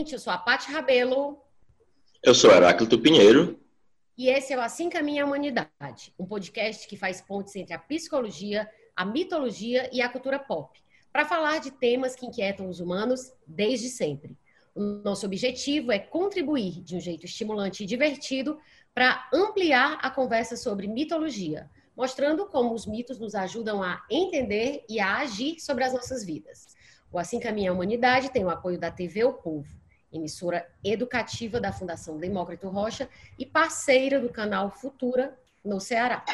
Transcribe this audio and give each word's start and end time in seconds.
Gente, 0.00 0.14
eu 0.14 0.18
sou 0.18 0.32
a 0.32 0.38
Paty 0.38 0.72
Rabelo. 0.72 1.38
Eu 2.22 2.34
sou 2.34 2.50
Heráclito 2.50 2.98
Pinheiro. 2.98 3.60
E 4.16 4.30
esse 4.30 4.50
é 4.50 4.56
o 4.56 4.62
Assim 4.62 4.88
Caminha 4.88 5.22
a 5.22 5.26
Humanidade, 5.26 6.14
um 6.18 6.24
podcast 6.24 6.88
que 6.88 6.96
faz 6.96 7.20
pontes 7.20 7.54
entre 7.54 7.74
a 7.74 7.78
psicologia, 7.78 8.66
a 8.96 9.04
mitologia 9.04 9.90
e 9.92 10.00
a 10.00 10.08
cultura 10.08 10.38
pop, 10.38 10.80
para 11.12 11.26
falar 11.26 11.60
de 11.60 11.70
temas 11.72 12.16
que 12.16 12.24
inquietam 12.24 12.66
os 12.66 12.80
humanos 12.80 13.30
desde 13.46 13.90
sempre. 13.90 14.38
O 14.74 14.80
nosso 14.80 15.26
objetivo 15.26 15.92
é 15.92 15.98
contribuir 15.98 16.80
de 16.80 16.96
um 16.96 17.00
jeito 17.00 17.26
estimulante 17.26 17.82
e 17.82 17.86
divertido 17.86 18.58
para 18.94 19.28
ampliar 19.34 19.98
a 20.00 20.10
conversa 20.10 20.56
sobre 20.56 20.88
mitologia, 20.88 21.68
mostrando 21.94 22.46
como 22.46 22.72
os 22.72 22.86
mitos 22.86 23.18
nos 23.18 23.34
ajudam 23.34 23.82
a 23.82 24.02
entender 24.10 24.82
e 24.88 24.98
a 24.98 25.18
agir 25.18 25.60
sobre 25.60 25.84
as 25.84 25.92
nossas 25.92 26.24
vidas. 26.24 26.74
O 27.12 27.18
Assim 27.18 27.38
Caminha 27.38 27.70
a 27.70 27.74
Humanidade 27.74 28.30
tem 28.30 28.46
o 28.46 28.48
apoio 28.48 28.78
da 28.78 28.90
TV 28.90 29.24
O 29.24 29.34
Povo, 29.34 29.79
emissora 30.12 30.66
educativa 30.82 31.60
da 31.60 31.72
Fundação 31.72 32.18
Demócrito 32.18 32.68
Rocha 32.68 33.08
e 33.38 33.46
parceira 33.46 34.20
do 34.20 34.28
canal 34.28 34.70
Futura 34.70 35.38
no 35.64 35.80
Ceará. 35.80 36.24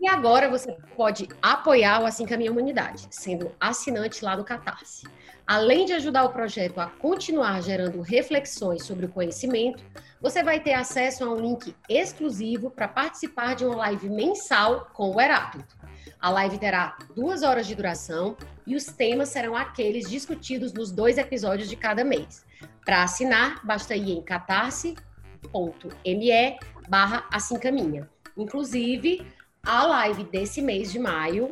E 0.00 0.08
agora 0.08 0.50
você 0.50 0.76
pode 0.96 1.28
apoiar 1.40 2.02
o 2.02 2.06
Assim 2.06 2.26
Caminha 2.26 2.50
a 2.50 2.52
Humanidade, 2.52 3.06
sendo 3.10 3.52
assinante 3.60 4.24
lá 4.24 4.34
do 4.34 4.42
Catarse. 4.42 5.06
Além 5.46 5.84
de 5.84 5.92
ajudar 5.92 6.24
o 6.24 6.32
projeto 6.32 6.80
a 6.80 6.88
continuar 6.88 7.60
gerando 7.62 8.00
reflexões 8.00 8.84
sobre 8.84 9.06
o 9.06 9.08
conhecimento, 9.08 9.84
você 10.20 10.42
vai 10.42 10.58
ter 10.58 10.72
acesso 10.72 11.24
a 11.24 11.28
um 11.28 11.36
link 11.36 11.74
exclusivo 11.88 12.70
para 12.70 12.88
participar 12.88 13.54
de 13.54 13.64
uma 13.64 13.76
live 13.76 14.08
mensal 14.08 14.90
com 14.92 15.14
o 15.14 15.20
Heráclito. 15.20 15.76
A 16.18 16.30
live 16.30 16.58
terá 16.58 16.96
duas 17.14 17.42
horas 17.42 17.66
de 17.66 17.74
duração 17.74 18.36
e 18.66 18.74
os 18.74 18.86
temas 18.86 19.28
serão 19.28 19.56
aqueles 19.56 20.08
discutidos 20.08 20.72
nos 20.72 20.90
dois 20.90 21.18
episódios 21.18 21.68
de 21.68 21.76
cada 21.76 22.04
mês. 22.04 22.44
Para 22.84 23.02
assinar, 23.02 23.64
basta 23.64 23.94
ir 23.94 24.10
em 24.10 24.22
catarse.me 24.22 24.96
barra. 26.88 27.24
Inclusive, 28.36 29.26
a 29.62 29.84
live 29.84 30.24
desse 30.24 30.60
mês 30.60 30.90
de 30.90 30.98
maio 30.98 31.50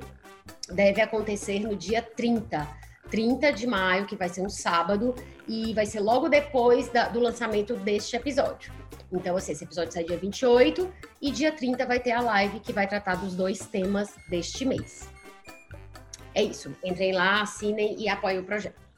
deve 0.69 1.00
acontecer 1.00 1.61
no 1.61 1.77
dia 1.77 2.02
30 2.02 2.80
30 3.11 3.52
de 3.52 3.67
maio, 3.67 4.06
que 4.06 4.17
vai 4.17 4.28
ser 4.28 4.41
um 4.41 4.48
sábado, 4.48 5.14
e 5.47 5.75
vai 5.75 5.84
ser 5.84 6.00
logo 6.00 6.28
depois 6.28 6.89
da, 6.89 7.08
do 7.08 7.19
lançamento 7.19 7.74
deste 7.74 8.17
episódio. 8.17 8.72
Então, 9.12 9.36
assim, 9.36 9.52
esse 9.52 9.64
episódio 9.64 9.92
sai 9.92 10.05
dia 10.05 10.17
28 10.17 10.92
e 11.20 11.33
dia 11.33 11.50
30 11.50 11.84
vai 11.84 11.98
ter 11.98 12.12
a 12.12 12.20
live 12.20 12.61
que 12.61 12.72
vai 12.72 12.86
tratar 12.86 13.17
dos 13.17 13.34
dois 13.34 13.67
temas 13.67 14.14
deste 14.28 14.64
mês. 14.64 15.08
É 16.33 16.42
isso. 16.42 16.74
Entrem 16.84 17.12
lá, 17.12 17.42
assinem 17.42 17.97
e 17.98 18.08
apoiem 18.08 18.39
o 18.39 18.45
projeto. 18.45 18.89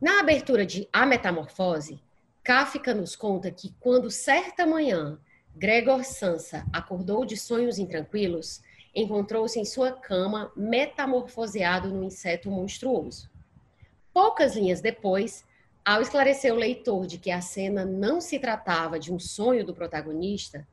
Na 0.00 0.20
abertura 0.20 0.64
de 0.64 0.88
A 0.90 1.04
Metamorfose, 1.04 2.00
Kafka 2.42 2.94
nos 2.94 3.14
conta 3.14 3.50
que 3.50 3.74
quando 3.78 4.10
certa 4.10 4.66
manhã 4.66 5.18
Gregor 5.54 6.04
Sansa 6.04 6.66
acordou 6.72 7.26
de 7.26 7.36
sonhos 7.36 7.78
intranquilos, 7.78 8.62
encontrou-se 8.94 9.60
em 9.60 9.64
sua 9.66 9.92
cama 9.92 10.50
metamorfoseado 10.56 11.88
num 11.90 12.04
inseto 12.04 12.50
monstruoso. 12.50 13.28
Poucas 14.10 14.56
linhas 14.56 14.80
depois, 14.80 15.44
ao 15.84 16.00
esclarecer 16.00 16.54
o 16.54 16.56
leitor 16.56 17.06
de 17.06 17.18
que 17.18 17.30
a 17.30 17.42
cena 17.42 17.84
não 17.84 18.22
se 18.22 18.38
tratava 18.38 18.98
de 18.98 19.12
um 19.12 19.18
sonho 19.18 19.66
do 19.66 19.74
protagonista, 19.74 20.66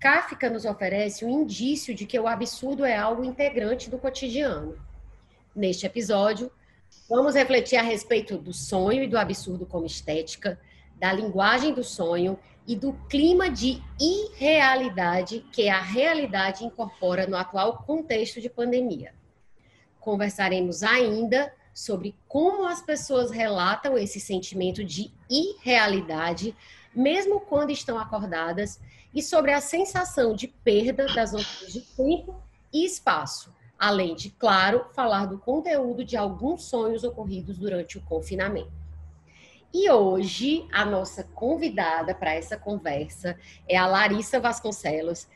Kafka 0.00 0.50
nos 0.50 0.64
oferece 0.64 1.24
um 1.24 1.30
indício 1.30 1.94
de 1.94 2.06
que 2.06 2.18
o 2.18 2.26
absurdo 2.26 2.84
é 2.84 2.96
algo 2.96 3.24
integrante 3.24 3.88
do 3.88 3.98
cotidiano. 3.98 4.76
Neste 5.54 5.86
episódio, 5.86 6.50
vamos 7.08 7.34
refletir 7.34 7.76
a 7.76 7.82
respeito 7.82 8.38
do 8.38 8.52
sonho 8.52 9.02
e 9.02 9.08
do 9.08 9.18
absurdo 9.18 9.66
como 9.66 9.86
estética, 9.86 10.58
da 10.96 11.12
linguagem 11.12 11.74
do 11.74 11.84
sonho 11.84 12.38
e 12.66 12.74
do 12.74 12.92
clima 13.08 13.50
de 13.50 13.82
irrealidade 14.00 15.44
que 15.52 15.68
a 15.68 15.80
realidade 15.80 16.64
incorpora 16.64 17.26
no 17.26 17.36
atual 17.36 17.84
contexto 17.86 18.40
de 18.40 18.48
pandemia. 18.48 19.14
Conversaremos 20.00 20.82
ainda 20.82 21.52
sobre 21.74 22.14
como 22.28 22.66
as 22.66 22.80
pessoas 22.80 23.30
relatam 23.30 23.98
esse 23.98 24.20
sentimento 24.20 24.84
de 24.84 25.10
irrealidade, 25.28 26.56
mesmo 26.94 27.40
quando 27.40 27.70
estão 27.70 27.98
acordadas, 27.98 28.80
e 29.12 29.22
sobre 29.22 29.52
a 29.52 29.60
sensação 29.60 30.34
de 30.34 30.48
perda 30.48 31.06
das 31.14 31.32
noções 31.32 31.72
de 31.72 31.80
tempo 31.80 32.34
e 32.72 32.84
espaço, 32.84 33.53
além 33.78 34.14
de, 34.14 34.30
claro, 34.30 34.86
falar 34.92 35.26
do 35.26 35.38
conteúdo 35.38 36.04
de 36.04 36.16
alguns 36.16 36.64
sonhos 36.64 37.04
ocorridos 37.04 37.58
durante 37.58 37.98
o 37.98 38.02
confinamento. 38.02 38.72
E 39.72 39.90
hoje, 39.90 40.68
a 40.72 40.84
nossa 40.84 41.24
convidada 41.24 42.14
para 42.14 42.32
essa 42.32 42.56
conversa 42.56 43.36
é 43.68 43.76
a 43.76 43.86
Larissa 43.86 44.38
Vasconcelos, 44.38 45.26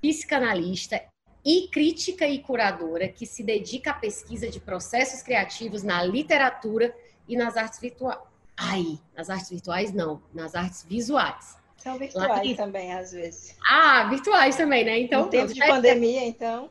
psicanalista 0.00 1.02
e 1.44 1.68
crítica 1.68 2.26
e 2.26 2.38
curadora 2.38 3.08
que 3.08 3.26
se 3.26 3.42
dedica 3.42 3.90
à 3.90 3.94
pesquisa 3.94 4.48
de 4.48 4.60
processos 4.60 5.22
criativos 5.22 5.82
na 5.82 6.02
literatura 6.02 6.94
e 7.26 7.36
nas 7.36 7.56
artes 7.56 7.80
virtuais. 7.80 8.20
Ai, 8.56 8.98
nas 9.16 9.30
artes 9.30 9.50
virtuais 9.50 9.92
não, 9.92 10.22
nas 10.32 10.54
artes 10.54 10.84
visuais. 10.84 11.56
São 11.76 11.98
virtuais 11.98 12.28
Larissa. 12.28 12.62
também, 12.62 12.92
às 12.92 13.12
vezes. 13.12 13.56
Ah, 13.68 14.04
virtuais 14.10 14.56
também, 14.56 14.84
né? 14.84 14.98
Então, 15.00 15.24
no 15.24 15.30
tempo 15.30 15.52
de 15.52 15.64
pandemia, 15.64 16.24
então. 16.24 16.70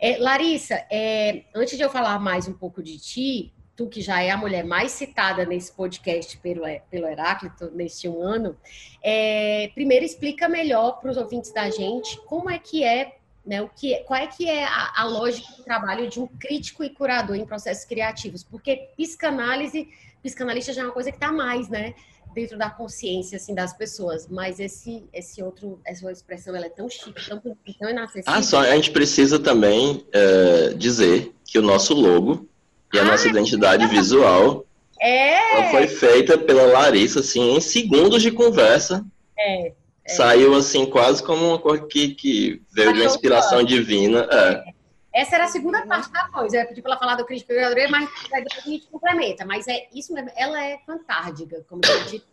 É, 0.00 0.18
Larissa, 0.18 0.74
é, 0.90 1.44
antes 1.54 1.76
de 1.76 1.82
eu 1.82 1.90
falar 1.90 2.18
mais 2.18 2.48
um 2.48 2.52
pouco 2.52 2.82
de 2.82 2.98
ti, 2.98 3.52
tu 3.76 3.88
que 3.88 4.00
já 4.00 4.22
é 4.22 4.30
a 4.30 4.36
mulher 4.36 4.64
mais 4.64 4.92
citada 4.92 5.44
nesse 5.44 5.72
podcast 5.72 6.36
pelo, 6.38 6.62
pelo 6.90 7.06
Heráclito 7.06 7.70
neste 7.72 8.08
um 8.08 8.22
ano, 8.22 8.56
é, 9.02 9.70
primeiro 9.74 10.04
explica 10.04 10.48
melhor 10.48 11.00
para 11.00 11.10
os 11.10 11.16
ouvintes 11.16 11.52
da 11.52 11.68
gente 11.70 12.20
como 12.22 12.48
é 12.48 12.58
que 12.58 12.84
é, 12.84 13.16
né, 13.44 13.60
o 13.62 13.68
que, 13.68 13.96
qual 14.04 14.20
é 14.20 14.26
que 14.26 14.48
é 14.48 14.64
a, 14.64 14.92
a, 14.96 15.04
lógica 15.04 15.52
do 15.56 15.64
trabalho 15.64 16.08
de 16.08 16.20
um 16.20 16.26
crítico 16.26 16.82
e 16.84 16.90
curador 16.90 17.36
em 17.36 17.44
processos 17.44 17.84
criativos, 17.84 18.42
porque 18.42 18.88
psicanálise, 18.96 19.88
psicanalista 20.22 20.72
já 20.72 20.82
é 20.82 20.84
uma 20.84 20.92
coisa 20.92 21.10
que 21.10 21.16
está 21.16 21.32
mais, 21.32 21.68
né? 21.68 21.94
Dentro 22.34 22.58
da 22.58 22.68
consciência 22.68 23.36
assim 23.36 23.54
das 23.54 23.72
pessoas, 23.72 24.26
mas 24.28 24.58
esse 24.58 25.04
esse 25.12 25.42
outro 25.42 25.80
essa 25.86 26.10
expressão 26.10 26.54
ela 26.54 26.66
é 26.66 26.70
tão 26.70 26.88
chique, 26.88 27.28
tão, 27.28 27.40
tão 27.40 27.90
inacessível. 27.90 28.24
Ah, 28.26 28.42
só 28.42 28.60
a 28.60 28.74
gente 28.74 28.90
precisa 28.90 29.38
também 29.38 30.04
é, 30.12 30.74
dizer 30.74 31.32
que 31.44 31.58
o 31.58 31.62
nosso 31.62 31.94
logo 31.94 32.48
e 32.92 32.98
a 32.98 33.02
ah, 33.02 33.04
nossa 33.04 33.28
identidade 33.28 33.86
visual 33.86 34.66
é. 35.00 35.70
foi 35.70 35.86
feita 35.86 36.38
pela 36.38 36.64
Larissa, 36.64 37.20
assim, 37.20 37.56
em 37.56 37.60
segundos 37.60 38.22
de 38.22 38.30
conversa. 38.30 39.04
É. 39.38 39.68
é. 39.68 39.72
Saiu, 40.06 40.54
assim, 40.54 40.86
quase 40.86 41.22
como 41.22 41.46
uma 41.48 41.58
coisa 41.58 41.84
que, 41.86 42.14
que 42.14 42.62
veio 42.72 42.92
de 42.92 43.00
uma 43.00 43.06
inspiração 43.06 43.62
divina. 43.62 44.26
É. 44.30 44.73
Essa 45.14 45.36
era 45.36 45.44
a 45.44 45.48
segunda 45.48 45.86
parte 45.86 46.10
da 46.10 46.28
coisa. 46.28 46.56
Eu 46.56 46.60
ia 46.62 46.66
pedir 46.66 46.82
para 46.82 46.90
ela 46.90 46.98
falar 46.98 47.14
do 47.14 47.24
crítico 47.24 47.52
e 47.52 47.88
mas 47.88 48.10
depois 48.32 48.58
a 48.58 48.68
gente 48.68 48.86
complementa. 48.88 49.46
Mas 49.46 49.68
é 49.68 49.88
isso 49.92 50.12
mesmo. 50.12 50.32
Ela 50.34 50.60
é 50.64 50.78
fantástica, 50.84 51.64
como 51.68 51.82
eu 51.84 52.04
disse. 52.04 52.26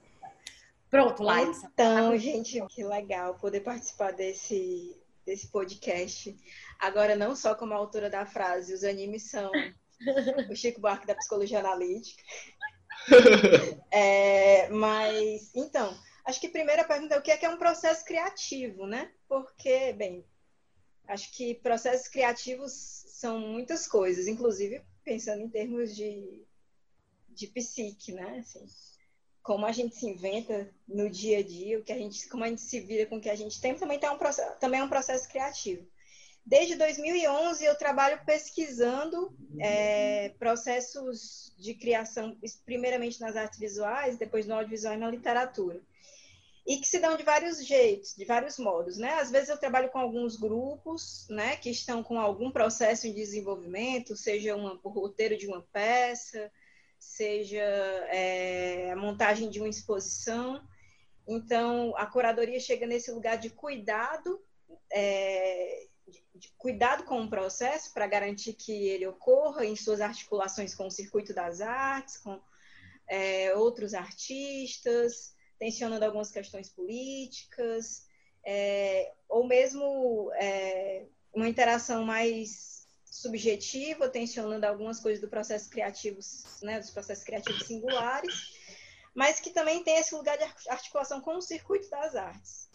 Pronto, 0.90 1.22
Larissa. 1.22 1.70
Então, 1.72 2.18
gente, 2.18 2.60
que 2.68 2.84
legal 2.84 3.36
poder 3.36 3.62
participar 3.62 4.12
desse, 4.14 5.00
desse 5.24 5.48
podcast. 5.48 6.36
Agora, 6.80 7.16
não 7.16 7.36
só 7.36 7.54
como 7.54 7.76
autora 7.76 8.10
da 8.10 8.26
frase, 8.26 8.74
os 8.74 8.84
animes 8.84 9.30
são 9.30 9.52
o 10.50 10.56
Chico 10.56 10.82
Buarque 10.82 11.06
da 11.06 11.16
psicologia 11.16 11.60
analítica. 11.60 12.24
É, 13.94 14.70
mas, 14.70 15.52
então, 15.56 15.98
acho 16.24 16.40
que 16.40 16.48
a 16.48 16.52
primeira 16.52 16.84
pergunta 16.84 17.16
é 17.16 17.18
o 17.18 17.22
que 17.22 17.32
é, 17.32 17.38
que 17.38 17.46
é 17.46 17.50
um 17.50 17.58
processo 17.58 18.06
criativo, 18.06 18.86
né? 18.86 19.12
Porque, 19.28 19.94
bem, 19.94 20.24
acho 21.12 21.32
que 21.32 21.56
processos 21.56 22.08
criativos 22.08 22.72
são 22.72 23.40
muitas 23.40 23.88
coisas, 23.88 24.28
inclusive 24.28 24.82
pensando 25.04 25.42
em 25.42 25.50
termos 25.50 25.96
de, 25.96 26.44
de 27.30 27.48
psique, 27.48 28.14
né? 28.14 28.40
Assim, 28.40 28.66
como 29.44 29.66
a 29.66 29.72
gente 29.72 29.96
se 29.96 30.06
inventa 30.06 30.74
no 30.88 31.10
dia 31.10 31.40
a 31.40 31.44
dia, 31.44 31.80
o 31.80 31.84
que 31.84 31.92
a 31.92 31.98
gente, 31.98 32.30
como 32.30 32.44
a 32.44 32.48
gente 32.48 32.62
se 32.62 32.80
vira 32.80 33.06
com 33.06 33.18
o 33.18 33.22
que 33.22 33.30
a 33.30 33.36
gente 33.36 33.60
tem, 33.60 33.76
também, 33.76 34.00
tá 34.00 34.12
um 34.12 34.18
processo, 34.18 34.60
também 34.60 34.80
é 34.80 34.84
um 34.84 34.90
processo 34.90 35.28
criativo. 35.28 35.86
Desde 36.46 36.76
2011 36.76 37.66
eu 37.66 37.76
trabalho 37.76 38.24
pesquisando 38.26 39.36
é, 39.60 40.30
processos 40.40 41.54
de 41.58 41.74
criação, 41.74 42.38
primeiramente 42.66 43.20
nas 43.20 43.36
artes 43.36 43.60
visuais, 43.60 44.18
depois 44.18 44.48
no 44.48 44.56
audiovisual 44.56 44.94
e 44.96 44.98
na 44.98 45.10
literatura. 45.10 45.82
E 46.66 46.78
que 46.78 46.88
se 46.88 47.00
dão 47.00 47.18
de 47.18 47.24
vários 47.24 47.66
jeitos, 47.66 48.16
de 48.16 48.24
vários 48.24 48.58
modos, 48.58 48.98
né? 48.98 49.14
Às 49.16 49.32
vezes 49.32 49.50
eu 49.50 49.58
trabalho 49.58 49.90
com 49.90 49.98
alguns 49.98 50.36
grupos, 50.36 51.26
né, 51.30 51.56
que 51.58 51.72
estão 51.72 52.04
com 52.04 52.20
algum 52.20 52.52
processo 52.52 53.08
em 53.08 53.14
desenvolvimento, 53.14 54.16
seja 54.16 54.56
uma, 54.56 54.80
o 54.84 54.90
roteiro 54.90 55.36
de 55.38 55.48
uma 55.48 55.62
peça, 55.74 56.52
seja 57.00 57.64
é, 58.10 58.92
a 58.92 58.96
montagem 58.96 59.50
de 59.50 59.60
uma 59.60 59.70
exposição. 59.70 60.62
Então, 61.28 61.96
a 61.98 62.06
curadoria 62.06 62.60
chega 62.60 62.86
nesse 62.86 63.12
lugar 63.12 63.38
de 63.38 63.50
cuidado 63.50 64.40
é, 64.92 65.88
de 66.36 66.50
cuidado 66.58 67.04
com 67.04 67.22
o 67.22 67.30
processo 67.30 67.94
para 67.94 68.08
garantir 68.08 68.54
que 68.54 68.90
ele 68.90 69.08
ocorra 69.08 69.66
em 69.66 69.76
suas 69.76 70.02
articulações 70.02 70.76
com 70.76 70.88
o 70.88 70.92
circuito 70.92 71.34
das 71.34 71.62
artes, 71.62 72.18
com 72.18 72.40
é, 73.08 73.54
outros 73.56 73.94
artistas, 73.94 75.34
tensionando 75.62 76.04
algumas 76.04 76.32
questões 76.32 76.70
políticas, 76.70 78.08
é, 78.44 79.14
ou 79.30 79.46
mesmo 79.46 80.32
é, 80.34 81.06
uma 81.32 81.48
interação 81.48 82.04
mais 82.04 82.88
subjetiva, 83.06 84.10
tensionando 84.10 84.66
algumas 84.66 85.00
coisas 85.00 85.22
do 85.22 85.28
processo 85.28 85.70
criativo, 85.70 86.18
né, 86.64 86.80
dos 86.80 86.90
processos 86.90 87.24
criativos 87.24 87.68
singulares, 87.68 88.34
mas 89.14 89.40
que 89.40 89.52
também 89.52 89.84
tem 89.84 89.98
esse 89.98 90.16
lugar 90.16 90.36
de 90.36 90.46
articulação 90.68 91.22
com 91.22 91.36
o 91.36 91.42
circuito 91.44 91.88
das 91.92 92.16
artes. 92.16 92.68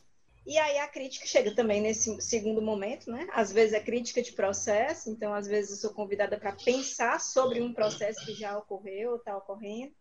E 0.47 0.57
aí 0.57 0.79
a 0.79 0.87
crítica 0.87 1.27
chega 1.27 1.53
também 1.57 1.81
nesse 1.81 2.23
segundo 2.23 2.63
momento, 2.63 3.11
né? 3.11 3.27
Às 3.33 3.51
vezes 3.51 3.75
é 3.75 3.81
crítica 3.81 4.23
de 4.23 4.31
processo, 4.31 5.11
então 5.11 5.35
às 5.35 5.49
vezes 5.49 5.73
eu 5.73 5.77
sou 5.79 5.91
convidada 5.93 6.39
para 6.39 6.53
pensar 6.53 7.21
sobre 7.21 7.61
um 7.61 7.75
processo 7.75 8.25
que 8.25 8.33
já 8.33 8.57
ocorreu, 8.57 9.17
está 9.17 9.37
ocorrendo, 9.37 9.93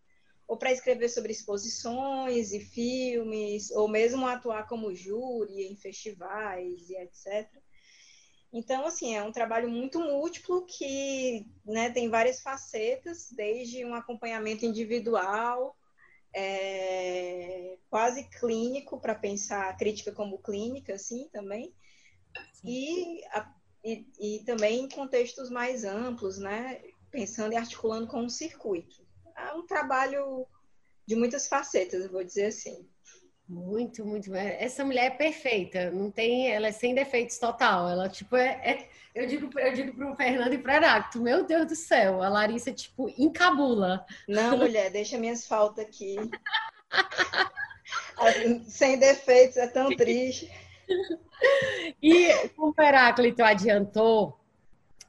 ou 0.46 0.56
para 0.56 0.72
escrever 0.72 1.08
sobre 1.08 1.32
exposições 1.32 2.52
e 2.52 2.60
filmes, 2.60 3.70
ou 3.72 3.88
mesmo 3.88 4.26
atuar 4.26 4.68
como 4.68 4.94
júri 4.94 5.66
em 5.66 5.76
festivais 5.76 6.88
e 6.88 6.96
etc. 6.96 7.48
Então, 8.52 8.86
assim, 8.86 9.14
é 9.14 9.22
um 9.22 9.32
trabalho 9.32 9.68
muito 9.68 9.98
múltiplo 9.98 10.64
que 10.66 11.46
né, 11.64 11.90
tem 11.90 12.08
várias 12.08 12.40
facetas, 12.40 13.28
desde 13.32 13.84
um 13.84 13.94
acompanhamento 13.94 14.64
individual 14.64 15.76
é, 16.36 17.78
quase 17.88 18.24
clínico 18.24 19.00
para 19.00 19.14
pensar 19.14 19.70
a 19.70 19.74
crítica 19.74 20.12
como 20.12 20.38
clínica, 20.38 20.94
assim, 20.94 21.28
também, 21.32 21.74
e, 22.62 23.24
a, 23.30 23.54
e, 23.82 24.06
e, 24.20 24.44
também 24.44 24.84
em 24.84 24.88
contextos 24.88 25.48
mais 25.48 25.82
amplos, 25.82 26.38
né, 26.38 26.82
pensando 27.10 27.54
e 27.54 27.56
articulando 27.56 28.06
com 28.06 28.20
um 28.20 28.28
circuito. 28.28 29.05
É 29.36 29.52
um 29.52 29.66
trabalho 29.66 30.46
de 31.06 31.14
muitas 31.14 31.46
facetas, 31.46 32.02
eu 32.02 32.10
vou 32.10 32.24
dizer 32.24 32.46
assim. 32.46 32.88
Muito, 33.48 34.04
muito. 34.04 34.34
Essa 34.34 34.84
mulher 34.84 35.06
é 35.06 35.10
perfeita, 35.10 35.90
não 35.92 36.10
tem, 36.10 36.50
ela 36.50 36.66
é 36.66 36.72
sem 36.72 36.94
defeitos 36.94 37.38
total. 37.38 37.88
Ela, 37.88 38.08
tipo, 38.08 38.34
é, 38.34 38.60
é 38.64 38.88
eu 39.14 39.26
digo, 39.26 39.48
eu 39.58 39.72
digo 39.72 39.94
pro 39.94 40.16
Fernando 40.16 40.52
e 40.52 40.58
pro 40.58 40.72
Heráclito, 40.72 41.22
meu 41.22 41.44
Deus 41.44 41.66
do 41.66 41.76
céu, 41.76 42.22
a 42.22 42.28
Larissa, 42.28 42.72
tipo, 42.72 43.08
encabula. 43.16 44.04
Não, 44.28 44.58
mulher, 44.58 44.90
deixa 44.90 45.16
minhas 45.16 45.46
faltas 45.46 45.84
aqui. 45.84 46.16
sem 48.66 48.98
defeitos, 48.98 49.56
é 49.56 49.68
tão 49.68 49.94
triste. 49.94 50.50
E 52.02 52.48
como 52.56 52.74
o 52.76 52.82
Heráclito 52.82 53.44
adiantou, 53.44 54.38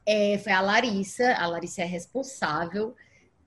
é, 0.06 0.38
foi 0.38 0.52
a 0.52 0.60
Larissa, 0.60 1.34
a 1.34 1.46
Larissa 1.48 1.82
é 1.82 1.86
responsável 1.86 2.94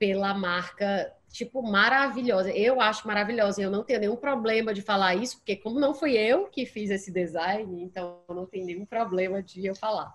pela 0.01 0.33
marca 0.33 1.13
tipo, 1.31 1.62
maravilhosa. 1.62 2.50
Eu 2.50 2.81
acho 2.81 3.07
maravilhosa. 3.07 3.62
Eu 3.62 3.69
não 3.69 3.83
tenho 3.83 4.00
nenhum 4.00 4.15
problema 4.15 4.74
de 4.74 4.81
falar 4.81 5.13
isso, 5.13 5.38
porque 5.38 5.56
como 5.56 5.80
não 5.80 5.94
fui 5.94 6.18
eu 6.18 6.48
que 6.48 6.65
fiz 6.65 6.89
esse 6.89 7.12
design, 7.12 7.83
então 7.83 8.18
não 8.27 8.48
tem 8.48 8.65
nenhum 8.65 8.83
problema 8.83 9.44
de 9.44 9.63
eu 9.63 9.75
falar. 9.75 10.12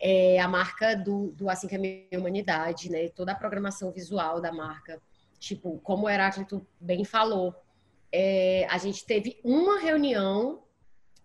É 0.00 0.40
a 0.40 0.48
marca 0.48 0.96
do, 0.96 1.30
do 1.32 1.50
Assim 1.50 1.68
que 1.68 1.74
é 1.74 1.78
Minha 1.78 2.18
Humanidade, 2.18 2.90
né? 2.90 3.10
Toda 3.10 3.32
a 3.32 3.34
programação 3.34 3.92
visual 3.92 4.40
da 4.40 4.50
marca. 4.50 4.98
Tipo, 5.38 5.78
como 5.80 6.06
o 6.06 6.08
Heráclito 6.08 6.66
bem 6.80 7.04
falou, 7.04 7.54
é, 8.10 8.66
a 8.70 8.78
gente 8.78 9.04
teve 9.04 9.38
uma 9.44 9.78
reunião 9.78 10.62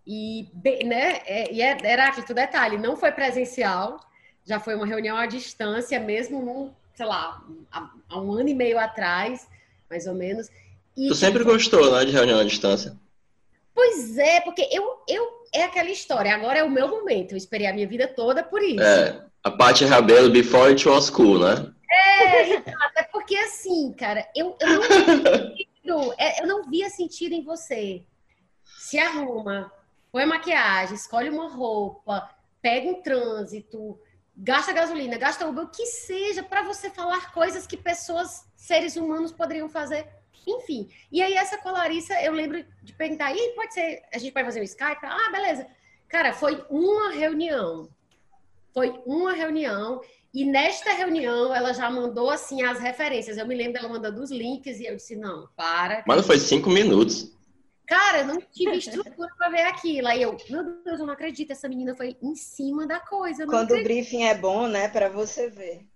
e, 0.06 0.50
né, 0.84 1.22
é, 1.24 1.50
e 1.50 1.62
é, 1.62 1.70
Heráclito, 1.82 2.34
detalhe, 2.34 2.76
não 2.76 2.98
foi 2.98 3.12
presencial, 3.12 3.98
já 4.44 4.60
foi 4.60 4.74
uma 4.74 4.84
reunião 4.84 5.16
à 5.16 5.24
distância, 5.24 5.98
mesmo 5.98 6.42
no 6.42 6.83
sei 6.94 7.06
lá, 7.06 7.42
há, 7.72 8.20
um 8.20 8.32
ano 8.32 8.48
e 8.48 8.54
meio 8.54 8.78
atrás, 8.78 9.48
mais 9.90 10.06
ou 10.06 10.14
menos. 10.14 10.48
E, 10.96 11.08
tu 11.08 11.14
sempre 11.14 11.42
gostou, 11.42 11.92
né, 11.92 12.04
de 12.04 12.12
reunião 12.12 12.38
à 12.38 12.44
distância? 12.44 12.96
Pois 13.74 14.16
é, 14.16 14.40
porque 14.40 14.68
eu, 14.70 15.02
eu 15.08 15.44
é 15.52 15.64
aquela 15.64 15.90
história, 15.90 16.34
agora 16.34 16.60
é 16.60 16.64
o 16.64 16.70
meu 16.70 16.88
momento, 16.88 17.32
eu 17.32 17.36
esperei 17.36 17.66
a 17.66 17.72
minha 17.72 17.86
vida 17.86 18.06
toda 18.06 18.42
por 18.42 18.62
isso. 18.62 18.82
É, 18.82 19.24
a 19.42 19.50
Paty 19.50 19.84
Rabelo 19.84 20.30
before 20.30 20.70
it 20.70 20.88
was 20.88 21.10
cool, 21.10 21.40
né? 21.40 21.72
É, 21.90 22.52
é 22.54 23.02
porque 23.12 23.36
assim, 23.36 23.92
cara, 23.92 24.26
eu, 24.34 24.56
eu, 24.60 24.68
não 24.68 24.82
sentido, 25.56 26.14
é, 26.18 26.42
eu 26.42 26.46
não 26.46 26.70
via 26.70 26.88
sentido 26.88 27.32
em 27.32 27.42
você. 27.42 28.02
Se 28.78 28.98
arruma, 28.98 29.72
põe 30.12 30.24
maquiagem, 30.26 30.94
escolhe 30.94 31.28
uma 31.28 31.48
roupa, 31.48 32.30
pega 32.62 32.88
um 32.88 33.02
trânsito, 33.02 33.98
gasta 34.36 34.72
gasolina, 34.72 35.16
gasta 35.16 35.46
Uber, 35.46 35.64
o 35.64 35.68
que 35.68 35.86
seja, 35.86 36.42
para 36.42 36.62
você 36.62 36.90
falar 36.90 37.32
coisas 37.32 37.66
que 37.66 37.76
pessoas, 37.76 38.44
seres 38.56 38.96
humanos, 38.96 39.32
poderiam 39.32 39.68
fazer. 39.68 40.08
Enfim. 40.46 40.88
E 41.10 41.22
aí, 41.22 41.34
essa 41.34 41.56
com 41.56 41.70
a 41.70 41.72
Larissa, 41.72 42.14
eu 42.22 42.32
lembro 42.32 42.64
de 42.82 42.92
perguntar, 42.92 43.34
e 43.34 43.54
pode 43.54 43.72
ser, 43.72 44.02
a 44.12 44.18
gente 44.18 44.32
pode 44.32 44.44
fazer 44.44 44.60
um 44.60 44.64
Skype? 44.64 45.04
Ah, 45.04 45.30
beleza. 45.30 45.66
Cara, 46.08 46.32
foi 46.32 46.64
uma 46.68 47.10
reunião. 47.10 47.88
Foi 48.72 49.00
uma 49.06 49.32
reunião. 49.32 50.00
E 50.32 50.44
nesta 50.44 50.92
reunião, 50.92 51.54
ela 51.54 51.72
já 51.72 51.88
mandou, 51.90 52.28
assim, 52.28 52.62
as 52.62 52.80
referências. 52.80 53.38
Eu 53.38 53.46
me 53.46 53.54
lembro 53.54 53.74
dela 53.74 53.88
mandando 53.88 54.20
os 54.20 54.30
links 54.30 54.80
e 54.80 54.86
eu 54.86 54.96
disse, 54.96 55.16
não, 55.16 55.48
para. 55.56 56.02
Mas 56.06 56.16
não 56.16 56.24
foi 56.24 56.38
cinco 56.38 56.68
minutos. 56.68 57.33
Cara, 57.86 58.24
não 58.24 58.40
tive 58.40 58.78
estrutura 58.78 59.28
para 59.36 59.50
ver 59.50 59.62
aquilo. 59.62 60.08
Aí 60.08 60.22
eu, 60.22 60.36
meu 60.48 60.64
Deus, 60.82 61.00
eu 61.00 61.06
não 61.06 61.12
acredito, 61.12 61.50
essa 61.52 61.68
menina 61.68 61.94
foi 61.94 62.16
em 62.22 62.34
cima 62.34 62.86
da 62.86 62.98
coisa. 62.98 63.44
Quando 63.44 63.72
acredito. 63.72 63.80
o 63.80 63.84
briefing 63.84 64.24
é 64.24 64.34
bom, 64.34 64.66
né, 64.66 64.88
para 64.88 65.08
você 65.08 65.50
ver. 65.50 65.86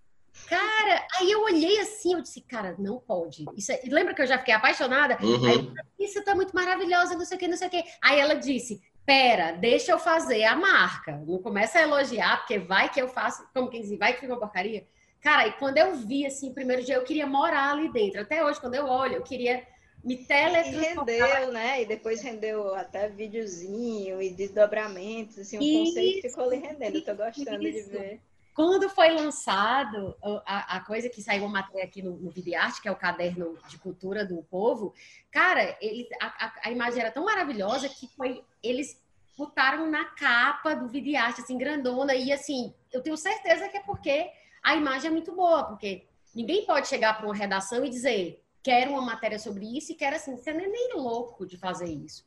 Cara, 0.47 1.07
aí 1.19 1.31
eu 1.31 1.43
olhei 1.43 1.81
assim, 1.81 2.15
eu 2.15 2.21
disse, 2.21 2.41
cara, 2.43 2.77
não 2.79 2.99
pode. 2.99 3.45
Isso 3.57 3.73
é... 3.73 3.81
Lembra 3.87 4.15
que 4.15 4.23
eu 4.23 4.27
já 4.27 4.39
fiquei 4.39 4.55
apaixonada? 4.55 5.19
Uhum. 5.21 5.47
Aí, 5.47 5.73
isso 5.99 6.23
tá 6.23 6.35
muito 6.35 6.55
maravilhosa, 6.55 7.17
não 7.17 7.25
sei 7.25 7.37
o 7.37 7.41
que, 7.41 7.49
não 7.49 7.57
sei 7.57 7.69
o 7.69 7.71
que. 7.71 7.85
Aí 8.03 8.21
ela 8.21 8.35
disse, 8.35 8.81
pera, 9.05 9.53
deixa 9.53 9.93
eu 9.93 9.99
fazer 9.99 10.45
a 10.45 10.55
marca. 10.55 11.17
Não 11.27 11.39
começa 11.39 11.79
a 11.79 11.83
elogiar, 11.83 12.39
porque 12.39 12.59
vai 12.59 12.89
que 12.91 13.01
eu 13.01 13.09
faço, 13.09 13.47
como 13.53 13.69
quem 13.69 13.81
diz, 13.81 13.99
vai 13.99 14.13
que 14.13 14.21
fica 14.21 14.33
uma 14.33 14.41
porcaria. 14.41 14.87
Cara, 15.21 15.49
e 15.49 15.53
quando 15.53 15.79
eu 15.79 15.95
vi, 15.95 16.25
assim, 16.25 16.51
o 16.51 16.55
primeiro 16.55 16.85
dia, 16.85 16.95
eu 16.95 17.05
queria 17.05 17.27
morar 17.27 17.73
ali 17.73 17.93
dentro. 17.93 18.21
Até 18.21 18.45
hoje, 18.45 18.61
quando 18.61 18.75
eu 18.75 18.87
olho, 18.87 19.17
eu 19.17 19.23
queria 19.23 19.67
me 20.05 20.17
teletransportar. 20.17 21.09
E 21.09 21.19
rendeu, 21.19 21.53
né? 21.53 21.83
E 21.83 21.87
depois 21.87 22.21
rendeu 22.23 22.75
até 22.75 23.09
videozinho 23.09 24.23
e 24.23 24.31
desdobramentos, 24.31 25.39
assim, 25.39 25.59
um 25.59 25.63
isso, 25.63 25.95
conceito 25.95 26.29
ficou 26.29 26.45
ali 26.45 26.57
rendendo. 26.57 27.03
Tô 27.03 27.15
gostando 27.15 27.67
isso. 27.67 27.91
de 27.91 27.97
ver. 27.97 28.21
Quando 28.55 28.91
foi 28.91 29.11
lançado 29.11 30.17
a, 30.45 30.77
a 30.77 30.81
coisa 30.81 31.09
que 31.09 31.23
saiu 31.23 31.45
uma 31.45 31.61
matéria 31.61 31.85
aqui 31.85 32.03
no, 32.03 32.17
no 32.17 32.29
Videarte, 32.29 32.83
que 32.83 32.89
é 32.89 32.91
o 32.91 32.97
caderno 32.97 33.57
de 33.69 33.79
cultura 33.79 34.25
do 34.25 34.43
povo, 34.43 34.93
cara, 35.31 35.77
eles, 35.81 36.09
a, 36.21 36.27
a, 36.27 36.53
a 36.65 36.71
imagem 36.73 37.01
era 37.01 37.13
tão 37.13 37.25
maravilhosa 37.25 37.89
que 37.89 38.09
foi, 38.09 38.43
eles 38.61 39.01
botaram 39.37 39.89
na 39.89 40.07
capa 40.07 40.75
do 40.75 40.89
Videarte, 40.89 41.41
assim, 41.41 41.57
grandona, 41.57 42.17
e 42.17 42.33
assim, 42.33 42.75
eu 42.93 43.01
tenho 43.01 43.17
certeza 43.17 43.69
que 43.69 43.77
é 43.77 43.83
porque 43.83 44.29
a 44.61 44.75
imagem 44.75 45.09
é 45.09 45.13
muito 45.13 45.33
boa, 45.33 45.63
porque 45.63 46.05
ninguém 46.35 46.67
pode 46.67 46.89
chegar 46.89 47.17
para 47.17 47.27
uma 47.27 47.35
redação 47.37 47.85
e 47.85 47.89
dizer 47.89 48.43
quero 48.63 48.93
uma 48.93 49.03
matéria 49.03 49.39
sobre 49.39 49.65
isso 49.77 49.93
e 49.93 49.95
quero 49.95 50.17
assim, 50.17 50.37
você 50.37 50.53
não 50.53 50.61
é 50.61 50.69
nem 50.69 50.95
louco 50.95 51.47
de 51.47 51.57
fazer 51.57 51.89
isso. 51.89 52.25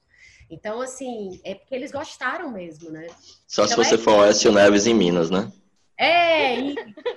Então, 0.50 0.81
assim, 0.81 1.39
é 1.45 1.55
porque 1.55 1.73
eles 1.73 1.91
gostaram 1.91 2.51
mesmo, 2.51 2.89
né? 2.89 3.07
Só 3.47 3.63
então, 3.63 3.67
se 3.67 3.75
você 3.75 3.95
é... 3.95 3.97
for 3.97 4.27
Écio 4.27 4.51
Neves 4.51 4.85
em 4.85 4.93
Minas, 4.93 5.29
né? 5.29 5.51
É, 6.01 6.55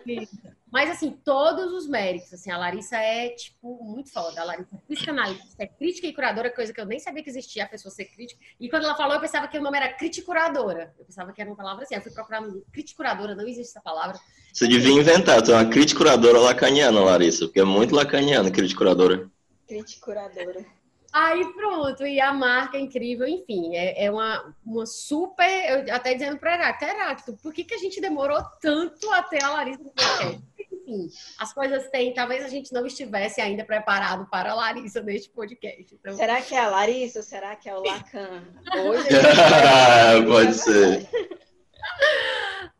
isso. 0.06 0.38
Mas, 0.70 0.90
assim, 0.90 1.10
todos 1.24 1.72
os 1.72 1.88
méritos. 1.88 2.34
Assim, 2.34 2.50
a 2.50 2.58
Larissa 2.58 2.96
é, 2.96 3.30
tipo, 3.30 3.82
muito 3.82 4.12
foda. 4.12 4.42
A 4.42 4.44
Larissa 4.44 4.74
é 4.74 4.94
psicanalista, 4.94 5.62
é 5.62 5.66
crítica 5.66 6.06
e 6.06 6.12
curadora, 6.12 6.50
coisa 6.50 6.72
que 6.72 6.80
eu 6.80 6.84
nem 6.84 6.98
sabia 6.98 7.22
que 7.22 7.30
existia, 7.30 7.64
a 7.64 7.68
pessoa 7.68 7.90
ser 7.90 8.04
crítica. 8.06 8.38
E 8.60 8.68
quando 8.68 8.84
ela 8.84 8.94
falou, 8.94 9.14
eu 9.14 9.20
pensava 9.20 9.48
que 9.48 9.56
o 9.56 9.62
nome 9.62 9.78
era 9.78 9.94
criticuradora. 9.94 10.92
Eu 10.98 11.04
pensava 11.06 11.32
que 11.32 11.40
era 11.40 11.48
uma 11.48 11.56
palavra 11.56 11.84
assim. 11.84 11.94
Eu 11.94 12.02
fui 12.02 12.12
procurar 12.12 12.42
no 12.42 12.60
criticuradora, 12.72 13.34
não 13.34 13.46
existe 13.46 13.70
essa 13.70 13.80
palavra. 13.80 14.18
Você 14.52 14.68
devia 14.68 14.92
inventar, 14.92 15.40
tu 15.40 15.52
é 15.52 15.54
uma 15.54 15.70
criticuradora 15.70 16.38
lacaniana, 16.38 17.00
Larissa, 17.00 17.46
porque 17.46 17.60
é 17.60 17.64
muito 17.64 17.94
lacaniana 17.94 18.50
criticuradora. 18.50 19.30
Criticuradora. 19.66 20.66
Aí 21.14 21.44
pronto, 21.52 22.04
e 22.04 22.20
a 22.20 22.32
marca 22.32 22.76
é 22.76 22.80
incrível, 22.80 23.24
enfim, 23.24 23.76
é, 23.76 24.06
é 24.06 24.10
uma, 24.10 24.52
uma 24.66 24.84
super. 24.84 25.86
Eu 25.86 25.94
até 25.94 26.12
dizendo 26.12 26.38
para 26.38 26.54
Heráclito, 26.54 26.92
Heráclito, 26.92 27.40
por 27.40 27.54
que, 27.54 27.62
que 27.62 27.74
a 27.74 27.78
gente 27.78 28.00
demorou 28.00 28.42
tanto 28.60 29.08
até 29.12 29.40
a 29.40 29.50
Larissa 29.50 29.84
no 29.84 29.90
podcast? 29.90 30.42
Enfim, 30.58 31.08
as 31.38 31.52
coisas 31.52 31.88
têm, 31.90 32.12
talvez 32.12 32.44
a 32.44 32.48
gente 32.48 32.72
não 32.72 32.84
estivesse 32.84 33.40
ainda 33.40 33.64
preparado 33.64 34.28
para 34.28 34.50
a 34.50 34.54
Larissa 34.56 35.00
neste 35.02 35.30
podcast. 35.30 35.94
Então... 35.94 36.16
Será 36.16 36.42
que 36.42 36.52
é 36.52 36.58
a 36.58 36.68
Larissa 36.68 37.20
ou 37.20 37.22
será 37.22 37.54
que 37.54 37.68
é 37.68 37.76
o 37.76 37.84
Lacan? 37.84 38.42
Hoje 38.84 39.08
Pode 40.26 40.52
ser. 40.52 41.08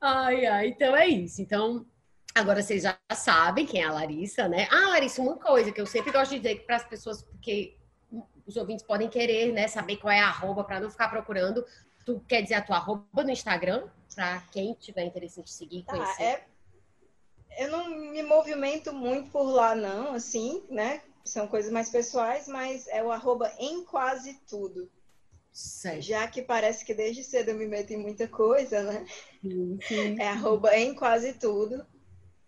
Ai, 0.01 0.45
ai, 0.45 0.67
então 0.71 0.97
é 0.97 1.07
isso. 1.07 1.41
Então, 1.41 1.87
agora 2.35 2.61
vocês 2.61 2.83
já 2.83 2.99
sabem 3.13 3.65
quem 3.65 3.81
é 3.81 3.85
a 3.85 3.93
Larissa, 3.93 4.49
né? 4.49 4.67
Ah, 4.73 4.89
Larissa, 4.89 5.23
uma 5.23 5.37
coisa 5.37 5.71
que 5.71 5.81
eu 5.81 5.87
sempre 5.87 6.11
gosto 6.11 6.33
de 6.33 6.41
dizer 6.41 6.67
para 6.67 6.77
as 6.77 6.85
pessoas, 6.85 7.23
porque 7.23 7.77
os 8.47 8.57
ouvintes 8.57 8.85
podem 8.85 9.09
querer, 9.09 9.53
né, 9.53 9.69
saber 9.69 9.97
qual 9.97 10.13
é 10.13 10.21
a 10.21 10.29
arroba 10.29 10.65
para 10.65 10.81
não 10.81 10.91
ficar 10.91 11.09
procurando. 11.09 11.65
Tu 12.05 12.21
quer 12.29 12.43
dizer 12.43 12.55
a 12.55 12.63
tua 12.63 12.77
arroba 12.77 13.25
no 13.25 13.31
Instagram, 13.31 13.89
para 14.15 14.43
quem 14.53 14.75
tiver 14.75 15.05
interesse 15.05 15.41
em 15.41 15.43
te 15.43 15.53
seguir, 15.53 15.83
tá, 15.85 15.93
conhecer? 15.93 16.23
É... 16.23 16.45
Eu 17.57 17.71
não 17.71 17.89
me 17.89 18.23
movimento 18.23 18.93
muito 18.93 19.31
por 19.31 19.45
lá, 19.45 19.75
não, 19.77 20.13
assim, 20.13 20.65
né? 20.69 21.01
são 21.25 21.49
coisas 21.49 21.73
mais 21.73 21.89
pessoais, 21.89 22.47
mas 22.47 22.87
é 22.89 23.03
o 23.03 23.11
arroba 23.11 23.51
em 23.59 23.83
quase 23.83 24.39
tudo. 24.49 24.91
Certo. 25.53 26.03
Já 26.03 26.27
que 26.27 26.43
parece 26.43 26.85
que 26.85 26.93
desde 26.93 27.25
cedo 27.25 27.51
eu 27.51 27.57
me 27.57 27.67
meto 27.67 27.93
em 27.93 27.97
muita 27.97 28.29
coisa, 28.29 28.83
né? 28.83 29.07
Sim, 29.41 29.79
sim. 29.87 30.21
É 30.21 30.29
arroba 30.29 30.77
em 30.77 30.95
quase 30.95 31.33
tudo. 31.35 31.87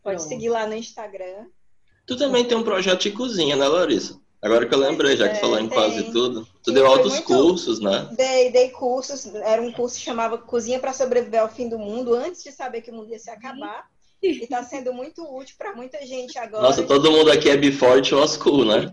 Pode 0.03 0.17
Pronto. 0.17 0.29
seguir 0.29 0.51
lá 0.51 0.67
no 0.67 0.75
Instagram. 0.75 1.47
Tu 2.05 2.17
também 2.17 2.47
tem 2.47 2.57
um 2.57 2.63
projeto 2.63 3.03
de 3.03 3.13
cozinha, 3.13 3.57
né, 3.57 3.67
Larissa? 3.67 4.21
Agora 4.47 4.65
que 4.67 4.73
eu 4.75 4.79
lembrei, 4.79 5.17
já 5.17 5.29
que 5.29 5.37
É, 5.37 5.41
falou 5.41 5.59
em 5.59 5.69
quase 5.69 6.05
tudo. 6.13 6.47
Tu 6.63 6.73
deu 6.73 6.87
altos 6.87 7.15
muito- 7.15 7.27
cursos, 7.27 7.81
né? 7.81 8.09
Dei, 8.13 8.51
dei 8.53 8.71
cursos, 8.71 9.27
era 9.35 9.61
um 9.61 9.73
curso 9.73 9.97
que 9.99 10.05
chamava 10.05 10.39
Cozinha 10.39 10.79
para 10.79 10.93
Sobreviver 10.93 11.41
ao 11.43 11.49
Fim 11.49 11.69
do 11.69 11.79
Mundo, 11.79 12.15
antes 12.15 12.45
de 12.45 12.53
saber 12.53 12.81
que 12.81 12.91
o 12.91 12.95
mundo 12.95 13.11
ia 13.11 13.19
se 13.19 13.29
acabar. 13.29 13.89
E 14.23 14.43
está 14.45 14.63
sendo 14.63 14.93
muito 14.95 15.23
útil 15.25 15.57
para 15.59 15.75
muita 15.75 16.05
gente 16.07 16.39
agora. 16.39 16.63
Nossa, 16.63 16.83
todo 16.85 17.11
mundo 17.11 17.31
aqui 17.31 17.51
é 17.51 17.57
before 17.57 18.01
old 18.15 18.31
school, 18.31 18.65
né? 18.65 18.91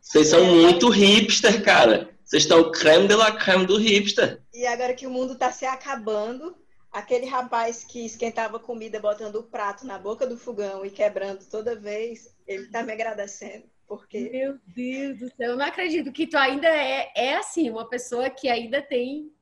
Vocês 0.00 0.28
são 0.28 0.40
É. 0.40 0.42
muito 0.50 0.88
hipster, 0.88 1.62
cara. 1.62 2.08
Vocês 2.24 2.44
estão 2.44 2.60
o 2.60 2.70
creme 2.70 3.06
de 3.08 3.14
la 3.14 3.32
creme 3.32 3.66
do 3.66 3.76
hipster. 3.76 4.40
E 4.54 4.64
agora 4.66 4.94
que 4.94 5.06
o 5.06 5.10
mundo 5.10 5.32
está 5.34 5.52
se 5.52 5.64
acabando, 5.66 6.56
aquele 6.90 7.26
rapaz 7.26 7.84
que 7.84 8.06
esquentava 8.06 8.58
comida 8.58 8.98
botando 9.00 9.36
o 9.36 9.42
prato 9.42 9.86
na 9.86 9.98
boca 9.98 10.26
do 10.26 10.36
fogão 10.38 10.84
e 10.84 10.90
quebrando 10.90 11.44
toda 11.50 11.76
vez, 11.76 12.28
ele 12.46 12.64
está 12.64 12.82
me 12.82 12.92
agradecendo. 12.92 13.64
Porque 13.88 14.30
Meu 14.30 14.58
Deus 14.66 15.18
do 15.18 15.28
céu, 15.36 15.50
eu 15.52 15.56
não 15.56 15.64
acredito 15.64 16.12
que 16.12 16.26
tu 16.26 16.36
ainda 16.36 16.68
é, 16.68 17.12
é 17.14 17.36
assim, 17.36 17.70
uma 17.70 17.88
pessoa 17.88 18.28
que 18.28 18.48
ainda 18.48 18.82
tem 18.82 19.32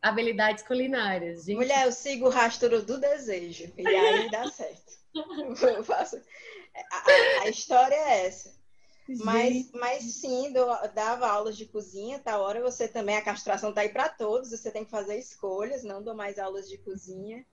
habilidades 0.00 0.64
culinárias. 0.64 1.44
Gente, 1.44 1.56
Mulher, 1.56 1.86
eu 1.86 1.92
sigo 1.92 2.26
o 2.26 2.30
rastro 2.30 2.82
do 2.82 2.98
desejo. 2.98 3.72
E 3.78 3.94
aí 3.94 4.28
dá 4.30 4.46
certo. 4.46 4.92
Eu 5.14 5.84
faço... 5.84 6.16
a, 6.90 7.42
a- 7.42 7.48
história 7.48 7.94
é 7.94 8.26
essa. 8.26 8.54
Mas, 9.08 9.70
mas 9.72 10.02
sim, 10.02 10.52
dou- 10.52 10.88
dava 10.94 11.26
aulas 11.28 11.56
de 11.56 11.66
cozinha, 11.66 12.18
tá 12.18 12.38
hora 12.38 12.62
você 12.62 12.88
também, 12.88 13.16
a 13.16 13.22
castração 13.22 13.72
tá 13.72 13.82
aí 13.82 13.90
para 13.90 14.08
todos, 14.08 14.50
você 14.50 14.70
tem 14.70 14.84
que 14.84 14.90
fazer 14.90 15.18
escolhas, 15.18 15.84
não 15.84 16.02
dou 16.02 16.14
mais 16.14 16.38
aulas 16.38 16.68
de 16.68 16.78
cozinha, 16.78 17.44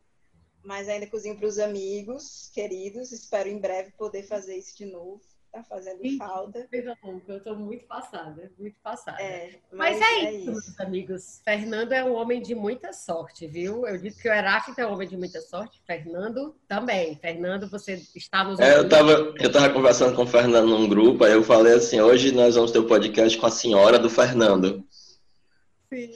mas 0.63 0.88
ainda 0.89 1.07
cozinho 1.07 1.38
para 1.38 1.47
os 1.47 1.59
amigos, 1.59 2.50
queridos, 2.53 3.11
espero 3.11 3.50
em 3.50 3.59
breve 3.59 3.91
poder 3.91 4.23
fazer 4.23 4.55
isso 4.57 4.77
de 4.77 4.85
novo, 4.85 5.21
tá 5.51 5.63
fazendo 5.63 6.01
Gente, 6.01 6.17
falta. 6.17 6.67
Coisa 6.72 6.98
louca, 7.03 7.31
eu 7.34 7.43
tô 7.43 7.55
muito 7.55 7.86
passada, 7.86 8.51
muito 8.58 8.75
passada. 8.81 9.22
É, 9.22 9.60
Mas, 9.72 10.00
mas, 10.00 10.01
é, 10.01 10.25
é 10.25 10.34
isso, 10.36 10.46
meus 10.51 10.67
isso. 10.67 10.81
amigos. 10.81 11.41
Fernando 11.43 11.91
é 11.91 12.03
um 12.03 12.13
homem 12.13 12.41
de 12.41 12.55
muita 12.55 12.93
sorte, 12.93 13.48
viu? 13.48 13.86
Eu 13.88 13.98
disse 13.98 14.22
que 14.22 14.29
o 14.29 14.34
Heráclito 14.34 14.79
é 14.79 14.88
um 14.88 14.93
homem 14.93 15.08
de 15.08 15.17
muita 15.17 15.41
sorte. 15.41 15.81
Fernando 15.86 16.55
também. 16.67 17.15
Fernando, 17.17 17.70
você 17.70 17.93
está 18.15 18.43
nos 18.43 18.60
É, 18.60 18.72
eu 18.74 18.77
ouvindo. 18.77 18.89
tava, 18.89 19.12
eu 19.12 19.51
tava 19.51 19.70
conversando 19.74 20.15
com 20.15 20.24
o 20.24 20.27
Fernando 20.27 20.67
num 20.70 20.88
grupo, 20.88 21.24
aí 21.24 21.34
eu 21.34 21.43
falei 21.43 21.74
assim, 21.74 22.00
hoje 22.00 22.31
nós 22.31 22.55
vamos 22.55 22.72
ter 22.72 22.79
o 22.79 22.88
podcast 22.88 23.38
com 23.38 23.46
a 23.46 23.51
senhora 23.51 24.00
do 24.00 24.10
Fernando. 24.10 24.84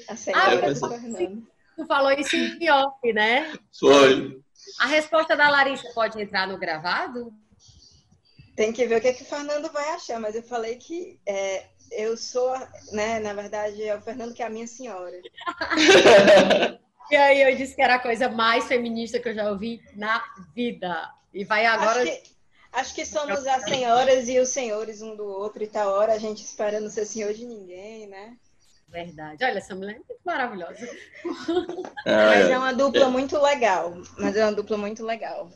A 0.07 0.13
Ah, 0.13 0.15
senhora 0.15 0.67
eu 0.67 0.73
do 0.73 0.87
Fernando. 0.89 1.47
Tu 1.75 1.85
falou 1.85 2.11
isso 2.13 2.35
em 2.37 2.69
off, 2.71 3.11
né? 3.13 3.51
Foi. 3.77 4.39
A 4.79 4.85
resposta 4.87 5.35
da 5.35 5.49
Larissa 5.49 5.91
pode 5.93 6.21
entrar 6.21 6.47
no 6.47 6.57
gravado? 6.57 7.33
Tem 8.55 8.71
que 8.71 8.85
ver 8.85 8.97
o 8.97 9.01
que, 9.01 9.07
é 9.09 9.13
que 9.13 9.23
o 9.23 9.25
Fernando 9.25 9.71
vai 9.71 9.89
achar, 9.89 10.19
mas 10.19 10.35
eu 10.35 10.43
falei 10.43 10.77
que 10.77 11.19
é, 11.25 11.65
eu 11.91 12.15
sou, 12.15 12.53
né, 12.91 13.19
na 13.19 13.33
verdade, 13.33 13.83
é 13.83 13.95
o 13.95 14.01
Fernando 14.01 14.33
que 14.33 14.41
é 14.41 14.45
a 14.45 14.49
minha 14.49 14.67
senhora. 14.67 15.19
E 17.09 17.15
aí 17.15 17.41
eu 17.41 17.55
disse 17.55 17.75
que 17.75 17.81
era 17.81 17.95
a 17.95 17.99
coisa 17.99 18.29
mais 18.29 18.65
feminista 18.65 19.19
que 19.19 19.29
eu 19.29 19.35
já 19.35 19.49
ouvi 19.49 19.79
na 19.95 20.23
vida. 20.55 21.11
E 21.33 21.43
vai 21.43 21.65
agora. 21.65 22.01
Acho 22.01 22.11
que, 22.11 22.35
acho 22.73 22.95
que 22.95 23.05
somos 23.05 23.45
as 23.45 23.63
senhoras 23.63 24.27
e 24.27 24.39
os 24.39 24.49
senhores 24.49 25.01
um 25.01 25.15
do 25.15 25.25
outro, 25.25 25.63
e 25.63 25.67
tá 25.67 25.87
hora 25.87 26.13
a 26.13 26.17
gente 26.17 26.43
esperando 26.43 26.89
ser 26.89 27.05
senhor 27.05 27.33
de 27.33 27.45
ninguém, 27.45 28.07
né? 28.07 28.35
Verdade. 28.87 29.43
Olha, 29.43 29.57
essa 29.57 29.75
mulher 29.75 29.95
é 29.95 29.97
muito 29.97 30.21
maravilhosa. 30.23 30.89
Mas 32.05 32.49
é 32.49 32.57
uma 32.57 32.73
dupla 32.73 33.09
muito 33.09 33.37
legal. 33.39 33.93
Mas 34.17 34.35
é 34.35 34.43
uma 34.43 34.53
dupla 34.53 34.77
muito 34.77 35.03
legal. 35.03 35.51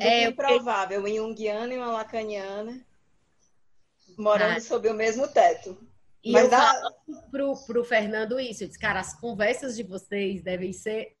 É, 0.00 0.26
eu- 0.26 0.30
improvável, 0.30 1.00
uma 1.00 1.08
junguiana 1.08 1.72
e 1.74 1.76
uma 1.78 1.92
lacaniana 1.92 2.84
morando 4.16 4.56
Ah. 4.56 4.60
sob 4.60 4.88
o 4.88 4.94
mesmo 4.94 5.26
teto. 5.28 5.76
E 6.22 6.32
Mas 6.32 6.44
eu 6.44 6.50
dá- 6.50 6.72
falo 6.72 7.22
pro, 7.30 7.56
pro 7.66 7.84
Fernando 7.84 8.40
isso. 8.40 8.64
Eu 8.64 8.68
disse, 8.68 8.78
cara, 8.78 9.00
as 9.00 9.18
conversas 9.20 9.76
de 9.76 9.82
vocês 9.82 10.42
devem 10.42 10.72
ser. 10.72 11.14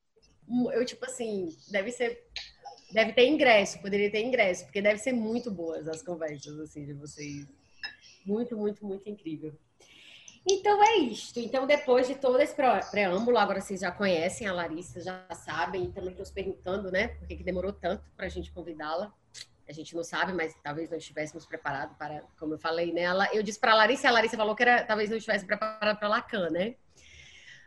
Eu, 0.72 0.84
tipo 0.84 1.04
assim, 1.04 1.54
deve 1.70 1.90
ser. 1.92 2.26
Deve 2.92 3.12
ter 3.12 3.26
ingresso, 3.26 3.80
poderia 3.80 4.10
ter 4.10 4.22
ingresso, 4.22 4.64
porque 4.64 4.80
deve 4.80 4.98
ser 5.00 5.12
muito 5.12 5.50
boas 5.50 5.88
as 5.88 6.00
conversas, 6.02 6.58
assim, 6.60 6.84
de 6.86 6.92
vocês. 6.94 7.46
Muito, 8.24 8.56
muito, 8.56 8.86
muito 8.86 9.08
incrível. 9.10 9.52
Então 10.46 10.82
é 10.82 10.96
isto. 10.98 11.40
Então, 11.40 11.66
depois 11.66 12.06
de 12.06 12.14
todo 12.16 12.38
esse 12.40 12.54
preâmbulo, 12.90 13.38
agora 13.38 13.60
vocês 13.60 13.80
já 13.80 13.90
conhecem 13.90 14.46
a 14.46 14.52
Larissa, 14.52 15.00
já 15.00 15.26
sabem, 15.34 15.84
e 15.84 15.88
também 15.92 16.10
estou 16.10 16.24
se 16.24 16.32
perguntando, 16.32 16.90
né, 16.92 17.08
por 17.08 17.26
que, 17.26 17.42
demorou 17.42 17.72
tanto 17.72 18.04
para 18.16 18.26
a 18.26 18.28
gente 18.28 18.52
convidá-la. 18.52 19.12
A 19.66 19.72
gente 19.72 19.96
não 19.96 20.04
sabe, 20.04 20.34
mas 20.34 20.54
talvez 20.62 20.90
não 20.90 20.98
estivéssemos 20.98 21.46
preparados 21.46 21.96
para, 21.96 22.22
como 22.38 22.52
eu 22.52 22.58
falei, 22.58 22.92
né? 22.92 23.00
ela- 23.02 23.34
Eu 23.34 23.42
disse 23.42 23.58
para 23.58 23.72
a 23.72 23.74
Larissa 23.76 24.08
a 24.08 24.10
Larissa 24.10 24.36
falou 24.36 24.54
que 24.54 24.62
era, 24.62 24.84
talvez 24.84 25.08
não 25.08 25.16
estivesse 25.16 25.46
preparada 25.46 25.94
para 25.98 26.06
Lacan, 26.08 26.50
né? 26.50 26.74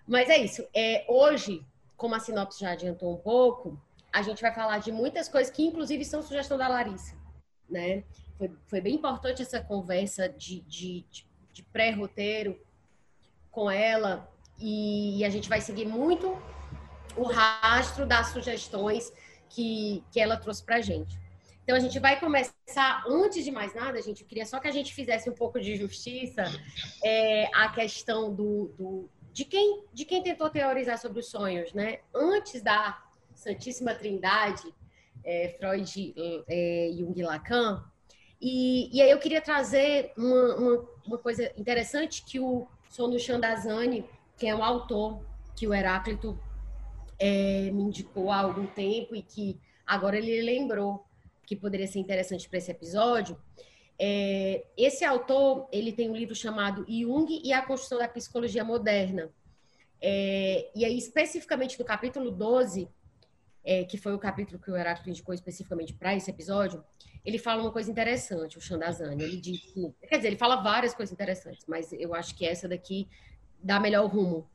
Mas 0.05 0.29
é 0.29 0.38
isso. 0.38 0.63
É, 0.75 1.03
hoje, 1.10 1.65
como 1.96 2.13
a 2.13 2.19
sinopse 2.19 2.60
já 2.62 2.72
adiantou 2.74 3.12
um 3.12 3.17
pouco, 3.17 3.81
a 4.13 4.22
gente 4.22 4.43
vai 4.43 4.53
falar 4.53 4.77
de 4.77 4.91
muitas 4.91 5.27
coisas 5.27 5.51
que, 5.51 5.65
inclusive, 5.65 6.05
são 6.05 6.22
sugestão 6.22 6.55
da 6.55 6.67
Larissa, 6.67 7.15
né? 7.67 8.03
Foi, 8.38 8.51
foi 8.67 8.79
bem 8.79 8.93
importante 8.93 9.41
essa 9.41 9.60
conversa 9.60 10.29
de, 10.29 10.62
de, 10.62 11.01
de, 11.10 11.25
de 11.51 11.63
pré-roteiro 11.63 12.62
com 13.57 13.71
ela 13.71 14.31
e, 14.59 15.25
a 15.25 15.31
gente 15.31 15.49
vai 15.49 15.59
seguir 15.59 15.87
muito 15.87 16.37
o 17.15 17.23
rastro 17.23 18.05
das 18.05 18.27
sugestões 18.27 19.11
que, 19.49 20.03
que 20.11 20.19
ela 20.19 20.37
trouxe 20.37 20.63
pra 20.63 20.79
gente. 20.79 21.19
Então 21.63 21.75
a 21.75 21.79
gente 21.79 21.97
vai 21.97 22.19
começar, 22.19 23.03
antes 23.07 23.43
de 23.43 23.49
mais 23.49 23.73
nada, 23.73 23.99
gente, 23.99 24.21
eu 24.21 24.27
queria 24.27 24.45
só 24.45 24.59
que 24.59 24.67
a 24.67 24.71
gente 24.71 24.93
fizesse 24.93 25.27
um 25.27 25.33
pouco 25.33 25.59
de 25.59 25.75
justiça 25.75 26.43
é, 27.03 27.49
a 27.51 27.69
questão 27.69 28.31
do, 28.31 28.71
do, 28.77 29.09
de, 29.33 29.43
quem, 29.43 29.83
de 29.91 30.05
quem 30.05 30.21
tentou 30.21 30.51
teorizar 30.51 30.99
sobre 30.99 31.19
os 31.19 31.27
sonhos, 31.27 31.73
né? 31.73 32.01
Antes 32.13 32.61
da 32.61 33.03
Santíssima 33.33 33.95
Trindade, 33.95 34.71
é, 35.23 35.55
Freud, 35.57 36.13
é, 36.47 36.91
Jung 36.95 37.19
e 37.19 37.23
Lacan. 37.23 37.83
E, 38.39 38.95
e 38.95 39.01
aí 39.01 39.09
eu 39.09 39.17
queria 39.17 39.41
trazer 39.41 40.13
uma, 40.15 40.55
uma, 40.55 40.89
uma 41.07 41.17
coisa 41.17 41.51
interessante 41.57 42.23
que 42.23 42.39
o 42.39 42.67
Sono 42.89 43.20
Chandazani, 43.20 44.06
que 44.38 44.48
é 44.48 44.56
um 44.56 44.63
autor 44.63 45.22
que 45.56 45.67
o 45.67 45.74
Heráclito 45.74 46.39
é, 47.20 47.72
me 47.72 47.84
indicou 47.84 48.32
há 48.32 48.38
algum 48.38 48.67
tempo 48.67 49.15
e 49.15 49.22
que 49.22 49.60
agora 49.86 50.17
ele 50.17 50.41
lembrou 50.41 51.06
que 51.46 51.56
poderia 51.56 51.88
ser 51.88 52.00
interessante 52.00 52.48
para 52.48 52.58
esse 52.60 52.72
episódio. 52.72 53.39
É, 54.00 54.65
esse 54.77 55.03
autor 55.03 55.67
ele 55.72 55.91
tem 55.91 56.10
um 56.10 56.15
livro 56.15 56.36
chamado 56.36 56.86
Jung 56.88 57.41
e 57.44 57.51
a 57.51 57.65
Construção 57.65 57.98
da 57.98 58.08
Psicologia 58.08 58.63
Moderna. 58.63 59.32
É, 60.00 60.70
e 60.75 60.86
aí, 60.86 60.98
especificamente 60.98 61.79
no 61.79 61.86
capítulo 61.86 62.29
12, 62.29 62.88
é, 63.67 63.83
que 63.83 63.97
foi 63.97 64.13
o 64.13 64.17
capítulo 64.17 64.57
que 64.57 64.71
o 64.71 64.77
Heráclito 64.77 65.09
indicou 65.09 65.36
especificamente 65.36 65.93
para 65.93 66.15
esse 66.15 66.31
episódio, 66.31 66.81
ele 67.25 67.38
fala 67.38 67.62
uma 67.62 67.71
coisa 67.71 67.91
interessante, 67.91 68.57
o 68.57 68.62
Chandazani. 68.62 69.21
Ele 69.21 69.36
diz 69.36 69.59
que, 69.59 69.93
quer 70.07 70.15
dizer, 70.15 70.29
ele 70.29 70.38
fala 70.38 70.63
várias 70.63 70.95
coisas 70.95 71.12
interessantes, 71.12 71.65
mas 71.67 71.91
eu 71.91 72.15
acho 72.15 72.33
que 72.33 72.45
essa 72.45 72.65
daqui 72.65 73.09
dá 73.62 73.77
melhor 73.77 74.05
rumo 74.07 74.50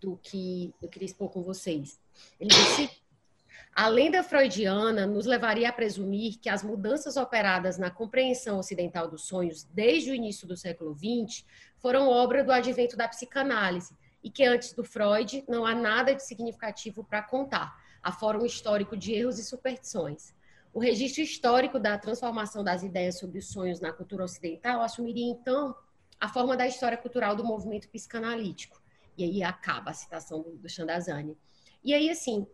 do 0.00 0.16
que 0.16 0.74
eu 0.82 0.88
queria 0.88 1.06
expor 1.06 1.30
com 1.30 1.44
vocês. 1.44 2.00
Ele 2.40 2.50
disse 2.50 2.90
a 3.72 3.86
lenda 3.86 4.22
freudiana 4.24 5.06
nos 5.06 5.26
levaria 5.26 5.68
a 5.68 5.72
presumir 5.72 6.38
que 6.40 6.48
as 6.48 6.64
mudanças 6.64 7.16
operadas 7.16 7.78
na 7.78 7.90
compreensão 7.90 8.58
ocidental 8.58 9.08
dos 9.08 9.28
sonhos 9.28 9.62
desde 9.62 10.10
o 10.10 10.14
início 10.14 10.48
do 10.48 10.56
século 10.56 10.92
XX 10.96 11.44
foram 11.78 12.08
obra 12.08 12.42
do 12.42 12.50
advento 12.50 12.96
da 12.96 13.06
psicanálise 13.06 13.94
e 14.24 14.30
que 14.30 14.42
antes 14.42 14.72
do 14.72 14.82
Freud 14.82 15.44
não 15.46 15.64
há 15.64 15.74
nada 15.74 16.14
de 16.14 16.26
significativo 16.26 17.04
para 17.04 17.22
contar, 17.22 17.85
afora 18.06 18.38
um 18.38 18.46
histórico 18.46 18.96
de 18.96 19.12
erros 19.12 19.36
e 19.36 19.44
superstições. 19.44 20.32
O 20.72 20.78
registro 20.78 21.22
histórico 21.24 21.76
da 21.76 21.98
transformação 21.98 22.62
das 22.62 22.84
ideias 22.84 23.18
sobre 23.18 23.40
os 23.40 23.48
sonhos 23.48 23.80
na 23.80 23.92
cultura 23.92 24.22
ocidental 24.22 24.80
assumiria 24.80 25.28
então 25.28 25.74
a 26.20 26.28
forma 26.28 26.56
da 26.56 26.68
história 26.68 26.96
cultural 26.96 27.34
do 27.34 27.42
movimento 27.44 27.88
psicanalítico. 27.88 28.80
E 29.18 29.24
aí 29.24 29.42
acaba 29.42 29.90
a 29.90 29.94
citação 29.94 30.40
do, 30.40 30.52
do 30.56 30.68
Chandazani. 30.68 31.36
E 31.82 31.92
aí, 31.92 32.08
assim, 32.08 32.46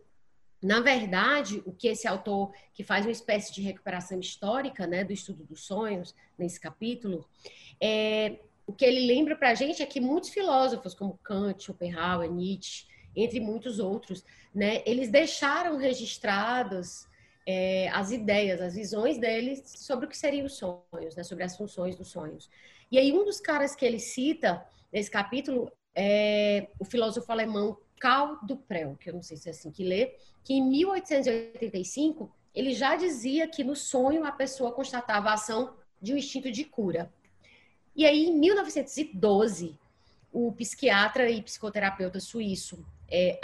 na 0.59 0.79
verdade, 0.79 1.61
o 1.67 1.71
que 1.71 1.87
esse 1.87 2.07
autor, 2.07 2.51
que 2.73 2.83
faz 2.83 3.05
uma 3.05 3.11
espécie 3.11 3.53
de 3.53 3.61
recuperação 3.61 4.19
histórica 4.19 4.87
né, 4.87 5.03
do 5.03 5.13
estudo 5.13 5.43
dos 5.43 5.65
sonhos, 5.65 6.15
nesse 6.35 6.59
capítulo, 6.59 7.29
é, 7.79 8.39
o 8.65 8.73
que 8.73 8.85
ele 8.85 9.05
lembra 9.05 9.35
para 9.35 9.49
a 9.49 9.53
gente 9.53 9.83
é 9.83 9.85
que 9.85 9.99
muitos 9.99 10.31
filósofos, 10.31 10.95
como 10.95 11.19
Kant, 11.19 11.63
Schopenhauer, 11.63 12.31
Nietzsche, 12.31 12.87
entre 13.15 13.39
muitos 13.39 13.79
outros, 13.79 14.23
né, 14.53 14.81
eles 14.85 15.09
deixaram 15.09 15.77
registrados 15.77 17.07
é, 17.45 17.89
as 17.89 18.11
ideias, 18.11 18.61
as 18.61 18.75
visões 18.75 19.17
dele 19.17 19.61
sobre 19.65 20.05
o 20.05 20.09
que 20.09 20.17
seriam 20.17 20.45
os 20.45 20.55
sonhos, 20.55 21.15
né? 21.15 21.23
sobre 21.23 21.43
as 21.43 21.55
funções 21.55 21.95
dos 21.95 22.07
sonhos. 22.07 22.49
E 22.91 22.97
aí 22.97 23.11
um 23.11 23.25
dos 23.25 23.39
caras 23.39 23.75
que 23.75 23.85
ele 23.85 23.99
cita 23.99 24.65
nesse 24.91 25.11
capítulo 25.11 25.71
é 25.95 26.69
o 26.79 26.85
filósofo 26.85 27.31
alemão 27.31 27.77
Karl 27.99 28.37
Duprel, 28.45 28.95
que 28.99 29.09
eu 29.09 29.13
não 29.13 29.21
sei 29.21 29.37
se 29.37 29.47
é 29.47 29.51
assim 29.51 29.71
que 29.71 29.83
lê, 29.83 30.15
que 30.43 30.53
em 30.53 30.61
1885 30.61 32.31
ele 32.53 32.73
já 32.73 32.95
dizia 32.95 33.47
que 33.47 33.63
no 33.63 33.75
sonho 33.75 34.23
a 34.23 34.31
pessoa 34.31 34.71
constatava 34.71 35.29
a 35.29 35.33
ação 35.33 35.75
de 36.01 36.13
um 36.13 36.17
instinto 36.17 36.51
de 36.51 36.63
cura. 36.63 37.11
E 37.95 38.05
aí, 38.05 38.25
em 38.25 38.39
1912, 38.39 39.77
o 40.31 40.51
psiquiatra 40.51 41.29
e 41.29 41.41
psicoterapeuta 41.41 42.19
suíço 42.19 42.85
é, 43.13 43.39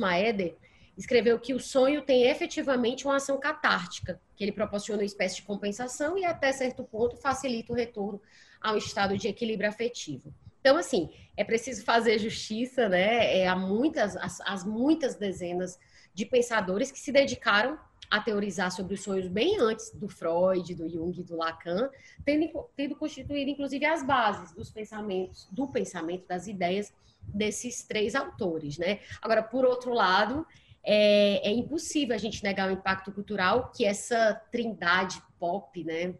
Maeder 0.00 0.56
escreveu 0.96 1.38
que 1.38 1.54
o 1.54 1.60
sonho 1.60 2.02
tem 2.02 2.24
efetivamente 2.24 3.04
uma 3.04 3.16
ação 3.16 3.38
catártica, 3.38 4.20
que 4.36 4.42
ele 4.42 4.52
proporciona 4.52 5.02
uma 5.02 5.06
espécie 5.06 5.36
de 5.36 5.42
compensação 5.42 6.18
e 6.18 6.24
até 6.24 6.52
certo 6.52 6.82
ponto 6.82 7.16
facilita 7.16 7.72
o 7.72 7.76
retorno 7.76 8.20
ao 8.60 8.76
estado 8.76 9.16
de 9.16 9.28
equilíbrio 9.28 9.68
afetivo. 9.68 10.34
Então, 10.60 10.76
assim, 10.76 11.10
é 11.36 11.44
preciso 11.44 11.84
fazer 11.84 12.18
justiça, 12.18 12.88
né? 12.88 13.40
É, 13.40 13.54
muitas, 13.54 14.16
as, 14.16 14.40
as 14.40 14.64
muitas 14.64 15.14
dezenas 15.14 15.78
de 16.12 16.24
pensadores 16.24 16.90
que 16.90 16.98
se 16.98 17.12
dedicaram 17.12 17.78
a 18.10 18.20
teorizar 18.20 18.70
sobre 18.70 18.94
os 18.94 19.02
sonhos 19.02 19.28
bem 19.28 19.58
antes 19.60 19.90
do 19.90 20.08
Freud, 20.08 20.74
do 20.74 20.88
Jung, 20.88 21.22
do 21.22 21.36
Lacan, 21.36 21.90
tendo, 22.24 22.66
tendo 22.76 22.96
constituído 22.96 23.50
inclusive 23.50 23.84
as 23.84 24.04
bases 24.06 24.54
dos 24.54 24.70
pensamentos, 24.70 25.48
do 25.50 25.66
pensamento, 25.68 26.26
das 26.26 26.46
ideias 26.46 26.92
desses 27.28 27.82
três 27.82 28.14
autores, 28.14 28.78
né? 28.78 29.00
Agora, 29.20 29.42
por 29.42 29.64
outro 29.64 29.92
lado, 29.92 30.46
é, 30.84 31.48
é, 31.48 31.50
impossível 31.50 32.14
a 32.14 32.18
gente 32.18 32.44
negar 32.44 32.68
o 32.68 32.72
impacto 32.72 33.10
cultural 33.10 33.72
que 33.74 33.84
essa 33.84 34.34
trindade 34.52 35.20
pop, 35.38 35.82
né, 35.82 36.14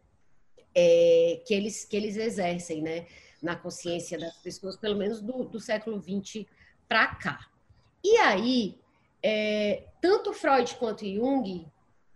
é, 0.75 1.43
que, 1.47 1.53
eles, 1.53 1.85
que 1.85 1.97
eles 1.97 2.17
exercem, 2.17 2.81
né, 2.81 3.07
na 3.43 3.55
consciência 3.55 4.19
das 4.19 4.37
pessoas, 4.39 4.77
pelo 4.77 4.97
menos 4.97 5.21
do, 5.21 5.45
do 5.45 5.61
século 5.61 6.03
XX 6.03 6.47
para 6.89 7.15
cá. 7.15 7.47
E 8.03 8.17
aí, 8.17 8.79
é, 9.23 9.85
tanto 10.01 10.33
Freud 10.33 10.75
quanto 10.77 11.07
Jung, 11.07 11.67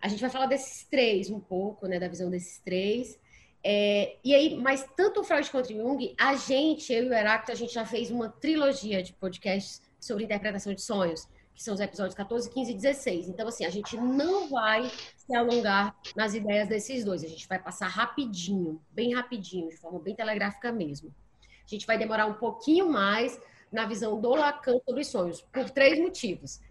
a 0.01 0.07
gente 0.07 0.21
vai 0.21 0.29
falar 0.29 0.47
desses 0.47 0.85
três 0.85 1.29
um 1.29 1.39
pouco, 1.39 1.87
né, 1.87 1.99
da 1.99 2.07
visão 2.07 2.31
desses 2.31 2.57
três, 2.59 3.19
é, 3.63 4.17
e 4.23 4.33
aí, 4.33 4.55
mas 4.55 4.85
tanto 4.95 5.23
Freud 5.23 5.49
quanto 5.51 5.73
Jung, 5.73 6.15
a 6.17 6.35
gente, 6.35 6.93
eu 6.93 7.05
e 7.05 7.09
o 7.09 7.13
Heráclito, 7.13 7.51
a 7.51 7.55
gente 7.55 7.73
já 7.73 7.85
fez 7.85 8.09
uma 8.09 8.29
trilogia 8.29 9.03
de 9.03 9.13
podcasts 9.13 9.81
sobre 9.99 10.23
interpretação 10.23 10.73
de 10.73 10.81
sonhos 10.81 11.27
que 11.59 11.63
são 11.65 11.73
os 11.73 11.81
episódios 11.81 12.15
14, 12.15 12.49
15 12.49 12.71
e 12.71 12.73
16. 12.73 13.27
Então, 13.27 13.45
assim, 13.45 13.65
a 13.65 13.69
gente 13.69 13.97
não 13.97 14.47
vai 14.49 14.89
se 15.17 15.35
alongar 15.35 15.93
nas 16.15 16.33
ideias 16.33 16.69
desses 16.69 17.03
dois. 17.03 17.21
A 17.21 17.27
gente 17.27 17.45
vai 17.49 17.59
passar 17.59 17.89
rapidinho, 17.89 18.81
bem 18.91 19.13
rapidinho, 19.13 19.67
de 19.67 19.75
forma 19.75 19.99
bem 19.99 20.15
telegráfica 20.15 20.71
mesmo. 20.71 21.13
A 21.43 21.67
gente 21.67 21.85
vai 21.85 21.97
demorar 21.97 22.27
um 22.27 22.35
pouquinho 22.35 22.89
mais 22.89 23.37
na 23.69 23.85
visão 23.85 24.21
do 24.21 24.29
Lacan 24.29 24.79
sobre 24.85 25.01
os 25.01 25.07
sonhos, 25.07 25.41
por 25.51 25.69
três 25.69 25.99
motivos. 25.99 26.61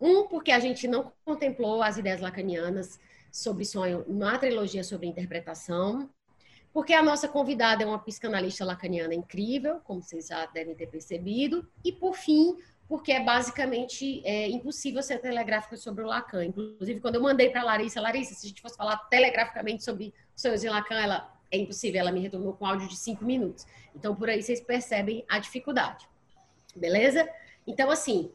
Um, 0.00 0.26
porque 0.26 0.50
a 0.50 0.58
gente 0.58 0.88
não 0.88 1.12
contemplou 1.24 1.80
as 1.80 1.96
ideias 1.96 2.20
lacanianas 2.20 2.98
sobre 3.30 3.64
sonho 3.64 4.04
na 4.08 4.36
trilogia 4.38 4.82
sobre 4.82 5.06
interpretação, 5.06 6.10
porque 6.76 6.92
a 6.92 7.02
nossa 7.02 7.26
convidada 7.26 7.82
é 7.82 7.86
uma 7.86 7.98
psicanalista 7.98 8.62
lacaniana 8.62 9.14
incrível, 9.14 9.80
como 9.82 10.02
vocês 10.02 10.26
já 10.26 10.44
devem 10.44 10.74
ter 10.74 10.86
percebido, 10.88 11.66
e 11.82 11.90
por 11.90 12.14
fim, 12.14 12.54
porque 12.86 13.12
é 13.12 13.24
basicamente 13.24 14.20
é, 14.26 14.50
impossível 14.50 15.02
ser 15.02 15.18
telegráfico 15.18 15.74
sobre 15.78 16.04
o 16.04 16.06
Lacan. 16.06 16.44
Inclusive, 16.44 17.00
quando 17.00 17.14
eu 17.14 17.22
mandei 17.22 17.48
para 17.48 17.62
Larissa, 17.62 17.98
Larissa, 17.98 18.34
se 18.34 18.44
a 18.44 18.48
gente 18.50 18.60
fosse 18.60 18.76
falar 18.76 18.98
telegraficamente 19.08 19.82
sobre 19.82 20.12
os 20.36 20.42
sonhos 20.42 20.62
Lacan, 20.64 21.00
ela 21.00 21.34
é 21.50 21.56
impossível, 21.56 21.98
ela 21.98 22.12
me 22.12 22.20
retornou 22.20 22.52
com 22.52 22.66
áudio 22.66 22.88
de 22.88 22.96
cinco 22.98 23.24
minutos. 23.24 23.66
Então, 23.94 24.14
por 24.14 24.28
aí 24.28 24.42
vocês 24.42 24.60
percebem 24.60 25.24
a 25.30 25.38
dificuldade. 25.38 26.06
Beleza? 26.76 27.26
Então, 27.66 27.90
assim, 27.90 28.30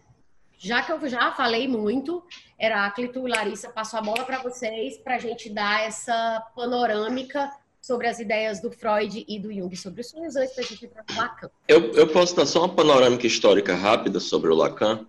já 0.57 0.81
que 0.81 0.91
eu 0.91 1.07
já 1.07 1.31
falei 1.33 1.67
muito, 1.67 2.25
Heráclito 2.59 3.27
e 3.27 3.29
Larissa, 3.29 3.69
passo 3.69 3.97
a 3.97 4.01
bola 4.01 4.25
para 4.25 4.41
vocês 4.41 4.97
para 4.97 5.17
a 5.17 5.19
gente 5.19 5.47
dar 5.47 5.83
essa 5.83 6.41
panorâmica 6.55 7.60
sobre 7.81 8.07
as 8.07 8.19
ideias 8.19 8.61
do 8.61 8.69
Freud 8.71 9.25
e 9.27 9.39
do 9.39 9.51
Jung 9.51 9.75
sobre 9.75 10.01
os 10.01 10.09
sonhos 10.09 10.35
antes 10.35 10.55
da 10.55 10.61
gente 10.61 10.85
ir 10.85 10.87
para 10.87 11.03
o 11.09 11.17
Lacan. 11.17 11.49
Eu, 11.67 11.91
eu 11.93 12.07
posso 12.07 12.35
dar 12.35 12.45
só 12.45 12.59
uma 12.59 12.75
panorâmica 12.75 13.25
histórica 13.25 13.73
rápida 13.75 14.19
sobre 14.19 14.51
o 14.51 14.55
Lacan, 14.55 15.07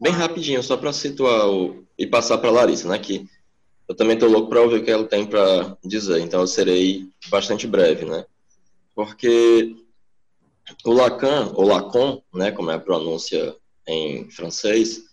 bem 0.00 0.12
rapidinho, 0.12 0.62
só 0.62 0.76
para 0.76 0.92
situar 0.92 1.48
o, 1.48 1.86
e 1.96 2.06
passar 2.06 2.38
para 2.38 2.48
a 2.48 2.52
Larissa, 2.52 2.88
né? 2.88 2.98
Que 2.98 3.24
eu 3.86 3.94
também 3.94 4.14
estou 4.14 4.28
louco 4.28 4.48
para 4.48 4.60
ouvir 4.60 4.80
o 4.80 4.84
que 4.84 4.90
ela 4.90 5.06
tem 5.06 5.24
para 5.24 5.76
dizer, 5.84 6.20
então 6.20 6.40
eu 6.40 6.46
serei 6.46 7.08
bastante 7.30 7.66
breve, 7.68 8.04
né? 8.04 8.26
Porque 8.94 9.76
o 10.84 10.92
Lacan, 10.92 11.52
ou 11.54 11.66
Lacan, 11.66 12.20
né, 12.34 12.50
como 12.50 12.70
é 12.72 12.74
a 12.74 12.80
pronúncia 12.80 13.54
em 13.86 14.28
francês, 14.28 15.04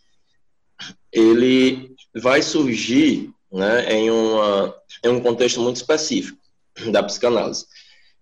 ele 1.11 1.95
vai 2.15 2.41
surgir 2.41 3.31
né, 3.49 3.93
em, 3.93 4.09
uma, 4.09 4.75
em 5.03 5.09
um 5.09 5.21
contexto 5.21 5.61
muito 5.61 5.77
específico 5.77 6.44
da 6.91 7.03
psicanálise, 7.03 7.65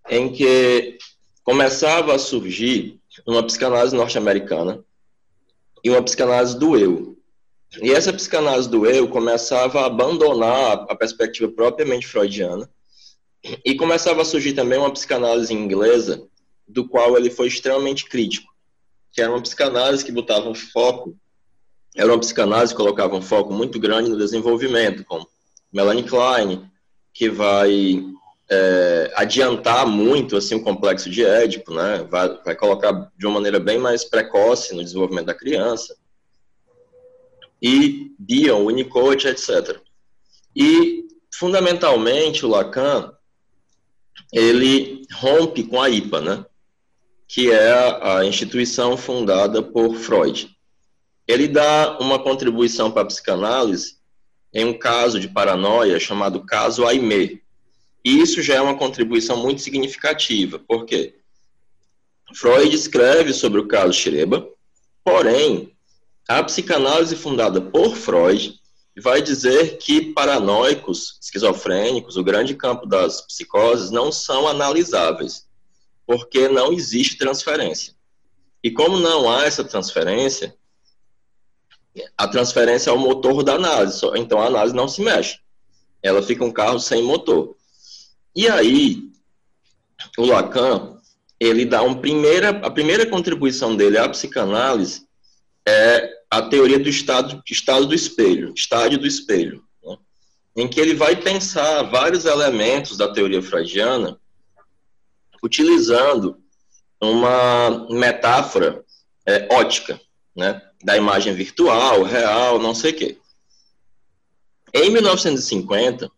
em 0.09 0.31
que 0.31 0.97
começava 1.43 2.15
a 2.15 2.19
surgir 2.19 2.99
uma 3.25 3.43
psicanálise 3.43 3.95
norte-americana 3.95 4.83
e 5.83 5.89
uma 5.89 6.01
psicanálise 6.01 6.57
do 6.57 6.77
eu. 6.77 7.17
E 7.81 7.91
essa 7.91 8.13
psicanálise 8.13 8.69
do 8.69 8.85
eu 8.85 9.07
começava 9.07 9.81
a 9.81 9.85
abandonar 9.85 10.85
a 10.89 10.95
perspectiva 10.95 11.51
propriamente 11.51 12.07
freudiana 12.07 12.69
e 13.65 13.75
começava 13.75 14.21
a 14.21 14.25
surgir 14.25 14.53
também 14.53 14.79
uma 14.79 14.91
psicanálise 14.91 15.53
inglesa 15.53 16.27
do 16.67 16.87
qual 16.87 17.17
ele 17.17 17.29
foi 17.29 17.47
extremamente 17.47 18.05
crítico, 18.05 18.53
que 19.11 19.21
era 19.21 19.31
uma 19.31 19.41
psicanálise 19.41 20.05
que 20.05 20.11
botava 20.11 20.47
um 20.47 20.55
foco, 20.55 21.17
era 21.95 22.07
uma 22.07 22.19
psicanálise 22.19 22.73
que 22.73 22.77
colocava 22.77 23.15
um 23.15 23.21
foco 23.21 23.53
muito 23.53 23.79
grande 23.79 24.09
no 24.09 24.17
desenvolvimento, 24.17 25.03
como 25.03 25.27
Melanie 25.71 26.03
Klein, 26.03 26.69
que 27.13 27.29
vai 27.29 28.03
é, 28.49 29.11
adiantar 29.15 29.87
muito 29.87 30.35
assim 30.37 30.55
o 30.55 30.63
complexo 30.63 31.09
de 31.09 31.23
Édipo, 31.23 31.73
né? 31.73 32.05
Vai, 32.09 32.37
vai 32.43 32.55
colocar 32.55 33.11
de 33.17 33.25
uma 33.25 33.35
maneira 33.35 33.59
bem 33.59 33.77
mais 33.77 34.03
precoce 34.03 34.75
no 34.75 34.83
desenvolvimento 34.83 35.27
da 35.27 35.33
criança. 35.33 35.95
E 37.61 38.11
Dion, 38.19 38.67
Winnicott, 38.67 39.27
etc. 39.27 39.79
E 40.55 41.07
fundamentalmente 41.33 42.45
o 42.45 42.49
Lacan 42.49 43.13
ele 44.31 45.05
rompe 45.13 45.63
com 45.63 45.81
a 45.81 45.89
IPA, 45.89 46.21
né? 46.21 46.45
Que 47.27 47.51
é 47.51 47.71
a, 48.01 48.25
instituição 48.25 48.97
fundada 48.97 49.61
por 49.61 49.95
Freud. 49.95 50.49
Ele 51.27 51.47
dá 51.47 51.97
uma 51.99 52.19
contribuição 52.19 52.91
para 52.91 53.03
a 53.03 53.05
psicanálise 53.05 53.97
em 54.53 54.65
um 54.65 54.77
caso 54.77 55.19
de 55.19 55.27
paranoia 55.27 55.99
chamado 55.99 56.45
caso 56.45 56.85
Aimé, 56.85 57.39
isso 58.03 58.41
já 58.41 58.55
é 58.55 58.61
uma 58.61 58.77
contribuição 58.77 59.37
muito 59.37 59.61
significativa, 59.61 60.59
porque 60.59 61.15
Freud 62.35 62.73
escreve 62.75 63.33
sobre 63.33 63.59
o 63.59 63.67
caso 63.67 63.93
Schreba, 63.93 64.47
porém, 65.03 65.73
a 66.27 66.43
psicanálise 66.43 67.15
fundada 67.15 67.61
por 67.61 67.95
Freud 67.95 68.59
vai 69.01 69.21
dizer 69.21 69.77
que 69.77 70.13
paranoicos, 70.13 71.17
esquizofrênicos, 71.21 72.17
o 72.17 72.23
grande 72.23 72.55
campo 72.55 72.85
das 72.85 73.21
psicoses, 73.21 73.89
não 73.89 74.11
são 74.11 74.47
analisáveis, 74.47 75.47
porque 76.05 76.47
não 76.47 76.71
existe 76.71 77.17
transferência. 77.17 77.93
E 78.63 78.71
como 78.71 78.97
não 78.99 79.29
há 79.29 79.45
essa 79.45 79.63
transferência, 79.63 80.55
a 82.17 82.27
transferência 82.27 82.89
é 82.89 82.93
o 82.93 82.97
motor 82.97 83.43
da 83.43 83.55
análise, 83.55 84.01
então 84.15 84.39
a 84.39 84.47
análise 84.47 84.75
não 84.75 84.87
se 84.87 85.01
mexe. 85.01 85.39
Ela 86.01 86.21
fica 86.21 86.43
um 86.43 86.51
carro 86.51 86.79
sem 86.79 87.03
motor. 87.03 87.55
E 88.35 88.47
aí, 88.47 89.11
o 90.17 90.25
Lacan, 90.25 90.97
ele 91.39 91.65
dá 91.65 91.81
um 91.83 91.95
primeira, 91.95 92.49
a 92.49 92.71
primeira 92.71 93.05
contribuição 93.05 93.75
dele 93.75 93.97
à 93.97 94.07
psicanálise 94.09 95.05
é 95.67 96.09
a 96.29 96.41
teoria 96.41 96.79
do 96.79 96.89
estado, 96.89 97.41
estado 97.49 97.85
do 97.85 97.93
espelho, 97.93 98.53
estádio 98.55 98.97
do 98.97 99.07
espelho, 99.07 99.63
né? 99.83 99.97
em 100.55 100.67
que 100.67 100.79
ele 100.79 100.95
vai 100.95 101.15
pensar 101.15 101.83
vários 101.83 102.25
elementos 102.25 102.97
da 102.97 103.13
teoria 103.13 103.41
freudiana 103.41 104.19
utilizando 105.43 106.41
uma 107.01 107.87
metáfora 107.89 108.83
é, 109.25 109.53
ótica, 109.53 109.99
né, 110.35 110.61
da 110.81 110.97
imagem 110.97 111.33
virtual, 111.33 112.03
real, 112.03 112.59
não 112.59 112.73
sei 112.73 112.91
o 112.91 112.95
quê. 112.95 113.17
Em 114.73 114.89
1950, 114.89 116.09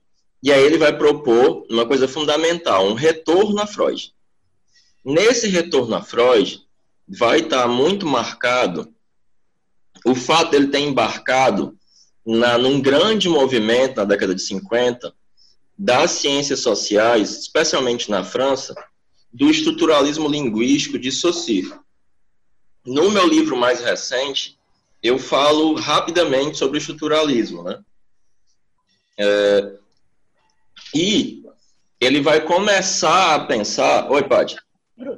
e 0.46 0.54
aí 0.54 0.64
ele 0.64 0.78
vai 0.78 0.96
propor 0.96 1.66
uma 1.68 1.88
coisa 1.88 2.08
fundamental, 2.08 2.86
um 2.86 2.94
retorno 2.94 3.60
a 3.60 3.66
Freud. 3.66 4.14
Nesse 5.04 5.48
retorno 5.48 5.96
a 5.96 6.04
Freud, 6.04 6.64
vai 7.08 7.40
estar 7.40 7.68
muito 7.68 8.06
marcado 8.06 8.94
o 10.06 10.14
fato 10.14 10.52
dele 10.52 10.68
ter 10.68 10.82
embarcado 10.82 11.76
na, 12.24 12.60
num 12.60 12.80
grande 12.80 13.28
movimento 13.28 13.96
na 13.96 14.06
década 14.06 14.36
de 14.36 14.42
50 14.44 15.16
das 15.76 16.12
ciências 16.12 16.60
sociais, 16.60 17.40
especialmente 17.40 18.12
na 18.12 18.24
França, 18.24 18.76
do 19.34 19.50
estruturalismo 19.50 20.30
linguístico 20.30 21.00
de 21.00 21.12
Saussure. 21.12 21.74
No 22.86 23.10
meu 23.10 23.28
livro 23.28 23.58
mais 23.58 23.80
recente, 23.80 24.60
eu 25.02 25.18
falo 25.18 25.74
rapidamente 25.74 26.60
sobre 26.60 26.78
o 26.78 26.80
estruturalismo, 26.80 27.64
né? 27.64 27.84
É, 29.18 29.80
e 30.96 31.44
ele 32.00 32.22
vai 32.22 32.40
começar 32.40 33.36
a 33.36 33.46
pensar. 33.46 34.10
Oi, 34.10 34.24
Paty. 34.24 34.56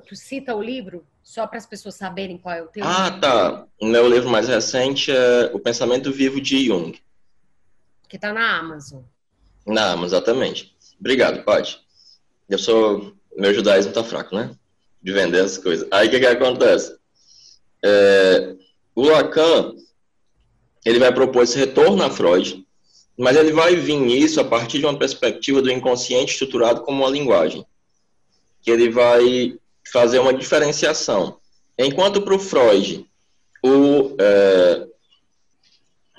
Tu 0.08 0.16
cita 0.16 0.56
o 0.56 0.62
livro 0.62 1.06
só 1.22 1.46
para 1.46 1.60
as 1.60 1.68
pessoas 1.68 1.94
saberem 1.94 2.40
qual 2.40 2.56
é 2.56 2.64
o 2.64 2.68
teu? 2.68 2.84
Ah, 2.84 3.12
tá. 3.12 3.68
O 3.80 3.86
meu 3.86 4.10
livro 4.10 4.28
mais 4.28 4.48
recente 4.48 5.12
é 5.12 5.52
O 5.54 5.60
Pensamento 5.60 6.12
Vivo 6.12 6.42
de 6.42 6.66
Jung. 6.66 7.00
Que 8.10 8.16
está 8.16 8.34
na 8.34 8.58
Amazon. 8.58 9.04
Na 9.68 9.92
Amazon, 9.92 10.18
exatamente. 10.18 10.76
Obrigado, 11.00 11.44
Paty. 11.44 11.80
Eu 12.50 12.58
sou. 12.58 13.14
Meu 13.38 13.54
judaísmo 13.54 13.94
tá 13.94 14.04
fraco, 14.04 14.36
né? 14.36 14.56
De 15.04 15.12
vender 15.12 15.42
as 15.42 15.60
coisas. 15.60 15.88
Aí 15.92 16.08
o 16.08 16.10
que, 16.10 16.20
que 16.20 16.26
acontece? 16.26 16.98
É, 17.86 18.56
o 18.96 19.04
Lacan 19.04 19.76
ele 20.84 20.98
vai 20.98 21.14
propor 21.14 21.44
esse 21.44 21.56
retorno 21.60 22.02
a 22.02 22.10
Freud, 22.10 22.67
mas 23.18 23.36
ele 23.36 23.52
vai 23.52 23.76
vir 23.76 23.98
nisso 23.98 24.40
a 24.40 24.44
partir 24.44 24.80
de 24.80 24.86
uma 24.86 24.98
perspectiva 24.98 25.62
do 25.62 25.72
inconsciente 25.72 26.34
estruturado 26.34 26.82
como 26.82 27.04
uma 27.04 27.10
linguagem, 27.10 27.66
que 28.62 28.70
ele 28.70 28.90
vai 28.90 29.58
fazer 29.92 30.20
uma 30.20 30.34
diferenciação. 30.34 31.40
Enquanto 31.78 32.22
para 32.22 32.36
o 32.36 32.40
Freud 32.40 33.06
o 33.64 34.16
é, 34.20 34.88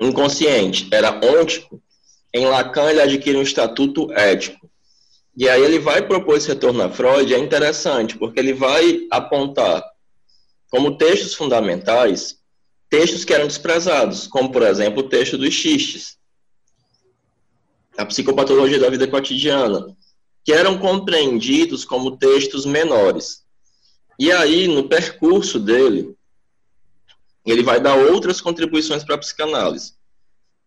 inconsciente 0.01 0.89
era 0.93 1.21
ôntico, 1.25 1.81
em 2.35 2.47
Lacan 2.47 2.91
ele 2.91 3.01
adquire 3.01 3.37
um 3.37 3.43
estatuto 3.43 4.13
ético. 4.13 4.69
E 5.37 5.49
aí 5.49 5.63
ele 5.63 5.79
vai 5.79 6.03
propor 6.07 6.37
esse 6.37 6.49
retorno 6.49 6.83
a 6.83 6.91
Freud, 6.91 7.33
é 7.33 7.39
interessante, 7.39 8.19
porque 8.19 8.41
ele 8.41 8.53
vai 8.53 9.07
apontar 9.11 9.85
como 10.69 10.99
textos 10.99 11.35
fundamentais 11.35 12.39
textos 12.91 13.25
que 13.25 13.35
eram 13.35 13.47
desprezados, 13.47 14.27
como, 14.27 14.51
por 14.51 14.63
exemplo, 14.63 15.01
o 15.01 15.09
texto 15.09 15.37
dos 15.37 15.53
xistes, 15.53 16.18
a 17.99 18.07
psicopatologia 18.07 18.79
da 18.79 18.89
vida 18.89 19.09
cotidiana, 19.09 19.97
que 20.45 20.53
eram 20.53 20.79
compreendidos 20.79 21.85
como 21.85 22.17
textos 22.17 22.65
menores. 22.65 23.43
E 24.19 24.31
aí, 24.31 24.69
no 24.69 24.89
percurso 24.89 25.59
dele, 25.59 26.17
ele 27.45 27.63
vai 27.63 27.81
dar 27.81 27.97
outras 27.97 28.41
contribuições 28.41 29.03
para 29.03 29.17
a 29.17 29.19
psicanálise. 29.19 29.95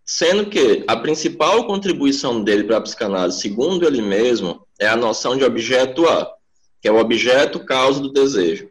Sendo 0.06 0.48
que 0.48 0.84
a 0.88 0.98
principal 0.98 1.66
contribuição 1.66 2.44
dele 2.44 2.66
para 2.66 2.78
a 2.78 2.82
psicanálise, 2.82 3.40
segundo 3.40 3.86
ele 3.86 4.02
mesmo, 4.02 4.68
é 4.78 4.88
a 4.88 4.98
noção 4.98 5.38
de 5.38 5.46
objeto 5.46 6.08
A, 6.08 6.30
que 6.82 6.88
é 6.88 6.92
o 6.92 7.00
objeto 7.00 7.64
causa 7.64 8.02
do 8.02 8.12
desejo. 8.12 8.70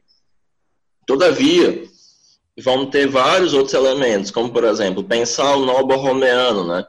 Todavia, 1.06 1.84
vão 2.62 2.90
ter 2.90 3.08
vários 3.08 3.54
outros 3.54 3.74
elementos, 3.74 4.30
como, 4.30 4.52
por 4.52 4.64
exemplo, 4.64 5.02
pensar 5.02 5.56
o 5.56 5.64
nobo 5.64 5.96
romeano, 5.96 6.66
né? 6.66 6.86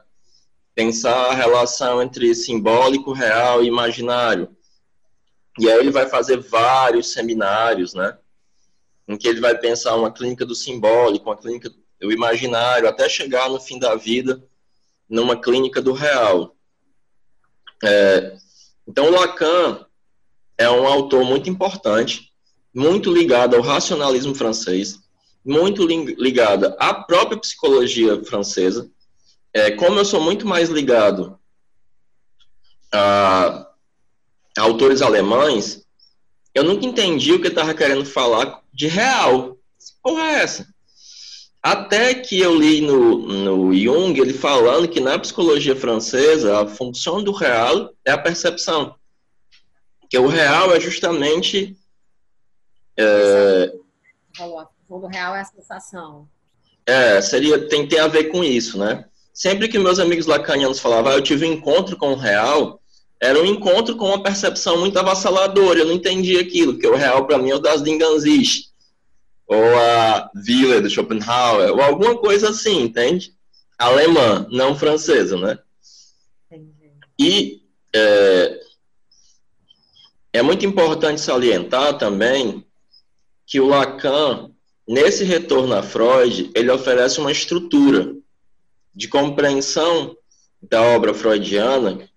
Pensar 0.74 1.30
a 1.30 1.34
relação 1.34 2.02
entre 2.02 2.34
simbólico, 2.34 3.12
real 3.12 3.62
e 3.62 3.66
imaginário. 3.66 4.48
E 5.58 5.70
aí 5.70 5.78
ele 5.78 5.90
vai 5.90 6.08
fazer 6.08 6.38
vários 6.38 7.12
seminários, 7.12 7.92
né? 7.92 8.16
Em 9.06 9.16
que 9.16 9.28
ele 9.28 9.40
vai 9.40 9.58
pensar 9.58 9.94
uma 9.96 10.10
clínica 10.10 10.46
do 10.46 10.54
simbólico, 10.54 11.28
uma 11.28 11.36
clínica 11.36 11.70
do 12.00 12.10
imaginário, 12.10 12.88
até 12.88 13.08
chegar 13.08 13.50
no 13.50 13.60
fim 13.60 13.78
da 13.78 13.94
vida 13.94 14.42
numa 15.08 15.36
clínica 15.36 15.82
do 15.82 15.92
real. 15.92 16.56
É, 17.84 18.36
então, 18.88 19.10
Lacan 19.10 19.84
é 20.56 20.70
um 20.70 20.86
autor 20.86 21.24
muito 21.24 21.50
importante, 21.50 22.32
muito 22.74 23.12
ligado 23.12 23.54
ao 23.54 23.62
racionalismo 23.62 24.34
francês, 24.34 24.98
muito 25.44 25.86
ligada 25.86 26.76
à 26.78 26.94
própria 26.94 27.38
psicologia 27.38 28.24
francesa. 28.24 28.90
É, 29.54 29.70
como 29.72 29.98
eu 29.98 30.04
sou 30.04 30.20
muito 30.20 30.46
mais 30.46 30.68
ligado 30.68 31.38
a, 32.92 33.66
a 34.56 34.62
autores 34.62 35.02
alemães, 35.02 35.86
eu 36.54 36.64
nunca 36.64 36.86
entendi 36.86 37.32
o 37.32 37.40
que 37.40 37.48
estava 37.48 37.74
querendo 37.74 38.04
falar 38.04 38.62
de 38.72 38.86
real. 38.86 39.58
Porra 40.02 40.22
é 40.22 40.42
essa? 40.42 40.66
Até 41.62 42.14
que 42.14 42.40
eu 42.40 42.58
li 42.58 42.80
no, 42.80 43.18
no 43.18 43.74
Jung 43.74 44.18
ele 44.18 44.34
falando 44.34 44.88
que 44.88 45.00
na 45.00 45.18
psicologia 45.18 45.76
francesa 45.76 46.60
a 46.60 46.66
função 46.66 47.22
do 47.22 47.32
real 47.32 47.92
é 48.04 48.10
a 48.10 48.18
percepção. 48.18 48.96
Que 50.10 50.18
o 50.18 50.26
real 50.26 50.74
é 50.74 50.80
justamente. 50.80 51.76
É, 52.98 53.72
fundo 54.92 55.06
real 55.06 55.34
é 55.34 55.40
a 55.40 55.44
sensação. 55.44 56.28
É, 56.84 57.20
seria, 57.22 57.66
tem, 57.68 57.88
tem 57.88 57.98
a 57.98 58.08
ver 58.08 58.24
com 58.24 58.44
isso, 58.44 58.76
né? 58.78 59.08
Sempre 59.32 59.68
que 59.68 59.78
meus 59.78 59.98
amigos 59.98 60.26
lacanianos 60.26 60.78
falavam, 60.78 61.12
ah, 61.12 61.14
eu 61.14 61.22
tive 61.22 61.46
um 61.46 61.52
encontro 61.52 61.96
com 61.96 62.12
o 62.12 62.16
real, 62.16 62.80
era 63.20 63.40
um 63.40 63.46
encontro 63.46 63.96
com 63.96 64.06
uma 64.06 64.22
percepção 64.22 64.78
muito 64.78 64.98
avassaladora, 64.98 65.80
eu 65.80 65.86
não 65.86 65.94
entendi 65.94 66.38
aquilo, 66.38 66.74
porque 66.74 66.86
o 66.86 66.96
real 66.96 67.26
para 67.26 67.38
mim 67.38 67.50
é 67.50 67.54
o 67.54 67.58
das 67.58 67.82
Dinganzist, 67.82 68.70
ou 69.46 69.62
a 69.78 70.30
Villa 70.34 70.80
do 70.80 70.90
Schopenhauer, 70.90 71.72
ou 71.72 71.80
alguma 71.80 72.18
coisa 72.18 72.50
assim, 72.50 72.82
entende? 72.82 73.34
Alemã, 73.78 74.46
não 74.50 74.76
francesa, 74.76 75.36
né? 75.36 75.58
Entendi. 76.50 76.72
E 77.18 77.62
é, 77.94 78.60
é 80.34 80.42
muito 80.42 80.66
importante 80.66 81.20
salientar 81.20 81.96
também 81.96 82.64
que 83.46 83.60
o 83.60 83.66
Lacan 83.66 84.52
Nesse 84.86 85.22
retorno 85.22 85.74
a 85.74 85.82
Freud, 85.82 86.50
ele 86.54 86.70
oferece 86.70 87.20
uma 87.20 87.30
estrutura 87.30 88.14
de 88.94 89.08
compreensão 89.08 90.16
da 90.60 90.82
obra 90.82 91.12
freudiana 91.12 92.08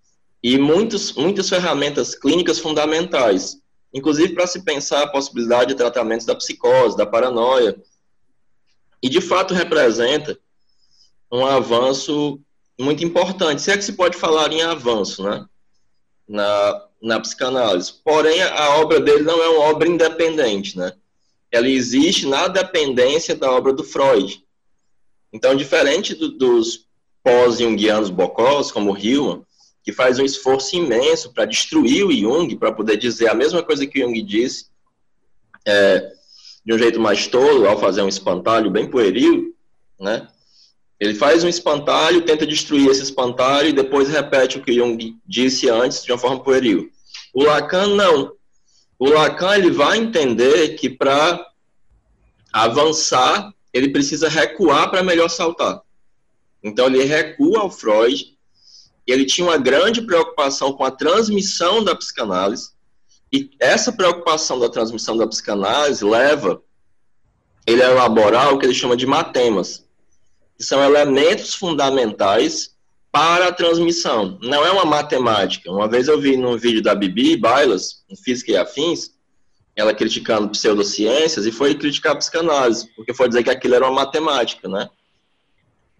e 0.42 0.58
muitos, 0.58 1.12
muitas 1.12 1.48
ferramentas 1.48 2.14
clínicas 2.14 2.58
fundamentais, 2.58 3.58
inclusive 3.92 4.34
para 4.34 4.46
se 4.46 4.62
pensar 4.62 5.02
a 5.02 5.08
possibilidade 5.08 5.70
de 5.70 5.76
tratamentos 5.76 6.26
da 6.26 6.34
psicose, 6.34 6.96
da 6.96 7.06
paranoia. 7.06 7.76
E, 9.02 9.08
de 9.08 9.20
fato, 9.20 9.54
representa 9.54 10.38
um 11.32 11.44
avanço 11.44 12.40
muito 12.78 13.04
importante, 13.04 13.62
se 13.62 13.70
é 13.70 13.76
que 13.76 13.84
se 13.84 13.94
pode 13.94 14.16
falar 14.16 14.52
em 14.52 14.62
avanço, 14.62 15.22
né? 15.22 15.44
Na, 16.28 16.86
na 17.00 17.20
psicanálise. 17.20 17.94
Porém, 18.04 18.42
a 18.42 18.76
obra 18.76 19.00
dele 19.00 19.22
não 19.22 19.42
é 19.42 19.48
uma 19.48 19.64
obra 19.66 19.88
independente, 19.88 20.76
né? 20.76 20.92
ela 21.50 21.68
existe 21.68 22.26
na 22.26 22.48
dependência 22.48 23.34
da 23.34 23.50
obra 23.50 23.72
do 23.72 23.84
Freud. 23.84 24.44
Então, 25.36 25.54
diferente 25.54 26.14
do, 26.14 26.30
dos 26.30 26.86
pós-jungianos 27.22 28.08
bocós, 28.08 28.72
como 28.72 28.92
o 28.92 28.98
Hillman, 28.98 29.42
que 29.84 29.92
faz 29.92 30.18
um 30.18 30.24
esforço 30.24 30.74
imenso 30.74 31.32
para 31.32 31.44
destruir 31.44 32.04
o 32.04 32.12
Jung, 32.12 32.56
para 32.56 32.72
poder 32.72 32.96
dizer 32.96 33.28
a 33.28 33.34
mesma 33.34 33.62
coisa 33.62 33.86
que 33.86 34.02
o 34.02 34.06
Jung 34.06 34.22
disse, 34.22 34.66
é, 35.66 36.12
de 36.64 36.72
um 36.72 36.78
jeito 36.78 36.98
mais 36.98 37.26
tolo, 37.26 37.68
ao 37.68 37.78
fazer 37.78 38.02
um 38.02 38.08
espantalho 38.08 38.70
bem 38.70 38.88
pueril, 38.88 39.54
né? 40.00 40.26
Ele 40.98 41.14
faz 41.14 41.44
um 41.44 41.48
espantalho, 41.48 42.22
tenta 42.22 42.46
destruir 42.46 42.88
esse 42.88 43.02
espantalho 43.02 43.68
e 43.68 43.72
depois 43.74 44.08
repete 44.08 44.56
o 44.56 44.62
que 44.62 44.72
Jung 44.72 45.18
disse 45.26 45.68
antes 45.68 46.02
de 46.02 46.10
uma 46.10 46.18
forma 46.18 46.42
pueril. 46.42 46.90
O 47.34 47.42
Lacan 47.42 47.88
não 47.88 48.32
o 48.98 49.10
Lacan 49.10 49.56
ele 49.56 49.70
vai 49.70 49.98
entender 49.98 50.70
que 50.70 50.88
para 50.88 51.46
avançar, 52.52 53.52
ele 53.76 53.90
precisa 53.90 54.28
recuar 54.28 54.90
para 54.90 55.02
melhor 55.02 55.28
saltar. 55.28 55.82
Então 56.62 56.86
ele 56.86 57.04
recua 57.04 57.60
ao 57.60 57.70
Freud, 57.70 58.36
ele 59.06 59.24
tinha 59.24 59.46
uma 59.46 59.58
grande 59.58 60.02
preocupação 60.02 60.72
com 60.72 60.84
a 60.84 60.90
transmissão 60.90 61.84
da 61.84 61.94
psicanálise, 61.94 62.70
e 63.32 63.50
essa 63.60 63.92
preocupação 63.92 64.58
da 64.58 64.68
transmissão 64.68 65.16
da 65.16 65.26
psicanálise 65.26 66.04
leva 66.04 66.62
ele 67.66 67.82
a 67.82 67.90
elaborar 67.90 68.54
o 68.54 68.58
que 68.58 68.64
ele 68.64 68.74
chama 68.74 68.96
de 68.96 69.06
matemas, 69.06 69.84
que 70.56 70.64
são 70.64 70.82
elementos 70.82 71.54
fundamentais 71.54 72.74
para 73.12 73.48
a 73.48 73.52
transmissão. 73.52 74.38
Não 74.42 74.64
é 74.64 74.70
uma 74.70 74.84
matemática. 74.84 75.70
Uma 75.70 75.88
vez 75.88 76.08
eu 76.08 76.20
vi 76.20 76.36
num 76.36 76.56
vídeo 76.56 76.82
da 76.82 76.94
Bibi 76.94 77.36
Bailas, 77.36 78.04
em 78.08 78.16
Física 78.16 78.52
e 78.52 78.56
Afins, 78.56 79.15
ela 79.76 79.92
criticando 79.92 80.48
pseudociências 80.48 81.44
e 81.44 81.52
foi 81.52 81.74
criticar 81.74 82.12
a 82.12 82.16
psicanálise, 82.16 82.88
porque 82.96 83.12
foi 83.12 83.28
dizer 83.28 83.42
que 83.42 83.50
aquilo 83.50 83.74
era 83.74 83.84
uma 83.84 84.04
matemática, 84.04 84.66
né? 84.66 84.88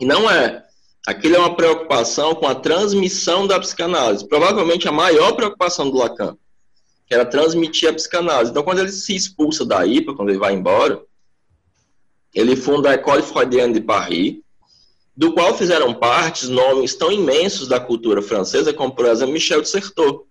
E 0.01 0.07
não 0.07 0.31
é. 0.31 0.65
Aquilo 1.07 1.37
é 1.37 1.39
uma 1.39 1.55
preocupação 1.55 2.35
com 2.35 2.49
a 2.49 2.55
transmissão 2.55 3.47
da 3.47 3.61
psicanálise. 3.61 4.27
Provavelmente 4.27 4.89
a 4.89 4.93
maior 4.93 5.33
preocupação 5.33 5.91
do 5.91 5.99
Lacan, 5.99 6.37
que 7.07 7.15
era 7.15 7.27
transmitir 7.27 7.91
a 7.91 7.93
psicanálise. 7.93 8.51
Então, 8.51 8.63
quando 8.63 8.79
ele 8.79 8.91
se 8.91 9.15
expulsa 9.15 9.65
da 9.65 9.87
IPA, 9.87 10.15
quando 10.15 10.31
ele 10.31 10.39
vai 10.39 10.55
embora, 10.55 11.01
ele 12.35 12.57
funda 12.57 12.91
a 12.91 12.95
École 12.95 13.23
Freudienne 13.23 13.75
de 13.75 13.81
Paris, 13.81 14.41
do 15.15 15.33
qual 15.33 15.57
fizeram 15.57 15.95
parte 15.95 16.47
nomes 16.49 16.95
tão 16.95 17.13
imensos 17.13 17.69
da 17.69 17.79
cultura 17.79 18.21
francesa, 18.21 18.73
como, 18.73 18.95
por 18.95 19.07
exemplo, 19.07 19.33
Michel 19.33 19.63
de 19.63 19.69
Certeau, 19.69 20.27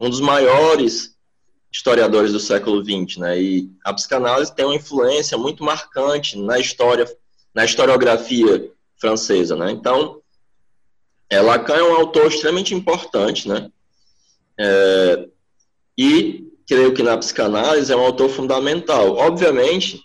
um 0.00 0.10
dos 0.10 0.20
maiores 0.20 1.13
historiadores 1.74 2.32
do 2.32 2.38
século 2.38 2.84
XX, 2.84 3.16
né? 3.18 3.40
E 3.40 3.68
a 3.84 3.92
psicanálise 3.92 4.54
tem 4.54 4.64
uma 4.64 4.76
influência 4.76 5.36
muito 5.36 5.64
marcante 5.64 6.38
na 6.38 6.56
história, 6.56 7.04
na 7.52 7.64
historiografia 7.64 8.70
francesa, 8.96 9.56
né? 9.56 9.72
Então, 9.72 10.20
é, 11.28 11.40
Lacan 11.40 11.74
é 11.74 11.82
um 11.82 11.96
autor 11.96 12.28
extremamente 12.28 12.72
importante, 12.72 13.48
né? 13.48 13.68
É, 14.56 15.28
e 15.98 16.48
creio 16.66 16.94
que 16.94 17.02
na 17.02 17.18
psicanálise 17.18 17.92
é 17.92 17.96
um 17.96 18.04
autor 18.04 18.30
fundamental. 18.30 19.16
Obviamente, 19.16 20.00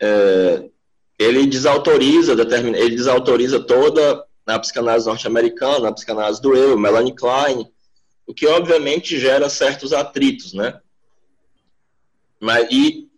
é, 0.00 0.70
ele 1.18 1.46
desautoriza, 1.46 2.34
determina, 2.34 2.78
ele 2.78 2.96
desautoriza 2.96 3.60
toda 3.60 4.24
a 4.46 4.58
psicanálise 4.58 5.06
norte-americana, 5.06 5.90
a 5.90 5.92
psicanálise 5.92 6.40
do 6.40 6.56
eu, 6.56 6.78
Melanie 6.78 7.14
Klein, 7.14 7.70
o 8.26 8.34
que 8.34 8.46
obviamente 8.46 9.18
gera 9.18 9.48
certos 9.48 9.92
atritos, 9.92 10.52
né? 10.52 10.80
Mas, 12.40 12.68
e 12.70 13.08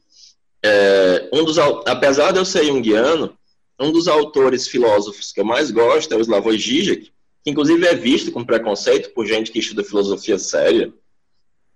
é, 0.62 1.28
um 1.32 1.44
dos, 1.44 1.58
apesar 1.58 2.32
de 2.32 2.38
eu 2.38 2.44
ser 2.44 2.64
junguiano, 2.64 3.36
um 3.78 3.92
dos 3.92 4.08
autores 4.08 4.68
filósofos 4.68 5.32
que 5.32 5.40
eu 5.40 5.44
mais 5.44 5.70
gosto 5.70 6.12
é 6.12 6.16
o 6.16 6.20
Slavoj 6.20 6.56
Žižek, 6.56 7.12
que 7.44 7.50
inclusive 7.50 7.86
é 7.86 7.94
visto 7.94 8.32
com 8.32 8.44
preconceito 8.44 9.12
por 9.12 9.26
gente 9.26 9.52
que 9.52 9.58
estuda 9.58 9.84
filosofia 9.84 10.38
séria, 10.38 10.92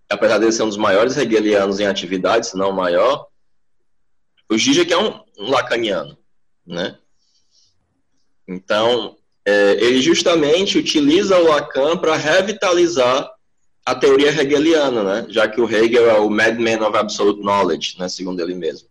apesar 0.08 0.38
de 0.38 0.50
ser 0.50 0.64
um 0.64 0.68
dos 0.68 0.76
maiores 0.76 1.16
hegelianos 1.16 1.78
em 1.78 1.86
atividade, 1.86 2.48
se 2.48 2.56
não 2.56 2.70
o 2.70 2.74
maior, 2.74 3.26
o 4.50 4.58
Žižek 4.58 4.92
é 4.92 4.98
um, 4.98 5.20
um 5.38 5.50
lacaniano, 5.50 6.18
né? 6.66 6.98
Então, 8.48 9.16
é, 9.50 9.84
ele 9.84 10.00
justamente 10.00 10.78
utiliza 10.78 11.36
o 11.36 11.48
Lacan 11.48 11.96
para 11.96 12.14
revitalizar 12.14 13.28
a 13.84 13.94
teoria 13.94 14.28
hegeliana, 14.28 15.02
né? 15.02 15.26
Já 15.28 15.48
que 15.48 15.60
o 15.60 15.68
Hegel 15.68 16.08
é 16.08 16.20
o 16.20 16.30
madman 16.30 16.86
of 16.86 16.96
absolute 16.96 17.40
knowledge, 17.40 17.96
né? 17.98 18.08
Segundo 18.08 18.40
ele 18.40 18.54
mesmo. 18.54 18.88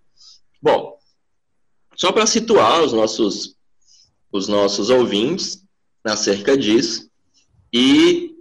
Bom, 0.62 0.98
só 1.96 2.12
para 2.12 2.26
situar 2.26 2.82
os 2.82 2.92
nossos, 2.92 3.56
os 4.32 4.50
nossos 4.50 4.90
ouvintes 4.90 5.64
acerca 6.04 6.58
disso, 6.58 7.10
e 7.72 8.36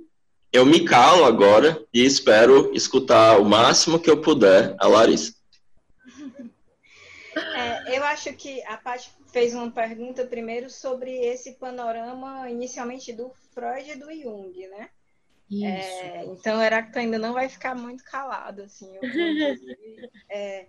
eu 0.52 0.66
me 0.66 0.80
calo 0.80 1.24
agora 1.24 1.80
e 1.94 2.04
espero 2.04 2.72
escutar 2.74 3.38
o 3.40 3.44
máximo 3.44 4.00
que 4.00 4.10
eu 4.10 4.20
puder 4.20 4.74
a 4.80 4.88
Larissa. 4.88 5.34
Eu 7.94 8.04
acho 8.04 8.32
que 8.34 8.62
a 8.64 8.76
Paty 8.76 9.10
fez 9.32 9.54
uma 9.54 9.70
pergunta 9.70 10.26
primeiro 10.26 10.70
sobre 10.70 11.10
esse 11.10 11.52
panorama 11.54 12.48
inicialmente 12.50 13.12
do 13.12 13.30
Freud 13.52 13.90
e 13.90 13.96
do 13.96 14.12
Jung, 14.12 14.68
né? 14.68 14.90
É, 15.50 16.26
então 16.26 16.58
o 16.58 16.62
Heráclito 16.62 16.98
ainda 16.98 17.18
não 17.18 17.32
vai 17.32 17.48
ficar 17.48 17.74
muito 17.74 18.04
calado, 18.04 18.62
assim. 18.62 18.94
Eu, 18.96 19.00
é, 20.28 20.66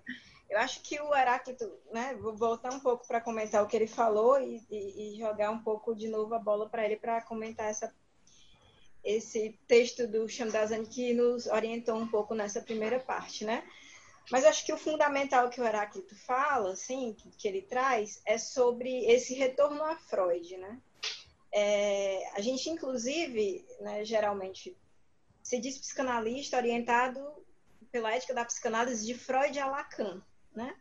eu 0.50 0.58
acho 0.58 0.82
que 0.82 1.00
o 1.00 1.14
Heráclito, 1.14 1.70
né? 1.92 2.16
Vou 2.16 2.36
voltar 2.36 2.74
um 2.74 2.80
pouco 2.80 3.06
para 3.06 3.20
comentar 3.20 3.62
o 3.62 3.68
que 3.68 3.76
ele 3.76 3.88
falou 3.88 4.40
e, 4.40 4.64
e, 4.70 5.16
e, 5.16 5.20
jogar 5.20 5.52
um 5.52 5.60
pouco 5.60 5.94
de 5.94 6.08
novo 6.08 6.34
a 6.34 6.40
bola 6.40 6.70
para 6.70 6.86
ele 6.86 6.96
para 6.96 7.22
comentar 7.22 7.70
essa, 7.70 7.94
esse 9.04 9.60
texto 9.68 10.08
do 10.08 10.28
Shamdazan 10.30 10.86
que 10.86 11.14
nos 11.14 11.46
orientou 11.48 11.98
um 11.98 12.08
pouco 12.08 12.34
nessa 12.34 12.62
primeira 12.62 13.00
parte, 13.00 13.44
né? 13.44 13.64
Mas 14.32 14.46
acho 14.46 14.66
que 14.66 14.74
o 14.74 14.78
fundamental 14.78 15.50
que 15.50 15.60
o 15.60 15.66
Heráclito 15.66 16.16
fala, 16.16 16.74
assim, 16.74 17.14
que, 17.14 17.30
que 17.32 17.48
ele 17.48 17.62
traz, 17.64 18.22
é 18.26 18.38
sobre 18.38 19.06
esse 19.06 19.34
retorno 19.34 19.84
a 19.84 19.96
Freud, 19.96 20.58
né? 20.58 20.80
É, 21.52 22.30
a 22.36 22.42
gente, 22.42 22.70
inclusive, 22.70 23.66
né, 23.80 24.06
geralmente, 24.06 24.78
se 25.42 25.60
diz 25.60 25.78
psicanalista 25.80 26.58
orientado 26.58 27.20
pela 27.92 28.14
ética 28.14 28.34
da 28.36 28.46
psicanálise 28.46 29.06
de 29.06 29.16
Freud 29.16 29.58
a 29.58 29.66
Lacan, 29.66 30.22
né? 30.54 30.76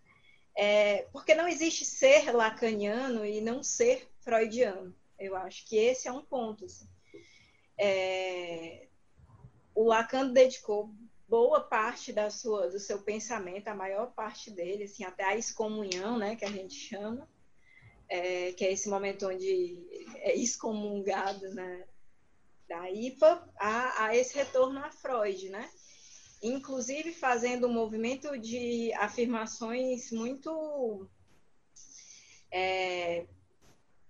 É, 0.55 1.07
porque 1.13 1.35
não 1.35 1.49
existe 1.49 1.85
ser 1.85 2.33
lacaniano 2.33 3.25
e 3.25 3.41
não 3.41 3.63
ser 3.63 4.11
freudiano. 4.21 4.95
Eu 5.19 5.37
acho 5.37 5.65
que 5.67 5.77
esse 5.77 6.07
é 6.07 6.13
um 6.13 6.23
ponto. 6.23 6.65
Assim. 6.65 6.87
É, 7.79 8.89
o 9.75 9.85
Lacan 9.85 10.33
dedicou 10.33 10.91
boa 11.29 11.61
parte 11.61 12.13
da 12.13 12.31
sua, 12.31 12.69
do 12.69 12.81
seu 12.81 13.01
pensamento, 13.03 13.69
a 13.69 13.75
maior 13.75 14.13
parte 14.13 14.51
dele, 14.51 14.85
assim, 14.85 15.05
até 15.05 15.25
a 15.25 15.37
excomunhão, 15.37 16.19
né, 16.19 16.35
que 16.35 16.45
a 16.45 16.51
gente 16.51 16.75
chama, 16.75 17.29
é, 18.09 18.53
que 18.53 18.65
é 18.65 18.73
esse 18.73 18.89
momento 18.89 19.29
onde 19.29 19.79
é 20.17 20.35
excomungado 20.35 21.47
né, 21.51 21.85
da 22.67 22.91
IPA, 22.91 23.47
a, 23.57 24.07
a 24.07 24.17
esse 24.17 24.35
retorno 24.35 24.79
a 24.79 24.91
Freud, 24.91 25.49
né? 25.51 25.69
Inclusive 26.43 27.13
fazendo 27.13 27.67
um 27.67 27.73
movimento 27.73 28.39
de 28.39 28.93
afirmações 28.95 30.13
muito 30.13 31.09
é, 32.51 33.27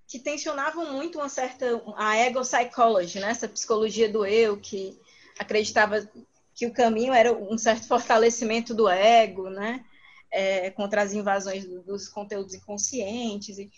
que 0.06 0.18
tensionavam 0.18 0.92
muito 0.92 1.18
uma 1.18 1.28
certa 1.28 1.82
a 1.96 2.16
ego 2.16 2.40
psychology, 2.40 3.20
né? 3.20 3.30
Essa 3.30 3.48
psicologia 3.48 4.08
do 4.08 4.26
eu 4.26 4.58
que 4.58 5.00
acreditava 5.38 6.08
que 6.58 6.66
o 6.66 6.72
caminho 6.72 7.12
era 7.12 7.32
um 7.32 7.56
certo 7.56 7.86
fortalecimento 7.86 8.74
do 8.74 8.88
ego, 8.88 9.48
né? 9.48 9.86
É, 10.28 10.72
contra 10.72 11.02
as 11.02 11.12
invasões 11.12 11.64
dos 11.64 12.08
conteúdos 12.08 12.52
inconscientes. 12.52 13.58
E, 13.58 13.70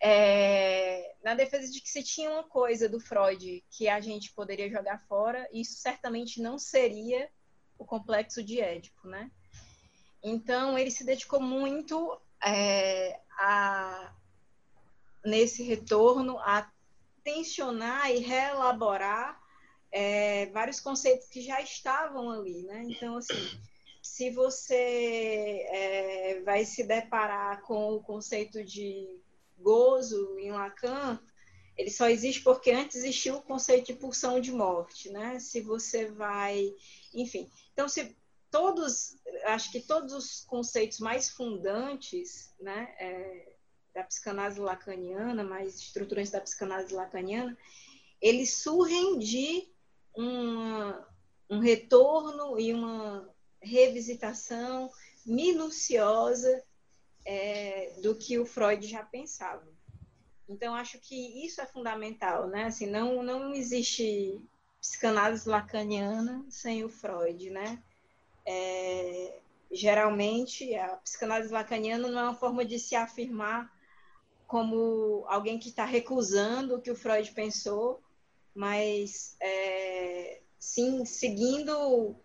é, 0.00 1.16
na 1.22 1.34
defesa 1.34 1.70
de 1.70 1.82
que 1.82 1.88
se 1.90 2.02
tinha 2.02 2.30
uma 2.30 2.44
coisa 2.44 2.88
do 2.88 2.98
Freud 2.98 3.62
que 3.70 3.88
a 3.88 4.00
gente 4.00 4.32
poderia 4.32 4.70
jogar 4.70 5.04
fora, 5.06 5.46
isso 5.52 5.74
certamente 5.74 6.40
não 6.40 6.58
seria 6.58 7.28
o 7.78 7.84
complexo 7.84 8.42
de 8.42 8.58
Édipo, 8.58 9.06
né? 9.06 9.30
Então, 10.22 10.78
ele 10.78 10.90
se 10.90 11.04
dedicou 11.04 11.42
muito 11.42 12.18
é, 12.42 13.20
a, 13.38 14.14
nesse 15.22 15.62
retorno 15.62 16.38
a 16.38 16.72
tensionar 17.22 18.10
e 18.10 18.20
reelaborar 18.20 19.43
é, 19.94 20.46
vários 20.46 20.80
conceitos 20.80 21.28
que 21.28 21.40
já 21.40 21.62
estavam 21.62 22.28
ali, 22.28 22.64
né? 22.64 22.82
Então, 22.88 23.16
assim, 23.16 23.60
se 24.02 24.28
você 24.30 25.64
é, 25.70 26.42
vai 26.44 26.64
se 26.64 26.82
deparar 26.82 27.62
com 27.62 27.92
o 27.92 28.02
conceito 28.02 28.64
de 28.64 29.06
gozo 29.56 30.36
em 30.40 30.50
Lacan, 30.50 31.20
ele 31.78 31.92
só 31.92 32.08
existe 32.08 32.42
porque 32.42 32.72
antes 32.72 32.96
existiu 32.96 33.36
o 33.36 33.42
conceito 33.42 33.86
de 33.86 33.94
pulsão 33.94 34.40
de 34.40 34.50
morte, 34.50 35.10
né? 35.10 35.38
Se 35.38 35.60
você 35.60 36.10
vai, 36.10 36.74
enfim, 37.14 37.48
então 37.72 37.88
se 37.88 38.16
todos, 38.50 39.16
acho 39.44 39.70
que 39.70 39.78
todos 39.78 40.12
os 40.12 40.40
conceitos 40.40 40.98
mais 40.98 41.30
fundantes, 41.30 42.52
né, 42.60 42.94
é, 42.98 43.52
da 43.94 44.02
psicanálise 44.02 44.58
lacaniana, 44.58 45.44
mais 45.44 45.76
estruturantes 45.76 46.32
da 46.32 46.40
psicanálise 46.40 46.92
lacaniana, 46.92 47.56
eles 48.20 48.54
surgem 48.54 49.18
de 49.18 49.72
uma, 50.14 51.06
um 51.50 51.58
retorno 51.58 52.58
e 52.58 52.72
uma 52.72 53.28
revisitação 53.60 54.90
minuciosa 55.24 56.62
é, 57.24 57.94
do 58.02 58.14
que 58.14 58.38
o 58.38 58.46
Freud 58.46 58.86
já 58.86 59.02
pensava. 59.02 59.66
Então, 60.48 60.74
acho 60.74 60.98
que 60.98 61.44
isso 61.44 61.60
é 61.60 61.66
fundamental, 61.66 62.46
né? 62.48 62.64
Assim, 62.64 62.86
não, 62.86 63.22
não 63.22 63.54
existe 63.54 64.40
psicanálise 64.78 65.48
lacaniana 65.48 66.44
sem 66.50 66.84
o 66.84 66.90
Freud, 66.90 67.48
né? 67.48 67.82
É, 68.44 69.40
geralmente, 69.72 70.74
a 70.74 70.96
psicanálise 70.96 71.50
lacaniana 71.50 72.08
não 72.08 72.20
é 72.20 72.24
uma 72.24 72.34
forma 72.34 72.64
de 72.64 72.78
se 72.78 72.94
afirmar 72.94 73.72
como 74.46 75.24
alguém 75.26 75.58
que 75.58 75.70
está 75.70 75.86
recusando 75.86 76.76
o 76.76 76.80
que 76.80 76.90
o 76.90 76.96
Freud 76.96 77.32
pensou, 77.32 78.03
mas 78.54 79.36
é, 79.40 80.40
sim 80.58 81.04
seguindo 81.04 82.16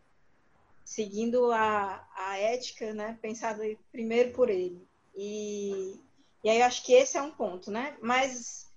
seguindo 0.86 1.52
a, 1.52 2.04
a 2.16 2.38
ética, 2.40 2.94
né, 2.94 3.18
pensada 3.22 3.64
primeiro 3.92 4.32
por 4.32 4.50
ele. 4.50 4.88
E, 5.16 6.00
e 6.44 6.50
aí 6.50 6.60
eu 6.60 6.66
acho 6.66 6.84
que 6.84 6.94
esse 6.94 7.16
é 7.16 7.22
um 7.22 7.30
ponto, 7.30 7.70
né? 7.70 7.96
Mas 8.02 8.68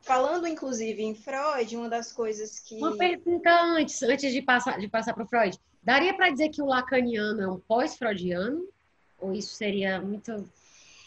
falando 0.00 0.46
inclusive 0.46 1.02
em 1.02 1.14
Freud, 1.14 1.76
uma 1.76 1.88
das 1.88 2.10
coisas 2.10 2.58
que 2.58 2.76
uma 2.76 2.96
pergunta 2.96 3.50
antes, 3.50 4.02
antes 4.02 4.32
de 4.32 4.40
passar 4.40 4.78
de 4.78 4.88
passar 4.88 5.12
para 5.12 5.24
o 5.24 5.28
Freud, 5.28 5.58
daria 5.82 6.14
para 6.14 6.30
dizer 6.30 6.48
que 6.48 6.62
o 6.62 6.66
lacaniano 6.66 7.42
é 7.42 7.48
um 7.48 7.60
pós-freudiano? 7.60 8.66
Ou 9.18 9.32
isso 9.32 9.54
seria 9.54 10.00
muito 10.00 10.32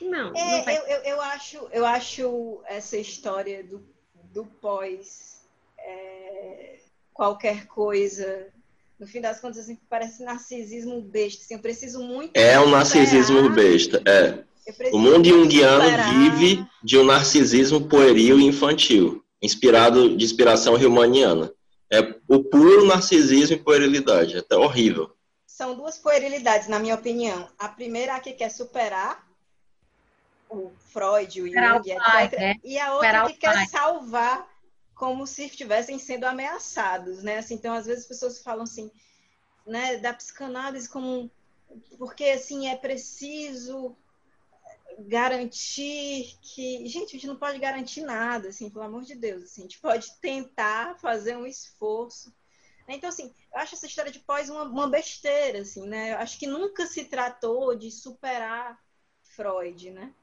não, 0.01 0.35
é, 0.35 0.65
não 0.65 0.71
eu, 0.71 0.87
eu, 0.87 1.03
eu, 1.03 1.21
acho, 1.21 1.57
eu 1.71 1.85
acho 1.85 2.61
essa 2.65 2.97
história 2.97 3.63
do, 3.63 3.83
do 4.31 4.45
pós 4.45 5.44
é, 6.25 6.75
qualquer 7.13 7.67
coisa. 7.67 8.47
No 8.99 9.05
fim 9.05 9.21
das 9.21 9.39
contas, 9.39 9.59
assim, 9.59 9.77
parece 9.89 10.23
narcisismo 10.23 11.01
besta. 11.01 11.43
Assim, 11.43 11.53
eu 11.55 11.59
preciso 11.59 12.01
muito. 12.01 12.35
É 12.35 12.59
um 12.59 12.69
narcisismo 12.69 13.49
besta, 13.49 14.01
é. 14.05 14.43
O 14.91 14.97
mundo 14.97 15.27
junguiano 15.27 15.85
vive 16.11 16.65
de 16.83 16.97
um 16.97 17.03
narcisismo 17.03 17.87
pueril 17.87 18.39
e 18.39 18.45
infantil, 18.45 19.23
inspirado 19.41 20.17
de 20.17 20.25
inspiração 20.25 20.75
riemanniana. 20.75 21.53
É 21.91 21.99
o 22.27 22.43
puro 22.43 22.85
narcisismo 22.85 23.55
e 23.55 23.59
puerilidade, 23.59 24.35
é 24.35 24.39
até 24.39 24.55
horrível. 24.55 25.11
São 25.45 25.75
duas 25.75 25.99
puerilidades, 25.99 26.67
na 26.67 26.79
minha 26.79 26.95
opinião. 26.95 27.47
A 27.59 27.69
primeira 27.69 28.13
é 28.13 28.15
a 28.15 28.19
que 28.19 28.33
quer 28.33 28.49
superar 28.49 29.23
o 30.49 30.71
Freud, 30.91 31.41
o 31.41 31.47
Jung, 31.47 31.89
etc. 31.89 32.03
Pai, 32.03 32.31
né? 32.31 32.55
E 32.63 32.79
a 32.79 32.95
outra 32.95 33.27
que 33.27 33.33
quer 33.33 33.67
salvar 33.67 34.47
como 34.95 35.27
se 35.27 35.45
estivessem 35.45 35.99
sendo 35.99 36.23
ameaçados, 36.23 37.21
né? 37.21 37.37
Assim, 37.37 37.55
então, 37.55 37.73
às 37.73 37.85
vezes 37.85 38.03
as 38.03 38.07
pessoas 38.07 38.39
falam 38.39 38.63
assim, 38.63 38.89
né, 39.65 39.97
da 39.97 40.13
psicanálise 40.13 40.87
como 40.87 41.29
porque 41.97 42.25
assim 42.25 42.67
é 42.67 42.75
preciso 42.75 43.95
garantir 44.99 46.37
que, 46.41 46.87
gente, 46.87 47.09
a 47.09 47.11
gente 47.11 47.27
não 47.27 47.35
pode 47.35 47.59
garantir 47.59 48.01
nada, 48.01 48.49
assim, 48.49 48.69
pelo 48.69 48.85
amor 48.85 49.03
de 49.03 49.15
Deus, 49.15 49.43
assim, 49.43 49.61
a 49.61 49.63
gente 49.63 49.79
pode 49.79 50.15
tentar 50.21 50.97
fazer 50.99 51.35
um 51.35 51.45
esforço. 51.45 52.33
Então, 52.87 53.09
assim, 53.09 53.33
eu 53.53 53.59
acho 53.59 53.75
essa 53.75 53.87
história 53.87 54.11
de 54.11 54.19
pós 54.19 54.49
uma, 54.49 54.63
uma 54.63 54.87
besteira, 54.87 55.59
assim, 55.59 55.87
né? 55.87 56.13
Eu 56.13 56.17
acho 56.19 56.37
que 56.37 56.47
nunca 56.47 56.85
se 56.85 57.05
tratou 57.05 57.75
de 57.75 57.91
superar 57.91 58.79
Freud, 59.23 59.89
né? 59.89 60.13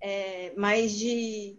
É, 0.00 0.52
mas 0.56 0.92
de, 0.92 1.56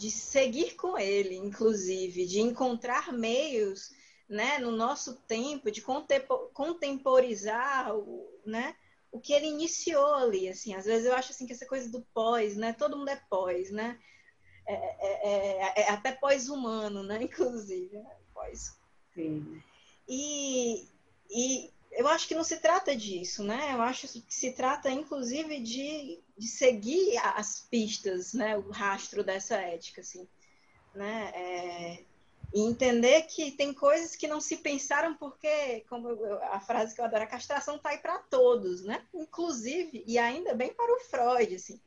de 0.00 0.10
seguir 0.10 0.76
com 0.76 0.96
ele, 0.96 1.36
inclusive, 1.36 2.24
de 2.24 2.40
encontrar 2.40 3.12
meios 3.12 3.90
né, 4.26 4.58
no 4.58 4.70
nosso 4.70 5.16
tempo, 5.28 5.70
de 5.70 5.84
contemporizar 6.54 7.94
o, 7.94 8.26
né, 8.46 8.74
o 9.12 9.20
que 9.20 9.34
ele 9.34 9.48
iniciou 9.48 10.14
ali, 10.14 10.48
assim, 10.48 10.72
às 10.72 10.86
vezes 10.86 11.04
eu 11.04 11.14
acho 11.14 11.32
assim 11.32 11.46
que 11.46 11.52
essa 11.52 11.66
coisa 11.66 11.90
do 11.90 12.00
pós, 12.14 12.56
né, 12.56 12.72
todo 12.72 12.96
mundo 12.96 13.10
é 13.10 13.22
pós, 13.28 13.70
né, 13.70 13.98
é, 14.66 14.74
é, 14.74 15.28
é, 15.28 15.80
é 15.82 15.90
até 15.90 16.12
pós-humano, 16.12 17.02
né, 17.02 17.20
inclusive, 17.22 17.98
né? 17.98 18.16
pós. 18.32 18.80
Sim. 19.14 19.62
E, 20.08 20.88
e 21.28 21.70
eu 22.00 22.08
acho 22.08 22.26
que 22.26 22.34
não 22.34 22.42
se 22.42 22.56
trata 22.56 22.96
disso, 22.96 23.44
né, 23.44 23.74
eu 23.74 23.82
acho 23.82 24.08
que 24.08 24.34
se 24.34 24.52
trata, 24.52 24.90
inclusive, 24.90 25.60
de, 25.60 26.18
de 26.36 26.48
seguir 26.48 27.18
as 27.18 27.60
pistas, 27.70 28.32
né, 28.32 28.56
o 28.56 28.70
rastro 28.70 29.22
dessa 29.22 29.56
ética, 29.56 30.00
assim, 30.00 30.26
né, 30.94 31.30
é, 31.34 32.04
e 32.54 32.62
entender 32.62 33.22
que 33.22 33.52
tem 33.52 33.74
coisas 33.74 34.16
que 34.16 34.26
não 34.26 34.40
se 34.40 34.56
pensaram 34.56 35.14
porque, 35.14 35.84
como 35.90 36.08
a 36.50 36.58
frase 36.58 36.94
que 36.94 37.02
eu 37.02 37.04
adoro, 37.04 37.22
a 37.22 37.26
castração 37.26 37.76
está 37.76 37.90
aí 37.90 37.98
para 37.98 38.18
todos, 38.18 38.82
né? 38.82 39.06
Inclusive, 39.14 40.02
e 40.04 40.18
ainda 40.18 40.52
bem 40.52 40.72
para 40.72 40.92
o 40.92 40.98
Freud, 40.98 41.54
assim. 41.54 41.80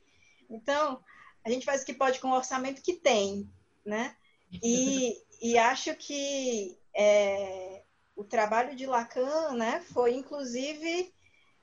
Então, 0.49 1.03
a 1.43 1.49
gente 1.49 1.65
faz 1.65 1.81
o 1.81 1.85
que 1.85 1.93
pode 1.93 2.19
com 2.19 2.29
o 2.29 2.35
orçamento 2.35 2.81
que 2.81 2.93
tem, 2.93 3.51
né? 3.83 4.15
E, 4.63 5.17
e 5.41 5.57
acho 5.57 5.93
que 5.95 6.77
é, 6.95 7.82
o 8.15 8.23
trabalho 8.23 8.75
de 8.75 8.85
Lacan, 8.85 9.53
né, 9.53 9.81
foi 9.91 10.13
inclusive 10.13 11.13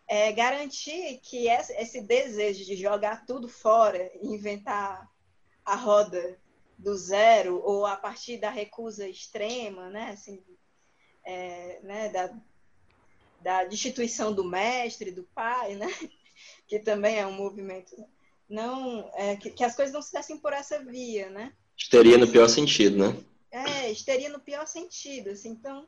é, 0.09 0.33
garantir 0.33 1.21
que 1.23 1.49
esse 1.49 2.01
desejo 2.01 2.65
de 2.65 2.77
jogar 2.77 3.25
tudo 3.25 3.49
fora 3.49 4.11
e 4.21 4.27
inventar 4.27 5.09
a 5.65 5.77
roda 5.77 6.39
do 6.77 6.97
zero 6.97 7.63
ou 7.65 7.87
a 7.87 7.97
partir 7.97 8.39
da 8.39 8.51
recusa 8.51 9.09
extrema, 9.09 9.89
né, 9.91 10.11
assim, 10.11 10.43
é, 11.25 11.81
né, 11.83 12.09
da, 12.09 12.35
da 13.41 13.65
destituição 13.65 14.33
do 14.33 14.43
mestre, 14.43 15.13
do 15.13 15.23
pai, 15.35 15.77
né, 15.77 15.87
que 16.67 16.81
também 16.81 17.19
é 17.19 17.27
um 17.27 17.33
movimento, 17.33 17.95
não, 18.49 19.09
é, 19.15 19.37
que, 19.37 19.51
que, 19.51 19.63
as 19.63 19.77
coisas 19.77 19.95
não 19.95 20.03
se 20.03 20.13
dessem 20.13 20.39
por 20.39 20.53
essa 20.53 20.83
via, 20.85 21.31
né. 21.31 21.53
Histeria 21.77 22.19
no 22.19 22.27
pior 22.27 22.49
sentido, 22.49 22.99
né? 22.99 23.25
É, 23.53 23.91
histeria 23.91 24.29
no 24.29 24.41
pior 24.41 24.67
sentido, 24.67 25.31
assim, 25.31 25.51
então, 25.51 25.87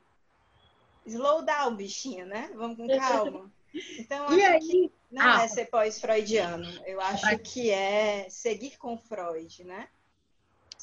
slow 1.06 1.42
down, 1.42 1.74
bichinho, 1.76 2.26
né, 2.26 2.50
vamos 2.54 2.76
com 2.76 2.86
calma. 2.86 3.50
Então, 3.98 4.26
acho 4.26 4.34
aí? 4.34 4.60
que 4.60 4.92
não 5.10 5.22
ah, 5.22 5.42
é 5.44 5.48
ser 5.48 5.66
pós-freudiano, 5.66 6.68
eu 6.86 7.00
acho 7.00 7.38
que 7.38 7.70
é 7.70 8.26
seguir 8.28 8.76
com 8.76 8.98
Freud, 8.98 9.64
né? 9.64 9.88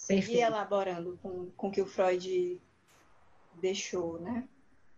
seguir 0.10 0.40
elaborando 0.40 1.20
com, 1.22 1.52
com 1.52 1.68
o 1.68 1.72
que 1.72 1.82
o 1.82 1.86
Freud 1.86 2.60
deixou, 3.56 4.20
né? 4.20 4.48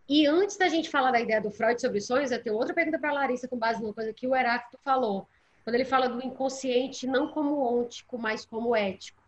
E 0.07 0.25
antes 0.25 0.57
da 0.57 0.69
gente 0.69 0.89
falar 0.89 1.11
da 1.11 1.19
ideia 1.19 1.41
do 1.41 1.51
Freud 1.51 1.79
sobre 1.79 1.99
sonhos, 1.99 2.31
eu 2.31 2.41
tenho 2.41 2.55
outra 2.55 2.73
pergunta 2.73 2.99
para 2.99 3.09
a 3.09 3.13
Larissa 3.13 3.47
com 3.47 3.57
base 3.57 3.81
numa 3.81 3.93
coisa 3.93 4.13
que 4.13 4.27
o 4.27 4.35
Heráclito 4.35 4.77
falou. 4.83 5.27
Quando 5.63 5.75
ele 5.75 5.85
fala 5.85 6.07
do 6.07 6.25
inconsciente 6.25 7.05
não 7.07 7.29
como 7.29 7.57
ôntico, 7.57 8.17
mas 8.17 8.45
como 8.45 8.75
ético. 8.75 9.20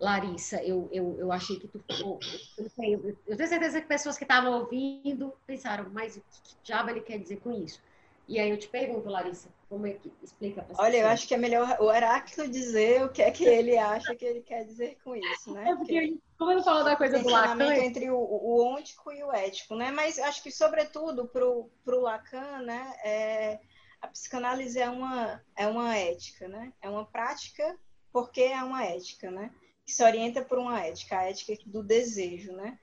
Larissa, 0.00 0.62
eu, 0.62 0.88
eu, 0.92 1.16
eu 1.18 1.32
achei 1.32 1.58
que 1.58 1.66
tu. 1.68 1.82
Eu, 1.88 2.18
eu, 2.56 2.70
tenho, 2.70 3.18
eu 3.26 3.36
tenho 3.36 3.48
certeza 3.48 3.80
que 3.80 3.86
pessoas 3.86 4.16
que 4.16 4.24
estavam 4.24 4.52
ouvindo 4.60 5.32
pensaram, 5.46 5.90
mas 5.90 6.16
o 6.16 6.20
que, 6.20 6.42
que 6.42 6.56
diabo 6.62 6.90
ele 6.90 7.00
quer 7.00 7.18
dizer 7.18 7.40
com 7.40 7.52
isso? 7.52 7.80
E 8.28 8.38
aí 8.38 8.50
eu 8.50 8.58
te 8.58 8.68
pergunto, 8.68 9.08
Larissa, 9.08 9.48
como 9.70 9.86
é 9.86 9.94
que 9.94 10.12
explica 10.22 10.62
para 10.62 10.82
Olha, 10.82 10.98
eu 10.98 11.08
acho 11.08 11.26
que 11.26 11.34
é 11.34 11.38
melhor 11.38 11.78
o 11.80 11.90
Heráclito 11.90 12.46
dizer 12.50 13.02
o 13.02 13.08
que 13.08 13.22
é 13.22 13.30
que 13.30 13.44
ele 13.44 13.76
acha 13.78 14.14
que 14.14 14.24
ele 14.24 14.42
quer 14.42 14.64
dizer 14.64 14.98
com 15.02 15.16
isso, 15.16 15.52
né? 15.52 15.70
É 15.70 15.74
porque, 15.74 15.94
porque 15.94 16.18
como 16.38 16.52
ele 16.52 16.62
falou 16.62 16.84
da 16.84 16.94
coisa 16.94 17.18
do 17.20 17.28
Lacan... 17.28 17.74
entre 17.74 18.10
o, 18.10 18.18
o 18.18 18.60
ôntico 18.60 19.10
e 19.10 19.24
o 19.24 19.32
ético, 19.32 19.74
né? 19.74 19.90
Mas 19.90 20.18
acho 20.18 20.42
que, 20.42 20.52
sobretudo, 20.52 21.26
para 21.26 21.46
o 21.46 22.00
Lacan, 22.00 22.60
né, 22.60 22.94
é, 23.02 23.60
a 24.00 24.08
psicanálise 24.08 24.78
é 24.78 24.90
uma, 24.90 25.42
é 25.56 25.66
uma 25.66 25.96
ética, 25.96 26.48
né? 26.48 26.72
É 26.82 26.88
uma 26.88 27.06
prática 27.06 27.78
porque 28.12 28.42
é 28.42 28.62
uma 28.62 28.84
ética, 28.84 29.30
né? 29.30 29.50
Que 29.88 29.94
se 29.94 30.04
orienta 30.04 30.42
por 30.42 30.58
uma 30.58 30.84
ética, 30.84 31.18
a 31.18 31.30
ética 31.30 31.56
do 31.64 31.82
desejo, 31.82 32.52
né? 32.52 32.78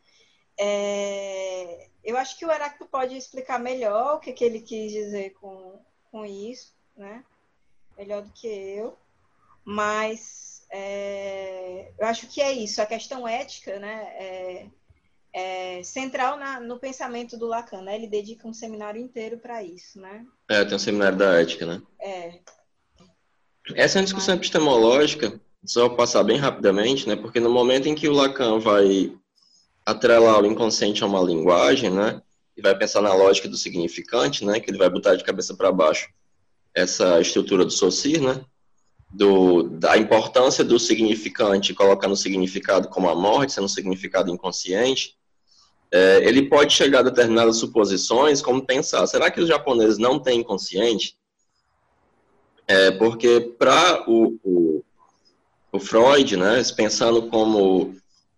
É, 0.59 1.87
eu 2.03 2.17
acho 2.17 2.35
que 2.35 2.43
o 2.43 2.51
Heráclito 2.51 2.87
pode 2.87 3.15
explicar 3.15 3.59
melhor 3.59 4.15
o 4.15 4.19
que, 4.19 4.33
que 4.33 4.43
ele 4.43 4.59
quis 4.59 4.91
dizer 4.91 5.35
com, 5.39 5.79
com 6.09 6.25
isso, 6.25 6.73
né? 6.97 7.23
Melhor 7.95 8.23
do 8.23 8.31
que 8.31 8.47
eu. 8.47 8.97
Mas 9.63 10.65
é, 10.71 11.91
eu 11.99 12.07
acho 12.07 12.25
que 12.25 12.41
é 12.41 12.51
isso. 12.51 12.81
A 12.81 12.87
questão 12.87 13.27
ética, 13.27 13.77
né? 13.77 14.07
É, 14.17 14.67
é 15.31 15.83
central 15.83 16.37
na, 16.37 16.59
no 16.59 16.79
pensamento 16.79 17.37
do 17.37 17.45
Lacan, 17.45 17.83
né? 17.83 17.93
Ele 17.93 18.07
dedica 18.07 18.47
um 18.47 18.53
seminário 18.53 18.99
inteiro 18.99 19.37
para 19.37 19.61
isso, 19.61 20.01
né? 20.01 20.25
É, 20.49 20.65
tem 20.65 20.75
um 20.75 20.79
seminário 20.79 21.19
da 21.19 21.39
ética, 21.39 21.67
né? 21.67 21.83
É. 21.99 22.39
Essa 23.75 23.99
é 23.99 23.99
uma 23.99 24.05
discussão 24.05 24.33
epistemológica, 24.33 25.39
só 25.65 25.89
passar 25.89 26.23
bem 26.23 26.37
rapidamente, 26.37 27.07
né? 27.07 27.15
Porque 27.15 27.39
no 27.39 27.49
momento 27.49 27.87
em 27.87 27.95
que 27.95 28.07
o 28.07 28.13
Lacan 28.13 28.59
vai 28.59 29.13
atrelar 29.85 30.41
o 30.41 30.45
inconsciente 30.45 31.03
a 31.03 31.07
uma 31.07 31.21
linguagem, 31.21 31.89
né? 31.89 32.21
E 32.57 32.61
vai 32.61 32.77
pensar 32.77 33.01
na 33.01 33.13
lógica 33.13 33.47
do 33.47 33.57
significante, 33.57 34.45
né? 34.45 34.59
Que 34.59 34.69
ele 34.69 34.77
vai 34.77 34.89
botar 34.89 35.15
de 35.15 35.23
cabeça 35.23 35.55
para 35.55 35.71
baixo 35.71 36.09
essa 36.73 37.19
estrutura 37.21 37.65
do 37.65 37.71
Saussure, 37.71 38.19
né? 38.19 38.43
Do, 39.09 39.63
da 39.63 39.97
importância 39.97 40.63
do 40.63 40.77
significante, 40.77 41.73
colocando 41.73 42.13
o 42.13 42.17
significado 42.17 42.89
como 42.89 43.09
a 43.09 43.15
morte, 43.15 43.53
sendo 43.53 43.65
um 43.65 43.69
significado 43.69 44.29
inconsciente, 44.29 45.15
é, 45.91 46.27
ele 46.27 46.49
pode 46.49 46.73
chegar 46.73 46.99
a 46.99 47.03
determinadas 47.03 47.57
suposições, 47.57 48.41
como 48.41 48.65
pensar, 48.65 49.05
será 49.07 49.31
que 49.31 49.39
os 49.39 49.47
japoneses 49.47 49.97
não 49.97 50.19
têm 50.19 50.41
inconsciente? 50.41 51.17
É, 52.67 52.91
porque 52.91 53.39
para 53.57 54.03
o, 54.09 54.37
o, 54.43 54.74
o 55.75 55.79
Freud, 55.79 56.37
né, 56.37 56.61
pensando 56.75 57.27
como 57.29 57.95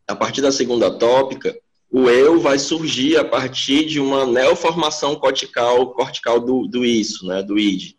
a 0.08 0.16
partir 0.16 0.42
da 0.42 0.52
segunda 0.52 0.92
tópica, 0.92 1.58
o 1.92 2.10
eu 2.10 2.40
vai 2.40 2.60
surgir 2.60 3.18
a 3.18 3.24
partir 3.24 3.86
de 3.86 4.00
uma 4.00 4.26
neoformação 4.26 5.16
cortical, 5.16 5.92
cortical 5.94 6.40
do, 6.40 6.68
do 6.68 6.86
isso, 6.86 7.26
né, 7.26 7.42
do 7.42 7.58
id, 7.58 7.94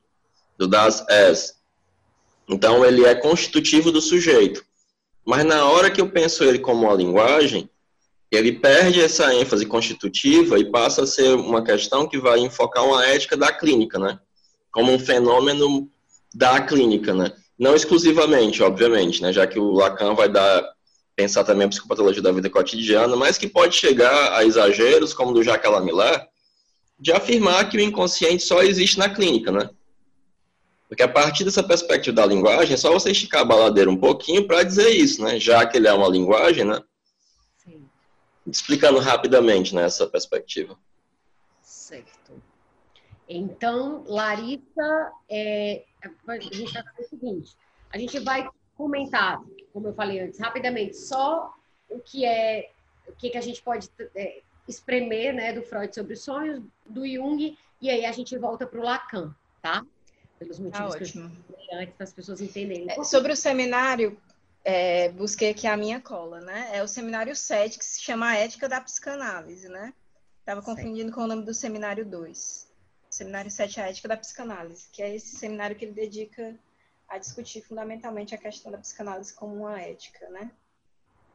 do 0.59 0.67
das 0.67 1.05
es. 1.09 1.57
Então, 2.49 2.85
ele 2.85 3.05
é 3.05 3.15
constitutivo 3.15 3.93
do 3.93 4.01
sujeito. 4.01 4.65
Mas 5.25 5.45
na 5.45 5.67
hora 5.67 5.91
que 5.91 6.01
eu 6.01 6.09
penso 6.11 6.43
ele 6.43 6.59
como 6.59 6.87
uma 6.87 6.95
linguagem, 6.95 7.69
ele 8.31 8.53
perde 8.53 9.01
essa 9.01 9.35
ênfase 9.35 9.67
constitutiva 9.67 10.59
e 10.59 10.71
passa 10.71 11.03
a 11.03 11.07
ser 11.07 11.35
uma 11.35 11.63
questão 11.63 12.09
que 12.09 12.19
vai 12.19 12.41
enfocar 12.41 12.85
uma 12.85 13.05
ética 13.07 13.37
da 13.37 13.53
clínica, 13.53 13.99
né? 13.99 14.19
Como 14.71 14.93
um 14.93 14.99
fenômeno 14.99 15.91
da 16.35 16.61
clínica, 16.61 17.15
né? 17.15 17.33
Não 17.59 17.75
exclusivamente, 17.75 18.63
obviamente, 18.63 19.21
né? 19.21 19.33
Já 19.33 19.47
que 19.47 19.59
o 19.59 19.73
Lacan 19.73 20.15
vai 20.15 20.29
dar 20.29 20.65
pensar 21.17 21.43
também 21.43 21.67
a 21.67 21.69
psicopatologia 21.69 22.23
da 22.23 22.31
vida 22.31 22.49
cotidiana, 22.49 23.17
mas 23.17 23.37
que 23.37 23.49
pode 23.49 23.75
chegar 23.75 24.35
a 24.35 24.45
exageros, 24.45 25.13
como 25.13 25.33
do 25.33 25.43
Jacques 25.43 25.69
Lamillar, 25.69 26.29
de 26.97 27.11
afirmar 27.11 27.69
que 27.69 27.77
o 27.77 27.81
inconsciente 27.81 28.45
só 28.45 28.63
existe 28.63 28.99
na 29.01 29.09
clínica, 29.09 29.51
né? 29.51 29.69
Porque 30.89 31.03
a 31.03 31.09
partir 31.09 31.45
dessa 31.45 31.63
perspectiva 31.63 32.15
da 32.15 32.27
linguagem, 32.27 32.75
é 32.75 32.77
só 32.77 32.93
você 32.93 33.11
esticar 33.11 33.43
a 33.43 33.45
baladeira 33.45 33.91
um 33.91 33.97
pouquinho 33.97 34.47
para 34.47 34.63
dizer 34.63 34.91
isso, 34.91 35.23
né? 35.23 35.41
Já 35.41 35.67
que 35.67 35.77
ele 35.77 35.89
é 35.89 35.93
uma 35.93 36.09
linguagem, 36.09 36.65
né? 36.65 36.81
Sim. 37.59 37.85
Explicando 38.47 39.01
rapidamente 39.01 39.75
nessa 39.75 40.05
né, 40.05 40.11
perspectiva. 40.11 40.79
Então, 43.29 44.05
Larissa, 44.07 45.13
é, 45.29 45.85
a 46.27 46.39
gente 46.41 46.73
vai 46.73 46.83
fazer 46.83 47.03
o 47.03 47.09
seguinte: 47.09 47.57
a 47.93 47.99
gente 47.99 48.19
vai 48.21 48.49
comentar, 48.77 49.41
como 49.73 49.89
eu 49.89 49.95
falei 49.95 50.21
antes, 50.21 50.41
rapidamente, 50.41 50.97
só 50.97 51.53
o 51.91 51.99
que 52.01 52.25
é, 52.25 52.71
o 53.07 53.13
que, 53.13 53.31
que 53.31 53.39
a 53.39 53.43
gente 53.43 53.63
pode 53.63 53.91
é, 54.15 54.41
espremer, 54.67 55.35
né, 55.35 55.53
do 55.53 55.63
Freud 55.63 55.95
sobre 55.95 56.15
os 56.15 56.23
sonhos, 56.23 56.63
do 56.87 57.07
Jung, 57.07 57.57
e 57.81 57.91
aí 57.91 58.05
a 58.05 58.13
gente 58.13 58.37
volta 58.39 58.67
para 58.67 58.81
o 58.81 58.83
Lacan, 58.83 59.35
tá? 59.61 59.85
Pelos 60.39 60.59
motivos 60.59 60.93
tá 60.93 60.99
que 60.99 61.19
eu 61.19 61.79
antes, 61.79 61.95
para 61.95 62.05
as 62.05 62.13
pessoas 62.13 62.41
entenderem. 62.41 62.87
É, 62.89 63.03
sobre 63.03 63.33
o 63.33 63.37
seminário, 63.37 64.17
é, 64.65 65.09
busquei 65.11 65.51
aqui 65.51 65.67
a 65.67 65.77
minha 65.77 66.01
cola, 66.01 66.41
né? 66.41 66.71
É 66.73 66.83
o 66.83 66.89
seminário 66.89 67.35
7, 67.35 67.79
que 67.79 67.85
se 67.85 68.01
chama 68.01 68.37
Ética 68.37 68.69
da 68.69 68.81
Psicanálise, 68.81 69.69
né? 69.69 69.93
Estava 70.41 70.63
confundindo 70.63 71.13
com 71.13 71.23
o 71.23 71.27
nome 71.27 71.45
do 71.45 71.53
seminário 71.53 72.07
2. 72.07 72.68
Seminário 73.19 73.51
7, 73.51 73.81
a 73.81 73.89
Ética 73.89 74.07
da 74.07 74.17
Psicanálise, 74.17 74.89
que 74.93 75.03
é 75.03 75.13
esse 75.13 75.35
seminário 75.37 75.75
que 75.75 75.85
ele 75.85 75.93
dedica 75.93 76.55
a 77.09 77.19
discutir 77.19 77.63
fundamentalmente 77.63 78.33
a 78.33 78.39
questão 78.39 78.71
da 78.71 78.79
psicanálise 78.79 79.35
como 79.35 79.57
uma 79.57 79.81
ética, 79.81 80.29
né? 80.29 80.53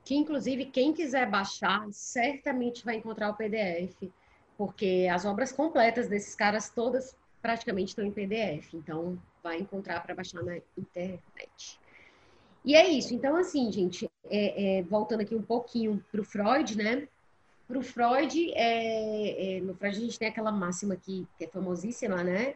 Que, 0.05 0.15
inclusive, 0.15 0.67
quem 0.67 0.93
quiser 0.93 1.29
baixar, 1.29 1.85
certamente 1.91 2.85
vai 2.85 2.95
encontrar 2.95 3.29
o 3.31 3.35
PDF, 3.35 4.09
porque 4.57 5.09
as 5.11 5.25
obras 5.25 5.51
completas 5.51 6.07
desses 6.07 6.33
caras 6.35 6.69
todas 6.69 7.17
praticamente 7.41 7.89
estão 7.89 8.05
em 8.05 8.11
PDF, 8.11 8.73
então 8.73 9.21
vai 9.43 9.59
encontrar 9.59 10.01
para 10.01 10.15
baixar 10.15 10.41
na 10.41 10.55
internet. 10.77 11.79
E 12.63 12.75
é 12.75 12.87
isso. 12.87 13.13
Então, 13.13 13.35
assim, 13.35 13.69
gente, 13.73 14.09
é, 14.29 14.77
é, 14.77 14.83
voltando 14.83 15.19
aqui 15.19 15.35
um 15.35 15.43
pouquinho 15.43 16.01
para 16.09 16.21
o 16.21 16.23
Freud, 16.23 16.77
né? 16.77 17.09
Para 17.73 17.79
o 17.79 17.83
Freud, 17.83 18.51
é, 18.53 19.55
é, 19.57 19.61
no 19.61 19.73
Freud 19.73 19.97
a 19.97 19.99
gente 19.99 20.19
tem 20.19 20.27
aquela 20.27 20.51
máxima 20.51 20.93
aqui, 20.93 21.27
que 21.35 21.45
é 21.45 21.47
famosíssima, 21.47 22.23
né? 22.23 22.53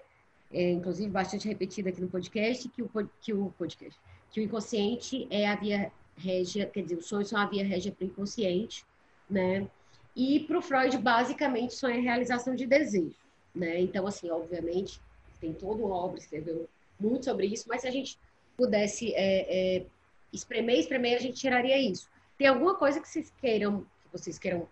É, 0.53 0.69
inclusive 0.69 1.09
bastante 1.09 1.47
repetida 1.47 1.89
aqui 1.89 1.99
no 1.99 2.07
podcast, 2.07 2.69
que 2.69 2.83
o, 2.83 3.09
que 3.19 3.33
o 3.33 3.51
podcast, 3.57 3.99
que 4.29 4.39
o 4.39 4.43
inconsciente 4.43 5.27
é 5.31 5.47
a 5.47 5.55
via 5.55 5.91
régia, 6.15 6.67
quer 6.67 6.83
dizer, 6.83 6.99
os 6.99 7.07
sonhos 7.07 7.29
são 7.29 7.39
a 7.39 7.47
via 7.47 7.65
régia 7.65 7.91
para 7.91 8.05
o 8.05 8.07
inconsciente, 8.07 8.85
né? 9.27 9.67
E 10.15 10.41
para 10.41 10.59
o 10.59 10.61
Freud, 10.61 10.95
basicamente, 10.99 11.73
sonho 11.73 11.95
é 11.95 11.99
realização 11.99 12.53
de 12.53 12.67
desejo. 12.67 13.17
Né? 13.55 13.81
Então, 13.81 14.05
assim, 14.05 14.29
obviamente, 14.29 15.01
tem 15.41 15.51
toda 15.51 15.83
uma 15.83 15.95
obra, 15.95 16.19
escreveu 16.19 16.69
muito 16.99 17.25
sobre 17.25 17.47
isso, 17.47 17.65
mas 17.67 17.81
se 17.81 17.87
a 17.87 17.91
gente 17.91 18.19
pudesse 18.55 19.15
é, 19.15 19.77
é, 19.77 19.85
espremer, 20.31 20.77
espremer, 20.77 21.17
a 21.17 21.21
gente 21.21 21.39
tiraria 21.39 21.79
isso. 21.79 22.07
Tem 22.37 22.45
alguma 22.45 22.75
coisa 22.75 23.01
que 23.01 23.09
vocês 23.09 23.33
queiram, 23.41 23.81
que 23.81 24.11
vocês 24.11 24.37
queiram 24.37 24.67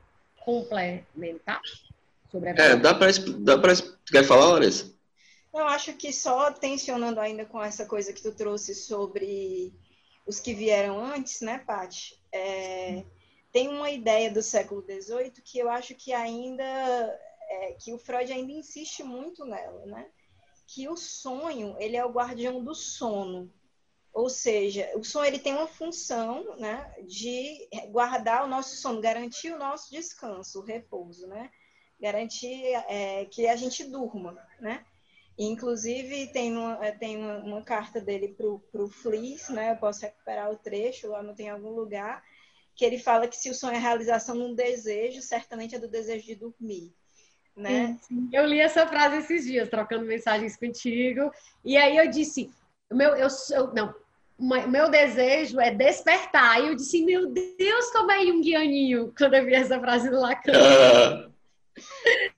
complementar 0.46 1.62
sobre 2.32 2.50
a 2.50 2.54
É, 2.54 2.76
dá 2.76 2.94
para 2.94 3.12
dá 3.40 3.58
para 3.58 3.74
quer 4.06 4.24
falar, 4.24 4.54
Larissa? 4.54 4.94
Eu 5.54 5.66
acho 5.68 5.94
que 5.94 6.14
só 6.14 6.52
tensionando 6.52 7.20
ainda 7.20 7.46
com 7.46 7.62
essa 7.62 7.86
coisa 7.86 8.14
que 8.14 8.22
tu 8.22 8.34
trouxe 8.34 8.76
sobre 8.76 9.74
os 10.26 10.40
que 10.40 10.54
vieram 10.54 11.04
antes, 11.04 11.42
né, 11.42 11.60
Paty? 11.60 12.20
É, 12.32 13.04
tem 13.52 13.70
uma 13.70 13.90
ideia 13.90 14.30
do 14.30 14.42
século 14.42 14.82
XVIII 14.82 15.32
que 15.44 15.58
eu 15.58 15.70
acho 15.70 15.96
que 15.96 16.12
ainda 16.12 16.64
é, 16.64 17.74
que 17.80 17.94
o 17.94 17.98
Freud 17.98 18.32
ainda 18.32 18.52
insiste 18.52 19.02
muito 19.02 19.46
nela, 19.46 19.86
né? 19.86 20.06
Que 20.68 20.90
o 20.90 20.98
sonho 20.98 21.76
ele 21.80 21.96
é 21.96 22.04
o 22.04 22.12
guardião 22.12 22.64
do 22.64 22.76
sono, 22.76 23.50
ou 24.16 24.30
seja, 24.30 24.90
o 24.96 25.04
sonho 25.04 25.28
ele 25.28 25.40
tem 25.40 25.54
uma 25.54 25.68
função, 25.68 26.56
né, 26.58 26.90
de 27.06 27.68
guardar 27.90 28.46
o 28.46 28.48
nosso 28.48 28.78
sono, 28.78 29.02
garantir 29.02 29.52
o 29.52 29.60
nosso 29.60 29.92
descanso, 29.92 30.62
o 30.62 30.64
repouso, 30.64 31.28
né? 31.28 31.52
Garantir 32.00 32.64
é, 32.88 33.26
que 33.26 33.46
a 33.46 33.58
gente 33.58 33.84
durma, 33.84 34.42
né? 34.62 34.86
Inclusive, 35.38 36.28
tem 36.28 36.56
uma, 36.56 36.86
é, 36.86 36.94
tem 36.94 37.18
uma, 37.18 37.40
uma 37.40 37.62
carta 37.62 38.00
dele 38.00 38.30
para 38.30 38.48
o 38.82 38.88
Fleece, 38.88 39.52
né? 39.52 39.74
Eu 39.74 39.76
posso 39.76 40.02
recuperar 40.04 40.50
o 40.50 40.58
trecho, 40.58 41.10
lá 41.10 41.22
não 41.22 41.36
tem 41.36 41.50
algum 41.50 41.72
lugar, 41.72 42.24
que 42.74 42.86
ele 42.86 42.98
fala 42.98 43.28
que 43.28 43.36
se 43.36 43.50
o 43.50 43.54
sonho 43.54 43.74
é 43.74 43.78
a 43.78 43.82
realização 43.82 44.38
de 44.38 44.44
um 44.44 44.56
desejo, 44.56 45.22
certamente 45.22 45.76
é 45.76 45.80
do 45.80 45.90
desejo 45.90 46.26
de 46.26 46.36
dormir 46.36 46.94
né? 47.56 47.98
Sim, 48.02 48.30
eu 48.34 48.46
li 48.46 48.60
essa 48.60 48.86
frase 48.86 49.18
esses 49.18 49.46
dias, 49.46 49.70
trocando 49.70 50.06
mensagens 50.06 50.58
contigo, 50.58 51.32
e 51.64 51.78
aí 51.78 51.96
eu 51.96 52.10
disse, 52.10 52.52
meu, 52.92 53.16
eu, 53.16 53.30
eu 53.52 53.74
não, 53.74 53.96
meu 54.38 54.90
desejo 54.90 55.60
é 55.60 55.72
despertar. 55.72 56.62
E 56.62 56.68
eu 56.68 56.76
disse, 56.76 57.04
meu 57.04 57.28
Deus, 57.28 57.92
como 57.92 58.12
é 58.12 58.26
junguianinho, 58.26 59.14
quando 59.18 59.34
eu 59.36 59.46
vi 59.46 59.54
essa 59.54 59.80
frase 59.80 60.10
do 60.10 60.20
Lacan. 60.20 61.32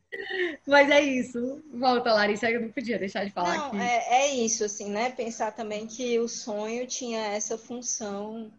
Mas 0.65 0.89
é 0.89 1.01
isso. 1.01 1.61
Volta, 1.73 2.13
Larissa, 2.13 2.49
eu 2.49 2.61
não 2.61 2.71
podia 2.71 2.97
deixar 2.97 3.23
de 3.25 3.31
falar 3.31 3.55
não, 3.55 3.67
aqui. 3.67 3.77
É, 3.77 4.23
é 4.23 4.35
isso, 4.35 4.63
assim, 4.63 4.89
né? 4.89 5.11
Pensar 5.11 5.51
também 5.51 5.85
que 5.87 6.19
o 6.19 6.27
sonho 6.27 6.85
tinha 6.87 7.19
essa 7.27 7.57
função 7.57 8.51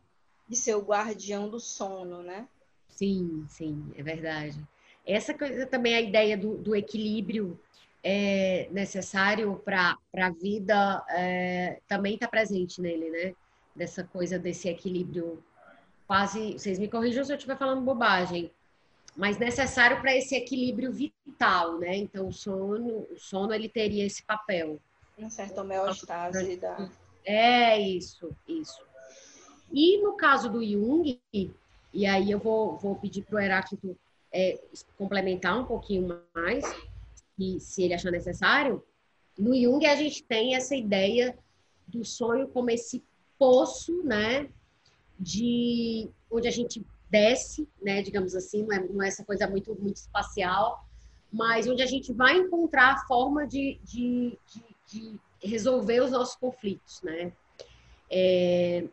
de 0.48 0.56
ser 0.56 0.74
o 0.74 0.82
guardião 0.82 1.48
do 1.48 1.60
sono, 1.60 2.22
né? 2.22 2.46
Sim, 2.88 3.44
sim, 3.48 3.92
é 3.96 4.02
verdade. 4.02 4.58
Essa 5.06 5.32
coisa 5.32 5.66
também, 5.66 5.94
a 5.94 6.00
ideia 6.00 6.36
do, 6.36 6.56
do 6.58 6.76
equilíbrio 6.76 7.58
é, 8.02 8.68
necessário 8.70 9.60
para 9.64 9.98
a 10.14 10.30
vida 10.30 11.04
é, 11.10 11.80
também 11.86 12.14
está 12.14 12.28
presente 12.28 12.80
nele, 12.80 13.10
né? 13.10 13.34
Dessa 13.74 14.04
coisa 14.04 14.38
desse 14.38 14.68
equilíbrio 14.68 15.42
quase. 16.06 16.54
Vocês 16.54 16.78
me 16.78 16.88
corrijam 16.88 17.24
se 17.24 17.32
eu 17.32 17.36
estiver 17.36 17.56
falando 17.56 17.82
bobagem, 17.82 18.50
mas 19.16 19.38
necessário 19.38 20.00
para 20.00 20.16
esse 20.16 20.34
equilíbrio 20.34 20.92
vital, 20.92 21.78
né? 21.78 21.96
Então 21.96 22.28
o 22.28 22.32
sono, 22.32 23.06
o 23.10 23.18
sono 23.18 23.52
ele 23.52 23.68
teria 23.68 24.04
esse 24.04 24.22
papel. 24.22 24.80
Um 25.18 25.30
certo 25.30 25.60
homeostase 25.60 26.56
da. 26.56 26.88
É 27.24 27.78
isso, 27.78 28.34
isso. 28.46 28.80
E 29.72 30.00
no 30.00 30.16
caso 30.16 30.48
do 30.48 30.64
Jung, 30.64 31.20
e 31.92 32.06
aí 32.06 32.30
eu 32.30 32.38
vou, 32.38 32.76
vou 32.78 32.96
pedir 32.96 33.22
para 33.22 33.36
o 33.36 33.40
Heráclito 33.40 33.96
é, 34.32 34.58
complementar 34.96 35.58
um 35.58 35.64
pouquinho 35.64 36.20
mais, 36.34 36.64
e, 37.38 37.60
se 37.60 37.82
ele 37.82 37.94
achar 37.94 38.10
necessário, 38.10 38.82
no 39.38 39.54
Jung 39.54 39.86
a 39.86 39.94
gente 39.94 40.22
tem 40.24 40.56
essa 40.56 40.74
ideia 40.74 41.38
do 41.86 42.04
sonho 42.04 42.48
como 42.48 42.70
esse 42.70 43.02
poço, 43.38 44.02
né, 44.02 44.48
de 45.18 46.08
onde 46.30 46.48
a 46.48 46.50
gente 46.50 46.84
desce, 47.08 47.68
né, 47.80 48.02
digamos 48.02 48.34
assim, 48.34 48.62
não 48.62 48.72
é, 48.72 48.88
não 48.88 49.02
é 49.02 49.08
essa 49.08 49.24
coisa 49.24 49.48
muito, 49.48 49.74
muito 49.80 49.96
espacial, 49.96 50.84
mas 51.32 51.68
onde 51.68 51.82
a 51.82 51.86
gente 51.86 52.12
vai 52.12 52.36
encontrar 52.36 52.94
a 52.94 53.06
forma 53.06 53.46
de, 53.46 53.78
de, 53.84 54.38
de, 54.46 54.64
de 54.86 55.20
resolver 55.42 56.00
os 56.00 56.10
nossos 56.10 56.34
conflitos, 56.36 57.02
né? 57.02 57.32
É, 58.10 58.84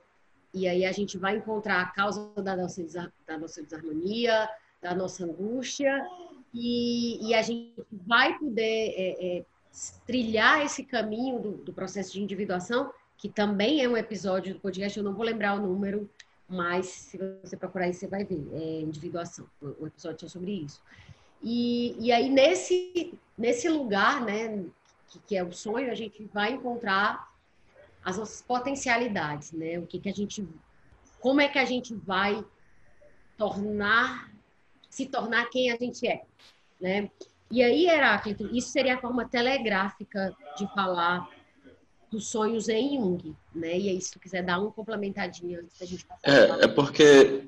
e 0.53 0.67
aí 0.67 0.85
a 0.85 0.91
gente 0.91 1.17
vai 1.17 1.37
encontrar 1.37 1.81
a 1.81 1.85
causa 1.87 2.29
da 2.41 2.55
nossa, 2.55 3.11
da 3.25 3.37
nossa 3.37 3.63
desarmonia, 3.63 4.49
da 4.81 4.93
nossa 4.93 5.25
angústia, 5.25 6.05
e, 6.55 7.27
e 7.27 7.33
a 7.33 7.41
gente 7.41 7.75
vai 7.91 8.39
poder 8.39 8.93
é, 8.95 9.37
é, 9.37 9.45
trilhar 10.07 10.65
esse 10.65 10.85
caminho 10.85 11.37
do, 11.37 11.51
do, 11.57 11.73
processo 11.73 12.13
de 12.13 12.23
individuação, 12.23 12.93
que 13.17 13.27
também 13.27 13.83
é 13.83 13.89
um 13.89 13.97
episódio 13.97 14.53
do 14.53 14.61
podcast, 14.61 14.97
eu 14.97 15.03
não 15.03 15.13
vou 15.13 15.25
lembrar 15.25 15.55
o 15.55 15.61
número, 15.61 16.09
mas 16.47 16.85
se 16.85 17.19
você 17.43 17.57
procurar 17.57 17.85
aí, 17.85 17.93
você 17.93 18.07
vai 18.07 18.23
ver, 18.23 18.47
é 18.53 18.79
individuação, 18.79 19.45
o 19.61 19.85
episódio 19.85 20.25
é 20.25 20.29
sobre 20.29 20.51
isso. 20.51 20.81
E, 21.43 21.93
e 21.99 22.09
aí, 22.13 22.29
nesse, 22.29 23.13
nesse 23.37 23.67
lugar, 23.67 24.21
né, 24.21 24.63
que, 25.09 25.19
que 25.27 25.35
é 25.35 25.43
o 25.43 25.51
sonho, 25.51 25.91
a 25.91 25.95
gente 25.95 26.23
vai 26.33 26.53
encontrar 26.53 27.35
as 28.01 28.17
nossas 28.17 28.41
potencialidades, 28.41 29.51
né? 29.51 29.77
O 29.77 29.85
que, 29.85 29.99
que 29.99 30.07
a 30.07 30.13
gente, 30.13 30.47
como 31.19 31.41
é 31.41 31.49
que 31.49 31.59
a 31.59 31.65
gente 31.65 31.93
vai 31.93 32.45
tornar 33.37 34.34
se 34.95 35.05
tornar 35.07 35.49
quem 35.49 35.69
a 35.69 35.75
gente 35.75 36.07
é, 36.07 36.21
né? 36.79 37.11
E 37.51 37.61
aí, 37.61 37.85
Heráclito, 37.85 38.47
isso 38.55 38.69
seria 38.69 38.95
a 38.95 39.01
forma 39.01 39.27
telegráfica 39.27 40.33
de 40.57 40.65
falar 40.73 41.29
dos 42.09 42.29
sonhos 42.29 42.69
em 42.69 42.95
Jung, 42.95 43.35
né? 43.53 43.77
E 43.77 43.89
aí, 43.89 44.01
se 44.01 44.13
tu 44.13 44.19
quiser 44.19 44.41
dar 44.41 44.57
um 44.59 44.71
complementadinho 44.71 45.59
antes 45.59 45.77
da 45.77 45.85
gente 45.85 46.05
passar. 46.05 46.21
É, 46.23 46.63
é 46.63 46.67
porque 46.67 47.43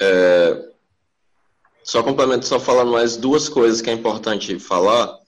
é, 0.00 0.70
só 1.84 2.02
complemento, 2.02 2.46
só 2.46 2.58
falando 2.58 2.90
mais 2.90 3.16
duas 3.16 3.48
coisas 3.48 3.80
que 3.80 3.88
é 3.88 3.92
importante 3.92 4.58
falar 4.58 5.20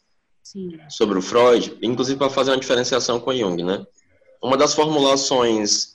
Sim. 0.43 0.77
sobre 0.89 1.19
o 1.19 1.23
Freud, 1.23 1.79
inclusive 1.81 2.19
para 2.19 2.31
fazer 2.31 2.51
uma 2.51 2.59
diferenciação 2.59 3.21
com 3.21 3.33
Jung, 3.33 3.63
né? 3.63 3.87
Uma 4.43 4.57
das 4.57 4.75
formulações 4.75 5.95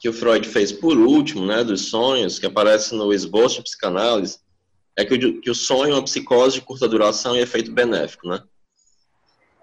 que 0.00 0.08
o 0.08 0.12
Freud 0.12 0.48
fez 0.48 0.72
por 0.72 0.98
último, 0.98 1.46
né, 1.46 1.62
dos 1.62 1.90
sonhos, 1.90 2.40
que 2.40 2.46
aparece 2.46 2.94
no 2.94 3.12
esboço 3.12 3.56
de 3.56 3.62
psicanálise, 3.62 4.40
é 4.96 5.04
que 5.04 5.14
o, 5.14 5.40
que 5.40 5.50
o 5.50 5.54
sonho 5.54 5.92
é 5.92 5.94
uma 5.94 6.04
psicose 6.04 6.54
de 6.54 6.62
curta 6.62 6.88
duração 6.88 7.36
e 7.36 7.40
efeito 7.40 7.70
benéfico, 7.70 8.28
né? 8.28 8.42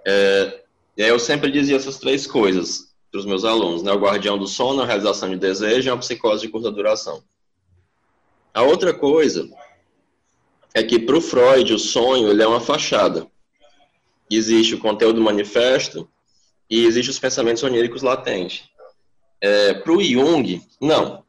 É, 0.06 0.64
e 0.96 1.04
aí 1.04 1.10
eu 1.10 1.20
sempre 1.20 1.52
dizia 1.52 1.76
essas 1.76 1.98
três 1.98 2.28
coisas 2.28 2.94
para 3.12 3.20
os 3.20 3.26
meus 3.26 3.44
alunos, 3.44 3.82
né? 3.82 3.92
O 3.92 4.00
guardião 4.00 4.38
do 4.38 4.48
sono, 4.48 4.82
a 4.82 4.86
realização 4.86 5.30
de 5.30 5.38
desejo 5.38 5.88
e 5.88 5.92
uma 5.92 5.98
psicose 5.98 6.42
de 6.42 6.50
curta 6.50 6.72
duração. 6.72 7.24
A 8.54 8.62
outra 8.62 8.94
coisa 8.94 9.50
é 10.74 10.84
que 10.84 11.00
para 11.00 11.18
o 11.18 11.22
Freud 11.22 11.74
o 11.74 11.80
sonho 11.80 12.30
ele 12.30 12.44
é 12.44 12.48
uma 12.48 12.62
fachada. 12.62 13.28
existe 14.30 14.76
o 14.76 14.80
conteúdo 14.80 15.22
manifesto 15.22 16.08
e 16.70 16.86
existe 16.86 17.10
os 17.10 17.20
pensamentos 17.20 17.64
oníricos 17.64 18.02
latentes. 18.02 18.70
É, 19.42 19.74
Para 19.74 19.92
o 19.92 20.02
Jung, 20.02 20.62
não. 20.80 21.24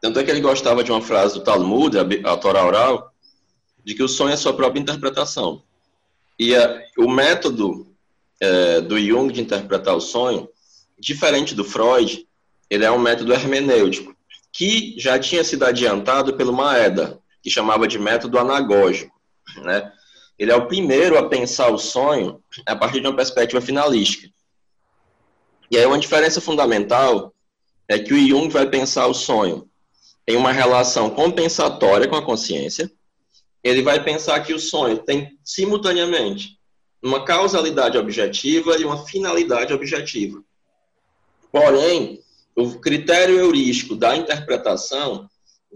Tanto 0.00 0.18
é 0.18 0.24
que 0.24 0.30
ele 0.30 0.40
gostava 0.40 0.82
de 0.82 0.90
uma 0.90 1.00
frase 1.00 1.34
do 1.34 1.44
Talmud, 1.44 1.96
a, 1.96 2.32
a 2.32 2.36
Torá 2.36 2.66
oral, 2.66 3.11
de 3.84 3.94
que 3.94 4.02
o 4.02 4.08
sonho 4.08 4.32
é 4.32 4.36
sua 4.36 4.54
própria 4.54 4.80
interpretação. 4.80 5.62
E 6.38 6.54
a, 6.54 6.82
o 6.98 7.08
método 7.08 7.94
é, 8.40 8.80
do 8.80 8.98
Jung 8.98 9.32
de 9.32 9.40
interpretar 9.40 9.94
o 9.94 10.00
sonho, 10.00 10.48
diferente 10.98 11.54
do 11.54 11.64
Freud, 11.64 12.26
ele 12.70 12.84
é 12.84 12.90
um 12.90 12.98
método 12.98 13.32
hermenêutico, 13.32 14.14
que 14.52 14.94
já 14.98 15.18
tinha 15.18 15.44
sido 15.44 15.64
adiantado 15.64 16.34
pelo 16.34 16.52
Maeda, 16.52 17.18
que 17.42 17.50
chamava 17.50 17.88
de 17.88 17.98
método 17.98 18.38
anagógico. 18.38 19.14
Né? 19.58 19.92
Ele 20.38 20.52
é 20.52 20.56
o 20.56 20.66
primeiro 20.66 21.18
a 21.18 21.28
pensar 21.28 21.68
o 21.70 21.78
sonho 21.78 22.42
a 22.66 22.74
partir 22.74 23.00
de 23.00 23.06
uma 23.06 23.16
perspectiva 23.16 23.60
finalística. 23.60 24.28
E 25.70 25.78
aí 25.78 25.86
uma 25.86 25.98
diferença 25.98 26.40
fundamental 26.40 27.32
é 27.88 27.98
que 27.98 28.12
o 28.12 28.28
Jung 28.28 28.48
vai 28.48 28.68
pensar 28.68 29.06
o 29.06 29.14
sonho 29.14 29.68
em 30.26 30.36
uma 30.36 30.52
relação 30.52 31.10
compensatória 31.10 32.06
com 32.06 32.16
a 32.16 32.24
consciência. 32.24 32.90
Ele 33.62 33.82
vai 33.82 34.02
pensar 34.02 34.40
que 34.40 34.52
o 34.52 34.58
sonho 34.58 34.98
tem 34.98 35.38
simultaneamente 35.44 36.58
uma 37.02 37.24
causalidade 37.24 37.98
objetiva 37.98 38.76
e 38.76 38.84
uma 38.84 39.04
finalidade 39.04 39.72
objetiva. 39.72 40.42
Porém, 41.50 42.20
o 42.54 42.78
critério 42.78 43.36
heurístico 43.36 43.96
da 43.96 44.16
interpretação 44.16 45.28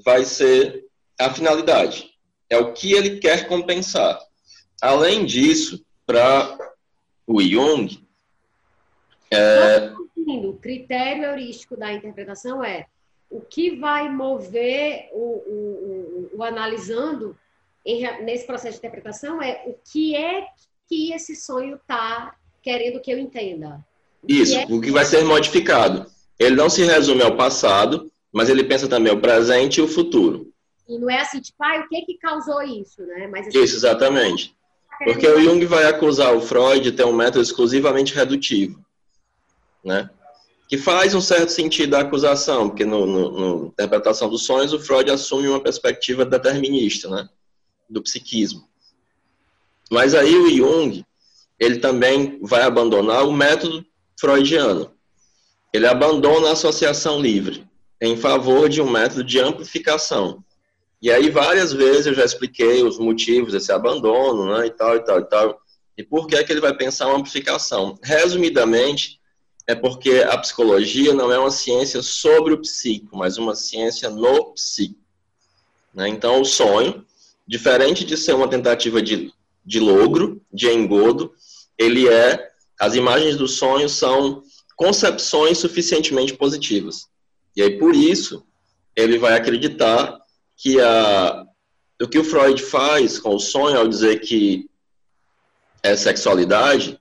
vai 0.04 0.24
ser 0.24 0.84
a 1.18 1.32
finalidade. 1.32 2.10
É 2.48 2.58
o 2.58 2.72
que 2.72 2.92
ele 2.92 3.18
quer 3.18 3.48
compensar. 3.48 4.18
Além 4.80 5.24
disso, 5.24 5.84
para 6.06 6.56
o 7.26 7.42
Jung. 7.42 8.06
É... 9.30 9.92
O 10.16 10.54
critério 10.54 11.24
heurístico 11.24 11.76
da 11.76 11.92
interpretação 11.92 12.62
é 12.62 12.86
o 13.28 13.40
que 13.40 13.76
vai 13.76 14.08
mover 14.08 15.08
o, 15.12 15.18
o, 15.18 16.30
o, 16.32 16.38
o 16.38 16.42
analisando 16.42 17.36
em, 17.86 18.24
nesse 18.24 18.44
processo 18.44 18.72
de 18.72 18.86
interpretação 18.86 19.40
é 19.40 19.62
o 19.66 19.74
que 19.92 20.16
é 20.16 20.44
que 20.88 21.12
esse 21.12 21.36
sonho 21.36 21.76
está 21.76 22.34
querendo 22.62 23.00
que 23.00 23.10
eu 23.12 23.18
entenda. 23.18 23.84
O 24.22 24.26
Isso, 24.30 24.52
que 24.52 24.72
é... 24.72 24.76
o 24.76 24.80
que 24.80 24.90
vai 24.90 25.04
ser 25.04 25.24
modificado. 25.24 26.06
Ele 26.38 26.56
não 26.56 26.68
se 26.68 26.84
resume 26.84 27.22
ao 27.22 27.36
passado, 27.36 28.10
mas 28.32 28.50
ele 28.50 28.64
pensa 28.64 28.88
também 28.88 29.12
o 29.12 29.20
presente 29.20 29.78
e 29.78 29.82
o 29.82 29.88
futuro. 29.88 30.52
E 30.88 30.98
não 30.98 31.08
é 31.08 31.20
assim, 31.20 31.40
tipo, 31.40 31.62
ah, 31.62 31.80
o 31.80 31.88
que 31.88 32.02
que 32.02 32.18
causou 32.18 32.62
isso, 32.62 33.02
né? 33.06 33.26
Mas, 33.28 33.46
assim, 33.46 33.62
isso, 33.62 33.76
exatamente. 33.76 34.54
Porque 35.04 35.26
o 35.26 35.40
Jung 35.40 35.64
vai 35.66 35.84
acusar 35.84 36.34
o 36.34 36.40
Freud 36.40 36.80
de 36.80 36.92
ter 36.92 37.04
um 37.04 37.12
método 37.12 37.42
exclusivamente 37.42 38.14
redutivo, 38.14 38.84
né? 39.84 40.10
Que 40.68 40.78
faz 40.78 41.14
um 41.14 41.20
certo 41.20 41.50
sentido 41.50 41.94
a 41.94 42.00
acusação, 42.00 42.68
porque 42.68 42.84
no, 42.84 43.06
no, 43.06 43.30
no 43.30 43.66
interpretação 43.66 44.28
dos 44.28 44.44
sonhos 44.44 44.72
o 44.72 44.80
Freud 44.80 45.10
assume 45.10 45.48
uma 45.48 45.62
perspectiva 45.62 46.24
determinista, 46.24 47.08
né? 47.08 47.28
Do 47.88 48.02
psiquismo. 48.02 48.68
Mas 49.90 50.14
aí 50.14 50.34
o 50.34 50.50
Jung, 50.50 51.04
ele 51.58 51.78
também 51.78 52.38
vai 52.42 52.62
abandonar 52.62 53.24
o 53.24 53.32
método 53.32 53.84
freudiano. 54.18 54.92
Ele 55.72 55.86
abandona 55.86 56.48
a 56.48 56.52
associação 56.52 57.20
livre 57.20 57.66
em 58.00 58.16
favor 58.16 58.68
de 58.68 58.82
um 58.82 58.90
método 58.90 59.24
de 59.24 59.38
amplificação, 59.38 60.44
e 61.00 61.10
aí, 61.10 61.30
várias 61.30 61.72
vezes 61.72 62.06
eu 62.06 62.14
já 62.14 62.24
expliquei 62.24 62.82
os 62.82 62.98
motivos 62.98 63.52
desse 63.52 63.70
abandono, 63.70 64.56
né, 64.56 64.66
e 64.66 64.70
tal, 64.70 64.96
e 64.96 65.04
tal, 65.04 65.20
e 65.20 65.24
tal. 65.24 65.60
E 65.96 66.02
por 66.02 66.26
que 66.26 66.36
é 66.36 66.42
que 66.42 66.52
ele 66.52 66.60
vai 66.60 66.74
pensar 66.74 67.06
uma 67.06 67.18
amplificação? 67.18 67.98
Resumidamente, 68.02 69.20
é 69.66 69.74
porque 69.74 70.24
a 70.28 70.36
psicologia 70.38 71.12
não 71.12 71.30
é 71.30 71.38
uma 71.38 71.50
ciência 71.50 72.00
sobre 72.02 72.54
o 72.54 72.60
psico, 72.60 73.16
mas 73.16 73.36
uma 73.36 73.54
ciência 73.54 74.08
no 74.08 74.52
psico. 74.54 74.98
Né? 75.94 76.08
Então, 76.08 76.40
o 76.40 76.44
sonho, 76.44 77.04
diferente 77.46 78.04
de 78.04 78.16
ser 78.16 78.34
uma 78.34 78.48
tentativa 78.48 79.00
de, 79.00 79.32
de 79.64 79.80
logro, 79.80 80.40
de 80.52 80.68
engodo, 80.68 81.32
ele 81.78 82.08
é, 82.08 82.50
as 82.78 82.94
imagens 82.94 83.36
do 83.36 83.46
sonho 83.46 83.88
são 83.88 84.42
concepções 84.76 85.58
suficientemente 85.58 86.34
positivas. 86.34 87.06
E 87.56 87.62
aí, 87.62 87.78
por 87.78 87.94
isso, 87.94 88.44
ele 88.94 89.18
vai 89.18 89.34
acreditar 89.34 90.18
que 90.56 90.80
a, 90.80 91.46
o 92.00 92.08
que 92.08 92.18
o 92.18 92.24
Freud 92.24 92.62
faz 92.62 93.18
com 93.18 93.34
o 93.34 93.40
sonho 93.40 93.78
ao 93.78 93.88
dizer 93.88 94.20
que 94.20 94.68
é 95.82 95.96
sexualidade 95.96 96.98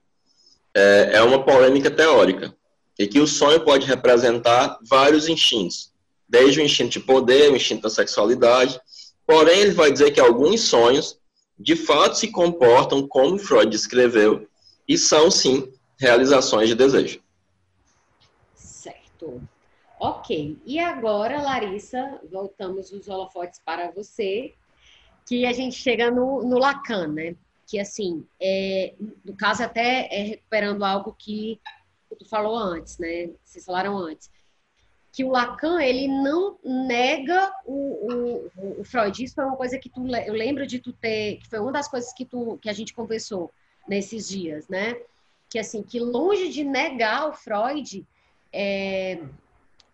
é, 0.74 1.10
é 1.14 1.22
uma 1.22 1.42
polêmica 1.42 1.90
teórica 1.90 2.54
e 2.98 3.06
que 3.06 3.20
o 3.20 3.26
sonho 3.26 3.60
pode 3.60 3.86
representar 3.86 4.78
vários 4.82 5.28
instintos, 5.28 5.92
desde 6.28 6.60
o 6.60 6.62
instinto 6.62 6.92
de 6.92 7.00
poder, 7.00 7.50
o 7.50 7.56
instinto 7.56 7.82
da 7.82 7.90
sexualidade. 7.90 8.80
Porém, 9.26 9.60
ele 9.60 9.72
vai 9.72 9.90
dizer 9.90 10.12
que 10.12 10.20
alguns 10.20 10.62
sonhos 10.62 11.18
de 11.58 11.74
fato 11.74 12.16
se 12.16 12.28
comportam 12.28 13.06
como 13.08 13.38
Freud 13.38 13.70
descreveu 13.70 14.48
e 14.86 14.96
são 14.96 15.30
sim 15.30 15.72
realizações 15.98 16.68
de 16.68 16.74
desejo. 16.74 17.20
Certo. 18.54 19.42
Ok, 19.98 20.58
e 20.64 20.78
agora, 20.78 21.40
Larissa, 21.40 22.20
voltamos 22.30 22.92
os 22.92 23.08
holofotes 23.08 23.60
para 23.64 23.90
você, 23.90 24.54
que 25.26 25.46
a 25.46 25.52
gente 25.52 25.74
chega 25.74 26.10
no, 26.10 26.42
no 26.42 26.58
Lacan, 26.58 27.08
né? 27.08 27.34
Que, 27.66 27.80
assim, 27.80 28.24
é, 28.38 28.94
no 29.24 29.34
caso, 29.34 29.62
até 29.64 30.06
é 30.12 30.22
recuperando 30.22 30.84
algo 30.84 31.16
que 31.18 31.58
tu 32.18 32.28
falou 32.28 32.56
antes, 32.56 32.98
né? 32.98 33.30
Vocês 33.42 33.64
falaram 33.64 33.96
antes. 33.98 34.30
Que 35.16 35.24
o 35.24 35.30
Lacan, 35.30 35.80
ele 35.80 36.06
não 36.06 36.58
nega 36.62 37.50
o, 37.64 38.50
o, 38.54 38.80
o 38.80 38.84
Freud. 38.84 39.24
Isso 39.24 39.34
foi 39.34 39.44
uma 39.44 39.56
coisa 39.56 39.78
que 39.78 39.88
tu, 39.88 40.06
eu 40.06 40.34
lembro 40.34 40.66
de 40.66 40.78
tu 40.78 40.92
ter, 40.92 41.38
que 41.38 41.48
foi 41.48 41.58
uma 41.58 41.72
das 41.72 41.88
coisas 41.88 42.12
que, 42.12 42.26
tu, 42.26 42.58
que 42.60 42.68
a 42.68 42.72
gente 42.74 42.92
conversou 42.92 43.50
nesses 43.88 44.28
dias, 44.28 44.68
né? 44.68 44.94
Que, 45.48 45.58
assim, 45.58 45.82
que 45.82 45.98
longe 45.98 46.50
de 46.50 46.62
negar 46.64 47.30
o 47.30 47.32
Freud, 47.32 48.04
é, 48.52 49.22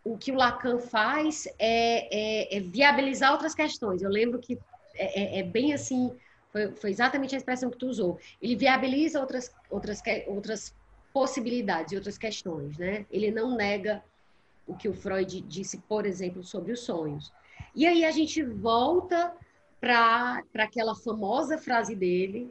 o 0.05 0.19
que 0.19 0.33
o 0.33 0.35
Lacan 0.35 0.81
faz 0.81 1.47
é, 1.57 2.57
é, 2.57 2.57
é 2.57 2.61
viabilizar 2.61 3.31
outras 3.31 3.55
questões. 3.55 4.03
Eu 4.03 4.11
lembro 4.11 4.41
que 4.41 4.59
é, 4.95 5.39
é, 5.39 5.39
é 5.39 5.43
bem 5.45 5.73
assim, 5.73 6.11
foi, 6.51 6.73
foi, 6.73 6.91
exatamente 6.91 7.35
a 7.35 7.39
expressão 7.39 7.71
que 7.71 7.79
tu 7.79 7.87
usou. 7.87 8.19
Ele 8.41 8.57
viabiliza 8.57 9.21
outras, 9.21 9.55
outras, 9.71 10.03
outras 10.27 10.75
possibilidades 11.13 11.93
e 11.93 11.97
outras 11.97 12.19
questões, 12.19 12.77
né? 12.77 13.07
Ele 13.11 13.31
não 13.31 13.55
nega 13.55 14.03
o 14.67 14.75
que 14.75 14.89
o 14.89 14.95
Freud 14.95 15.41
disse, 15.43 15.79
por 15.89 16.07
exemplo, 16.07 16.43
sobre 16.43 16.73
os 16.73 16.81
sonhos. 16.81 17.33
E 17.75 17.87
aí 17.87 18.05
a 18.05 18.11
gente 18.11 18.43
volta 18.43 19.35
para 19.81 20.43
aquela 20.55 20.95
famosa 20.95 21.59
frase 21.59 21.95
dele, 21.95 22.51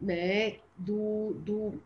né? 0.00 0.56
Do, 0.76 1.34
do 1.34 1.82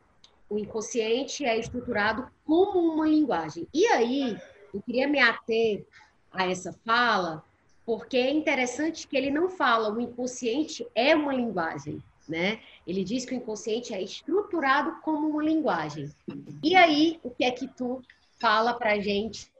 o 0.49 0.59
inconsciente 0.59 1.45
é 1.45 1.59
estruturado 1.59 2.29
como 2.45 2.79
uma 2.79 3.07
linguagem. 3.07 3.66
E 3.74 3.85
aí 3.89 4.39
eu 4.72 4.81
queria 4.83 5.09
me 5.09 5.18
ater 5.18 5.85
a 6.31 6.49
essa 6.49 6.72
fala, 6.85 7.43
porque 7.85 8.16
é 8.16 8.31
interessante 8.31 9.07
que 9.07 9.16
ele 9.16 9.31
não 9.31 9.49
fala 9.49 9.93
o 9.93 10.01
inconsciente 10.01 10.87
é 10.95 11.14
uma 11.14 11.35
linguagem, 11.35 12.03
né? 12.29 12.61
Ele 12.87 13.03
diz 13.05 13.24
que 13.24 13.35
o 13.35 13.37
inconsciente 13.37 13.93
é 13.93 14.03
estruturado 14.03 15.01
como 15.03 15.29
uma 15.29 15.43
linguagem. 15.43 16.11
E 16.62 16.77
aí, 16.77 17.18
o 17.22 17.31
que 17.31 17.45
é 17.45 17.51
que 17.51 17.68
tu 17.68 18.03
fala 18.39 18.74
pra 18.74 18.99
gente 18.99 19.51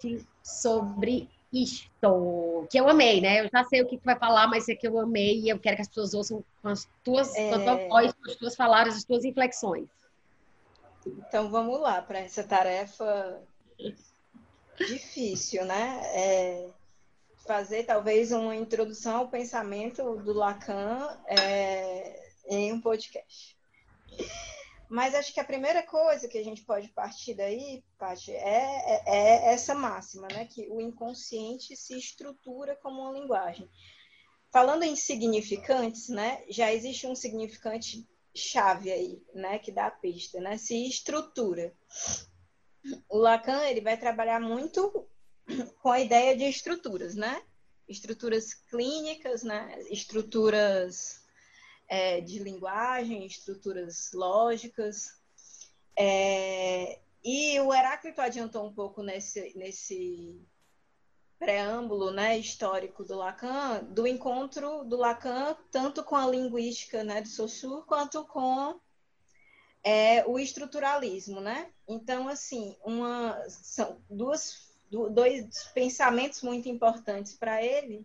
sobre 0.43 1.29
isto? 1.53 2.67
Que 2.71 2.79
eu 2.79 2.89
amei, 2.89 3.21
né? 3.21 3.41
Eu 3.41 3.49
já 3.53 3.65
sei 3.65 3.83
o 3.83 3.87
que 3.87 3.99
tu 3.99 4.05
vai 4.05 4.19
falar, 4.19 4.47
mas 4.47 4.69
é 4.69 4.75
que 4.75 4.87
eu 4.87 4.99
amei 4.99 5.41
e 5.41 5.49
eu 5.49 5.59
quero 5.59 5.77
que 5.77 5.83
as 5.83 5.89
pessoas 5.89 6.15
ouçam 6.15 6.45
com 6.63 6.69
as 6.69 6.89
tuas, 7.05 7.35
é... 7.35 7.51
com 7.51 7.57
a 7.57 7.65
tua 7.65 7.89
voz, 7.89 8.13
com 8.13 8.31
as 8.31 8.37
tuas 8.37 8.57
palavras, 8.57 8.97
as 8.97 9.05
tuas 9.05 9.25
inflexões. 9.25 9.89
Então 11.07 11.51
vamos 11.51 11.81
lá 11.81 12.03
para 12.03 12.19
essa 12.19 12.43
tarefa 12.43 13.41
difícil, 14.77 15.65
né? 15.65 16.01
É 16.15 16.69
fazer 17.47 17.85
talvez 17.85 18.33
uma 18.33 18.57
introdução 18.57 19.19
ao 19.19 19.29
pensamento 19.29 20.17
do 20.17 20.33
Lacan 20.33 21.17
é, 21.29 22.21
em 22.49 22.73
um 22.73 22.81
podcast. 22.81 23.57
Mas 24.89 25.15
acho 25.15 25.33
que 25.33 25.41
a 25.41 25.45
primeira 25.45 25.83
coisa 25.83 26.29
que 26.29 26.39
a 26.39 26.45
gente 26.45 26.63
pode 26.65 26.89
partir 26.89 27.35
daí, 27.35 27.83
Paty, 27.99 28.33
é, 28.33 28.37
é, 28.37 29.03
é, 29.07 29.53
essa 29.53 29.75
máxima, 29.75 30.29
né? 30.29 30.47
Que 30.47 30.69
o 30.71 30.81
inconsciente 30.81 31.77
se 31.77 31.97
estrutura 31.99 32.77
como 32.77 33.03
uma 33.03 33.19
linguagem. 33.19 33.69
Falando 34.53 34.85
em 34.85 34.95
significantes, 34.95 36.09
né? 36.09 36.45
Já 36.49 36.73
existe 36.73 37.07
um 37.07 37.15
significante 37.15 38.09
chave 38.35 38.93
aí, 38.93 39.23
né? 39.35 39.59
Que 39.59 39.73
dá 39.73 39.87
a 39.87 39.91
pista, 39.91 40.41
né? 40.41 40.57
Se 40.57 40.87
estrutura 40.87 41.75
o 43.09 43.19
Lacan 43.19 43.65
ele 43.65 43.81
vai 43.81 43.97
trabalhar 43.97 44.41
muito 44.41 45.07
com 45.81 45.91
a 45.91 46.01
ideia 46.01 46.37
de 46.37 46.45
estruturas, 46.45 47.15
né? 47.15 47.43
Estruturas 47.89 48.55
clínicas, 48.55 49.43
né? 49.43 49.81
Estruturas 49.91 51.25
é, 51.89 52.21
de 52.21 52.39
linguagem, 52.39 53.27
estruturas 53.27 54.11
lógicas. 54.13 55.21
É, 55.99 56.99
e 57.25 57.59
o 57.61 57.73
Heráclito 57.73 58.21
adiantou 58.21 58.67
um 58.67 58.73
pouco 58.73 59.03
nesse, 59.03 59.53
nesse 59.57 60.41
preâmbulo 61.39 62.11
né, 62.11 62.39
histórico 62.39 63.05
do 63.05 63.17
Lacan, 63.17 63.85
do 63.85 64.07
encontro 64.07 64.85
do 64.85 64.97
Lacan 64.97 65.57
tanto 65.71 66.03
com 66.03 66.17
a 66.17 66.27
linguística 66.27 67.05
né, 67.05 67.21
de 67.21 67.29
Saussure 67.29 67.85
quanto 67.87 68.25
com 68.25 68.81
é, 69.83 70.27
o 70.27 70.39
estruturalismo, 70.39 71.41
né? 71.41 71.71
Então, 71.87 72.27
assim, 72.27 72.77
uma, 72.85 73.41
são 73.49 74.01
duas, 74.11 74.75
dois 74.91 75.71
pensamentos 75.73 76.43
muito 76.43 76.69
importantes 76.69 77.35
para 77.35 77.63
ele, 77.63 78.05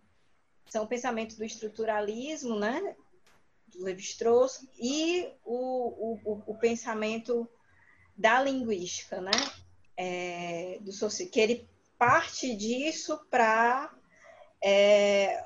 são 0.70 0.84
o 0.84 0.88
pensamento 0.88 1.36
do 1.36 1.44
estruturalismo, 1.44 2.60
né, 2.60 2.96
do 3.72 3.84
Levi-Strauss, 3.84 4.68
e 4.80 5.28
o, 5.44 6.20
o, 6.24 6.44
o, 6.48 6.58
pensamento 6.58 7.50
da 8.16 8.42
linguística, 8.42 9.22
né, 9.22 9.32
é, 9.98 10.80
do 10.82 10.92
que 11.30 11.40
ele 11.40 11.70
parte 11.98 12.56
disso 12.56 13.20
para 13.30 13.94
é, 14.64 15.44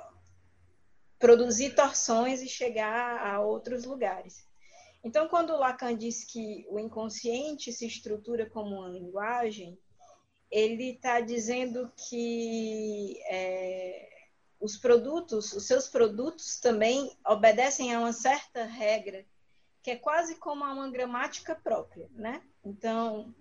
produzir 1.20 1.76
torções 1.76 2.42
e 2.42 2.48
chegar 2.48 3.26
a 3.26 3.42
outros 3.42 3.84
lugares. 3.84 4.46
Então, 5.04 5.28
quando 5.28 5.56
Lacan 5.58 5.96
diz 5.96 6.24
que 6.24 6.66
o 6.70 6.80
inconsciente 6.80 7.72
se 7.72 7.86
estrutura 7.86 8.50
como 8.50 8.76
uma 8.76 8.90
linguagem, 8.90 9.78
ele 10.50 10.92
está 10.92 11.20
dizendo 11.20 11.92
que 12.10 13.20
é, 13.28 14.15
os 14.60 14.78
produtos, 14.78 15.54
os 15.54 15.66
seus 15.66 15.88
produtos 15.88 16.60
também 16.60 17.16
obedecem 17.26 17.94
a 17.94 18.00
uma 18.00 18.14
certa 18.14 18.64
regra, 18.64 19.26
que 19.84 19.92
é 19.92 19.96
quase 19.96 20.36
como 20.36 20.64
a 20.64 20.74
uma 20.74 20.90
gramática 20.90 21.54
própria, 21.56 22.10
né? 22.14 22.42
Então, 22.64 23.34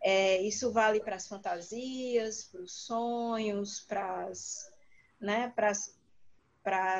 é, 0.00 0.40
isso 0.42 0.70
vale 0.72 1.00
para 1.00 1.16
as 1.16 1.26
fantasias, 1.26 2.44
para 2.44 2.60
os 2.60 2.72
sonhos, 2.72 3.80
para 3.80 4.26
as, 4.26 4.72
né, 5.20 5.52
para 5.54 5.72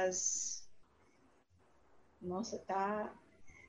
as, 0.04 0.68
nossa, 2.20 2.58
tá, 2.58 3.12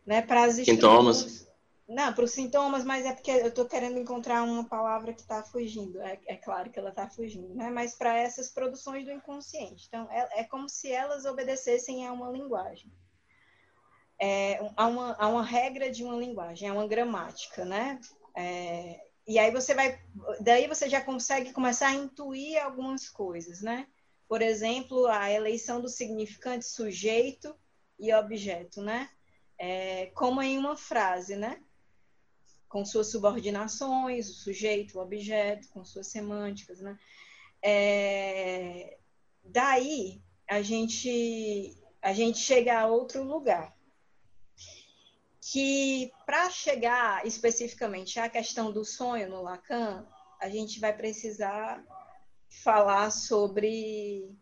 né, 0.06 0.22
para 0.22 0.46
as 0.46 0.56
sintomas. 0.56 1.49
Não, 1.90 2.14
para 2.14 2.24
os 2.24 2.34
sintomas, 2.34 2.86
mas 2.86 3.04
é 3.04 3.14
porque 3.14 3.32
eu 3.32 3.48
estou 3.48 3.66
querendo 3.66 3.98
encontrar 3.98 4.44
uma 4.44 4.64
palavra 4.64 5.12
que 5.12 5.22
está 5.22 5.42
fugindo. 5.42 6.00
É, 6.04 6.20
é, 6.28 6.36
claro 6.36 6.70
que 6.70 6.78
ela 6.78 6.92
está 6.92 7.10
fugindo, 7.10 7.56
né? 7.56 7.72
Mas 7.72 7.96
para 7.96 8.16
essas 8.16 8.48
produções 8.48 9.06
do 9.06 9.12
inconsciente. 9.12 9.86
Então, 9.88 10.08
é, 10.12 10.42
é, 10.42 10.44
como 10.44 10.70
se 10.70 10.92
elas 10.92 11.26
obedecessem 11.26 12.06
a 12.06 12.14
uma 12.14 12.30
linguagem. 12.30 12.94
É, 14.22 14.60
a, 14.78 14.86
uma, 14.86 15.16
a 15.16 15.28
uma 15.28 15.44
regra 15.44 15.90
de 15.90 16.04
uma 16.04 16.16
linguagem, 16.16 16.70
a 16.70 16.74
uma 16.74 16.88
gramática, 16.88 17.66
né? 17.66 18.00
É, 18.38 19.02
e 19.28 19.40
aí 19.40 19.50
você 19.50 19.74
vai... 19.74 20.00
Daí 20.42 20.68
você 20.68 20.88
já 20.88 21.02
consegue 21.02 21.52
começar 21.54 21.88
a 21.88 21.96
intuir 21.96 22.64
algumas 22.64 23.10
coisas, 23.10 23.64
né? 23.64 23.88
Por 24.28 24.44
exemplo, 24.44 25.08
a 25.08 25.32
eleição 25.32 25.82
do 25.82 25.90
significante 25.90 26.66
sujeito 26.66 27.56
e 27.98 28.14
objeto, 28.14 28.80
né? 28.80 29.10
É, 29.58 30.12
como 30.14 30.40
em 30.40 30.56
uma 30.56 30.78
frase, 30.78 31.36
né? 31.36 31.60
Com 32.70 32.86
suas 32.86 33.08
subordinações, 33.08 34.30
o 34.30 34.34
sujeito, 34.34 34.98
o 34.98 35.02
objeto, 35.02 35.68
com 35.70 35.84
suas 35.84 36.08
semânticas, 36.08 36.80
né? 36.80 36.98
É, 37.62 38.98
daí 39.44 40.22
a 40.48 40.62
gente 40.62 41.76
a 42.02 42.14
gente 42.14 42.38
chega 42.38 42.80
a 42.80 42.88
outro 42.88 43.24
lugar 43.24 43.76
que 45.42 46.12
para 46.26 46.50
chegar 46.50 47.26
especificamente 47.26 48.20
à 48.20 48.30
questão 48.30 48.72
do 48.72 48.86
sonho 48.86 49.30
no 49.30 49.42
Lacan, 49.42 50.08
a 50.40 50.48
gente 50.48 50.80
vai 50.80 50.96
precisar 50.96 51.84
falar 52.64 53.12
sobre 53.12 54.38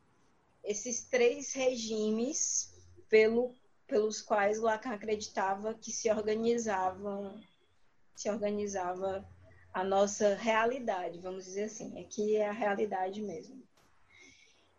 esses 0.63 1.05
três 1.05 1.53
regimes 1.53 2.73
pelo, 3.07 3.55
pelos 3.87 4.21
quais 4.21 4.59
Lacan 4.59 4.91
acreditava 4.91 5.73
que 5.73 5.91
se 5.91 6.11
organizavam 6.11 7.41
se 8.17 8.29
organizava 8.29 9.23
a 9.71 9.83
nossa 9.83 10.33
realidade, 10.33 11.19
vamos 11.19 11.45
dizer 11.45 11.65
assim. 11.65 11.99
Aqui 12.01 12.35
é 12.35 12.47
a 12.47 12.51
realidade 12.51 13.21
mesmo. 13.21 13.61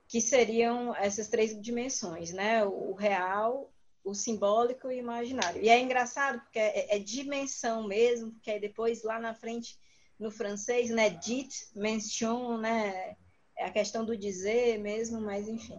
Que 0.08 0.20
seriam 0.20 0.94
essas 0.96 1.28
três 1.28 1.58
dimensões, 1.60 2.32
né? 2.32 2.64
O 2.64 2.94
real, 2.94 3.70
o 4.02 4.12
simbólico 4.12 4.90
e 4.90 4.96
o 4.96 4.98
imaginário. 4.98 5.62
E 5.62 5.68
é 5.68 5.78
engraçado 5.78 6.40
porque 6.40 6.58
é, 6.58 6.96
é 6.96 6.98
dimensão 6.98 7.86
mesmo, 7.86 8.32
porque 8.32 8.50
aí 8.50 8.60
depois 8.60 9.04
lá 9.04 9.20
na 9.20 9.34
frente, 9.34 9.78
no 10.18 10.32
francês, 10.32 10.90
né? 10.90 11.10
Dit, 11.10 11.68
mention, 11.76 12.58
né? 12.58 13.16
É 13.56 13.66
a 13.66 13.70
questão 13.70 14.04
do 14.04 14.16
dizer 14.16 14.78
mesmo, 14.78 15.20
mas 15.20 15.46
enfim. 15.46 15.78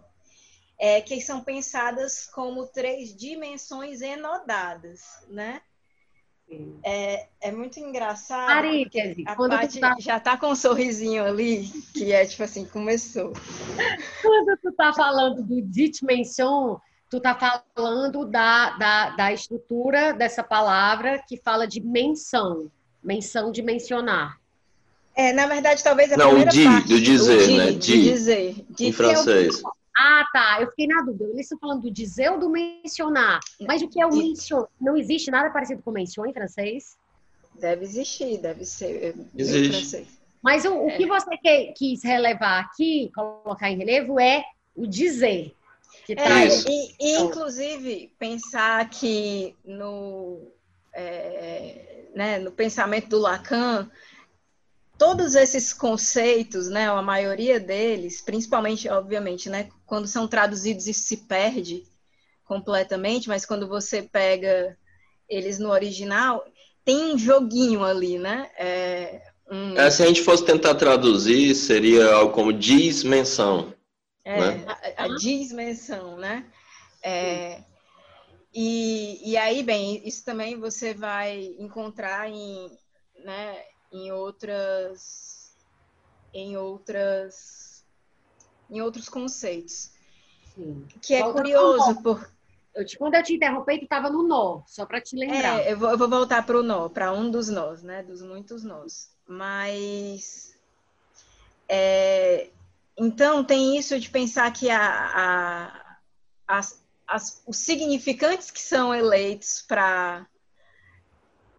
É, 0.78 1.02
que 1.02 1.20
são 1.20 1.44
pensadas 1.44 2.24
como 2.26 2.66
três 2.68 3.14
dimensões 3.14 4.00
enodadas, 4.00 5.02
né? 5.28 5.60
É, 6.82 7.26
é 7.40 7.52
muito 7.52 7.78
engraçado. 7.78 8.48
Maríquez, 8.48 9.16
a 9.26 9.36
Paty 9.36 9.80
tá... 9.80 9.96
já 9.98 10.18
tá 10.18 10.36
com 10.36 10.48
um 10.48 10.56
sorrisinho 10.56 11.24
ali, 11.24 11.68
que 11.94 12.12
é 12.12 12.24
tipo 12.26 12.42
assim, 12.42 12.64
começou. 12.64 13.32
Quando 14.22 14.56
tu 14.60 14.72
tá 14.72 14.92
falando 14.92 15.42
do 15.42 15.62
mention, 16.02 16.76
tu 17.08 17.20
tá 17.20 17.62
falando 17.74 18.24
da, 18.24 18.70
da, 18.70 19.10
da 19.10 19.32
estrutura 19.32 20.12
dessa 20.12 20.42
palavra 20.42 21.22
que 21.26 21.36
fala 21.36 21.66
de 21.66 21.80
menção, 21.80 22.70
menção 23.02 23.52
de 23.52 23.62
mencionar. 23.62 24.40
É, 25.14 25.32
na 25.32 25.46
verdade, 25.46 25.82
talvez 25.82 26.12
a 26.12 26.16
Não, 26.16 26.28
primeira 26.28 26.50
o 26.50 26.54
de, 26.54 26.64
parte... 26.64 26.88
do 26.88 27.00
dizer, 27.00 27.46
de, 27.46 27.56
né? 27.56 27.66
De, 27.66 27.78
de 27.78 28.02
dizer. 28.02 28.64
De 28.70 28.86
em 28.86 28.92
francês. 28.92 29.62
É 29.62 29.66
o... 29.66 29.79
Ah, 29.96 30.26
tá. 30.32 30.58
Eu 30.60 30.68
fiquei 30.68 30.86
na 30.86 31.02
dúvida. 31.02 31.24
Eles 31.24 31.42
estão 31.42 31.58
falando 31.58 31.82
do 31.82 31.90
dizer 31.90 32.30
ou 32.30 32.38
do 32.38 32.48
mencionar? 32.48 33.40
Mas 33.60 33.82
o 33.82 33.88
que 33.88 34.00
é 34.00 34.06
o 34.06 34.14
mention? 34.14 34.64
Não 34.80 34.96
existe 34.96 35.30
nada 35.30 35.50
parecido 35.50 35.82
com 35.82 35.90
mention 35.90 36.26
em 36.26 36.32
francês? 36.32 36.96
Deve 37.54 37.84
existir, 37.84 38.38
deve 38.38 38.64
ser 38.64 39.14
existe. 39.36 39.68
em 39.68 39.72
francês. 39.72 40.20
Mas 40.42 40.64
o, 40.64 40.74
o 40.74 40.90
é. 40.90 40.96
que 40.96 41.06
você 41.06 41.36
que, 41.36 41.72
quis 41.76 42.02
relevar 42.02 42.60
aqui, 42.60 43.10
colocar 43.14 43.70
em 43.70 43.76
relevo, 43.76 44.18
é 44.18 44.44
o 44.74 44.86
dizer. 44.86 45.54
Que 46.06 46.14
é, 46.14 46.46
e, 46.68 46.94
e, 46.98 47.18
inclusive, 47.18 48.12
pensar 48.18 48.88
que 48.88 49.54
no, 49.64 50.50
é, 50.94 52.06
né, 52.14 52.38
no 52.38 52.50
pensamento 52.50 53.08
do 53.08 53.18
Lacan, 53.18 53.90
todos 55.00 55.34
esses 55.34 55.72
conceitos, 55.72 56.68
né, 56.68 56.86
a 56.86 57.00
maioria 57.00 57.58
deles, 57.58 58.20
principalmente, 58.20 58.86
obviamente, 58.86 59.48
né, 59.48 59.70
quando 59.86 60.06
são 60.06 60.28
traduzidos 60.28 60.86
isso 60.86 61.04
se 61.04 61.16
perde 61.16 61.84
completamente, 62.44 63.26
mas 63.26 63.46
quando 63.46 63.66
você 63.66 64.02
pega 64.02 64.76
eles 65.26 65.58
no 65.58 65.70
original, 65.70 66.44
tem 66.84 67.14
um 67.14 67.16
joguinho 67.16 67.82
ali, 67.82 68.18
né? 68.18 68.50
É, 68.58 69.22
um... 69.50 69.74
é, 69.74 69.90
se 69.90 70.02
a 70.02 70.06
gente 70.06 70.20
fosse 70.20 70.44
tentar 70.44 70.74
traduzir, 70.74 71.54
seria 71.54 72.12
algo 72.12 72.34
como 72.34 72.52
dismenção. 72.52 73.72
É, 74.22 74.38
né? 74.38 74.64
a, 74.98 75.04
a 75.04 75.08
dismenção, 75.16 76.18
né? 76.18 76.44
É, 77.02 77.62
e, 78.52 79.30
e 79.30 79.34
aí, 79.38 79.62
bem, 79.62 80.06
isso 80.06 80.22
também 80.26 80.60
você 80.60 80.92
vai 80.92 81.54
encontrar 81.58 82.28
em, 82.28 82.70
né, 83.24 83.56
em 83.92 84.12
outras 84.12 85.56
em 86.32 86.56
outras 86.56 87.84
em 88.70 88.80
outros 88.80 89.08
conceitos. 89.08 89.90
Sim. 90.54 90.86
Que 91.02 91.14
é 91.14 91.22
Volta 91.22 91.42
curioso 91.42 92.02
por 92.02 92.30
eu 92.72 92.86
te, 92.86 92.96
quando 92.96 93.14
eu 93.16 93.22
te 93.22 93.34
interrompi, 93.34 93.78
tu 93.78 93.84
estava 93.84 94.08
no 94.08 94.22
nó, 94.22 94.62
só 94.66 94.86
para 94.86 95.00
te 95.00 95.16
lembrar. 95.16 95.60
É, 95.60 95.72
eu 95.72 95.78
vou, 95.78 95.90
eu 95.90 95.98
vou 95.98 96.08
voltar 96.08 96.46
para 96.46 96.58
o 96.58 96.62
nó, 96.62 96.88
para 96.88 97.12
um 97.12 97.28
dos 97.28 97.48
nós, 97.48 97.82
né? 97.82 98.02
Dos 98.02 98.22
muitos 98.22 98.62
nós. 98.62 99.10
Mas 99.26 100.56
é, 101.68 102.48
então 102.96 103.42
tem 103.42 103.76
isso 103.76 103.98
de 103.98 104.08
pensar 104.08 104.52
que 104.52 104.70
a, 104.70 104.80
a 104.80 105.96
as, 106.46 106.82
as, 107.06 107.42
os 107.46 107.56
significantes 107.56 108.50
que 108.50 108.60
são 108.60 108.92
eleitos 108.92 109.62
para 109.66 110.26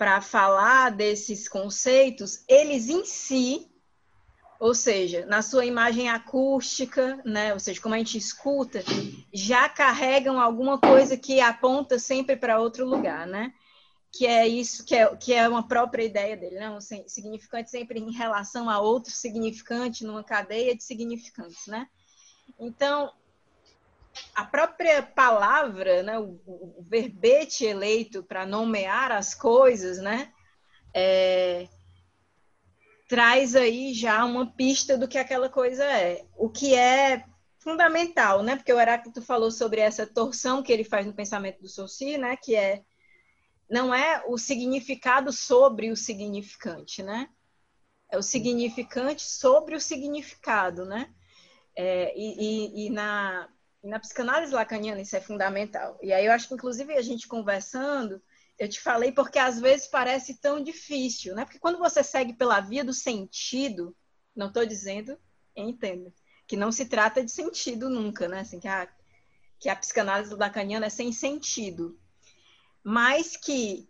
para 0.02 0.20
falar 0.20 0.90
desses 0.90 1.48
conceitos, 1.48 2.44
eles 2.48 2.90
em 2.90 3.06
si, 3.06 3.70
ou 4.60 4.74
seja, 4.74 5.28
na 5.28 5.44
sua 5.44 5.64
imagem 5.64 6.10
acústica, 6.10 7.22
né, 7.24 7.54
ou 7.54 7.60
seja, 7.60 7.80
como 7.80 7.94
a 7.94 8.00
gente 8.00 8.18
escuta, 8.18 8.84
já 9.32 9.70
carregam 9.70 10.42
alguma 10.42 10.80
coisa 10.80 11.16
que 11.16 11.40
aponta 11.40 12.00
sempre 12.00 12.36
para 12.36 12.60
outro 12.60 12.84
lugar, 12.84 13.28
né? 13.28 13.54
Que 14.12 14.26
é 14.26 14.48
isso, 14.48 14.84
que 14.84 14.96
é, 14.96 15.16
que 15.16 15.36
é 15.36 15.48
uma 15.48 15.68
própria 15.68 16.04
ideia 16.04 16.36
dele, 16.36 16.56
né? 16.56 16.72
Um 16.72 16.82
significante 16.82 17.70
sempre 17.70 18.00
em 18.00 18.12
relação 18.12 18.72
a 18.72 18.80
outro 18.80 19.12
significante 19.12 20.04
numa 20.04 20.24
cadeia 20.24 20.76
de 20.76 20.84
significantes, 20.84 21.68
né? 21.68 21.88
Então, 22.60 23.14
a 24.36 24.46
própria 24.46 25.02
palavra, 25.02 26.04
né, 26.04 26.20
o, 26.20 26.40
o 26.46 26.86
verbete 26.88 27.66
eleito 27.66 28.24
para 28.24 28.46
nomear 28.46 29.12
as 29.12 29.34
coisas, 29.34 30.00
né, 30.00 30.32
é, 30.94 31.68
traz 33.08 33.56
aí 33.56 33.94
já 33.94 34.24
uma 34.24 34.46
pista 34.54 34.98
do 34.98 35.08
que 35.08 35.18
aquela 35.18 35.50
coisa 35.50 35.84
é. 35.84 36.26
O 36.38 36.50
que 36.50 36.74
é 36.74 37.26
fundamental, 37.60 38.42
né? 38.42 38.56
Porque 38.56 38.74
o 38.74 38.80
Heráclito 38.80 39.22
falou 39.22 39.52
sobre 39.52 39.82
essa 39.82 40.08
torção 40.08 40.64
que 40.64 40.72
ele 40.72 40.84
faz 40.84 41.06
no 41.06 41.14
pensamento 41.14 41.62
do 41.62 41.68
Saussure, 41.68 42.18
né? 42.18 42.38
Que 42.38 42.56
é 42.56 42.84
não 43.70 43.94
é 43.94 44.24
o 44.28 44.38
significado 44.38 45.32
sobre 45.32 45.92
o 45.92 45.96
significante, 45.96 47.04
né? 47.04 47.30
É 48.10 48.18
o 48.18 48.22
significante 48.22 49.22
sobre 49.22 49.76
o 49.76 49.80
significado, 49.80 50.86
né? 50.86 51.14
É, 51.76 52.18
e, 52.18 52.86
e, 52.86 52.86
e, 52.86 52.90
na, 52.90 53.50
na 53.84 54.00
psicanálise 54.00 54.54
lacaniana 54.54 55.02
isso 55.02 55.16
é 55.16 55.22
fundamental. 55.22 55.98
E 56.02 56.14
aí 56.14 56.26
eu 56.26 56.32
acho 56.32 56.48
que, 56.48 56.54
inclusive, 56.54 56.94
a 56.94 57.02
gente 57.02 57.28
conversando, 57.28 58.22
eu 58.58 58.70
te 58.70 58.80
falei 58.80 59.12
porque 59.12 59.40
às 59.40 59.60
vezes 59.60 59.88
parece 59.88 60.40
tão 60.40 60.64
difícil, 60.64 61.36
né? 61.36 61.46
Porque 61.46 61.60
quando 61.60 61.80
você 61.80 62.04
segue 62.04 62.34
pela 62.34 62.60
via 62.60 62.84
do 62.84 62.94
sentido, 62.94 63.96
não 64.36 64.48
estou 64.48 64.66
dizendo, 64.66 65.18
entenda, 65.56 66.14
que 66.48 66.56
não 66.56 66.72
se 66.72 66.86
trata 66.86 67.24
de 67.24 67.32
sentido 67.32 67.90
nunca, 67.90 68.28
né? 68.28 68.42
Assim, 68.42 68.60
que, 68.60 68.68
a, 68.68 68.88
que 69.60 69.68
a 69.68 69.76
psicanálise 69.76 70.36
lacaniana 70.36 70.86
é 70.86 70.90
sem 70.90 71.12
sentido. 71.12 72.00
Mas 72.84 73.36
que, 73.36 73.90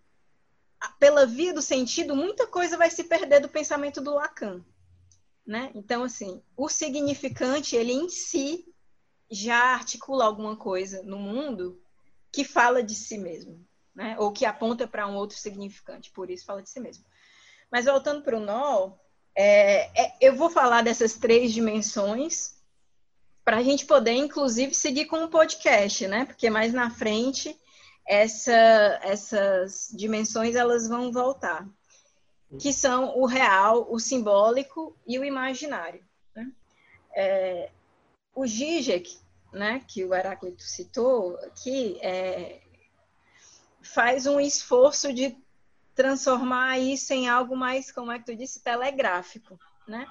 pela 0.99 1.25
via 1.25 1.53
do 1.53 1.61
sentido, 1.61 2.15
muita 2.15 2.47
coisa 2.47 2.77
vai 2.77 2.89
se 2.89 3.03
perder 3.03 3.41
do 3.41 3.49
pensamento 3.49 3.99
do 3.99 4.13
Lacan. 4.13 4.63
Né? 5.45 5.71
Então, 5.75 6.03
assim, 6.03 6.41
o 6.55 6.69
significante, 6.69 7.75
ele 7.75 7.91
em 7.91 8.07
si 8.09 8.70
já 9.31 9.73
articula 9.73 10.25
alguma 10.25 10.57
coisa 10.57 11.01
no 11.03 11.17
mundo 11.17 11.81
que 12.31 12.43
fala 12.43 12.83
de 12.83 12.93
si 12.93 13.17
mesmo, 13.17 13.65
né? 13.95 14.15
ou 14.19 14.31
que 14.31 14.45
aponta 14.45 14.85
para 14.85 15.07
um 15.07 15.15
outro 15.15 15.37
significante, 15.37 16.11
por 16.11 16.29
isso 16.29 16.45
fala 16.45 16.61
de 16.61 16.69
si 16.69 16.79
mesmo. 16.79 17.05
Mas 17.71 17.85
voltando 17.85 18.21
para 18.21 18.37
o 18.37 18.41
nó, 18.41 18.91
é, 19.33 19.89
é, 19.99 20.13
eu 20.19 20.35
vou 20.35 20.49
falar 20.49 20.83
dessas 20.83 21.13
três 21.13 21.53
dimensões 21.53 22.59
para 23.43 23.57
a 23.57 23.63
gente 23.63 23.85
poder, 23.85 24.13
inclusive, 24.13 24.73
seguir 24.73 25.05
com 25.05 25.23
o 25.23 25.29
podcast, 25.29 26.07
né? 26.07 26.25
Porque 26.25 26.49
mais 26.49 26.73
na 26.73 26.89
frente 26.89 27.57
essa, 28.05 28.99
essas 29.03 29.89
dimensões 29.93 30.55
elas 30.55 30.87
vão 30.87 31.11
voltar, 31.11 31.67
que 32.59 32.73
são 32.73 33.17
o 33.17 33.25
real, 33.25 33.87
o 33.89 33.99
simbólico 33.99 34.95
e 35.07 35.17
o 35.17 35.23
imaginário. 35.23 36.03
Né? 36.35 36.51
É, 37.15 37.71
o 38.33 38.45
Zizek, 38.47 39.17
né, 39.51 39.83
que 39.87 40.03
o 40.05 40.13
Heráclito 40.13 40.63
citou 40.63 41.35
aqui, 41.37 41.97
é, 42.01 42.61
faz 43.81 44.25
um 44.25 44.39
esforço 44.39 45.13
de 45.13 45.37
transformar 45.93 46.79
isso 46.79 47.13
em 47.13 47.27
algo 47.27 47.55
mais, 47.55 47.91
como 47.91 48.11
é 48.11 48.19
que 48.19 48.25
tu 48.25 48.35
disse, 48.35 48.63
telegráfico, 48.63 49.59
né? 49.87 50.07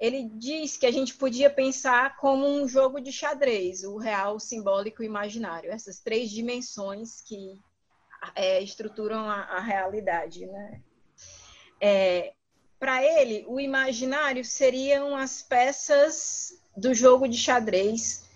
Ele 0.00 0.28
diz 0.28 0.76
que 0.76 0.86
a 0.86 0.90
gente 0.90 1.14
podia 1.14 1.48
pensar 1.48 2.16
como 2.16 2.46
um 2.48 2.66
jogo 2.66 3.00
de 3.00 3.12
xadrez, 3.12 3.84
o 3.84 3.96
real, 3.96 4.36
o 4.36 4.40
simbólico 4.40 5.02
e 5.02 5.06
o 5.06 5.08
imaginário, 5.08 5.70
essas 5.70 6.00
três 6.00 6.30
dimensões 6.30 7.20
que 7.20 7.60
é, 8.34 8.60
estruturam 8.60 9.30
a, 9.30 9.42
a, 9.42 9.60
realidade, 9.60 10.46
né? 10.46 10.82
É, 11.80 12.34
Para 12.78 13.04
ele, 13.04 13.44
o 13.46 13.60
imaginário 13.60 14.44
seriam 14.44 15.16
as 15.16 15.42
peças 15.42 16.60
do 16.76 16.94
jogo 16.94 17.28
de 17.28 17.36
xadrez 17.36 18.28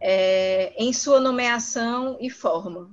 é, 0.00 0.72
em 0.76 0.92
sua 0.92 1.20
nomeação 1.20 2.16
e 2.20 2.30
forma. 2.30 2.90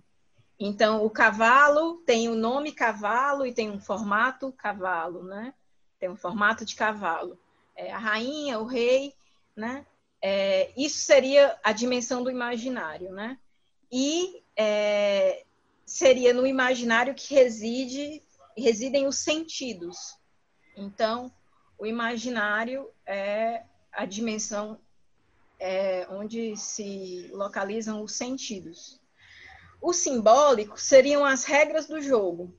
Então, 0.60 1.06
o 1.06 1.10
cavalo 1.10 1.98
tem 2.06 2.28
o 2.30 2.36
nome 2.36 2.72
cavalo 2.72 3.46
e 3.46 3.54
tem 3.54 3.70
um 3.70 3.80
formato 3.80 4.52
cavalo, 4.52 5.24
né? 5.24 5.54
Tem 6.00 6.10
um 6.10 6.16
formato 6.16 6.66
de 6.66 6.76
cavalo. 6.76 7.40
É, 7.76 7.92
a 7.92 7.98
rainha, 7.98 8.60
o 8.60 8.66
rei, 8.66 9.14
né? 9.56 9.86
É, 10.22 10.72
isso 10.76 10.98
seria 10.98 11.58
a 11.64 11.72
dimensão 11.72 12.24
do 12.24 12.32
imaginário, 12.32 13.12
né? 13.12 13.38
E 13.92 14.42
é, 14.56 15.44
seria 15.86 16.34
no 16.34 16.46
imaginário 16.46 17.14
que 17.14 17.36
reside, 17.36 18.22
residem 18.58 19.06
os 19.06 19.18
sentidos. 19.18 20.18
Então, 20.76 21.32
o 21.78 21.86
imaginário 21.86 22.90
é 23.06 23.64
a 23.92 24.06
dimensão 24.06 24.80
é, 25.60 26.08
onde 26.10 26.56
se 26.56 27.30
localizam 27.34 28.04
os 28.04 28.14
sentidos. 28.14 29.00
O 29.82 29.94
simbólico 29.94 30.80
seriam 30.80 31.26
as 31.26 31.44
regras 31.44 31.88
do 31.88 32.02
jogo. 32.02 32.54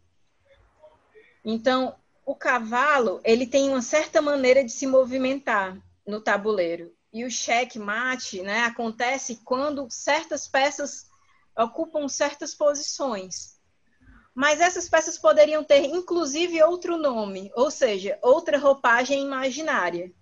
Então, 1.45 1.97
o 2.25 2.35
cavalo, 2.35 3.21
ele 3.25 3.47
tem 3.47 3.71
uma 3.71 3.83
certa 3.83 4.21
maneira 4.21 4.63
de 4.63 4.71
se 4.71 4.87
movimentar 4.87 5.81
no 6.07 6.21
tabuleiro. 6.21 6.95
E 7.13 7.25
o 7.25 7.31
cheque-mate, 7.31 8.43
né, 8.43 8.65
acontece 8.65 9.41
quando 9.45 9.91
certas 9.91 10.47
peças 10.47 11.09
ocupam 11.57 12.09
certas 12.09 12.55
posições. 12.55 13.59
Mas 14.35 14.61
essas 14.61 14.89
peças 14.89 15.19
poderiam 15.19 15.65
ter, 15.65 15.85
inclusive, 15.87 16.63
outro 16.63 16.97
nome, 16.97 17.51
ou 17.57 17.71
seja, 17.71 18.19
outra 18.23 18.57
roupagem 18.59 19.23
imaginária. 19.23 20.13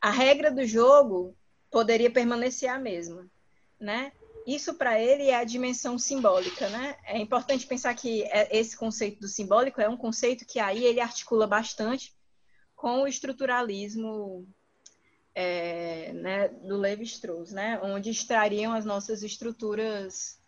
A 0.00 0.10
regra 0.10 0.50
do 0.50 0.64
jogo 0.64 1.36
poderia 1.70 2.10
permanecer 2.10 2.68
a 2.68 2.78
mesma, 2.78 3.30
né? 3.78 4.12
Isso 4.46 4.74
para 4.74 4.98
ele 4.98 5.24
é 5.24 5.36
a 5.36 5.44
dimensão 5.44 5.98
simbólica, 5.98 6.68
né? 6.70 6.96
É 7.04 7.18
importante 7.18 7.66
pensar 7.66 7.94
que 7.94 8.24
é, 8.24 8.56
esse 8.56 8.76
conceito 8.76 9.20
do 9.20 9.28
simbólico 9.28 9.80
é 9.80 9.88
um 9.88 9.96
conceito 9.96 10.46
que 10.46 10.58
aí 10.58 10.84
ele 10.84 11.00
articula 11.00 11.46
bastante 11.46 12.14
com 12.74 13.02
o 13.02 13.06
estruturalismo 13.06 14.48
é, 15.34 16.12
né, 16.14 16.48
do 16.48 16.76
Levi-Strauss, 16.76 17.52
né? 17.52 17.78
Onde 17.82 18.10
extrariam 18.10 18.72
as 18.72 18.84
nossas 18.84 19.22
estruturas 19.22 20.40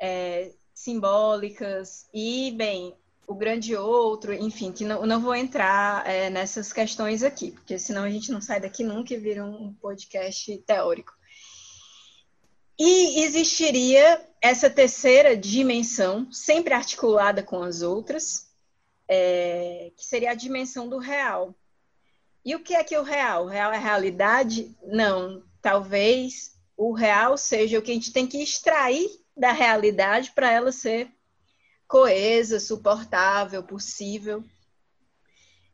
é, 0.00 0.52
simbólicas 0.74 2.08
e, 2.12 2.50
bem, 2.52 2.96
o 3.26 3.34
grande 3.34 3.74
outro, 3.76 4.32
enfim, 4.32 4.72
que 4.72 4.84
não, 4.84 5.06
não 5.06 5.20
vou 5.20 5.34
entrar 5.34 6.06
é, 6.06 6.28
nessas 6.30 6.72
questões 6.72 7.22
aqui, 7.22 7.50
porque 7.50 7.78
senão 7.78 8.02
a 8.02 8.10
gente 8.10 8.30
não 8.30 8.40
sai 8.40 8.60
daqui 8.60 8.84
nunca 8.84 9.14
e 9.14 9.18
vira 9.18 9.44
um 9.44 9.72
podcast 9.74 10.56
teórico. 10.58 11.12
E 12.78 13.22
existiria 13.22 14.20
essa 14.40 14.68
terceira 14.68 15.36
dimensão, 15.36 16.30
sempre 16.32 16.74
articulada 16.74 17.42
com 17.42 17.62
as 17.62 17.82
outras, 17.82 18.48
é, 19.08 19.92
que 19.96 20.04
seria 20.04 20.32
a 20.32 20.34
dimensão 20.34 20.88
do 20.88 20.98
real. 20.98 21.54
E 22.44 22.54
o 22.54 22.60
que 22.60 22.74
é 22.74 22.84
que 22.84 22.96
o 22.96 23.02
real? 23.02 23.44
O 23.44 23.48
real 23.48 23.72
é 23.72 23.78
realidade? 23.78 24.76
Não. 24.82 25.42
Talvez 25.62 26.54
o 26.76 26.92
real 26.92 27.38
seja 27.38 27.78
o 27.78 27.82
que 27.82 27.90
a 27.90 27.94
gente 27.94 28.12
tem 28.12 28.26
que 28.26 28.42
extrair 28.42 29.08
da 29.36 29.52
realidade 29.52 30.32
para 30.32 30.50
ela 30.50 30.70
ser 30.70 31.08
coesa, 31.94 32.58
suportável, 32.58 33.62
possível. 33.62 34.42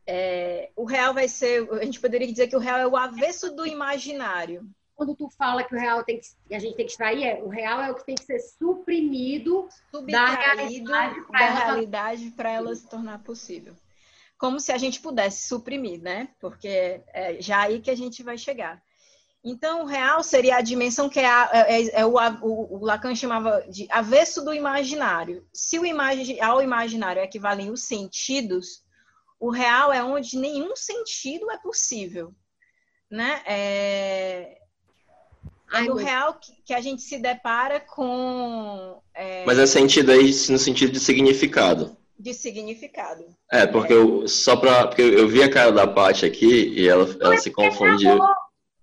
É, 0.06 0.70
o 0.76 0.84
real 0.84 1.14
vai 1.14 1.26
ser, 1.28 1.66
a 1.72 1.82
gente 1.82 1.98
poderia 1.98 2.26
dizer 2.26 2.46
que 2.46 2.56
o 2.56 2.60
real 2.60 2.78
é 2.78 2.86
o 2.86 2.94
avesso 2.94 3.56
do 3.56 3.66
imaginário 3.66 4.68
quando 4.94 5.16
tu 5.16 5.30
fala 5.30 5.64
que 5.64 5.74
o 5.74 5.78
real 5.78 6.04
tem 6.04 6.20
que, 6.20 6.54
a 6.54 6.58
gente 6.58 6.76
tem 6.76 6.84
que 6.84 6.92
extrair, 6.92 7.24
é, 7.24 7.42
o 7.42 7.48
real 7.48 7.80
é 7.80 7.90
o 7.90 7.94
que 7.94 8.04
tem 8.04 8.14
que 8.14 8.24
ser 8.24 8.38
suprimido 8.38 9.66
da 10.06 10.26
realidade 11.46 12.30
para 12.32 12.50
ela, 12.50 12.68
ela 12.68 12.76
se 12.76 12.86
tornar 12.86 13.18
possível. 13.20 13.74
Como 14.36 14.60
se 14.60 14.72
a 14.72 14.76
gente 14.76 15.00
pudesse 15.00 15.48
suprimir, 15.48 16.02
né? 16.02 16.28
Porque 16.38 17.02
é 17.14 17.40
já 17.40 17.62
aí 17.62 17.80
que 17.80 17.90
a 17.90 17.94
gente 17.94 18.22
vai 18.22 18.36
chegar. 18.36 18.82
Então, 19.42 19.82
o 19.82 19.86
real 19.86 20.22
seria 20.22 20.56
a 20.56 20.60
dimensão 20.60 21.08
que 21.08 21.18
é, 21.18 21.26
a, 21.26 21.50
é, 21.52 21.82
é, 21.82 22.00
é 22.00 22.06
o, 22.06 22.14
o, 22.42 22.76
o, 22.76 22.84
Lacan 22.84 23.14
chamava 23.14 23.64
de 23.70 23.86
avesso 23.90 24.44
do 24.44 24.52
imaginário. 24.52 25.46
Se 25.52 25.78
o 25.78 25.86
imagi 25.86 26.38
ao 26.40 26.60
imaginário 26.60 27.22
equivalem 27.22 27.70
os 27.70 27.82
sentidos, 27.82 28.82
o 29.38 29.50
real 29.50 29.92
é 29.92 30.04
onde 30.04 30.36
nenhum 30.36 30.76
sentido 30.76 31.50
é 31.50 31.56
possível. 31.56 32.34
Né? 33.10 33.42
É, 33.46 34.58
Ai, 35.72 35.86
no 35.86 35.94
real 35.94 36.34
que, 36.34 36.52
que, 36.66 36.74
a 36.74 36.80
gente 36.80 37.00
se 37.00 37.18
depara 37.18 37.80
com. 37.80 39.00
É... 39.14 39.44
Mas 39.46 39.58
é 39.58 39.66
sentido 39.66 40.10
aí 40.10 40.26
no 40.26 40.58
sentido 40.58 40.92
de 40.92 41.00
significado. 41.00 41.96
De 42.18 42.34
significado. 42.34 43.24
É, 43.50 43.66
porque 43.66 43.92
é. 43.92 43.96
eu 43.96 44.28
só 44.28 44.56
para 44.56 44.88
porque 44.88 45.00
eu 45.00 45.26
vi 45.26 45.42
a 45.42 45.50
cara 45.50 45.72
da 45.72 45.86
Paty 45.86 46.26
aqui 46.26 46.74
e 46.76 46.88
ela, 46.88 47.08
ela 47.20 47.36
se 47.38 47.50
confundiu. 47.50 48.18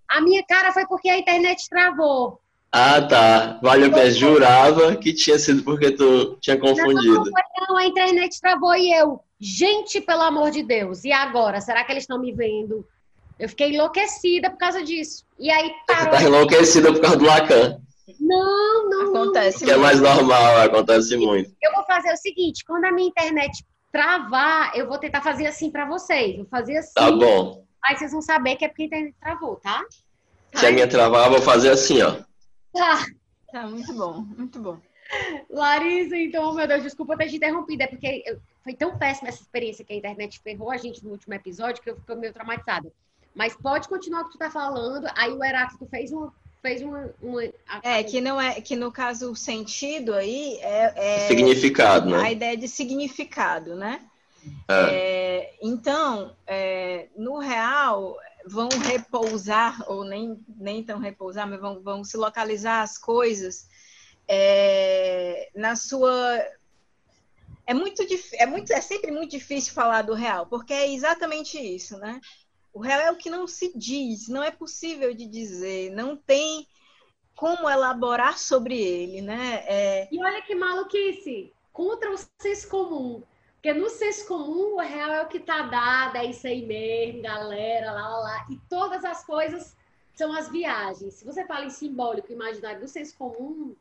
A 0.10 0.22
minha 0.22 0.44
cara 0.44 0.72
foi 0.72 0.86
porque 0.86 1.10
a 1.10 1.18
internet 1.18 1.68
travou. 1.70 2.40
Ah, 2.72 3.02
tá. 3.02 3.60
Vale 3.62 3.86
a 3.86 3.90
pena. 3.90 4.12
Jurava 4.12 4.96
que 4.96 5.14
tinha 5.14 5.40
sido 5.40 5.64
porque 5.64 5.92
tu 5.92 6.38
tinha 6.42 6.58
confundido. 6.58 7.24
Não, 7.26 7.68
não, 7.70 7.78
a 7.78 7.86
internet 7.86 8.40
travou 8.42 8.76
e 8.76 8.94
eu. 8.94 9.20
Gente, 9.40 10.02
pelo 10.02 10.22
amor 10.22 10.52
de 10.52 10.64
Deus. 10.64 11.04
E 11.04 11.12
agora? 11.12 11.62
Será 11.62 11.84
que 11.84 11.92
eles 11.92 12.04
estão 12.04 12.20
me 12.20 12.32
vendo? 12.32 12.86
Eu 13.40 13.48
fiquei 13.50 13.74
enlouquecida 13.74 14.50
por 14.50 14.58
causa 14.58 14.84
disso. 14.84 15.24
E 15.40 15.50
aí 15.50 15.72
parou. 15.88 16.06
Você 16.06 16.10
tá 16.10 16.24
enlouquecida 16.24 16.92
por 16.92 17.02
causa 17.02 17.18
do 17.18 17.26
Lacan. 17.26 17.78
Não, 18.20 18.90
não. 18.90 19.10
Acontece. 19.10 19.64
Que 19.64 19.72
é 19.72 19.78
mais 19.78 20.02
normal, 20.02 20.62
acontece 20.62 21.16
muito. 21.18 21.52
Eu 21.62 21.72
vou 21.74 21.86
fazer 21.86 22.12
o 22.12 22.18
seguinte: 22.18 22.64
quando 22.66 22.86
a 22.86 22.92
minha 22.92 23.08
internet 23.08 23.64
travar, 23.92 24.72
eu 24.76 24.88
vou 24.88 24.98
tentar 24.98 25.22
fazer 25.22 25.46
assim 25.46 25.70
para 25.70 25.86
vocês. 25.86 26.36
Vou 26.38 26.46
fazer 26.46 26.78
assim. 26.78 26.94
Tá 26.96 27.12
bom. 27.12 27.67
Aí 27.86 27.96
vocês 27.98 28.12
vão 28.12 28.22
saber 28.22 28.56
que 28.56 28.66
é 28.66 28.68
porque 28.68 28.84
a 28.84 28.86
internet 28.86 29.16
travou, 29.20 29.56
tá? 29.58 29.86
Se 30.54 30.66
a 30.66 30.72
minha 30.72 30.88
travar, 30.88 31.26
eu 31.28 31.32
vou 31.32 31.42
fazer 31.42 31.70
assim, 31.70 32.02
ó. 32.02 32.18
Tá. 32.74 33.06
Tá, 33.52 33.68
muito 33.68 33.94
bom, 33.94 34.22
muito 34.38 34.60
bom. 34.60 34.78
Larissa, 35.50 36.18
então, 36.18 36.54
meu 36.54 36.68
Deus, 36.68 36.84
desculpa 36.84 37.18
ter 37.18 37.30
te 37.30 37.38
interrompido, 37.38 37.84
é 37.84 37.88
porque 37.88 38.24
eu- 38.26 38.40
foi 38.64 38.74
tão 38.74 38.98
péssima 38.98 39.30
essa 39.30 39.42
experiência 39.42 39.86
que 39.86 39.94
a 39.94 39.96
internet 39.96 40.40
ferrou 40.42 40.70
a 40.70 40.78
gente 40.78 41.04
no 41.04 41.12
último 41.12 41.34
episódio 41.34 41.82
que 41.82 41.90
eu 41.90 41.96
fiquei 41.96 42.16
meio 42.16 42.34
traumatizada. 42.34 42.92
Mas 43.34 43.56
pode 43.56 43.88
continuar 43.88 44.22
o 44.22 44.26
que 44.26 44.32
tu 44.32 44.38
tá 44.38 44.50
falando. 44.52 45.08
Aí 45.16 45.32
o 45.32 45.44
Heráclito 45.44 45.86
fez 45.86 46.12
uma. 46.12 46.34
Fez 46.60 46.82
uma, 46.82 47.14
uma 47.22 47.44
É, 47.84 48.04
que 48.04 48.20
não 48.20 48.42
é, 48.42 48.60
que 48.60 48.76
no 48.76 48.92
caso 48.92 49.32
o 49.32 49.36
sentido 49.36 50.14
aí 50.16 50.58
é, 50.60 50.94
é 50.96 51.28
Significado, 51.28 52.14
a 52.16 52.24
né? 52.24 52.32
ideia 52.34 52.58
de 52.58 52.68
significado, 52.68 53.76
né? 53.76 54.02
É. 54.68 54.74
É, 54.74 55.58
então, 55.62 56.36
é, 56.46 57.08
no 57.16 57.40
real, 57.40 58.18
vão 58.46 58.70
repousar, 58.70 59.84
ou 59.90 60.04
nem, 60.04 60.40
nem 60.48 60.84
tão 60.84 61.00
repousar, 61.00 61.48
mas 61.48 61.60
vão, 61.60 61.82
vão 61.82 62.04
se 62.04 62.18
localizar 62.18 62.82
as 62.82 62.98
coisas 62.98 63.68
é, 64.28 65.50
na 65.56 65.76
sua. 65.76 66.44
É 67.66 67.74
muito, 67.74 68.02
é 68.34 68.46
muito, 68.46 68.72
é 68.72 68.82
sempre 68.82 69.12
muito 69.12 69.32
difícil 69.32 69.74
falar 69.74 70.02
do 70.02 70.14
real, 70.14 70.46
porque 70.46 70.74
é 70.74 70.94
exatamente 70.94 71.58
isso, 71.58 71.98
né? 71.98 72.22
O 72.74 72.80
real 72.80 73.02
é 73.02 73.12
o 73.12 73.18
que 73.18 73.30
não 73.30 73.48
se 73.48 73.72
diz, 73.76 74.28
não 74.28 74.44
é 74.44 74.52
possível 74.52 75.14
de 75.14 75.26
dizer, 75.26 75.92
não 75.92 76.16
tem 76.16 76.68
como 77.36 77.70
elaborar 77.70 78.38
sobre 78.38 78.80
ele, 78.80 79.22
né? 79.22 79.64
É, 79.68 80.08
E 80.12 80.20
olha 80.20 80.42
que 80.42 80.56
maluquice! 80.56 81.54
Contra 81.74 82.12
o 82.12 82.18
senso 82.42 82.68
comum. 82.70 83.22
Porque 83.58 83.74
no 83.74 83.90
senso 83.90 84.28
comum, 84.28 84.76
o 84.76 84.80
real 84.80 85.12
é 85.12 85.24
o 85.24 85.28
que 85.28 85.40
tá 85.40 85.64
dado, 85.64 86.18
é 86.18 86.26
isso 86.26 86.46
aí 86.46 86.66
mesmo, 86.66 87.24
galera, 87.24 87.92
lá, 87.92 88.08
lá, 88.08 88.20
lá. 88.20 88.46
E 88.50 88.58
todas 88.70 89.04
as 89.04 89.26
coisas 89.26 89.76
são 90.14 90.32
as 90.32 90.50
viagens. 90.50 91.16
Se 91.16 91.26
você 91.26 91.46
fala 91.46 91.66
em 91.66 91.70
simbólico, 91.70 92.32
imaginário 92.32 92.80
do 92.80 92.88
senso 92.88 93.18
comum, 93.18 93.76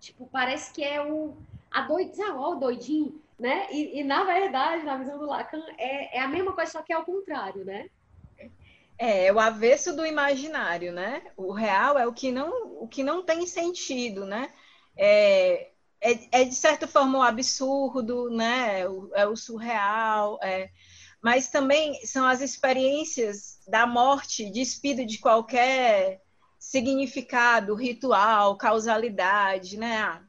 tipo, 0.00 0.26
parece 0.32 0.72
que 0.72 0.82
é 0.82 1.02
o. 1.02 1.36
A 1.70 1.82
doid... 1.82 2.16
Sabe, 2.16 2.38
ó, 2.38 2.52
o 2.52 2.56
doidinho, 2.56 3.20
né? 3.38 3.68
E, 3.70 4.00
e, 4.00 4.04
na 4.04 4.24
verdade, 4.24 4.84
na 4.84 4.96
visão 4.96 5.18
do 5.18 5.26
Lacan, 5.26 5.64
é, 5.78 6.18
é 6.18 6.20
a 6.20 6.28
mesma 6.28 6.52
coisa, 6.52 6.72
só 6.72 6.82
que 6.82 6.92
é 6.92 6.96
ao 6.96 7.04
contrário, 7.04 7.64
né? 7.64 7.88
É, 8.98 9.26
é 9.26 9.32
o 9.32 9.38
avesso 9.38 9.94
do 9.94 10.04
imaginário, 10.04 10.92
né? 10.92 11.22
O 11.36 11.52
real 11.52 11.98
é 11.98 12.06
o 12.06 12.12
que 12.12 12.32
não, 12.32 12.82
o 12.82 12.88
que 12.88 13.02
não 13.02 13.22
tem 13.22 13.46
sentido, 13.46 14.24
né? 14.26 14.52
É, 14.96 15.69
é, 16.02 16.40
é 16.42 16.44
de 16.44 16.54
certa 16.54 16.86
forma 16.88 17.18
o 17.18 17.22
absurdo, 17.22 18.30
né? 18.30 18.88
O- 18.88 19.10
É 19.14 19.26
o 19.26 19.36
surreal, 19.36 20.38
é. 20.42 20.70
mas 21.22 21.48
também 21.48 21.94
são 22.06 22.26
as 22.26 22.40
experiências 22.40 23.60
da 23.68 23.86
morte 23.86 24.50
despido 24.50 25.04
de 25.06 25.18
qualquer 25.18 26.20
significado, 26.58 27.74
ritual, 27.74 28.56
causalidade, 28.56 29.76
né? 29.78 29.98
Ah, 30.02 30.22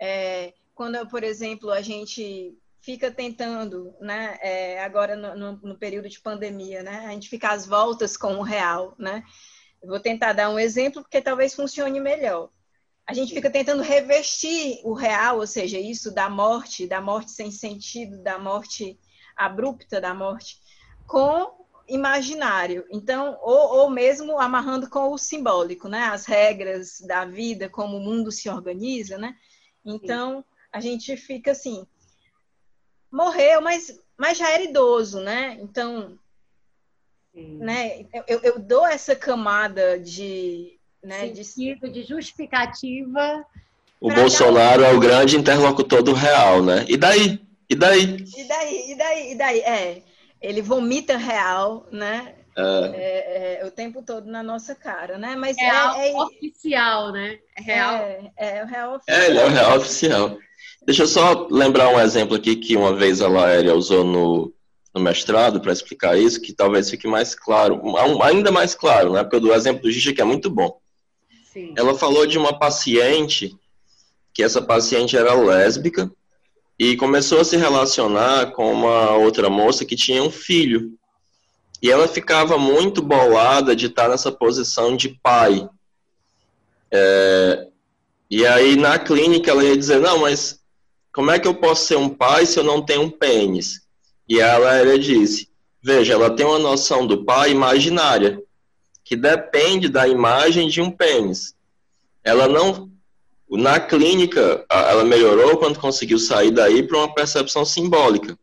é, 0.00 0.54
quando, 0.74 1.06
por 1.08 1.22
exemplo, 1.24 1.70
a 1.70 1.80
gente 1.82 2.56
fica 2.80 3.10
tentando, 3.10 3.94
né, 4.00 4.38
é, 4.40 4.82
agora 4.84 5.16
no, 5.16 5.34
no- 5.36 5.60
no 5.62 5.78
período 5.78 6.08
de 6.08 6.20
pandemia, 6.20 6.82
né, 6.82 7.06
a 7.06 7.10
gente 7.10 7.28
fica 7.28 7.50
às 7.50 7.66
voltas 7.66 8.16
com 8.16 8.36
o 8.36 8.42
real, 8.42 8.94
né? 8.98 9.24
Vou 9.84 10.00
tentar 10.00 10.32
dar 10.32 10.50
um 10.50 10.58
exemplo 10.58 11.02
porque 11.02 11.20
talvez 11.22 11.54
funcione 11.54 12.00
melhor. 12.00 12.50
A 13.08 13.14
gente 13.14 13.32
fica 13.32 13.50
tentando 13.50 13.82
revestir 13.82 14.80
o 14.84 14.92
real, 14.92 15.38
ou 15.38 15.46
seja, 15.46 15.78
isso 15.80 16.12
da 16.12 16.28
morte, 16.28 16.86
da 16.86 17.00
morte 17.00 17.30
sem 17.30 17.50
sentido, 17.50 18.22
da 18.22 18.38
morte 18.38 18.98
abrupta, 19.34 19.98
da 19.98 20.12
morte, 20.12 20.58
com 21.06 21.66
imaginário. 21.88 22.84
Então, 22.90 23.38
ou, 23.40 23.78
ou 23.78 23.90
mesmo 23.90 24.38
amarrando 24.38 24.90
com 24.90 25.10
o 25.10 25.16
simbólico, 25.16 25.88
né? 25.88 26.02
As 26.04 26.26
regras 26.26 27.00
da 27.00 27.24
vida, 27.24 27.66
como 27.70 27.96
o 27.96 28.00
mundo 28.00 28.30
se 28.30 28.46
organiza, 28.50 29.16
né? 29.16 29.34
Então, 29.82 30.44
a 30.70 30.78
gente 30.78 31.16
fica 31.16 31.52
assim, 31.52 31.86
morreu, 33.10 33.62
mas, 33.62 33.98
mas 34.18 34.36
já 34.36 34.50
era 34.50 34.64
idoso, 34.64 35.20
né? 35.20 35.56
Então, 35.62 36.18
né? 37.58 38.02
Eu, 38.12 38.24
eu- 38.26 38.40
eu 38.42 38.58
dou 38.58 38.86
essa 38.86 39.16
camada 39.16 39.98
de, 39.98 40.77
né? 41.02 41.28
De, 41.28 41.44
Sentido 41.44 41.88
de 41.88 42.02
justificativa. 42.02 43.44
O 44.00 44.12
Bolsonaro 44.12 44.84
é 44.84 44.92
o 44.92 45.00
grande 45.00 45.36
interlocutor 45.36 46.02
do 46.02 46.12
real, 46.12 46.62
né? 46.62 46.84
E 46.88 46.96
daí? 46.96 47.40
E 47.68 47.74
daí? 47.74 48.24
e 48.36 48.44
daí? 48.44 48.90
E 48.90 48.94
daí? 48.96 49.32
E 49.32 49.34
daí? 49.34 49.60
É, 49.60 50.02
ele 50.40 50.62
vomita 50.62 51.16
real, 51.16 51.86
né? 51.90 52.34
É, 52.56 52.62
É, 52.94 53.60
é, 53.62 53.66
o 53.66 53.70
tempo 53.70 54.02
todo 54.02 54.26
na 54.26 54.42
nossa 54.42 54.74
cara, 54.74 55.16
né? 55.16 55.36
Mas 55.36 55.56
é, 55.58 55.60
Real 55.60 55.96
é, 55.96 56.12
oficial, 56.22 57.12
né? 57.12 57.38
É 57.56 57.62
real. 57.62 57.94
é, 57.94 58.32
é 58.36 58.64
o 58.64 58.66
real 58.66 58.94
oficial. 58.96 59.18
é, 59.18 59.26
ele 59.26 59.38
é 59.38 59.44
o 59.44 59.48
real 59.48 59.76
oficial. 59.76 60.38
Deixa 60.84 61.02
eu 61.02 61.06
só 61.06 61.46
lembrar 61.50 61.88
um 61.90 62.00
exemplo 62.00 62.36
aqui 62.36 62.56
que 62.56 62.76
uma 62.76 62.94
vez 62.94 63.20
a 63.20 63.28
Laéria 63.28 63.74
usou 63.74 64.04
no, 64.04 64.52
no 64.94 65.00
mestrado 65.00 65.60
para 65.60 65.72
explicar 65.72 66.18
isso, 66.18 66.40
que 66.40 66.52
talvez 66.52 66.90
fique 66.90 67.06
mais 67.06 67.34
claro, 67.34 67.80
ainda 68.22 68.50
mais 68.50 68.74
claro, 68.74 69.12
né? 69.12 69.22
Porque 69.22 69.36
o 69.36 69.40
do 69.40 69.52
exemplo 69.52 69.82
do 69.82 69.90
Gicha 69.90 70.12
que 70.12 70.20
é 70.20 70.24
muito 70.24 70.50
bom. 70.50 70.80
Ela 71.76 71.94
falou 71.94 72.26
de 72.26 72.38
uma 72.38 72.58
paciente, 72.58 73.56
que 74.32 74.42
essa 74.42 74.60
paciente 74.60 75.16
era 75.16 75.34
lésbica, 75.34 76.10
e 76.78 76.96
começou 76.96 77.40
a 77.40 77.44
se 77.44 77.56
relacionar 77.56 78.52
com 78.52 78.72
uma 78.72 79.16
outra 79.16 79.50
moça 79.50 79.84
que 79.84 79.96
tinha 79.96 80.22
um 80.22 80.30
filho. 80.30 80.92
E 81.82 81.90
ela 81.90 82.06
ficava 82.06 82.56
muito 82.56 83.02
bolada 83.02 83.74
de 83.74 83.86
estar 83.86 84.08
nessa 84.08 84.30
posição 84.30 84.96
de 84.96 85.08
pai. 85.22 85.68
É, 86.90 87.66
e 88.30 88.46
aí 88.46 88.76
na 88.76 88.98
clínica 88.98 89.50
ela 89.50 89.64
ia 89.64 89.76
dizer, 89.76 90.00
não, 90.00 90.18
mas 90.18 90.60
como 91.12 91.30
é 91.30 91.38
que 91.38 91.48
eu 91.48 91.54
posso 91.54 91.86
ser 91.86 91.96
um 91.96 92.08
pai 92.08 92.46
se 92.46 92.58
eu 92.58 92.64
não 92.64 92.80
tenho 92.80 93.02
um 93.02 93.10
pênis? 93.10 93.80
E 94.28 94.38
ela, 94.38 94.74
ela 94.76 94.98
disse, 94.98 95.48
veja, 95.82 96.12
ela 96.12 96.30
tem 96.30 96.46
uma 96.46 96.58
noção 96.58 97.06
do 97.06 97.24
pai 97.24 97.50
imaginária, 97.50 98.40
que 99.08 99.16
depende 99.16 99.88
da 99.88 100.06
imagem 100.06 100.68
de 100.68 100.82
um 100.82 100.90
pênis. 100.90 101.54
Ela 102.22 102.46
não 102.46 102.90
na 103.50 103.80
clínica, 103.80 104.66
ela 104.68 105.02
melhorou 105.02 105.56
quando 105.56 105.80
conseguiu 105.80 106.18
sair 106.18 106.50
daí 106.50 106.82
para 106.82 106.98
uma 106.98 107.14
percepção 107.14 107.64
simbólica, 107.64 108.38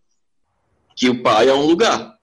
que 0.96 1.08
o 1.08 1.22
pai 1.22 1.50
é 1.50 1.54
um 1.54 1.68
lugar 1.68 2.16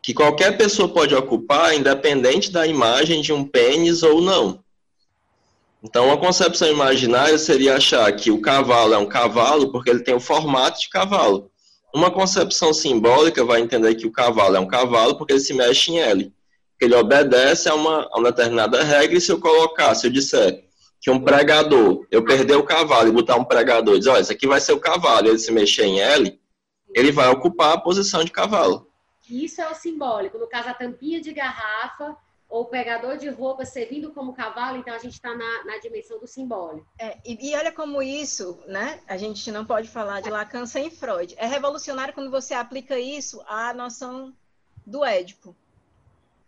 que 0.00 0.14
qualquer 0.14 0.56
pessoa 0.56 0.88
pode 0.88 1.12
ocupar, 1.12 1.74
independente 1.74 2.52
da 2.52 2.68
imagem 2.68 3.20
de 3.20 3.32
um 3.32 3.44
pênis 3.44 4.04
ou 4.04 4.20
não. 4.20 4.62
Então, 5.82 6.06
uma 6.06 6.16
concepção 6.16 6.68
imaginária 6.68 7.36
seria 7.36 7.76
achar 7.76 8.12
que 8.12 8.30
o 8.30 8.40
cavalo 8.40 8.94
é 8.94 8.98
um 8.98 9.06
cavalo 9.06 9.72
porque 9.72 9.90
ele 9.90 10.04
tem 10.04 10.14
o 10.14 10.20
formato 10.20 10.80
de 10.80 10.88
cavalo. 10.88 11.50
Uma 11.92 12.12
concepção 12.12 12.72
simbólica 12.72 13.44
vai 13.44 13.60
entender 13.60 13.96
que 13.96 14.06
o 14.06 14.12
cavalo 14.12 14.56
é 14.56 14.60
um 14.60 14.68
cavalo 14.68 15.16
porque 15.16 15.32
ele 15.32 15.40
se 15.40 15.52
mexe 15.52 15.90
em 15.90 15.98
L. 15.98 16.32
Ele 16.84 16.94
obedece 16.94 17.68
a 17.68 17.74
uma, 17.74 18.08
a 18.10 18.18
uma 18.18 18.30
determinada 18.30 18.82
regra, 18.82 19.16
e 19.16 19.20
se 19.20 19.30
eu 19.30 19.40
colocar, 19.40 19.94
se 19.94 20.06
eu 20.06 20.10
disser 20.12 20.64
que 21.00 21.10
um 21.10 21.20
pregador, 21.20 22.06
eu 22.12 22.24
perder 22.24 22.56
o 22.56 22.62
cavalo 22.62 23.08
e 23.08 23.12
botar 23.12 23.34
um 23.34 23.44
pregador 23.44 23.96
e 23.96 23.98
dizer, 23.98 24.10
olha, 24.10 24.20
esse 24.20 24.32
aqui 24.32 24.46
vai 24.46 24.60
ser 24.60 24.72
o 24.72 24.80
cavalo, 24.80 25.26
e 25.26 25.30
ele 25.30 25.38
se 25.38 25.50
mexer 25.50 25.84
em 25.84 26.00
L, 26.00 26.40
ele 26.94 27.10
vai 27.10 27.28
ocupar 27.28 27.74
a 27.74 27.80
posição 27.80 28.22
de 28.22 28.30
cavalo. 28.30 28.86
Isso 29.28 29.60
é 29.60 29.68
o 29.68 29.74
simbólico. 29.74 30.38
No 30.38 30.46
caso, 30.46 30.68
a 30.68 30.74
tampinha 30.74 31.20
de 31.20 31.32
garrafa 31.32 32.16
ou 32.48 32.62
o 32.62 32.66
pegador 32.66 33.16
de 33.16 33.30
roupa 33.30 33.64
servindo 33.64 34.12
como 34.12 34.34
cavalo, 34.34 34.76
então 34.76 34.94
a 34.94 34.98
gente 34.98 35.14
está 35.14 35.34
na, 35.34 35.64
na 35.64 35.78
dimensão 35.78 36.20
do 36.20 36.26
simbólico. 36.26 36.86
É, 37.00 37.16
e, 37.24 37.50
e 37.50 37.56
olha 37.56 37.72
como 37.72 38.02
isso, 38.02 38.58
né? 38.66 39.00
A 39.08 39.16
gente 39.16 39.50
não 39.50 39.64
pode 39.64 39.88
falar 39.88 40.20
de 40.20 40.28
Lacan 40.28 40.66
sem 40.66 40.90
Freud. 40.90 41.34
É 41.38 41.46
revolucionário 41.46 42.12
quando 42.12 42.30
você 42.30 42.52
aplica 42.52 42.98
isso 42.98 43.42
à 43.46 43.72
noção 43.72 44.34
do 44.86 45.02
Édipo. 45.02 45.56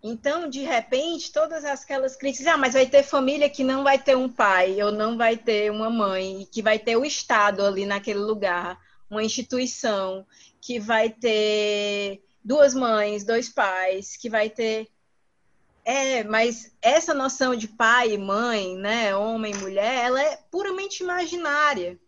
Então, 0.07 0.51
de 0.51 0.61
repente, 0.61 1.33
todas 1.33 1.65
aquelas 1.65 2.15
críticas, 2.15 2.47
ah, 2.47 2.59
mas 2.59 2.75
vai 2.75 2.85
ter 2.85 3.03
família 3.03 3.49
que 3.49 3.65
não 3.65 3.83
vai 3.83 3.99
ter 3.99 4.15
um 4.15 4.29
pai, 4.29 4.83
ou 4.83 4.93
não 4.93 5.17
vai 5.17 5.35
ter 5.35 5.73
uma 5.73 5.89
mãe, 5.89 6.47
que 6.53 6.61
vai 6.61 6.79
ter 6.79 6.95
o 6.99 7.07
Estado 7.07 7.65
ali 7.65 7.87
naquele 7.87 8.19
lugar, 8.19 8.79
uma 9.09 9.25
instituição, 9.25 10.27
que 10.61 10.79
vai 10.79 11.09
ter 11.09 12.23
duas 12.45 12.75
mães, 12.75 13.25
dois 13.25 13.49
pais, 13.49 14.15
que 14.15 14.29
vai 14.29 14.51
ter. 14.51 14.89
É, 15.87 16.23
mas 16.23 16.71
essa 16.83 17.15
noção 17.15 17.57
de 17.57 17.67
pai 17.67 18.13
e 18.13 18.19
mãe, 18.19 18.77
né, 18.77 19.17
homem 19.17 19.55
e 19.55 19.59
mulher, 19.59 20.05
ela 20.05 20.23
é 20.23 20.39
puramente 20.51 21.03
imaginária, 21.03 21.99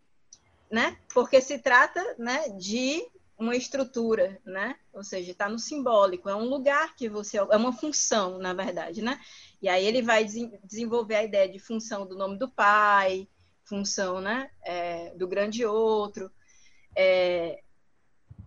né? 0.71 0.99
Porque 1.15 1.41
se 1.41 1.59
trata, 1.59 2.15
né, 2.19 2.51
de 2.59 3.07
uma 3.39 3.55
estrutura, 3.55 4.41
né? 4.45 4.77
Ou 4.93 5.05
seja, 5.05 5.33
está 5.33 5.49
no 5.49 5.59
simbólico, 5.59 6.29
é 6.29 6.35
um 6.35 6.49
lugar 6.49 6.95
que 6.97 7.09
você. 7.09 7.39
É 7.39 7.57
uma 7.57 7.73
função, 7.73 8.39
na 8.39 8.55
verdade, 8.55 9.03
né? 9.03 9.21
E 9.61 9.69
aí 9.69 9.85
ele 9.85 10.03
vai 10.03 10.25
desenvolver 10.65 11.17
a 11.17 11.25
ideia 11.25 11.49
de 11.49 11.59
função 11.59 12.07
do 12.07 12.17
nome 12.17 12.39
do 12.39 12.49
pai, 12.49 13.29
função, 13.65 14.21
né? 14.21 14.51
É, 14.63 15.15
do 15.15 15.29
grande 15.29 15.67
outro. 15.67 16.31
É, 16.97 17.63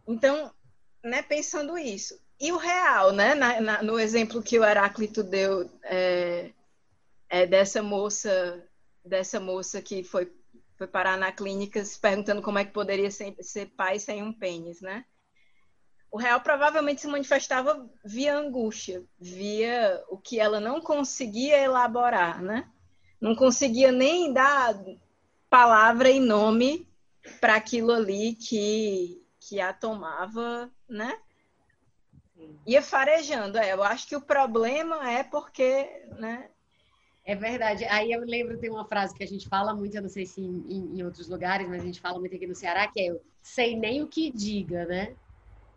então, 0.07 0.51
né, 1.03 1.21
pensando 1.21 1.77
isso. 1.77 2.19
E 2.39 2.51
o 2.51 2.57
real, 2.57 3.11
né? 3.11 3.35
Na, 3.35 3.61
na, 3.61 3.83
no 3.83 3.99
exemplo 3.99 4.41
que 4.41 4.57
o 4.57 4.65
Heráclito 4.65 5.21
deu 5.21 5.69
é, 5.83 6.51
é 7.29 7.45
dessa 7.45 7.83
moça, 7.83 8.65
dessa 9.05 9.39
moça 9.39 9.81
que 9.81 10.03
foi 10.03 10.33
foi 10.80 10.88
parar 10.88 11.17
na 11.17 11.30
clínica 11.30 11.84
se 11.84 11.99
perguntando 11.99 12.41
como 12.41 12.57
é 12.57 12.63
que 12.63 12.71
poderia 12.71 13.11
ser, 13.11 13.36
ser 13.41 13.65
pai 13.65 13.99
sem 13.99 14.23
um 14.23 14.32
pênis, 14.32 14.80
né? 14.80 15.03
O 16.09 16.17
real 16.17 16.39
provavelmente 16.39 17.01
se 17.01 17.07
manifestava 17.07 17.86
via 18.03 18.38
angústia, 18.38 19.03
via 19.19 20.01
o 20.07 20.17
que 20.17 20.39
ela 20.39 20.61
não 20.61 20.80
conseguia 20.80 21.57
elaborar, 21.57 22.41
né? 22.41 22.65
Não 23.19 23.36
conseguia 23.36 23.91
nem 23.91 24.32
dar 24.32 24.73
palavra 25.49 26.09
e 26.09 26.21
nome 26.21 26.88
para 27.41 27.55
aquilo 27.55 27.91
ali 27.91 28.36
que, 28.36 29.21
que 29.38 29.59
a 29.59 29.73
tomava, 29.73 30.71
né? 30.88 31.19
Ia 32.65 32.82
farejando. 32.82 33.57
É, 33.57 33.73
eu 33.73 33.84
acho 33.84 34.07
que 34.07 34.15
o 34.15 34.21
problema 34.21 35.11
é 35.11 35.23
porque, 35.23 36.05
né? 36.17 36.49
É 37.30 37.36
verdade. 37.36 37.86
Aí 37.86 38.11
eu 38.11 38.21
lembro, 38.21 38.57
tem 38.57 38.71
uma 38.71 38.86
frase 38.86 39.13
que 39.13 39.23
a 39.23 39.27
gente 39.27 39.47
fala 39.47 39.71
muito, 39.71 39.93
eu 39.95 40.01
não 40.01 40.09
sei 40.09 40.25
se 40.25 40.41
em, 40.41 40.97
em 40.97 41.03
outros 41.03 41.30
lugares, 41.30 41.69
mas 41.69 41.80
a 41.80 41.86
gente 41.86 42.01
fala 42.01 42.17
muito 42.17 42.36
aqui 42.36 42.47
no 42.47 42.55
Ceará, 42.55 42.88
que 42.88 42.99
é 42.99 43.15
sei 43.39 43.75
nem 43.75 44.01
o 44.01 44.07
que 44.07 44.32
diga, 44.32 44.84
né? 44.86 45.15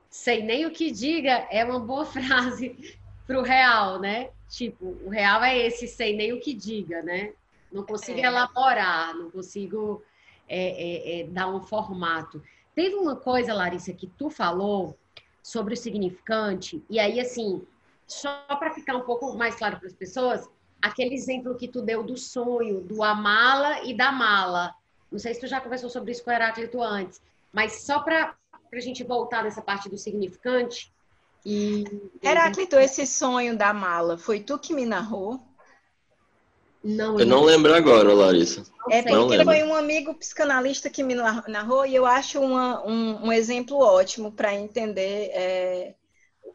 Sei 0.09 0.42
nem 0.42 0.64
o 0.64 0.70
que 0.70 0.90
diga 0.90 1.46
é 1.50 1.62
uma 1.62 1.78
boa 1.78 2.07
frase 2.16 2.96
para 3.26 3.38
o 3.38 3.42
real, 3.42 4.00
né? 4.00 4.30
Tipo, 4.48 4.96
o 5.05 5.11
real 5.11 5.44
é 5.44 5.59
esse, 5.59 5.86
sei 5.86 6.16
nem 6.16 6.32
o 6.32 6.40
que 6.40 6.55
diga, 6.55 7.03
né? 7.03 7.34
Não 7.70 7.84
consigo 7.84 8.20
é. 8.20 8.22
elaborar, 8.22 9.14
não 9.14 9.30
consigo 9.30 10.03
é, 10.48 10.59
é, 10.59 11.20
é, 11.20 11.24
dar 11.24 11.48
um 11.48 11.61
formato. 11.61 12.42
Teve 12.74 12.94
uma 12.94 13.14
coisa, 13.14 13.53
Larissa, 13.53 13.92
que 13.92 14.07
tu 14.07 14.30
falou 14.30 14.96
sobre 15.42 15.74
o 15.74 15.76
significante, 15.76 16.82
e 16.88 16.98
aí, 16.98 17.20
assim, 17.20 17.61
só 18.07 18.42
para 18.59 18.72
ficar 18.72 18.96
um 18.96 19.03
pouco 19.03 19.36
mais 19.36 19.55
claro 19.55 19.76
para 19.76 19.88
as 19.88 19.94
pessoas, 19.94 20.48
aquele 20.83 21.14
exemplo 21.14 21.55
que 21.55 21.68
tu 21.68 21.80
deu 21.80 22.03
do 22.03 22.16
sonho, 22.16 22.80
do 22.80 23.03
amala 23.03 23.85
e 23.85 23.95
da 23.97 24.11
mala. 24.11 24.74
Não 25.11 25.18
sei 25.18 25.33
se 25.33 25.41
tu 25.41 25.47
já 25.47 25.61
conversou 25.61 25.89
sobre 25.89 26.11
isso 26.11 26.24
com 26.24 26.30
o 26.30 26.35
Heráclito 26.35 26.83
antes, 26.83 27.22
mas 27.53 27.83
só 27.83 28.01
para 28.01 28.35
a 28.72 28.80
gente 28.80 29.05
voltar 29.05 29.45
nessa 29.45 29.62
parte 29.62 29.89
do 29.89 29.97
significante. 29.97 30.93
E... 31.47 31.85
Heráclito, 32.22 32.76
esse 32.76 33.07
sonho 33.07 33.57
da 33.57 33.72
mala, 33.72 34.18
foi 34.18 34.41
tu 34.41 34.59
que 34.59 34.74
me 34.74 34.85
narrou? 34.85 35.41
Não, 36.83 37.18
eu 37.20 37.26
não 37.26 37.45
lembro 37.45 37.72
agora, 37.72 38.12
Larissa. 38.12 38.64
É 38.91 39.03
porque 39.03 39.45
foi 39.45 39.62
um 39.62 39.74
amigo 39.74 40.14
psicanalista 40.14 40.91
que 40.91 41.05
me 41.05 41.14
narrou 41.14 41.87
e 41.87 41.95
eu 41.95 42.05
acho 42.05 42.41
uma, 42.41 42.85
um, 42.85 43.26
um, 43.26 43.33
exemplo 43.33 43.78
ótimo 43.78 44.33
para 44.33 44.53
entender 44.53 45.30
é, 45.33 45.95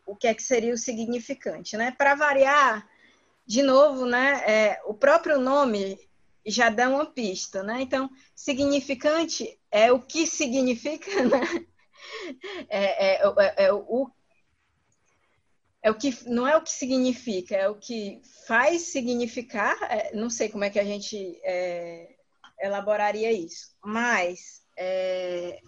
o 0.06 0.14
que 0.14 0.28
é 0.28 0.34
que 0.34 0.44
seria 0.44 0.74
o 0.74 0.78
significante, 0.78 1.78
né? 1.78 1.96
Para 1.98 2.16
variar, 2.16 2.86
de 3.48 3.64
novo, 3.64 4.06
né, 4.06 4.44
é, 4.46 4.82
o 4.86 4.94
próprio 4.94 5.40
nome 5.40 5.98
já 6.46 6.70
dá 6.70 6.90
uma 6.90 7.06
pista, 7.06 7.64
né? 7.64 7.82
Então, 7.82 8.10
significante 8.36 9.60
é 9.72 9.92
o 9.92 10.02
que 10.02 10.26
significa, 10.26 11.10
né? 11.24 11.66
É, 12.70 13.16
é, 13.16 13.22
é, 13.24 13.66
é, 13.66 13.74
o 13.74 14.10
é 15.82 15.92
o 15.92 15.96
que 15.96 16.30
não 16.30 16.48
é 16.48 16.58
o 16.58 16.62
que 16.62 16.72
significa, 16.72 17.56
é 17.56 17.70
o 17.70 17.76
que 17.76 18.22
faz 18.46 18.84
significar. 18.84 19.78
É, 19.84 20.14
não 20.14 20.30
sei 20.30 20.50
como 20.50 20.64
é 20.64 20.70
que 20.70 20.80
a 20.80 20.84
gente 20.84 21.40
é, 21.44 22.16
elaboraria 22.60 23.32
isso, 23.32 23.76
mas 23.84 24.62
é, 24.78 25.62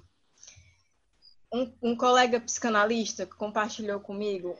um, 1.53 1.73
um, 1.81 1.95
colega 1.95 2.39
psicanalista 2.39 3.25
compartilhou 3.25 3.99
comigo 3.99 4.57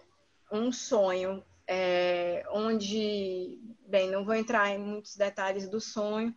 um 0.51 0.71
sonho 0.71 1.43
é, 1.71 2.43
onde, 2.49 3.59
bem, 3.87 4.09
não 4.09 4.25
vou 4.25 4.33
entrar 4.33 4.71
em 4.71 4.79
muitos 4.79 5.15
detalhes 5.15 5.69
do 5.69 5.79
sonho, 5.79 6.35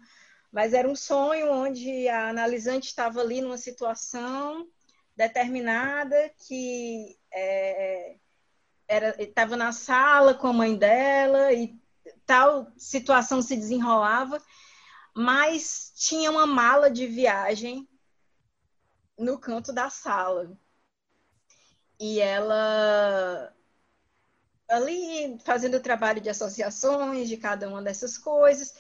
mas 0.53 0.75
era 0.75 0.87
um 0.87 0.95
sonho 0.95 1.51
onde 1.51 2.07
a 2.07 2.29
analisante 2.29 2.89
estava 2.89 3.23
ali 3.23 3.41
numa 3.41 3.57
situação 3.57 4.69
determinada 5.17 6.31
que 6.47 7.19
é, 7.33 8.17
estava 9.19 9.57
na 9.57 9.73
sala 9.73 10.35
com 10.35 10.49
a 10.49 10.53
mãe 10.53 10.77
dela 10.77 11.51
e 11.51 11.81
tal 12.27 12.71
situação 12.77 13.41
se 13.41 13.57
desenrolava, 13.57 14.39
mas 15.15 15.95
tinha 15.97 16.31
uma 16.31 16.47
mala 16.47 16.91
de 16.91 17.07
viagem 17.07 17.89
no 19.19 19.39
canto 19.39 19.73
da 19.73 19.89
sala. 19.89 20.53
E 21.99 22.21
ela 22.21 23.55
ali 24.73 25.39
fazendo 25.45 25.77
o 25.77 25.83
trabalho 25.83 26.21
de 26.21 26.31
associações 26.31 27.29
de 27.29 27.37
cada 27.37 27.69
uma 27.69 27.83
dessas 27.83 28.17
coisas. 28.17 28.75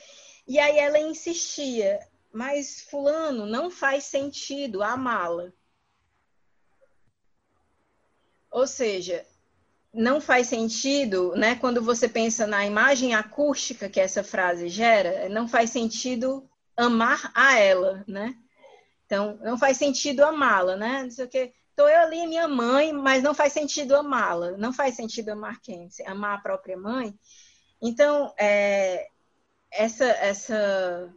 E 0.46 0.58
aí 0.58 0.78
ela 0.78 0.98
insistia, 0.98 2.00
mas 2.32 2.82
fulano 2.82 3.46
não 3.46 3.70
faz 3.70 4.04
sentido 4.04 4.82
a 4.82 4.96
mala. 4.96 5.52
Ou 8.50 8.66
seja, 8.66 9.24
não 9.92 10.20
faz 10.20 10.46
sentido, 10.46 11.34
né, 11.36 11.54
quando 11.56 11.82
você 11.82 12.08
pensa 12.08 12.46
na 12.46 12.66
imagem 12.66 13.14
acústica 13.14 13.88
que 13.88 14.00
essa 14.00 14.24
frase 14.24 14.68
gera, 14.68 15.28
não 15.28 15.46
faz 15.46 15.70
sentido 15.70 16.48
amar 16.76 17.30
a 17.34 17.58
ela, 17.58 18.04
né? 18.08 18.34
Então, 19.04 19.38
não 19.42 19.58
faz 19.58 19.76
sentido 19.76 20.24
amá-la, 20.24 20.76
né? 20.76 21.02
Não 21.02 21.10
sei 21.10 21.26
o 21.26 21.28
quê. 21.28 21.52
Estou 21.72 21.88
eu 21.88 22.00
ali, 22.00 22.26
minha 22.26 22.46
mãe, 22.46 22.92
mas 22.92 23.22
não 23.22 23.32
faz 23.32 23.54
sentido 23.54 23.96
amá-la. 23.96 24.52
Não 24.58 24.74
faz 24.74 24.94
sentido 24.94 25.30
amar 25.30 25.58
quem? 25.62 25.88
Amar 26.04 26.38
a 26.38 26.42
própria 26.42 26.76
mãe. 26.76 27.18
Então, 27.80 28.32
é, 28.38 29.08
essa, 29.70 30.04
essa, 30.04 31.14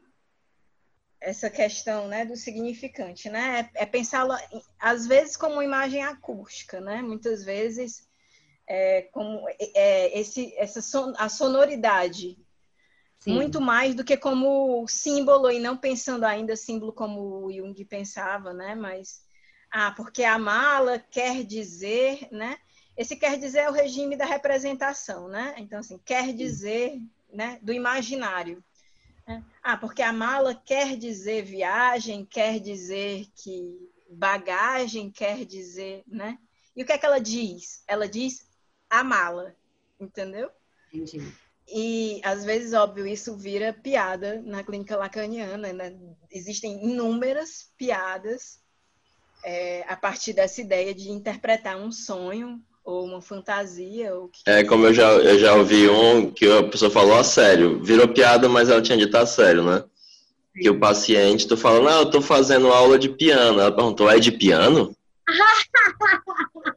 essa 1.19 1.49
questão 1.49 2.07
né, 2.07 2.23
do 2.23 2.37
significante, 2.37 3.29
né? 3.29 3.69
É, 3.75 3.83
é 3.83 3.85
pensá-la, 3.85 4.39
às 4.79 5.05
vezes, 5.05 5.35
como 5.35 5.55
uma 5.55 5.65
imagem 5.65 6.01
acústica, 6.03 6.79
né? 6.79 7.01
Muitas 7.01 7.43
vezes, 7.43 8.07
é, 8.65 9.01
como 9.11 9.45
é, 9.75 10.17
esse, 10.17 10.55
essa 10.55 10.81
son, 10.81 11.13
a 11.17 11.27
sonoridade 11.27 12.37
Sim. 13.19 13.33
muito 13.33 13.59
mais 13.59 13.93
do 13.93 14.05
que 14.05 14.15
como 14.15 14.87
símbolo 14.87 15.51
e 15.51 15.59
não 15.59 15.75
pensando 15.75 16.23
ainda 16.23 16.55
símbolo 16.55 16.93
como 16.93 17.45
o 17.45 17.51
Jung 17.51 17.83
pensava, 17.83 18.53
né? 18.53 18.73
Mas 18.73 19.24
ah, 19.77 19.91
porque 19.91 20.23
a 20.23 20.39
mala 20.39 20.97
quer 20.99 21.43
dizer, 21.43 22.29
né? 22.31 22.57
Esse 22.95 23.13
quer 23.13 23.37
dizer 23.37 23.59
é 23.59 23.69
o 23.69 23.73
regime 23.73 24.15
da 24.15 24.23
representação, 24.23 25.27
né? 25.27 25.53
Então, 25.57 25.79
assim, 25.79 25.97
quer 25.97 26.33
dizer, 26.33 26.97
né? 27.29 27.59
Do 27.61 27.73
imaginário. 27.73 28.63
Né? 29.27 29.43
Ah, 29.61 29.75
porque 29.75 30.01
a 30.01 30.13
mala 30.13 30.55
quer 30.55 30.95
dizer 30.95 31.43
viagem, 31.43 32.23
quer 32.23 32.57
dizer 32.61 33.27
que 33.35 33.91
bagagem, 34.09 35.11
quer 35.11 35.43
dizer, 35.43 36.05
né? 36.07 36.39
E 36.73 36.81
o 36.81 36.85
que 36.85 36.93
é 36.93 36.97
que 36.97 37.05
ela 37.05 37.19
diz? 37.19 37.83
Ela 37.85 38.07
diz 38.07 38.47
a 38.89 39.03
mala, 39.03 39.57
entendeu? 39.99 40.49
Entendi. 40.93 41.33
E 41.67 42.21
às 42.23 42.45
vezes, 42.45 42.71
óbvio, 42.71 43.05
isso 43.05 43.35
vira 43.35 43.73
piada 43.73 44.41
na 44.41 44.63
clínica 44.63 44.95
lacaniana, 44.95 45.73
né? 45.73 45.93
Existem 46.31 46.81
inúmeras 46.81 47.73
piadas 47.77 48.63
é, 49.45 49.85
a 49.87 49.95
partir 49.95 50.33
dessa 50.33 50.59
ideia 50.59 50.93
de 50.93 51.11
interpretar 51.11 51.77
um 51.77 51.91
sonho 51.91 52.59
ou 52.83 53.05
uma 53.05 53.21
fantasia. 53.21 54.15
Ou 54.15 54.27
que... 54.27 54.41
É, 54.47 54.63
como 54.63 54.87
eu 54.87 54.93
já, 54.93 55.07
eu 55.11 55.37
já 55.37 55.53
ouvi 55.53 55.87
um 55.87 56.31
que 56.31 56.51
a 56.51 56.63
pessoa 56.63 56.89
falou 56.89 57.15
a 57.15 57.23
sério, 57.23 57.81
virou 57.83 58.07
piada, 58.07 58.49
mas 58.49 58.69
ela 58.69 58.81
tinha 58.81 58.97
dito 58.97 59.15
a 59.15 59.25
sério, 59.25 59.63
né? 59.63 59.83
Sim. 60.55 60.61
Que 60.63 60.69
o 60.69 60.79
paciente, 60.79 61.47
tu 61.47 61.55
fala, 61.55 61.79
não, 61.79 61.99
eu 61.99 62.09
tô 62.09 62.21
fazendo 62.21 62.73
aula 62.73 62.97
de 62.97 63.07
piano. 63.09 63.59
Ela 63.59 63.71
perguntou, 63.71 64.09
é 64.09 64.17
de 64.17 64.31
piano? 64.31 64.95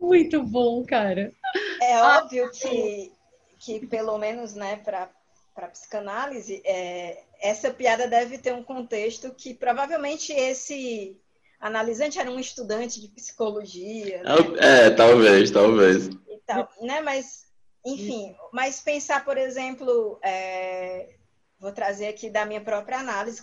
Muito 0.00 0.42
bom, 0.42 0.84
cara. 0.84 1.32
É 1.80 2.02
óbvio 2.02 2.50
que, 2.50 3.12
que 3.60 3.86
pelo 3.86 4.18
menos, 4.18 4.54
né, 4.54 4.76
para 4.76 5.08
para 5.54 5.68
psicanálise, 5.68 6.60
é, 6.64 7.22
essa 7.40 7.70
piada 7.70 8.08
deve 8.08 8.38
ter 8.38 8.52
um 8.52 8.64
contexto 8.64 9.32
que 9.32 9.54
provavelmente 9.54 10.32
esse 10.32 11.16
analisante 11.60 12.18
era 12.18 12.30
um 12.30 12.40
estudante 12.40 13.00
de 13.00 13.08
psicologia. 13.08 14.22
Né? 14.22 14.30
É, 14.58 14.90
talvez, 14.90 15.50
talvez. 15.50 16.06
E 16.06 16.38
tal, 16.44 16.68
né? 16.82 17.00
Mas, 17.00 17.46
enfim, 17.84 18.34
mas 18.52 18.80
pensar, 18.80 19.24
por 19.24 19.38
exemplo, 19.38 20.18
é, 20.22 21.14
vou 21.58 21.72
trazer 21.72 22.08
aqui 22.08 22.28
da 22.28 22.44
minha 22.44 22.60
própria 22.60 22.98
análise, 22.98 23.42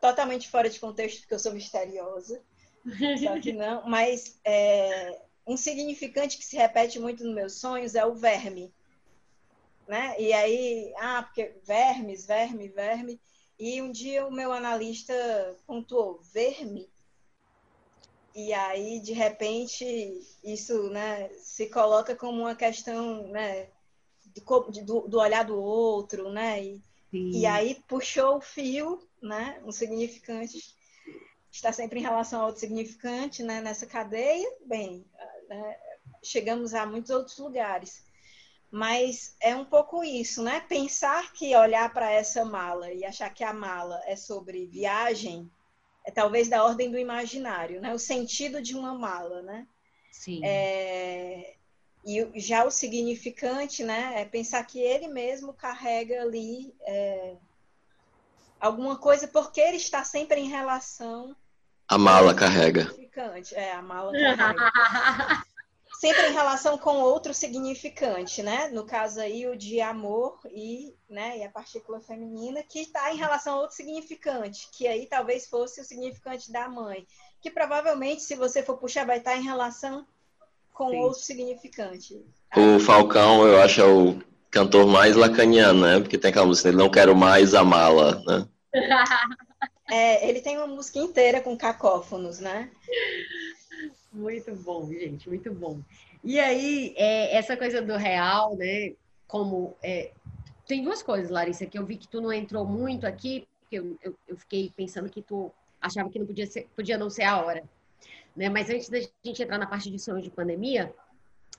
totalmente 0.00 0.48
fora 0.48 0.68
de 0.68 0.80
contexto, 0.80 1.20
porque 1.20 1.34
eu 1.34 1.38
sou 1.38 1.52
misteriosa, 1.52 2.42
Só 3.22 3.40
que 3.40 3.52
não, 3.54 3.88
mas 3.88 4.38
é, 4.44 5.18
um 5.46 5.56
significante 5.56 6.36
que 6.36 6.44
se 6.44 6.56
repete 6.56 6.98
muito 6.98 7.24
nos 7.24 7.34
meus 7.34 7.54
sonhos 7.54 7.94
é 7.94 8.04
o 8.04 8.14
verme. 8.14 8.72
Né? 9.86 10.14
E 10.18 10.32
aí, 10.32 10.92
ah, 10.98 11.22
porque 11.22 11.54
vermes, 11.62 12.26
verme, 12.26 12.68
verme. 12.68 13.20
E 13.58 13.80
um 13.82 13.90
dia 13.90 14.26
o 14.26 14.32
meu 14.32 14.52
analista 14.52 15.14
pontuou 15.66 16.20
verme. 16.32 16.90
E 18.34 18.52
aí, 18.52 18.98
de 19.00 19.12
repente, 19.12 19.84
isso 20.42 20.88
né, 20.90 21.28
se 21.38 21.68
coloca 21.68 22.16
como 22.16 22.40
uma 22.40 22.56
questão 22.56 23.28
né, 23.28 23.68
do, 24.84 25.02
do 25.02 25.20
olhar 25.20 25.44
do 25.44 25.60
outro, 25.60 26.30
né? 26.30 26.64
E, 26.64 26.82
e 27.12 27.46
aí 27.46 27.76
puxou 27.86 28.38
o 28.38 28.40
fio, 28.40 29.06
né? 29.22 29.62
Um 29.64 29.70
significante 29.70 30.58
está 31.50 31.72
sempre 31.72 32.00
em 32.00 32.02
relação 32.02 32.40
ao 32.40 32.46
outro 32.46 32.60
significante, 32.60 33.42
né? 33.44 33.60
Nessa 33.60 33.86
cadeia, 33.86 34.50
bem, 34.66 35.06
né, 35.48 35.76
chegamos 36.22 36.74
a 36.74 36.84
muitos 36.84 37.10
outros 37.10 37.38
lugares. 37.38 38.04
Mas 38.74 39.36
é 39.40 39.54
um 39.54 39.64
pouco 39.64 40.02
isso, 40.02 40.42
né? 40.42 40.58
Pensar 40.58 41.32
que 41.32 41.54
olhar 41.54 41.92
para 41.92 42.10
essa 42.10 42.44
mala 42.44 42.92
e 42.92 43.04
achar 43.04 43.32
que 43.32 43.44
a 43.44 43.52
mala 43.52 44.02
é 44.04 44.16
sobre 44.16 44.66
viagem 44.66 45.48
é 46.04 46.10
talvez 46.10 46.48
da 46.48 46.64
ordem 46.64 46.90
do 46.90 46.98
imaginário, 46.98 47.80
né? 47.80 47.94
O 47.94 48.00
sentido 48.00 48.60
de 48.60 48.74
uma 48.74 48.92
mala, 48.92 49.42
né? 49.42 49.64
Sim. 50.10 50.40
É, 50.44 51.54
e 52.04 52.28
já 52.34 52.64
o 52.64 52.70
significante, 52.70 53.84
né, 53.84 54.14
é 54.16 54.24
pensar 54.24 54.64
que 54.64 54.80
ele 54.80 55.06
mesmo 55.06 55.52
carrega 55.54 56.22
ali 56.22 56.74
é, 56.80 57.36
alguma 58.58 58.98
coisa, 58.98 59.28
porque 59.28 59.60
ele 59.60 59.76
está 59.76 60.02
sempre 60.02 60.40
em 60.40 60.48
relação. 60.48 61.36
A 61.86 61.96
mala 61.96 62.34
carrega. 62.34 62.92
É, 63.52 63.70
a 63.70 63.80
mala 63.82 64.10
carrega. 64.12 64.72
sempre 66.04 66.26
em 66.26 66.32
relação 66.34 66.76
com 66.76 66.96
outro 66.96 67.32
significante, 67.32 68.42
né? 68.42 68.68
No 68.68 68.84
caso 68.84 69.20
aí, 69.20 69.46
o 69.46 69.56
de 69.56 69.80
amor 69.80 70.38
e, 70.52 70.94
né, 71.08 71.38
e 71.38 71.42
a 71.42 71.48
partícula 71.48 71.98
feminina, 71.98 72.62
que 72.62 72.80
está 72.80 73.10
em 73.10 73.16
relação 73.16 73.54
a 73.54 73.60
outro 73.62 73.74
significante, 73.74 74.68
que 74.70 74.86
aí 74.86 75.06
talvez 75.06 75.46
fosse 75.46 75.80
o 75.80 75.84
significante 75.84 76.52
da 76.52 76.68
mãe. 76.68 77.06
Que 77.40 77.50
provavelmente, 77.50 78.20
se 78.20 78.34
você 78.34 78.62
for 78.62 78.76
puxar, 78.76 79.06
vai 79.06 79.16
estar 79.16 79.34
em 79.34 79.44
relação 79.44 80.06
com 80.74 80.90
Sim. 80.90 80.98
outro 80.98 81.20
significante. 81.20 82.22
O 82.54 82.78
Falcão, 82.80 83.46
eu 83.46 83.62
acho, 83.62 83.80
é 83.80 83.86
o 83.86 84.18
cantor 84.50 84.86
mais 84.86 85.16
lacaniano, 85.16 85.80
né? 85.80 86.00
Porque 86.00 86.18
tem 86.18 86.28
aquela 86.28 86.44
música, 86.44 86.68
ele 86.68 86.76
não 86.76 86.90
quero 86.90 87.16
mais 87.16 87.54
amá-la, 87.54 88.20
né? 88.26 88.46
é, 89.90 90.28
ele 90.28 90.42
tem 90.42 90.58
uma 90.58 90.66
música 90.66 90.98
inteira 90.98 91.40
com 91.40 91.56
cacófonos, 91.56 92.40
né? 92.40 92.70
Muito 94.14 94.54
bom, 94.54 94.86
gente, 94.88 95.28
muito 95.28 95.52
bom. 95.52 95.80
E 96.22 96.38
aí, 96.38 96.94
é, 96.96 97.36
essa 97.36 97.56
coisa 97.56 97.82
do 97.82 97.96
real, 97.96 98.56
né? 98.56 98.94
Como 99.26 99.76
é, 99.82 100.12
tem 100.66 100.84
duas 100.84 101.02
coisas, 101.02 101.30
Larissa, 101.30 101.66
que 101.66 101.76
eu 101.76 101.84
vi 101.84 101.96
que 101.96 102.06
tu 102.06 102.20
não 102.20 102.32
entrou 102.32 102.64
muito 102.64 103.06
aqui, 103.06 103.46
porque 103.60 103.76
eu, 103.76 103.98
eu, 104.00 104.16
eu 104.28 104.36
fiquei 104.36 104.72
pensando 104.76 105.10
que 105.10 105.20
tu 105.20 105.50
achava 105.80 106.08
que 106.08 106.18
não 106.18 106.26
podia 106.26 106.46
ser, 106.46 106.68
podia 106.76 106.96
não 106.96 107.10
ser 107.10 107.24
a 107.24 107.42
hora. 107.42 107.64
Né? 108.36 108.48
Mas 108.48 108.70
antes 108.70 108.88
da 108.88 109.00
gente 109.24 109.42
entrar 109.42 109.58
na 109.58 109.66
parte 109.66 109.90
de 109.90 109.98
sonhos 109.98 110.22
de 110.22 110.30
pandemia, 110.30 110.94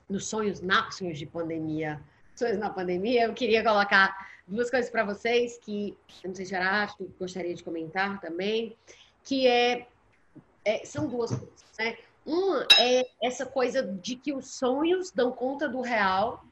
nos 0.10 0.26
sonhos 0.26 0.62
na 0.62 0.89
sonhos 0.91 1.20
de 1.20 1.26
pandemia, 1.26 2.01
sonhos 2.36 2.58
na 2.58 2.70
pandemia, 2.70 3.26
eu 3.26 3.34
queria 3.34 3.62
colocar 3.64 4.32
duas 4.47 4.72
coisas 4.72 4.89
para 4.89 5.03
vocês 5.03 5.58
que 5.58 5.97
eu 6.24 6.30
não 6.30 6.36
sei 6.36 6.45
se 6.45 6.56
era 6.56 6.88
gostaria 7.20 7.53
de 7.53 7.64
comentar 7.64 8.22
também, 8.22 8.78
que 9.24 9.45
é, 9.45 9.88
é, 10.64 10.86
são 10.86 11.08
duas 11.08 11.32
coisas, 11.32 11.66
né? 11.78 11.97
Uma 12.26 12.68
é 12.80 13.08
essa 13.22 13.46
coisa 13.46 13.84
de 13.84 14.16
que 14.16 14.34
os 14.34 14.56
sonhos 14.56 15.12
dão 15.12 15.32
conta 15.32 15.70
do 15.70 15.82
real. 15.82 16.44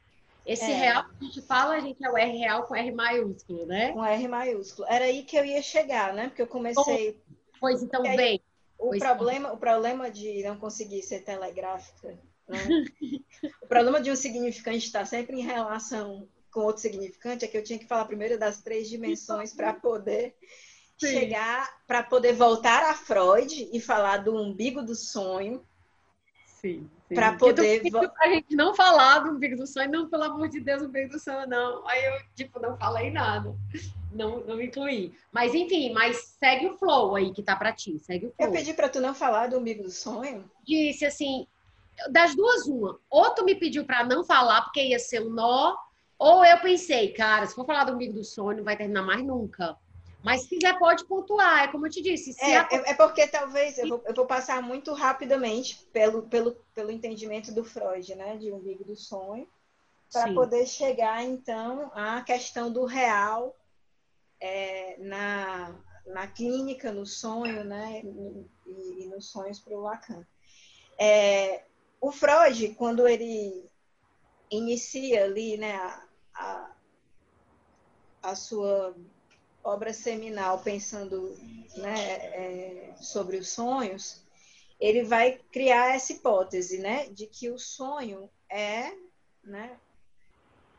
Esse 0.46 0.66
é. 0.66 0.76
real 0.76 1.06
que 1.06 1.16
a 1.20 1.24
gente 1.24 1.42
fala, 1.42 1.76
a 1.76 1.80
gente 1.80 2.06
é 2.06 2.10
o 2.10 2.18
R 2.18 2.38
real 2.38 2.64
com 2.64 2.76
R 2.76 2.92
maiúsculo, 2.92 3.66
né? 3.66 3.92
Com 3.92 4.06
R 4.06 4.28
maiúsculo. 4.28 4.88
Era 4.90 5.06
aí 5.06 5.24
que 5.24 5.38
eu 5.38 5.46
ia 5.46 5.62
chegar, 5.62 6.14
né? 6.14 6.28
Porque 6.28 6.42
eu 6.42 6.48
comecei. 6.48 7.20
Pois 7.60 7.82
então, 7.82 8.04
bem. 8.04 8.42
O 8.78 8.98
problema, 9.00 9.54
o 9.54 9.58
problema 9.58 10.12
de 10.12 10.44
não 10.44 10.58
conseguir 10.58 11.02
ser 11.02 11.22
telegráfica, 11.22 12.20
né? 12.48 12.60
o 13.64 13.68
problema 13.68 14.02
de 14.02 14.12
um 14.12 14.16
significante 14.16 14.86
estar 14.86 15.06
sempre 15.06 15.40
em 15.40 15.44
relação 15.44 16.28
com 16.52 16.62
outro 16.62 16.82
significante 16.82 17.46
é 17.46 17.48
que 17.48 17.58
eu 17.58 17.64
tinha 17.64 17.80
que 17.80 17.88
falar 17.88 18.06
primeiro 18.06 18.38
das 18.38 18.62
três 18.62 18.90
dimensões 18.90 19.54
para 19.54 19.74
poder 19.74 20.36
Sim. 20.98 21.08
chegar, 21.08 21.70
para 21.88 22.04
poder 22.04 22.34
voltar 22.34 22.84
a 22.84 22.94
Freud 22.94 23.70
e 23.72 23.80
falar 23.80 24.18
do 24.18 24.36
umbigo 24.36 24.82
do 24.82 24.96
sonho. 24.96 25.66
Sim. 26.46 26.90
sim. 27.08 27.16
Para 27.16 27.34
poder. 27.34 27.82
A 28.22 28.28
gente 28.30 28.56
não 28.56 28.74
falar 28.74 29.20
do 29.20 29.32
umbigo 29.32 29.58
do 29.58 29.68
sonho, 29.68 29.92
não, 29.92 30.10
pelo 30.10 30.24
amor 30.24 30.48
de 30.50 30.60
Deus, 30.60 30.82
o 30.82 30.86
umbigo 30.86 31.12
do 31.12 31.20
sonho, 31.20 31.48
não. 31.48 31.86
Aí 31.88 32.06
eu, 32.06 32.14
tipo, 32.36 32.60
não 32.60 32.78
falei 32.78 33.12
nada 33.12 33.54
não, 34.14 34.42
não 34.42 34.62
incluí. 34.62 35.14
Mas 35.32 35.54
enfim, 35.54 35.92
mas 35.92 36.36
segue 36.40 36.68
o 36.68 36.78
flow 36.78 37.16
aí 37.16 37.34
que 37.34 37.44
tá 37.44 37.56
para 37.56 37.74
ti, 37.74 38.00
segue 38.00 38.28
o 38.28 38.32
flow. 38.32 38.48
Eu 38.48 38.52
pedi 38.52 38.74
para 38.74 38.90
tu 38.90 39.00
não 39.00 39.14
falar 39.14 39.48
do 39.48 39.58
umbigo 39.58 39.84
do 39.84 39.92
sonho? 39.92 40.50
Disse 40.66 41.06
assim, 41.06 41.48
das 42.10 42.36
duas 42.36 42.68
uma, 42.68 43.00
ou 43.10 43.32
tu 43.32 43.44
me 43.44 43.56
pediu 43.56 43.86
para 43.86 44.06
não 44.06 44.24
falar 44.24 44.62
porque 44.62 44.84
ia 44.84 45.00
ser 45.00 45.22
um 45.22 45.30
nó, 45.30 45.76
ou 46.18 46.46
eu 46.46 46.60
pensei, 46.60 47.12
cara, 47.12 47.46
se 47.46 47.56
for 47.56 47.66
falar 47.66 47.84
do 47.86 47.94
umbigo 47.94 48.14
do 48.14 48.24
sonho, 48.24 48.58
não 48.58 48.64
vai 48.64 48.78
terminar 48.78 49.04
mais 49.04 49.24
nunca. 49.24 49.76
Mas 50.24 50.44
se 50.44 50.50
quiser, 50.50 50.80
pode 50.80 51.06
pontuar, 51.06 51.66
é 51.66 51.68
como 51.68 51.86
eu 51.86 51.92
te 51.92 52.02
disse. 52.02 52.34
É, 52.40 52.58
a... 52.58 52.68
é, 52.72 52.94
porque 52.94 53.28
talvez 53.28 53.78
eu 53.78 53.90
vou, 53.90 54.02
eu 54.06 54.14
vou, 54.14 54.26
passar 54.26 54.62
muito 54.62 54.94
rapidamente 54.94 55.86
pelo, 55.92 56.24
pelo, 56.24 56.54
pelo 56.74 56.92
entendimento 56.92 57.54
do 57.54 57.64
Freud, 57.64 58.16
né? 58.16 58.38
De 58.38 58.52
umbigo 58.52 58.86
do 58.86 58.96
sonho, 58.96 59.48
para 60.12 60.34
poder 60.34 60.66
chegar, 60.66 61.22
então, 61.24 61.92
à 61.94 62.22
questão 62.22 62.72
do 62.72 62.86
real 62.86 63.54
é, 64.40 64.96
na, 65.00 65.76
na 66.06 66.28
clínica, 66.28 66.92
no 66.92 67.06
sonho, 67.06 67.66
né? 67.66 68.02
E, 68.66 69.04
e 69.04 69.08
nos 69.08 69.30
sonhos 69.30 69.60
para 69.60 69.74
o 69.74 69.82
Lacan. 69.82 70.26
É, 70.98 71.66
o 72.00 72.12
Freud, 72.12 72.76
quando 72.76 73.06
ele 73.08 73.70
inicia 74.50 75.26
ali, 75.26 75.58
né, 75.58 75.76
a, 75.76 76.06
a, 76.36 76.72
a 78.22 78.36
sua 78.36 78.96
obra 79.64 79.94
seminal 79.94 80.60
pensando 80.60 81.38
né, 81.78 82.16
é, 82.16 82.96
sobre 83.00 83.38
os 83.38 83.50
sonhos, 83.50 84.22
ele 84.80 85.04
vai 85.04 85.40
criar 85.52 85.96
essa 85.96 86.14
hipótese, 86.14 86.80
né, 86.80 87.08
de 87.10 87.28
que 87.28 87.50
o 87.50 87.58
sonho 87.58 88.30
é, 88.50 88.92
né, 89.44 89.78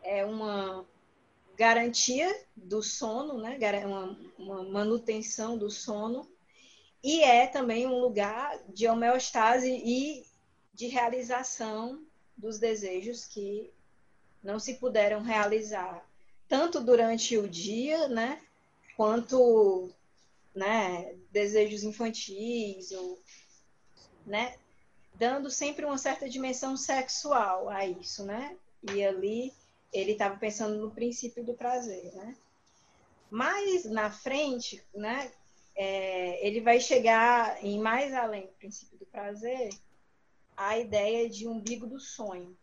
é 0.02 0.24
uma 0.24 0.86
garantia 1.56 2.34
do 2.56 2.82
sono, 2.82 3.38
né? 3.38 3.56
uma, 3.86 4.18
uma 4.38 4.62
manutenção 4.64 5.56
do 5.56 5.70
sono, 5.70 6.28
e 7.02 7.22
é 7.22 7.46
também 7.46 7.86
um 7.86 8.00
lugar 8.00 8.58
de 8.68 8.88
homeostase 8.88 9.70
e 9.70 10.26
de 10.72 10.86
realização 10.88 12.04
dos 12.36 12.58
desejos 12.58 13.24
que 13.26 13.72
não 14.42 14.58
se 14.58 14.74
puderam 14.74 15.22
realizar, 15.22 16.04
tanto 16.48 16.80
durante 16.80 17.38
o 17.38 17.48
dia, 17.48 18.08
né? 18.08 18.40
Quanto 18.96 19.90
né, 20.54 21.14
desejos 21.30 21.82
infantis, 21.82 22.92
ou, 22.92 23.20
né? 24.24 24.56
dando 25.14 25.50
sempre 25.50 25.84
uma 25.84 25.98
certa 25.98 26.28
dimensão 26.28 26.76
sexual 26.76 27.68
a 27.68 27.86
isso, 27.86 28.24
né? 28.24 28.56
E 28.92 29.04
ali 29.04 29.52
ele 29.92 30.12
estava 30.12 30.36
pensando 30.36 30.76
no 30.76 30.90
princípio 30.90 31.44
do 31.44 31.54
prazer, 31.54 32.12
né? 32.14 32.36
Mais 33.30 33.84
na 33.84 34.10
frente, 34.10 34.82
né, 34.94 35.32
é, 35.74 36.46
ele 36.46 36.60
vai 36.60 36.80
chegar 36.80 37.64
em 37.64 37.80
mais 37.80 38.12
além 38.12 38.46
do 38.46 38.52
princípio 38.52 38.98
do 38.98 39.06
prazer, 39.06 39.70
a 40.56 40.78
ideia 40.78 41.28
de 41.28 41.48
umbigo 41.48 41.86
do 41.86 41.98
sonho. 41.98 42.56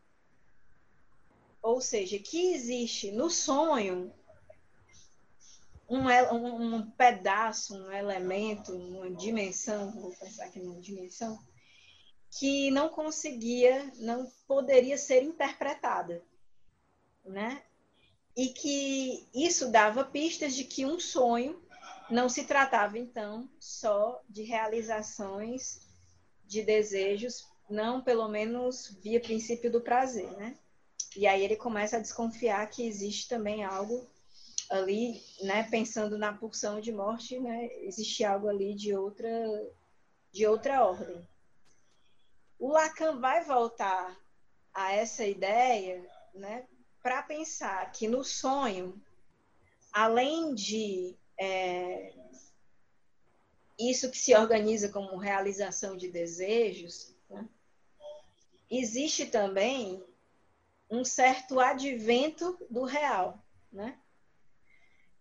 Ou 1.62 1.82
seja, 1.82 2.18
que 2.20 2.54
existe 2.54 3.12
no 3.12 3.30
sonho 3.30 4.14
um, 5.98 6.76
um, 6.76 6.92
pedaço, 6.92 7.76
um 7.76 7.92
elemento, 7.92 8.74
uma 8.74 9.10
dimensão, 9.12 9.92
vou 9.92 10.12
pensar 10.12 10.46
aqui 10.46 10.60
numa 10.60 10.80
dimensão, 10.80 11.40
que 12.40 12.72
não 12.72 12.90
conseguia, 12.90 13.92
não 13.98 14.32
poderia 14.48 14.98
ser 14.98 15.24
interpretada 15.24 16.24
né? 17.26 17.62
E 18.36 18.48
que 18.50 19.28
isso 19.34 19.72
dava 19.72 20.04
pistas 20.04 20.56
de 20.56 20.64
que 20.64 20.86
um 20.86 21.00
sonho 21.00 21.62
não 22.10 22.30
se 22.30 22.46
tratava 22.46 22.98
então 22.98 23.50
só 23.60 24.22
de 24.28 24.44
realizações 24.44 25.82
de 26.46 26.62
desejos, 26.62 27.46
não 27.70 28.02
pelo 28.02 28.28
menos 28.28 28.98
via 29.02 29.20
princípio 29.20 29.72
do 29.72 29.82
prazer, 29.82 30.30
né? 30.32 30.58
E 31.16 31.28
aí 31.28 31.44
ele 31.44 31.56
começa 31.56 31.98
a 31.98 32.02
desconfiar 32.02 32.70
que 32.70 32.86
existe 32.86 33.28
também 33.28 33.64
algo 33.64 34.08
ali, 34.72 35.22
né, 35.42 35.64
pensando 35.70 36.18
na 36.18 36.34
pulsão 36.34 36.80
de 36.80 36.92
morte, 36.92 37.38
né, 37.38 37.68
existe 37.84 38.24
algo 38.24 38.48
ali 38.48 38.74
de 38.74 38.96
outra 38.96 39.30
de 40.32 40.48
outra 40.48 40.86
ordem. 40.86 41.28
O 42.58 42.70
Lacan 42.70 43.20
vai 43.20 43.44
voltar 43.44 44.18
a 44.74 44.94
essa 44.94 45.26
ideia 45.26 46.10
né, 46.34 46.66
para 47.04 47.22
pensar 47.22 47.92
que 47.92 48.08
no 48.08 48.24
sonho, 48.24 49.02
além 49.92 50.56
de 50.56 51.18
é, 51.38 52.14
isso 53.78 54.10
que 54.10 54.18
se 54.18 54.34
organiza 54.34 54.88
como 54.88 55.18
realização 55.18 55.98
de 55.98 56.08
desejos, 56.08 57.14
né, 57.30 57.46
existe 58.70 59.26
também 59.26 60.02
um 60.90 61.04
certo 61.04 61.60
advento 61.60 62.58
do 62.70 62.86
real, 62.86 63.44
né? 63.72 64.01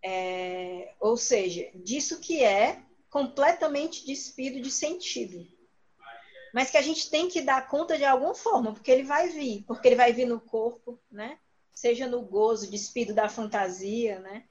É, 0.02 0.94
ou 0.98 1.16
seja, 1.16 1.70
disso 1.74 2.20
que 2.20 2.42
é 2.42 2.82
completamente 3.10 4.06
despido 4.06 4.60
de 4.60 4.70
sentido. 4.70 5.46
Mas 6.52 6.70
que 6.70 6.76
a 6.76 6.82
gente 6.82 7.10
tem 7.10 7.28
que 7.28 7.40
dar 7.40 7.68
conta 7.68 7.96
de 7.96 8.04
alguma 8.04 8.34
forma, 8.34 8.72
porque 8.72 8.90
ele 8.90 9.04
vai 9.04 9.28
vir, 9.28 9.62
porque 9.66 9.86
ele 9.88 9.96
vai 9.96 10.12
vir 10.12 10.26
no 10.26 10.40
corpo, 10.40 10.98
né? 11.10 11.38
Seja 11.72 12.06
no 12.06 12.22
gozo, 12.22 12.70
despido 12.70 13.14
da 13.14 13.28
fantasia, 13.28 14.18
né? 14.20 14.44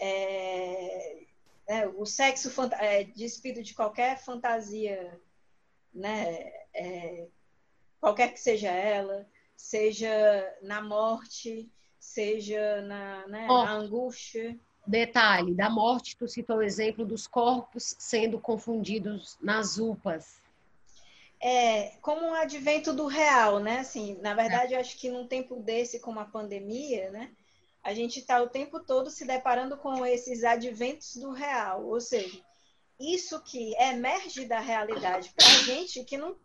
É, 0.00 1.26
é, 1.68 1.86
o 1.86 2.04
sexo 2.04 2.50
é, 2.78 3.04
despido 3.04 3.62
de 3.62 3.74
qualquer 3.74 4.18
fantasia, 4.18 5.20
né? 5.92 6.52
É, 6.74 7.26
qualquer 8.00 8.32
que 8.32 8.40
seja 8.40 8.70
ela, 8.70 9.28
seja 9.56 10.56
na 10.62 10.80
morte, 10.80 11.70
seja 11.98 12.82
na, 12.82 13.26
né, 13.26 13.46
oh. 13.50 13.64
na 13.64 13.72
angústia. 13.72 14.58
Detalhe, 14.86 15.52
da 15.52 15.68
morte, 15.68 16.16
tu 16.16 16.28
citou 16.28 16.58
o 16.58 16.62
exemplo 16.62 17.04
dos 17.04 17.26
corpos 17.26 17.96
sendo 17.98 18.38
confundidos 18.38 19.36
nas 19.40 19.78
UPAs. 19.78 20.40
É, 21.42 21.96
como 22.00 22.24
um 22.24 22.34
advento 22.34 22.92
do 22.92 23.06
real, 23.06 23.58
né? 23.58 23.80
Assim, 23.80 24.16
na 24.20 24.32
verdade, 24.32 24.74
eu 24.74 24.80
acho 24.80 24.96
que 24.96 25.10
num 25.10 25.26
tempo 25.26 25.56
desse, 25.56 25.98
como 25.98 26.20
a 26.20 26.24
pandemia, 26.24 27.10
né? 27.10 27.30
A 27.82 27.92
gente 27.94 28.20
está 28.20 28.40
o 28.40 28.48
tempo 28.48 28.78
todo 28.80 29.10
se 29.10 29.26
deparando 29.26 29.76
com 29.76 30.06
esses 30.06 30.44
adventos 30.44 31.16
do 31.16 31.32
real. 31.32 31.84
Ou 31.84 32.00
seja, 32.00 32.40
isso 32.98 33.42
que 33.42 33.74
emerge 33.74 34.46
da 34.46 34.60
realidade 34.60 35.32
para 35.36 35.46
a 35.46 35.62
gente 35.64 36.04
que 36.04 36.16
não, 36.16 36.36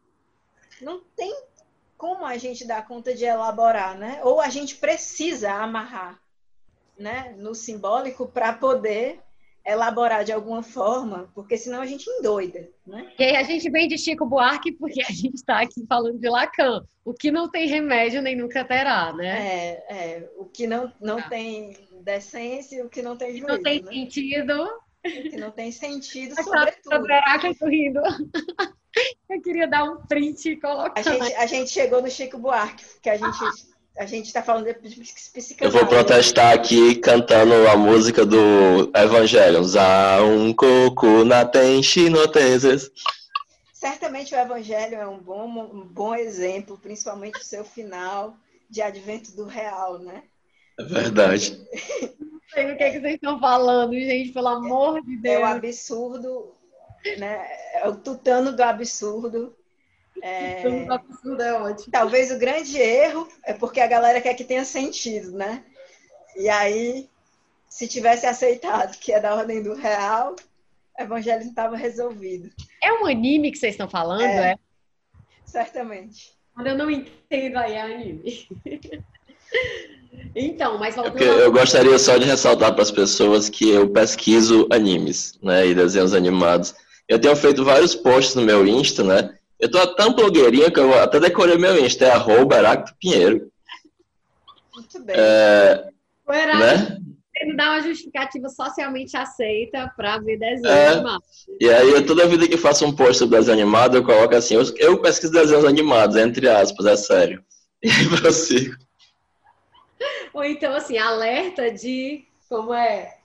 não 0.82 1.02
tem 1.16 1.34
como 1.96 2.26
a 2.26 2.38
gente 2.38 2.66
dar 2.66 2.88
conta 2.88 3.14
de 3.14 3.24
elaborar, 3.24 3.98
né? 3.98 4.20
Ou 4.24 4.42
a 4.42 4.50
gente 4.50 4.76
precisa 4.78 5.52
amarrar 5.52 6.20
né, 7.02 7.36
no 7.38 7.54
simbólico 7.54 8.28
para 8.28 8.54
poder 8.54 9.20
elaborar 9.66 10.24
de 10.24 10.32
alguma 10.32 10.64
forma, 10.64 11.30
porque 11.36 11.58
senão 11.58 11.82
a 11.82 11.86
gente 11.86 12.10
endoida, 12.10 12.68
né? 12.86 13.12
E 13.18 13.24
aí 13.24 13.36
a 13.36 13.44
gente 13.44 13.70
vem 13.70 13.88
de 13.88 13.98
Chico 13.98 14.26
Buarque 14.26 14.72
porque 14.72 15.02
a 15.02 15.12
gente 15.12 15.36
está 15.36 15.62
aqui 15.62 15.86
falando 15.88 16.18
de 16.18 16.30
Lacan. 16.30 16.84
O 17.06 17.14
que 17.14 17.32
não 17.32 17.50
tem 17.50 17.68
remédio 17.68 18.22
nem 18.22 18.36
nunca 18.36 18.64
terá, 18.64 19.14
né? 19.14 19.28
É, 19.28 19.86
é 19.90 20.30
o 20.38 20.46
que 20.46 20.66
não, 20.66 20.92
não 21.00 21.20
ah. 21.20 21.30
tem 21.30 21.78
decência, 22.04 22.84
o 22.86 22.90
que 22.90 23.02
não 23.02 23.16
tem 23.16 23.32
juízo, 23.38 23.48
Não 23.48 23.62
tem 23.62 23.82
né? 23.84 23.92
sentido. 23.92 24.64
O 25.06 25.30
que 25.30 25.38
não 25.38 25.52
tem 25.52 25.72
sentido, 25.72 26.36
sobretudo. 26.36 27.08
que 27.40 27.64
eu 27.64 27.68
rindo. 27.68 28.02
Eu 29.30 29.42
queria 29.42 29.68
dar 29.68 29.86
um 29.86 30.06
print 30.06 30.50
e 30.50 30.60
colocar. 30.60 31.00
A 31.00 31.02
gente, 31.02 31.36
a 31.36 31.46
gente 31.46 31.72
chegou 31.72 32.02
no 32.02 32.10
Chico 32.10 32.38
Buarque, 32.38 32.84
que 33.02 33.10
a 33.10 33.16
gente 33.16 33.71
a 33.98 34.06
gente 34.06 34.28
está 34.28 34.42
falando 34.42 34.66
de 34.66 34.74
psicanálise. 34.74 35.58
Eu 35.60 35.72
vou 35.72 35.86
protestar 35.86 36.54
aqui 36.54 36.96
cantando 36.96 37.54
a 37.68 37.76
música 37.76 38.26
do 38.26 38.92
Evangelho. 38.96 39.62
Há 39.78 40.24
um 40.24 40.54
coco 40.54 41.24
na 41.26 41.46
tenchinoteses. 41.46 42.92
Certamente 43.74 44.34
o 44.34 44.38
Evangelho 44.38 44.96
é 44.96 45.08
um 45.08 45.20
bom, 45.20 45.48
um 45.48 45.86
bom 45.86 46.16
exemplo, 46.16 46.78
principalmente 46.78 47.40
o 47.40 47.44
seu 47.44 47.64
final 47.64 48.36
de 48.70 48.82
advento 48.82 49.36
do 49.36 49.46
real, 49.46 50.00
né? 50.00 50.24
É 50.80 50.84
verdade. 50.84 51.60
Não 52.20 52.42
sei 52.54 52.72
o 52.72 52.78
que, 52.78 52.84
é 52.84 52.92
que 52.92 53.00
vocês 53.02 53.16
estão 53.16 53.40
falando, 53.40 53.94
gente, 53.94 54.32
pelo 54.32 54.48
amor 54.48 55.02
de 55.04 55.18
Deus. 55.18 55.36
É 55.36 55.40
o 55.40 55.46
absurdo, 55.46 56.56
né? 57.18 57.48
É 57.76 57.88
o 57.88 57.96
tutano 57.96 58.56
do 58.56 58.62
absurdo 58.62 59.56
é... 60.22 60.64
é 60.64 61.54
ótimo. 61.54 61.92
Talvez 61.92 62.32
o 62.32 62.40
grande 62.40 62.78
erro 62.78 63.28
é 63.44 63.54
porque 63.54 63.80
a 63.80 63.88
galera 63.88 64.22
quer 64.22 64.34
que 64.34 64.44
tenha 64.44 64.66
sentido, 64.66 65.32
né? 65.32 65.64
E 66.36 66.50
aí, 66.50 67.10
se 67.70 67.88
tivesse 67.88 68.26
aceitado 68.26 68.98
que 68.98 69.12
é 69.12 69.20
da 69.20 69.36
ordem 69.36 69.62
do 69.62 69.74
real, 69.74 70.36
o 70.98 71.02
evangelho 71.02 71.44
estava 71.44 71.76
resolvido. 71.76 72.50
É 72.82 72.92
um 72.94 73.06
anime 73.06 73.52
que 73.52 73.58
vocês 73.58 73.74
estão 73.74 73.90
falando, 73.90 74.22
é? 74.22 74.52
é? 74.52 74.56
Certamente. 75.46 76.34
Quando 76.54 76.68
eu 76.68 76.78
não 76.78 76.92
entendo, 76.92 77.58
aí 77.58 77.74
é 77.74 77.82
anime. 77.82 78.48
então, 80.36 80.78
mas 80.78 80.96
voltando... 80.96 81.24
É 81.24 81.46
eu 81.46 81.52
gostaria 81.52 81.98
só 81.98 82.18
de 82.18 82.26
ressaltar 82.26 82.74
para 82.74 82.84
as 82.84 82.92
pessoas 82.92 83.50
que 83.50 83.70
eu 83.70 83.90
pesquiso 83.90 84.68
animes, 84.72 85.40
né, 85.42 85.68
e 85.68 85.76
desenhos 85.76 86.14
animados. 86.14 86.76
Eu 87.08 87.20
tenho 87.20 87.36
feito 87.36 87.66
vários 87.66 87.96
posts 87.96 88.36
no 88.36 88.42
meu 88.42 88.66
Insta, 88.66 89.04
né, 89.04 89.38
eu 89.62 89.70
tô 89.70 89.96
tão 89.96 90.14
blogueirinho 90.14 90.72
que 90.72 90.80
eu 90.80 90.94
até 91.00 91.20
decorei 91.20 91.58
meu 91.58 91.78
Insta, 91.78 92.06
é 92.06 92.12
arroba 92.12 92.58
Heracto 92.58 92.96
Pinheiro. 93.00 93.52
Muito 94.74 95.00
bem. 95.04 95.16
É, 95.16 95.88
o 96.28 96.34
Heracto 96.34 96.60
né? 96.60 97.56
dá 97.56 97.70
uma 97.70 97.82
justificativa 97.84 98.50
socialmente 98.50 99.16
aceita 99.16 99.92
para 99.96 100.18
ver 100.18 100.40
desenho 100.40 100.68
é, 100.68 100.88
animado. 100.88 101.24
E 101.60 101.70
aí, 101.70 102.02
toda 102.04 102.28
vida 102.28 102.48
que 102.48 102.58
faço 102.58 102.86
um 102.86 102.96
post 102.96 103.20
sobre 103.20 103.38
desenho 103.38 103.62
animado, 103.62 103.98
eu 103.98 104.04
coloco 104.04 104.36
assim, 104.36 104.56
eu, 104.56 104.64
eu 104.78 105.00
pesquiso 105.00 105.32
desenhos 105.32 105.64
animados, 105.64 106.16
entre 106.16 106.50
aspas, 106.50 106.86
é 106.88 106.98
sério. 106.98 107.44
E 107.84 108.20
prossigo. 108.20 108.76
Ou 110.34 110.44
então, 110.44 110.72
assim, 110.74 111.00
alerta 111.00 111.72
de 111.72 112.26
como 112.48 112.74
é 112.74 113.18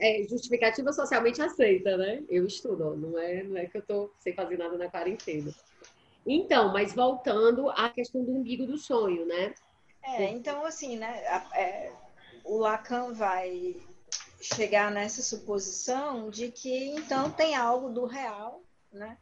é, 0.00 0.24
justificativa 0.28 0.92
socialmente 0.92 1.42
aceita, 1.42 1.96
né? 1.96 2.22
Eu 2.28 2.46
estudo, 2.46 2.96
não 2.96 3.18
é, 3.18 3.42
não 3.42 3.56
é 3.56 3.66
que 3.66 3.78
eu 3.78 3.82
tô 3.82 4.10
sem 4.20 4.32
fazer 4.32 4.56
nada 4.56 4.78
na 4.78 4.88
quarentena. 4.88 5.52
Então, 6.26 6.72
mas 6.72 6.92
voltando 6.92 7.70
à 7.70 7.88
questão 7.88 8.24
do 8.24 8.32
umbigo 8.32 8.66
do 8.66 8.76
sonho, 8.76 9.24
né? 9.26 9.54
É, 10.02 10.24
então 10.30 10.64
assim, 10.64 10.96
né? 10.96 11.22
É, 11.54 11.92
o 12.44 12.58
Lacan 12.58 13.12
vai 13.12 13.76
chegar 14.40 14.90
nessa 14.90 15.22
suposição 15.22 16.28
de 16.28 16.50
que 16.50 16.88
então 16.88 17.30
tem 17.30 17.54
algo 17.54 17.90
do 17.90 18.06
real, 18.06 18.60
né? 18.92 19.16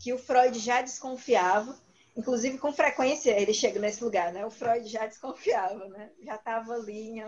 Que 0.00 0.14
o 0.14 0.18
Freud 0.18 0.58
já 0.58 0.80
desconfiava, 0.80 1.78
inclusive 2.16 2.58
com 2.58 2.72
frequência 2.72 3.38
ele 3.38 3.52
chega 3.52 3.78
nesse 3.78 4.02
lugar, 4.02 4.32
né? 4.32 4.46
O 4.46 4.50
Freud 4.50 4.88
já 4.88 5.06
desconfiava, 5.06 5.88
né? 5.88 6.10
Já 6.22 6.36
estava 6.36 6.72
ali. 6.72 7.20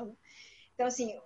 Então 0.75 0.87
assim, 0.87 1.19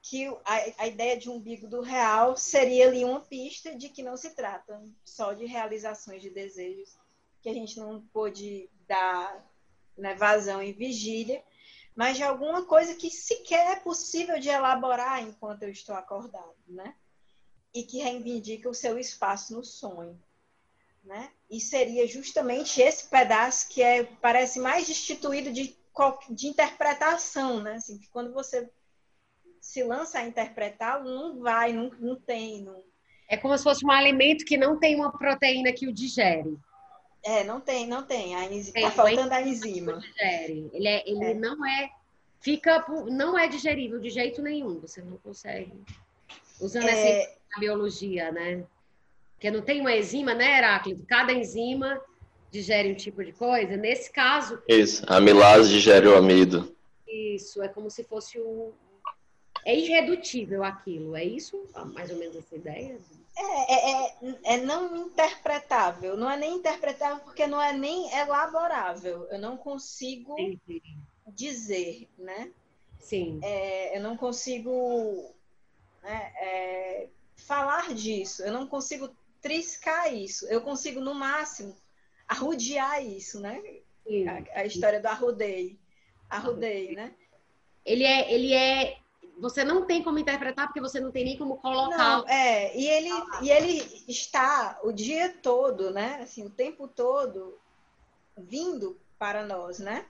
que 0.00 0.26
a, 0.44 0.82
a, 0.82 0.86
ideia 0.86 1.16
de 1.16 1.28
umbigo 1.28 1.66
do 1.66 1.80
real 1.80 2.36
seria 2.36 2.86
ali 2.86 3.04
uma 3.04 3.20
pista 3.20 3.74
de 3.74 3.88
que 3.88 4.02
não 4.02 4.16
se 4.16 4.30
trata 4.30 4.80
só 5.04 5.32
de 5.32 5.44
realizações 5.44 6.22
de 6.22 6.30
desejos 6.30 6.96
que 7.46 7.50
a 7.50 7.54
gente 7.54 7.78
não 7.78 8.00
pôde 8.12 8.68
dar 8.88 9.48
né, 9.96 10.16
vazão 10.16 10.60
em 10.60 10.72
vigília, 10.72 11.40
mas 11.94 12.16
de 12.16 12.24
alguma 12.24 12.64
coisa 12.64 12.96
que 12.96 13.08
sequer 13.08 13.76
é 13.76 13.76
possível 13.76 14.40
de 14.40 14.48
elaborar 14.48 15.22
enquanto 15.22 15.62
eu 15.62 15.70
estou 15.70 15.94
acordado, 15.94 16.56
né? 16.66 16.96
E 17.72 17.84
que 17.84 17.98
reivindica 17.98 18.68
o 18.68 18.74
seu 18.74 18.98
espaço 18.98 19.54
no 19.54 19.62
sonho, 19.62 20.20
né? 21.04 21.30
E 21.48 21.60
seria 21.60 22.04
justamente 22.08 22.82
esse 22.82 23.06
pedaço 23.06 23.68
que 23.68 23.80
é, 23.80 24.02
parece 24.02 24.58
mais 24.58 24.88
destituído 24.88 25.52
de, 25.52 25.76
de 26.30 26.48
interpretação, 26.48 27.62
né? 27.62 27.74
Assim, 27.74 27.96
que 27.96 28.08
quando 28.08 28.32
você 28.32 28.68
se 29.60 29.84
lança 29.84 30.18
a 30.18 30.26
interpretá-lo, 30.26 31.04
não 31.04 31.38
vai, 31.38 31.72
não, 31.72 31.90
não 32.00 32.16
tem. 32.16 32.64
Não... 32.64 32.82
É 33.28 33.36
como 33.36 33.56
se 33.56 33.62
fosse 33.62 33.86
um 33.86 33.90
alimento 33.92 34.44
que 34.44 34.56
não 34.56 34.80
tem 34.80 34.96
uma 34.96 35.16
proteína 35.16 35.72
que 35.72 35.86
o 35.86 35.92
digere. 35.92 36.58
É, 37.26 37.42
não 37.42 37.60
tem, 37.60 37.88
não 37.88 38.04
tem. 38.04 38.36
A 38.36 38.44
enzima, 38.44 38.80
tá 38.82 38.90
faltando 38.92 39.34
a 39.34 39.42
enzima. 39.42 40.00
Ele, 40.20 40.86
é, 40.86 41.10
ele 41.10 41.24
é. 41.24 41.34
não 41.34 41.66
é, 41.66 41.90
fica, 42.40 42.86
não 43.10 43.36
é 43.36 43.48
digerível 43.48 43.98
de 43.98 44.10
jeito 44.10 44.40
nenhum. 44.40 44.78
Você 44.78 45.02
não 45.02 45.16
consegue. 45.18 45.72
Usando 46.60 46.88
é... 46.88 47.22
essa 47.22 47.36
biologia, 47.58 48.30
né? 48.30 48.64
Porque 49.34 49.50
não 49.50 49.60
tem 49.60 49.80
uma 49.80 49.94
enzima, 49.94 50.34
né, 50.34 50.58
Heráclito? 50.58 51.04
Cada 51.04 51.32
enzima 51.32 52.00
digere 52.50 52.92
um 52.92 52.94
tipo 52.94 53.24
de 53.24 53.32
coisa. 53.32 53.76
Nesse 53.76 54.10
caso. 54.12 54.62
Isso, 54.68 55.04
a 55.08 55.16
amilase 55.16 55.68
digere 55.68 56.06
o 56.06 56.16
amido. 56.16 56.74
Isso, 57.08 57.60
é 57.60 57.66
como 57.66 57.90
se 57.90 58.04
fosse 58.04 58.38
o. 58.38 58.72
É 59.64 59.76
irredutível 59.76 60.62
aquilo, 60.62 61.16
é 61.16 61.24
isso? 61.24 61.60
Mais 61.92 62.08
ou 62.10 62.18
menos 62.18 62.36
essa 62.36 62.54
ideia? 62.54 62.98
É, 63.38 63.74
é, 63.74 64.02
é, 64.02 64.16
é, 64.44 64.56
não 64.58 64.96
interpretável. 64.96 66.16
Não 66.16 66.30
é 66.30 66.36
nem 66.36 66.56
interpretável 66.56 67.18
porque 67.18 67.46
não 67.46 67.60
é 67.60 67.72
nem 67.72 68.10
elaborável. 68.12 69.26
Eu 69.30 69.38
não 69.38 69.56
consigo 69.56 70.38
Entendi. 70.40 70.82
dizer, 71.26 72.08
né? 72.16 72.50
Sim. 72.98 73.38
É, 73.42 73.96
eu 73.96 74.02
não 74.02 74.16
consigo 74.16 75.34
né, 76.02 76.32
é, 76.40 77.08
falar 77.36 77.92
disso. 77.94 78.42
Eu 78.42 78.52
não 78.52 78.66
consigo 78.66 79.14
triscar 79.42 80.12
isso. 80.12 80.46
Eu 80.46 80.62
consigo, 80.62 81.00
no 81.00 81.14
máximo, 81.14 81.76
arrudear 82.26 83.04
isso, 83.04 83.38
né? 83.38 83.62
A, 84.54 84.60
a, 84.60 84.64
história 84.66 85.00
do 85.00 85.06
arrudei. 85.06 85.78
Arrudei, 86.28 86.94
né? 86.94 87.14
Ele 87.84 88.04
é, 88.04 88.32
ele 88.32 88.52
é. 88.52 88.98
Você 89.38 89.62
não 89.62 89.84
tem 89.84 90.02
como 90.02 90.18
interpretar 90.18 90.66
porque 90.66 90.80
você 90.80 90.98
não 90.98 91.12
tem 91.12 91.24
nem 91.24 91.36
como 91.36 91.58
colocar. 91.58 91.98
Não, 91.98 92.28
é, 92.28 92.76
e 92.76 92.88
ele, 92.88 93.10
e 93.42 93.50
ele 93.50 94.04
está 94.08 94.78
o 94.82 94.92
dia 94.92 95.34
todo, 95.42 95.90
né? 95.90 96.20
Assim, 96.22 96.44
o 96.46 96.50
tempo 96.50 96.88
todo 96.88 97.58
vindo 98.36 98.98
para 99.18 99.44
nós, 99.44 99.78
né? 99.78 100.06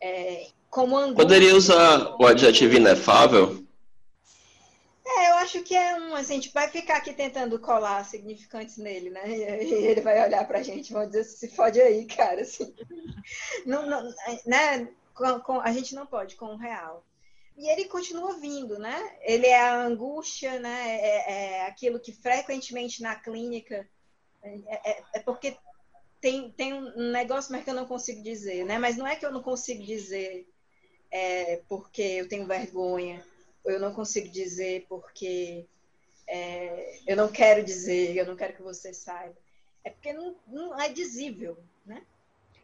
É, 0.00 0.48
como 0.70 0.96
angústia. 0.96 1.24
Poderia 1.24 1.56
usar 1.56 2.16
o 2.20 2.26
adjetivo 2.26 2.74
inefável? 2.74 3.64
É, 5.06 5.30
eu 5.30 5.34
acho 5.36 5.62
que 5.62 5.74
é 5.74 5.96
um, 5.96 6.14
assim, 6.14 6.34
a 6.34 6.36
gente 6.36 6.52
vai 6.52 6.68
ficar 6.68 6.98
aqui 6.98 7.12
tentando 7.12 7.58
colar 7.58 8.04
significantes 8.04 8.76
nele, 8.76 9.10
né? 9.10 9.22
E 9.28 9.72
ele 9.72 10.00
vai 10.00 10.22
olhar 10.24 10.46
pra 10.46 10.62
gente 10.62 10.90
e 10.90 10.92
vai 10.92 11.06
dizer, 11.06 11.24
se 11.24 11.48
fode 11.48 11.80
aí, 11.80 12.04
cara, 12.06 12.42
assim. 12.42 12.74
Não, 13.64 13.86
não, 13.86 14.02
né? 14.46 14.88
Com, 15.14 15.40
com, 15.40 15.60
a 15.60 15.72
gente 15.72 15.94
não 15.94 16.06
pode 16.06 16.36
com 16.36 16.54
o 16.54 16.56
real. 16.56 17.04
E 17.58 17.68
ele 17.68 17.86
continua 17.86 18.38
vindo, 18.38 18.78
né? 18.78 19.18
Ele 19.20 19.46
é 19.46 19.60
a 19.60 19.82
angústia, 19.82 20.58
né? 20.60 20.98
É, 21.00 21.32
é 21.32 21.66
aquilo 21.66 22.00
que 22.00 22.12
frequentemente 22.12 23.02
na 23.02 23.16
clínica 23.16 23.88
é, 24.42 24.90
é, 24.90 25.02
é, 25.14 25.20
porque 25.20 25.56
tem, 26.20 26.50
tem 26.52 26.72
um 26.72 27.10
negócio, 27.10 27.52
mas 27.52 27.64
que 27.64 27.70
eu 27.70 27.74
não 27.74 27.86
consigo 27.86 28.22
dizer, 28.22 28.64
né? 28.64 28.78
Mas 28.78 28.96
não 28.96 29.06
é 29.06 29.16
que 29.16 29.26
eu 29.26 29.32
não 29.32 29.42
consigo 29.42 29.82
dizer 29.84 30.48
é, 31.10 31.60
porque 31.68 32.02
eu 32.02 32.28
tenho 32.28 32.46
vergonha 32.46 33.22
eu 33.68 33.78
não 33.78 33.92
consigo 33.92 34.28
dizer 34.28 34.86
porque 34.88 35.66
é, 36.26 37.00
eu 37.06 37.16
não 37.16 37.28
quero 37.28 37.64
dizer, 37.64 38.16
eu 38.16 38.26
não 38.26 38.36
quero 38.36 38.54
que 38.54 38.62
você 38.62 38.92
saiba. 38.92 39.36
É 39.84 39.90
porque 39.90 40.12
não, 40.12 40.36
não 40.46 40.80
é 40.80 40.88
dizível, 40.88 41.58
né? 41.84 42.02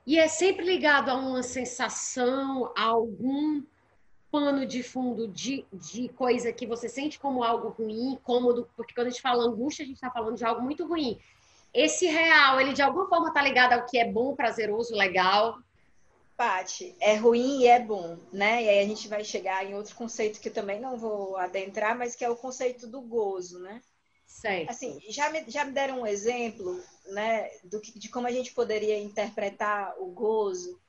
E 0.07 0.19
é 0.19 0.29
sempre 0.29 0.65
ligado 0.67 1.11
a 1.11 1.15
uma 1.15 1.43
sensação, 1.43 2.73
a 2.77 2.85
algum 2.85 3.63
pano 4.35 4.67
de 4.67 4.83
fundo 4.83 5.29
de, 5.29 5.65
de 5.73 6.09
coisa 6.09 6.53
que 6.53 6.67
você 6.67 6.89
sente 6.89 7.21
como 7.21 7.45
algo 7.45 7.69
ruim, 7.69 8.19
cômodo, 8.25 8.69
porque 8.75 8.93
quando 8.93 9.07
a 9.07 9.11
gente 9.11 9.23
fala 9.23 9.45
angústia, 9.45 9.85
a 9.85 9.87
gente 9.87 9.95
está 9.95 10.11
falando 10.11 10.37
de 10.37 10.45
algo 10.45 10.61
muito 10.61 10.85
ruim. 10.85 11.21
Esse 11.73 12.07
real, 12.07 12.61
ele 12.61 12.73
de 12.73 12.83
alguma 12.83 13.09
forma 13.09 13.29
está 13.29 13.41
ligado 13.41 13.75
ao 13.75 13.87
que 13.87 13.97
é 13.97 14.11
bom, 14.11 14.35
prazeroso, 14.35 14.93
legal, 14.97 15.57
Pati, 16.37 16.97
é 16.99 17.15
ruim 17.15 17.61
e 17.61 17.69
é 17.69 17.79
bom, 17.79 18.19
né? 18.33 18.65
E 18.65 18.69
aí 18.69 18.81
a 18.81 18.89
gente 18.89 19.07
vai 19.07 19.23
chegar 19.23 19.65
em 19.65 19.77
outro 19.77 19.95
conceito 19.95 20.41
que 20.41 20.51
também 20.51 20.81
não 20.81 20.99
vou 20.99 21.37
adentrar, 21.37 21.97
mas 21.97 22.17
que 22.17 22.25
é 22.25 22.29
o 22.29 22.35
conceito 22.35 22.89
do 22.89 23.01
gozo, 23.01 23.61
né? 23.61 23.81
Certo. 24.27 24.69
Assim, 24.69 24.99
já 25.11 25.31
me, 25.31 25.45
já 25.47 25.65
me 25.65 25.71
deram 25.71 26.01
um 26.01 26.07
exemplo, 26.07 26.83
né, 27.07 27.49
do 27.63 27.81
que, 27.81 27.97
de 27.97 28.09
como 28.09 28.27
a 28.27 28.33
gente 28.33 28.53
poderia 28.53 28.99
interpretar 28.99 29.95
o 30.01 30.07
gozo, 30.07 30.81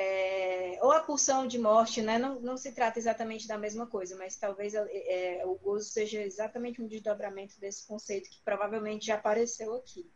é, 0.00 0.78
ou 0.80 0.92
a 0.92 1.00
pulsão 1.00 1.44
de 1.44 1.58
morte, 1.58 2.00
né? 2.00 2.18
Não, 2.18 2.38
não 2.38 2.56
se 2.56 2.70
trata 2.70 3.00
exatamente 3.00 3.48
da 3.48 3.58
mesma 3.58 3.84
coisa, 3.84 4.14
mas 4.16 4.36
talvez 4.36 4.72
é, 4.72 5.42
o 5.44 5.56
gozo 5.56 5.90
seja 5.90 6.22
exatamente 6.22 6.80
um 6.80 6.86
desdobramento 6.86 7.58
desse 7.58 7.84
conceito 7.84 8.30
que 8.30 8.40
provavelmente 8.44 9.06
já 9.06 9.16
apareceu 9.16 9.74
aqui. 9.74 10.08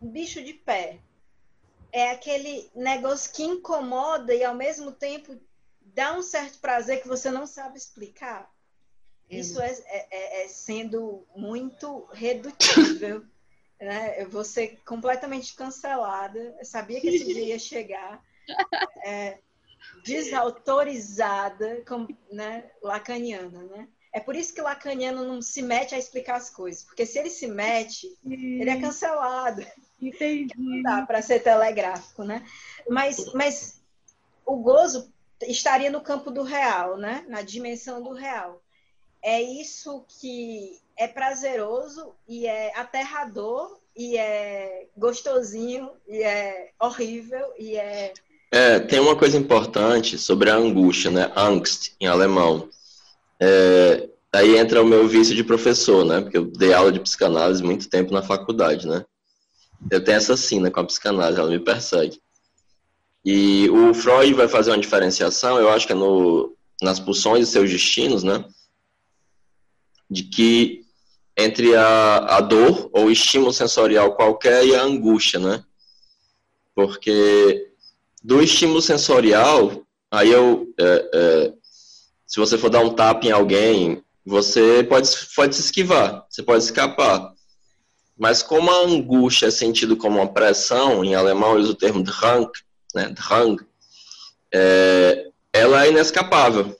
Um 0.00 0.08
bicho 0.08 0.40
de 0.44 0.54
pé, 0.54 1.00
é 1.90 2.12
aquele 2.12 2.70
negócio 2.76 3.32
que 3.32 3.42
incomoda 3.42 4.32
e 4.32 4.44
ao 4.44 4.54
mesmo 4.54 4.92
tempo 4.92 5.36
dá 5.80 6.16
um 6.16 6.22
certo 6.22 6.60
prazer 6.60 7.02
que 7.02 7.08
você 7.08 7.28
não 7.28 7.44
sabe 7.44 7.76
explicar. 7.76 8.48
É. 9.28 9.36
Isso 9.36 9.60
é, 9.60 9.72
é, 9.86 10.06
é, 10.10 10.44
é 10.44 10.48
sendo 10.48 11.26
muito 11.34 12.08
redutível. 12.12 13.24
né? 13.80 14.22
Eu 14.22 14.30
vou 14.30 14.44
ser 14.44 14.80
completamente 14.84 15.56
cancelada. 15.56 16.38
Eu 16.56 16.64
sabia 16.64 17.00
que 17.00 17.08
esse 17.08 17.24
dia 17.24 17.46
ia 17.46 17.58
chegar. 17.58 18.22
É, 19.04 19.38
desautorizada, 20.04 21.84
né, 22.30 22.70
lacaniana, 22.82 23.62
né? 23.64 23.88
É 24.12 24.20
por 24.20 24.34
isso 24.34 24.54
que 24.54 24.60
o 24.60 24.64
lacaniano 24.64 25.24
não 25.24 25.42
se 25.42 25.60
mete 25.60 25.94
a 25.94 25.98
explicar 25.98 26.36
as 26.36 26.48
coisas, 26.48 26.84
porque 26.84 27.04
se 27.04 27.18
ele 27.18 27.28
se 27.28 27.46
mete, 27.46 28.06
ele 28.24 28.70
é 28.70 28.80
cancelado. 28.80 29.64
Entendi. 30.00 30.54
Não 30.56 30.82
dá 30.82 31.04
para 31.04 31.20
ser 31.20 31.40
telegráfico, 31.40 32.24
né? 32.24 32.42
Mas, 32.88 33.32
mas 33.34 33.82
o 34.44 34.56
gozo 34.56 35.12
estaria 35.42 35.90
no 35.90 36.00
campo 36.00 36.30
do 36.30 36.42
real, 36.42 36.96
né? 36.96 37.26
Na 37.28 37.42
dimensão 37.42 38.02
do 38.02 38.12
real. 38.12 38.62
É 39.22 39.42
isso 39.42 40.04
que 40.08 40.80
é 40.96 41.06
prazeroso 41.06 42.14
e 42.26 42.46
é 42.46 42.74
aterrador 42.74 43.78
e 43.94 44.16
é 44.16 44.88
gostosinho 44.96 45.90
e 46.08 46.22
é 46.22 46.70
horrível 46.80 47.52
e 47.58 47.76
é 47.76 48.14
é, 48.50 48.78
tem 48.78 49.00
uma 49.00 49.16
coisa 49.16 49.36
importante 49.36 50.18
sobre 50.18 50.50
a 50.50 50.56
angústia, 50.56 51.10
né? 51.10 51.32
Angst, 51.36 51.92
em 52.00 52.06
alemão. 52.06 52.68
É, 53.40 54.08
aí 54.32 54.56
entra 54.56 54.82
o 54.82 54.86
meu 54.86 55.08
vício 55.08 55.34
de 55.34 55.42
professor, 55.44 56.04
né? 56.04 56.20
Porque 56.20 56.38
eu 56.38 56.44
dei 56.44 56.72
aula 56.72 56.92
de 56.92 57.00
psicanálise 57.00 57.62
muito 57.62 57.88
tempo 57.88 58.12
na 58.12 58.22
faculdade, 58.22 58.86
né? 58.86 59.04
Eu 59.90 60.02
tenho 60.02 60.16
essa 60.16 60.36
sina 60.36 60.70
com 60.70 60.80
a 60.80 60.84
psicanálise, 60.84 61.38
ela 61.38 61.50
me 61.50 61.58
persegue. 61.58 62.20
E 63.24 63.68
o 63.70 63.92
Freud 63.92 64.32
vai 64.34 64.48
fazer 64.48 64.70
uma 64.70 64.78
diferenciação, 64.78 65.58
eu 65.58 65.68
acho 65.70 65.86
que 65.86 65.92
é 65.92 65.96
no, 65.96 66.56
nas 66.80 67.00
pulsões 67.00 67.48
e 67.48 67.50
seus 67.50 67.68
destinos, 67.68 68.22
né? 68.22 68.44
De 70.08 70.22
que 70.22 70.84
entre 71.36 71.74
a, 71.74 72.36
a 72.36 72.40
dor 72.40 72.88
ou 72.92 73.10
estímulo 73.10 73.52
sensorial 73.52 74.14
qualquer 74.14 74.64
e 74.64 74.74
a 74.74 74.82
angústia, 74.82 75.40
né? 75.40 75.64
Porque 76.74 77.72
do 78.26 78.42
estímulo 78.42 78.82
sensorial, 78.82 79.86
aí 80.10 80.32
eu, 80.32 80.66
é, 80.80 81.10
é, 81.14 81.52
se 82.26 82.40
você 82.40 82.58
for 82.58 82.68
dar 82.68 82.80
um 82.80 82.92
tapa 82.92 83.24
em 83.24 83.30
alguém, 83.30 84.02
você 84.24 84.82
pode, 84.82 85.08
pode 85.36 85.54
se 85.54 85.60
esquivar, 85.60 86.26
você 86.28 86.42
pode 86.42 86.64
escapar. 86.64 87.32
Mas 88.18 88.42
como 88.42 88.68
a 88.68 88.80
angústia 88.80 89.46
é 89.46 89.50
sentido 89.52 89.96
como 89.96 90.18
uma 90.18 90.26
pressão, 90.26 91.04
em 91.04 91.14
alemão 91.14 91.54
eles 91.54 91.68
o 91.68 91.74
termo 91.76 92.02
Drang, 92.02 92.50
né, 92.92 93.10
Drang, 93.10 93.64
é, 94.52 95.28
ela 95.52 95.86
é 95.86 95.90
inescapável. 95.90 96.76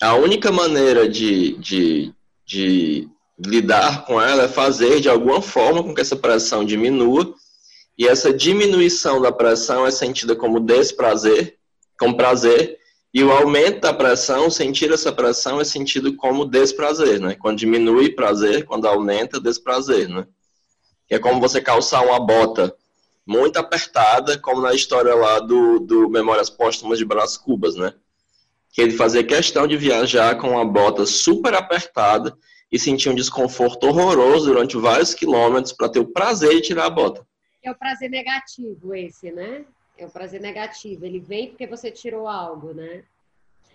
A 0.00 0.14
única 0.14 0.50
maneira 0.50 1.06
de, 1.06 1.58
de, 1.58 2.14
de 2.46 3.06
lidar 3.38 4.06
com 4.06 4.18
ela 4.18 4.44
é 4.44 4.48
fazer 4.48 4.98
de 4.98 5.10
alguma 5.10 5.42
forma 5.42 5.82
com 5.82 5.94
que 5.94 6.00
essa 6.00 6.16
pressão 6.16 6.64
diminua, 6.64 7.34
e 7.98 8.08
essa 8.08 8.32
diminuição 8.32 9.20
da 9.20 9.30
pressão 9.30 9.86
é 9.86 9.90
sentida 9.90 10.34
como 10.34 10.60
desprazer, 10.60 11.58
como 11.98 12.16
prazer, 12.16 12.78
e 13.14 13.22
o 13.22 13.30
aumento 13.30 13.80
da 13.80 13.92
pressão, 13.92 14.48
sentir 14.48 14.90
essa 14.90 15.12
pressão 15.12 15.60
é 15.60 15.64
sentido 15.64 16.16
como 16.16 16.46
desprazer, 16.46 17.20
né? 17.20 17.36
Quando 17.38 17.58
diminui 17.58 18.10
prazer, 18.10 18.64
quando 18.64 18.88
aumenta 18.88 19.38
desprazer, 19.38 20.08
né? 20.08 20.26
Que 21.06 21.16
é 21.16 21.18
como 21.18 21.38
você 21.38 21.60
calçar 21.60 22.02
uma 22.06 22.18
bota 22.18 22.74
muito 23.26 23.58
apertada, 23.58 24.38
como 24.38 24.62
na 24.62 24.72
história 24.72 25.14
lá 25.14 25.40
do, 25.40 25.78
do 25.80 26.08
Memórias 26.08 26.48
Póstumas 26.48 26.98
de 26.98 27.04
Brás 27.04 27.36
Cubas, 27.36 27.76
né? 27.76 27.92
Que 28.72 28.80
ele 28.80 28.92
fazia 28.92 29.22
questão 29.22 29.66
de 29.66 29.76
viajar 29.76 30.38
com 30.38 30.52
uma 30.52 30.64
bota 30.64 31.04
super 31.04 31.52
apertada 31.52 32.34
e 32.70 32.78
sentir 32.78 33.10
um 33.10 33.14
desconforto 33.14 33.84
horroroso 33.84 34.46
durante 34.46 34.78
vários 34.78 35.12
quilômetros 35.12 35.74
para 35.74 35.90
ter 35.90 35.98
o 35.98 36.10
prazer 36.10 36.54
de 36.54 36.62
tirar 36.62 36.86
a 36.86 36.90
bota. 36.90 37.26
É 37.62 37.70
o 37.70 37.74
prazer 37.74 38.10
negativo 38.10 38.94
esse, 38.94 39.30
né? 39.30 39.64
É 39.96 40.06
o 40.06 40.10
prazer 40.10 40.40
negativo. 40.40 41.04
Ele 41.04 41.20
vem 41.20 41.48
porque 41.48 41.66
você 41.66 41.90
tirou 41.90 42.26
algo, 42.26 42.72
né? 42.72 43.04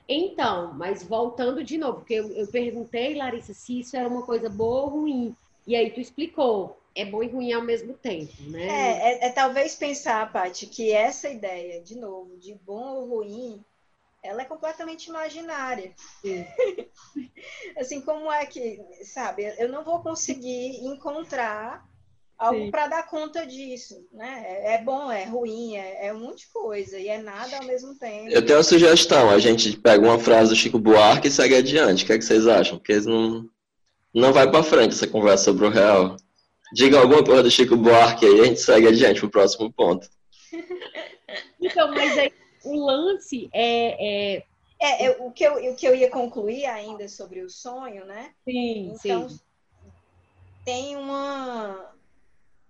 Então, 0.07 0.73
mas 0.73 1.03
voltando 1.03 1.63
de 1.63 1.77
novo, 1.77 1.99
porque 1.99 2.13
eu, 2.13 2.31
eu 2.31 2.47
perguntei, 2.47 3.15
Larissa, 3.15 3.53
se 3.53 3.79
isso 3.79 3.97
era 3.97 4.07
uma 4.07 4.25
coisa 4.25 4.49
boa 4.49 4.83
ou 4.83 4.89
ruim. 4.89 5.35
E 5.65 5.75
aí 5.75 5.91
tu 5.91 5.99
explicou, 5.99 6.81
é 6.95 7.03
bom 7.03 7.21
e 7.21 7.27
ruim 7.27 7.51
ao 7.51 7.61
mesmo 7.61 7.93
tempo, 7.93 8.31
né? 8.43 8.67
É, 8.67 9.25
é, 9.25 9.27
é 9.27 9.31
talvez 9.31 9.75
pensar, 9.75 10.31
Paty, 10.31 10.67
que 10.67 10.91
essa 10.91 11.29
ideia, 11.29 11.81
de 11.81 11.97
novo, 11.97 12.37
de 12.37 12.55
bom 12.55 12.95
ou 12.95 13.05
ruim, 13.17 13.63
ela 14.23 14.41
é 14.41 14.45
completamente 14.45 15.07
imaginária. 15.07 15.93
assim, 17.77 18.01
como 18.01 18.31
é 18.31 18.45
que, 18.45 18.81
sabe, 19.03 19.43
eu 19.57 19.69
não 19.69 19.83
vou 19.83 20.01
conseguir 20.01 20.85
encontrar 20.85 21.85
algo 22.37 22.69
para 22.71 22.87
dar 22.87 23.03
conta 23.07 23.45
disso, 23.45 23.95
né? 24.11 24.43
É, 24.45 24.75
é 24.75 24.83
bom, 24.83 25.11
é 25.11 25.25
ruim, 25.25 25.75
é, 25.75 26.07
é 26.07 26.13
um 26.13 26.19
monte 26.19 26.45
de 26.45 26.51
coisa 26.51 26.99
e 26.99 27.07
é 27.07 27.17
nada 27.17 27.57
ao 27.57 27.63
mesmo 27.63 27.95
tempo. 27.95 28.29
Eu 28.29 28.45
tenho 28.45 28.57
uma 28.57 28.63
sugestão, 28.63 29.29
a 29.29 29.39
gente 29.39 29.77
pega 29.77 30.05
uma 30.05 30.19
frase 30.19 30.49
do 30.49 30.55
Chico 30.55 30.79
Buarque 30.79 31.27
e 31.27 31.31
segue 31.31 31.55
adiante. 31.55 32.03
O 32.03 32.07
que, 32.07 32.13
é 32.13 32.17
que 32.17 32.23
vocês 32.23 32.47
acham? 32.47 32.77
Porque 32.77 32.99
não, 33.01 33.45
não 34.13 34.31
vai 34.31 34.49
para 34.49 34.63
frente 34.63 34.93
essa 34.93 35.07
conversa 35.07 35.45
sobre 35.45 35.65
o 35.65 35.69
real. 35.69 36.15
Diga 36.73 36.99
alguma 36.99 37.23
coisa 37.23 37.43
do 37.43 37.51
Chico 37.51 37.75
Buarque 37.75 38.25
aí, 38.25 38.41
a 38.41 38.45
gente 38.45 38.59
segue 38.59 38.87
adiante 38.87 39.19
pro 39.19 39.29
próximo 39.29 39.71
ponto. 39.71 40.07
então, 41.59 41.93
mas 41.93 42.17
aí 42.17 42.31
o 42.63 42.85
lance 42.85 43.49
é, 43.53 44.35
é... 44.35 44.43
É, 44.79 45.05
é, 45.05 45.17
o, 45.21 45.31
que 45.31 45.43
eu, 45.43 45.71
o 45.71 45.75
que 45.75 45.87
eu 45.87 45.95
ia 45.95 46.07
concluir 46.07 46.67
ainda 46.67 47.09
sobre 47.09 47.41
o 47.41 47.49
sonho, 47.49 48.05
né? 48.05 48.29
Sim, 48.45 48.93
então, 48.93 49.27
sim 49.27 49.39
tem 50.67 50.97
uma. 50.97 51.93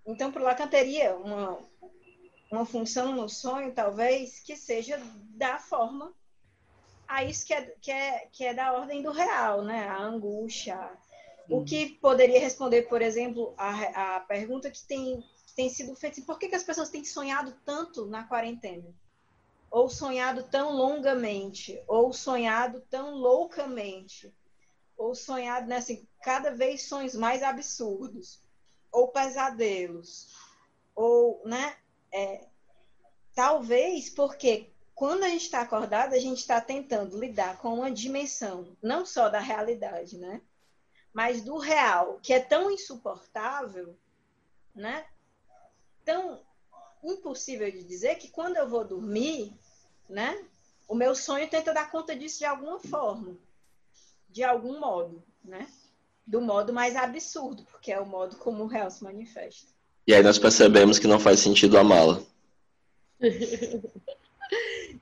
Então, 0.08 0.32
para 0.32 0.40
o 0.40 0.44
Lacan 0.46 0.66
teria 0.66 1.14
uma, 1.14 1.58
uma 2.50 2.64
função 2.64 3.14
no 3.14 3.28
sonho, 3.28 3.74
talvez, 3.74 4.40
que 4.40 4.56
seja 4.56 4.98
da 5.36 5.58
forma 5.58 6.14
a 7.06 7.22
isso 7.22 7.46
que 7.46 7.52
é, 7.52 7.62
que 7.78 7.90
é, 7.90 8.28
que 8.32 8.44
é 8.44 8.54
da 8.54 8.72
ordem 8.72 9.02
do 9.02 9.10
real, 9.10 9.62
né? 9.62 9.86
A 9.86 10.02
angústia. 10.02 10.90
O 11.46 11.62
que 11.62 11.90
poderia 12.00 12.40
responder, 12.40 12.88
por 12.88 13.02
exemplo, 13.02 13.52
a, 13.58 14.16
a 14.16 14.20
pergunta 14.20 14.70
que 14.70 14.82
tem, 14.82 15.20
que 15.46 15.54
tem 15.54 15.68
sido 15.68 15.94
feita: 15.94 16.22
por 16.22 16.38
que, 16.38 16.48
que 16.48 16.54
as 16.54 16.64
pessoas 16.64 16.88
têm 16.88 17.04
sonhado 17.04 17.54
tanto 17.66 18.06
na 18.06 18.24
quarentena? 18.24 18.94
Ou 19.70 19.90
sonhado 19.90 20.42
tão 20.44 20.72
longamente? 20.72 21.82
Ou 21.86 22.14
sonhado 22.14 22.80
tão 22.88 23.14
loucamente? 23.14 24.34
Ou 24.96 25.14
sonhado, 25.14 25.66
né, 25.66 25.76
assim, 25.76 26.08
cada 26.22 26.50
vez 26.50 26.88
sonhos 26.88 27.14
mais 27.14 27.42
absurdos? 27.42 28.47
Ou 28.92 29.08
pesadelos? 29.08 30.34
Ou, 30.94 31.42
né? 31.44 31.76
É, 32.12 32.46
talvez 33.34 34.10
porque 34.10 34.70
quando 34.98 35.22
a 35.22 35.28
gente 35.28 35.42
está 35.42 35.60
acordado, 35.60 36.14
a 36.14 36.18
gente 36.18 36.38
está 36.38 36.60
tentando 36.60 37.20
lidar 37.20 37.58
com 37.58 37.74
uma 37.74 37.90
dimensão, 37.90 38.76
não 38.82 39.06
só 39.06 39.28
da 39.28 39.38
realidade, 39.38 40.18
né? 40.18 40.42
Mas 41.12 41.40
do 41.40 41.56
real, 41.56 42.18
que 42.20 42.32
é 42.32 42.40
tão 42.40 42.68
insuportável, 42.68 43.96
né? 44.74 45.06
Tão 46.04 46.42
impossível 47.04 47.70
de 47.70 47.84
dizer 47.84 48.16
que 48.16 48.28
quando 48.28 48.56
eu 48.56 48.68
vou 48.68 48.84
dormir, 48.84 49.56
né? 50.08 50.44
O 50.88 50.96
meu 50.96 51.14
sonho 51.14 51.48
tenta 51.48 51.72
dar 51.72 51.92
conta 51.92 52.16
disso 52.16 52.38
de 52.38 52.44
alguma 52.44 52.80
forma, 52.80 53.36
de 54.28 54.42
algum 54.42 54.80
modo, 54.80 55.22
né? 55.44 55.70
Do 56.28 56.42
modo 56.42 56.74
mais 56.74 56.94
absurdo, 56.94 57.64
porque 57.70 57.90
é 57.90 57.98
o 57.98 58.04
modo 58.04 58.36
como 58.36 58.64
o 58.64 58.66
real 58.66 58.90
se 58.90 59.02
manifesta. 59.02 59.72
E 60.06 60.14
aí 60.14 60.22
nós 60.22 60.38
percebemos 60.38 60.98
que 60.98 61.06
não 61.06 61.18
faz 61.18 61.40
sentido 61.40 61.78
amá-la. 61.78 62.20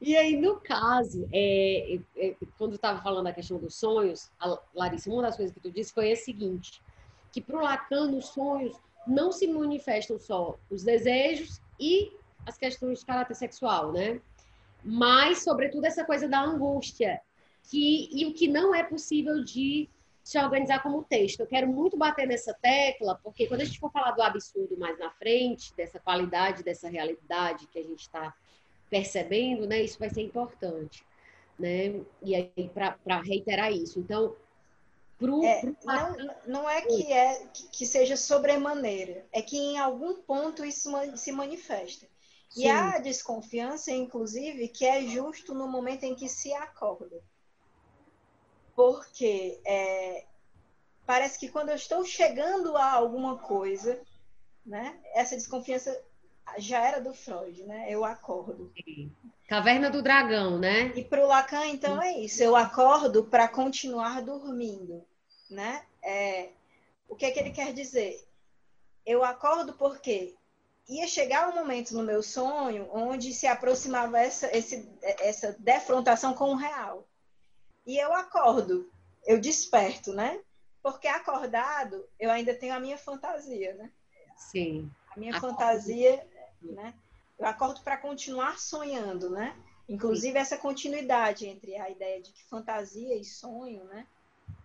E 0.00 0.16
aí, 0.16 0.36
no 0.36 0.60
caso, 0.60 1.28
é, 1.32 1.98
é, 2.16 2.36
quando 2.58 2.72
eu 2.72 2.76
estava 2.76 3.02
falando 3.02 3.24
da 3.24 3.32
questão 3.32 3.58
dos 3.58 3.74
sonhos, 3.74 4.30
a 4.38 4.58
Larissa, 4.74 5.10
uma 5.10 5.22
das 5.22 5.36
coisas 5.36 5.54
que 5.54 5.60
tu 5.60 5.70
disse 5.70 5.92
foi 5.92 6.12
a 6.12 6.16
seguinte, 6.16 6.82
que 7.32 7.40
para 7.40 7.56
o 7.56 7.62
Lacan, 7.62 8.12
os 8.12 8.26
sonhos 8.26 8.76
não 9.06 9.32
se 9.32 9.46
manifestam 9.46 10.18
só 10.18 10.58
os 10.70 10.84
desejos 10.84 11.60
e 11.80 12.12
as 12.44 12.56
questões 12.56 13.00
de 13.00 13.06
caráter 13.06 13.34
sexual, 13.34 13.92
né? 13.92 14.20
Mas, 14.84 15.42
sobretudo, 15.42 15.84
essa 15.84 16.04
coisa 16.04 16.28
da 16.28 16.40
angústia, 16.40 17.20
que, 17.70 18.08
e 18.12 18.26
o 18.26 18.34
que 18.34 18.46
não 18.46 18.74
é 18.74 18.82
possível 18.82 19.42
de 19.42 19.88
se 20.26 20.40
organizar 20.40 20.82
como 20.82 21.04
texto. 21.04 21.38
Eu 21.38 21.46
quero 21.46 21.68
muito 21.68 21.96
bater 21.96 22.26
nessa 22.26 22.52
tecla, 22.52 23.14
porque 23.22 23.46
quando 23.46 23.60
a 23.60 23.64
gente 23.64 23.78
for 23.78 23.92
falar 23.92 24.10
do 24.10 24.20
absurdo 24.20 24.76
mais 24.76 24.98
na 24.98 25.08
frente, 25.08 25.72
dessa 25.76 26.00
qualidade, 26.00 26.64
dessa 26.64 26.88
realidade 26.88 27.68
que 27.68 27.78
a 27.78 27.82
gente 27.84 28.00
está 28.00 28.34
percebendo, 28.90 29.68
né, 29.68 29.80
isso 29.80 30.00
vai 30.00 30.10
ser 30.10 30.22
importante, 30.22 31.06
né? 31.56 32.00
E 32.20 32.34
aí 32.34 32.70
para 32.74 33.20
reiterar 33.20 33.70
isso. 33.70 34.00
Então, 34.00 34.34
pro, 35.16 35.44
é, 35.44 35.60
pro... 35.60 35.76
Não, 35.84 36.34
não 36.48 36.68
é 36.68 36.82
que 36.82 37.12
é 37.12 37.46
que 37.70 37.86
seja 37.86 38.16
sobremaneira, 38.16 39.24
é 39.30 39.40
que 39.40 39.56
em 39.56 39.78
algum 39.78 40.12
ponto 40.22 40.64
isso 40.64 40.90
se 41.14 41.30
manifesta. 41.30 42.04
Sim. 42.48 42.64
E 42.64 42.68
a 42.68 42.98
desconfiança, 42.98 43.92
inclusive, 43.92 44.66
que 44.70 44.84
é 44.84 45.02
justo 45.06 45.54
no 45.54 45.68
momento 45.68 46.02
em 46.02 46.16
que 46.16 46.28
se 46.28 46.52
acorda. 46.52 47.22
Porque 48.76 49.58
é, 49.66 50.26
parece 51.06 51.38
que 51.38 51.48
quando 51.48 51.70
eu 51.70 51.74
estou 51.74 52.04
chegando 52.04 52.76
a 52.76 52.92
alguma 52.92 53.38
coisa, 53.38 53.98
né, 54.64 55.00
essa 55.14 55.34
desconfiança 55.34 55.98
já 56.58 56.86
era 56.86 57.00
do 57.00 57.12
Freud, 57.12 57.62
né? 57.64 57.86
Eu 57.88 58.04
acordo. 58.04 58.72
Caverna 59.48 59.90
do 59.90 60.02
Dragão, 60.02 60.58
né? 60.58 60.92
E 60.94 61.02
para 61.02 61.24
o 61.24 61.26
Lacan, 61.26 61.66
então, 61.66 62.00
é 62.00 62.18
isso. 62.18 62.42
Eu 62.42 62.54
acordo 62.54 63.24
para 63.24 63.48
continuar 63.48 64.22
dormindo, 64.22 65.04
né? 65.50 65.84
É, 66.02 66.50
o 67.08 67.16
que 67.16 67.26
é 67.26 67.30
que 67.30 67.40
ele 67.40 67.50
quer 67.50 67.72
dizer? 67.72 68.24
Eu 69.04 69.24
acordo 69.24 69.72
porque 69.74 70.34
ia 70.88 71.06
chegar 71.06 71.48
um 71.48 71.54
momento 71.54 71.94
no 71.94 72.02
meu 72.02 72.22
sonho 72.22 72.88
onde 72.92 73.32
se 73.32 73.46
aproximava 73.46 74.18
essa, 74.18 74.54
esse, 74.56 74.88
essa 75.02 75.56
defrontação 75.58 76.34
com 76.34 76.50
o 76.50 76.56
real. 76.56 77.06
E 77.86 77.96
eu 77.98 78.12
acordo, 78.14 78.90
eu 79.26 79.40
desperto, 79.40 80.12
né? 80.12 80.40
Porque 80.82 81.06
acordado, 81.06 82.04
eu 82.18 82.30
ainda 82.30 82.54
tenho 82.54 82.74
a 82.74 82.80
minha 82.80 82.98
fantasia, 82.98 83.74
né? 83.74 83.90
Sim. 84.36 84.90
A 85.14 85.18
minha 85.18 85.36
acordo. 85.36 85.52
fantasia 85.56 86.26
né? 86.62 86.94
Eu 87.38 87.46
acordo 87.46 87.80
para 87.82 87.96
continuar 87.96 88.58
sonhando, 88.58 89.30
né? 89.30 89.56
Inclusive 89.88 90.38
essa 90.38 90.56
continuidade 90.56 91.46
entre 91.46 91.76
a 91.76 91.90
ideia 91.90 92.20
de 92.20 92.32
que 92.32 92.44
fantasia 92.44 93.14
e 93.16 93.24
sonho, 93.24 93.84
né? 93.84 94.06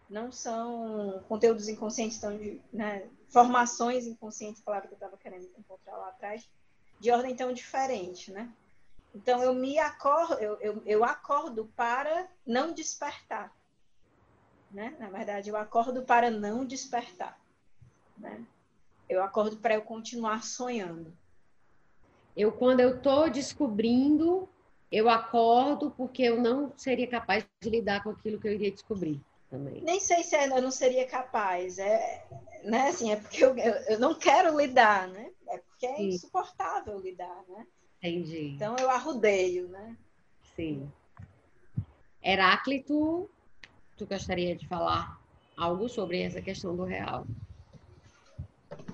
Não 0.09 0.31
são 0.31 1.23
conteúdos 1.27 1.67
inconscientes, 1.67 2.17
tão 2.17 2.37
né? 2.73 3.07
formações 3.29 4.05
inconscientes, 4.05 4.61
palavra 4.61 4.87
que 4.87 4.93
eu 4.93 4.97
estava 4.97 5.17
querendo 5.17 5.49
encontrar 5.57 5.97
lá 5.97 6.09
atrás, 6.09 6.49
de 6.99 7.11
ordem 7.11 7.35
tão 7.35 7.53
diferente, 7.53 8.31
né? 8.31 8.51
Então 9.13 9.43
eu 9.43 9.53
me 9.53 9.77
acordo, 9.77 10.35
eu, 10.35 10.59
eu, 10.61 10.81
eu 10.85 11.03
acordo 11.03 11.65
para 11.75 12.29
não 12.45 12.73
despertar, 12.73 13.53
né? 14.71 14.95
Na 14.99 15.09
verdade, 15.09 15.49
eu 15.49 15.57
acordo 15.57 16.03
para 16.03 16.31
não 16.31 16.65
despertar, 16.65 17.39
né? 18.17 18.45
Eu 19.09 19.21
acordo 19.21 19.57
para 19.57 19.73
eu 19.73 19.81
continuar 19.81 20.43
sonhando. 20.43 21.13
Eu, 22.35 22.53
quando 22.53 22.79
eu 22.79 22.95
estou 22.95 23.29
descobrindo, 23.29 24.47
eu 24.89 25.09
acordo 25.09 25.91
porque 25.91 26.23
eu 26.23 26.39
não 26.39 26.71
seria 26.77 27.07
capaz 27.07 27.45
de 27.61 27.69
lidar 27.69 28.01
com 28.01 28.11
aquilo 28.11 28.39
que 28.39 28.47
eu 28.47 28.53
iria 28.53 28.71
descobrir 28.71 29.21
também. 29.49 29.81
Nem 29.81 29.99
sei 29.99 30.23
se 30.23 30.37
eu 30.37 30.61
não 30.61 30.71
seria 30.71 31.05
capaz, 31.05 31.77
é, 31.77 32.25
né? 32.63 32.87
Assim, 32.87 33.11
é 33.11 33.17
porque 33.17 33.43
eu, 33.43 33.53
eu 33.55 33.99
não 33.99 34.15
quero 34.15 34.57
lidar, 34.57 35.09
né? 35.09 35.29
É 35.49 35.57
porque 35.57 35.85
é 35.85 35.97
Sim. 35.97 36.07
insuportável 36.07 36.97
lidar, 36.97 37.43
né? 37.49 37.67
Entendi. 38.01 38.53
Então 38.55 38.75
eu 38.79 38.89
arrudeio, 38.89 39.67
né? 39.67 39.95
Sim. 40.55 40.91
Heráclito, 42.23 43.29
tu 43.95 44.05
gostaria 44.07 44.55
de 44.55 44.67
falar 44.67 45.19
algo 45.55 45.87
sobre 45.87 46.21
essa 46.21 46.41
questão 46.41 46.75
do 46.75 46.83
real? 46.83 47.25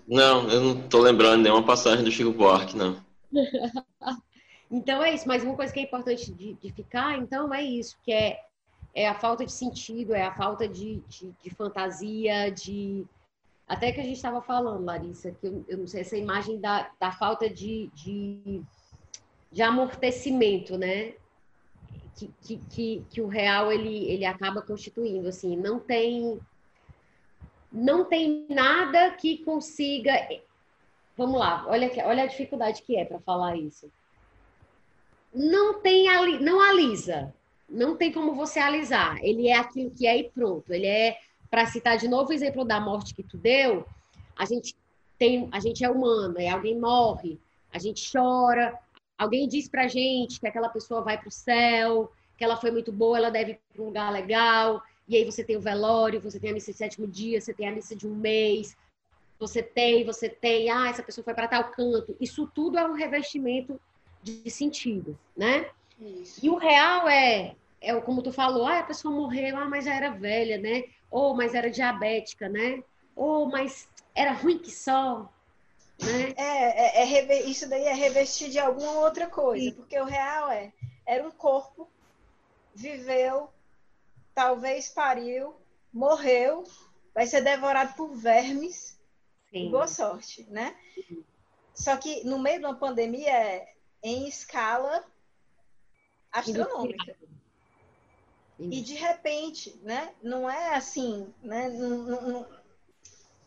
Não, 0.07 0.49
eu 0.49 0.61
não 0.61 0.79
estou 0.84 1.01
lembrando 1.01 1.43
nenhuma 1.43 1.63
passagem 1.63 2.03
do 2.03 2.11
Chico 2.11 2.31
Buarque, 2.31 2.75
não. 2.75 3.01
então 4.71 5.03
é 5.03 5.13
isso, 5.13 5.27
mas 5.27 5.43
uma 5.43 5.55
coisa 5.55 5.73
que 5.73 5.79
é 5.79 5.84
importante 5.84 6.31
de, 6.31 6.53
de, 6.53 6.71
ficar, 6.71 7.17
então, 7.17 7.53
é 7.53 7.61
isso, 7.61 7.97
que 8.03 8.11
é, 8.11 8.41
é 8.93 9.07
a 9.07 9.15
falta 9.15 9.45
de 9.45 9.51
sentido, 9.51 10.13
é 10.13 10.23
a 10.23 10.34
falta 10.34 10.67
de, 10.67 11.01
de, 11.07 11.34
de 11.43 11.49
fantasia, 11.49 12.49
de. 12.51 13.05
Até 13.67 13.91
que 13.91 13.99
a 13.99 14.03
gente 14.03 14.15
estava 14.15 14.41
falando, 14.41 14.85
Larissa, 14.85 15.31
que 15.31 15.45
eu, 15.45 15.65
eu, 15.67 15.77
não 15.79 15.88
sei, 15.88 16.01
essa 16.01 16.15
imagem 16.15 16.59
da, 16.59 16.89
da 16.97 17.11
falta 17.11 17.49
de, 17.49 17.89
de, 17.93 18.61
de 19.51 19.61
amortecimento, 19.61 20.77
né? 20.77 21.13
Que, 22.15 22.31
que, 22.41 22.57
que, 22.69 23.05
que, 23.09 23.21
o 23.21 23.27
real 23.27 23.71
ele, 23.71 24.09
ele 24.09 24.25
acaba 24.25 24.61
constituindo, 24.61 25.27
assim, 25.27 25.55
não 25.55 25.79
tem 25.79 26.39
não 27.71 28.05
tem 28.05 28.47
nada 28.49 29.11
que 29.11 29.37
consiga 29.43 30.13
Vamos 31.17 31.39
lá, 31.39 31.65
olha, 31.67 31.91
olha 32.05 32.23
a 32.23 32.27
dificuldade 32.27 32.83
que 32.83 32.95
é 32.95 33.03
para 33.03 33.19
falar 33.19 33.55
isso. 33.55 33.91
Não 35.33 35.81
tem 35.81 36.05
não 36.39 36.61
alisa, 36.61 37.33
não 37.67 37.97
tem 37.97 38.11
como 38.11 38.35
você 38.35 38.59
alisar. 38.59 39.17
Ele 39.23 39.47
é 39.47 39.57
aquilo 39.57 39.89
que 39.89 40.05
é 40.05 40.15
e 40.15 40.29
pronto. 40.29 40.71
Ele 40.71 40.85
é, 40.85 41.17
para 41.49 41.65
citar 41.65 41.97
de 41.97 42.07
novo 42.07 42.29
o 42.29 42.33
exemplo 42.33 42.63
da 42.63 42.79
morte 42.79 43.15
que 43.15 43.23
tu 43.23 43.35
deu, 43.35 43.83
a 44.37 44.45
gente 44.45 44.75
tem, 45.17 45.49
a 45.51 45.59
gente 45.59 45.83
é 45.83 45.89
humano, 45.89 46.35
é 46.37 46.49
alguém 46.49 46.79
morre, 46.79 47.39
a 47.73 47.79
gente 47.79 48.11
chora, 48.11 48.77
alguém 49.18 49.48
diz 49.48 49.68
pra 49.68 49.88
gente 49.88 50.39
que 50.39 50.48
aquela 50.48 50.69
pessoa 50.69 51.02
vai 51.02 51.18
para 51.18 51.27
o 51.27 51.31
céu, 51.31 52.11
que 52.38 52.44
ela 52.44 52.57
foi 52.57 52.72
muito 52.72 52.91
boa, 52.91 53.18
ela 53.18 53.30
deve 53.30 53.52
ir 53.53 53.60
para 53.73 53.81
um 53.81 53.85
lugar 53.85 54.11
legal, 54.11 54.81
e 55.07 55.15
aí 55.15 55.26
você 55.26 55.44
tem 55.44 55.57
o 55.57 55.61
velório, 55.61 56.22
você 56.22 56.39
tem 56.39 56.52
a 56.52 56.53
missa 56.53 56.72
de 56.72 56.77
sétimo 56.77 57.07
dia, 57.07 57.41
você 57.41 57.53
tem 57.53 57.68
a 57.68 57.72
missa 57.72 57.95
de 57.95 58.07
um 58.07 58.14
mês, 58.14 58.76
você 59.39 59.64
tem, 59.64 60.03
você 60.03 60.27
tem, 60.30 60.69
ah, 60.69 60.89
essa 60.89 61.03
pessoa 61.03 61.23
foi 61.23 61.34
para 61.34 61.48
tal 61.48 61.72
canto. 61.72 62.15
Isso 62.19 62.48
tudo 62.53 62.77
é 62.77 62.85
um 62.85 62.94
revestimento 62.94 63.80
de 64.22 64.49
sentido, 64.49 65.18
né? 65.35 65.69
Isso. 65.99 66.45
E 66.45 66.49
o 66.49 66.56
real 66.56 67.07
é, 67.07 67.56
é 67.80 67.99
como 68.02 68.22
tu 68.22 68.31
falou, 68.31 68.65
ah, 68.65 68.80
a 68.80 68.84
pessoa 68.84 69.14
morreu, 69.14 69.57
ah, 69.57 69.65
mas 69.65 69.85
já 69.85 69.95
era 69.95 70.10
velha, 70.10 70.57
né? 70.57 70.84
Ou 71.10 71.35
mas 71.35 71.53
era 71.53 71.69
diabética, 71.69 72.49
né? 72.49 72.84
Ou 73.15 73.48
mas 73.48 73.88
era 74.14 74.31
ruim 74.31 74.57
que 74.57 74.72
só, 74.72 75.31
né? 76.01 76.33
É, 76.35 77.03
é, 77.03 77.25
é 77.25 77.43
isso 77.43 77.67
daí 77.67 77.85
é 77.85 77.93
revestir 77.93 78.49
de 78.49 78.59
alguma 78.59 78.99
outra 78.99 79.27
coisa, 79.27 79.65
Sim. 79.65 79.75
porque 79.75 79.99
o 79.99 80.05
real 80.05 80.49
é, 80.51 80.71
era 81.05 81.27
um 81.27 81.31
corpo, 81.31 81.89
viveu, 82.73 83.49
talvez 84.33 84.89
pariu, 84.89 85.55
morreu, 85.91 86.63
vai 87.13 87.25
ser 87.25 87.41
devorado 87.41 87.93
por 87.95 88.13
vermes, 88.15 88.97
Sim. 89.49 89.71
Boa 89.71 89.87
sorte, 89.87 90.45
né? 90.49 90.75
Só 91.73 91.95
que 91.95 92.23
no 92.25 92.37
meio 92.37 92.59
de 92.59 92.65
uma 92.65 92.75
pandemia 92.75 93.31
é 93.31 93.73
em 94.03 94.27
escala 94.27 95.05
astronômica. 96.31 97.15
E 98.59 98.81
de 98.81 98.95
repente, 98.95 99.79
né? 99.83 100.13
Não 100.21 100.49
é 100.49 100.75
assim, 100.75 101.33
né? 101.41 101.69
Não, 101.69 101.97
não, 102.21 102.47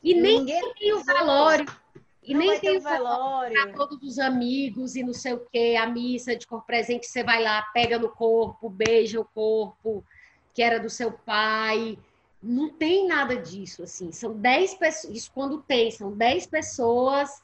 e 0.03 0.15
nem 0.15 0.47
tem 0.47 0.93
o 0.95 1.03
velório. 1.05 1.67
E 2.23 2.35
nem 2.35 2.59
tem 2.61 2.77
o 2.77 2.81
velório 2.81 3.55
para 3.55 3.73
todos 3.73 4.03
os 4.03 4.19
amigos 4.19 4.95
e 4.95 5.03
não 5.03 5.15
sei 5.15 5.33
o 5.33 5.47
quê, 5.51 5.77
a 5.81 5.87
missa 5.87 6.37
de 6.37 6.47
cor 6.47 6.63
presente, 6.65 7.07
você 7.07 7.25
vai 7.25 7.43
lá, 7.43 7.63
pega 7.73 7.99
no 7.99 8.11
corpo, 8.11 8.69
beija 8.69 9.21
o 9.21 9.25
corpo 9.25 10.05
que 10.53 10.63
era 10.63 10.79
do 10.79 10.91
seu 10.91 11.13
pai. 11.13 11.99
Não 12.43 12.69
tem 12.69 13.07
nada 13.07 13.37
disso, 13.37 13.83
assim. 13.83 14.13
São 14.13 14.33
10 14.33 14.75
pessoas, 14.75 15.17
isso 15.17 15.31
quando 15.33 15.63
tem, 15.63 15.91
são 15.91 16.13
10 16.13 16.47
pessoas, 16.47 17.43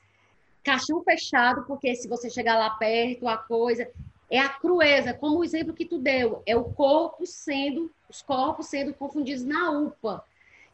caixão 0.62 1.02
fechado, 1.02 1.64
porque 1.66 1.94
se 1.94 2.08
você 2.08 2.28
chegar 2.28 2.58
lá 2.58 2.70
perto, 2.70 3.28
a 3.28 3.36
coisa 3.36 3.90
é 4.30 4.38
a 4.38 4.48
crueza, 4.48 5.14
como 5.14 5.38
o 5.38 5.44
exemplo 5.44 5.72
que 5.72 5.84
tu 5.84 5.98
deu, 5.98 6.42
é 6.44 6.56
o 6.56 6.64
corpo 6.64 7.24
sendo, 7.24 7.90
os 8.08 8.22
corpos 8.22 8.66
sendo 8.66 8.92
confundidos 8.92 9.44
na 9.44 9.70
UPA. 9.70 10.24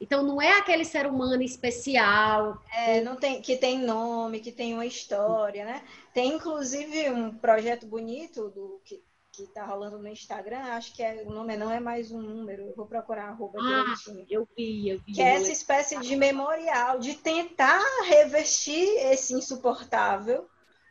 Então 0.03 0.24
não 0.24 0.43
é 0.43 0.59
aquele 0.59 0.85
ser 0.85 1.07
humano 1.07 1.45
especial. 1.45 2.61
É, 2.74 3.01
não 3.03 3.15
tem, 3.15 3.41
que 3.41 3.57
tem 3.57 3.79
nome, 3.79 4.41
que 4.41 4.51
tem 4.51 4.74
uma 4.74 4.85
história, 4.85 5.65
né? 5.65 5.85
Tem 6.12 6.35
inclusive 6.35 7.09
um 7.11 7.33
projeto 7.33 7.87
bonito 7.87 8.51
do 8.51 8.81
que 8.85 9.01
que 9.35 9.47
tá 9.47 9.65
rolando 9.65 9.99
no 9.99 10.09
Instagram, 10.09 10.59
acho 10.59 10.95
que 10.95 11.03
é, 11.03 11.23
o 11.23 11.31
nome 11.31 11.57
não 11.57 11.70
é 11.70 11.81
mais 11.81 12.12
um 12.12 12.20
número, 12.20 12.65
eu 12.65 12.77
vou 12.77 12.85
procurar 12.85 13.31
arroba 13.31 13.59
ah, 13.59 13.83
direitinho. 13.83 14.27
Eu 14.29 14.47
vi, 14.55 14.91
eu 14.91 15.01
vi. 15.01 15.15
Que 15.15 15.23
é 15.23 15.37
essa 15.37 15.51
espécie 15.51 15.99
de 16.01 16.16
memorial, 16.16 16.99
de 16.99 17.15
tentar 17.15 17.81
revestir 18.05 18.87
esse 19.11 19.33
insuportável, 19.33 20.47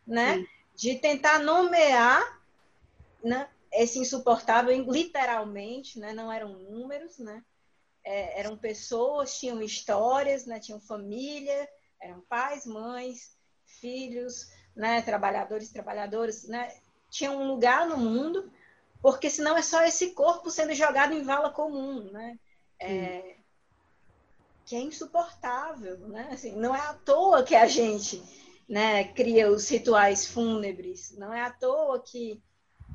né? 0.08 0.38
Sim. 0.38 0.48
De 0.76 0.96
tentar 0.96 1.38
nomear 1.38 2.42
né, 3.24 3.48
esse 3.72 4.00
insuportável, 4.00 4.76
literalmente, 4.92 6.00
né? 6.00 6.12
Não 6.12 6.32
eram 6.32 6.58
números, 6.58 7.20
né? 7.20 7.44
É, 8.04 8.40
eram 8.40 8.58
pessoas, 8.58 9.40
tinham 9.40 9.62
histórias, 9.62 10.46
né? 10.46 10.60
tinham 10.60 10.80
família, 10.80 11.70
eram 12.02 12.22
pais, 12.22 12.66
mães, 12.66 13.38
filhos, 13.66 14.52
né? 14.76 15.02
trabalhadores, 15.02 15.70
trabalhadoras, 15.70 16.48
né? 16.48 16.74
tinham 17.10 17.38
um 17.38 17.48
lugar 17.48 17.88
no 17.88 17.98
mundo, 17.98 18.52
porque 19.02 19.30
senão 19.30 19.58
é 19.58 19.62
só 19.62 19.84
esse 19.84 20.12
corpo 20.12 20.50
sendo 20.50 20.74
jogado 20.74 21.14
em 21.14 21.24
vala 21.24 21.50
comum, 21.52 22.10
né? 22.12 22.40
É, 22.80 23.36
que 24.66 24.76
é 24.76 24.80
insuportável, 24.80 25.98
né? 26.08 26.30
Assim, 26.32 26.56
não 26.56 26.74
é 26.74 26.80
à 26.80 26.94
toa 26.94 27.44
que 27.44 27.56
a 27.56 27.68
gente 27.68 28.24
né, 28.68 29.04
cria 29.04 29.52
os 29.52 29.68
rituais 29.68 30.26
fúnebres, 30.26 31.16
não 31.18 31.34
é 31.34 31.42
à 31.42 31.52
toa 31.52 32.02
que 32.02 32.42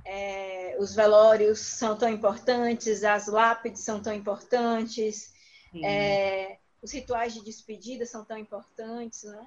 é, 0.06 0.76
os 0.78 0.94
velórios 0.94 1.58
são 1.58 1.96
tão 1.96 2.08
importantes, 2.08 3.02
as 3.02 3.26
lápides 3.26 3.80
são 3.80 4.00
tão 4.00 4.12
importantes, 4.12 5.34
é, 5.82 6.58
os 6.80 6.92
rituais 6.92 7.34
de 7.34 7.44
despedida 7.44 8.06
são 8.06 8.24
tão 8.24 8.38
importantes, 8.38 9.24
né? 9.24 9.46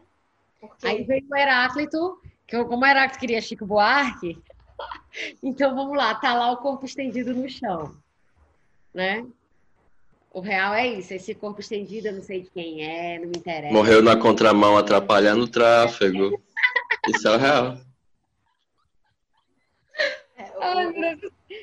Porque... 0.60 0.86
Aí 0.86 1.04
veio 1.04 1.26
o 1.32 1.36
Heráclito, 1.36 2.22
que 2.46 2.62
como 2.66 2.84
o 2.84 2.86
Heráclito 2.86 3.20
queria 3.20 3.42
Chico 3.42 3.66
Buarque, 3.66 4.38
então 5.42 5.74
vamos 5.74 5.98
lá, 5.98 6.14
tá 6.16 6.34
lá 6.34 6.52
o 6.52 6.58
corpo 6.58 6.86
estendido 6.86 7.34
no 7.34 7.48
chão, 7.50 7.96
né? 8.94 9.26
O 10.32 10.42
real 10.42 10.74
é 10.74 10.88
isso, 10.88 11.14
esse 11.14 11.34
corpo 11.34 11.62
estendido, 11.62 12.10
eu 12.10 12.14
não 12.14 12.22
sei 12.22 12.42
de 12.42 12.50
quem 12.52 12.86
é, 12.86 13.18
não 13.18 13.30
me 13.30 13.38
interessa. 13.38 13.74
Morreu 13.74 14.04
na 14.04 14.16
contramão 14.16 14.78
atrapalhando 14.78 15.46
o 15.46 15.48
tráfego. 15.48 16.40
Isso 17.08 17.28
é 17.28 17.36
o 17.36 17.38
real. 17.38 17.78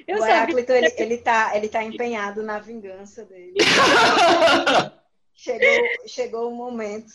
Eu 0.07 0.21
o 0.21 0.25
Heráclito, 0.25 0.73
ele, 0.73 0.93
ele, 0.97 1.19
tá, 1.19 1.57
ele 1.57 1.69
tá 1.69 1.83
empenhado 1.83 2.43
na 2.43 2.59
vingança 2.59 3.25
dele. 3.25 3.55
chegou, 5.35 5.89
chegou 6.07 6.51
o 6.51 6.55
momento. 6.55 7.13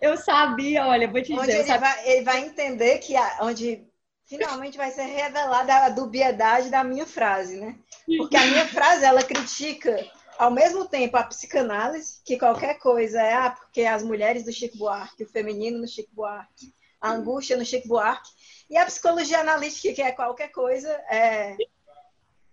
Eu 0.00 0.16
sabia, 0.16 0.86
olha, 0.86 1.08
vou 1.08 1.22
te 1.22 1.32
onde 1.32 1.46
dizer. 1.46 1.60
Ele, 1.60 1.78
vai, 1.78 2.08
ele 2.08 2.22
vai 2.22 2.40
entender 2.40 2.98
que 2.98 3.16
a, 3.16 3.38
onde 3.42 3.86
finalmente 4.24 4.76
vai 4.76 4.90
ser 4.90 5.04
revelada 5.04 5.74
a 5.74 5.88
dubiedade 5.88 6.70
da 6.70 6.82
minha 6.84 7.06
frase, 7.06 7.58
né? 7.58 7.76
Porque 8.16 8.36
a 8.36 8.46
minha 8.46 8.66
frase, 8.66 9.04
ela 9.04 9.22
critica 9.22 10.06
ao 10.38 10.50
mesmo 10.50 10.86
tempo 10.86 11.16
a 11.16 11.24
psicanálise, 11.24 12.20
que 12.24 12.38
qualquer 12.38 12.78
coisa 12.78 13.20
é, 13.20 13.34
ah, 13.34 13.50
porque 13.50 13.82
as 13.82 14.04
mulheres 14.04 14.44
do 14.44 14.52
Chico 14.52 14.78
Buarque, 14.78 15.24
o 15.24 15.28
feminino 15.28 15.78
no 15.78 15.88
Chico 15.88 16.14
Buarque, 16.14 16.72
a 17.00 17.10
angústia 17.10 17.56
no 17.56 17.64
Chico 17.64 17.88
Buarque, 17.88 18.30
e 18.70 18.76
a 18.76 18.84
psicologia 18.84 19.40
analítica, 19.40 19.94
que 19.94 20.02
é 20.02 20.12
qualquer 20.12 20.48
coisa, 20.48 20.88
é 21.10 21.56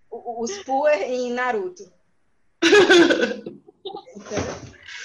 os 0.09 0.51
Puer 0.63 1.01
em 1.03 1.31
Naruto. 1.31 1.83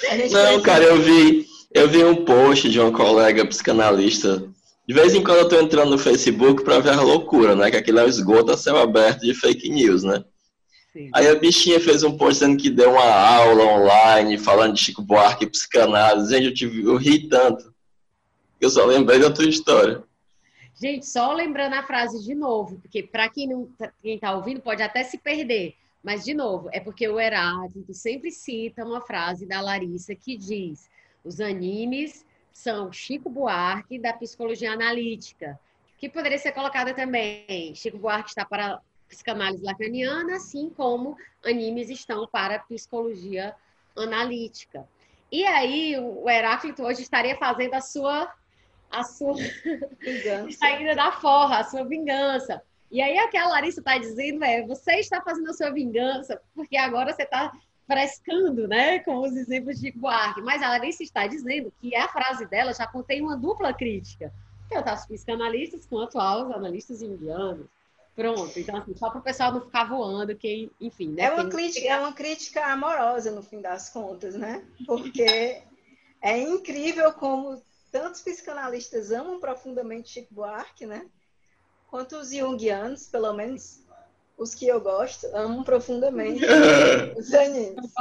Então, 0.03 0.31
Não, 0.31 0.63
cara, 0.63 0.85
eu 0.85 1.01
vi, 1.03 1.47
eu 1.75 1.89
vi 1.89 2.03
um 2.03 2.25
post 2.25 2.69
de 2.71 2.81
uma 2.81 2.91
colega 2.91 3.47
psicanalista. 3.47 4.49
De 4.89 4.95
vez 4.95 5.15
em 5.15 5.23
quando 5.23 5.39
eu 5.39 5.49
tô 5.49 5.61
entrando 5.61 5.91
no 5.91 5.99
Facebook 5.99 6.65
para 6.65 6.81
ver 6.81 6.91
a 6.91 7.03
loucura, 7.03 7.55
né? 7.55 7.71
Que 7.71 7.77
aquilo 7.77 8.01
é 8.01 8.05
um 8.05 8.09
esgoto 8.09 8.51
a 8.51 8.57
céu 8.57 8.79
aberto 8.79 9.21
de 9.21 9.35
fake 9.35 9.69
news, 9.69 10.03
né? 10.03 10.25
Sim. 10.93 11.11
Aí 11.15 11.29
a 11.29 11.37
bichinha 11.37 11.79
fez 11.79 12.03
um 12.03 12.17
post 12.17 12.41
dizendo 12.41 12.61
que 12.61 12.71
deu 12.71 12.93
uma 12.93 13.05
aula 13.05 13.63
online 13.63 14.39
falando 14.39 14.75
de 14.75 14.81
Chico 14.81 15.03
Buarque 15.03 15.45
e 15.45 15.51
psicanálise. 15.51 16.35
Gente, 16.35 16.47
eu, 16.47 16.55
tive, 16.55 16.83
eu 16.83 16.97
ri 16.97 17.29
tanto. 17.29 17.73
Eu 18.61 18.71
só 18.71 18.85
lembrei 18.85 19.21
da 19.21 19.31
tua 19.31 19.49
história. 19.49 20.03
Gente, 20.81 21.05
só 21.05 21.35
lembrando 21.35 21.75
a 21.75 21.83
frase 21.83 22.25
de 22.25 22.35
novo, 22.35 22.79
porque 22.81 23.03
para 23.03 23.29
quem 23.29 23.47
não 23.47 23.67
tá, 23.67 23.93
quem 24.01 24.15
está 24.15 24.35
ouvindo 24.35 24.63
pode 24.63 24.83
até 24.83 25.05
se 25.05 25.19
perder, 25.19 25.77
mas 26.03 26.25
de 26.25 26.33
novo, 26.33 26.71
é 26.73 26.81
porque 26.81 27.07
o 27.07 27.21
Heráclito 27.21 27.93
sempre 27.93 28.31
cita 28.31 28.83
uma 28.83 29.03
frase 29.03 29.45
da 29.45 29.61
Larissa 29.61 30.15
que 30.15 30.39
diz: 30.39 30.89
os 31.23 31.39
animes 31.39 32.25
são 32.51 32.91
Chico 32.91 33.29
Buarque 33.29 33.99
da 33.99 34.15
psicologia 34.15 34.73
analítica, 34.73 35.61
que 35.99 36.09
poderia 36.09 36.39
ser 36.39 36.53
colocada 36.53 36.95
também. 36.95 37.75
Chico 37.75 37.99
Buarque 37.99 38.31
está 38.31 38.47
para 38.47 38.81
psicanálise 39.07 39.63
lacaniana, 39.63 40.37
assim 40.37 40.71
como 40.71 41.15
animes 41.45 41.91
estão 41.91 42.27
para 42.27 42.59
psicologia 42.61 43.55
analítica. 43.95 44.89
E 45.31 45.45
aí, 45.45 45.99
o 45.99 46.27
Heráclito 46.29 46.83
hoje 46.83 47.03
estaria 47.03 47.37
fazendo 47.37 47.75
a 47.75 47.83
sua 47.83 48.33
a 48.91 49.05
sua 49.05 49.35
vingança. 50.01 50.51
saída 50.59 50.95
da 50.95 51.13
forra, 51.13 51.61
a 51.61 51.65
sua 51.65 51.85
vingança. 51.85 52.63
E 52.91 53.01
aí, 53.01 53.17
o 53.19 53.31
que 53.31 53.37
a 53.37 53.47
Larissa 53.47 53.81
está 53.81 53.99
dizendo 53.99 54.45
é: 54.45 54.67
você 54.67 54.95
está 54.97 55.21
fazendo 55.21 55.51
a 55.51 55.55
sua 55.55 55.71
vingança 55.71 56.41
porque 56.55 56.77
agora 56.77 57.13
você 57.13 57.23
está 57.23 57.53
frescando, 57.87 58.69
né, 58.69 59.01
com 59.01 59.19
os 59.19 59.37
exemplos 59.37 59.81
de 59.81 59.91
Buarque. 59.91 60.41
Mas 60.43 60.63
a 60.63 60.69
Larissa 60.69 61.03
está 61.03 61.27
dizendo 61.27 61.73
que 61.81 61.95
a 61.97 62.07
frase 62.09 62.47
dela 62.47 62.73
já 62.73 62.87
contém 62.87 63.21
uma 63.21 63.37
dupla 63.37 63.73
crítica, 63.73 64.33
tanto 64.69 64.89
aos 64.89 65.07
psicanalistas 65.07 65.87
quanto 65.87 66.19
aos 66.19 66.53
analistas 66.53 67.03
indianos. 67.03 67.67
Pronto, 68.15 68.59
então 68.59 68.77
assim, 68.77 68.95
só 68.95 69.09
para 69.09 69.21
o 69.21 69.23
pessoal 69.23 69.53
não 69.53 69.61
ficar 69.63 69.85
voando, 69.85 70.37
que, 70.37 70.71
enfim, 70.81 71.09
né? 71.09 71.25
É 71.25 71.31
uma, 71.31 71.49
crítica, 71.49 71.87
é 71.87 71.99
uma 71.99 72.13
crítica 72.13 72.67
amorosa, 72.67 73.31
no 73.31 73.43
fim 73.43 73.61
das 73.61 73.89
contas, 73.89 74.35
né? 74.35 74.65
Porque 74.87 75.63
é 76.21 76.39
incrível 76.39 77.13
como 77.13 77.61
tantos 77.91 78.21
psicanalistas 78.21 79.11
amam 79.13 79.41
profundamente 79.41 80.11
Chico 80.11 80.35
Buarque, 80.35 80.87
né? 80.87 81.07
Quanto 81.89 82.17
os 82.17 82.31
junguianos, 82.33 83.07
pelo 83.07 83.33
menos 83.33 83.85
os 84.39 84.55
que 84.55 84.67
eu 84.67 84.81
gosto, 84.81 85.27
amam 85.35 85.63
profundamente 85.63 86.43
os 87.19 87.35
animes. 87.35 87.93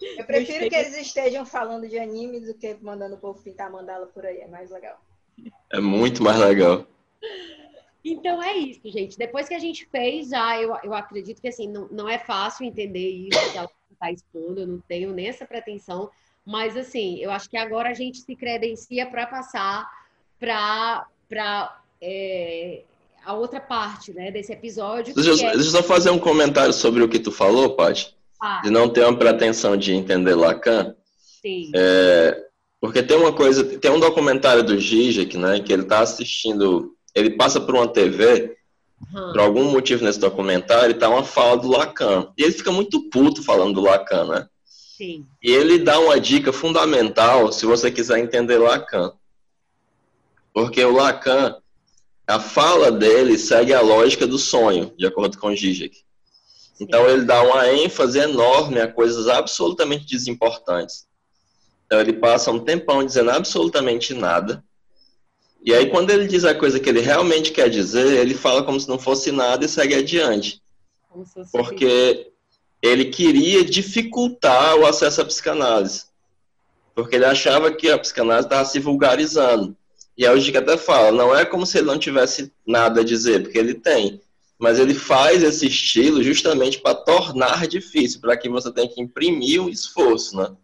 Eu 0.00 0.24
prefiro 0.24 0.68
que 0.68 0.74
eles 0.74 0.96
estejam 0.96 1.44
falando 1.44 1.86
de 1.86 1.98
animes 1.98 2.46
do 2.46 2.54
que 2.54 2.74
mandando 2.80 3.16
o 3.16 3.18
povo 3.18 3.42
pintar 3.42 3.70
mandala 3.70 4.06
por 4.06 4.24
aí. 4.24 4.40
É 4.40 4.46
mais 4.46 4.70
legal. 4.70 4.98
É 5.70 5.80
muito 5.80 6.22
mais 6.22 6.38
legal. 6.38 6.86
Então 8.04 8.42
é 8.42 8.56
isso, 8.56 8.80
gente. 8.90 9.16
Depois 9.16 9.48
que 9.48 9.54
a 9.54 9.58
gente 9.58 9.86
fez, 9.86 10.30
já 10.30 10.60
eu, 10.60 10.76
eu 10.82 10.94
acredito 10.94 11.40
que 11.40 11.48
assim, 11.48 11.68
não, 11.68 11.86
não 11.88 12.08
é 12.08 12.18
fácil 12.18 12.64
entender 12.64 13.08
isso 13.08 13.52
que 13.52 13.58
ela 13.58 13.70
está 13.92 14.10
expondo, 14.10 14.60
eu 14.62 14.66
não 14.66 14.80
tenho 14.80 15.12
nem 15.12 15.28
essa 15.28 15.46
pretensão 15.46 16.10
mas, 16.44 16.76
assim, 16.76 17.18
eu 17.18 17.30
acho 17.30 17.48
que 17.48 17.56
agora 17.56 17.90
a 17.90 17.94
gente 17.94 18.18
se 18.18 18.34
credencia 18.34 19.06
para 19.06 19.26
passar 19.26 19.88
para 20.38 21.06
é, 22.00 22.82
a 23.24 23.34
outra 23.34 23.60
parte 23.60 24.12
né, 24.12 24.30
desse 24.30 24.52
episódio. 24.52 25.14
Deixa, 25.14 25.46
é... 25.46 25.52
deixa 25.52 25.68
eu 25.68 25.70
só 25.70 25.82
fazer 25.82 26.10
um 26.10 26.18
comentário 26.18 26.72
sobre 26.72 27.02
o 27.02 27.08
que 27.08 27.18
tu 27.18 27.30
falou, 27.30 27.76
Paty. 27.76 28.14
Ah. 28.40 28.60
De 28.62 28.70
não 28.70 28.88
ter 28.88 29.04
uma 29.04 29.16
pretensão 29.16 29.76
de 29.76 29.92
entender 29.92 30.34
Lacan. 30.34 30.94
Sim. 31.40 31.70
É, 31.74 32.44
porque 32.80 33.02
tem 33.02 33.16
uma 33.16 33.32
coisa, 33.32 33.62
tem 33.78 33.90
um 33.90 34.00
documentário 34.00 34.64
do 34.64 34.78
Zizek, 34.80 35.38
né, 35.38 35.60
que 35.60 35.72
ele 35.72 35.82
está 35.82 36.00
assistindo, 36.00 36.96
ele 37.14 37.30
passa 37.30 37.60
por 37.60 37.76
uma 37.76 37.86
TV, 37.86 38.56
uhum. 39.14 39.32
por 39.32 39.40
algum 39.40 39.70
motivo 39.70 40.04
nesse 40.04 40.18
documentário, 40.18 40.90
e 40.90 40.98
tá 40.98 41.08
uma 41.08 41.22
fala 41.22 41.56
do 41.56 41.68
Lacan. 41.68 42.32
E 42.36 42.42
ele 42.42 42.52
fica 42.52 42.72
muito 42.72 43.08
puto 43.10 43.44
falando 43.44 43.74
do 43.74 43.80
Lacan, 43.80 44.24
né? 44.24 44.48
Sim. 45.02 45.26
E 45.42 45.50
ele 45.50 45.80
dá 45.80 45.98
uma 45.98 46.20
dica 46.20 46.52
fundamental 46.52 47.50
se 47.50 47.66
você 47.66 47.90
quiser 47.90 48.20
entender 48.20 48.56
Lacan. 48.58 49.12
Porque 50.54 50.84
o 50.84 50.92
Lacan, 50.92 51.56
a 52.24 52.38
fala 52.38 52.92
dele 52.92 53.36
segue 53.36 53.74
a 53.74 53.80
lógica 53.80 54.28
do 54.28 54.38
sonho, 54.38 54.94
de 54.96 55.04
acordo 55.04 55.36
com 55.38 55.56
Zizek. 55.56 56.04
Então 56.78 57.08
ele 57.10 57.24
dá 57.24 57.42
uma 57.42 57.68
ênfase 57.72 58.20
enorme 58.20 58.80
a 58.80 58.86
coisas 58.86 59.26
absolutamente 59.26 60.06
desimportantes. 60.06 61.08
Então 61.84 62.00
ele 62.00 62.12
passa 62.12 62.52
um 62.52 62.60
tempão 62.60 63.04
dizendo 63.04 63.32
absolutamente 63.32 64.14
nada. 64.14 64.62
E 65.64 65.74
aí 65.74 65.90
quando 65.90 66.10
ele 66.10 66.28
diz 66.28 66.44
a 66.44 66.54
coisa 66.54 66.78
que 66.78 66.88
ele 66.88 67.00
realmente 67.00 67.50
quer 67.50 67.68
dizer, 67.68 68.20
ele 68.20 68.34
fala 68.34 68.62
como 68.62 68.78
se 68.78 68.88
não 68.88 69.00
fosse 69.00 69.32
nada 69.32 69.64
e 69.64 69.68
segue 69.68 69.96
adiante. 69.96 70.62
Porque 71.50 72.31
ele 72.82 73.06
queria 73.06 73.64
dificultar 73.64 74.76
o 74.76 74.84
acesso 74.84 75.22
à 75.22 75.24
psicanálise. 75.24 76.06
Porque 76.94 77.16
ele 77.16 77.24
achava 77.24 77.72
que 77.72 77.90
a 77.90 77.98
psicanálise 77.98 78.46
estava 78.46 78.64
se 78.64 78.78
vulgarizando. 78.78 79.74
E 80.18 80.26
aí 80.26 80.36
o 80.36 80.40
Giga 80.40 80.58
até 80.58 80.76
fala, 80.76 81.10
não 81.10 81.34
é 81.34 81.44
como 81.44 81.64
se 81.64 81.78
ele 81.78 81.86
não 81.86 81.98
tivesse 81.98 82.52
nada 82.66 83.00
a 83.00 83.04
dizer, 83.04 83.42
porque 83.42 83.58
ele 83.58 83.74
tem 83.74 84.20
mas 84.62 84.78
ele 84.78 84.94
faz 84.94 85.42
esse 85.42 85.66
estilo 85.66 86.22
justamente 86.22 86.80
para 86.80 86.94
tornar 86.94 87.66
difícil, 87.66 88.20
para 88.20 88.36
que 88.36 88.48
você 88.48 88.72
tenha 88.72 88.88
que 88.88 89.02
imprimir 89.02 89.60
um 89.60 89.68
esforço, 89.68 90.36
né? 90.36 90.56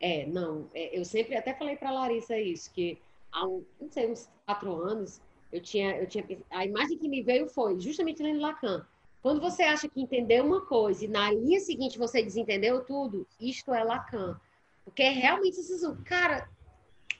É, 0.00 0.24
não, 0.24 0.70
é, 0.72 0.98
eu 0.98 1.04
sempre 1.04 1.36
até 1.36 1.52
falei 1.52 1.76
para 1.76 1.90
Larissa 1.90 2.38
isso, 2.38 2.72
que 2.72 2.96
há 3.30 3.46
um, 3.46 3.62
não 3.78 3.90
sei, 3.90 4.10
uns 4.10 4.26
quatro 4.46 4.80
anos, 4.80 5.20
eu 5.52 5.60
tinha, 5.60 5.98
eu 5.98 6.06
tinha, 6.06 6.24
a 6.50 6.64
imagem 6.64 6.96
que 6.96 7.06
me 7.10 7.22
veio 7.22 7.46
foi 7.46 7.78
justamente 7.78 8.22
lendo 8.22 8.40
Lacan. 8.40 8.86
Quando 9.22 9.40
você 9.40 9.62
acha 9.62 9.88
que 9.88 10.00
entendeu 10.00 10.44
uma 10.44 10.60
coisa 10.60 11.04
e 11.04 11.08
na 11.08 11.32
linha 11.32 11.60
seguinte 11.60 11.98
você 11.98 12.22
desentendeu 12.22 12.84
tudo, 12.84 13.26
isto 13.40 13.74
é 13.74 13.82
Lacan. 13.82 14.38
Porque 14.84 15.02
é 15.02 15.10
realmente 15.10 15.58
isso, 15.58 15.96
cara, 16.04 16.48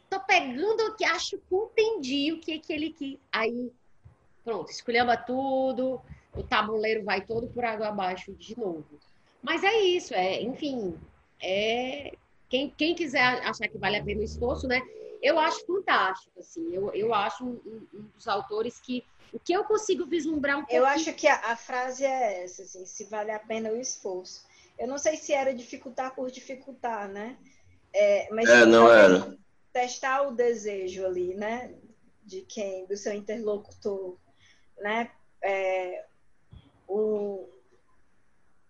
tô 0.09 0.20
pegando 0.20 0.82
o 0.89 0.94
que 0.94 1.05
acho 1.05 1.36
que 1.39 1.55
entendi 1.55 2.32
o 2.32 2.40
que, 2.40 2.60
que 2.60 2.73
ele 2.73 2.93
quis. 2.93 3.18
Aí 3.32 3.73
Pronto, 4.47 4.70
esculhamba 4.70 5.16
tudo, 5.16 6.01
o 6.32 6.40
tabuleiro 6.40 7.02
vai 7.02 7.20
todo 7.20 7.48
por 7.48 7.64
água 7.64 7.89
abaixo 7.89 8.32
de 8.32 8.56
novo. 8.56 8.86
Mas 9.43 9.64
é 9.64 9.81
isso, 9.81 10.14
é, 10.14 10.40
enfim, 10.40 10.97
é 11.43 12.12
quem, 12.48 12.70
quem 12.70 12.94
quiser 12.94 13.44
achar 13.44 13.66
que 13.66 13.77
vale 13.77 13.97
a 13.97 14.05
pena 14.05 14.20
o 14.20 14.24
esforço, 14.24 14.68
né? 14.68 14.81
Eu 15.20 15.36
acho 15.40 15.66
fantástico, 15.66 16.39
assim, 16.39 16.73
eu, 16.73 16.94
eu 16.94 17.12
acho 17.12 17.44
um, 17.44 17.60
um 17.93 18.02
dos 18.14 18.28
autores 18.28 18.78
que 18.78 19.02
o 19.32 19.38
que 19.38 19.52
eu 19.52 19.64
consigo 19.64 20.06
vislumbrar 20.06 20.58
um 20.58 20.60
pouco. 20.60 20.74
Eu 20.74 20.86
acho 20.86 21.12
que 21.12 21.26
a, 21.26 21.52
a, 21.52 21.56
frase 21.56 22.04
é 22.04 22.44
essa, 22.44 22.62
assim, 22.62 22.84
se 22.86 23.04
vale 23.04 23.30
a 23.30 23.38
pena 23.38 23.70
o 23.70 23.76
esforço. 23.76 24.44
Eu 24.78 24.86
não 24.86 24.98
sei 24.98 25.16
se 25.16 25.32
era 25.32 25.54
dificultar 25.54 26.14
por 26.14 26.30
dificultar, 26.30 27.08
né? 27.08 27.36
É, 27.92 28.28
mas 28.30 28.48
é, 28.48 28.66
não 28.66 28.92
era. 28.92 29.36
testar 29.72 30.22
o 30.22 30.32
desejo 30.32 31.04
ali, 31.06 31.34
né? 31.34 31.74
De 32.24 32.42
quem, 32.42 32.86
do 32.86 32.96
seu 32.96 33.12
interlocutor 33.12 34.18
né? 34.78 35.10
É, 35.42 36.04
o, 36.88 37.48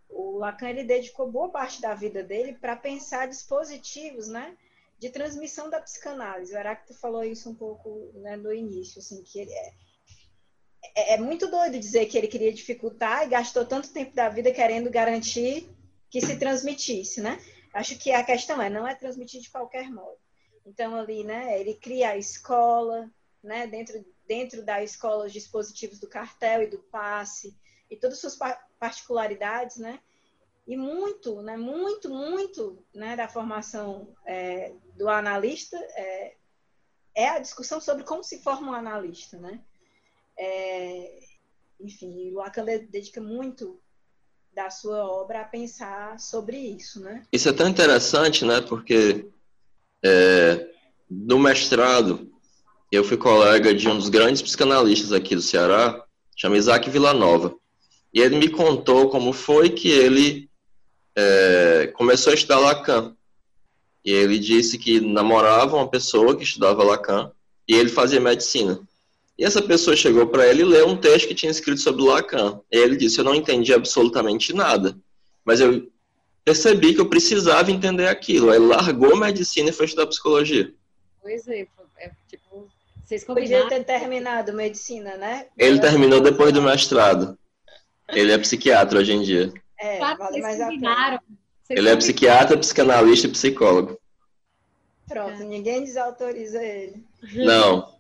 o 0.09 0.39
Lacan 0.39 0.71
ele 0.71 0.85
dedicou 0.85 1.31
boa 1.31 1.49
parte 1.49 1.81
da 1.81 1.95
vida 1.95 2.23
dele 2.23 2.55
para 2.55 2.77
pensar 2.77 3.29
dispositivos, 3.29 4.29
né? 4.29 4.57
De 4.99 5.11
transmissão 5.11 5.69
da 5.69 5.81
psicanálise. 5.81 6.55
O 6.55 6.59
Heráclito 6.59 6.95
falou 6.95 7.23
isso 7.23 7.51
um 7.51 7.55
pouco 7.55 8.11
né, 8.15 8.37
no 8.37 8.53
início, 8.53 8.99
assim, 8.99 9.23
que 9.23 9.41
ele 9.41 9.53
é, 9.53 9.73
é, 10.95 11.15
é 11.15 11.19
muito 11.19 11.51
doido 11.51 11.79
dizer 11.79 12.07
que 12.07 12.17
ele 12.17 12.29
queria 12.29 12.53
dificultar 12.53 13.25
e 13.25 13.31
gastou 13.31 13.65
tanto 13.65 13.93
tempo 13.93 14.15
da 14.15 14.29
vida 14.29 14.53
querendo 14.53 14.91
garantir 14.91 15.69
que 16.11 16.21
se 16.21 16.37
transmitisse, 16.39 17.21
né? 17.21 17.39
Acho 17.73 17.99
que 17.99 18.13
a 18.13 18.25
questão 18.25 18.61
é, 18.61 18.71
não 18.71 18.87
é 18.87 18.95
transmitir 18.95 19.41
de 19.41 19.51
qualquer 19.51 19.91
modo. 19.91 20.17
Então, 20.65 20.97
ali, 20.97 21.23
né, 21.23 21.61
ele 21.61 21.75
cria 21.75 22.11
a 22.11 22.17
escola, 22.17 23.11
né, 23.43 23.67
dentro 23.67 24.05
dentro 24.27 24.65
da 24.65 24.83
escola 24.83 25.27
os 25.27 25.33
dispositivos 25.33 25.99
do 25.99 26.09
cartel 26.09 26.63
e 26.63 26.67
do 26.67 26.79
passe 26.79 27.57
e 27.91 27.97
todas 27.97 28.17
as 28.17 28.33
suas 28.33 28.57
particularidades, 28.79 29.77
né? 29.77 30.01
E 30.67 30.77
muito, 30.77 31.41
né, 31.43 31.57
muito, 31.57 32.11
muito 32.11 32.85
né, 32.93 33.15
da 33.15 33.29
formação 33.29 34.13
é, 34.27 34.75
do 34.97 35.09
analista 35.09 35.77
é, 35.77 36.35
é, 37.15 37.29
a 37.29 37.39
discussão 37.39 37.81
sobre 37.81 38.03
como 38.03 38.25
se 38.25 38.43
forma 38.43 38.73
um 38.73 38.75
analista, 38.75 39.39
né? 39.39 39.63
É, 40.39 41.19
enfim, 41.81 42.31
o 42.31 42.35
Lacan 42.35 42.65
dedica 42.65 43.21
muito 43.21 43.79
da 44.55 44.71
sua 44.71 45.05
obra 45.05 45.43
a 45.43 45.45
pensar 45.45 46.19
sobre 46.19 46.57
isso, 46.57 47.01
né? 47.01 47.23
Isso 47.31 47.49
é 47.49 47.53
tão 47.53 47.69
interessante, 47.69 48.45
né? 48.45 48.61
Porque 48.63 49.27
é, 50.03 50.69
no 51.11 51.39
mestrado 51.39 52.31
eu 52.91 53.05
fui 53.05 53.17
colega 53.17 53.75
de 53.75 53.89
um 53.89 53.97
dos 53.97 54.09
grandes 54.09 54.41
psicanalistas 54.41 55.13
aqui 55.13 55.35
do 55.35 55.43
Ceará, 55.43 56.05
chama 56.35 56.57
Isaac 56.57 56.89
Villanova. 56.89 57.55
E 58.15 58.21
ele 58.21 58.37
me 58.37 58.49
contou 58.49 59.11
como 59.11 59.33
foi 59.33 59.69
que 59.69 59.91
ele 59.91 60.49
é, 61.15 61.93
começou 61.95 62.31
a 62.31 62.35
estudar 62.35 62.59
Lacan. 62.59 63.15
E 64.05 64.11
ele 64.11 64.39
disse 64.39 64.79
que 64.79 65.01
namorava 65.01 65.77
uma 65.77 65.89
pessoa 65.89 66.37
que 66.37 66.45
estudava 66.45 66.85
Lacan 66.85 67.33
e 67.69 67.75
ele 67.75 67.89
fazia 67.89 68.21
medicina. 68.21 68.81
E 69.39 69.45
essa 69.45 69.61
pessoa 69.61 69.97
chegou 69.97 70.27
para 70.27 70.47
ele 70.47 70.63
e 70.63 70.65
leu 70.65 70.89
um 70.89 70.97
texto 70.97 71.29
que 71.29 71.35
tinha 71.35 71.51
escrito 71.51 71.81
sobre 71.81 72.03
Lacan. 72.03 72.61
E 72.73 72.77
ele 72.77 72.97
disse: 72.97 73.19
Eu 73.19 73.25
não 73.25 73.35
entendi 73.35 73.73
absolutamente 73.73 74.55
nada, 74.55 74.97
mas 75.45 75.61
eu 75.61 75.91
percebi 76.45 76.95
que 76.95 77.01
eu 77.01 77.09
precisava 77.09 77.71
entender 77.71 78.09
aquilo. 78.09 78.51
Aí 78.51 78.59
largou 78.59 79.15
a 79.15 79.21
medicina 79.21 79.71
e 79.71 79.73
foi 79.73 79.87
estudar 79.87 80.07
psicologia. 80.07 80.73
Por 81.21 81.31
exemplo, 81.31 81.85
é 81.99 82.11
tipo 82.29 82.71
vocês 83.07 83.23
Podia 83.23 83.69
ter 83.69 83.85
terminado 83.85 84.53
medicina, 84.53 85.17
né? 85.17 85.47
Ele 85.57 85.79
terminou 85.79 86.21
depois 86.21 86.53
do 86.53 86.61
mestrado. 86.61 87.39
Ele 88.09 88.33
é 88.33 88.39
psiquiatra 88.39 88.99
hoje 88.99 89.13
em 89.13 89.23
dia. 89.23 89.53
É, 89.79 89.99
vale 89.99 90.41
mais 90.41 90.61
a 90.61 90.67
pena. 90.67 91.23
Ele 91.71 91.89
é 91.89 91.97
psiquiatra, 91.97 92.59
psicanalista 92.59 93.29
e 93.29 93.31
psicólogo. 93.31 93.97
Pronto, 95.07 95.45
ninguém 95.45 95.85
desautoriza 95.85 96.61
ele. 96.61 97.05
Não. 97.33 97.95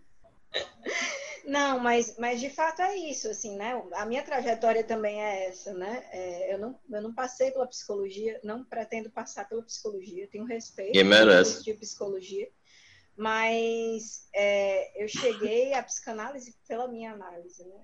Não, 1.46 1.78
mas, 1.78 2.16
mas 2.18 2.40
de 2.40 2.50
fato 2.50 2.82
é 2.82 2.96
isso, 2.96 3.28
assim, 3.28 3.56
né? 3.56 3.80
A 3.92 4.04
minha 4.04 4.24
trajetória 4.24 4.82
também 4.82 5.22
é 5.22 5.46
essa, 5.46 5.72
né? 5.72 6.04
É, 6.10 6.52
eu, 6.52 6.58
não, 6.58 6.80
eu 6.90 7.00
não 7.00 7.14
passei 7.14 7.52
pela 7.52 7.68
psicologia, 7.68 8.40
não 8.42 8.64
pretendo 8.64 9.08
passar 9.10 9.48
pela 9.48 9.62
psicologia, 9.62 10.28
tenho 10.28 10.44
respeito 10.44 11.04
merece. 11.04 11.62
de 11.62 11.72
psicologia. 11.74 12.50
Mas 13.16 14.28
é, 14.34 15.02
eu 15.02 15.06
cheguei 15.06 15.72
à 15.72 15.82
psicanálise 15.84 16.56
pela 16.66 16.88
minha 16.88 17.12
análise, 17.12 17.64
né? 17.64 17.80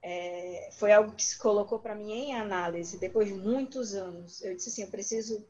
É, 0.00 0.70
foi 0.72 0.92
algo 0.92 1.14
que 1.14 1.22
se 1.22 1.38
colocou 1.38 1.78
para 1.78 1.94
mim 1.94 2.10
em 2.10 2.34
análise 2.34 2.98
depois 2.98 3.28
de 3.28 3.34
muitos 3.34 3.94
anos. 3.94 4.42
Eu 4.42 4.56
disse 4.56 4.70
assim, 4.70 4.82
eu 4.82 4.90
preciso, 4.90 5.46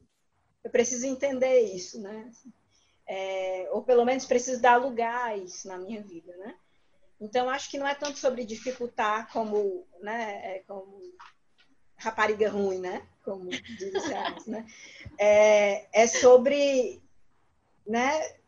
eu 0.64 0.70
preciso 0.72 1.06
entender 1.06 1.60
isso, 1.60 2.00
né? 2.02 2.32
É, 3.06 3.68
ou 3.70 3.82
pelo 3.82 4.04
menos 4.04 4.26
preciso 4.26 4.60
dar 4.60 4.76
lugar 4.76 5.30
a 5.30 5.36
isso 5.36 5.68
na 5.68 5.78
minha 5.78 6.02
vida, 6.02 6.36
né? 6.36 6.58
Então 7.22 7.48
acho 7.48 7.70
que 7.70 7.78
não 7.78 7.86
é 7.86 7.94
tanto 7.94 8.18
sobre 8.18 8.44
dificultar 8.44 9.32
como, 9.32 9.86
né? 10.00 10.56
É, 10.56 10.58
como 10.66 11.00
rapariga 11.96 12.50
ruim, 12.50 12.78
né? 12.78 13.06
Como 13.24 13.48
diz 13.48 13.94
o 13.94 14.50
né? 14.50 14.66
É, 15.18 16.02
é 16.02 16.06
sobre, 16.06 17.00
né? 17.86 18.42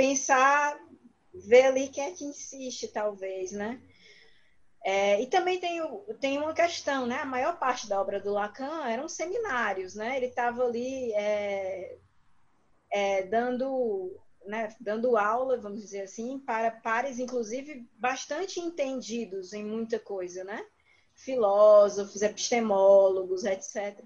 pensar, 0.00 0.80
ver 1.34 1.66
ali 1.66 1.88
quem 1.88 2.04
é 2.04 2.10
que 2.12 2.24
insiste, 2.24 2.88
talvez, 2.88 3.52
né? 3.52 3.78
É, 4.82 5.20
e 5.20 5.26
também 5.26 5.60
tem, 5.60 5.78
tem 6.18 6.38
uma 6.38 6.54
questão, 6.54 7.06
né? 7.06 7.16
A 7.16 7.26
maior 7.26 7.58
parte 7.58 7.86
da 7.86 8.00
obra 8.00 8.18
do 8.18 8.32
Lacan 8.32 8.88
eram 8.88 9.06
seminários, 9.10 9.94
né? 9.94 10.16
Ele 10.16 10.26
estava 10.26 10.64
ali 10.64 11.12
é, 11.12 11.98
é, 12.90 13.22
dando, 13.24 14.18
né, 14.46 14.74
dando 14.80 15.16
aula, 15.16 15.58
vamos 15.58 15.80
dizer 15.80 16.02
assim, 16.02 16.38
para 16.38 16.70
pares, 16.70 17.18
inclusive, 17.18 17.86
bastante 17.98 18.60
entendidos 18.60 19.52
em 19.52 19.64
muita 19.64 19.98
coisa, 19.98 20.44
né? 20.44 20.64
Filósofos, 21.14 22.22
epistemólogos, 22.22 23.44
etc 23.44 24.04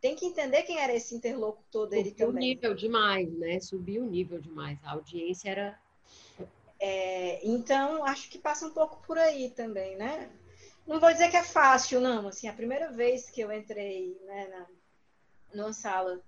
tem 0.00 0.14
que 0.14 0.26
entender 0.26 0.62
quem 0.62 0.78
era 0.78 0.94
esse 0.94 1.14
interlocutor 1.14 1.88
dele 1.88 2.10
Subiu 2.10 2.26
também. 2.26 2.42
Subiu 2.42 2.50
o 2.50 2.54
nível 2.54 2.74
demais, 2.74 3.32
né? 3.38 3.60
Subiu 3.60 4.04
o 4.04 4.10
nível 4.10 4.40
demais. 4.40 4.78
A 4.84 4.92
audiência 4.92 5.50
era. 5.50 5.78
É, 6.80 7.44
então, 7.46 8.04
acho 8.04 8.28
que 8.30 8.38
passa 8.38 8.66
um 8.66 8.70
pouco 8.70 9.04
por 9.06 9.18
aí 9.18 9.50
também, 9.50 9.96
né? 9.96 10.30
Não 10.86 11.00
vou 11.00 11.12
dizer 11.12 11.30
que 11.30 11.36
é 11.36 11.42
fácil, 11.42 12.00
não. 12.00 12.28
Assim, 12.28 12.48
a 12.48 12.52
primeira 12.52 12.90
vez 12.92 13.28
que 13.28 13.40
eu 13.40 13.52
entrei 13.52 14.16
né, 14.24 14.48
na, 14.48 14.66
numa 15.54 15.72
sala 15.72 16.20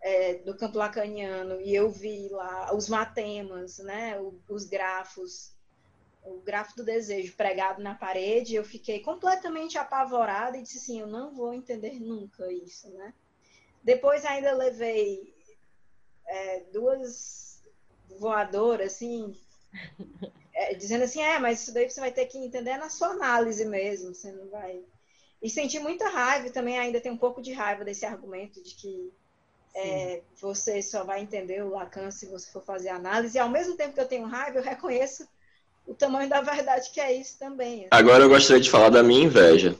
é, 0.00 0.34
do 0.34 0.56
campo 0.56 0.78
lacaniano 0.78 1.60
e 1.60 1.74
eu 1.74 1.90
vi 1.90 2.28
lá 2.30 2.74
os 2.74 2.88
matemas, 2.88 3.78
né, 3.78 4.18
os 4.48 4.64
grafos 4.64 5.56
o 6.26 6.40
grafo 6.40 6.76
do 6.76 6.84
desejo 6.84 7.36
pregado 7.36 7.80
na 7.80 7.94
parede, 7.94 8.56
eu 8.56 8.64
fiquei 8.64 9.00
completamente 9.00 9.78
apavorada 9.78 10.56
e 10.56 10.62
disse 10.62 10.78
assim, 10.78 11.00
eu 11.00 11.06
não 11.06 11.32
vou 11.32 11.54
entender 11.54 12.00
nunca 12.00 12.52
isso, 12.52 12.90
né? 12.90 13.14
Depois 13.82 14.24
ainda 14.24 14.52
levei 14.52 15.32
é, 16.26 16.60
duas 16.72 17.62
voadoras, 18.18 18.94
assim, 18.94 19.38
é, 20.52 20.74
dizendo 20.74 21.04
assim, 21.04 21.22
é, 21.22 21.38
mas 21.38 21.62
isso 21.62 21.72
daí 21.72 21.88
você 21.88 22.00
vai 22.00 22.10
ter 22.10 22.26
que 22.26 22.38
entender 22.38 22.76
na 22.76 22.90
sua 22.90 23.08
análise 23.08 23.64
mesmo, 23.64 24.12
você 24.12 24.32
não 24.32 24.48
vai... 24.48 24.82
E 25.40 25.48
senti 25.48 25.78
muita 25.78 26.08
raiva, 26.08 26.50
também 26.50 26.78
ainda 26.78 27.00
tem 27.00 27.12
um 27.12 27.18
pouco 27.18 27.40
de 27.40 27.52
raiva 27.52 27.84
desse 27.84 28.04
argumento 28.04 28.60
de 28.62 28.74
que 28.74 29.12
é, 29.76 30.22
você 30.40 30.80
só 30.80 31.04
vai 31.04 31.20
entender 31.20 31.62
o 31.62 31.68
Lacan 31.68 32.10
se 32.10 32.24
você 32.26 32.50
for 32.50 32.62
fazer 32.62 32.88
análise. 32.88 33.36
E 33.36 33.40
ao 33.40 33.50
mesmo 33.50 33.76
tempo 33.76 33.92
que 33.92 34.00
eu 34.00 34.08
tenho 34.08 34.26
raiva, 34.26 34.58
eu 34.58 34.62
reconheço 34.62 35.28
o 35.86 35.94
tamanho 35.94 36.30
da 36.30 36.40
verdade 36.40 36.90
que 36.90 36.98
é 36.98 37.12
isso 37.12 37.38
também. 37.38 37.80
Assim. 37.80 37.88
Agora 37.90 38.24
eu 38.24 38.28
gostaria 38.28 38.62
de 38.62 38.70
falar 38.70 38.88
da 38.88 39.02
minha 39.02 39.22
inveja. 39.22 39.76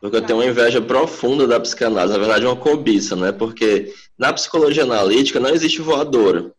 Porque 0.00 0.16
eu 0.16 0.22
tenho 0.24 0.38
uma 0.38 0.46
inveja 0.46 0.80
profunda 0.80 1.46
da 1.46 1.60
psicanálise, 1.60 2.12
na 2.12 2.18
verdade, 2.18 2.46
uma 2.46 2.56
cobiça, 2.56 3.14
né? 3.14 3.30
Porque 3.30 3.92
na 4.16 4.32
psicologia 4.32 4.84
analítica 4.84 5.40
não 5.40 5.50
existe 5.50 5.82
voadora. 5.82 6.52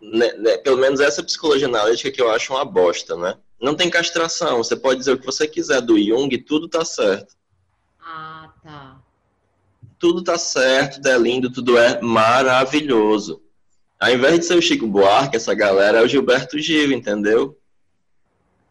Né, 0.00 0.32
né, 0.34 0.58
pelo 0.58 0.76
menos 0.76 1.00
essa 1.00 1.22
psicologia 1.22 1.66
analítica 1.66 2.12
que 2.12 2.20
eu 2.20 2.30
acho 2.30 2.52
uma 2.52 2.64
bosta, 2.64 3.16
né? 3.16 3.36
Não 3.60 3.74
tem 3.74 3.88
castração, 3.88 4.58
você 4.58 4.76
pode 4.76 4.98
dizer 5.00 5.12
o 5.12 5.18
que 5.18 5.24
você 5.24 5.48
quiser 5.48 5.80
do 5.80 5.98
Jung, 5.98 6.36
tudo 6.38 6.68
tá 6.68 6.84
certo. 6.84 7.34
Ah, 7.98 8.52
tá. 8.62 9.03
Tudo 9.98 10.22
tá 10.22 10.36
certo, 10.36 10.96
tudo 10.96 11.08
é 11.08 11.18
lindo, 11.18 11.52
tudo 11.52 11.78
é 11.78 12.00
maravilhoso. 12.00 13.42
Ao 13.98 14.10
invés 14.10 14.40
de 14.40 14.46
ser 14.46 14.56
o 14.56 14.62
Chico 14.62 14.86
Buarque, 14.86 15.36
essa 15.36 15.54
galera 15.54 15.98
é 15.98 16.02
o 16.02 16.08
Gilberto 16.08 16.58
Gil, 16.58 16.92
entendeu? 16.92 17.58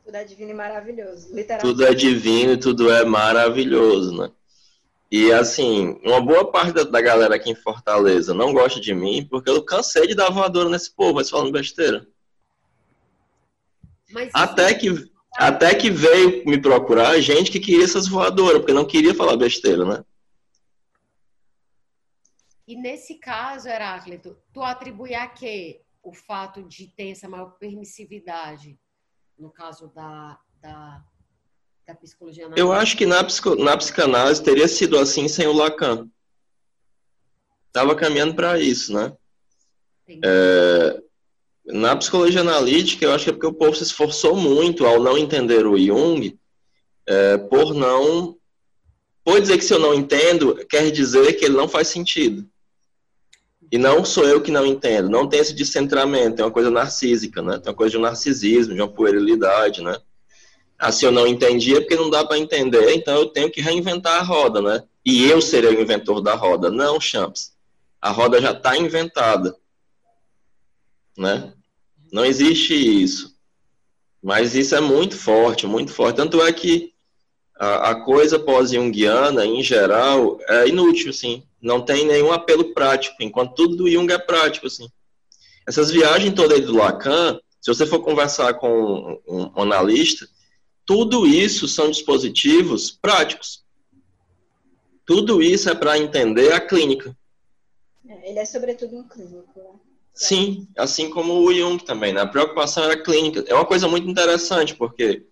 Tudo 0.06 0.18
é 0.18 0.24
divino 0.24 0.52
e 0.52 0.54
maravilhoso, 0.54 1.28
literalmente. 1.34 1.62
Tudo 1.62 1.86
é 1.86 1.94
divino 1.94 2.54
e 2.54 2.58
tudo 2.58 2.92
é 2.92 3.04
maravilhoso, 3.06 4.16
né? 4.16 4.30
E 5.10 5.32
assim, 5.32 6.00
uma 6.04 6.20
boa 6.20 6.52
parte 6.52 6.74
da, 6.74 6.84
da, 6.84 7.00
galera 7.00 7.36
aqui 7.36 7.52
em 7.52 7.56
Fortaleza 7.56 8.34
não 8.34 8.52
gosta 8.52 8.82
de 8.82 8.94
mim 8.94 9.26
porque 9.30 9.50
eu 9.50 9.64
cansei 9.64 10.08
de 10.08 10.16
dar 10.16 10.32
voadora 10.32 10.70
nesse 10.70 10.92
povo, 10.92 11.16
mas 11.16 11.30
falando 11.30 11.52
besteira. 11.52 12.06
Mas 14.12 14.30
até, 14.34 14.74
que, 14.74 15.10
até 15.36 15.74
que 15.76 15.90
veio 15.90 16.44
me 16.46 16.60
procurar 16.60 17.20
gente 17.20 17.52
que 17.52 17.60
queria 17.60 17.84
essas 17.84 18.08
voadoras, 18.08 18.60
porque 18.60 18.74
não 18.74 18.86
queria 18.86 19.14
falar 19.14 19.38
besteira, 19.38 19.86
né? 19.86 20.04
E 22.68 22.76
nesse 22.76 23.16
caso, 23.16 23.68
Heráclito, 23.68 24.38
tu 24.54 24.62
atribui 24.62 25.14
a 25.14 25.28
quê 25.28 25.82
o 26.02 26.14
fato 26.14 26.64
de 26.64 26.88
ter 26.88 27.10
essa 27.10 27.28
maior 27.28 27.52
permissividade? 27.58 28.78
no 29.38 29.50
caso 29.50 29.92
da, 29.94 30.40
da, 30.62 31.04
da 31.86 31.96
psicologia 31.96 32.46
analítica? 32.46 32.66
Eu 32.66 32.72
acho 32.72 32.98
que 32.98 33.06
na, 33.06 33.24
psico, 33.24 33.56
na 33.56 33.78
psicanálise 33.78 34.44
teria 34.44 34.68
sido 34.68 34.98
assim 34.98 35.28
sem 35.28 35.48
o 35.48 35.54
Lacan. 35.54 36.08
Estava 37.68 37.96
caminhando 37.96 38.36
para 38.36 38.60
isso, 38.60 38.94
né? 38.94 39.14
É, 40.24 41.02
na 41.66 41.96
psicologia 41.96 42.42
analítica, 42.42 43.06
eu 43.06 43.14
acho 43.14 43.26
que 43.26 43.30
é 43.32 43.34
porque 43.34 43.48
o 43.48 43.54
povo 43.54 43.76
se 43.76 43.84
esforçou 43.84 44.36
muito 44.36 44.86
ao 44.86 45.02
não 45.02 45.18
entender 45.18 45.66
o 45.66 45.78
Jung, 45.78 46.38
é, 47.08 47.38
por 47.38 47.74
não. 47.74 48.38
Por 49.24 49.40
dizer 49.40 49.58
que 49.58 49.64
se 49.64 49.74
eu 49.74 49.80
não 49.80 49.94
entendo, 49.94 50.66
quer 50.68 50.92
dizer 50.92 51.34
que 51.34 51.46
ele 51.46 51.56
não 51.56 51.68
faz 51.68 51.88
sentido. 51.88 52.48
E 53.74 53.78
não 53.80 54.06
sou 54.06 54.24
eu 54.24 54.40
que 54.40 54.52
não 54.52 54.68
entendo, 54.68 55.10
não 55.10 55.28
tem 55.28 55.40
esse 55.40 55.52
descentramento, 55.52 56.40
é 56.40 56.46
uma 56.46 56.52
coisa 56.52 56.70
narcísica, 56.70 57.42
né? 57.42 57.58
Tem 57.58 57.72
uma 57.72 57.76
coisa 57.76 57.90
de 57.90 57.98
um 57.98 58.02
narcisismo, 58.02 58.76
de 58.76 58.80
uma 58.80 58.88
puerilidade, 58.88 59.82
né? 59.82 59.98
Assim, 60.78 61.08
eu 61.08 61.12
não 61.12 61.26
entendi 61.26 61.76
é 61.76 61.80
porque 61.80 61.96
não 61.96 62.08
dá 62.08 62.24
para 62.24 62.38
entender, 62.38 62.94
então 62.94 63.16
eu 63.16 63.30
tenho 63.30 63.50
que 63.50 63.62
reinventar 63.62 64.20
a 64.20 64.22
roda, 64.22 64.62
né? 64.62 64.84
E 65.04 65.28
eu 65.28 65.42
serei 65.42 65.76
o 65.76 65.82
inventor 65.82 66.22
da 66.22 66.36
roda. 66.36 66.70
Não, 66.70 67.02
Champs. 67.02 67.54
A 68.00 68.12
roda 68.12 68.40
já 68.40 68.52
está 68.52 68.78
inventada, 68.78 69.58
né? 71.18 71.52
Não 72.12 72.24
existe 72.24 72.76
isso. 72.76 73.36
Mas 74.22 74.54
isso 74.54 74.76
é 74.76 74.82
muito 74.82 75.18
forte, 75.18 75.66
muito 75.66 75.92
forte. 75.92 76.18
Tanto 76.18 76.44
é 76.44 76.54
que 76.54 76.93
a, 77.58 77.92
a 77.92 77.96
coisa 78.04 78.40
pós-junguiana, 78.40 79.46
em 79.46 79.62
geral, 79.64 80.40
é 80.48 80.68
inútil, 80.68 81.14
sim 81.14 81.44
não 81.64 81.82
tem 81.82 82.06
nenhum 82.06 82.34
apelo 82.34 82.74
prático, 82.74 83.16
enquanto 83.22 83.56
tudo 83.56 83.78
do 83.78 83.90
Jung 83.90 84.12
é 84.12 84.18
prático, 84.18 84.68
assim. 84.68 84.90
Essas 85.66 85.90
viagens 85.90 86.34
todas 86.34 86.60
aí 86.60 86.66
do 86.66 86.76
Lacan, 86.76 87.40
se 87.62 87.74
você 87.74 87.86
for 87.86 88.02
conversar 88.02 88.56
com 88.56 89.22
um, 89.26 89.52
um 89.56 89.62
analista, 89.62 90.28
tudo 90.86 91.26
isso 91.26 91.66
são 91.66 91.90
dispositivos 91.90 92.92
práticos. 92.92 93.64
Tudo 95.06 95.42
isso 95.42 95.70
é 95.70 95.76
para 95.76 95.98
entender 95.98 96.52
a 96.52 96.60
clínica. 96.60 97.18
É, 98.06 98.30
ele 98.30 98.40
é 98.40 98.46
sobretudo 98.46 98.98
um 98.98 99.08
clínico. 99.08 99.48
Né? 99.56 99.80
Sim, 100.14 100.68
assim 100.78 101.10
como 101.10 101.34
o 101.34 101.54
Jung 101.54 101.82
também. 101.82 102.12
Né? 102.12 102.20
A 102.20 102.28
preocupação 102.28 102.84
era 102.84 103.02
clínica. 103.02 103.46
É 103.48 103.54
uma 103.54 103.66
coisa 103.66 103.88
muito 103.88 104.10
interessante, 104.10 104.76
porque 104.76 105.26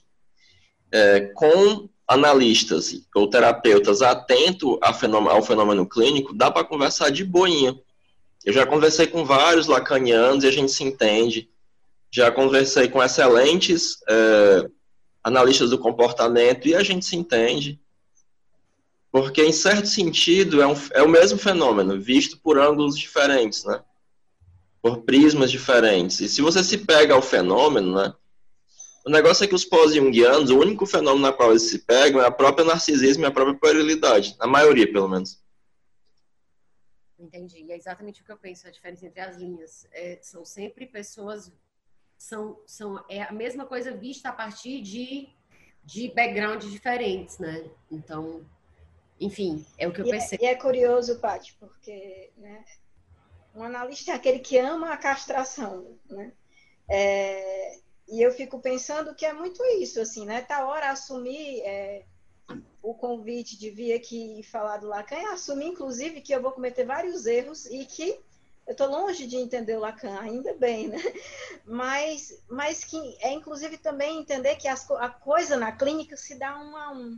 é, 0.90 1.20
com 1.36 1.90
analistas 2.12 2.94
ou 3.16 3.30
terapeutas 3.30 4.02
atentos 4.02 4.78
ao 4.82 5.42
fenômeno 5.42 5.88
clínico, 5.88 6.34
dá 6.34 6.52
para 6.52 6.66
conversar 6.66 7.10
de 7.10 7.24
boinha. 7.24 7.74
Eu 8.44 8.52
já 8.52 8.66
conversei 8.66 9.08
com 9.08 9.24
vários 9.24 9.68
lacanianos 9.68 10.44
e 10.44 10.48
a 10.48 10.52
gente 10.52 10.74
se 10.74 10.84
entende. 10.84 11.50
Já 12.12 12.30
conversei 12.30 12.90
com 12.90 13.02
excelentes 13.02 13.98
é, 14.10 14.70
analistas 15.24 15.70
do 15.70 15.78
comportamento 15.78 16.68
e 16.68 16.76
a 16.76 16.84
gente 16.84 17.06
se 17.06 17.16
entende. 17.16 17.80
Porque, 19.10 19.42
em 19.46 19.54
certo 19.54 19.88
sentido, 19.88 20.62
é, 20.62 20.68
um, 20.68 20.76
é 20.92 21.02
o 21.02 21.10
mesmo 21.10 21.38
fenômeno, 21.38 21.98
visto 21.98 22.38
por 22.40 22.60
ângulos 22.60 22.98
diferentes, 22.98 23.64
né? 23.64 23.82
Por 24.82 25.04
prismas 25.04 25.50
diferentes. 25.50 26.20
E 26.20 26.28
se 26.28 26.42
você 26.42 26.62
se 26.62 26.80
pega 26.80 27.14
ao 27.14 27.22
fenômeno, 27.22 27.96
né? 27.96 28.14
O 29.06 29.10
negócio 29.10 29.44
é 29.44 29.48
que 29.48 29.56
os 29.56 29.66
pós-jungianos, 29.66 30.52
o 30.52 30.60
único 30.60 30.86
fenômeno 30.86 31.26
na 31.26 31.34
qual 31.34 31.52
eles 31.52 31.70
se 31.70 31.80
pegam 31.80 32.22
é 32.22 32.28
a 32.28 32.32
própria 32.32 32.66
narcisismo 32.66 33.24
e 33.24 33.26
a 33.26 33.32
própria 33.32 33.58
puerilidade. 33.58 34.36
Na 34.38 34.46
maioria, 34.46 34.92
pelo 34.92 35.10
menos. 35.10 35.42
Entendi. 37.18 37.72
É 37.72 37.76
exatamente 37.76 38.22
o 38.22 38.26
que 38.26 38.32
eu 38.32 38.38
penso, 38.38 38.68
a 38.68 38.72
diferença 38.72 39.06
entre 39.06 39.22
as 39.22 39.38
linhas. 39.38 39.88
É, 39.92 40.20
são 40.22 40.46
sempre 40.46 40.86
pessoas. 40.86 41.52
São, 42.18 42.60
são, 42.68 43.04
é 43.10 43.24
a 43.24 43.32
mesma 43.32 43.66
coisa 43.66 43.92
vista 43.92 44.30
a 44.30 44.34
partir 44.34 44.82
de, 44.82 45.28
de 45.84 46.10
backgrounds 46.10 46.70
diferentes, 46.70 47.40
né? 47.40 47.72
Então, 47.90 48.46
enfim, 49.20 49.66
é 49.78 49.88
o 49.88 49.92
que 49.92 50.02
eu 50.02 50.08
e 50.08 50.12
pensei. 50.12 50.38
É, 50.42 50.46
e 50.46 50.48
é 50.48 50.56
curioso, 50.56 51.20
Paty, 51.20 51.56
porque 51.60 52.32
né, 52.38 52.64
um 53.56 53.64
analista 53.64 54.12
é 54.12 54.16
aquele 54.16 54.40
que 54.40 54.58
ama 54.58 54.92
a 54.92 54.98
castração, 54.98 55.98
né? 56.08 56.32
É, 56.88 57.80
e 58.12 58.22
eu 58.22 58.32
fico 58.32 58.60
pensando 58.60 59.16
que 59.16 59.26
é 59.26 59.32
muito 59.32 59.64
isso, 59.80 60.02
assim, 60.02 60.26
né? 60.26 60.42
Tá 60.42 60.68
hora 60.68 60.92
assumir 60.92 61.62
é, 61.62 62.04
o 62.84 62.94
convite 62.94 63.58
de 63.58 63.70
vir 63.70 63.94
aqui 63.94 64.38
e 64.38 64.44
falar 64.44 64.78
do 64.78 64.88
Lacan, 64.88 65.16
e 65.16 65.26
assumir, 65.28 65.68
inclusive, 65.68 66.20
que 66.20 66.34
eu 66.34 66.42
vou 66.42 66.52
cometer 66.52 66.84
vários 66.84 67.26
erros 67.26 67.66
e 67.68 67.86
que 67.86 68.20
eu 68.68 68.74
estou 68.74 68.90
longe 68.90 69.26
de 69.26 69.38
entender 69.38 69.78
o 69.78 69.80
Lacan, 69.80 70.20
ainda 70.20 70.54
bem, 70.54 70.90
né? 70.90 70.98
Mas, 71.66 72.44
mas 72.50 72.84
que 72.84 73.18
é, 73.22 73.32
inclusive, 73.32 73.78
também 73.78 74.20
entender 74.20 74.58
que 74.58 74.68
as, 74.68 74.90
a 74.92 75.08
coisa 75.08 75.56
na 75.56 75.72
clínica 75.72 76.18
se 76.18 76.36
dá 76.36 76.60
um 76.60 76.76
a 76.76 76.92
um. 76.92 77.18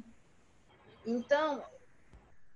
Então, 1.06 1.64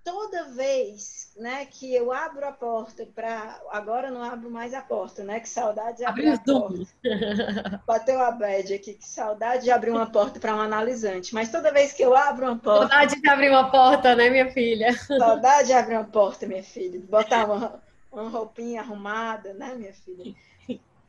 toda 0.08 0.46
vez 0.46 1.34
né, 1.36 1.66
que 1.66 1.94
eu 1.94 2.14
abro 2.14 2.48
a 2.48 2.52
porta 2.54 3.06
para. 3.14 3.62
Agora 3.72 4.10
não 4.10 4.24
abro 4.24 4.50
mais 4.50 4.74
a 4.74 4.82
porta, 4.82 5.22
né? 5.22 5.42
Que 5.42 5.50
saudade 5.50 5.98
de 5.98 6.06
abrir 6.06 6.30
a 6.30 6.38
porta. 6.38 7.84
Bateu 7.86 8.22
a 8.22 8.32
bad 8.32 8.74
aqui, 8.74 8.94
que 8.94 9.06
saudade 9.06 9.66
de 9.66 9.72
abrir 9.72 9.92
uma 9.92 10.10
porta 10.10 10.40
para 10.40 10.56
um 10.56 10.62
analisante. 10.62 11.34
Mas 11.34 11.52
toda 11.52 11.74
vez 11.74 11.92
que 11.92 12.02
eu 12.02 12.16
abro 12.16 12.46
uma 12.46 12.58
porta. 12.58 12.88
Saudade 12.88 13.22
de 13.22 13.30
abrir 13.30 13.50
uma 13.50 13.70
porta, 13.70 14.16
né, 14.16 14.30
minha 14.30 14.50
filha? 14.50 14.94
Saudade 14.98 15.68
de 15.68 15.74
abrir 15.74 15.96
uma 15.96 16.06
porta, 16.06 16.48
minha 16.48 16.64
filha. 16.64 17.02
Botar 17.02 17.44
uma, 17.44 17.84
uma 18.10 18.30
roupinha 18.30 18.80
arrumada, 18.80 19.54
né, 19.56 19.76
minha 19.76 19.94
filha? 19.94 20.34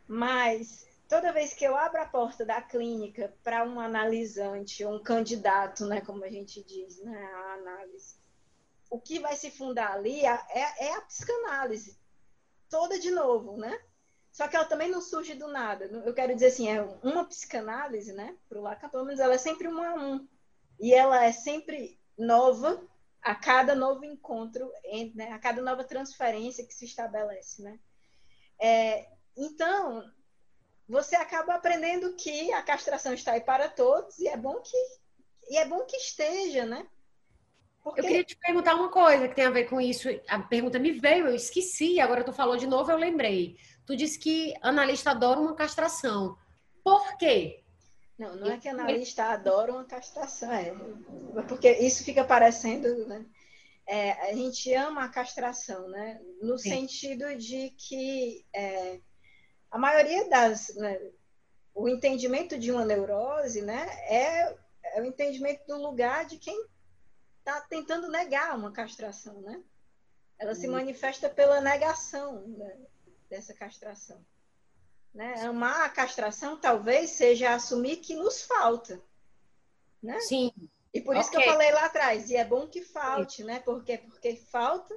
Mas 0.08 0.88
toda 1.08 1.32
vez 1.32 1.54
que 1.54 1.64
eu 1.64 1.76
abro 1.76 2.02
a 2.02 2.06
porta 2.06 2.44
da 2.44 2.60
clínica 2.60 3.32
para 3.44 3.64
um 3.64 3.78
analisante, 3.78 4.84
um 4.84 4.98
candidato, 4.98 5.86
né, 5.86 6.00
como 6.00 6.24
a 6.24 6.28
gente 6.28 6.64
diz, 6.64 7.00
né, 7.04 7.30
a 7.32 7.52
análise 7.54 8.17
o 8.90 9.00
que 9.00 9.18
vai 9.18 9.36
se 9.36 9.50
fundar 9.50 9.92
ali 9.92 10.24
é, 10.24 10.40
é, 10.50 10.86
é, 10.86 10.94
a 10.94 11.00
psicanálise, 11.02 11.98
toda 12.68 12.98
de 12.98 13.10
novo, 13.10 13.56
né? 13.56 13.78
Só 14.32 14.46
que 14.46 14.56
ela 14.56 14.64
também 14.64 14.90
não 14.90 15.00
surge 15.00 15.34
do 15.34 15.48
nada. 15.48 15.86
Eu 15.86 16.14
quero 16.14 16.34
dizer 16.34 16.46
assim, 16.48 16.68
é 16.68 16.82
uma 17.02 17.24
psicanálise, 17.24 18.12
né? 18.12 18.36
Para 18.48 18.58
o 18.58 18.62
Lacan, 18.62 18.88
pelo 18.88 19.04
menos 19.04 19.20
ela 19.20 19.34
é 19.34 19.38
sempre 19.38 19.68
um 19.68 19.82
a 19.82 19.94
um. 19.94 20.28
E 20.78 20.94
ela 20.94 21.24
é 21.24 21.32
sempre 21.32 21.98
nova 22.16 22.80
a 23.20 23.34
cada 23.34 23.74
novo 23.74 24.04
encontro, 24.04 24.72
né? 25.14 25.32
a 25.32 25.38
cada 25.38 25.60
nova 25.60 25.82
transferência 25.82 26.64
que 26.64 26.72
se 26.72 26.84
estabelece, 26.84 27.62
né? 27.62 27.78
É, 28.60 29.08
então, 29.36 30.08
você 30.88 31.16
acaba 31.16 31.54
aprendendo 31.54 32.14
que 32.14 32.52
a 32.52 32.62
castração 32.62 33.12
está 33.12 33.32
aí 33.32 33.40
para 33.40 33.68
todos 33.68 34.18
e 34.18 34.28
é 34.28 34.36
bom 34.36 34.60
que 34.60 34.76
e 35.50 35.56
é 35.56 35.66
bom 35.66 35.84
que 35.84 35.96
esteja, 35.96 36.66
né? 36.66 36.86
Porque... 37.82 38.00
Eu 38.00 38.04
queria 38.04 38.24
te 38.24 38.36
perguntar 38.36 38.74
uma 38.74 38.90
coisa 38.90 39.28
que 39.28 39.34
tem 39.34 39.46
a 39.46 39.50
ver 39.50 39.64
com 39.64 39.80
isso. 39.80 40.08
A 40.28 40.38
pergunta 40.40 40.78
me 40.78 40.92
veio, 40.92 41.28
eu 41.28 41.34
esqueci, 41.34 42.00
agora 42.00 42.24
tu 42.24 42.32
falou 42.32 42.56
de 42.56 42.66
novo, 42.66 42.90
eu 42.90 42.96
lembrei. 42.96 43.56
Tu 43.86 43.96
disse 43.96 44.18
que 44.18 44.54
analista 44.60 45.10
adora 45.10 45.40
uma 45.40 45.54
castração. 45.54 46.36
Por 46.84 47.16
quê? 47.16 47.62
Não, 48.18 48.34
não 48.34 48.50
é 48.50 48.58
que 48.58 48.68
analista 48.68 49.24
adora 49.26 49.72
uma 49.72 49.84
castração, 49.84 50.52
é. 50.52 50.74
Porque 51.46 51.70
isso 51.70 52.04
fica 52.04 52.24
parecendo, 52.24 53.06
né? 53.06 53.24
É, 53.86 54.12
a 54.30 54.34
gente 54.34 54.74
ama 54.74 55.04
a 55.04 55.08
castração, 55.08 55.88
né? 55.88 56.20
No 56.42 56.58
Sim. 56.58 56.70
sentido 56.70 57.36
de 57.36 57.70
que 57.70 58.44
é, 58.52 59.00
a 59.70 59.78
maioria 59.78 60.28
das. 60.28 60.74
Né, 60.74 61.00
o 61.74 61.88
entendimento 61.88 62.58
de 62.58 62.72
uma 62.72 62.84
neurose, 62.84 63.62
né? 63.62 63.86
É, 64.08 64.56
é 64.94 65.00
o 65.00 65.04
entendimento 65.04 65.64
do 65.66 65.80
lugar 65.80 66.26
de 66.26 66.36
quem 66.36 66.66
está 67.48 67.60
tentando 67.62 68.08
negar 68.08 68.56
uma 68.56 68.70
castração, 68.70 69.40
né? 69.40 69.62
Ela 70.38 70.54
se 70.54 70.68
manifesta 70.68 71.28
pela 71.28 71.60
negação 71.60 72.46
né, 72.46 72.76
dessa 73.28 73.54
castração. 73.54 74.24
Né? 75.14 75.34
Amar 75.40 75.86
a 75.86 75.88
castração 75.88 76.60
talvez 76.60 77.10
seja 77.10 77.54
assumir 77.54 77.96
que 77.96 78.14
nos 78.14 78.42
falta. 78.42 79.02
Né? 80.02 80.20
Sim. 80.20 80.52
E 80.92 81.00
por 81.00 81.16
isso 81.16 81.28
okay. 81.28 81.42
que 81.42 81.48
eu 81.48 81.52
falei 81.52 81.72
lá 81.72 81.86
atrás, 81.86 82.30
e 82.30 82.36
é 82.36 82.44
bom 82.44 82.68
que 82.68 82.82
falte, 82.82 83.42
né? 83.42 83.60
Porque, 83.60 83.98
porque 83.98 84.36
falta 84.36 84.96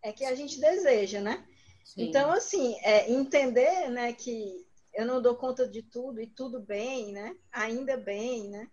é 0.00 0.12
que 0.12 0.24
a 0.24 0.34
gente 0.34 0.60
deseja, 0.60 1.20
né? 1.20 1.46
Sim. 1.84 2.08
Então, 2.08 2.32
assim, 2.32 2.78
é, 2.82 3.10
entender 3.10 3.90
né, 3.90 4.12
que 4.12 4.66
eu 4.94 5.04
não 5.04 5.20
dou 5.20 5.36
conta 5.36 5.68
de 5.68 5.82
tudo 5.82 6.20
e 6.20 6.26
tudo 6.26 6.60
bem, 6.60 7.12
né? 7.12 7.36
Ainda 7.52 7.96
bem, 7.96 8.48
né? 8.48 8.70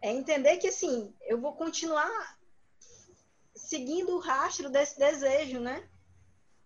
É 0.00 0.10
entender 0.12 0.56
que, 0.58 0.68
assim, 0.68 1.14
eu 1.22 1.40
vou 1.40 1.54
continuar 1.54 2.39
seguindo 3.70 4.16
o 4.16 4.18
rastro 4.18 4.68
desse 4.68 4.98
desejo, 4.98 5.60
né? 5.60 5.88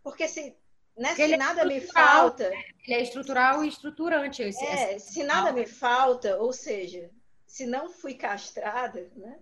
Porque 0.03 0.27
se, 0.27 0.57
né, 0.97 1.15
se 1.15 1.35
é 1.35 1.37
nada 1.37 1.61
é 1.61 1.65
me 1.67 1.79
falta. 1.79 2.51
Ele 2.83 2.95
é 2.95 3.03
estrutural 3.03 3.63
e 3.63 3.69
estruturante. 3.69 4.43
Esse, 4.43 4.65
é, 4.65 4.99
se 4.99 5.23
nada 5.23 5.53
me 5.53 5.67
falta, 5.67 6.39
ou 6.39 6.51
seja, 6.51 7.11
se 7.47 7.67
não 7.67 7.91
fui 7.91 8.15
castrada, 8.15 9.11
né? 9.15 9.39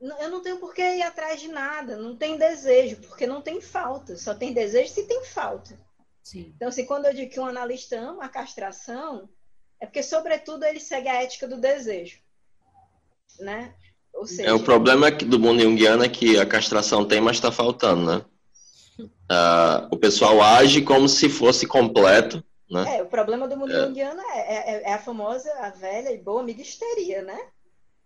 Eu 0.00 0.30
não 0.30 0.40
tenho 0.40 0.58
por 0.58 0.74
que 0.74 0.82
ir 0.82 1.02
atrás 1.02 1.38
de 1.38 1.48
nada, 1.48 1.96
não 1.96 2.16
tem 2.16 2.38
desejo, 2.38 2.96
porque 3.02 3.26
não 3.26 3.42
tem 3.42 3.60
falta, 3.60 4.16
só 4.16 4.34
tem 4.34 4.54
desejo 4.54 4.92
se 4.92 5.06
tem 5.06 5.22
falta. 5.22 5.78
Sim. 6.24 6.52
Então, 6.56 6.68
assim, 6.68 6.86
quando 6.86 7.04
eu 7.04 7.14
digo 7.14 7.30
que 7.30 7.38
um 7.38 7.46
analista 7.46 8.00
ama 8.00 8.24
a 8.24 8.28
castração, 8.28 9.28
é 9.78 9.84
porque, 9.84 10.02
sobretudo, 10.02 10.64
ele 10.64 10.80
segue 10.80 11.08
a 11.08 11.22
ética 11.22 11.46
do 11.46 11.60
desejo. 11.60 12.20
Né? 13.38 13.74
Seja, 14.24 14.50
é, 14.50 14.52
o 14.52 14.60
problema 14.60 15.10
do 15.10 15.38
mundo 15.38 15.62
junguiano 15.62 16.04
é 16.04 16.08
que 16.08 16.38
a 16.38 16.46
castração 16.46 17.04
tem, 17.04 17.20
mas 17.20 17.36
está 17.36 17.50
faltando, 17.50 18.04
né? 18.04 18.22
Uh, 19.00 19.88
o 19.90 19.96
pessoal 19.96 20.40
age 20.42 20.82
como 20.82 21.08
se 21.08 21.28
fosse 21.28 21.66
completo, 21.66 22.42
né? 22.70 22.98
É, 22.98 23.02
o 23.02 23.06
problema 23.06 23.48
do 23.48 23.56
mundo 23.56 23.72
é. 23.72 23.80
junguiano 23.86 24.20
é, 24.20 24.38
é, 24.38 24.82
é, 24.90 24.94
a 24.94 24.98
famosa, 24.98 25.50
a 25.60 25.70
velha 25.70 26.10
e 26.10 26.18
boa 26.18 26.40
amiga 26.40 26.62
histeria, 26.62 27.22
né? 27.22 27.38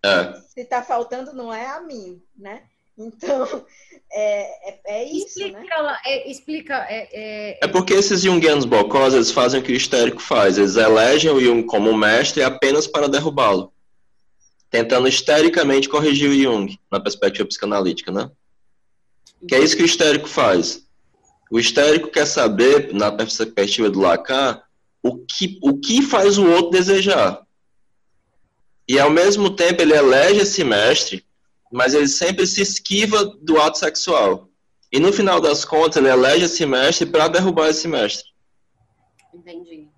É. 0.02 0.32
Se 0.48 0.60
está 0.60 0.82
faltando, 0.82 1.32
não 1.32 1.52
é 1.52 1.66
a 1.66 1.80
mim, 1.80 2.22
né? 2.36 2.62
Então, 2.96 3.46
é, 4.10 4.70
é, 4.70 4.80
é 4.86 5.04
isso, 5.04 5.38
explica, 5.40 5.82
né? 5.82 5.98
É, 6.06 6.30
explica. 6.30 6.74
É, 6.88 7.08
é, 7.12 7.58
é... 7.62 7.68
porque 7.68 7.92
esses 7.92 8.22
junguianos 8.22 8.64
bocós, 8.64 9.12
eles 9.12 9.30
fazem 9.30 9.60
o 9.60 9.62
que 9.62 9.72
o 9.72 9.76
histérico 9.76 10.22
faz. 10.22 10.56
Eles 10.56 10.76
elegem 10.76 11.30
o 11.30 11.40
Jung 11.40 11.64
como 11.64 11.94
mestre 11.94 12.42
apenas 12.42 12.86
para 12.86 13.08
derrubá-lo 13.08 13.75
tentando 14.76 15.08
histericamente 15.08 15.88
corrigir 15.88 16.28
o 16.28 16.34
Jung, 16.34 16.78
na 16.92 17.00
perspectiva 17.00 17.48
psicanalítica, 17.48 18.12
né? 18.12 18.30
Que 19.48 19.54
é 19.54 19.58
isso 19.58 19.74
que 19.74 19.82
o 19.82 19.86
histérico 19.86 20.28
faz. 20.28 20.86
O 21.50 21.58
histérico 21.58 22.10
quer 22.10 22.26
saber, 22.26 22.92
na 22.92 23.10
perspectiva 23.10 23.88
do 23.88 24.00
Lacan, 24.00 24.60
o 25.02 25.16
que, 25.16 25.58
o 25.62 25.78
que 25.78 26.02
faz 26.02 26.36
o 26.36 26.46
outro 26.46 26.72
desejar. 26.72 27.42
E 28.86 28.98
ao 28.98 29.08
mesmo 29.08 29.48
tempo 29.48 29.80
ele 29.80 29.94
elege 29.94 30.40
esse 30.40 30.62
mestre, 30.62 31.24
mas 31.72 31.94
ele 31.94 32.08
sempre 32.08 32.46
se 32.46 32.60
esquiva 32.60 33.24
do 33.24 33.58
ato 33.58 33.78
sexual. 33.78 34.50
E 34.92 35.00
no 35.00 35.10
final 35.10 35.40
das 35.40 35.64
contas, 35.64 35.96
ele 35.96 36.12
elege 36.12 36.44
esse 36.44 36.66
mestre 36.66 37.06
para 37.06 37.28
derrubar 37.28 37.70
esse 37.70 37.88
mestre. 37.88 38.28
Entendi. 39.32 39.88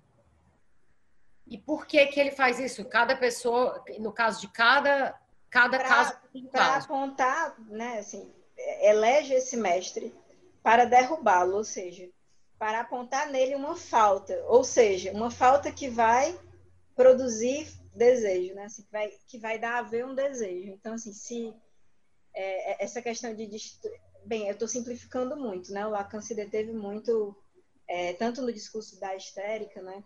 E 1.49 1.57
por 1.57 1.87
que 1.87 2.05
que 2.05 2.19
ele 2.19 2.31
faz 2.31 2.59
isso? 2.59 2.85
Cada 2.85 3.17
pessoa, 3.17 3.83
no 3.97 4.13
caso 4.13 4.39
de 4.39 4.47
cada, 4.49 5.19
cada 5.49 5.79
pra, 5.79 5.87
caso. 5.87 6.13
Para 6.51 6.75
apontar, 6.75 7.59
né, 7.69 7.97
assim, 7.99 8.31
elege 8.81 9.33
esse 9.33 9.57
mestre 9.57 10.15
para 10.61 10.85
derrubá-lo, 10.85 11.57
ou 11.57 11.63
seja, 11.63 12.07
para 12.59 12.81
apontar 12.81 13.29
nele 13.29 13.55
uma 13.55 13.75
falta, 13.75 14.35
ou 14.47 14.63
seja, 14.63 15.11
uma 15.11 15.31
falta 15.31 15.71
que 15.71 15.89
vai 15.89 16.39
produzir 16.95 17.67
desejo, 17.95 18.53
né? 18.53 18.65
Assim, 18.65 18.83
que, 18.83 18.91
vai, 18.91 19.13
que 19.27 19.37
vai 19.39 19.57
dar 19.57 19.79
a 19.79 19.81
ver 19.81 20.05
um 20.05 20.13
desejo. 20.13 20.71
Então, 20.71 20.93
assim, 20.93 21.13
se 21.13 21.53
é, 22.33 22.73
é 22.73 22.83
essa 22.83 23.01
questão 23.01 23.33
de. 23.33 23.49
Bem, 24.25 24.47
eu 24.47 24.53
estou 24.53 24.67
simplificando 24.67 25.35
muito, 25.35 25.71
né? 25.71 25.87
O 25.87 25.91
Lacan 25.91 26.21
se 26.21 26.35
deteve 26.35 26.73
muito, 26.73 27.35
é, 27.87 28.13
tanto 28.13 28.41
no 28.41 28.53
discurso 28.53 28.99
da 28.99 29.15
histérica, 29.15 29.81
né? 29.81 30.03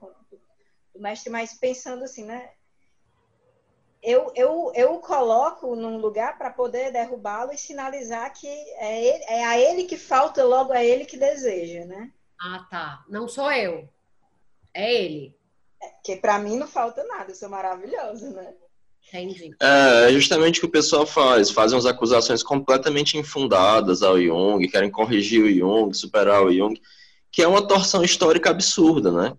Do 0.94 1.02
mestre, 1.02 1.30
mas 1.30 1.54
pensando 1.54 2.04
assim, 2.04 2.24
né? 2.24 2.50
Eu, 4.02 4.32
eu, 4.36 4.72
eu 4.76 4.96
o 4.96 5.00
coloco 5.00 5.76
num 5.76 5.98
lugar 5.98 6.38
para 6.38 6.50
poder 6.50 6.92
derrubá-lo 6.92 7.54
e 7.54 7.58
sinalizar 7.58 8.34
que 8.34 8.48
é, 8.48 9.02
ele, 9.02 9.24
é 9.30 9.46
a 9.46 9.58
ele 9.58 9.86
que 9.86 9.98
falta, 9.98 10.44
logo 10.44 10.74
a 10.74 10.84
ele 10.84 11.06
que 11.06 11.16
deseja, 11.16 11.86
né? 11.86 12.12
Ah, 12.40 12.68
tá. 12.70 13.06
Não 13.08 13.30
sou 13.30 13.50
eu. 13.52 13.88
É 14.74 14.94
ele. 14.94 15.38
É, 15.82 15.88
que 16.04 16.18
para 16.18 16.38
mim 16.38 16.58
não 16.58 16.68
falta 16.68 17.04
nada, 17.06 17.32
eu 17.32 17.36
sou 17.36 17.50
maravilhosa, 17.50 18.30
né? 18.32 18.54
Entendi. 19.08 19.56
É, 19.62 20.10
é 20.10 20.14
justamente 20.14 20.58
o 20.58 20.62
que 20.62 20.68
o 20.68 20.72
pessoal 20.72 21.06
faz. 21.06 21.50
Fazem 21.50 21.78
as 21.78 21.86
acusações 21.86 22.44
completamente 22.44 23.18
infundadas 23.18 24.02
ao 24.02 24.20
Jung, 24.20 24.68
querem 24.68 24.92
corrigir 24.92 25.44
o 25.44 25.54
Jung, 25.54 25.94
superar 25.94 26.44
o 26.44 26.52
Jung, 26.52 26.80
que 27.32 27.42
é 27.42 27.48
uma 27.48 27.66
torção 27.66 28.04
histórica 28.04 28.50
absurda, 28.50 29.12
né? 29.12 29.38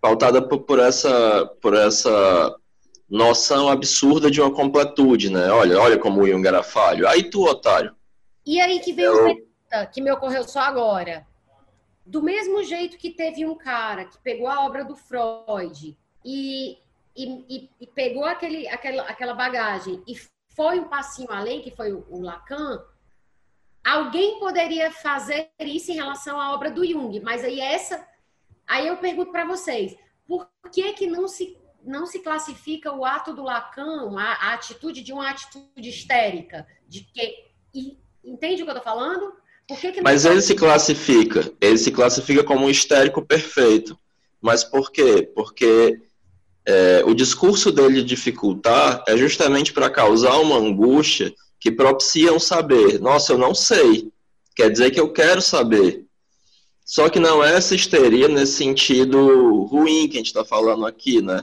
Pautada 0.00 0.40
por, 0.40 0.60
por, 0.60 0.78
essa, 0.78 1.46
por 1.60 1.74
essa 1.74 2.56
noção 3.08 3.68
absurda 3.68 4.30
de 4.30 4.40
uma 4.40 4.52
completude, 4.52 5.30
né? 5.30 5.50
Olha, 5.50 5.80
olha 5.80 5.98
como 5.98 6.20
o 6.20 6.28
Jung 6.28 6.46
era 6.46 6.62
falho. 6.62 7.08
Aí 7.08 7.30
tu, 7.30 7.44
otário. 7.44 7.94
E 8.46 8.60
aí 8.60 8.80
que 8.80 8.92
veio 8.92 9.12
Eu... 9.12 9.24
pergunta 9.24 9.86
que 9.92 10.00
me 10.00 10.10
ocorreu 10.10 10.44
só 10.44 10.60
agora. 10.60 11.26
Do 12.04 12.22
mesmo 12.22 12.62
jeito 12.64 12.96
que 12.96 13.10
teve 13.10 13.44
um 13.44 13.54
cara 13.54 14.04
que 14.04 14.18
pegou 14.18 14.48
a 14.48 14.64
obra 14.64 14.84
do 14.84 14.96
Freud 14.96 15.96
e, 16.24 16.78
e, 17.14 17.70
e 17.80 17.86
pegou 17.86 18.24
aquele, 18.24 18.66
aquela, 18.68 19.02
aquela 19.02 19.34
bagagem 19.34 20.02
e 20.06 20.14
foi 20.56 20.80
um 20.80 20.88
passinho 20.88 21.30
além, 21.30 21.60
que 21.60 21.70
foi 21.70 21.92
o, 21.92 22.06
o 22.08 22.20
Lacan, 22.20 22.82
alguém 23.84 24.38
poderia 24.38 24.90
fazer 24.90 25.50
isso 25.60 25.92
em 25.92 25.94
relação 25.94 26.40
à 26.40 26.52
obra 26.52 26.70
do 26.70 26.84
Jung, 26.84 27.20
mas 27.20 27.44
aí 27.44 27.60
essa 27.60 28.04
Aí 28.68 28.86
eu 28.86 28.98
pergunto 28.98 29.32
para 29.32 29.46
vocês, 29.46 29.96
por 30.26 30.48
que 30.70 30.92
que 30.92 31.06
não 31.06 31.26
se 31.26 31.56
não 31.84 32.04
se 32.06 32.18
classifica 32.18 32.92
o 32.92 33.04
ato 33.04 33.32
do 33.32 33.42
Lacan, 33.42 34.14
a, 34.18 34.50
a 34.50 34.54
atitude 34.54 35.02
de 35.02 35.12
uma 35.12 35.30
atitude 35.30 35.88
histérica, 35.88 36.66
de 36.86 37.00
que 37.00 37.34
e, 37.74 37.96
entende 38.22 38.62
o 38.62 38.66
que 38.66 38.70
eu 38.70 38.76
estou 38.76 38.82
falando? 38.82 39.32
Que 39.66 39.92
que 39.92 40.02
Mas 40.02 40.24
ele 40.24 40.42
se 40.42 40.54
classifica, 40.54 41.50
ele 41.60 41.78
se 41.78 41.90
classifica 41.90 42.44
como 42.44 42.66
um 42.66 42.70
histérico 42.70 43.24
perfeito. 43.24 43.98
Mas 44.40 44.64
por 44.64 44.90
quê? 44.90 45.30
Porque 45.34 46.00
é, 46.66 47.02
o 47.04 47.14
discurso 47.14 47.72
dele 47.72 48.02
dificultar 48.02 49.02
é 49.06 49.16
justamente 49.16 49.72
para 49.72 49.90
causar 49.90 50.38
uma 50.38 50.56
angústia 50.56 51.34
que 51.60 51.70
propicia 51.70 52.32
um 52.32 52.38
saber. 52.38 53.00
Nossa, 53.00 53.32
eu 53.32 53.38
não 53.38 53.54
sei. 53.54 54.10
Quer 54.54 54.70
dizer 54.70 54.90
que 54.90 55.00
eu 55.00 55.12
quero 55.12 55.42
saber. 55.42 56.07
Só 56.88 57.10
que 57.10 57.20
não 57.20 57.44
é 57.44 57.54
essa 57.54 57.74
histeria 57.74 58.28
nesse 58.28 58.52
sentido 58.52 59.64
ruim 59.64 60.08
que 60.08 60.14
a 60.14 60.20
gente 60.20 60.28
está 60.28 60.42
falando 60.42 60.86
aqui, 60.86 61.20
né? 61.20 61.42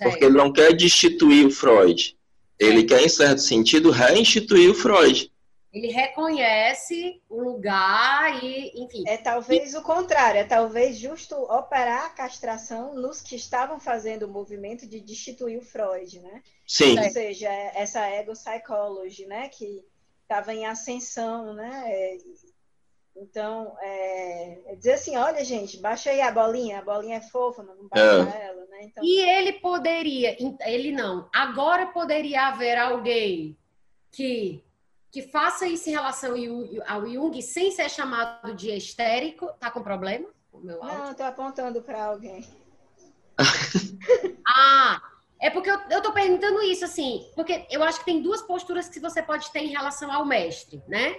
Porque 0.00 0.24
ele 0.24 0.36
não 0.36 0.52
quer 0.52 0.72
destituir 0.72 1.46
o 1.46 1.50
Freud. 1.50 2.16
Ele 2.56 2.84
quer, 2.84 3.02
em 3.02 3.08
certo 3.08 3.40
sentido, 3.40 3.90
reinstituir 3.90 4.70
o 4.70 4.74
Freud. 4.74 5.32
Ele 5.72 5.88
reconhece 5.88 7.20
o 7.28 7.42
lugar 7.42 8.42
e, 8.42 8.70
enfim. 8.76 9.02
É 9.08 9.16
talvez 9.16 9.74
o 9.74 9.82
contrário, 9.82 10.38
é 10.38 10.44
talvez 10.44 10.96
justo 10.96 11.34
operar 11.34 12.04
a 12.04 12.10
castração 12.10 12.94
nos 12.94 13.20
que 13.20 13.34
estavam 13.34 13.80
fazendo 13.80 14.26
o 14.26 14.32
movimento 14.32 14.86
de 14.86 15.00
destituir 15.00 15.58
o 15.58 15.64
Freud, 15.64 16.20
né? 16.20 16.40
Sim. 16.68 16.96
Ou 16.96 17.10
seja, 17.10 17.50
essa 17.74 18.06
ego 18.06 18.32
psychology, 18.32 19.26
né? 19.26 19.48
Que 19.48 19.84
estava 20.22 20.54
em 20.54 20.66
ascensão, 20.66 21.52
né? 21.52 22.16
Então, 23.20 23.76
é, 23.80 24.72
é, 24.72 24.76
dizer 24.76 24.92
assim, 24.92 25.16
olha, 25.16 25.44
gente, 25.44 25.78
baixa 25.80 26.10
aí 26.10 26.20
a 26.20 26.30
bolinha, 26.30 26.78
a 26.78 26.82
bolinha 26.82 27.16
é 27.16 27.20
fofa, 27.20 27.62
não 27.62 27.88
baixa 27.88 28.36
é. 28.36 28.46
ela, 28.46 28.66
né? 28.66 28.78
Então... 28.82 29.04
E 29.04 29.20
ele 29.20 29.54
poderia, 29.54 30.36
ele 30.66 30.92
não, 30.92 31.28
agora 31.34 31.86
poderia 31.86 32.46
haver 32.46 32.78
alguém 32.78 33.56
que 34.10 34.64
que 35.10 35.22
faça 35.22 35.66
isso 35.66 35.88
em 35.88 35.92
relação 35.92 36.34
ao 36.86 37.06
Jung 37.06 37.40
sem 37.40 37.70
ser 37.70 37.88
chamado 37.88 38.54
de 38.54 38.70
histérico, 38.70 39.50
tá 39.58 39.70
com 39.70 39.82
problema? 39.82 40.28
Não, 40.52 41.14
tô 41.14 41.22
apontando 41.22 41.80
para 41.80 42.04
alguém. 42.04 42.46
ah, 44.46 45.00
é 45.40 45.48
porque 45.50 45.70
eu, 45.70 45.78
eu 45.90 46.02
tô 46.02 46.12
perguntando 46.12 46.60
isso, 46.62 46.84
assim, 46.84 47.30
porque 47.34 47.66
eu 47.70 47.82
acho 47.82 48.00
que 48.00 48.04
tem 48.04 48.20
duas 48.20 48.42
posturas 48.42 48.88
que 48.88 49.00
você 49.00 49.22
pode 49.22 49.50
ter 49.50 49.60
em 49.60 49.68
relação 49.68 50.12
ao 50.12 50.26
mestre, 50.26 50.82
né? 50.86 51.16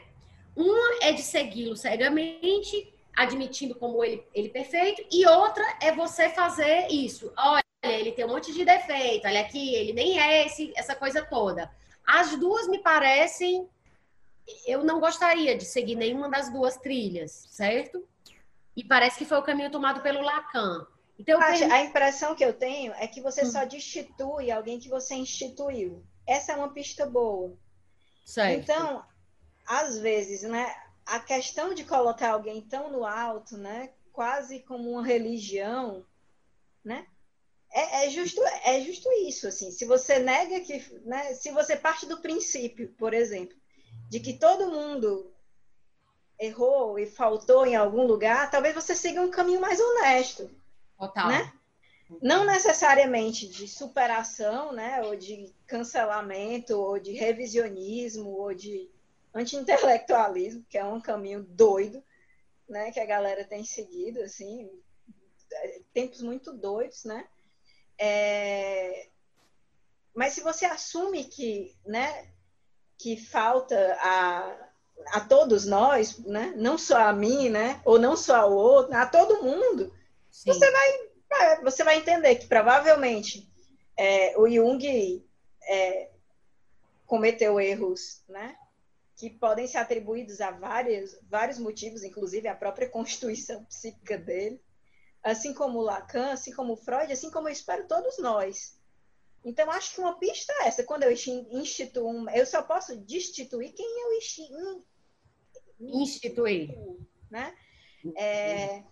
Uma 0.59 1.05
é 1.05 1.13
de 1.13 1.21
segui-lo 1.21 1.73
cegamente, 1.73 2.93
admitindo 3.15 3.75
como 3.75 4.03
ele, 4.03 4.21
ele 4.33 4.49
perfeito, 4.49 5.05
e 5.09 5.25
outra 5.25 5.63
é 5.81 5.89
você 5.93 6.27
fazer 6.27 6.87
isso. 6.91 7.31
Olha, 7.37 7.63
ele 7.81 8.11
tem 8.11 8.25
um 8.25 8.27
monte 8.27 8.51
de 8.51 8.65
defeito, 8.65 9.25
olha 9.25 9.39
aqui, 9.39 9.73
ele 9.73 9.93
nem 9.93 10.19
é 10.19 10.45
esse, 10.45 10.73
essa 10.75 10.93
coisa 10.93 11.23
toda. 11.23 11.71
As 12.05 12.35
duas 12.37 12.67
me 12.67 12.79
parecem. 12.79 13.69
Eu 14.67 14.83
não 14.83 14.99
gostaria 14.99 15.55
de 15.55 15.63
seguir 15.63 15.95
nenhuma 15.95 16.29
das 16.29 16.51
duas 16.51 16.75
trilhas, 16.75 17.31
certo? 17.51 18.05
E 18.75 18.83
parece 18.83 19.17
que 19.17 19.25
foi 19.25 19.37
o 19.37 19.43
caminho 19.43 19.71
tomado 19.71 20.01
pelo 20.01 20.21
Lacan. 20.21 20.85
Então, 21.17 21.39
pergunto... 21.39 21.71
A 21.71 21.83
impressão 21.83 22.35
que 22.35 22.43
eu 22.43 22.51
tenho 22.51 22.91
é 22.97 23.07
que 23.07 23.21
você 23.21 23.43
hum. 23.43 23.51
só 23.51 23.63
destitui 23.63 24.51
alguém 24.51 24.77
que 24.77 24.89
você 24.89 25.15
instituiu. 25.15 26.03
Essa 26.27 26.51
é 26.51 26.55
uma 26.57 26.73
pista 26.73 27.05
boa. 27.05 27.53
Certo. 28.25 28.59
Então, 28.59 29.05
às 29.69 29.99
vezes, 29.99 30.41
né, 30.41 30.75
a 31.05 31.19
questão 31.19 31.75
de 31.75 31.83
colocar 31.83 32.31
alguém 32.31 32.59
tão 32.59 32.91
no 32.91 33.05
alto, 33.05 33.55
né, 33.55 33.91
quase 34.11 34.61
como 34.61 34.89
uma 34.89 35.05
religião, 35.05 36.03
né, 36.83 37.05
é, 37.71 38.07
é, 38.07 38.09
justo, 38.09 38.41
é 38.65 38.81
justo 38.81 39.07
isso, 39.27 39.47
assim. 39.47 39.69
Se 39.69 39.85
você 39.85 40.17
nega 40.17 40.59
que, 40.61 40.83
né, 41.05 41.35
se 41.35 41.51
você 41.51 41.77
parte 41.77 42.07
do 42.07 42.19
princípio, 42.19 42.89
por 42.97 43.13
exemplo, 43.13 43.55
de 44.09 44.19
que 44.19 44.33
todo 44.33 44.71
mundo 44.71 45.31
errou 46.39 46.97
e 46.97 47.05
faltou 47.05 47.63
em 47.67 47.75
algum 47.75 48.07
lugar, 48.07 48.49
talvez 48.49 48.73
você 48.73 48.95
siga 48.95 49.21
um 49.21 49.29
caminho 49.29 49.61
mais 49.61 49.79
honesto. 49.79 50.49
Total. 50.97 51.27
Né? 51.27 51.53
Não 52.23 52.43
necessariamente 52.43 53.47
de 53.47 53.67
superação, 53.67 54.71
né? 54.71 55.03
Ou 55.03 55.15
de 55.15 55.53
cancelamento, 55.67 56.75
ou 56.75 56.97
de 56.97 57.11
revisionismo, 57.11 58.31
ou 58.31 58.51
de 58.51 58.89
anti-intelectualismo, 59.33 60.65
que 60.69 60.77
é 60.77 60.85
um 60.85 61.01
caminho 61.01 61.43
doido, 61.43 62.03
né? 62.67 62.91
Que 62.91 62.99
a 62.99 63.05
galera 63.05 63.43
tem 63.43 63.63
seguido, 63.63 64.21
assim, 64.21 64.69
tempos 65.93 66.21
muito 66.21 66.53
doidos, 66.53 67.03
né? 67.05 67.27
É... 67.97 69.07
Mas 70.13 70.33
se 70.33 70.41
você 70.41 70.65
assume 70.65 71.25
que, 71.25 71.75
né? 71.85 72.27
Que 72.97 73.15
falta 73.15 73.97
a, 74.01 74.69
a 75.13 75.21
todos 75.21 75.65
nós, 75.65 76.19
né? 76.19 76.53
Não 76.55 76.77
só 76.77 76.97
a 76.97 77.13
mim, 77.13 77.49
né? 77.49 77.81
Ou 77.85 77.97
não 77.99 78.15
só 78.17 78.35
ao 78.37 78.53
outro, 78.53 78.95
a 78.95 79.05
todo 79.05 79.43
mundo 79.43 79.93
você 80.45 80.71
vai, 80.71 81.09
é, 81.33 81.61
você 81.61 81.83
vai 81.83 81.97
entender 81.97 82.35
que 82.35 82.47
provavelmente 82.47 83.49
é, 83.97 84.37
o 84.37 84.47
Jung 84.47 85.25
é, 85.63 86.09
cometeu 87.05 87.59
erros, 87.59 88.21
né? 88.27 88.55
Que 89.19 89.29
podem 89.29 89.67
ser 89.67 89.77
atribuídos 89.77 90.39
a 90.39 90.51
vários, 90.51 91.15
vários 91.29 91.59
motivos, 91.59 92.03
inclusive 92.03 92.47
a 92.47 92.55
própria 92.55 92.87
constituição 92.89 93.63
psíquica 93.65 94.17
dele, 94.17 94.61
assim 95.21 95.53
como 95.53 95.81
Lacan, 95.81 96.31
assim 96.31 96.53
como 96.53 96.77
Freud, 96.77 97.11
assim 97.11 97.29
como 97.29 97.49
eu 97.49 97.51
espero 97.51 97.87
todos 97.87 98.17
nós. 98.17 98.79
Então, 99.43 99.69
acho 99.71 99.93
que 99.93 100.01
uma 100.01 100.17
pista 100.17 100.53
é 100.53 100.67
essa. 100.67 100.83
Quando 100.83 101.03
eu 101.03 101.11
instituo 101.11 102.09
um, 102.09 102.29
eu 102.29 102.45
só 102.45 102.61
posso 102.61 102.95
destituir 102.95 103.73
quem 103.73 104.01
eu 104.01 104.13
instituir. 104.17 104.83
Instituir. 105.79 106.77
Né? 107.29 107.55
É, 108.15 108.83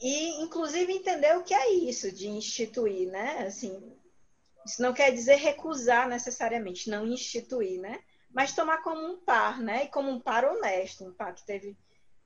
e 0.00 0.42
inclusive 0.42 0.92
entender 0.92 1.36
o 1.36 1.44
que 1.44 1.54
é 1.54 1.72
isso 1.72 2.10
de 2.10 2.28
instituir, 2.28 3.08
né? 3.08 3.46
Assim, 3.46 3.80
isso 4.66 4.82
não 4.82 4.92
quer 4.92 5.12
dizer 5.12 5.36
recusar 5.36 6.08
necessariamente, 6.08 6.90
não 6.90 7.06
instituir, 7.06 7.80
né? 7.80 8.00
Mas 8.32 8.54
tomar 8.54 8.82
como 8.82 9.04
um 9.04 9.18
par, 9.18 9.60
né? 9.60 9.84
E 9.84 9.88
como 9.88 10.10
um 10.10 10.20
par 10.20 10.44
honesto, 10.44 11.04
um 11.04 11.12
par 11.12 11.34
que 11.34 11.44
teve 11.44 11.76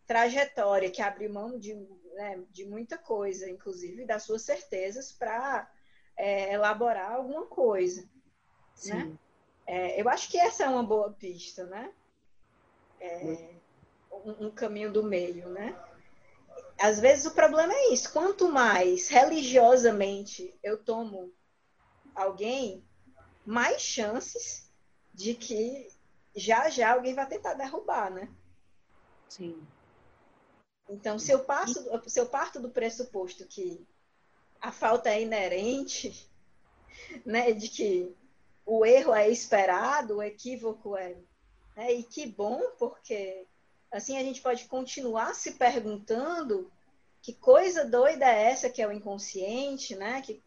trajetória, 0.06 0.90
que 0.90 1.02
abriu 1.02 1.32
mão 1.32 1.58
de, 1.58 1.74
né, 2.14 2.40
de 2.50 2.64
muita 2.64 2.96
coisa, 2.96 3.50
inclusive 3.50 4.06
das 4.06 4.22
suas 4.22 4.42
certezas, 4.42 5.10
para 5.12 5.68
é, 6.16 6.52
elaborar 6.52 7.12
alguma 7.12 7.46
coisa. 7.46 8.08
Sim. 8.74 8.92
Né? 8.92 9.18
É, 9.66 10.00
eu 10.00 10.08
acho 10.08 10.30
que 10.30 10.38
essa 10.38 10.64
é 10.64 10.68
uma 10.68 10.84
boa 10.84 11.12
pista, 11.12 11.66
né? 11.66 11.92
É, 13.00 13.54
um, 14.12 14.46
um 14.46 14.50
caminho 14.50 14.92
do 14.92 15.02
meio, 15.02 15.48
né? 15.48 15.76
às 16.78 17.00
vezes 17.00 17.26
o 17.26 17.34
problema 17.34 17.72
é 17.72 17.92
isso. 17.92 18.12
Quanto 18.12 18.50
mais 18.50 19.08
religiosamente 19.08 20.54
eu 20.62 20.82
tomo 20.82 21.32
alguém, 22.14 22.84
mais 23.44 23.82
chances 23.82 24.70
de 25.12 25.34
que 25.34 25.88
já 26.36 26.68
já 26.68 26.92
alguém 26.92 27.14
vai 27.14 27.26
tentar 27.26 27.54
derrubar, 27.54 28.10
né? 28.10 28.28
Sim. 29.28 29.66
Então, 30.88 31.18
se 31.18 31.32
eu, 31.32 31.42
passo, 31.44 31.84
se 32.08 32.20
eu 32.20 32.26
parto 32.26 32.60
do 32.60 32.70
pressuposto 32.70 33.44
que 33.46 33.84
a 34.60 34.70
falta 34.70 35.10
é 35.10 35.22
inerente, 35.22 36.30
né, 37.26 37.52
de 37.52 37.68
que 37.68 38.14
o 38.64 38.86
erro 38.86 39.12
é 39.14 39.28
esperado, 39.28 40.16
o 40.16 40.22
equívoco 40.22 40.96
é. 40.96 41.16
Né, 41.76 41.92
e 41.92 42.02
que 42.04 42.26
bom, 42.26 42.60
porque 42.78 43.46
Assim 43.90 44.18
a 44.18 44.22
gente 44.22 44.42
pode 44.42 44.66
continuar 44.66 45.34
se 45.34 45.52
perguntando 45.52 46.70
que 47.22 47.32
coisa 47.32 47.84
doida 47.84 48.26
é 48.26 48.50
essa 48.50 48.68
que 48.70 48.82
é 48.82 48.86
o 48.86 48.92
inconsciente, 48.92 49.96
né? 49.96 50.20
Que... 50.22 50.42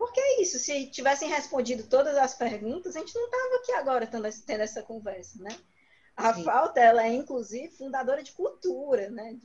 Porque 0.00 0.18
é 0.18 0.40
isso, 0.40 0.58
se 0.58 0.86
tivessem 0.86 1.28
respondido 1.28 1.86
todas 1.86 2.16
as 2.16 2.34
perguntas, 2.34 2.96
a 2.96 3.00
gente 3.00 3.14
não 3.14 3.26
estava 3.26 3.56
aqui 3.56 3.72
agora 3.72 4.06
tendo, 4.06 4.62
essa 4.62 4.82
conversa, 4.82 5.42
né? 5.42 5.54
A 6.16 6.32
Sim. 6.32 6.42
falta, 6.42 6.80
ela 6.80 7.04
é, 7.04 7.12
inclusive, 7.12 7.68
fundadora 7.76 8.22
de 8.22 8.32
cultura, 8.32 9.10
né? 9.10 9.38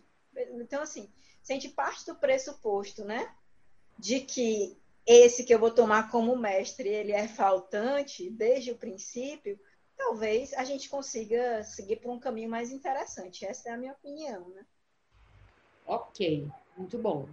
Então, 0.54 0.82
assim, 0.82 1.12
se 1.44 1.52
a 1.52 1.56
gente 1.56 1.68
parte 1.68 2.06
do 2.06 2.16
pressuposto, 2.16 3.04
né? 3.04 3.36
De 4.00 4.22
que 4.22 4.78
esse 5.06 5.44
que 5.44 5.54
eu 5.54 5.60
vou 5.60 5.72
tomar 5.72 6.10
como 6.10 6.38
mestre, 6.38 6.88
ele 6.88 7.12
é 7.12 7.28
faltante 7.28 8.30
desde 8.30 8.72
o 8.72 8.78
princípio, 8.78 9.60
talvez 9.98 10.54
a 10.54 10.64
gente 10.64 10.88
consiga 10.88 11.66
seguir 11.66 11.98
por 11.98 12.14
um 12.14 12.20
caminho 12.20 12.50
mais 12.50 12.72
interessante. 12.72 13.46
Essa 13.46 13.72
é 13.72 13.72
a 13.74 13.78
minha 13.78 13.92
opinião, 13.92 14.48
né? 14.52 14.66
Ok, 15.86 16.50
muito 16.78 16.98
bom. 16.98 17.28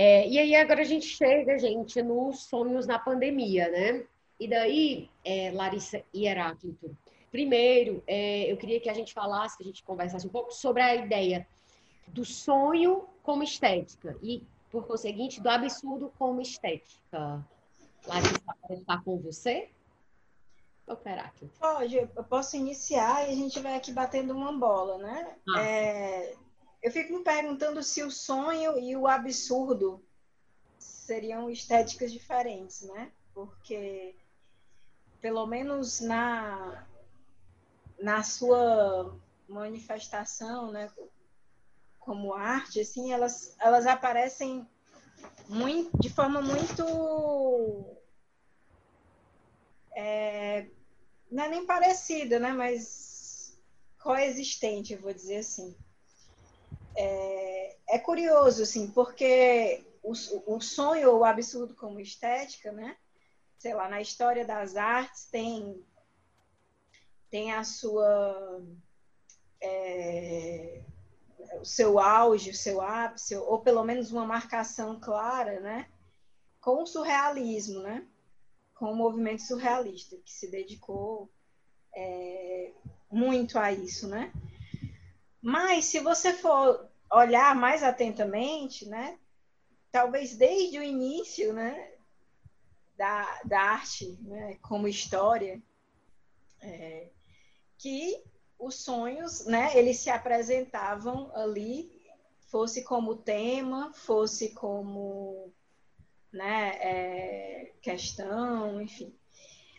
É, 0.00 0.28
e 0.28 0.38
aí 0.38 0.54
agora 0.54 0.82
a 0.82 0.84
gente 0.84 1.06
chega, 1.06 1.58
gente, 1.58 2.00
nos 2.00 2.44
sonhos 2.44 2.86
na 2.86 3.00
pandemia, 3.00 3.68
né? 3.68 4.06
E 4.38 4.46
daí, 4.46 5.10
é, 5.24 5.50
Larissa 5.50 6.00
e 6.14 6.24
Heráclito, 6.24 6.96
primeiro, 7.32 8.00
é, 8.06 8.50
eu 8.50 8.56
queria 8.56 8.78
que 8.78 8.88
a 8.88 8.94
gente 8.94 9.12
falasse, 9.12 9.56
que 9.56 9.64
a 9.64 9.66
gente 9.66 9.82
conversasse 9.82 10.24
um 10.24 10.30
pouco 10.30 10.52
sobre 10.52 10.82
a 10.82 10.94
ideia 10.94 11.44
do 12.06 12.24
sonho 12.24 13.08
como 13.24 13.42
estética 13.42 14.16
e, 14.22 14.46
por 14.70 14.86
conseguinte, 14.86 15.40
do 15.40 15.48
absurdo 15.48 16.12
como 16.16 16.40
estética. 16.40 17.44
Larissa, 18.06 18.40
está 18.70 18.98
com 18.98 19.18
você? 19.18 19.68
Pode, 21.58 21.96
eu 21.96 22.24
posso 22.24 22.56
iniciar 22.56 23.28
e 23.28 23.32
a 23.32 23.34
gente 23.34 23.58
vai 23.58 23.74
aqui 23.74 23.92
batendo 23.92 24.32
uma 24.32 24.52
bola, 24.52 24.96
né? 24.98 25.36
Ah. 25.56 25.60
É, 25.60 26.34
eu 26.82 26.90
fico 26.90 27.12
me 27.12 27.24
perguntando 27.24 27.82
se 27.82 28.02
o 28.02 28.10
sonho 28.10 28.78
e 28.78 28.96
o 28.96 29.06
absurdo 29.06 30.02
seriam 30.78 31.50
estéticas 31.50 32.12
diferentes, 32.12 32.82
né? 32.82 33.10
Porque, 33.34 34.14
pelo 35.20 35.46
menos 35.46 36.00
na, 36.00 36.86
na 38.00 38.22
sua 38.22 39.18
manifestação, 39.48 40.70
né, 40.70 40.90
como 41.98 42.34
arte, 42.34 42.80
assim, 42.80 43.12
elas, 43.12 43.56
elas 43.58 43.86
aparecem 43.86 44.66
muito, 45.48 45.96
de 45.98 46.10
forma 46.10 46.40
muito 46.40 46.84
é, 49.92 50.68
não 51.30 51.44
é 51.44 51.48
nem 51.48 51.66
parecida, 51.66 52.38
né? 52.38 52.52
Mas 52.52 53.58
coexistente, 53.98 54.92
eu 54.92 55.00
vou 55.00 55.12
dizer 55.12 55.38
assim. 55.38 55.76
É, 57.00 57.76
é 57.90 57.98
curioso, 57.98 58.62
assim, 58.62 58.90
porque 58.90 59.84
o, 60.02 60.12
o 60.46 60.60
sonho 60.60 61.12
ou 61.12 61.20
o 61.20 61.24
absurdo 61.24 61.74
como 61.74 62.00
estética, 62.00 62.72
né? 62.72 62.96
Sei 63.58 63.74
lá, 63.74 63.88
na 63.88 64.00
história 64.00 64.44
das 64.44 64.76
artes 64.76 65.26
tem 65.26 65.84
tem 67.30 67.52
a 67.52 67.62
sua 67.62 68.62
é, 69.62 70.80
o 71.60 71.64
seu 71.64 71.98
auge, 71.98 72.50
o 72.50 72.54
seu 72.54 72.80
ápice, 72.80 73.36
ou 73.36 73.60
pelo 73.60 73.84
menos 73.84 74.10
uma 74.10 74.26
marcação 74.26 74.98
clara, 74.98 75.60
né? 75.60 75.88
Com 76.60 76.82
o 76.82 76.86
surrealismo, 76.86 77.80
né? 77.80 78.06
com 78.78 78.92
o 78.92 78.96
movimento 78.96 79.42
surrealista, 79.42 80.16
que 80.24 80.32
se 80.32 80.48
dedicou 80.48 81.28
é, 81.94 82.72
muito 83.10 83.58
a 83.58 83.72
isso, 83.72 84.06
né? 84.06 84.32
Mas 85.42 85.86
se 85.86 85.98
você 85.98 86.32
for 86.32 86.87
olhar 87.12 87.54
mais 87.54 87.82
atentamente, 87.82 88.86
né? 88.86 89.18
Talvez 89.90 90.36
desde 90.36 90.78
o 90.78 90.82
início, 90.82 91.52
né? 91.52 91.92
Da, 92.96 93.40
da 93.44 93.60
arte, 93.60 94.18
né? 94.22 94.58
Como 94.62 94.88
história, 94.88 95.62
é, 96.60 97.08
que 97.78 98.22
os 98.58 98.76
sonhos, 98.76 99.46
né? 99.46 99.76
Eles 99.76 99.98
se 99.98 100.10
apresentavam 100.10 101.30
ali, 101.34 101.90
fosse 102.50 102.82
como 102.82 103.16
tema, 103.16 103.92
fosse 103.94 104.52
como, 104.54 105.52
né? 106.32 106.76
É, 106.80 107.72
questão, 107.80 108.80
enfim. 108.82 109.14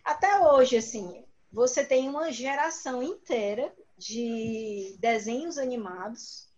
Até 0.04 0.40
hoje, 0.40 0.78
assim, 0.78 1.26
você 1.52 1.86
tem 1.86 2.10
uma 2.10 2.32
geração 2.32 3.04
inteira 3.04 3.74
de 3.98 4.96
desenhos 5.00 5.58
animados 5.58 6.49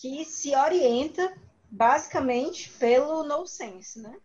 que 0.00 0.24
se 0.24 0.54
orienta 0.54 1.34
basicamente 1.70 2.70
pelo 2.70 3.24
nonsense, 3.24 4.00
né? 4.00 4.16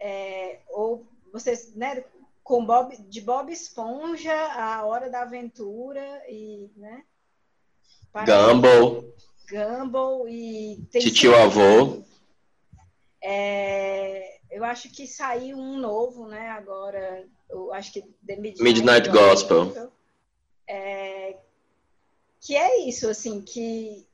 É, 0.00 0.60
ou 0.68 1.06
vocês, 1.32 1.74
né, 1.74 2.04
com 2.42 2.64
Bob, 2.64 2.96
de 3.08 3.20
Bob 3.20 3.52
Esponja 3.52 4.34
a 4.34 4.84
Hora 4.84 5.08
da 5.08 5.22
Aventura 5.22 6.22
e, 6.28 6.70
né? 6.76 7.04
Gumball. 8.12 9.04
Gumball 9.48 10.28
e 10.28 10.84
Titio 10.90 11.34
Avô. 11.36 12.02
É, 13.22 14.40
eu 14.50 14.64
acho 14.64 14.90
que 14.90 15.06
saiu 15.06 15.56
um 15.56 15.78
novo, 15.78 16.26
né? 16.26 16.50
Agora, 16.50 17.26
eu 17.48 17.72
acho 17.72 17.92
que 17.92 18.02
The 18.26 18.36
Midnight, 18.36 18.62
Midnight 18.62 19.08
Gospel. 19.08 19.66
Gospel. 19.66 19.92
É, 20.68 21.38
que 22.40 22.56
é 22.56 22.80
isso, 22.86 23.08
assim, 23.08 23.40
que 23.40 24.06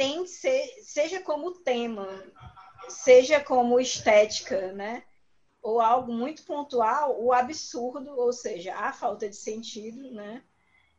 tem 0.00 0.24
seja 0.26 1.20
como 1.20 1.58
tema, 1.58 2.08
seja 2.88 3.38
como 3.38 3.78
estética, 3.78 4.72
né? 4.72 5.04
Ou 5.60 5.78
algo 5.78 6.10
muito 6.10 6.42
pontual, 6.44 7.22
o 7.22 7.34
absurdo, 7.34 8.18
ou 8.18 8.32
seja, 8.32 8.74
a 8.74 8.94
falta 8.94 9.28
de 9.28 9.36
sentido, 9.36 10.10
né? 10.10 10.42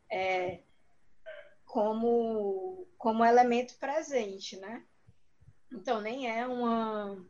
É, 0.08 0.60
como, 1.66 2.88
como 2.96 3.26
elemento 3.26 3.76
presente, 3.80 4.58
né? 4.58 4.86
Então, 5.72 6.00
nem 6.00 6.30
é 6.30 6.46
uma 6.46 7.26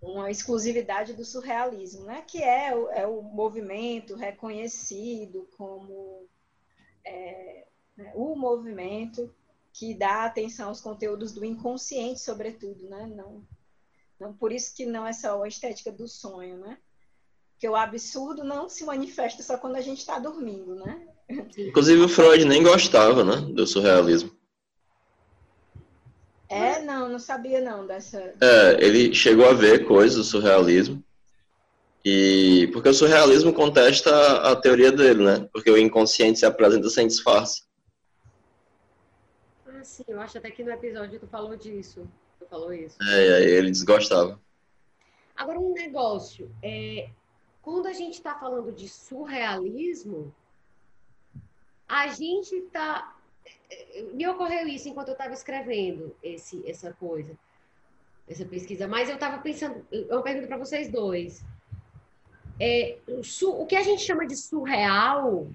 uma 0.00 0.28
exclusividade 0.28 1.14
do 1.14 1.24
surrealismo, 1.24 2.06
né? 2.06 2.24
que 2.26 2.42
é 2.42 2.74
o, 2.74 2.90
é 2.90 3.06
o 3.06 3.22
movimento 3.22 4.16
reconhecido 4.16 5.48
como 5.56 6.26
é, 7.04 7.68
né, 7.96 8.12
o 8.16 8.34
movimento 8.34 9.32
que 9.72 9.94
dá 9.94 10.24
atenção 10.24 10.68
aos 10.68 10.80
conteúdos 10.80 11.32
do 11.32 11.44
inconsciente, 11.44 12.20
sobretudo, 12.20 12.88
né? 12.88 13.10
Não, 13.16 13.42
não 14.20 14.34
por 14.34 14.52
isso 14.52 14.74
que 14.74 14.84
não 14.84 15.06
é 15.06 15.12
só 15.12 15.42
a 15.42 15.48
estética 15.48 15.90
do 15.90 16.06
sonho, 16.06 16.58
né? 16.58 16.78
Porque 17.52 17.68
o 17.68 17.76
absurdo 17.76 18.44
não 18.44 18.68
se 18.68 18.84
manifesta 18.84 19.42
só 19.42 19.56
quando 19.56 19.76
a 19.76 19.80
gente 19.80 19.98
está 19.98 20.18
dormindo, 20.18 20.74
né? 20.74 21.06
Inclusive 21.56 22.02
o 22.02 22.08
Freud 22.08 22.44
nem 22.44 22.62
gostava, 22.62 23.24
né, 23.24 23.36
do 23.52 23.66
surrealismo. 23.66 24.30
É, 26.48 26.82
não, 26.82 27.08
não 27.08 27.18
sabia 27.18 27.62
não 27.62 27.86
dessa. 27.86 28.34
É, 28.40 28.76
ele 28.84 29.14
chegou 29.14 29.48
a 29.48 29.54
ver 29.54 29.86
coisas 29.86 30.16
do 30.18 30.24
surrealismo. 30.24 31.02
E 32.04 32.68
porque 32.72 32.90
o 32.90 32.94
surrealismo 32.94 33.54
contesta 33.54 34.14
a, 34.14 34.52
a 34.52 34.56
teoria 34.56 34.92
dele, 34.92 35.24
né? 35.24 35.48
Porque 35.50 35.70
o 35.70 35.78
inconsciente 35.78 36.40
se 36.40 36.44
apresenta 36.44 36.90
sem 36.90 37.06
disfarce. 37.06 37.62
Ah, 39.82 39.84
sim, 39.84 40.04
eu 40.06 40.20
acho 40.20 40.38
até 40.38 40.48
que 40.48 40.62
no 40.62 40.70
episódio 40.70 41.18
tu 41.18 41.26
falou 41.26 41.56
disso. 41.56 42.08
Tu 42.38 42.46
falou 42.46 42.72
isso. 42.72 42.96
É, 43.02 43.42
ele 43.42 43.68
desgostava. 43.68 44.40
Agora 45.34 45.58
um 45.58 45.72
negócio, 45.72 46.54
é, 46.62 47.10
quando 47.60 47.88
a 47.88 47.92
gente 47.92 48.14
está 48.14 48.32
falando 48.38 48.70
de 48.70 48.88
surrealismo, 48.88 50.32
a 51.88 52.06
gente 52.06 52.54
está 52.54 53.16
me 54.12 54.24
ocorreu 54.28 54.68
isso 54.68 54.88
enquanto 54.88 55.08
eu 55.08 55.14
estava 55.14 55.32
escrevendo 55.32 56.14
esse, 56.22 56.62
essa 56.68 56.92
coisa, 56.92 57.36
essa 58.28 58.44
pesquisa. 58.44 58.86
Mas 58.86 59.08
eu 59.08 59.16
estava 59.16 59.38
pensando, 59.38 59.84
eu 59.90 60.22
pergunto 60.22 60.46
para 60.46 60.58
vocês 60.58 60.88
dois. 60.88 61.44
É, 62.60 62.98
o, 63.08 63.22
o 63.62 63.66
que 63.66 63.74
a 63.74 63.82
gente 63.82 64.02
chama 64.02 64.26
de 64.28 64.36
surreal, 64.36 65.48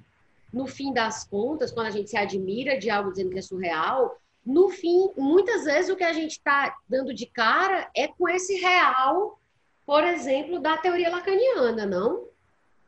no 0.51 0.67
fim 0.67 0.93
das 0.93 1.23
contas, 1.23 1.71
quando 1.71 1.87
a 1.87 1.91
gente 1.91 2.09
se 2.09 2.17
admira 2.17 2.77
de 2.77 2.89
algo 2.89 3.11
dizendo 3.11 3.31
que 3.31 3.39
é 3.39 3.41
surreal, 3.41 4.17
no 4.45 4.69
fim, 4.69 5.11
muitas 5.17 5.65
vezes 5.65 5.91
o 5.91 5.95
que 5.95 6.03
a 6.03 6.13
gente 6.13 6.31
está 6.31 6.77
dando 6.87 7.13
de 7.13 7.25
cara 7.25 7.89
é 7.95 8.07
com 8.07 8.29
esse 8.29 8.55
real, 8.55 9.39
por 9.85 10.03
exemplo, 10.03 10.59
da 10.59 10.77
teoria 10.77 11.09
lacaniana, 11.09 11.85
não? 11.85 12.27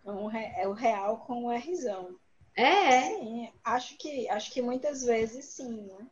Então, 0.01 0.31
é 0.31 0.67
o 0.67 0.73
real 0.73 1.17
com 1.27 1.45
o 1.45 1.57
Rzão. 1.57 2.15
É, 2.55 3.01
Sim, 3.01 3.49
acho 3.63 3.97
que, 3.97 4.27
acho 4.29 4.51
que 4.51 4.61
muitas 4.61 5.03
vezes 5.03 5.45
sim, 5.45 5.81
né? 5.81 6.07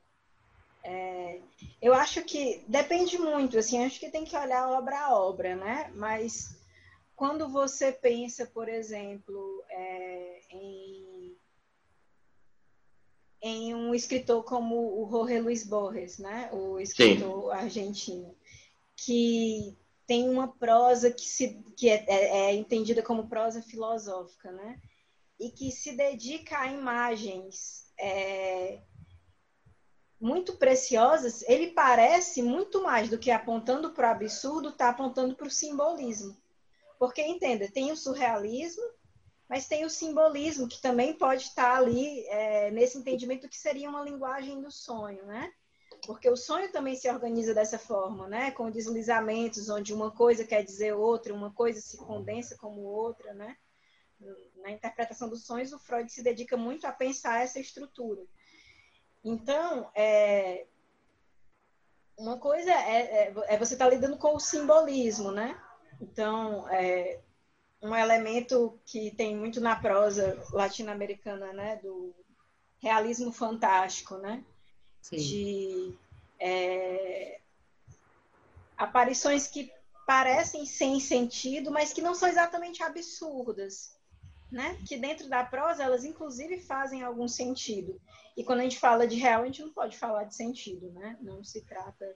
É, 0.84 1.40
eu 1.82 1.94
acho 1.94 2.24
que 2.24 2.64
depende 2.68 3.18
muito, 3.18 3.58
assim, 3.58 3.84
acho 3.84 4.00
que 4.00 4.10
tem 4.10 4.24
que 4.24 4.38
olhar 4.38 4.70
obra 4.70 4.98
a 4.98 5.16
obra, 5.16 5.56
né? 5.56 5.92
Mas 5.96 6.56
quando 7.16 7.50
você 7.50 7.92
pensa, 7.92 8.46
por 8.46 8.70
exemplo, 8.70 9.64
é, 9.70 10.40
em, 10.52 10.87
em 13.42 13.74
um 13.76 13.94
escritor 13.94 14.44
como 14.44 15.04
o 15.04 15.10
Jorge 15.10 15.40
Luiz 15.40 15.64
Borges, 15.64 16.18
né? 16.18 16.50
O 16.52 16.80
escritor 16.80 17.52
Sim. 17.52 17.52
argentino, 17.52 18.36
que 18.96 19.78
tem 20.06 20.30
uma 20.30 20.48
prosa 20.48 21.12
que, 21.12 21.26
se, 21.26 21.62
que 21.76 21.90
é, 21.90 22.06
é, 22.08 22.38
é 22.46 22.54
entendida 22.54 23.04
como 23.04 23.28
prosa 23.28 23.62
filosófica, 23.62 24.52
né? 24.52 24.80
e 25.40 25.52
que 25.52 25.72
se 25.72 25.94
dedica 25.94 26.60
a 26.60 26.72
imagens 26.72 27.92
é, 28.00 28.80
muito 30.20 30.58
preciosas, 30.58 31.44
ele 31.48 31.68
parece 31.68 32.42
muito 32.42 32.82
mais 32.82 33.10
do 33.10 33.20
que 33.20 33.30
apontando 33.30 33.92
para 33.92 34.10
o 34.10 34.12
absurdo, 34.12 34.70
está 34.70 34.90
apontando 34.90 35.36
para 35.36 35.48
o 35.48 35.52
simbolismo. 35.52 36.36
Porque, 36.98 37.22
entenda, 37.22 37.70
tem 37.70 37.92
o 37.92 37.98
surrealismo, 37.98 38.84
mas 39.50 39.68
tem 39.68 39.86
o 39.86 39.90
simbolismo, 39.90 40.68
que 40.68 40.82
também 40.82 41.14
pode 41.14 41.44
estar 41.44 41.78
ali 41.78 42.26
é, 42.28 42.72
nesse 42.72 42.98
entendimento 42.98 43.48
que 43.48 43.58
seria 43.58 43.90
uma 43.90 44.02
linguagem 44.02 44.62
do 44.62 44.72
sonho, 44.72 45.26
né? 45.26 45.52
Porque 46.06 46.30
o 46.30 46.36
sonho 46.36 46.72
também 46.72 46.96
se 46.96 47.10
organiza 47.10 47.54
dessa 47.54 47.80
forma, 47.80 48.28
né? 48.28 48.52
Com 48.52 48.70
deslizamentos, 48.70 49.70
onde 49.70 49.94
uma 49.94 50.12
coisa 50.12 50.46
quer 50.46 50.64
dizer 50.64 50.94
outra, 50.94 51.34
uma 51.34 51.52
coisa 51.52 51.80
se 51.82 51.98
condensa 51.98 52.58
como 52.58 52.82
outra, 52.82 53.34
né? 53.34 53.56
na 54.62 54.72
interpretação 54.72 55.30
dos 55.30 55.46
sonhos, 55.46 55.72
o 55.72 55.80
Freud 55.80 56.12
se 56.12 56.24
dedica 56.24 56.58
muito 56.58 56.86
a 56.86 56.92
pensar 56.92 57.44
essa 57.44 57.60
estrutura. 57.60 58.24
Então, 59.24 59.90
é, 59.96 60.66
uma 62.18 62.40
coisa 62.40 62.72
é, 62.72 63.28
é, 63.28 63.34
é 63.48 63.58
você 63.58 63.74
estar 63.74 63.86
tá 63.86 63.92
lidando 63.92 64.18
com 64.18 64.36
o 64.36 64.40
simbolismo, 64.40 65.32
né? 65.32 65.62
Então, 66.02 66.68
é, 66.70 67.22
um 67.82 67.96
elemento 67.96 68.80
que 68.86 69.12
tem 69.12 69.36
muito 69.36 69.62
na 69.62 69.76
prosa 69.76 70.44
latino-americana, 70.52 71.54
né? 71.54 71.78
Do 71.78 72.14
realismo 72.80 73.32
fantástico, 73.32 74.18
né? 74.18 74.44
Sim. 75.02 75.18
De 75.18 75.94
é, 76.40 77.40
aparições 78.78 79.48
que 79.48 79.72
parecem 80.06 80.66
sem 80.66 81.00
sentido, 81.00 81.72
mas 81.72 81.94
que 81.94 82.02
não 82.02 82.16
são 82.16 82.30
exatamente 82.30 82.82
absurdas 82.82 83.98
né? 84.52 84.78
Que 84.88 84.98
dentro 84.98 85.28
da 85.28 85.44
prosa 85.44 85.84
elas 85.84 86.06
inclusive 86.06 86.60
fazem 86.62 87.04
algum 87.04 87.28
sentido. 87.28 88.00
E 88.36 88.44
quando 88.44 88.60
a 88.60 88.64
gente 88.64 88.80
fala 88.80 89.08
de 89.08 89.16
real, 89.16 89.42
a 89.42 89.46
gente 89.46 89.62
não 89.62 89.72
pode 89.72 89.98
falar 89.98 90.26
de 90.26 90.36
sentido, 90.36 90.92
né? 90.92 91.18
Não 91.22 91.44
se 91.44 91.62
trata 91.62 92.16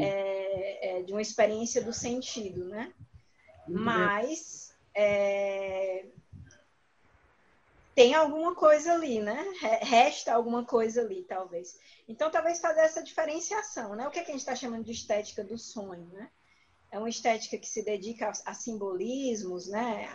é, 0.00 0.98
é, 0.98 1.02
de 1.02 1.12
uma 1.12 1.22
experiência 1.22 1.82
do 1.82 1.92
sentido, 1.92 2.64
né? 2.66 2.92
Muito 3.66 3.82
Mas 3.82 4.67
é, 5.00 6.04
tem 7.94 8.14
alguma 8.14 8.52
coisa 8.52 8.94
ali, 8.94 9.20
né? 9.20 9.44
Resta 9.82 10.34
alguma 10.34 10.64
coisa 10.64 11.02
ali, 11.02 11.22
talvez. 11.22 11.78
Então, 12.08 12.28
talvez 12.30 12.58
fazer 12.58 12.80
essa 12.80 13.00
diferenciação, 13.02 13.94
né? 13.94 14.08
O 14.08 14.10
que, 14.10 14.18
é 14.18 14.24
que 14.24 14.30
a 14.30 14.34
gente 14.34 14.40
está 14.40 14.56
chamando 14.56 14.84
de 14.84 14.90
estética 14.90 15.44
do 15.44 15.56
sonho, 15.56 16.04
né? 16.12 16.28
É 16.90 16.98
uma 16.98 17.08
estética 17.08 17.56
que 17.56 17.68
se 17.68 17.84
dedica 17.84 18.26
a, 18.28 18.50
a 18.50 18.54
simbolismos, 18.54 19.68
né? 19.68 20.12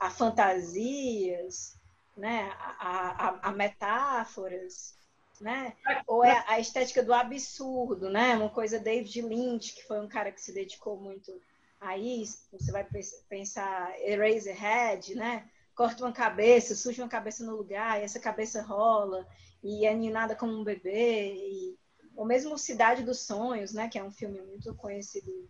a 0.00 0.10
fantasias, 0.10 1.76
né? 2.16 2.50
a, 2.58 3.28
a, 3.28 3.48
a 3.48 3.52
metáforas, 3.52 4.96
né? 5.38 5.76
Ou 6.06 6.24
é 6.24 6.44
a 6.46 6.58
estética 6.58 7.02
do 7.02 7.12
absurdo, 7.12 8.08
né? 8.08 8.34
Uma 8.36 8.48
coisa 8.48 8.78
David 8.78 9.20
Lynch, 9.20 9.74
que 9.74 9.86
foi 9.86 10.00
um 10.00 10.08
cara 10.08 10.32
que 10.32 10.40
se 10.40 10.52
dedicou 10.52 10.96
muito 10.96 11.38
Aí 11.84 12.24
você 12.52 12.72
vai 12.72 12.86
pensar 13.28 13.94
Eraserhead, 14.00 15.14
né? 15.14 15.48
Corta 15.74 16.04
uma 16.04 16.12
cabeça, 16.12 16.74
suja 16.74 17.02
uma 17.02 17.08
cabeça 17.08 17.44
no 17.44 17.56
lugar, 17.56 18.00
e 18.00 18.04
essa 18.04 18.20
cabeça 18.20 18.62
rola, 18.62 19.26
e 19.62 19.84
é 19.84 19.94
ninada 19.94 20.34
como 20.36 20.52
um 20.52 20.64
bebê, 20.64 21.34
e... 21.34 21.78
ou 22.16 22.24
mesmo 22.24 22.56
Cidade 22.56 23.02
dos 23.02 23.20
Sonhos, 23.20 23.72
né? 23.72 23.88
Que 23.88 23.98
é 23.98 24.04
um 24.04 24.10
filme 24.10 24.40
muito 24.40 24.74
conhecido 24.74 25.48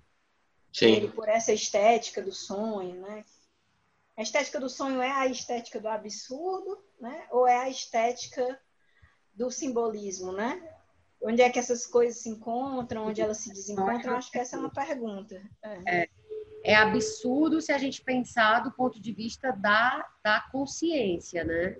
Sim. 0.73 1.11
por 1.11 1.29
essa 1.29 1.53
estética 1.53 2.21
do 2.21 2.33
sonho, 2.33 3.01
né? 3.01 3.25
A 4.17 4.23
estética 4.23 4.61
do 4.61 4.69
sonho 4.69 5.01
é 5.01 5.11
a 5.11 5.27
estética 5.27 5.81
do 5.81 5.89
absurdo, 5.89 6.83
né? 7.01 7.27
Ou 7.31 7.47
é 7.47 7.57
a 7.57 7.69
estética 7.69 8.61
do 9.35 9.51
simbolismo, 9.51 10.33
né? 10.33 10.63
Onde 11.23 11.43
é 11.43 11.51
que 11.51 11.59
essas 11.59 11.87
coisas 11.87 12.21
se 12.21 12.29
encontram, 12.29 13.07
onde 13.07 13.21
elas 13.21 13.39
se 13.39 13.53
desencontram? 13.53 14.15
Acho 14.15 14.31
que 14.31 14.39
essa 14.39 14.57
é 14.57 14.59
uma 14.59 14.71
pergunta. 14.71 15.41
É. 15.63 16.03
é, 16.03 16.09
é 16.65 16.75
absurdo 16.75 17.61
se 17.61 17.71
a 17.71 17.79
gente 17.79 18.03
pensar 18.03 18.61
do 18.61 18.73
ponto 18.73 18.99
de 18.99 19.13
vista 19.13 19.53
da, 19.53 20.09
da 20.25 20.41
consciência, 20.51 21.45
né? 21.45 21.77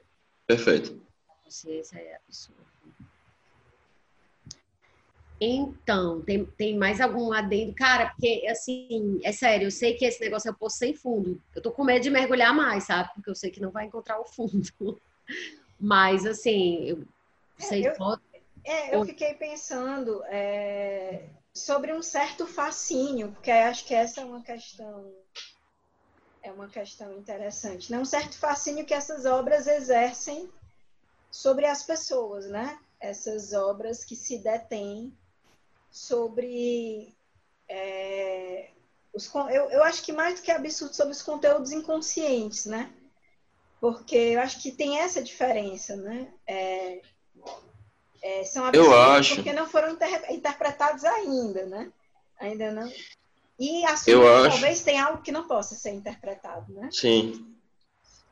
Perfeito. 0.47 1.01
A 1.27 1.45
consciência 1.45 1.97
é 1.97 2.17
absurdo. 2.17 2.63
Então, 5.41 6.21
tem, 6.21 6.45
tem 6.45 6.77
mais 6.77 7.01
algum 7.01 7.33
adendo? 7.33 7.75
Cara, 7.75 8.11
porque, 8.11 8.47
assim, 8.47 9.21
é 9.25 9.33
sério, 9.33 9.67
eu 9.67 9.71
sei 9.71 9.95
que 9.95 10.05
esse 10.05 10.21
negócio 10.21 10.49
é 10.49 10.53
o 10.53 10.57
poço 10.57 10.77
sem 10.77 10.95
fundo. 10.95 11.41
Eu 11.55 11.63
tô 11.63 11.73
com 11.73 11.83
medo 11.83 12.03
de 12.03 12.11
mergulhar 12.11 12.55
mais, 12.55 12.85
sabe? 12.85 13.11
Porque 13.15 13.31
eu 13.31 13.35
sei 13.35 13.51
que 13.51 13.61
não 13.61 13.71
vai 13.71 13.87
encontrar 13.87 14.21
o 14.21 14.25
fundo. 14.25 14.69
Mas, 15.81 16.27
assim, 16.27 16.89
eu 16.89 17.05
sei... 17.59 17.87
É, 17.87 17.91
eu, 17.91 18.19
é, 18.65 18.97
eu 18.97 19.05
fiquei 19.05 19.35
pensando 19.35 20.23
é, 20.27 21.29
sobre 21.55 21.93
um 21.93 22.03
certo 22.03 22.47
fascínio, 22.47 23.31
porque 23.33 23.51
acho 23.51 23.85
que 23.85 23.95
essa 23.95 24.21
é 24.21 24.25
uma 24.25 24.43
questão... 24.43 25.15
É 26.43 26.53
uma 26.53 26.69
questão 26.69 27.11
interessante. 27.17 27.91
Né? 27.91 27.99
Um 27.99 28.05
certo 28.05 28.37
fascínio 28.37 28.85
que 28.85 28.93
essas 28.93 29.25
obras 29.25 29.67
exercem 29.67 30.53
sobre 31.31 31.65
as 31.65 31.83
pessoas, 31.83 32.47
né? 32.47 32.79
Essas 33.01 33.55
obras 33.55 34.05
que 34.05 34.15
se 34.15 34.37
detêm 34.39 35.17
sobre 35.91 37.17
é, 37.67 38.71
os, 39.15 39.33
eu, 39.35 39.71
eu 39.71 39.83
acho 39.85 40.03
que 40.03 40.13
mais 40.13 40.35
do 40.35 40.43
que 40.43 40.51
absurdo 40.51 40.95
sobre 40.95 41.13
os 41.13 41.23
conteúdos 41.23 41.71
inconscientes, 41.71 42.67
né? 42.67 42.93
Porque 43.81 44.17
eu 44.17 44.41
acho 44.41 44.61
que 44.61 44.73
tem 44.73 44.99
essa 44.99 45.23
diferença, 45.23 45.97
né? 45.97 46.33
É, 46.47 47.01
é, 48.25 48.43
são 48.43 48.65
absurdos 48.65 48.91
eu 48.91 48.99
acho. 48.99 49.35
porque 49.35 49.53
não 49.53 49.69
foram 49.69 49.91
inter, 49.91 50.33
interpretados 50.33 51.05
ainda, 51.05 51.67
né? 51.67 51.93
Ainda 52.41 52.73
não. 52.73 52.91
E 53.61 53.83
que 54.03 54.13
talvez 54.51 54.83
tenha 54.83 55.05
algo 55.05 55.23
que 55.23 55.31
não 55.31 55.47
possa 55.47 55.75
ser 55.75 55.91
interpretado, 55.91 56.73
né? 56.73 56.89
Sim. 56.91 57.47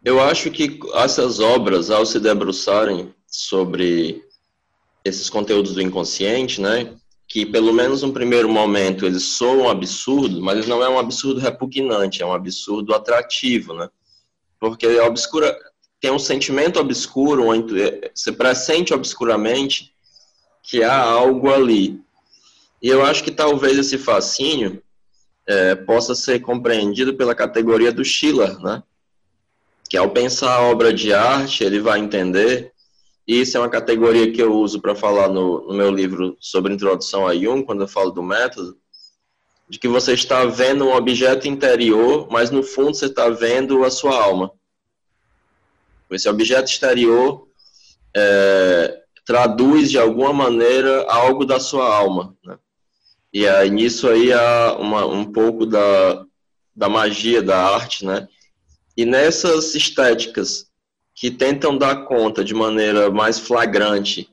Eu 0.03 0.19
acho 0.19 0.51
que 0.51 0.81
essas 0.95 1.39
obras, 1.39 1.91
ao 1.91 2.07
se 2.07 2.19
debruçarem 2.19 3.15
sobre 3.27 4.25
esses 5.05 5.29
conteúdos 5.29 5.75
do 5.75 5.83
inconsciente, 5.83 6.61
né, 6.61 6.97
que 7.29 7.45
pelo 7.45 7.73
menos 7.73 8.03
no 8.03 8.13
primeiro 8.13 8.49
momento 8.49 9.05
eles 9.05 9.23
soam 9.23 9.69
absurdos, 9.69 10.41
mas 10.41 10.67
não 10.67 10.83
é 10.83 10.89
um 10.89 10.99
absurdo 10.99 11.39
repugnante, 11.39 12.23
é 12.23 12.27
um 12.27 12.33
absurdo 12.33 12.95
atrativo, 12.95 13.75
né? 13.75 13.89
Porque 14.59 14.87
obscura 15.01 15.57
tem 16.03 16.11
um 16.11 16.19
sentimento 16.19 16.81
obscuro, 16.81 17.45
você 18.13 18.33
pressente 18.33 18.93
obscuramente 18.93 19.95
que 20.61 20.83
há 20.83 21.01
algo 21.01 21.49
ali. 21.49 22.01
E 22.83 22.89
eu 22.89 23.05
acho 23.05 23.23
que 23.23 23.31
talvez 23.31 23.79
esse 23.79 23.97
fascínio 23.97 24.83
é, 25.47 25.77
possa 25.77 26.17
ser 26.17 26.41
compreendido 26.41 27.15
pela 27.15 27.37
categoria 27.37 27.93
do 27.93 28.05
Schiller, 28.05 28.59
né? 28.59 28.83
Que 29.89 29.97
ao 29.97 30.11
pensar 30.11 30.57
a 30.57 30.63
obra 30.63 30.93
de 30.93 31.15
arte, 31.15 31.63
ele 31.63 31.79
vai 31.79 32.01
entender 32.01 32.73
isso 33.27 33.57
é 33.57 33.61
uma 33.61 33.69
categoria 33.69 34.33
que 34.33 34.43
eu 34.43 34.53
uso 34.53 34.81
para 34.81 34.97
falar 34.97 35.29
no, 35.29 35.69
no, 35.69 35.75
meu 35.75 35.93
livro 35.93 36.37
sobre 36.41 36.75
introdução 36.75 37.29
a 37.29 37.35
Jung, 37.37 37.65
quando 37.65 37.83
eu 37.83 37.89
falo 37.89 38.11
do 38.11 38.23
método, 38.23 38.77
de 39.69 39.79
que 39.79 39.87
você 39.87 40.15
está 40.15 40.45
vendo 40.45 40.85
um 40.85 40.93
objeto 40.93 41.47
interior, 41.47 42.27
mas 42.29 42.51
no 42.51 42.65
fundo 42.65 42.95
você 42.95 43.07
está 43.07 43.29
vendo 43.29 43.85
a 43.85 43.91
sua 43.91 44.21
alma. 44.21 44.51
Esse 46.15 46.29
objeto 46.29 46.71
exterior 46.71 47.49
é, 48.15 49.03
traduz 49.25 49.91
de 49.91 49.99
alguma 49.99 50.33
maneira 50.33 51.05
algo 51.09 51.45
da 51.45 51.59
sua 51.61 51.95
alma. 51.95 52.37
Né? 52.45 52.59
E 53.33 53.49
aí, 53.49 53.71
nisso 53.71 54.09
aí 54.09 54.33
há 54.33 54.77
uma, 54.79 55.07
um 55.07 55.25
pouco 55.25 55.65
da, 55.65 56.25
da 56.75 56.89
magia 56.89 57.43
da 57.43 57.59
arte, 57.59 58.05
né? 58.05 58.29
E 58.97 59.07
nessas 59.07 59.75
estéticas 59.75 60.67
que 61.15 61.31
tentam 61.31 61.77
dar 61.77 62.05
conta 62.05 62.45
de 62.45 62.53
maneira 62.53 63.11
mais 63.11 63.39
flagrante 63.39 64.29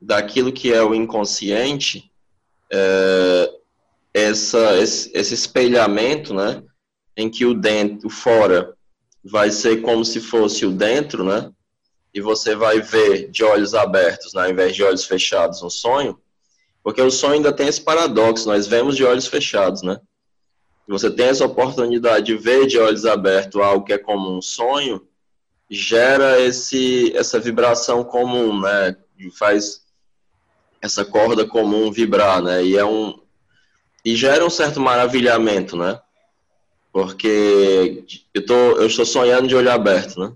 daquilo 0.00 0.52
que 0.52 0.72
é 0.72 0.82
o 0.82 0.94
inconsciente, 0.94 2.10
é, 2.72 3.52
essa, 4.14 4.78
esse, 4.78 5.10
esse, 5.14 5.34
espelhamento, 5.34 6.34
né, 6.34 6.62
em 7.16 7.28
que 7.28 7.44
o 7.44 7.54
dentro, 7.54 8.08
o 8.08 8.10
fora, 8.10 8.74
vai 9.24 9.50
ser 9.50 9.82
como 9.82 10.04
se 10.04 10.20
fosse 10.20 10.64
o 10.64 10.70
dentro, 10.70 11.24
né, 11.24 11.50
e 12.12 12.20
você 12.20 12.54
vai 12.56 12.80
ver 12.80 13.30
de 13.30 13.44
olhos 13.44 13.74
abertos, 13.74 14.34
né, 14.34 14.44
ao 14.44 14.50
invés 14.50 14.74
de 14.74 14.82
olhos 14.82 15.04
fechados, 15.04 15.62
um 15.62 15.70
sonho, 15.70 16.18
porque 16.82 17.00
o 17.00 17.10
sonho 17.10 17.34
ainda 17.34 17.52
tem 17.52 17.68
esse 17.68 17.80
paradoxo, 17.80 18.48
nós 18.48 18.66
vemos 18.66 18.96
de 18.96 19.04
olhos 19.04 19.26
fechados, 19.26 19.82
né, 19.82 20.00
você 20.90 21.08
tem 21.08 21.26
essa 21.26 21.46
oportunidade 21.46 22.26
de 22.26 22.36
ver 22.36 22.66
de 22.66 22.76
olhos 22.76 23.06
abertos 23.06 23.60
algo 23.60 23.84
que 23.84 23.92
é 23.92 23.98
como 23.98 24.36
um 24.36 24.42
sonho, 24.42 25.06
gera 25.70 26.40
esse, 26.40 27.16
essa 27.16 27.38
vibração 27.38 28.02
comum, 28.02 28.60
né? 28.60 28.96
Faz 29.38 29.82
essa 30.82 31.04
corda 31.04 31.46
comum 31.46 31.92
vibrar, 31.92 32.42
né? 32.42 32.64
E 32.64 32.76
é 32.76 32.84
um 32.84 33.20
e 34.04 34.16
gera 34.16 34.44
um 34.44 34.50
certo 34.50 34.80
maravilhamento, 34.80 35.76
né? 35.76 36.00
Porque 36.92 38.04
eu 38.34 38.46
tô 38.46 38.54
eu 38.54 38.86
estou 38.86 39.06
sonhando 39.06 39.46
de 39.46 39.54
olho 39.54 39.70
aberto, 39.70 40.20
né? 40.20 40.32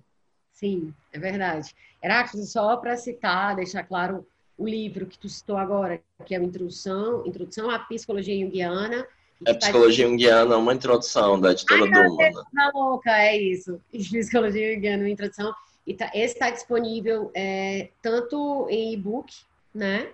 Sim, 0.53 0.95
é 1.13 1.19
verdade. 1.19 1.75
Heráclito, 2.03 2.47
só 2.47 2.77
para 2.77 2.97
citar, 2.97 3.57
deixar 3.57 3.83
claro 3.83 4.27
o 4.57 4.67
livro 4.69 5.07
que 5.07 5.19
tu 5.19 5.29
citou 5.29 5.57
agora, 5.57 6.01
que 6.25 6.35
é 6.35 6.39
a 6.39 6.43
Introdução, 6.43 7.27
Introdução 7.27 7.71
à 7.71 7.79
Psicologia 7.79 8.39
Junguiana, 8.39 9.07
é 9.47 9.53
Psicologia 9.55 10.07
Junguiana, 10.07 10.57
uma 10.57 10.73
introdução 10.73 11.39
da 11.41 11.53
editora 11.53 11.87
Duma. 11.87 12.17
Né? 12.17 12.33
Tá 12.33 12.71
louca, 12.75 13.11
é 13.11 13.37
isso. 13.37 13.81
Psicologia 13.93 14.75
Junguiana, 14.75 15.03
uma 15.03 15.11
introdução. 15.11 15.53
E 15.87 15.93
tá, 15.93 16.11
esse 16.15 16.35
está 16.35 16.51
disponível 16.51 17.31
é, 17.35 17.91
tanto 18.01 18.67
em 18.71 18.95
e-book, 18.95 19.33
né? 19.75 20.09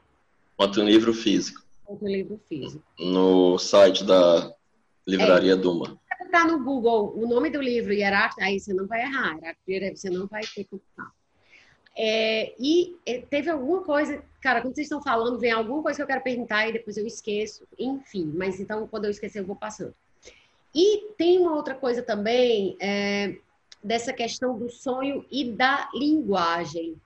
Quanto 0.57 0.81
em 0.81 0.87
livro 0.87 1.15
físico. 1.15 1.62
Quanto 1.85 2.07
em 2.09 2.12
livro 2.12 2.41
físico. 2.49 2.83
No 2.99 3.57
site 3.59 4.05
da 4.05 4.53
Livraria 5.07 5.53
é, 5.53 5.57
Duma. 5.57 5.97
Você 6.21 6.45
no 6.45 6.63
Google 6.63 7.15
o 7.17 7.27
nome 7.27 7.51
do 7.51 7.61
livro, 7.61 7.93
Hierarquia, 7.93 8.45
aí 8.45 8.61
você 8.61 8.75
não 8.75 8.87
vai 8.87 9.03
errar. 9.03 9.39
Você 9.95 10.11
não 10.11 10.27
vai 10.27 10.43
ter 10.43 10.65
que 10.65 10.81
é, 11.97 12.55
e 12.59 12.97
é, 13.05 13.21
teve 13.21 13.51
alguma 13.51 13.83
coisa, 13.83 14.23
cara, 14.41 14.61
quando 14.61 14.75
vocês 14.75 14.87
estão 14.87 15.03
falando, 15.03 15.39
vem 15.39 15.51
alguma 15.51 15.83
coisa 15.83 15.97
que 15.97 16.03
eu 16.03 16.07
quero 16.07 16.23
perguntar 16.23 16.69
e 16.69 16.73
depois 16.73 16.97
eu 16.97 17.07
esqueço, 17.07 17.67
enfim, 17.79 18.33
mas 18.35 18.61
então 18.61 18.87
quando 18.87 19.07
eu 19.07 19.11
esquecer 19.11 19.41
eu 19.41 19.47
vou 19.47 19.57
passando. 19.57 19.95
E 20.75 21.13
tem 21.19 21.39
uma 21.39 21.55
outra 21.55 21.75
coisa 21.75 22.01
também, 22.01 22.77
é, 22.81 23.37
dessa 23.83 24.13
questão 24.13 24.57
do 24.57 24.71
sonho 24.71 25.27
e 25.31 25.53
da 25.53 25.91
linguagem. 25.93 26.97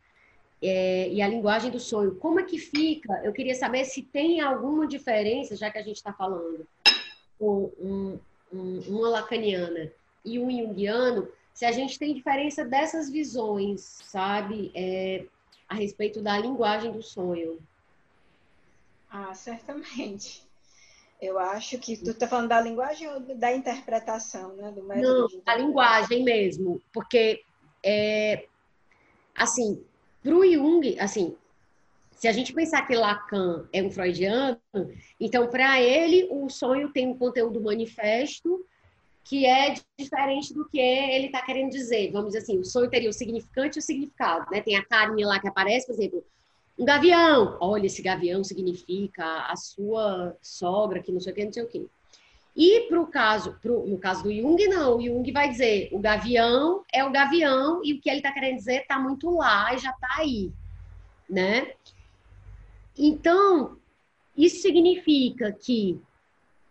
É, 0.63 1.09
e 1.09 1.21
a 1.21 1.29
linguagem 1.29 1.71
do 1.71 1.81
sonho. 1.81 2.15
Como 2.15 2.41
é 2.41 2.45
que 2.45 2.59
fica? 2.59 3.21
Eu 3.23 3.33
queria 3.33 3.55
saber 3.55 3.85
se 3.85 4.03
tem 4.03 4.41
alguma 4.41 4.87
diferença, 4.87 5.57
já 5.57 5.71
que 5.71 5.79
a 5.79 5.83
gente 5.83 5.97
está 5.97 6.13
falando 6.13 6.67
com 7.39 7.71
um, 7.79 8.19
um, 8.55 8.81
uma 8.89 9.09
lacaniana 9.09 9.93
e 10.25 10.39
um 10.39 10.51
junguiano, 10.51 11.29
se 11.53 11.65
a 11.65 11.73
gente 11.73 11.99
tem 11.99 12.15
diferença 12.15 12.65
dessas 12.65 13.11
visões, 13.11 13.81
sabe, 14.05 14.73
é, 14.75 15.25
a 15.69 15.75
respeito 15.75 16.23
da 16.23 16.39
linguagem 16.39 16.93
do 16.93 17.03
sonho. 17.03 17.59
Ah, 19.11 19.35
certamente. 19.35 20.43
Eu 21.21 21.39
acho 21.39 21.79
que 21.79 21.97
tu 21.97 22.11
está 22.11 22.27
falando 22.27 22.49
da 22.49 22.61
linguagem 22.61 23.09
ou 23.09 23.21
da 23.21 23.55
interpretação, 23.55 24.55
né? 24.57 24.75
Não, 24.97 25.29
a 25.47 25.57
linguagem 25.57 26.25
mesmo, 26.25 26.83
porque 26.93 27.43
é, 27.83 28.47
assim, 29.35 29.83
para 30.23 30.35
o 30.35 30.45
Jung, 30.45 30.99
assim, 30.99 31.37
se 32.25 32.29
a 32.29 32.33
gente 32.33 32.55
pensar 32.55 32.87
que 32.87 32.95
Lacan 32.95 33.69
é 33.71 33.83
um 33.83 33.91
freudiano, 33.91 34.59
então 35.21 35.47
para 35.47 35.79
ele 35.83 36.27
o 36.31 36.49
sonho 36.49 36.89
tem 36.89 37.07
um 37.07 37.19
conteúdo 37.19 37.61
manifesto 37.61 38.65
que 39.23 39.45
é 39.45 39.75
diferente 39.99 40.55
do 40.55 40.67
que 40.67 40.81
ele 40.81 41.27
está 41.27 41.43
querendo 41.43 41.71
dizer. 41.71 42.11
Vamos 42.13 42.29
dizer 42.29 42.39
assim, 42.39 42.59
o 42.59 42.65
sonho 42.65 42.89
teria 42.89 43.11
o 43.11 43.13
significante 43.13 43.77
e 43.77 43.81
o 43.81 43.83
significado, 43.83 44.51
né? 44.51 44.63
Tem 44.63 44.75
a 44.75 44.83
carinha 44.87 45.27
lá 45.27 45.39
que 45.39 45.47
aparece, 45.47 45.87
por 45.87 45.93
exemplo, 45.93 46.25
um 46.79 46.87
gavião. 46.87 47.59
Olha, 47.61 47.85
esse 47.85 48.01
gavião 48.01 48.43
significa 48.43 49.45
a 49.47 49.55
sua 49.55 50.35
sogra, 50.41 51.03
que 51.03 51.13
não 51.13 51.21
sei 51.21 51.31
o 51.31 51.37
que, 51.37 51.45
não 51.45 51.53
sei 51.53 51.63
o 51.63 51.69
que. 51.69 51.87
E 52.57 52.87
pro 52.89 53.07
caso, 53.07 53.59
pro, 53.61 53.87
no 53.87 53.99
caso 53.99 54.23
do 54.23 54.33
Jung, 54.33 54.67
não. 54.69 54.97
O 54.97 55.03
Jung 55.03 55.31
vai 55.31 55.51
dizer 55.51 55.91
o 55.93 55.99
gavião 55.99 56.83
é 56.91 57.05
o 57.05 57.13
gavião 57.13 57.83
e 57.85 57.93
o 57.93 58.01
que 58.01 58.09
ele 58.09 58.21
está 58.21 58.33
querendo 58.33 58.57
dizer 58.57 58.81
está 58.81 58.99
muito 58.99 59.29
lá 59.29 59.75
e 59.75 59.79
já 59.79 59.91
está 59.91 60.09
aí, 60.17 60.51
né? 61.29 61.75
Então, 62.97 63.77
isso 64.37 64.63
significa 64.63 65.53
que 65.53 66.01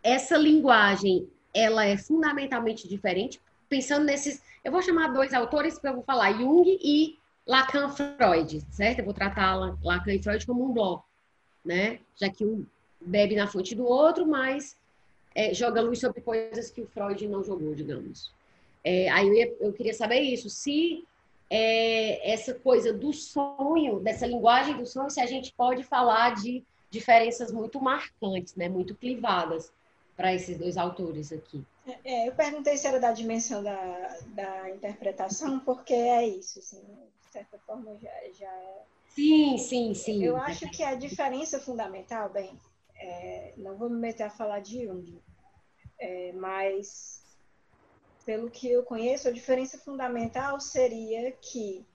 essa 0.01 0.37
linguagem 0.37 1.27
ela 1.53 1.85
é 1.85 1.97
fundamentalmente 1.97 2.87
diferente, 2.87 3.39
pensando 3.69 4.05
nesses. 4.05 4.41
Eu 4.63 4.71
vou 4.71 4.81
chamar 4.81 5.09
dois 5.09 5.33
autores 5.33 5.77
que 5.77 5.87
eu 5.87 5.95
vou 5.95 6.03
falar, 6.03 6.33
Jung 6.33 6.77
e 6.81 7.17
Lacan 7.45 7.89
Freud, 7.89 8.61
certo? 8.71 8.99
Eu 8.99 9.05
vou 9.05 9.13
tratar 9.13 9.55
Lacan 9.83 10.13
e 10.13 10.21
Freud 10.21 10.45
como 10.45 10.65
um 10.65 10.73
bloco, 10.73 11.05
né? 11.63 11.99
Já 12.15 12.29
que 12.29 12.45
um 12.45 12.65
bebe 12.99 13.35
na 13.35 13.47
fonte 13.47 13.75
do 13.75 13.85
outro, 13.85 14.25
mas 14.25 14.77
é, 15.35 15.53
joga 15.53 15.81
luz 15.81 15.99
sobre 15.99 16.21
coisas 16.21 16.69
que 16.69 16.81
o 16.81 16.87
Freud 16.87 17.27
não 17.27 17.43
jogou, 17.43 17.75
digamos. 17.75 18.31
É, 18.83 19.09
aí 19.09 19.27
eu, 19.27 19.33
ia, 19.33 19.55
eu, 19.61 19.73
queria 19.73 19.93
saber 19.93 20.19
isso, 20.21 20.49
se 20.49 21.05
é, 21.49 22.31
essa 22.31 22.53
coisa 22.53 22.93
do 22.93 23.13
sonho, 23.13 23.99
dessa 23.99 24.25
linguagem 24.25 24.77
do 24.77 24.85
sonho, 24.85 25.09
se 25.09 25.21
a 25.21 25.25
gente 25.25 25.53
pode 25.53 25.83
falar 25.83 26.35
de 26.35 26.63
diferenças 26.89 27.51
muito 27.51 27.81
marcantes, 27.81 28.55
né, 28.55 28.69
muito 28.69 28.95
clivadas 28.95 29.71
para 30.15 30.33
esses 30.33 30.57
dois 30.57 30.77
autores 30.77 31.31
aqui. 31.31 31.65
É, 32.03 32.27
eu 32.27 32.35
perguntei 32.35 32.77
se 32.77 32.87
era 32.87 32.99
da 32.99 33.11
dimensão 33.11 33.63
da, 33.63 34.17
da 34.27 34.69
interpretação, 34.69 35.59
porque 35.59 35.93
é 35.93 36.27
isso, 36.27 36.59
assim, 36.59 36.81
de 36.81 37.31
certa 37.31 37.57
forma 37.59 37.97
já, 37.97 38.11
já 38.37 38.47
é. 38.47 38.83
Sim, 39.09 39.57
sim, 39.57 39.93
sim. 39.93 40.23
Eu 40.23 40.37
acho 40.37 40.69
que 40.69 40.81
a 40.81 40.95
diferença 40.95 41.59
fundamental, 41.59 42.29
bem, 42.29 42.57
é, 42.95 43.53
não 43.57 43.75
vou 43.75 43.89
me 43.89 43.99
meter 43.99 44.23
a 44.23 44.29
falar 44.29 44.59
de 44.59 44.85
Jung, 44.85 45.19
é, 45.99 46.31
mas 46.33 47.22
pelo 48.25 48.49
que 48.49 48.71
eu 48.71 48.83
conheço, 48.83 49.27
a 49.27 49.31
diferença 49.31 49.77
fundamental 49.77 50.59
seria 50.59 51.31
que 51.31 51.85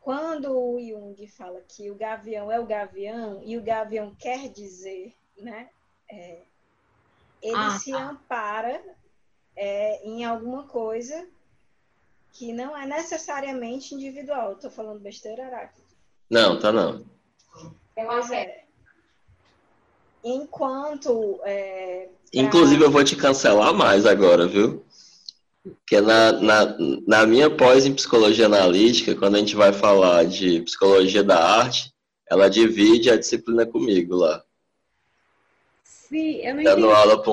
quando 0.00 0.50
o 0.56 0.80
Jung 0.80 1.26
fala 1.28 1.60
que 1.68 1.90
o 1.90 1.94
gavião 1.94 2.50
é 2.50 2.58
o 2.58 2.66
gavião 2.66 3.42
e 3.44 3.56
o 3.56 3.62
gavião 3.62 4.14
quer 4.18 4.48
dizer, 4.48 5.14
né, 5.36 5.68
é, 6.10 6.42
ele 7.42 7.56
ah, 7.56 7.78
se 7.78 7.92
tá. 7.92 8.10
ampara 8.10 8.82
é, 9.56 10.02
em 10.06 10.24
alguma 10.24 10.64
coisa 10.64 11.28
que 12.32 12.52
não 12.52 12.76
é 12.76 12.86
necessariamente 12.86 13.94
individual. 13.94 14.52
Estou 14.52 14.70
falando 14.70 15.00
besteira, 15.00 15.44
Heráclito? 15.44 15.96
Não, 16.30 16.58
tá 16.58 16.70
não. 16.70 17.04
Pois 17.94 18.30
é. 18.30 18.64
Enquanto. 20.22 21.40
É, 21.44 22.08
pra... 22.30 22.40
Inclusive, 22.40 22.84
eu 22.84 22.90
vou 22.90 23.02
te 23.02 23.16
cancelar 23.16 23.74
mais 23.74 24.06
agora, 24.06 24.46
viu? 24.46 24.84
Porque 25.70 26.00
na, 26.00 26.32
na, 26.32 26.76
na 27.06 27.26
minha 27.26 27.50
pós 27.50 27.86
em 27.86 27.94
psicologia 27.94 28.46
analítica, 28.46 29.14
quando 29.14 29.36
a 29.36 29.38
gente 29.38 29.56
vai 29.56 29.72
falar 29.72 30.24
de 30.24 30.62
psicologia 30.62 31.22
da 31.22 31.42
arte, 31.42 31.92
ela 32.30 32.48
divide 32.48 33.10
a 33.10 33.16
disciplina 33.16 33.66
comigo 33.66 34.16
lá. 34.16 34.42
Sim, 35.82 36.36
eu 36.36 36.54
não 36.54 36.62
dando 36.62 36.86
entendi. 36.86 36.94
aula 36.94 37.22
pra, 37.22 37.32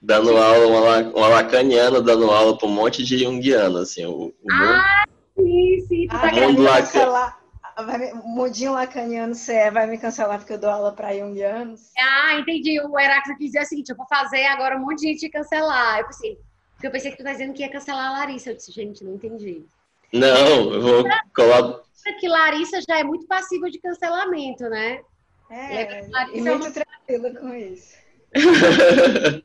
dando 0.00 0.36
aula, 0.36 0.66
uma, 0.66 0.98
uma 1.10 1.28
lacaniana 1.28 2.00
dando 2.00 2.30
aula 2.30 2.58
para 2.58 2.68
um 2.68 2.72
monte 2.72 3.04
de 3.04 3.18
junguiano, 3.18 3.78
assim. 3.78 4.04
O, 4.04 4.26
o 4.26 4.52
ah, 4.52 5.04
mundo, 5.36 5.48
sim, 5.48 5.86
sim. 5.86 6.06
Tu 6.08 6.16
ah, 6.16 6.20
tá 6.20 6.32
mundo 6.32 6.64
cancelar, 6.64 7.40
vai, 7.76 8.12
mundinho 8.14 8.72
lacaniano 8.72 9.34
você 9.34 9.54
é, 9.54 9.70
vai 9.70 9.86
me 9.86 9.98
cancelar 9.98 10.38
porque 10.38 10.52
eu 10.52 10.58
dou 10.58 10.70
aula 10.70 10.92
para 10.92 11.16
junguianos? 11.16 11.90
Ah, 11.96 12.34
entendi. 12.34 12.80
O 12.80 12.98
Heráclito 12.98 13.38
quis 13.38 13.52
dizer 13.52 13.62
o 13.62 13.66
seguinte, 13.66 13.90
eu 13.90 13.96
vou 13.96 14.06
fazer 14.08 14.44
agora 14.46 14.76
um 14.76 14.80
monte 14.80 15.00
de 15.00 15.12
gente 15.12 15.28
cancelar. 15.28 16.00
Eu 16.00 16.06
pensei, 16.06 16.38
porque 16.82 16.88
eu 16.88 16.90
pensei 16.90 17.12
que 17.12 17.16
tu 17.16 17.22
tá 17.22 17.30
dizendo 17.30 17.54
que 17.54 17.62
ia 17.62 17.70
cancelar 17.70 18.08
a 18.08 18.18
Larissa. 18.18 18.50
Eu 18.50 18.56
disse, 18.56 18.72
gente, 18.72 19.04
não 19.04 19.14
entendi. 19.14 19.64
Não, 20.12 20.74
eu 20.74 20.82
vou 20.82 21.04
colaborar. 21.32 21.80
Que 22.18 22.26
Larissa 22.26 22.80
já 22.80 22.98
é 22.98 23.04
muito 23.04 23.24
passiva 23.28 23.70
de 23.70 23.78
cancelamento, 23.78 24.64
né? 24.64 25.00
É, 25.48 26.04
e 26.34 26.40
muito 26.40 26.72
tranquila 26.72 27.38
com 27.38 27.54
isso. 27.54 27.94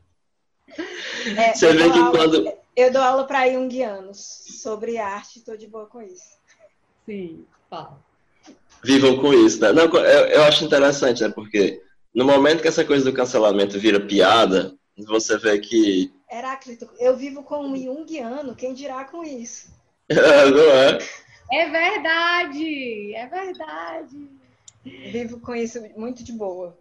é, 1.36 1.54
Você 1.54 1.72
vê 1.72 1.88
que 1.90 1.98
aula, 1.98 2.10
quando. 2.10 2.52
Eu 2.74 2.92
dou 2.92 3.02
aula 3.02 3.24
para 3.24 3.48
junguianos 3.52 4.18
sobre 4.60 4.98
arte, 4.98 5.38
estou 5.38 5.56
de 5.56 5.68
boa 5.68 5.86
com 5.86 6.02
isso. 6.02 6.38
Sim, 7.06 7.46
fala. 7.70 8.00
Vivam 8.82 9.20
com 9.20 9.32
isso, 9.32 9.60
né? 9.60 9.72
Não, 9.72 9.84
eu, 9.84 10.26
eu 10.26 10.42
acho 10.42 10.64
interessante, 10.64 11.22
né? 11.22 11.28
Porque 11.28 11.80
no 12.12 12.24
momento 12.24 12.62
que 12.62 12.68
essa 12.68 12.84
coisa 12.84 13.04
do 13.04 13.14
cancelamento 13.14 13.78
vira 13.78 14.00
piada, 14.00 14.74
você 15.04 15.38
vê 15.38 15.58
que. 15.58 16.12
Heráclito, 16.30 16.90
eu 16.98 17.16
vivo 17.16 17.42
com 17.42 17.66
um 17.66 17.76
junguiano, 17.76 18.54
quem 18.54 18.74
dirá 18.74 19.04
com 19.04 19.22
isso? 19.24 19.70
Não 20.08 20.70
é? 20.72 20.98
É 21.50 21.70
verdade, 21.70 23.14
é 23.14 23.26
verdade. 23.26 24.30
Vivo 24.84 25.40
com 25.40 25.54
isso 25.54 25.80
muito 25.96 26.22
de 26.22 26.32
boa. 26.32 26.78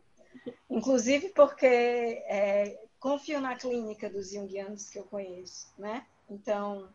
Inclusive 0.69 1.29
porque 1.29 1.65
é, 1.65 2.77
confio 2.99 3.39
na 3.39 3.55
clínica 3.55 4.09
dos 4.09 4.31
junguianos 4.31 4.89
que 4.89 4.99
eu 4.99 5.03
conheço, 5.03 5.67
né? 5.77 6.05
Então, 6.29 6.89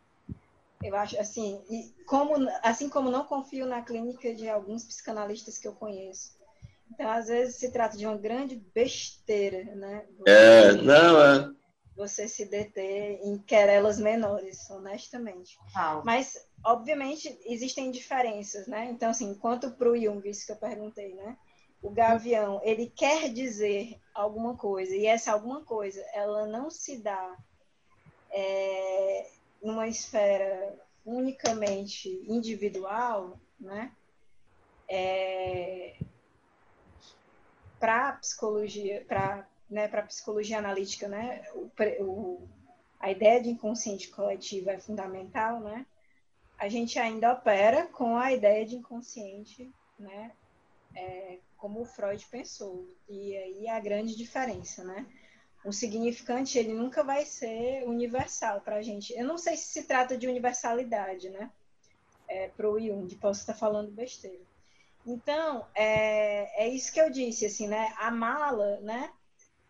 eu 0.82 0.94
acho 0.96 1.18
assim, 1.18 1.62
como, 2.06 2.34
assim 2.62 2.88
como 2.88 3.10
não 3.10 3.24
confio 3.24 3.66
na 3.66 3.82
clínica 3.82 4.34
de 4.34 4.48
alguns 4.48 4.84
psicanalistas 4.84 5.56
que 5.56 5.66
eu 5.66 5.72
conheço. 5.72 6.32
Então, 6.90 7.10
às 7.10 7.28
vezes 7.28 7.56
se 7.56 7.70
trata 7.70 7.96
de 7.96 8.06
uma 8.06 8.16
grande 8.16 8.56
besteira, 8.74 9.64
né? 9.74 10.06
Você, 10.18 10.30
é, 10.30 10.72
não 10.72 11.22
é. 11.22 11.52
Você 11.96 12.28
se 12.28 12.46
deter 12.46 13.20
em 13.22 13.38
querelas 13.38 13.98
menores, 13.98 14.68
honestamente. 14.70 15.58
Mas, 16.04 16.46
obviamente, 16.64 17.38
existem 17.46 17.90
diferenças, 17.90 18.66
né? 18.66 18.88
Então, 18.90 19.10
assim, 19.10 19.30
enquanto 19.30 19.70
para 19.72 19.90
o 19.90 19.96
Jung, 19.96 20.28
isso 20.28 20.46
que 20.46 20.52
eu 20.52 20.56
perguntei, 20.56 21.14
né? 21.14 21.36
o 21.82 21.90
gavião 21.90 22.60
ele 22.62 22.86
quer 22.86 23.32
dizer 23.32 24.00
alguma 24.14 24.56
coisa 24.56 24.94
e 24.94 25.04
essa 25.04 25.32
alguma 25.32 25.64
coisa 25.64 26.00
ela 26.14 26.46
não 26.46 26.70
se 26.70 27.02
dá 27.02 27.36
é, 28.30 29.26
numa 29.60 29.88
esfera 29.88 30.78
unicamente 31.04 32.08
individual, 32.28 33.38
né? 33.58 33.92
É, 34.88 35.96
para 37.82 38.12
psicologia, 38.12 39.04
para 39.08 39.44
né, 39.68 39.88
para 39.88 40.02
psicologia 40.02 40.58
analítica, 40.58 41.08
né? 41.08 41.42
O, 41.52 41.68
o, 42.04 42.48
a 43.00 43.10
ideia 43.10 43.42
de 43.42 43.48
inconsciente 43.48 44.08
coletivo 44.08 44.70
é 44.70 44.78
fundamental, 44.78 45.58
né? 45.58 45.84
A 46.56 46.68
gente 46.68 46.96
ainda 47.00 47.32
opera 47.32 47.86
com 47.86 48.16
a 48.16 48.32
ideia 48.32 48.64
de 48.64 48.76
inconsciente, 48.76 49.68
né? 49.98 50.30
É, 50.94 51.38
como 51.56 51.80
o 51.80 51.84
Freud 51.84 52.24
pensou. 52.30 52.86
E 53.08 53.36
aí 53.36 53.68
a 53.68 53.80
grande 53.80 54.14
diferença, 54.14 54.84
né? 54.84 55.04
Um 55.64 55.72
significante, 55.72 56.58
ele 56.58 56.74
nunca 56.74 57.02
vai 57.02 57.24
ser 57.24 57.82
universal 57.84 58.60
para 58.60 58.76
a 58.76 58.82
gente. 58.82 59.12
Eu 59.14 59.26
não 59.26 59.38
sei 59.38 59.56
se 59.56 59.72
se 59.72 59.82
trata 59.88 60.16
de 60.16 60.28
universalidade, 60.28 61.30
né? 61.30 61.50
É, 62.28 62.46
para 62.46 62.70
o 62.70 62.78
Jung, 62.78 63.12
posso 63.16 63.40
estar 63.40 63.54
falando 63.54 63.90
besteira. 63.90 64.51
Então, 65.06 65.66
é, 65.74 66.64
é 66.64 66.68
isso 66.68 66.92
que 66.92 67.00
eu 67.00 67.10
disse, 67.10 67.46
assim, 67.46 67.66
né? 67.66 67.92
A 67.98 68.10
mala, 68.10 68.80
né? 68.80 69.10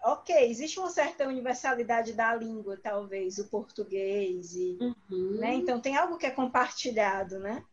Ok, 0.05 0.35
existe 0.51 0.79
uma 0.79 0.91
certa 0.91 1.27
universalidade 1.27 2.13
da 2.13 2.35
língua, 2.35 2.77
talvez, 2.77 3.39
o 3.39 3.49
português, 3.49 4.55
e, 4.55 4.77
uhum. 4.81 5.39
né? 5.39 5.55
Então, 5.55 5.81
tem 5.81 5.97
algo 5.97 6.19
que 6.19 6.27
é 6.27 6.31
compartilhado, 6.31 7.39
né? 7.39 7.65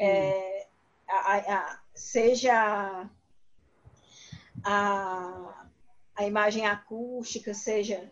É, 0.00 0.66
a, 1.08 1.36
a, 1.36 1.80
seja 1.94 3.08
a, 4.64 5.68
a 6.16 6.26
imagem 6.26 6.66
acústica, 6.66 7.54
seja. 7.54 8.10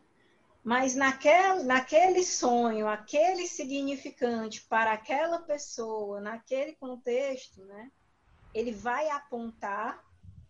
Mas 0.62 0.96
naquele, 0.96 1.62
naquele 1.62 2.24
sonho, 2.24 2.88
aquele 2.88 3.46
significante 3.46 4.62
para 4.62 4.92
aquela 4.92 5.38
pessoa, 5.40 6.20
naquele 6.20 6.72
contexto, 6.72 7.64
né, 7.64 7.90
ele 8.56 8.72
vai 8.72 9.08
apontar 9.10 10.04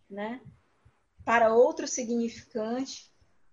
né, 0.09 0.41
para 1.25 1.53
outro 1.53 1.87
significante, 1.87 3.11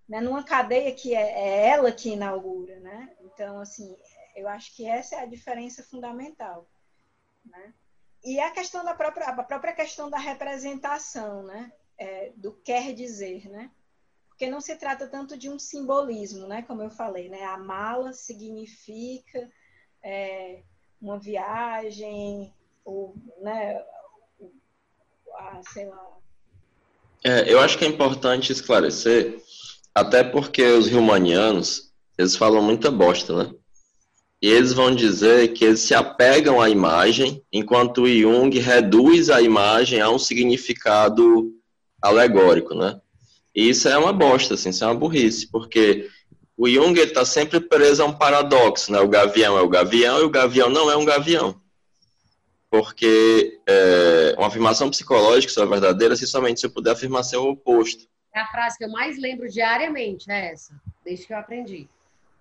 né, 0.09 0.21
numa 0.21 0.45
cadeia 0.45 0.95
que 0.95 1.15
é, 1.15 1.21
é 1.21 1.69
ela 1.69 1.91
que 1.91 2.11
inaugura. 2.11 2.79
Né? 2.81 3.17
Então, 3.21 3.61
assim, 3.61 3.97
eu 4.37 4.49
acho 4.49 4.75
que 4.75 4.87
essa 4.87 5.17
é 5.17 5.21
a 5.21 5.27
diferença 5.27 5.83
fundamental. 5.83 6.69
Né? 7.45 7.75
E 8.23 8.41
a 8.41 8.51
questão 8.51 8.85
da 8.85 8.95
própria, 8.95 9.29
a 9.29 9.43
própria 9.43 9.73
questão 9.73 10.09
da 10.09 10.19
representação, 10.19 11.43
né? 11.43 11.73
é, 11.99 12.33
do 12.37 12.53
quer 12.53 12.95
dizer, 12.95 13.49
né? 13.49 13.71
Porque 14.29 14.49
não 14.49 14.61
se 14.61 14.75
trata 14.77 15.07
tanto 15.07 15.37
de 15.37 15.49
um 15.49 15.59
simbolismo, 15.59 16.47
né? 16.47 16.63
Como 16.63 16.83
eu 16.83 16.91
falei, 16.91 17.29
né? 17.29 17.45
A 17.45 17.57
mala 17.57 18.13
significa 18.13 19.51
é, 20.03 20.63
uma 21.01 21.19
viagem, 21.19 22.53
ou, 22.85 23.15
né? 23.41 23.81
A, 25.39 25.61
sei 25.73 25.87
lá. 25.87 26.03
É, 27.25 27.53
eu 27.53 27.61
acho 27.61 27.79
que 27.79 27.85
é 27.85 27.89
importante 27.89 28.53
esclarecer, 28.53 29.39
até 29.95 30.23
porque 30.23 30.63
os 30.63 30.91
romanianos 30.91 31.93
eles 32.19 32.37
falam 32.37 32.63
muita 32.63 32.91
bosta, 32.91 33.35
né? 33.35 33.51
E 34.41 34.49
eles 34.49 34.73
vão 34.73 34.95
dizer 34.95 35.55
que 35.55 35.65
eles 35.65 35.81
se 35.81 35.95
apegam 35.95 36.61
à 36.61 36.69
imagem, 36.69 37.43
enquanto 37.53 38.03
o 38.03 38.09
Jung 38.09 38.57
reduz 38.59 39.31
a 39.31 39.41
imagem 39.41 40.01
a 40.01 40.11
um 40.11 40.19
significado 40.19 41.51
alegórico, 42.01 42.75
né? 42.75 43.01
E 43.55 43.69
isso 43.71 43.89
é 43.89 43.97
uma 43.97 44.13
bosta, 44.13 44.55
assim, 44.55 44.71
isso 44.71 44.85
é 44.85 44.87
uma 44.87 44.95
burrice, 44.95 45.51
porque 45.51 46.09
o 46.57 46.69
Jung 46.69 46.99
está 47.01 47.25
sempre 47.25 47.59
preso 47.59 48.03
a 48.03 48.07
um 48.07 48.13
paradoxo, 48.13 48.93
né? 48.93 49.01
O 49.01 49.09
gavião 49.09 49.57
é 49.57 49.63
o 49.63 49.69
gavião 49.69 50.21
e 50.21 50.25
o 50.25 50.31
gavião 50.31 50.69
não 50.69 50.91
é 50.91 50.97
um 50.97 51.05
gavião. 51.05 51.59
Porque 52.75 53.61
é, 53.69 54.35
uma 54.37 54.49
afirmação 54.49 54.91
psicológica 54.91 55.53
só 55.53 55.63
é 55.63 55.67
verdadeira 55.67 56.17
se 56.17 56.27
somente 56.27 56.59
se 56.59 56.67
eu 56.67 56.71
puder 56.71 56.91
afirmar 56.91 57.23
seu 57.23 57.45
oposto. 57.45 58.09
É 58.35 58.41
a 58.41 58.49
frase 58.49 58.77
que 58.77 58.85
eu 58.85 58.91
mais 58.91 59.17
lembro 59.17 59.49
diariamente, 59.49 60.29
é 60.29 60.51
essa, 60.51 60.75
desde 61.05 61.25
que 61.25 61.33
eu 61.33 61.39
aprendi. 61.39 61.89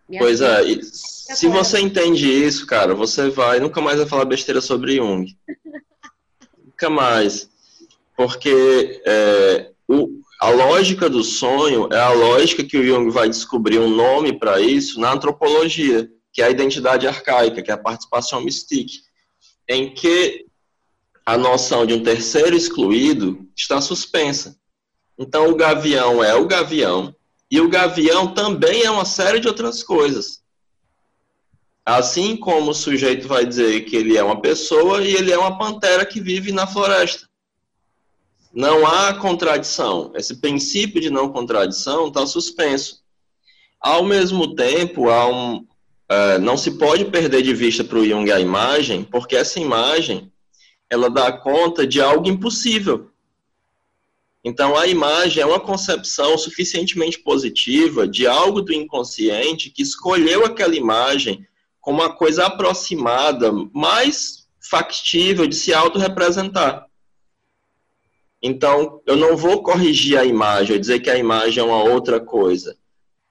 Minha 0.10 0.20
pois 0.20 0.42
é, 0.42 0.64
e 0.64 0.84
se 0.84 1.48
você 1.48 1.80
entende 1.80 2.28
isso, 2.28 2.66
cara, 2.66 2.96
você 2.96 3.30
vai, 3.30 3.60
nunca 3.60 3.80
mais 3.80 4.00
vai 4.00 4.08
falar 4.08 4.26
besteira 4.26 4.60
sobre 4.60 4.96
Jung. 4.96 5.38
nunca 6.66 6.90
mais. 6.90 7.48
Porque 8.18 9.04
é, 9.06 9.70
o, 9.88 10.20
a 10.42 10.50
lógica 10.50 11.08
do 11.12 11.24
sonho 11.24 11.90
é 11.94 12.00
a 12.00 12.12
lógica 12.12 12.64
que 12.64 12.80
o 12.80 12.84
Jung 12.84 13.12
vai 13.12 13.30
descobrir 13.30 13.78
um 13.78 13.88
nome 13.88 14.34
para 14.34 14.60
isso 14.60 15.00
na 15.00 15.14
antropologia, 15.14 16.10
que 16.32 16.42
é 16.42 16.46
a 16.46 16.50
identidade 16.50 17.08
arcaica, 17.08 17.62
que 17.62 17.70
é 17.70 17.74
a 17.76 17.78
participação 17.78 18.44
mystique, 18.44 19.13
em 19.68 19.94
que 19.94 20.46
a 21.26 21.38
noção 21.38 21.86
de 21.86 21.94
um 21.94 22.04
terceiro 22.04 22.56
excluído 22.56 23.48
está 23.56 23.80
suspensa. 23.80 24.58
Então, 25.18 25.50
o 25.50 25.56
gavião 25.56 26.24
é 26.24 26.36
o 26.36 26.46
gavião, 26.46 27.16
e 27.50 27.62
o 27.62 27.70
gavião 27.70 28.34
também 28.34 28.84
é 28.84 28.92
uma 28.92 29.06
série 29.06 29.40
de 29.40 29.48
outras 29.48 29.84
coisas. 29.84 30.42
Assim 31.86 32.36
como 32.36 32.72
o 32.72 32.74
sujeito 32.74 33.28
vai 33.28 33.46
dizer 33.46 33.82
que 33.82 33.96
ele 33.96 34.18
é 34.18 34.24
uma 34.24 34.42
pessoa 34.42 35.04
e 35.04 35.14
ele 35.14 35.32
é 35.32 35.38
uma 35.38 35.58
pantera 35.58 36.06
que 36.06 36.22
vive 36.22 36.52
na 36.52 36.66
floresta. 36.66 37.28
Não 38.54 38.88
há 38.88 39.14
contradição. 39.16 40.12
Esse 40.16 40.38
princípio 40.38 41.02
de 41.02 41.10
não 41.10 41.30
contradição 41.30 42.08
está 42.08 42.26
suspenso. 42.26 43.04
Ao 43.80 44.04
mesmo 44.04 44.56
tempo, 44.56 45.10
há 45.10 45.28
um, 45.28 45.68
é, 46.10 46.38
não 46.38 46.58
se 46.58 46.72
pode 46.72 47.06
perder 47.06 47.42
de 47.42 47.54
vista 47.54 47.84
para 47.84 48.00
o 48.00 48.06
Jung 48.06 48.32
a 48.32 48.40
imagem, 48.40 49.04
porque 49.04 49.36
essa 49.36 49.60
imagem 49.60 50.32
ela 50.90 51.10
dá 51.10 51.32
conta 51.32 51.88
de 51.88 52.02
algo 52.02 52.28
impossível. 52.28 53.10
Então, 54.44 54.78
a 54.78 54.86
imagem 54.88 55.42
é 55.42 55.46
uma 55.46 55.60
concepção 55.60 56.38
suficientemente 56.38 57.18
positiva 57.20 58.06
de 58.08 58.28
algo 58.28 58.62
do 58.62 58.74
inconsciente 58.74 59.70
que 59.70 59.82
escolheu 59.82 60.46
aquela 60.46 60.76
imagem 60.76 61.48
como 61.80 62.02
uma 62.02 62.14
coisa 62.14 62.46
aproximada, 62.46 63.52
mais 63.74 64.48
factível 64.60 65.48
de 65.48 65.56
se 65.56 65.74
autorrepresentar. 65.74 66.88
Então, 68.42 69.02
eu 69.06 69.16
não 69.16 69.38
vou 69.38 69.64
corrigir 69.64 70.18
a 70.18 70.26
imagem, 70.26 70.80
dizer 70.80 71.00
que 71.00 71.10
a 71.10 71.18
imagem 71.18 71.62
é 71.62 71.66
uma 71.66 71.82
outra 71.82 72.20
coisa. 72.20 72.78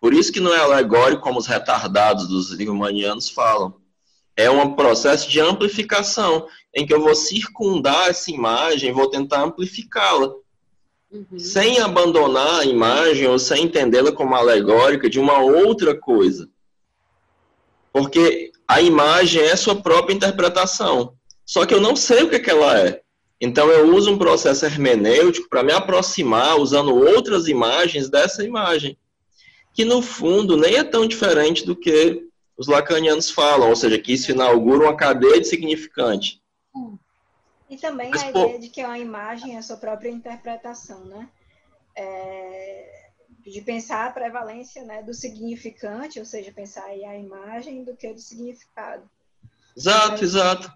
Por 0.03 0.13
isso 0.13 0.33
que 0.33 0.41
não 0.41 0.53
é 0.53 0.59
alegórico 0.59 1.23
como 1.23 1.39
os 1.39 1.47
retardados 1.47 2.27
dos 2.27 2.53
Riemannianos 2.53 3.31
falam. 3.31 3.77
É 4.37 4.51
um 4.51 4.75
processo 4.75 5.31
de 5.31 5.39
amplificação, 5.39 6.49
em 6.75 6.85
que 6.85 6.93
eu 6.93 7.01
vou 7.01 7.15
circundar 7.15 8.11
essa 8.11 8.29
imagem, 8.29 8.93
vou 8.93 9.09
tentar 9.09 9.45
amplificá-la. 9.45 10.35
Uhum. 11.09 11.39
Sem 11.39 11.79
abandonar 11.79 12.63
a 12.63 12.65
imagem 12.65 13.29
ou 13.29 13.39
sem 13.39 13.63
entendê-la 13.63 14.11
como 14.11 14.35
alegórica 14.35 15.09
de 15.09 15.21
uma 15.21 15.39
outra 15.39 15.95
coisa. 15.95 16.49
Porque 17.93 18.51
a 18.67 18.83
imagem 18.83 19.43
é 19.43 19.55
sua 19.55 19.77
própria 19.77 20.15
interpretação. 20.15 21.15
Só 21.47 21.65
que 21.65 21.75
eu 21.75 21.81
não 21.81 21.95
sei 21.95 22.25
o 22.25 22.29
que, 22.29 22.37
é 22.37 22.41
que 22.41 22.51
ela 22.51 22.77
é. 22.77 23.03
Então 23.41 23.71
eu 23.71 23.95
uso 23.95 24.11
um 24.11 24.19
processo 24.19 24.65
hermenêutico 24.65 25.49
para 25.49 25.63
me 25.63 25.73
aproximar 25.73 26.59
usando 26.59 26.93
outras 26.93 27.47
imagens 27.47 28.11
dessa 28.11 28.43
imagem, 28.43 28.99
que 29.73 29.85
no 29.85 30.03
fundo 30.03 30.57
nem 30.57 30.77
é 30.77 30.85
tão 30.85 31.07
diferente 31.07 31.65
do 31.65 31.75
que 31.75 32.27
os 32.57 32.67
lacanianos 32.69 33.31
falam, 33.31 33.69
ou 33.69 33.77
seja, 33.77 33.99
que 33.99 34.13
isso 34.13 34.31
inaugura 34.31 34.85
uma 34.85 34.97
cadeia 34.97 35.41
de 35.41 35.49
significante. 35.49 36.41
E 37.69 37.77
também 37.79 38.11
Mas, 38.11 38.23
a 38.23 38.33
pô... 38.33 38.45
ideia 38.45 38.59
de 38.59 38.69
que 38.69 38.85
uma 38.85 38.99
imagem 38.99 39.55
é 39.57 39.59
a 39.59 39.63
sua 39.63 39.79
própria 39.79 40.11
interpretação, 40.11 41.05
né? 41.07 41.29
É... 41.97 43.09
de 43.47 43.63
pensar 43.63 44.07
a 44.07 44.13
prevalência 44.13 44.85
né, 44.85 45.03
do 45.03 45.15
significante, 45.15 46.19
ou 46.19 46.25
seja, 46.25 46.53
pensar 46.53 46.85
aí 46.85 47.05
a 47.05 47.17
imagem 47.17 47.83
do 47.83 47.97
que 47.97 48.13
do 48.13 48.21
significado. 48.21 49.09
Exato, 49.75 50.23
exato. 50.23 50.73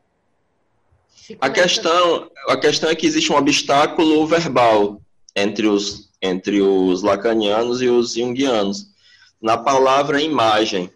A 1.41 1.51
questão, 1.51 2.31
a 2.49 2.57
questão 2.57 2.89
é 2.89 2.95
que 2.95 3.07
existe 3.07 3.31
um 3.31 3.37
obstáculo 3.37 4.27
verbal 4.27 5.01
entre 5.35 5.67
os, 5.67 6.06
entre 6.21 6.61
os 6.61 7.03
lacanianos 7.03 7.83
e 7.83 7.89
os 7.89 8.15
jungianos. 8.15 8.87
Na 9.41 9.57
palavra 9.57 10.21
imagem, 10.21 10.91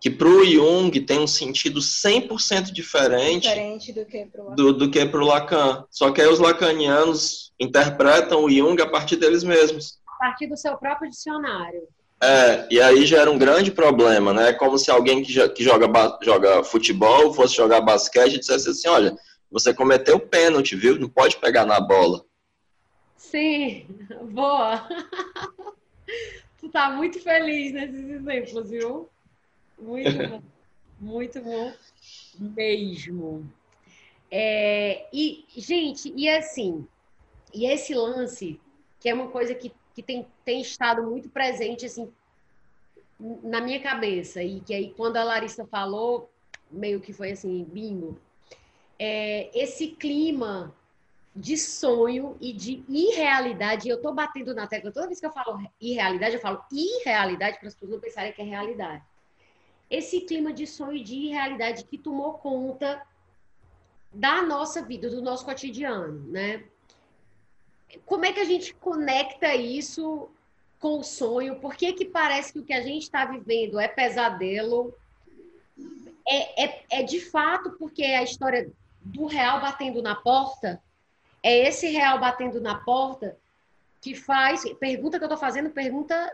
que 0.00 0.10
para 0.10 0.28
o 0.28 0.44
Jung 0.44 0.90
tem 1.00 1.20
um 1.20 1.26
sentido 1.26 1.80
100% 1.80 2.70
diferente, 2.72 3.48
diferente 3.48 3.92
do 3.92 4.90
que 4.90 5.06
para 5.06 5.22
o 5.22 5.26
Lacan. 5.26 5.84
Só 5.90 6.10
que 6.10 6.20
aí 6.20 6.28
os 6.28 6.38
lacanianos 6.38 7.52
interpretam 7.58 8.44
o 8.44 8.50
Jung 8.50 8.80
a 8.82 8.86
partir 8.86 9.16
deles 9.16 9.42
mesmos. 9.42 9.98
A 10.06 10.26
partir 10.26 10.46
do 10.46 10.56
seu 10.56 10.76
próprio 10.76 11.10
dicionário. 11.10 11.82
É, 12.22 12.66
e 12.70 12.80
aí 12.80 13.04
gera 13.04 13.30
um 13.30 13.38
grande 13.38 13.70
problema, 13.70 14.32
né? 14.32 14.50
É 14.50 14.52
como 14.52 14.78
se 14.78 14.90
alguém 14.90 15.22
que, 15.22 15.48
que 15.48 15.64
joga, 15.64 15.86
joga 16.22 16.62
futebol 16.62 17.32
fosse 17.32 17.54
jogar 17.54 17.80
basquete 17.80 18.34
e 18.34 18.38
dissesse 18.38 18.68
assim: 18.68 18.88
olha, 18.88 19.16
você 19.50 19.72
cometeu 19.72 20.20
pênalti, 20.20 20.76
viu? 20.76 20.98
Não 20.98 21.08
pode 21.08 21.36
pegar 21.36 21.64
na 21.64 21.80
bola. 21.80 22.24
Sim, 23.30 23.86
boa. 24.32 24.88
tu 26.58 26.68
tá 26.68 26.90
muito 26.90 27.20
feliz 27.20 27.72
nesses 27.72 28.08
exemplos, 28.10 28.70
viu? 28.70 29.08
Muito 29.78 30.28
bom. 30.28 30.42
Muito 31.00 31.42
bom 31.42 31.72
mesmo. 32.38 33.50
É, 34.30 35.06
e, 35.12 35.44
gente, 35.56 36.12
e 36.16 36.28
assim, 36.28 36.86
e 37.52 37.66
esse 37.66 37.94
lance, 37.94 38.60
que 39.00 39.08
é 39.08 39.14
uma 39.14 39.28
coisa 39.28 39.54
que 39.54 39.72
que 39.94 40.02
tem, 40.02 40.26
tem 40.44 40.60
estado 40.60 41.04
muito 41.04 41.28
presente 41.28 41.86
assim 41.86 42.12
na 43.44 43.60
minha 43.60 43.80
cabeça 43.80 44.42
e 44.42 44.60
que 44.60 44.74
aí 44.74 44.92
quando 44.96 45.16
a 45.16 45.24
Larissa 45.24 45.64
falou 45.66 46.28
meio 46.68 47.00
que 47.00 47.12
foi 47.12 47.30
assim 47.30 47.62
bingo 47.62 48.18
é, 48.98 49.56
esse 49.56 49.88
clima 49.88 50.74
de 51.34 51.56
sonho 51.56 52.36
e 52.40 52.52
de 52.52 52.84
irrealidade 52.88 53.88
eu 53.88 54.00
tô 54.00 54.12
batendo 54.12 54.54
na 54.54 54.66
tecla 54.66 54.92
toda 54.92 55.06
vez 55.06 55.18
que 55.18 55.26
eu 55.26 55.32
falo 55.32 55.60
irrealidade 55.80 56.36
eu 56.36 56.40
falo 56.40 56.64
irrealidade 56.70 57.58
para 57.58 57.68
as 57.68 57.74
pessoas 57.74 57.90
não 57.90 58.00
pensarem 58.00 58.32
que 58.32 58.40
é 58.40 58.44
realidade 58.44 59.02
esse 59.90 60.20
clima 60.20 60.52
de 60.52 60.66
sonho 60.66 60.96
e 60.96 61.02
de 61.02 61.14
irrealidade 61.16 61.84
que 61.84 61.98
tomou 61.98 62.34
conta 62.34 63.04
da 64.12 64.42
nossa 64.42 64.80
vida 64.80 65.10
do 65.10 65.20
nosso 65.20 65.44
cotidiano 65.44 66.20
né 66.30 66.64
como 68.06 68.24
é 68.24 68.32
que 68.32 68.40
a 68.40 68.44
gente 68.44 68.74
conecta 68.74 69.54
isso 69.54 70.28
com 70.84 70.98
o 70.98 71.02
sonho? 71.02 71.56
Por 71.60 71.74
que, 71.74 71.92
que 71.92 72.04
parece 72.04 72.52
que 72.52 72.58
o 72.58 72.64
que 72.64 72.72
a 72.72 72.82
gente 72.82 73.04
está 73.04 73.24
vivendo 73.24 73.78
é 73.78 73.88
pesadelo? 73.88 74.94
É, 76.26 76.64
é, 76.64 76.84
é 76.90 77.02
de 77.02 77.20
fato 77.20 77.72
porque 77.78 78.02
é 78.02 78.18
a 78.18 78.22
história 78.22 78.70
do 79.00 79.26
real 79.26 79.60
batendo 79.60 80.02
na 80.02 80.14
porta? 80.14 80.82
É 81.44 81.68
esse 81.68 81.88
real 81.88 82.18
batendo 82.18 82.58
na 82.58 82.76
porta 82.76 83.36
que 84.00 84.14
faz. 84.14 84.64
Pergunta 84.80 85.18
que 85.18 85.24
eu 85.24 85.26
estou 85.26 85.38
fazendo, 85.38 85.68
pergunta 85.68 86.32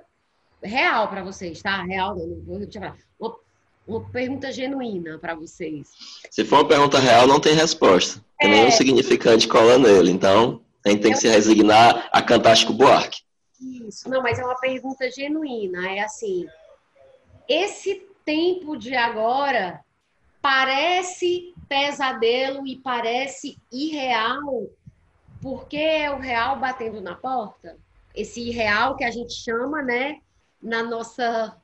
real 0.63 1.09
para 1.09 1.25
vocês, 1.25 1.61
tá? 1.61 1.83
Real, 1.83 2.15
não 2.15 2.41
vou 2.43 2.65
te 2.65 2.79
falar. 2.79 2.97
Uma, 3.19 3.37
uma 3.89 4.01
pergunta 4.11 4.53
genuína 4.53 5.19
para 5.19 5.35
vocês. 5.35 5.89
Se 6.31 6.45
for 6.45 6.61
uma 6.61 6.69
pergunta 6.69 7.01
real, 7.01 7.27
não 7.27 7.41
tem 7.41 7.55
resposta. 7.55 8.25
Tem 8.39 8.51
é... 8.51 8.53
nenhum 8.53 8.71
significante 8.71 9.49
cola 9.49 9.77
nele, 9.79 10.13
então. 10.13 10.63
A 10.87 10.91
gente 10.91 11.03
tem 11.03 11.13
que 11.13 11.19
se 11.19 11.29
resignar 11.29 12.09
a 12.13 12.23
cantar 12.23 12.57
Chico 12.57 12.73
Buarque. 12.73 13.23
Isso, 13.61 14.09
não, 14.09 14.23
mas 14.23 14.39
é 14.39 14.45
uma 14.45 14.59
pergunta 14.59 15.11
genuína. 15.11 15.91
É 15.91 16.01
assim: 16.01 16.47
esse 17.49 18.07
tempo 18.25 18.77
de 18.77 18.95
agora 18.95 19.81
parece 20.41 21.53
pesadelo 21.69 22.67
e 22.67 22.77
parece 22.77 23.59
irreal, 23.71 24.69
porque 25.41 25.77
é 25.77 26.11
o 26.11 26.19
real 26.19 26.59
batendo 26.59 27.01
na 27.01 27.15
porta? 27.15 27.77
Esse 28.15 28.41
irreal 28.41 28.97
que 28.97 29.05
a 29.05 29.11
gente 29.11 29.33
chama, 29.33 29.83
né, 29.83 30.21
na 30.63 30.83
nossa. 30.83 31.57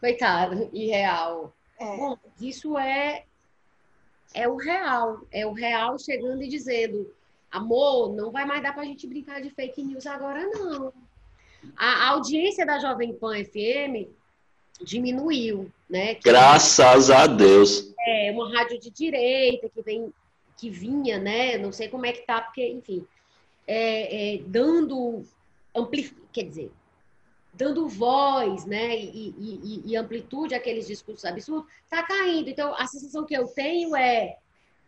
Coitado, 0.00 0.68
irreal. 0.72 1.52
É. 1.78 1.96
Bom, 1.96 2.16
isso 2.40 2.78
é 2.78 3.24
é 4.34 4.48
o 4.48 4.56
real, 4.56 5.20
é 5.30 5.46
o 5.46 5.52
real 5.52 5.98
chegando 5.98 6.42
e 6.42 6.48
dizendo: 6.48 7.12
amor, 7.50 8.14
não 8.14 8.30
vai 8.30 8.44
mais 8.44 8.62
dar 8.62 8.72
para 8.72 8.82
a 8.82 8.86
gente 8.86 9.06
brincar 9.06 9.40
de 9.40 9.50
fake 9.50 9.82
news 9.82 10.06
agora, 10.06 10.46
não. 10.48 10.92
A, 11.76 11.86
a 11.86 12.08
audiência 12.10 12.66
da 12.66 12.78
Jovem 12.78 13.14
Pan 13.14 13.44
FM 13.44 14.08
diminuiu, 14.82 15.70
né? 15.88 16.14
Que 16.14 16.22
Graças 16.24 17.10
a 17.10 17.26
Deus. 17.26 17.92
É, 18.00 18.32
uma 18.32 18.52
rádio 18.52 18.80
de 18.80 18.90
direita 18.90 19.68
que 19.68 19.82
vem, 19.82 20.12
que 20.56 20.70
vinha, 20.70 21.18
né? 21.18 21.58
Não 21.58 21.70
sei 21.70 21.88
como 21.88 22.06
é 22.06 22.12
que 22.12 22.22
tá, 22.22 22.40
porque, 22.40 22.66
enfim, 22.66 23.06
é, 23.66 24.34
é, 24.34 24.38
dando 24.46 25.24
ampli... 25.74 26.14
quer 26.32 26.44
dizer, 26.44 26.70
dando 27.52 27.88
voz, 27.88 28.64
né, 28.64 28.96
e, 28.96 29.34
e, 29.38 29.82
e, 29.86 29.96
amplitude 29.96 30.54
àqueles 30.54 30.86
discursos 30.86 31.24
absurdos, 31.24 31.70
tá 31.88 32.02
caindo. 32.02 32.48
Então, 32.48 32.74
a 32.74 32.86
sensação 32.86 33.24
que 33.24 33.34
eu 33.34 33.46
tenho 33.48 33.94
é, 33.94 34.36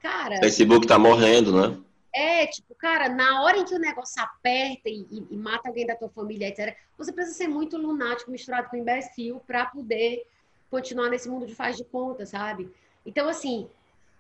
cara... 0.00 0.38
Facebook 0.38 0.86
tá 0.86 0.98
morrendo, 0.98 1.52
né? 1.52 1.78
É, 2.14 2.46
tipo, 2.46 2.74
cara, 2.76 3.08
na 3.08 3.42
hora 3.42 3.58
em 3.58 3.64
que 3.64 3.74
o 3.74 3.78
negócio 3.78 4.22
aperta 4.22 4.88
e, 4.88 5.04
e, 5.10 5.26
e, 5.32 5.36
mata 5.36 5.68
alguém 5.68 5.84
da 5.84 5.96
tua 5.96 6.08
família, 6.08 6.48
etc., 6.48 6.76
você 6.96 7.12
precisa 7.12 7.36
ser 7.36 7.48
muito 7.48 7.76
lunático, 7.76 8.30
misturado 8.30 8.70
com 8.70 8.76
imbecil, 8.76 9.40
para 9.44 9.66
poder 9.66 10.24
continuar 10.70 11.10
nesse 11.10 11.28
mundo 11.28 11.44
de 11.44 11.54
faz 11.54 11.76
de 11.76 11.84
conta, 11.84 12.24
sabe? 12.24 12.70
Então, 13.04 13.28
assim. 13.28 13.68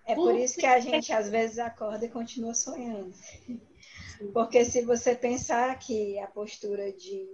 É 0.06 0.14
por 0.14 0.34
isso 0.34 0.58
que 0.58 0.66
a 0.66 0.78
gente 0.80 1.12
às 1.12 1.30
vezes 1.30 1.58
acorda 1.58 2.04
e 2.04 2.10
continua 2.10 2.52
sonhando. 2.52 3.14
Porque 4.32 4.64
se 4.64 4.82
você 4.82 5.14
pensar 5.14 5.78
que 5.78 6.18
a 6.18 6.26
postura 6.26 6.92
de. 6.92 7.28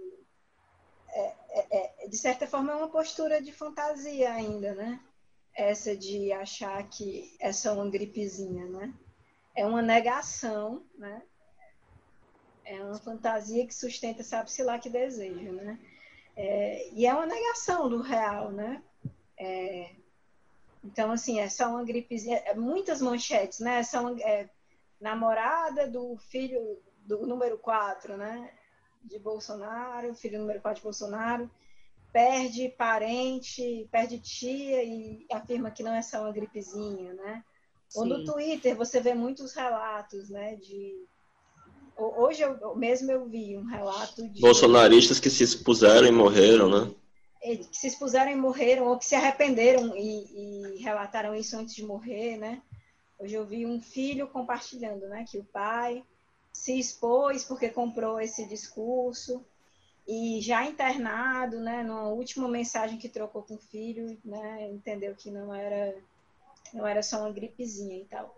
É, 1.09 1.33
é, 1.49 2.05
é, 2.05 2.07
de 2.07 2.17
certa 2.17 2.47
forma, 2.47 2.71
é 2.71 2.75
uma 2.75 2.89
postura 2.89 3.41
de 3.41 3.51
fantasia 3.51 4.31
ainda, 4.31 4.73
né? 4.73 4.99
Essa 5.53 5.95
de 5.95 6.31
achar 6.31 6.87
que 6.89 7.35
é 7.39 7.51
só 7.51 7.73
uma 7.73 7.89
gripezinha, 7.89 8.65
né? 8.67 8.93
é 9.55 9.65
uma 9.65 9.81
negação, 9.81 10.83
né? 10.97 11.21
É 12.63 12.81
uma 12.83 12.97
fantasia 12.99 13.65
que 13.65 13.73
sustenta, 13.73 14.23
sabe-se 14.23 14.63
lá 14.63 14.79
que 14.79 14.89
desejo, 14.89 15.51
né? 15.51 15.79
É, 16.35 16.89
e 16.93 17.05
é 17.05 17.13
uma 17.13 17.25
negação 17.25 17.89
do 17.89 18.01
real, 18.01 18.51
né? 18.51 18.81
É, 19.37 19.91
então, 20.83 21.11
assim, 21.11 21.39
é 21.39 21.49
só 21.49 21.69
uma 21.69 21.83
gripezinha, 21.83 22.37
é, 22.37 22.53
muitas 22.53 23.01
manchetes, 23.01 23.59
né? 23.59 23.83
São 23.83 24.17
é, 24.19 24.49
namorada 25.01 25.87
do 25.87 26.15
filho 26.29 26.79
do 27.05 27.25
número 27.25 27.57
4, 27.57 28.15
né? 28.15 28.51
De 29.03 29.17
Bolsonaro, 29.17 30.13
filho 30.13 30.39
número 30.39 30.61
4 30.61 30.79
de 30.79 30.83
Bolsonaro, 30.83 31.49
perde 32.13 32.69
parente, 32.69 33.87
perde 33.91 34.19
tia 34.19 34.83
e 34.83 35.25
afirma 35.31 35.71
que 35.71 35.81
não 35.81 35.93
é 35.93 36.01
só 36.01 36.21
uma 36.21 36.31
gripezinha, 36.31 37.13
né? 37.13 37.43
Ou 37.95 38.05
no 38.05 38.23
Twitter 38.23 38.75
você 38.75 39.01
vê 39.01 39.13
muitos 39.13 39.53
relatos, 39.53 40.29
né, 40.29 40.55
de 40.55 41.05
hoje 41.97 42.41
eu, 42.41 42.75
mesmo 42.75 43.11
eu 43.11 43.25
vi 43.25 43.57
um 43.57 43.65
relato 43.65 44.27
de 44.27 44.41
bolsonaristas 44.41 45.19
que 45.19 45.29
se 45.29 45.43
expuseram 45.43 46.07
e 46.07 46.11
morreram, 46.11 46.69
né? 46.69 46.91
É, 47.43 47.55
que 47.57 47.75
se 47.75 47.87
expuseram 47.87 48.31
e 48.31 48.35
morreram 48.35 48.87
ou 48.87 48.97
que 48.97 49.05
se 49.05 49.15
arrependeram 49.15 49.95
e, 49.95 50.77
e 50.77 50.81
relataram 50.81 51.35
isso 51.35 51.57
antes 51.57 51.75
de 51.75 51.83
morrer, 51.83 52.37
né? 52.37 52.61
Hoje 53.21 53.35
eu 53.35 53.45
vi 53.45 53.67
um 53.67 53.79
filho 53.79 54.27
compartilhando, 54.27 55.07
né, 55.07 55.23
que 55.29 55.37
o 55.37 55.43
pai 55.43 56.03
se 56.51 56.79
expôs 56.79 57.43
porque 57.43 57.69
comprou 57.69 58.19
esse 58.19 58.47
discurso 58.47 59.45
e 60.07 60.41
já 60.41 60.65
internado, 60.65 61.59
né, 61.59 61.83
numa 61.83 62.09
última 62.09 62.47
mensagem 62.47 62.97
que 62.97 63.07
trocou 63.07 63.43
com 63.43 63.53
o 63.53 63.59
filho, 63.59 64.19
né, 64.25 64.67
entendeu 64.71 65.13
que 65.13 65.29
não 65.29 65.53
era 65.53 65.95
não 66.73 66.87
era 66.87 67.03
só 67.03 67.19
uma 67.19 67.29
gripezinha 67.29 67.97
e 67.97 68.05
tal. 68.05 68.35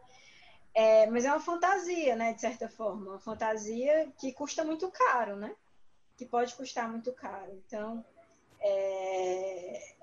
É, 0.74 1.06
mas 1.06 1.24
é 1.24 1.30
uma 1.30 1.40
fantasia, 1.40 2.16
né, 2.18 2.34
de 2.34 2.42
certa 2.42 2.68
forma, 2.68 3.12
uma 3.12 3.20
fantasia 3.20 4.12
que 4.20 4.34
custa 4.34 4.66
muito 4.66 4.90
caro, 4.90 5.38
né? 5.38 5.56
Que 6.18 6.26
pode 6.26 6.56
custar 6.56 6.90
muito 6.90 7.14
caro. 7.14 7.52
Então, 7.66 8.04
é, 8.60 9.94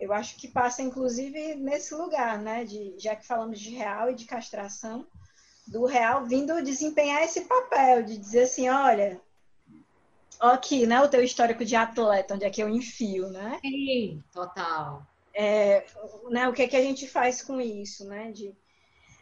eu 0.00 0.12
acho 0.14 0.36
que 0.36 0.48
passa, 0.48 0.82
inclusive, 0.82 1.54
nesse 1.56 1.94
lugar, 1.94 2.38
né? 2.38 2.64
De, 2.64 2.94
já 2.98 3.14
que 3.14 3.26
falamos 3.26 3.60
de 3.60 3.70
real 3.70 4.10
e 4.10 4.14
de 4.14 4.24
castração, 4.24 5.06
do 5.66 5.84
real 5.84 6.24
vindo 6.24 6.62
desempenhar 6.62 7.22
esse 7.22 7.42
papel 7.42 8.02
de 8.02 8.16
dizer 8.16 8.44
assim, 8.44 8.68
olha, 8.68 9.20
aqui, 10.40 10.86
né, 10.86 11.00
o 11.02 11.08
teu 11.08 11.22
histórico 11.22 11.64
de 11.64 11.76
atleta, 11.76 12.34
onde 12.34 12.44
é 12.44 12.50
que 12.50 12.62
eu 12.62 12.68
enfio, 12.68 13.28
né? 13.28 13.60
Sim, 13.60 14.24
total. 14.32 15.06
É, 15.34 15.86
né, 16.30 16.48
o 16.48 16.52
que, 16.52 16.62
é 16.62 16.68
que 16.68 16.76
a 16.76 16.82
gente 16.82 17.06
faz 17.06 17.42
com 17.42 17.60
isso, 17.60 18.06
né? 18.06 18.32
De... 18.32 18.54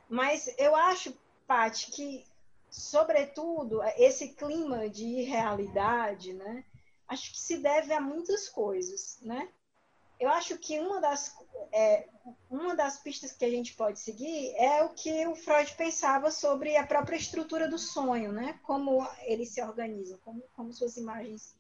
Mas 0.09 0.49
eu 0.57 0.77
acho, 0.77 1.13
Paty, 1.47 1.91
que, 1.91 2.25
sobretudo, 2.71 3.83
esse 3.97 4.29
clima 4.29 4.89
de 4.89 5.05
irrealidade, 5.05 6.33
né? 6.33 6.65
Acho 7.09 7.33
que 7.33 7.39
se 7.39 7.59
deve 7.59 7.93
a 7.93 8.01
muitas 8.01 8.49
coisas, 8.49 9.19
né? 9.23 9.49
Eu 10.19 10.31
acho 10.31 10.59
que 10.59 10.81
uma 10.81 11.01
das, 11.01 11.37
é, 11.73 12.09
uma 12.51 12.75
das 12.75 12.99
pistas 12.99 13.33
que 13.33 13.45
a 13.45 13.51
gente 13.51 13.75
pode 13.75 14.01
seguir 14.01 14.53
é 14.57 14.83
o 14.83 14.91
que 14.91 15.27
o 15.27 15.37
Freud 15.37 15.73
pensava 15.77 16.31
sobre 16.31 16.77
a 16.77 16.85
própria 16.85 17.17
estrutura 17.17 17.69
do 17.69 17.79
sonho, 17.79 18.33
né? 18.33 18.59
Como 18.65 19.07
ele 19.23 19.47
se 19.47 19.63
organiza, 19.63 20.19
como, 20.25 20.43
como 20.55 20.73
suas 20.73 20.97
imagens 20.97 21.57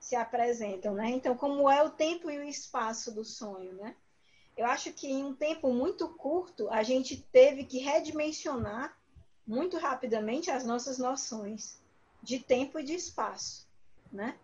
se 0.00 0.16
apresentam, 0.16 0.94
né? 0.94 1.10
Então, 1.10 1.36
como 1.36 1.70
é 1.70 1.80
o 1.82 1.90
tempo 1.90 2.28
e 2.28 2.38
o 2.38 2.42
espaço 2.42 3.12
do 3.12 3.24
sonho, 3.24 3.72
né? 3.74 3.94
Eu 4.56 4.66
acho 4.66 4.92
que 4.92 5.06
em 5.06 5.24
um 5.24 5.34
tempo 5.34 5.72
muito 5.72 6.08
curto 6.08 6.68
a 6.70 6.82
gente 6.82 7.16
teve 7.16 7.64
que 7.64 7.78
redimensionar 7.78 8.96
muito 9.46 9.78
rapidamente 9.78 10.50
as 10.50 10.64
nossas 10.64 10.98
noções 10.98 11.80
de 12.22 12.40
tempo 12.40 12.78
e 12.78 12.84
de 12.84 12.94
espaço, 12.94 13.66
né? 14.12 14.36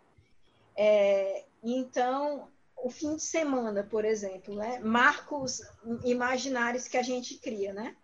É, 0.75 1.45
então, 1.61 2.49
o 2.83 2.89
fim 2.89 3.15
de 3.15 3.23
semana, 3.23 3.83
por 3.83 4.05
exemplo, 4.05 4.55
né? 4.55 4.79
Marcos 4.79 5.61
imaginários 6.03 6.87
que 6.87 6.97
a 6.97 7.03
gente 7.03 7.37
cria, 7.37 7.73
né? 7.73 7.95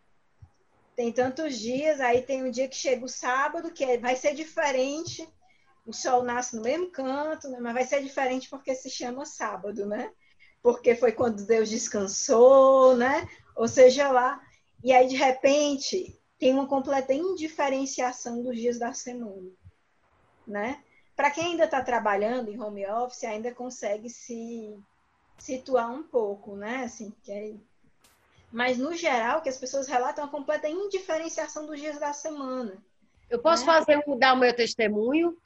Tem 0.96 1.12
tantos 1.12 1.58
dias, 1.58 2.00
aí 2.00 2.22
tem 2.22 2.44
um 2.44 2.52
dia 2.52 2.68
que 2.68 2.76
chega 2.76 3.04
o 3.04 3.10
sábado, 3.10 3.72
que 3.72 3.84
é, 3.84 3.98
vai 3.98 4.16
ser 4.16 4.34
diferente 4.34 5.28
o 5.86 5.94
sol 5.94 6.24
nasce 6.24 6.56
no 6.56 6.64
mesmo 6.64 6.90
canto, 6.90 7.48
né? 7.48 7.60
mas 7.62 7.74
vai 7.74 7.86
ser 7.86 8.02
diferente 8.02 8.50
porque 8.50 8.74
se 8.74 8.90
chama 8.90 9.26
sábado, 9.26 9.86
né? 9.86 10.12
Porque 10.62 10.96
foi 10.96 11.12
quando 11.12 11.46
Deus 11.46 11.70
descansou, 11.70 12.96
né? 12.98 13.30
Ou 13.56 13.68
seja 13.68 14.10
lá. 14.12 14.42
E 14.84 14.92
aí, 14.92 15.08
de 15.08 15.16
repente, 15.16 16.20
tem 16.40 16.54
uma 16.54 16.68
completa 16.68 17.14
indiferenciação 17.14 18.42
dos 18.42 18.58
dias 18.58 18.80
da 18.80 18.92
semana, 18.94 19.48
né? 20.48 20.84
Para 21.16 21.32
quem 21.32 21.46
ainda 21.52 21.66
está 21.66 21.82
trabalhando 21.82 22.52
em 22.52 22.60
home 22.60 22.86
office, 22.88 23.24
ainda 23.24 23.54
consegue 23.54 24.10
se 24.10 24.78
situar 25.38 25.90
um 25.90 26.04
pouco, 26.04 26.56
né? 26.56 26.84
Assim, 26.84 27.14
que 27.24 27.32
é... 27.32 27.54
Mas, 28.52 28.78
no 28.78 28.94
geral, 28.94 29.42
que 29.42 29.50
as 29.50 29.58
pessoas 29.58 29.88
relatam 29.88 30.26
a 30.26 30.28
completa 30.28 30.68
indiferenciação 30.68 31.66
dos 31.66 31.80
dias 31.80 32.00
da 32.00 32.14
semana. 32.14 32.78
Eu 33.30 33.40
posso 33.40 33.66
né? 33.66 33.74
fazer 33.74 34.04
mudar 34.06 34.34
o 34.34 34.38
meu 34.38 34.56
testemunho? 34.56 35.38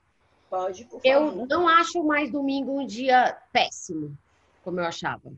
Pode, 0.50 0.86
por 0.86 1.02
favor. 1.02 1.08
Eu 1.08 1.46
não 1.48 1.68
acho 1.68 2.04
mais 2.04 2.32
domingo 2.32 2.80
um 2.80 2.86
dia 2.86 3.38
péssimo, 3.52 4.18
como 4.64 4.80
eu 4.80 4.86
achava. 4.86 5.32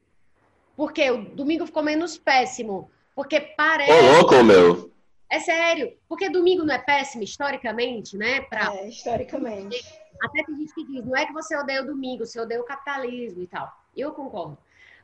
Porque 0.76 1.10
o 1.12 1.24
domingo 1.36 1.66
ficou 1.66 1.84
menos 1.84 2.18
péssimo. 2.18 2.90
Porque 3.14 3.40
parece. 3.40 3.92
Ô, 3.92 4.18
louco, 4.18 4.44
meu! 4.44 4.92
É 5.30 5.40
sério. 5.40 5.98
Porque 6.10 6.30
domingo 6.30 6.64
não 6.64 6.74
é 6.74 6.80
péssimo, 6.80 7.24
historicamente, 7.24 8.18
né? 8.18 8.42
Pra... 8.42 8.74
É, 8.76 8.88
historicamente. 8.88 9.82
Até 10.22 10.44
tem 10.44 10.56
gente 10.56 10.74
que 10.74 10.86
diz, 10.86 11.04
não 11.04 11.16
é 11.16 11.26
que 11.26 11.34
você 11.34 11.56
odeia 11.58 11.82
o 11.82 11.86
domingo, 11.86 12.26
você 12.26 12.40
odeia 12.40 12.62
o 12.62 12.66
capitalismo 12.66 13.42
e 13.42 13.48
tal. 13.48 13.72
Eu 13.96 14.14
concordo. 14.14 14.58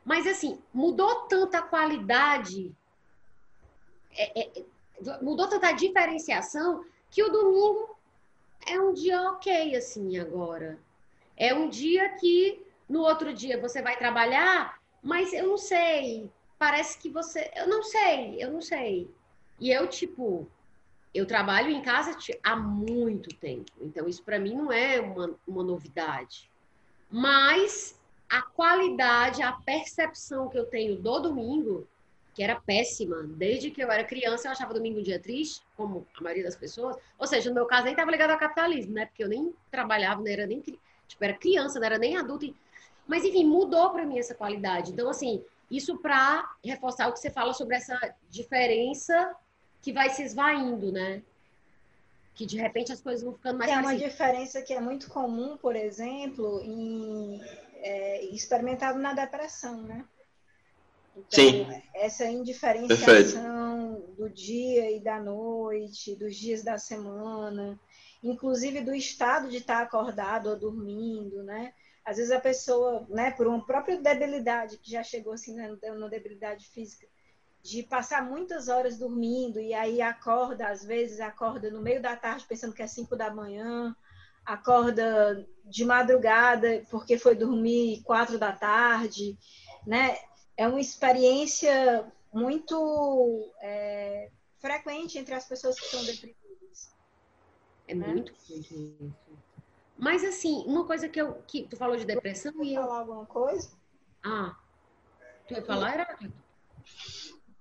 Mas, 0.04 0.26
assim, 0.26 0.58
mudou 0.72 1.26
tanta 1.26 1.60
qualidade, 1.60 2.74
é, 4.16 4.40
é, 4.40 4.64
mudou 5.20 5.48
tanta 5.48 5.72
diferenciação, 5.72 6.84
que 7.10 7.22
o 7.22 7.30
domingo 7.30 7.96
é 8.66 8.80
um 8.80 8.92
dia 8.92 9.20
ok, 9.30 9.76
assim, 9.76 10.18
agora. 10.18 10.78
É 11.36 11.52
um 11.54 11.68
dia 11.68 12.08
que 12.10 12.64
no 12.88 13.00
outro 13.00 13.32
dia 13.32 13.60
você 13.60 13.82
vai 13.82 13.96
trabalhar, 13.96 14.80
mas 15.02 15.32
eu 15.32 15.46
não 15.46 15.58
sei. 15.58 16.30
Parece 16.58 16.98
que 16.98 17.08
você. 17.08 17.50
Eu 17.54 17.68
não 17.68 17.82
sei, 17.82 18.42
eu 18.42 18.50
não 18.50 18.60
sei. 18.60 19.10
E 19.60 19.70
eu, 19.70 19.86
tipo, 19.88 20.48
eu 21.14 21.26
trabalho 21.26 21.70
em 21.70 21.82
casa 21.82 22.16
há 22.42 22.56
muito 22.56 23.34
tempo. 23.36 23.72
Então, 23.80 24.08
isso 24.08 24.22
para 24.22 24.38
mim 24.38 24.54
não 24.54 24.72
é 24.72 25.00
uma, 25.00 25.34
uma 25.46 25.62
novidade. 25.62 26.50
Mas 27.10 27.98
a 28.28 28.42
qualidade, 28.42 29.42
a 29.42 29.52
percepção 29.52 30.48
que 30.48 30.58
eu 30.58 30.66
tenho 30.66 30.96
do 30.96 31.20
domingo 31.20 31.88
que 32.38 32.42
era 32.44 32.54
péssima. 32.54 33.24
Desde 33.24 33.68
que 33.68 33.82
eu 33.82 33.90
era 33.90 34.04
criança, 34.04 34.46
eu 34.46 34.52
achava 34.52 34.72
domingo 34.72 35.00
um 35.00 35.02
dia 35.02 35.18
triste, 35.18 35.60
como 35.76 36.06
a 36.16 36.22
maioria 36.22 36.44
das 36.44 36.54
pessoas. 36.54 36.96
Ou 37.18 37.26
seja, 37.26 37.48
no 37.48 37.54
meu 37.56 37.66
caso, 37.66 37.82
nem 37.82 37.94
estava 37.94 38.12
ligado 38.12 38.30
ao 38.30 38.38
capitalismo, 38.38 38.92
né? 38.92 39.06
Porque 39.06 39.24
eu 39.24 39.28
nem 39.28 39.52
trabalhava, 39.72 40.20
não 40.20 40.28
era 40.30 40.46
nem 40.46 40.60
tipo, 40.60 40.78
era 41.20 41.34
criança, 41.34 41.80
não 41.80 41.86
era 41.86 41.98
nem 41.98 42.16
adulta. 42.16 42.46
Mas, 43.08 43.24
enfim, 43.24 43.44
mudou 43.44 43.90
para 43.90 44.06
mim 44.06 44.20
essa 44.20 44.36
qualidade. 44.36 44.92
Então, 44.92 45.10
assim, 45.10 45.42
isso 45.68 45.98
para 45.98 46.48
reforçar 46.64 47.08
o 47.08 47.12
que 47.12 47.18
você 47.18 47.28
fala 47.28 47.52
sobre 47.52 47.74
essa 47.74 47.98
diferença 48.30 49.34
que 49.88 49.92
vai 49.94 50.10
se 50.10 50.22
esvaindo, 50.22 50.92
né? 50.92 51.22
que 52.34 52.44
de 52.44 52.58
repente 52.58 52.92
as 52.92 53.00
coisas 53.00 53.22
vão 53.24 53.32
ficando 53.32 53.58
mais 53.58 53.70
Tem 53.70 53.80
uma 53.80 53.96
diferença 53.96 54.62
que 54.62 54.72
é 54.72 54.80
muito 54.80 55.08
comum, 55.08 55.56
por 55.56 55.74
exemplo, 55.74 56.60
em 56.62 57.40
é, 57.76 58.26
experimentado 58.26 58.96
na 58.98 59.12
depressão, 59.12 59.82
né? 59.82 60.04
Então, 61.16 61.26
Sim. 61.30 61.66
Essa 61.94 62.26
indiferenciação 62.26 63.94
Perfeito. 63.96 64.12
do 64.16 64.30
dia 64.30 64.88
e 64.94 65.00
da 65.00 65.18
noite, 65.18 66.14
dos 66.14 66.36
dias 66.36 66.62
da 66.62 66.78
semana, 66.78 67.80
inclusive 68.22 68.82
do 68.82 68.94
estado 68.94 69.48
de 69.48 69.56
estar 69.56 69.82
acordado 69.82 70.50
ou 70.50 70.56
dormindo, 70.56 71.42
né? 71.42 71.72
Às 72.04 72.18
vezes 72.18 72.30
a 72.30 72.38
pessoa, 72.38 73.04
né, 73.08 73.32
por 73.32 73.48
uma 73.48 73.66
própria 73.66 74.00
debilidade, 74.00 74.78
que 74.78 74.92
já 74.92 75.02
chegou 75.02 75.32
assim, 75.32 75.54
né, 75.54 75.76
uma 75.90 76.08
debilidade 76.08 76.68
física, 76.68 77.08
de 77.68 77.82
passar 77.82 78.24
muitas 78.24 78.68
horas 78.68 78.96
dormindo 78.96 79.60
e 79.60 79.74
aí 79.74 80.00
acorda, 80.00 80.68
às 80.68 80.82
vezes 80.82 81.20
acorda 81.20 81.70
no 81.70 81.82
meio 81.82 82.00
da 82.00 82.16
tarde 82.16 82.46
pensando 82.48 82.74
que 82.74 82.82
é 82.82 82.86
5 82.86 83.14
da 83.14 83.32
manhã, 83.32 83.94
acorda 84.44 85.46
de 85.64 85.84
madrugada 85.84 86.82
porque 86.90 87.18
foi 87.18 87.34
dormir 87.34 88.02
quatro 88.04 88.38
da 88.38 88.52
tarde, 88.52 89.36
né? 89.86 90.16
É 90.56 90.66
uma 90.66 90.80
experiência 90.80 92.10
muito 92.32 93.52
é, 93.60 94.30
frequente 94.58 95.18
entre 95.18 95.34
as 95.34 95.46
pessoas 95.46 95.78
que 95.78 95.84
estão 95.84 96.02
deprimidas. 96.04 96.90
É 97.86 97.94
né? 97.94 98.06
muito 98.06 98.32
isso. 98.48 99.14
Mas 99.96 100.24
assim, 100.24 100.64
uma 100.66 100.86
coisa 100.86 101.08
que 101.08 101.20
eu 101.20 101.34
que 101.46 101.64
tu 101.64 101.76
falou 101.76 101.96
de 101.96 102.06
depressão 102.06 102.64
e 102.64 102.74
eu 102.74 102.82
falar 102.82 103.00
alguma 103.00 103.26
coisa? 103.26 103.70
Ah, 104.24 104.56
tu 105.46 105.54
ia 105.54 105.62
falar, 105.62 105.92
era? 105.92 106.18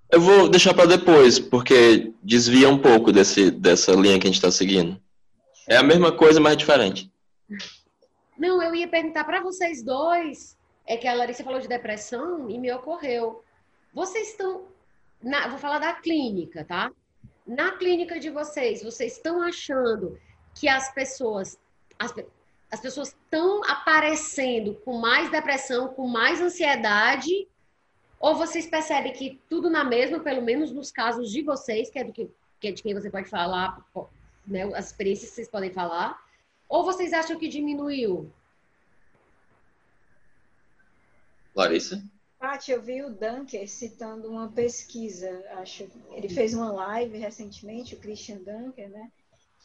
Eu 0.09 0.21
vou 0.21 0.47
deixar 0.47 0.73
para 0.73 0.85
depois, 0.85 1.38
porque 1.38 2.13
desvia 2.23 2.69
um 2.69 2.77
pouco 2.77 3.11
desse, 3.11 3.51
dessa 3.51 3.91
linha 3.91 4.17
que 4.17 4.25
a 4.25 4.29
gente 4.29 4.38
está 4.38 4.49
seguindo. 4.49 4.99
É 5.67 5.75
a 5.75 5.84
mesma 5.84 6.13
coisa, 6.13 6.39
mas 6.39 6.55
diferente. 6.55 7.11
Não, 8.38 8.61
eu 8.61 8.73
ia 8.73 8.88
perguntar 8.88 9.25
para 9.25 9.41
vocês 9.41 9.84
dois, 9.84 10.57
é 10.85 10.95
que 10.95 11.07
a 11.07 11.13
Larissa 11.13 11.43
falou 11.43 11.59
de 11.59 11.67
depressão 11.67 12.49
e 12.49 12.57
me 12.57 12.71
ocorreu. 12.71 13.43
Vocês 13.93 14.29
estão, 14.29 14.67
na, 15.21 15.49
vou 15.49 15.57
falar 15.57 15.79
da 15.79 15.93
clínica, 15.93 16.63
tá? 16.63 16.89
Na 17.45 17.73
clínica 17.73 18.17
de 18.17 18.29
vocês, 18.29 18.81
vocês 18.84 19.13
estão 19.13 19.41
achando 19.41 20.17
que 20.55 20.69
as 20.69 20.93
pessoas, 20.93 21.57
as, 21.99 22.13
as 22.71 22.79
pessoas 22.79 23.09
estão 23.09 23.61
aparecendo 23.65 24.75
com 24.85 24.99
mais 24.99 25.29
depressão, 25.29 25.89
com 25.89 26.07
mais 26.07 26.39
ansiedade 26.39 27.47
ou 28.19 28.35
vocês 28.35 28.65
percebem 28.65 29.14
que 29.14 29.39
tudo 29.49 29.69
na 29.69 29.84
mesma, 29.84 30.19
pelo 30.19 30.41
menos 30.41 30.72
nos 30.72 30.91
casos 30.91 31.31
de 31.31 31.41
vocês, 31.41 31.89
que 31.89 31.99
é, 31.99 32.03
do 32.03 32.11
que, 32.11 32.30
que 32.60 32.68
é 32.68 32.72
de 32.72 32.81
quem 32.81 32.94
você 32.94 33.10
pode 33.10 33.30
falar, 33.30 33.85
né, 34.45 34.64
as 34.76 34.88
experiências 34.88 35.30
que 35.30 35.35
vocês 35.35 35.49
podem 35.49 35.72
falar, 35.72 36.19
ou 36.68 36.84
vocês 36.84 37.14
acham 37.14 37.38
que 37.38 37.48
diminuiu? 37.48 38.31
Larissa? 41.56 42.03
Paty, 42.39 42.72
eu 42.72 42.81
vi 42.81 43.02
o 43.03 43.10
Dunker 43.10 43.68
citando 43.68 44.30
uma 44.30 44.48
pesquisa, 44.49 45.44
acho. 45.53 45.89
Ele 46.11 46.30
fez 46.30 46.53
uma 46.53 46.72
live 46.72 47.18
recentemente, 47.18 47.95
o 47.95 47.99
Christian 47.99 48.38
Dunker, 48.38 48.89
né? 48.89 49.11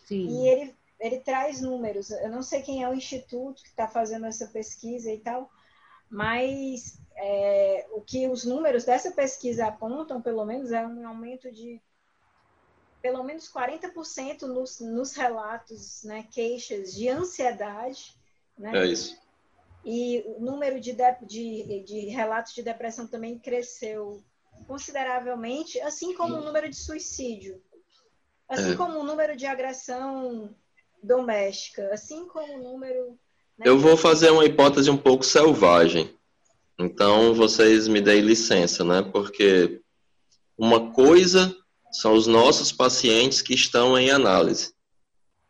Sim. 0.06 0.26
E 0.26 0.48
ele, 0.48 0.74
ele 0.98 1.18
traz 1.18 1.60
números. 1.60 2.10
Eu 2.10 2.30
não 2.30 2.42
sei 2.42 2.62
quem 2.62 2.82
é 2.82 2.88
o 2.88 2.94
instituto 2.94 3.62
que 3.62 3.68
está 3.68 3.86
fazendo 3.86 4.24
essa 4.24 4.46
pesquisa 4.46 5.12
e 5.12 5.18
tal, 5.18 5.50
mas 6.08 6.98
é, 7.16 7.86
o 7.92 8.00
que 8.00 8.28
os 8.28 8.44
números 8.44 8.84
dessa 8.84 9.10
pesquisa 9.10 9.66
apontam, 9.66 10.20
pelo 10.20 10.44
menos, 10.44 10.72
é 10.72 10.86
um 10.86 11.06
aumento 11.06 11.50
de 11.50 11.80
pelo 13.00 13.24
menos 13.24 13.50
40% 13.50 14.42
nos, 14.42 14.78
nos 14.78 15.12
relatos, 15.14 16.04
né, 16.04 16.24
queixas 16.30 16.94
de 16.94 17.08
ansiedade. 17.08 18.16
Né? 18.56 18.70
É 18.78 18.86
isso. 18.86 19.20
E 19.84 20.22
o 20.36 20.40
número 20.40 20.78
de, 20.78 20.92
de, 20.92 21.64
de, 21.64 21.80
de 21.80 22.00
relatos 22.10 22.54
de 22.54 22.62
depressão 22.62 23.06
também 23.08 23.38
cresceu 23.38 24.22
consideravelmente, 24.68 25.80
assim 25.80 26.14
como 26.14 26.36
o 26.36 26.44
número 26.44 26.68
de 26.68 26.76
suicídio, 26.76 27.60
assim 28.48 28.74
é. 28.74 28.76
como 28.76 29.00
o 29.00 29.04
número 29.04 29.36
de 29.36 29.46
agressão 29.46 30.54
doméstica, 31.02 31.92
assim 31.92 32.28
como 32.28 32.54
o 32.54 32.62
número 32.62 33.18
né? 33.58 33.68
Eu 33.68 33.78
vou 33.78 33.96
fazer 33.96 34.30
uma 34.30 34.44
hipótese 34.44 34.90
um 34.90 34.96
pouco 34.96 35.24
selvagem. 35.24 36.12
Então, 36.78 37.34
vocês 37.34 37.86
me 37.86 38.00
deem 38.00 38.22
licença, 38.22 38.84
né? 38.84 39.02
Porque 39.02 39.80
uma 40.56 40.92
coisa 40.92 41.54
são 41.90 42.14
os 42.14 42.26
nossos 42.26 42.72
pacientes 42.72 43.42
que 43.42 43.54
estão 43.54 43.98
em 43.98 44.10
análise. 44.10 44.72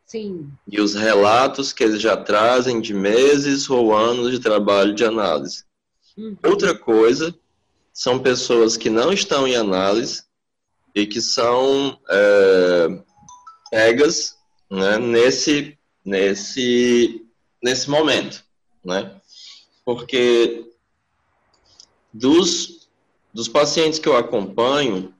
Sim. 0.06 0.50
E 0.68 0.80
os 0.80 0.94
relatos 0.94 1.72
que 1.72 1.82
eles 1.84 2.00
já 2.00 2.16
trazem 2.16 2.80
de 2.80 2.92
meses 2.92 3.70
ou 3.70 3.94
anos 3.94 4.30
de 4.30 4.38
trabalho 4.38 4.94
de 4.94 5.04
análise. 5.04 5.64
Uhum. 6.16 6.36
Outra 6.44 6.76
coisa 6.76 7.34
são 7.94 8.18
pessoas 8.18 8.76
que 8.76 8.90
não 8.90 9.12
estão 9.12 9.46
em 9.46 9.56
análise 9.56 10.24
e 10.94 11.06
que 11.06 11.22
são 11.22 11.98
é, 12.10 13.02
pegas 13.70 14.36
né, 14.70 14.98
nesse, 14.98 15.78
nesse 16.04 17.22
nesse 17.62 17.88
momento, 17.88 18.44
né? 18.84 19.14
Porque 19.84 20.64
dos, 22.12 22.88
dos 23.32 23.48
pacientes 23.48 23.98
que 23.98 24.08
eu 24.08 24.16
acompanho, 24.16 25.14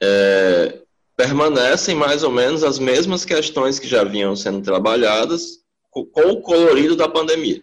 é, 0.00 0.80
permanecem 1.16 1.94
mais 1.94 2.22
ou 2.22 2.30
menos 2.30 2.64
as 2.64 2.78
mesmas 2.78 3.24
questões 3.24 3.78
que 3.78 3.86
já 3.86 4.04
vinham 4.04 4.34
sendo 4.34 4.62
trabalhadas 4.62 5.62
com, 5.90 6.04
com 6.06 6.30
o 6.30 6.42
colorido 6.42 6.96
da 6.96 7.08
pandemia. 7.08 7.62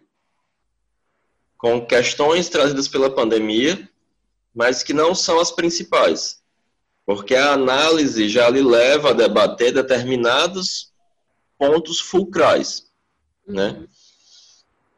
Com 1.57 1.85
questões 1.85 2.47
trazidas 2.47 2.87
pela 2.87 3.09
pandemia, 3.09 3.89
mas 4.53 4.83
que 4.83 4.93
não 4.93 5.13
são 5.13 5.39
as 5.39 5.51
principais. 5.51 6.41
Porque 7.05 7.35
a 7.35 7.53
análise 7.53 8.29
já 8.29 8.49
lhe 8.49 8.61
leva 8.61 9.09
a 9.09 9.13
debater 9.13 9.73
determinados 9.73 10.93
pontos 11.57 11.99
fulcrais, 11.99 12.87
né? 13.45 13.83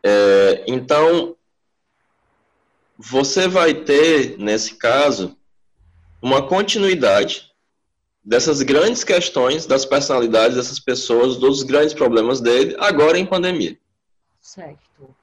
É, 0.03 0.63
então, 0.67 1.35
você 3.03 3.47
vai 3.47 3.73
ter, 3.73 4.37
nesse 4.37 4.75
caso, 4.75 5.35
uma 6.21 6.45
continuidade 6.47 7.51
dessas 8.23 8.61
grandes 8.61 9.03
questões 9.03 9.65
das 9.65 9.85
personalidades 9.85 10.55
dessas 10.55 10.79
pessoas, 10.79 11.37
dos 11.37 11.63
grandes 11.63 11.95
problemas 11.95 12.39
dele, 12.39 12.75
agora 12.79 13.17
em 13.17 13.25
pandemia. 13.25 13.75
Certo. 14.39 15.15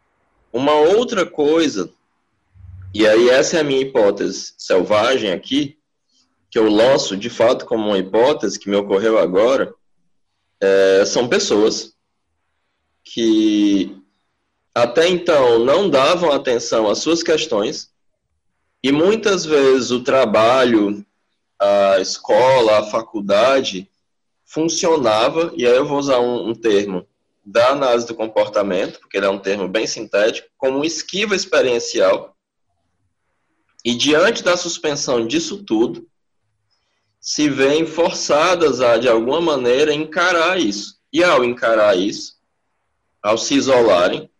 Uma 0.52 0.74
outra 0.74 1.24
coisa, 1.24 1.88
e 2.92 3.06
aí 3.06 3.30
essa 3.30 3.58
é 3.58 3.60
a 3.60 3.64
minha 3.64 3.82
hipótese 3.82 4.54
selvagem 4.58 5.30
aqui, 5.30 5.78
que 6.50 6.58
eu 6.58 6.68
lanço 6.68 7.16
de 7.16 7.30
fato 7.30 7.64
como 7.64 7.86
uma 7.86 7.98
hipótese 7.98 8.58
que 8.58 8.68
me 8.68 8.76
ocorreu 8.76 9.18
agora, 9.18 9.72
é, 10.60 11.04
são 11.04 11.28
pessoas 11.28 11.92
que 13.04 13.97
até 14.82 15.08
então 15.08 15.58
não 15.60 15.88
davam 15.88 16.30
atenção 16.30 16.88
às 16.88 16.98
suas 16.98 17.22
questões 17.22 17.90
e 18.82 18.92
muitas 18.92 19.44
vezes 19.44 19.90
o 19.90 20.04
trabalho, 20.04 21.04
a 21.60 21.98
escola, 22.00 22.78
a 22.78 22.84
faculdade 22.84 23.90
funcionava, 24.44 25.52
e 25.56 25.66
aí 25.66 25.76
eu 25.76 25.84
vou 25.84 25.98
usar 25.98 26.20
um, 26.20 26.48
um 26.48 26.54
termo 26.54 27.06
da 27.44 27.70
análise 27.70 28.06
do 28.06 28.14
comportamento, 28.14 29.00
porque 29.00 29.16
ele 29.16 29.26
é 29.26 29.30
um 29.30 29.38
termo 29.38 29.66
bem 29.66 29.86
sintético, 29.86 30.48
como 30.56 30.84
esquiva 30.84 31.34
experiencial. 31.34 32.36
E 33.84 33.94
diante 33.94 34.42
da 34.42 34.56
suspensão 34.56 35.26
disso 35.26 35.64
tudo, 35.64 36.06
se 37.20 37.48
veem 37.48 37.84
forçadas 37.84 38.80
a, 38.80 38.96
de 38.96 39.08
alguma 39.08 39.40
maneira, 39.40 39.92
encarar 39.92 40.58
isso. 40.58 40.98
E 41.12 41.24
ao 41.24 41.44
encarar 41.44 41.96
isso, 41.96 42.36
ao 43.22 43.36
se 43.36 43.54
isolarem, 43.54 44.30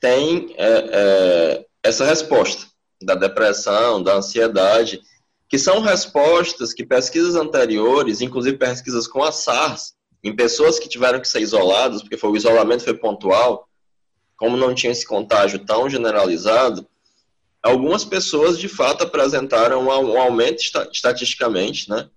tem 0.00 0.54
é, 0.56 0.66
é, 0.68 1.66
essa 1.82 2.04
resposta 2.04 2.66
da 3.02 3.14
depressão, 3.14 4.02
da 4.02 4.16
ansiedade, 4.16 5.00
que 5.48 5.58
são 5.58 5.80
respostas 5.80 6.72
que 6.72 6.84
pesquisas 6.84 7.34
anteriores, 7.34 8.20
inclusive 8.20 8.56
pesquisas 8.56 9.06
com 9.06 9.22
a 9.22 9.30
SARS, 9.30 9.94
em 10.22 10.34
pessoas 10.34 10.78
que 10.78 10.88
tiveram 10.88 11.20
que 11.20 11.28
ser 11.28 11.40
isoladas, 11.40 12.02
porque 12.02 12.16
foi, 12.16 12.30
o 12.30 12.36
isolamento 12.36 12.84
foi 12.84 12.94
pontual, 12.94 13.68
como 14.36 14.56
não 14.56 14.74
tinha 14.74 14.92
esse 14.92 15.06
contágio 15.06 15.64
tão 15.64 15.88
generalizado, 15.88 16.86
algumas 17.62 18.04
pessoas 18.04 18.58
de 18.58 18.68
fato 18.68 19.04
apresentaram 19.04 19.84
um 19.84 20.18
aumento 20.18 20.60
estatisticamente, 20.92 21.88
né? 21.88 22.08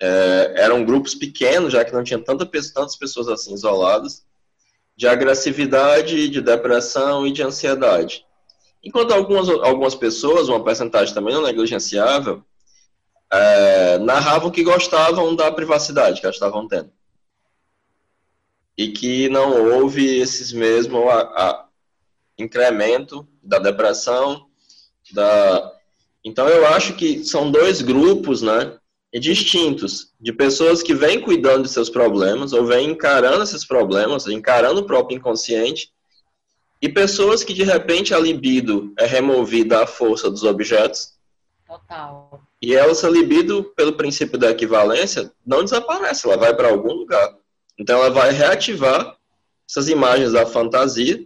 É, 0.00 0.54
eram 0.56 0.84
grupos 0.84 1.14
pequenos, 1.14 1.72
já 1.72 1.84
que 1.84 1.92
não 1.92 2.02
tinha 2.02 2.18
tanta, 2.18 2.44
tantas 2.44 2.96
pessoas 2.96 3.28
assim 3.28 3.54
isoladas, 3.54 4.24
de 5.02 5.08
agressividade, 5.08 6.28
de 6.28 6.40
depressão 6.40 7.26
e 7.26 7.32
de 7.32 7.42
ansiedade. 7.42 8.24
Enquanto 8.84 9.10
algumas, 9.10 9.48
algumas 9.48 9.96
pessoas, 9.96 10.48
uma 10.48 10.62
percentagem 10.62 11.12
também 11.12 11.34
não 11.34 11.42
negligenciável, 11.42 12.44
é, 13.28 13.98
narravam 13.98 14.48
que 14.48 14.62
gostavam 14.62 15.34
da 15.34 15.50
privacidade 15.50 16.20
que 16.20 16.26
elas 16.26 16.36
estavam 16.36 16.68
tendo. 16.68 16.92
e 18.78 18.92
que 18.92 19.28
não 19.28 19.72
houve 19.72 20.06
esses 20.06 20.52
mesmo 20.52 21.10
a, 21.10 21.20
a 21.20 21.68
incremento 22.38 23.26
da 23.42 23.58
depressão, 23.58 24.46
da 25.12 25.72
então 26.24 26.48
eu 26.48 26.64
acho 26.68 26.94
que 26.94 27.24
são 27.24 27.50
dois 27.50 27.82
grupos, 27.82 28.40
né, 28.40 28.78
distintos, 29.20 30.12
de 30.18 30.32
pessoas 30.32 30.82
que 30.82 30.94
vêm 30.94 31.20
cuidando 31.20 31.64
de 31.64 31.68
seus 31.68 31.90
problemas 31.90 32.52
ou 32.52 32.64
vêm 32.64 32.90
encarando 32.90 33.42
esses 33.42 33.64
problemas, 33.64 34.26
encarando 34.26 34.80
o 34.80 34.86
próprio 34.86 35.18
inconsciente, 35.18 35.92
e 36.80 36.88
pessoas 36.88 37.44
que 37.44 37.52
de 37.52 37.62
repente 37.62 38.14
a 38.14 38.18
libido 38.18 38.92
é 38.98 39.06
removida 39.06 39.82
à 39.82 39.86
força 39.86 40.30
dos 40.30 40.42
objetos. 40.42 41.12
Total. 41.66 42.40
E 42.60 42.74
essa 42.74 43.08
libido, 43.08 43.64
pelo 43.76 43.92
princípio 43.92 44.38
da 44.38 44.50
equivalência, 44.50 45.32
não 45.46 45.62
desaparece, 45.62 46.26
ela 46.26 46.36
vai 46.36 46.54
para 46.54 46.68
algum 46.68 46.92
lugar. 46.92 47.36
Então 47.78 47.98
ela 47.98 48.10
vai 48.10 48.32
reativar 48.32 49.16
essas 49.68 49.88
imagens 49.88 50.32
da 50.32 50.46
fantasia 50.46 51.24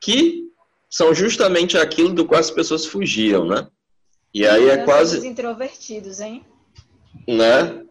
que 0.00 0.48
são 0.88 1.14
justamente 1.14 1.76
aquilo 1.76 2.12
do 2.12 2.24
qual 2.24 2.40
as 2.40 2.50
pessoas 2.50 2.86
fugiam, 2.86 3.44
né? 3.46 3.68
E 4.32 4.46
aí 4.46 4.68
é 4.68 4.78
quase 4.78 5.18
os 5.18 5.24
introvertidos, 5.24 6.20
hein? 6.20 6.44
Né? 7.26 7.86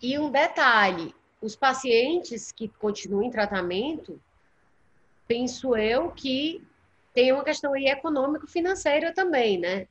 E 0.00 0.18
um 0.18 0.30
detalhe, 0.30 1.14
os 1.40 1.56
pacientes 1.56 2.52
que 2.52 2.68
continuam 2.68 3.24
em 3.24 3.30
tratamento, 3.30 4.20
penso 5.26 5.76
eu 5.76 6.10
que 6.10 6.64
tem 7.12 7.32
uma 7.32 7.44
questão 7.44 7.74
aí 7.74 7.86
econômico-financeira 7.86 9.12
também, 9.12 9.58
né? 9.58 9.88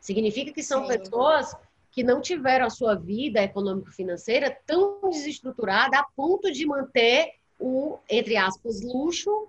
Significa 0.00 0.52
que 0.52 0.62
são 0.62 0.82
Sim. 0.82 0.98
pessoas 0.98 1.56
que 1.90 2.02
não 2.02 2.20
tiveram 2.20 2.66
a 2.66 2.70
sua 2.70 2.94
vida 2.94 3.42
econômico-financeira 3.42 4.56
tão 4.66 5.00
desestruturada 5.08 5.98
a 5.98 6.04
ponto 6.16 6.50
de 6.50 6.66
manter 6.66 7.34
o, 7.58 7.98
entre 8.08 8.36
aspas, 8.36 8.82
luxo 8.82 9.48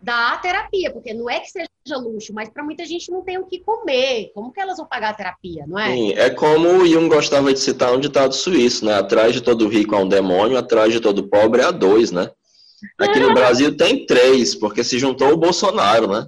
da 0.00 0.36
terapia, 0.38 0.92
porque 0.92 1.12
não 1.14 1.28
é 1.28 1.40
que 1.40 1.50
seja 1.50 1.66
luxo, 1.96 2.32
mas 2.32 2.48
para 2.48 2.62
muita 2.62 2.84
gente 2.84 3.10
não 3.10 3.22
tem 3.22 3.38
o 3.38 3.46
que 3.46 3.60
comer. 3.60 4.30
Como 4.34 4.52
que 4.52 4.60
elas 4.60 4.76
vão 4.76 4.86
pagar 4.86 5.10
a 5.10 5.14
terapia, 5.14 5.64
não 5.66 5.78
é? 5.78 5.92
Sim, 5.92 6.12
é 6.12 6.30
como 6.30 6.68
o 6.68 6.86
Jung 6.86 7.08
gostava 7.08 7.52
de 7.52 7.58
citar 7.58 7.94
um 7.94 8.00
ditado 8.00 8.34
suíço, 8.34 8.84
né? 8.84 8.94
Atrás 8.94 9.32
de 9.32 9.40
todo 9.40 9.68
rico 9.68 9.94
há 9.94 10.00
um 10.00 10.08
demônio, 10.08 10.58
atrás 10.58 10.92
de 10.92 11.00
todo 11.00 11.28
pobre 11.28 11.62
há 11.62 11.70
dois, 11.70 12.12
né? 12.12 12.30
Aqui 12.98 13.18
no 13.18 13.32
Brasil 13.34 13.76
tem 13.76 14.06
três, 14.06 14.54
porque 14.54 14.84
se 14.84 14.98
juntou 14.98 15.32
o 15.32 15.36
Bolsonaro, 15.36 16.06
né? 16.06 16.26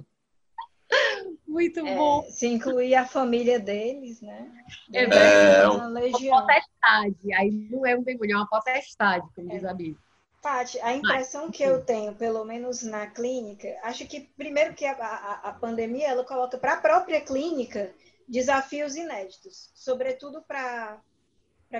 Muito 1.47 1.79
é, 1.79 1.95
bom. 1.95 2.23
Se 2.29 2.47
incluir 2.47 2.95
a 2.95 3.05
família 3.05 3.59
deles, 3.59 4.21
né? 4.21 4.47
É, 4.93 5.03
é 5.03 5.67
uma, 5.67 5.87
uma 5.87 6.01
potestade. 6.01 7.33
Aí 7.33 7.51
não 7.69 7.85
é 7.85 7.95
um 7.95 8.03
demônio, 8.03 8.33
é 8.33 8.37
uma 8.37 8.47
potestade, 8.47 9.25
como 9.35 9.51
é. 9.51 9.55
diz 9.55 9.65
a 9.65 9.73
Bíblia. 9.73 10.08
Paty, 10.41 10.79
a 10.79 10.93
impressão 10.93 11.47
Mas, 11.47 11.57
que 11.57 11.63
eu 11.63 11.83
tenho, 11.83 12.15
pelo 12.15 12.45
menos 12.45 12.81
na 12.81 13.07
clínica, 13.07 13.67
acho 13.83 14.07
que 14.07 14.21
primeiro 14.37 14.73
que 14.73 14.85
a, 14.85 14.93
a, 14.93 15.49
a 15.49 15.53
pandemia 15.53 16.07
ela 16.07 16.23
coloca 16.23 16.57
para 16.57 16.73
a 16.73 16.81
própria 16.81 17.19
clínica 17.19 17.93
desafios 18.27 18.95
inéditos, 18.95 19.71
sobretudo 19.73 20.41
para 20.41 21.01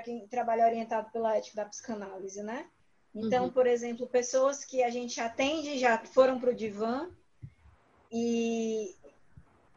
quem 0.04 0.28
trabalha 0.28 0.66
orientado 0.66 1.12
pela 1.12 1.38
ética 1.38 1.58
da 1.58 1.70
psicanálise, 1.70 2.42
né? 2.44 2.68
Então, 3.14 3.46
uhum. 3.46 3.52
por 3.52 3.66
exemplo, 3.66 4.08
pessoas 4.08 4.66
que 4.66 4.84
a 4.84 4.90
gente 4.90 5.20
atende 5.20 5.78
já 5.80 5.98
foram 5.98 6.40
para 6.40 6.52
o 6.52 6.56
divã 6.56 7.10
e 8.12 8.96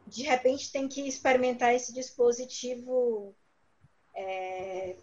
de 0.06 0.22
repente 0.24 0.70
tem 0.72 0.88
que 0.88 1.06
experimentar 1.06 1.74
esse 1.74 1.92
dispositivo 1.92 3.34
é, 4.14 4.96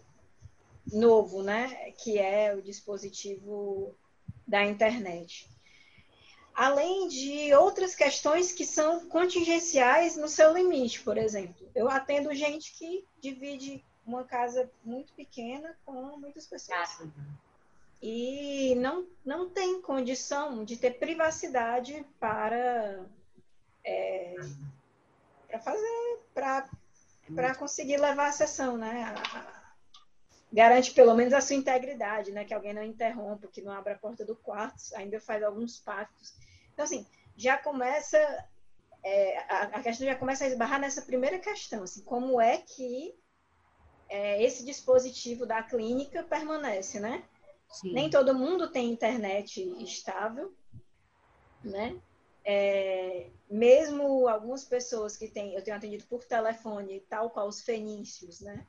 novo, 0.86 1.42
né? 1.42 1.92
Que 1.92 2.18
é 2.18 2.54
o 2.54 2.62
dispositivo 2.62 3.94
da 4.46 4.64
internet. 4.64 5.48
Além 6.54 7.08
de 7.08 7.54
outras 7.54 7.94
questões 7.94 8.52
que 8.52 8.66
são 8.66 9.08
contingenciais 9.08 10.16
no 10.16 10.28
seu 10.28 10.52
limite, 10.52 11.00
por 11.02 11.16
exemplo. 11.16 11.70
Eu 11.74 11.88
atendo 11.88 12.34
gente 12.34 12.72
que 12.72 13.04
divide 13.20 13.84
uma 14.04 14.24
casa 14.24 14.70
muito 14.84 15.12
pequena 15.14 15.76
com 15.86 16.18
muitas 16.18 16.46
pessoas. 16.46 17.00
E 18.02 18.74
não, 18.76 19.06
não 19.24 19.48
tem 19.48 19.80
condição 19.80 20.64
de 20.64 20.76
ter 20.76 20.98
privacidade 20.98 22.04
para, 22.18 23.04
é, 23.84 24.34
para 25.46 25.60
fazer, 25.60 26.18
para, 26.34 26.68
para 27.34 27.54
conseguir 27.54 27.98
levar 27.98 28.28
a 28.28 28.32
sessão, 28.32 28.76
né? 28.76 29.14
A, 29.34 29.59
garante 30.52 30.92
pelo 30.92 31.14
menos 31.14 31.32
a 31.32 31.40
sua 31.40 31.56
integridade, 31.56 32.32
né? 32.32 32.44
Que 32.44 32.54
alguém 32.54 32.74
não 32.74 32.82
interrompa, 32.82 33.48
que 33.48 33.62
não 33.62 33.72
abra 33.72 33.94
a 33.94 33.98
porta 33.98 34.24
do 34.24 34.36
quarto, 34.36 34.82
ainda 34.94 35.20
faz 35.20 35.42
alguns 35.42 35.78
pactos. 35.78 36.34
Então, 36.72 36.84
assim, 36.84 37.06
já 37.36 37.56
começa, 37.56 38.18
é, 39.02 39.38
a, 39.38 39.62
a, 39.62 39.82
questão 39.82 40.06
já 40.06 40.16
começa 40.16 40.44
a 40.44 40.48
esbarrar 40.48 40.80
nessa 40.80 41.02
primeira 41.02 41.38
questão, 41.38 41.84
assim, 41.84 42.02
como 42.02 42.40
é 42.40 42.58
que 42.58 43.14
é, 44.08 44.42
esse 44.42 44.64
dispositivo 44.64 45.46
da 45.46 45.62
clínica 45.62 46.22
permanece, 46.24 46.98
né? 46.98 47.22
Sim. 47.68 47.92
Nem 47.92 48.10
todo 48.10 48.34
mundo 48.34 48.70
tem 48.70 48.90
internet 48.90 49.62
estável, 49.82 50.52
né? 51.62 51.96
É, 52.44 53.28
mesmo 53.48 54.26
algumas 54.26 54.64
pessoas 54.64 55.16
que 55.16 55.28
têm, 55.28 55.54
eu 55.54 55.62
tenho 55.62 55.76
atendido 55.76 56.04
por 56.06 56.24
telefone, 56.24 57.00
tal 57.08 57.30
qual 57.30 57.46
os 57.46 57.60
fenícios, 57.60 58.40
né? 58.40 58.66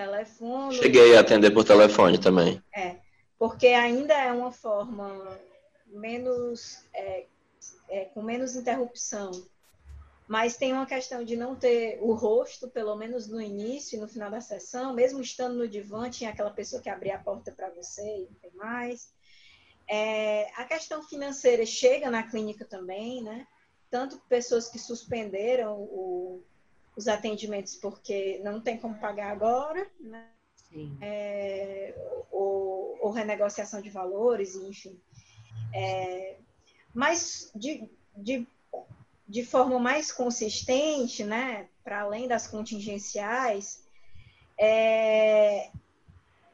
Telefone. 0.00 0.76
Cheguei 0.76 1.14
a 1.14 1.20
atender 1.20 1.50
por 1.50 1.62
telefone 1.62 2.18
também. 2.18 2.62
É, 2.74 2.96
porque 3.38 3.66
ainda 3.68 4.14
é 4.14 4.32
uma 4.32 4.50
forma 4.50 5.38
menos 5.86 6.82
é, 6.94 7.26
é, 7.90 8.04
com 8.06 8.22
menos 8.22 8.56
interrupção. 8.56 9.30
Mas 10.26 10.56
tem 10.56 10.72
uma 10.72 10.86
questão 10.86 11.22
de 11.22 11.36
não 11.36 11.54
ter 11.54 11.98
o 12.00 12.14
rosto, 12.14 12.68
pelo 12.68 12.96
menos 12.96 13.28
no 13.28 13.42
início 13.42 13.96
e 13.96 14.00
no 14.00 14.08
final 14.08 14.30
da 14.30 14.40
sessão, 14.40 14.94
mesmo 14.94 15.20
estando 15.20 15.56
no 15.56 15.68
divã, 15.68 16.08
tinha 16.08 16.30
aquela 16.30 16.50
pessoa 16.50 16.80
que 16.80 16.88
abria 16.88 17.16
a 17.16 17.18
porta 17.18 17.52
para 17.52 17.68
você 17.70 18.02
e 18.02 18.28
não 18.30 18.34
tem 18.40 18.52
mais. 18.54 19.12
É, 19.88 20.46
a 20.56 20.64
questão 20.64 21.02
financeira 21.02 21.66
chega 21.66 22.10
na 22.10 22.22
clínica 22.22 22.64
também, 22.64 23.22
né? 23.22 23.46
Tanto 23.90 24.18
pessoas 24.28 24.68
que 24.68 24.78
suspenderam 24.78 25.76
o, 25.76 26.42
os 27.00 27.08
atendimentos 27.08 27.76
porque 27.76 28.38
não 28.44 28.60
tem 28.60 28.76
como 28.76 28.94
pagar 28.94 29.32
agora, 29.32 29.90
né? 29.98 30.28
É, 31.00 31.94
ou, 32.30 32.98
ou, 33.00 33.10
renegociação 33.10 33.80
de 33.80 33.88
valores, 33.88 34.54
enfim. 34.54 35.00
É, 35.74 36.36
mas 36.94 37.50
de, 37.54 37.90
de, 38.14 38.46
de 39.26 39.44
forma 39.44 39.78
mais 39.80 40.12
consistente, 40.12 41.24
né, 41.24 41.68
para 41.82 42.02
além 42.02 42.28
das 42.28 42.46
contingenciais, 42.46 43.82
é, 44.58 45.70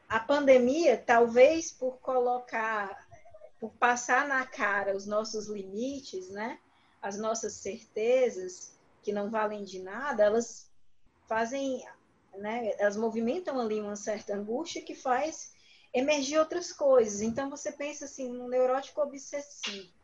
a 0.09 0.21
pandemia, 0.21 0.97
talvez 0.97 1.73
por 1.73 1.99
colocar, 1.99 3.07
por 3.61 3.73
passar 3.73 4.27
na 4.29 4.47
cara 4.47 4.97
os 4.97 5.07
nossos 5.07 5.49
limites, 5.49 6.31
né, 6.31 6.59
as 7.03 7.19
nossas 7.19 7.55
certezas, 7.55 8.76
que 9.07 9.13
não 9.13 9.31
valem 9.31 9.63
de 9.63 9.81
nada, 9.81 10.25
elas 10.25 10.69
fazem, 11.29 11.81
né, 12.35 12.73
elas 12.77 12.97
movimentam 12.97 13.61
ali 13.61 13.81
uma 13.81 13.95
certa 13.95 14.35
angústia 14.35 14.83
que 14.83 14.97
faz 14.97 15.53
emergir 15.95 16.41
outras 16.41 16.73
coisas. 16.73 17.23
Então 17.23 17.49
você 17.49 17.71
pensa 17.71 18.07
assim, 18.07 18.33
no 18.33 18.49
neurótico 18.49 19.01
obsessivo 19.01 19.95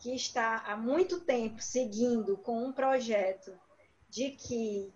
que 0.00 0.12
está 0.16 0.64
há 0.66 0.76
muito 0.76 1.20
tempo 1.20 1.62
seguindo 1.62 2.36
com 2.38 2.64
um 2.64 2.72
projeto 2.72 3.56
de 4.08 4.30
que 4.30 4.92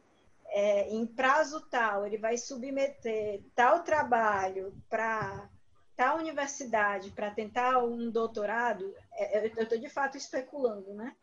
é, 0.49 0.89
em 0.91 1.07
prazo 1.07 1.60
tal 1.70 2.05
ele 2.05 2.18
vai 2.18 2.36
submeter 2.36 3.41
tal 3.55 3.84
trabalho 3.84 4.74
para 4.91 5.49
tal 5.94 6.18
universidade 6.18 7.12
para 7.12 7.31
tentar 7.31 7.84
um 7.84 8.10
doutorado, 8.10 8.92
é, 9.12 9.47
eu 9.47 9.62
estou 9.62 9.78
de 9.78 9.89
fato 9.89 10.16
especulando, 10.16 10.92
né? 10.92 11.15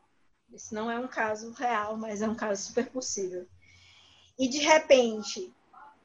Isso 0.54 0.76
não 0.76 0.92
é 0.92 1.00
um 1.00 1.08
caso 1.08 1.52
real, 1.54 1.98
mas 1.98 2.22
é 2.22 2.28
um 2.28 2.36
caso 2.36 2.64
super 2.64 2.90
possível. 2.90 3.48
E 4.38 4.48
de 4.48 4.60
repente, 4.60 5.54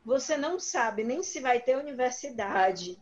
você 0.04 0.36
não 0.36 0.60
sabe 0.60 1.02
nem 1.02 1.22
se 1.22 1.40
vai 1.40 1.60
ter 1.60 1.76
universidade, 1.76 3.00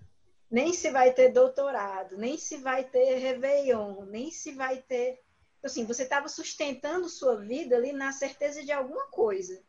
nem 0.51 0.73
se 0.73 0.91
vai 0.91 1.13
ter 1.13 1.33
doutorado, 1.33 2.17
nem 2.17 2.39
se 2.39 2.57
vai 2.57 2.85
ter 2.85 3.17
Réveillon, 3.17 4.05
nem 4.07 4.31
se 4.31 4.53
vai 4.53 4.79
ter. 4.79 5.21
Assim, 5.63 5.85
você 5.85 6.05
estava 6.05 6.29
sustentando 6.29 7.09
sua 7.09 7.37
vida 7.37 7.77
ali 7.77 7.93
na 7.93 8.13
certeza 8.13 8.63
de 8.63 8.73
alguma 8.73 9.07
coisa, 9.09 9.61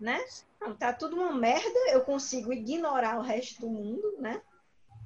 né? 0.00 0.24
Não, 0.60 0.74
tá 0.74 0.92
tudo 0.92 1.16
uma 1.16 1.32
merda, 1.32 1.78
eu 1.90 2.00
consigo 2.02 2.52
ignorar 2.52 3.18
o 3.18 3.22
resto 3.22 3.60
do 3.60 3.68
mundo, 3.68 4.16
né? 4.18 4.42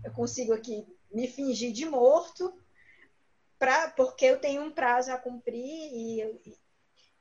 Eu 0.05 0.13
consigo 0.13 0.53
aqui 0.53 0.87
me 1.11 1.27
fingir 1.27 1.73
de 1.73 1.85
morto, 1.85 2.55
pra, 3.59 3.91
porque 3.91 4.25
eu 4.27 4.41
tenho 4.41 4.63
um 4.63 4.71
prazo 4.71 5.13
a 5.13 5.19
cumprir 5.19 5.65
e, 5.65 6.59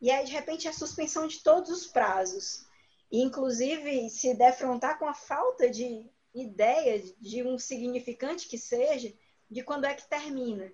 e 0.02 0.12
aí, 0.12 0.26
de 0.26 0.32
repente, 0.32 0.68
a 0.68 0.74
suspensão 0.74 1.28
de 1.28 1.42
todos 1.42 1.70
os 1.70 1.88
prazos. 1.88 2.66
E, 3.12 3.22
inclusive, 3.22 4.10
se 4.10 4.34
defrontar 4.34 5.00
com 5.00 5.08
a 5.08 5.14
falta 5.14 5.70
de 5.70 6.10
ideia 6.34 7.02
de 7.20 7.44
um 7.44 7.58
significante 7.58 8.48
que 8.48 8.58
seja 8.58 9.14
de 9.50 9.64
quando 9.64 9.86
é 9.86 9.94
que 9.94 10.08
termina. 10.08 10.72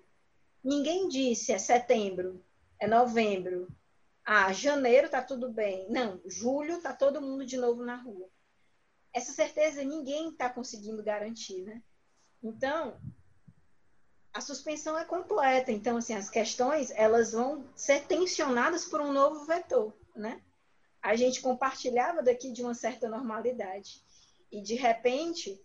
Ninguém 0.62 1.08
disse 1.08 1.52
é 1.52 1.58
setembro, 1.58 2.44
é 2.78 2.86
novembro, 2.86 3.68
ah, 4.24 4.52
janeiro 4.52 5.08
tá 5.08 5.20
tudo 5.20 5.50
bem. 5.50 5.88
Não, 5.90 6.20
julho 6.26 6.80
tá 6.80 6.92
todo 6.92 7.20
mundo 7.20 7.44
de 7.44 7.56
novo 7.56 7.84
na 7.84 7.96
rua. 7.96 8.28
Essa 9.12 9.32
certeza 9.32 9.82
ninguém 9.82 10.30
está 10.30 10.48
conseguindo 10.48 11.02
garantir, 11.02 11.62
né? 11.62 11.82
Então, 12.42 13.00
a 14.32 14.40
suspensão 14.40 14.98
é 14.98 15.04
completa. 15.04 15.70
Então, 15.70 15.96
assim, 15.96 16.14
as 16.14 16.30
questões 16.30 16.90
elas 16.92 17.32
vão 17.32 17.64
ser 17.74 18.04
tensionadas 18.06 18.84
por 18.84 19.00
um 19.00 19.12
novo 19.12 19.44
vetor, 19.44 19.92
né? 20.14 20.40
A 21.00 21.16
gente 21.16 21.40
compartilhava 21.40 22.22
daqui 22.22 22.52
de 22.52 22.62
uma 22.62 22.74
certa 22.74 23.08
normalidade 23.08 24.00
e 24.50 24.60
de 24.62 24.74
repente 24.74 25.60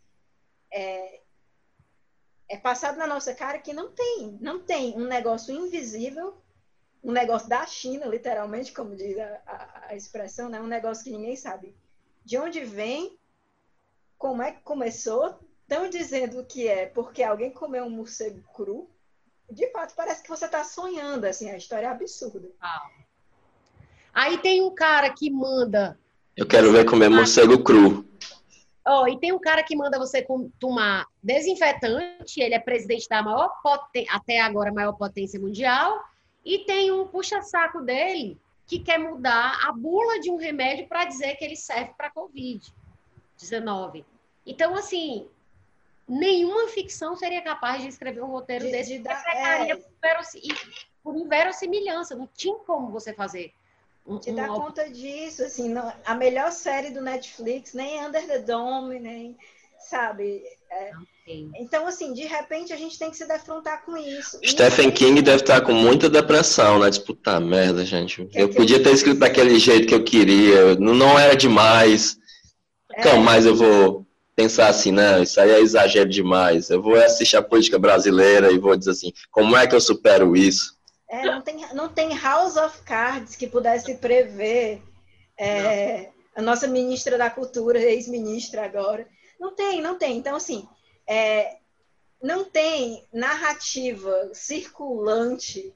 é, 0.71 1.21
é 2.49 2.57
passado 2.57 2.97
na 2.97 3.05
nossa 3.05 3.33
cara 3.35 3.59
que 3.59 3.71
não 3.71 3.91
tem, 3.91 4.37
não 4.41 4.59
tem 4.59 4.95
um 4.95 5.05
negócio 5.05 5.53
invisível 5.53 6.41
um 7.03 7.11
negócio 7.11 7.47
da 7.47 7.65
China, 7.65 8.05
literalmente, 8.05 8.73
como 8.73 8.95
diz 8.95 9.17
a, 9.17 9.41
a, 9.45 9.87
a, 9.89 9.95
expressão, 9.95 10.49
né? 10.49 10.59
um 10.59 10.67
negócio 10.67 11.03
que 11.03 11.11
ninguém 11.11 11.35
sabe 11.35 11.73
de 12.25 12.37
onde 12.37 12.65
vem, 12.65 13.17
como 14.17 14.41
é 14.41 14.51
que 14.51 14.61
começou, 14.61 15.39
estão 15.69 15.89
dizendo 15.89 16.43
que 16.45 16.65
é 16.67 16.85
porque 16.85 17.21
alguém 17.21 17.51
comeu 17.51 17.83
um 17.83 17.89
morcego 17.89 18.41
cru. 18.53 18.89
De 19.51 19.69
fato, 19.71 19.93
parece 19.95 20.23
que 20.23 20.29
você 20.29 20.45
está 20.45 20.63
sonhando, 20.63 21.25
assim, 21.25 21.49
a 21.49 21.57
história 21.57 21.87
é 21.87 21.89
absurda. 21.89 22.49
Ah. 22.61 22.89
Aí 24.13 24.37
tem 24.37 24.63
um 24.63 24.73
cara 24.73 25.09
que 25.09 25.29
manda. 25.29 25.99
Eu 26.35 26.47
quero 26.47 26.71
ver 26.71 26.85
comer 26.85 27.09
morcego 27.09 27.61
cru. 27.63 28.05
Oh, 28.89 29.05
e 29.05 29.19
tem 29.19 29.33
um 29.33 29.39
cara 29.39 29.61
que 29.63 29.75
manda 29.75 29.99
você 29.99 30.25
tomar 30.57 31.05
desinfetante, 31.21 32.39
ele 32.39 32.55
é 32.55 32.59
presidente 32.59 33.07
da 33.09 33.21
maior 33.21 33.49
potência, 33.61 34.09
até 34.13 34.39
agora 34.39 34.71
maior 34.71 34.93
potência 34.93 35.37
mundial, 35.37 36.01
e 36.45 36.59
tem 36.59 36.89
um 36.89 37.05
puxa-saco 37.05 37.81
dele 37.81 38.39
que 38.65 38.79
quer 38.79 38.97
mudar 38.97 39.59
a 39.67 39.73
bula 39.73 40.21
de 40.21 40.31
um 40.31 40.37
remédio 40.37 40.87
para 40.87 41.03
dizer 41.03 41.35
que 41.35 41.43
ele 41.43 41.57
serve 41.57 41.91
para 41.97 42.11
Covid-19. 42.11 44.05
Então, 44.45 44.73
assim, 44.73 45.27
nenhuma 46.07 46.67
ficção 46.69 47.15
seria 47.15 47.41
capaz 47.41 47.81
de 47.81 47.89
escrever 47.89 48.23
um 48.23 48.27
roteiro 48.27 48.65
de, 48.65 48.71
desse 48.71 48.97
de 48.97 48.99
dar, 48.99 49.23
é... 49.27 49.75
por, 51.03 51.15
inverossimilhança. 51.15 52.15
Não 52.15 52.29
tinha 52.33 52.55
como 52.55 52.91
você 52.91 53.13
fazer. 53.13 53.51
Um, 54.05 54.19
de 54.19 54.31
um... 54.31 54.35
dar 54.35 54.47
conta 54.47 54.89
disso, 54.89 55.43
assim, 55.43 55.69
não, 55.69 55.91
a 56.05 56.15
melhor 56.15 56.51
série 56.51 56.91
do 56.91 57.01
Netflix, 57.01 57.73
nem 57.73 58.05
Under 58.05 58.25
the 58.25 58.39
Dome, 58.39 58.99
nem, 58.99 59.37
sabe? 59.79 60.41
É, 60.71 60.91
então, 61.59 61.85
assim, 61.85 62.13
de 62.13 62.23
repente 62.23 62.71
a 62.71 62.77
gente 62.77 62.97
tem 62.97 63.09
que 63.09 63.17
se 63.17 63.27
defrontar 63.27 63.83
com 63.83 63.97
isso. 63.97 64.39
Stephen 64.45 64.91
King 64.91 65.21
deve 65.21 65.41
estar 65.41 65.59
com 65.59 65.73
muita 65.73 66.09
depressão, 66.09 66.79
né? 66.79 66.89
Disputar 66.89 67.41
merda, 67.41 67.85
gente. 67.85 68.25
Que 68.27 68.41
eu 68.41 68.49
que 68.49 68.55
podia 68.55 68.81
ter 68.81 68.91
escrito 68.91 69.19
daquele 69.19 69.59
jeito 69.59 69.87
que 69.87 69.93
eu 69.93 70.05
queria, 70.05 70.75
não, 70.75 70.93
não 70.93 71.19
era 71.19 71.35
demais. 71.35 72.17
É. 72.93 73.01
Então, 73.01 73.19
mas 73.19 73.45
eu 73.45 73.55
vou 73.55 74.06
pensar 74.37 74.67
assim, 74.67 74.91
não, 74.91 75.23
isso 75.23 75.41
aí 75.41 75.49
é 75.49 75.59
exagero 75.59 76.07
demais. 76.07 76.69
Eu 76.69 76.79
vou 76.79 76.95
assistir 76.95 77.35
a 77.35 77.41
política 77.41 77.79
brasileira 77.79 78.51
e 78.51 78.59
vou 78.59 78.77
dizer 78.77 78.91
assim, 78.91 79.11
como 79.31 79.57
é 79.57 79.65
que 79.65 79.73
eu 79.73 79.81
supero 79.81 80.35
isso? 80.35 80.77
É, 81.09 81.25
não 81.25 81.41
tem, 81.41 81.73
não 81.73 81.89
tem 81.89 82.15
House 82.15 82.55
of 82.55 82.83
Cards 82.83 83.35
que 83.35 83.47
pudesse 83.47 83.95
prever 83.95 84.83
é, 85.39 86.11
a 86.35 86.41
nossa 86.43 86.67
ministra 86.67 87.17
da 87.17 87.31
Cultura, 87.31 87.79
ex-ministra 87.79 88.63
agora. 88.63 89.07
Não 89.39 89.55
tem, 89.55 89.81
não 89.81 89.97
tem. 89.97 90.17
Então, 90.17 90.35
assim, 90.35 90.67
é, 91.07 91.57
não 92.21 92.45
tem 92.45 93.07
narrativa 93.11 94.29
circulante 94.33 95.73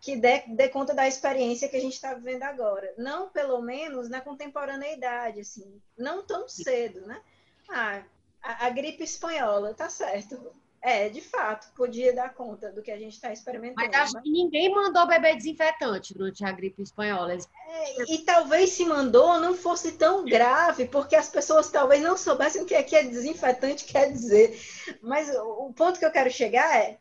que 0.00 0.16
dê, 0.16 0.42
dê, 0.48 0.68
conta 0.68 0.94
da 0.94 1.06
experiência 1.06 1.68
que 1.68 1.76
a 1.76 1.80
gente 1.80 1.92
está 1.92 2.14
vivendo 2.14 2.42
agora. 2.42 2.92
Não, 2.98 3.28
pelo 3.28 3.60
menos, 3.62 4.08
na 4.08 4.20
contemporaneidade, 4.20 5.40
assim. 5.40 5.80
Não 5.96 6.26
tão 6.26 6.48
cedo, 6.48 7.02
né? 7.02 7.20
Ah, 7.72 8.02
a, 8.42 8.66
a 8.66 8.70
gripe 8.70 9.04
espanhola, 9.04 9.74
tá 9.74 9.88
certo. 9.88 10.52
É, 10.82 11.10
de 11.10 11.20
fato, 11.20 11.70
podia 11.74 12.14
dar 12.14 12.32
conta 12.32 12.72
do 12.72 12.80
que 12.80 12.90
a 12.90 12.98
gente 12.98 13.12
está 13.12 13.30
experimentando. 13.30 13.86
Mas 13.86 13.94
acho 13.94 14.14
né? 14.14 14.22
que 14.22 14.30
ninguém 14.30 14.74
mandou 14.74 15.06
beber 15.06 15.36
desinfetante 15.36 16.14
durante 16.14 16.42
a 16.42 16.50
gripe 16.52 16.80
espanhola. 16.80 17.34
É, 17.34 18.14
e 18.14 18.18
talvez 18.24 18.70
se 18.70 18.86
mandou 18.86 19.38
não 19.38 19.54
fosse 19.54 19.92
tão 19.92 20.24
grave, 20.24 20.86
porque 20.86 21.14
as 21.14 21.28
pessoas 21.28 21.70
talvez 21.70 22.00
não 22.02 22.16
soubessem 22.16 22.62
o 22.62 22.64
que 22.64 22.74
é 22.74 22.82
que 22.82 22.96
é 22.96 23.02
desinfetante 23.02 23.84
quer 23.84 24.10
dizer. 24.10 24.58
Mas 25.02 25.28
o 25.36 25.70
ponto 25.74 25.98
que 25.98 26.06
eu 26.06 26.10
quero 26.10 26.30
chegar 26.30 26.74
é 26.74 26.98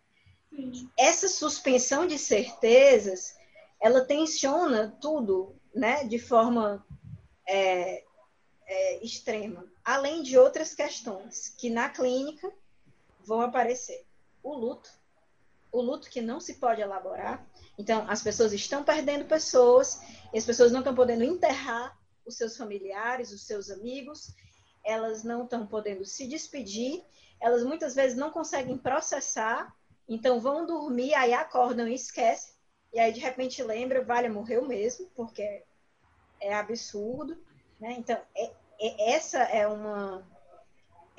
essa 0.97 1.29
suspensão 1.29 2.05
de 2.05 2.17
certezas, 2.17 3.37
ela 3.79 4.01
tensiona 4.01 4.97
tudo, 4.99 5.55
né, 5.73 6.03
de 6.03 6.19
forma 6.19 6.85
é, 7.47 8.03
é, 8.65 9.05
extrema, 9.05 9.68
além 9.89 10.21
de 10.21 10.37
outras 10.37 10.75
questões 10.75 11.49
que 11.57 11.67
na 11.67 11.89
clínica 11.89 12.53
vão 13.25 13.41
aparecer. 13.41 14.05
O 14.43 14.53
luto, 14.53 14.87
o 15.71 15.81
luto 15.81 16.11
que 16.11 16.21
não 16.21 16.39
se 16.39 16.59
pode 16.59 16.79
elaborar. 16.79 17.43
Então, 17.75 18.05
as 18.07 18.21
pessoas 18.21 18.53
estão 18.53 18.83
perdendo 18.83 19.25
pessoas, 19.25 19.99
e 20.31 20.37
as 20.37 20.45
pessoas 20.45 20.71
não 20.71 20.81
estão 20.81 20.93
podendo 20.93 21.23
enterrar 21.23 21.97
os 22.23 22.37
seus 22.37 22.55
familiares, 22.55 23.31
os 23.31 23.47
seus 23.47 23.71
amigos, 23.71 24.35
elas 24.85 25.23
não 25.23 25.45
estão 25.45 25.65
podendo 25.65 26.05
se 26.05 26.27
despedir, 26.27 27.03
elas 27.41 27.63
muitas 27.63 27.95
vezes 27.95 28.15
não 28.15 28.29
conseguem 28.29 28.77
processar, 28.77 29.75
então 30.07 30.39
vão 30.39 30.67
dormir, 30.67 31.15
aí 31.15 31.33
acordam 31.33 31.87
e 31.87 31.95
esquecem, 31.95 32.53
e 32.93 32.99
aí 32.99 33.11
de 33.11 33.19
repente 33.19 33.63
lembra, 33.63 34.05
vale, 34.05 34.29
morreu 34.29 34.63
mesmo, 34.67 35.09
porque 35.15 35.63
é 36.39 36.53
absurdo, 36.53 37.35
né? 37.79 37.95
Então, 37.97 38.21
é, 38.35 38.51
essa 38.79 39.39
é 39.39 39.67
uma 39.67 40.25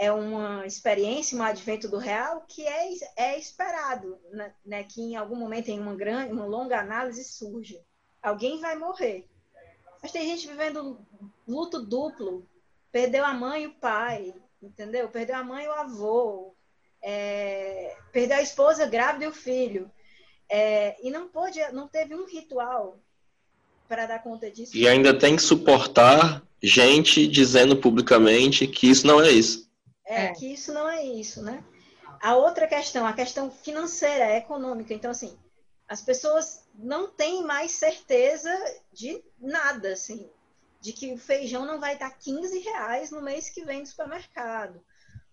é 0.01 0.11
uma 0.11 0.67
experiência, 0.67 1.37
um 1.37 1.43
advento 1.43 1.87
do 1.87 1.99
real 1.99 2.47
que 2.49 2.67
é, 2.67 2.89
é 3.17 3.39
esperado, 3.39 4.19
né, 4.33 4.55
né? 4.65 4.83
que 4.83 5.03
em 5.03 5.15
algum 5.15 5.37
momento, 5.37 5.69
em 5.69 5.79
uma 5.79 5.95
grande, 5.95 6.33
uma 6.33 6.47
longa 6.47 6.81
análise, 6.81 7.23
surge. 7.23 7.79
Alguém 8.23 8.59
vai 8.61 8.77
morrer. 8.77 9.29
Mas 10.03 10.11
tem 10.11 10.27
gente 10.27 10.49
vivendo 10.49 10.99
luto 11.47 11.85
duplo, 11.85 12.49
perdeu 12.91 13.27
a 13.27 13.35
mãe 13.35 13.65
e 13.65 13.67
o 13.67 13.75
pai, 13.75 14.35
entendeu? 14.63 15.07
Perdeu 15.11 15.37
a 15.37 15.45
mãe 15.45 15.67
e 15.67 15.69
o 15.69 15.73
avô, 15.73 16.55
é, 17.03 17.95
perdeu 18.11 18.39
a 18.39 18.43
esposa 18.43 18.87
grávida 18.87 19.27
e 19.27 19.29
o 19.29 19.35
filho. 19.35 19.91
É, 20.49 20.97
e 21.07 21.11
não 21.11 21.29
pôde, 21.29 21.61
não 21.73 21.87
teve 21.87 22.15
um 22.15 22.25
ritual 22.25 22.99
para 23.87 24.07
dar 24.07 24.23
conta 24.23 24.51
disso. 24.51 24.75
E 24.75 24.89
ainda 24.89 25.17
tem 25.17 25.37
que 25.37 25.43
suportar 25.43 26.43
gente 26.63 27.27
dizendo 27.27 27.77
publicamente 27.77 28.67
que 28.67 28.91
isso 28.91 29.07
não 29.07 29.21
é 29.21 29.31
isso. 29.31 29.69
É, 30.07 30.27
é, 30.27 30.33
que 30.33 30.53
isso 30.53 30.73
não 30.73 30.89
é 30.89 31.05
isso, 31.05 31.43
né? 31.43 31.65
A 32.21 32.37
outra 32.37 32.67
questão, 32.67 33.07
a 33.07 33.13
questão 33.13 33.51
financeira, 33.51 34.37
econômica. 34.37 34.93
Então, 34.93 35.11
assim, 35.11 35.39
as 35.89 36.03
pessoas 36.03 36.69
não 36.75 37.09
têm 37.09 37.43
mais 37.43 37.73
certeza 37.73 38.51
de 38.93 39.23
nada, 39.41 39.93
assim, 39.93 40.29
de 40.81 40.93
que 40.93 41.13
o 41.13 41.19
feijão 41.19 41.65
não 41.65 41.81
vai 41.81 41.95
estar 41.95 42.11
15 42.11 42.59
reais 42.59 43.11
no 43.11 43.23
mês 43.23 43.49
que 43.49 43.65
vem 43.65 43.81
no 43.81 43.87
supermercado, 43.87 44.83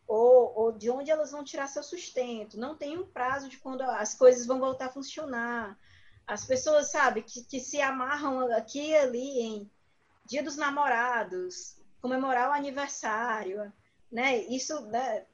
ou, 0.07 0.53
ou 0.55 0.71
de 0.71 0.89
onde 0.89 1.11
elas 1.11 1.31
vão 1.31 1.43
tirar 1.43 1.67
seu 1.67 1.83
sustento. 1.83 2.59
Não 2.59 2.75
tem 2.75 2.97
um 2.97 3.05
prazo 3.05 3.49
de 3.49 3.57
quando 3.57 3.81
as 3.81 4.13
coisas 4.13 4.45
vão 4.45 4.59
voltar 4.59 4.87
a 4.87 4.91
funcionar. 4.91 5.77
As 6.25 6.45
pessoas, 6.45 6.89
sabe, 6.89 7.23
que, 7.23 7.43
que 7.43 7.59
se 7.59 7.81
amarram 7.81 8.39
aqui 8.55 8.89
e 8.89 8.95
ali 8.95 9.39
em 9.39 9.71
Dia 10.27 10.43
dos 10.43 10.57
Namorados, 10.57 11.77
comemorar 12.01 12.49
o 12.49 12.53
aniversário, 12.53 13.71
né? 14.11 14.37
Isso 14.45 14.79
né, 14.87 15.25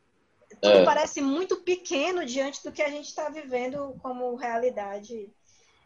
tudo 0.62 0.78
é. 0.78 0.86
parece 0.86 1.22
muito 1.22 1.58
pequeno 1.58 2.26
diante 2.26 2.64
do 2.64 2.72
que 2.72 2.82
a 2.82 2.90
gente 2.90 3.08
está 3.08 3.30
vivendo 3.30 3.96
como 4.02 4.36
realidade. 4.36 5.32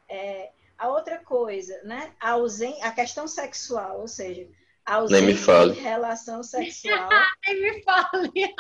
É, 0.09 0.51
a 0.77 0.89
outra 0.89 1.17
coisa, 1.17 1.81
né? 1.83 2.13
A, 2.19 2.31
ausen 2.31 2.81
a 2.83 2.91
questão 2.91 3.27
sexual, 3.27 4.01
ou 4.01 4.07
seja, 4.07 4.47
a 4.85 4.95
ausência 4.95 5.73
de 5.73 5.79
relação 5.79 6.43
sexual. 6.43 7.09
Nem 7.47 7.61
me 7.61 7.83
fale. 7.83 8.55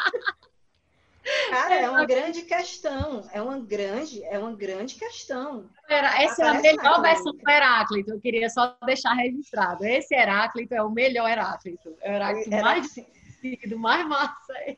Cara, 1.49 1.75
é 1.75 1.89
uma 1.89 2.05
grande 2.05 2.41
questão. 2.43 3.27
É 3.31 3.41
uma 3.41 3.59
grande, 3.59 4.23
é 4.23 4.39
uma 4.39 4.55
grande 4.55 4.95
questão. 4.95 5.69
Essa 5.87 6.43
é 6.43 6.47
a 6.47 6.53
melhor 6.61 7.01
versão 7.01 7.33
do 7.33 7.49
Heráclito. 7.49 8.11
Eu 8.11 8.21
queria 8.21 8.49
só 8.49 8.77
deixar 8.85 9.13
registrado. 9.13 9.85
Esse 9.85 10.15
Heráclito 10.15 10.73
é 10.73 10.81
o 10.81 10.89
melhor 10.89 11.29
Heráclito. 11.29 11.95
É 12.01 12.11
o 12.11 12.15
Heráclito 12.15 12.49
mais 12.49 12.91
sentido, 12.91 13.77
mais 13.77 14.07
massa 14.07 14.53
é. 14.59 14.77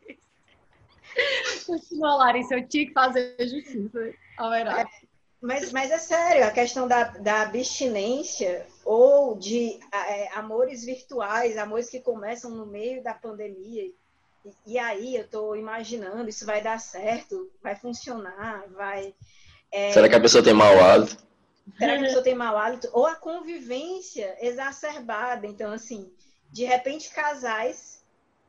Continua, 1.65 2.15
Larissa, 2.15 2.55
eu 2.55 2.67
tinha 2.67 2.85
que 2.85 2.93
fazer 2.93 3.35
justiça 3.39 4.13
ao 4.37 4.53
É, 4.53 4.85
mas, 5.41 5.71
mas 5.71 5.89
é 5.89 5.97
sério, 5.97 6.45
a 6.45 6.51
questão 6.51 6.87
da, 6.87 7.03
da 7.03 7.41
abstinência 7.41 8.65
ou 8.85 9.35
de 9.35 9.79
é, 9.91 10.29
amores 10.37 10.85
virtuais, 10.85 11.57
amores 11.57 11.89
que 11.89 11.99
começam 11.99 12.51
no 12.51 12.65
meio 12.65 13.01
da 13.01 13.13
pandemia 13.13 13.89
E, 14.45 14.73
e 14.73 14.79
aí 14.79 15.15
eu 15.15 15.23
estou 15.23 15.55
imaginando, 15.55 16.29
isso 16.29 16.45
vai 16.45 16.61
dar 16.61 16.79
certo, 16.79 17.51
vai 17.61 17.75
funcionar, 17.75 18.65
vai. 18.69 19.13
É... 19.71 19.91
Será 19.91 20.09
que 20.09 20.15
a 20.15 20.21
pessoa 20.21 20.43
tem 20.43 20.53
mau 20.53 20.79
hálito? 20.79 21.17
Será 21.77 21.93
que 21.93 21.99
a 21.99 22.07
pessoa 22.07 22.23
tem 22.23 22.35
mau 22.35 22.57
hálito? 22.57 22.89
Ou 22.93 23.05
a 23.05 23.15
convivência 23.15 24.35
exacerbada. 24.39 25.45
Então, 25.45 25.71
assim, 25.71 26.11
de 26.51 26.65
repente, 26.65 27.11
casais, 27.11 28.03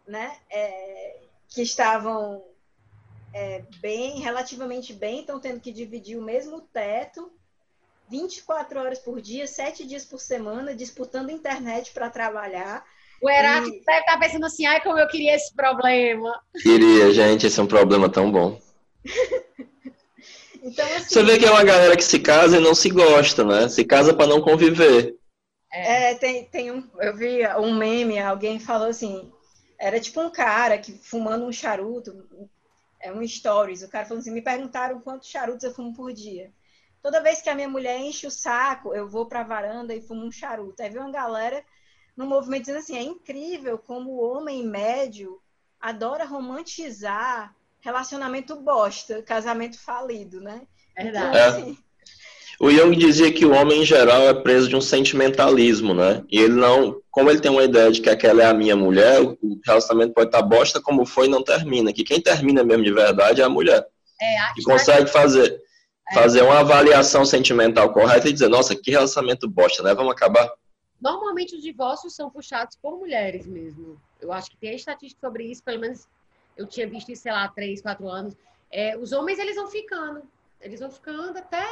né, 0.07 0.36
é, 0.51 1.20
que 1.49 1.62
estavam 1.62 2.43
é, 3.33 3.62
bem, 3.81 4.20
relativamente 4.20 4.93
bem, 4.93 5.20
estão 5.20 5.39
tendo 5.39 5.60
que 5.60 5.73
dividir 5.73 6.17
o 6.17 6.23
mesmo 6.23 6.60
teto 6.60 7.31
24 8.10 8.81
horas 8.81 8.99
por 8.99 9.20
dia, 9.20 9.47
7 9.47 9.86
dias 9.86 10.05
por 10.05 10.20
semana, 10.20 10.75
disputando 10.75 11.31
internet 11.31 11.93
para 11.93 12.10
trabalhar. 12.10 12.85
O 13.23 13.29
Heráclito 13.29 13.85
deve 13.85 14.01
estar 14.01 14.13
tá 14.13 14.19
pensando 14.19 14.47
assim, 14.47 14.67
ai, 14.67 14.81
como 14.81 14.99
eu 14.99 15.07
queria 15.09 15.35
esse 15.35 15.55
problema. 15.55 16.41
Queria, 16.63 17.13
gente, 17.13 17.47
esse 17.47 17.61
é 17.61 17.63
um 17.63 17.67
problema 17.67 18.09
tão 18.09 18.33
bom. 18.33 18.59
então, 20.63 20.87
assim, 20.97 21.09
Você 21.09 21.23
vê 21.23 21.39
que 21.39 21.45
é 21.45 21.51
uma 21.51 21.65
galera 21.65 21.97
que 21.97 22.05
se 22.05 22.19
casa 22.19 22.57
e 22.57 22.61
não 22.61 22.75
se 22.75 22.89
gosta, 22.89 23.45
né? 23.45 23.69
Se 23.69 23.85
casa 23.85 24.15
para 24.15 24.27
não 24.27 24.41
conviver. 24.41 25.17
É, 25.71 26.15
tem, 26.15 26.47
tem 26.47 26.71
um, 26.71 26.89
eu 26.99 27.17
vi 27.17 27.47
um 27.59 27.75
meme, 27.75 28.19
alguém 28.19 28.59
falou 28.59 28.89
assim, 28.89 29.31
era 29.79 30.01
tipo 30.01 30.21
um 30.21 30.31
cara 30.31 30.77
que 30.79 30.93
fumando 30.93 31.45
um 31.45 31.53
charuto, 31.53 32.27
é 33.01 33.13
um 33.13 33.27
stories, 33.27 33.83
o 33.83 33.89
cara 33.89 34.05
falou 34.05 34.21
assim, 34.21 34.33
me 34.33 34.43
perguntaram 34.43 35.01
quantos 35.01 35.29
charutos 35.29 35.63
eu 35.63 35.73
fumo 35.73 35.95
por 35.95 36.13
dia. 36.13 36.51
Toda 37.03 37.23
vez 37.23 37.41
que 37.41 37.49
a 37.49 37.55
minha 37.55 37.69
mulher 37.69 37.99
enche 37.99 38.27
o 38.27 38.31
saco, 38.31 38.95
eu 38.95 39.09
vou 39.09 39.27
para 39.27 39.41
a 39.41 39.45
varanda 39.45 39.95
e 39.95 40.03
fumo 40.03 40.27
um 40.27 40.33
charuto. 40.33 40.83
Aí 40.83 40.91
vem 40.91 41.01
uma 41.01 41.11
galera 41.11 41.65
no 42.21 42.27
movimento 42.27 42.63
dizendo 42.63 42.79
assim: 42.79 42.97
é 42.97 43.03
incrível 43.03 43.79
como 43.79 44.11
o 44.11 44.23
homem 44.23 44.65
médio 44.65 45.41
adora 45.81 46.27
romantizar 46.27 47.55
relacionamento 47.81 48.55
bosta, 48.57 49.23
casamento 49.23 49.81
falido, 49.81 50.41
né? 50.41 50.63
Verdade. 50.95 51.29
Então, 51.29 51.49
assim, 51.49 51.79
é. 51.87 51.91
O 52.63 52.71
Jung 52.71 52.95
dizia 52.95 53.33
que 53.33 53.47
o 53.47 53.55
homem 53.55 53.81
em 53.81 53.87
geral 53.87 54.21
é 54.29 54.35
preso 54.35 54.69
de 54.69 54.77
um 54.77 54.83
sentimentalismo, 54.83 55.95
né? 55.95 56.23
E 56.31 56.39
ele 56.39 56.53
não, 56.53 57.01
como 57.11 57.31
ele 57.31 57.41
tem 57.41 57.51
uma 57.51 57.65
ideia 57.65 57.91
de 57.91 58.03
que 58.03 58.11
aquela 58.11 58.43
é 58.43 58.47
a 58.47 58.53
minha 58.53 58.77
mulher, 58.77 59.23
o 59.23 59.39
relacionamento 59.65 60.13
pode 60.13 60.29
estar 60.29 60.43
bosta 60.43 60.79
como 60.79 61.07
foi 61.07 61.25
e 61.27 61.31
não 61.31 61.43
termina. 61.43 61.91
Que 61.91 62.05
quem 62.05 62.21
termina 62.21 62.63
mesmo 62.63 62.85
de 62.85 62.93
verdade 62.93 63.41
é 63.41 63.45
a 63.45 63.49
mulher. 63.49 63.87
É, 64.21 64.53
que 64.55 64.63
consegue 64.63 65.07
fazer 65.07 65.59
fazer 66.13 66.43
uma 66.43 66.59
avaliação 66.59 67.25
sentimental 67.25 67.93
correta 67.93 68.29
e 68.29 68.33
dizer, 68.33 68.49
nossa, 68.49 68.75
que 68.75 68.91
relacionamento 68.91 69.49
bosta, 69.49 69.83
né? 69.83 69.95
Vamos 69.95 70.13
acabar? 70.13 70.51
Normalmente 71.01 71.57
os 71.57 71.62
divórcios 71.62 72.15
são 72.15 72.31
puxados 72.31 72.77
por 72.77 72.99
mulheres 72.99 73.47
mesmo. 73.47 74.01
Eu 74.20 74.33
acho 74.33 74.51
que 74.51 74.57
tem 74.57 74.75
estatística 74.75 75.27
sobre 75.27 75.45
isso, 75.45 75.62
pelo 75.62 75.81
menos 75.81 76.07
eu 76.57 76.67
tinha 76.67 76.87
visto 76.87 77.11
isso, 77.11 77.23
sei 77.23 77.33
lá, 77.33 77.49
três, 77.49 77.81
quatro 77.81 78.07
anos. 78.09 78.37
É, 78.70 78.97
os 78.97 79.12
homens, 79.12 79.39
eles 79.39 79.57
vão 79.57 79.69
ficando. 79.69 80.23
Eles 80.61 80.81
vão 80.81 80.91
ficando 80.91 81.39
até... 81.39 81.65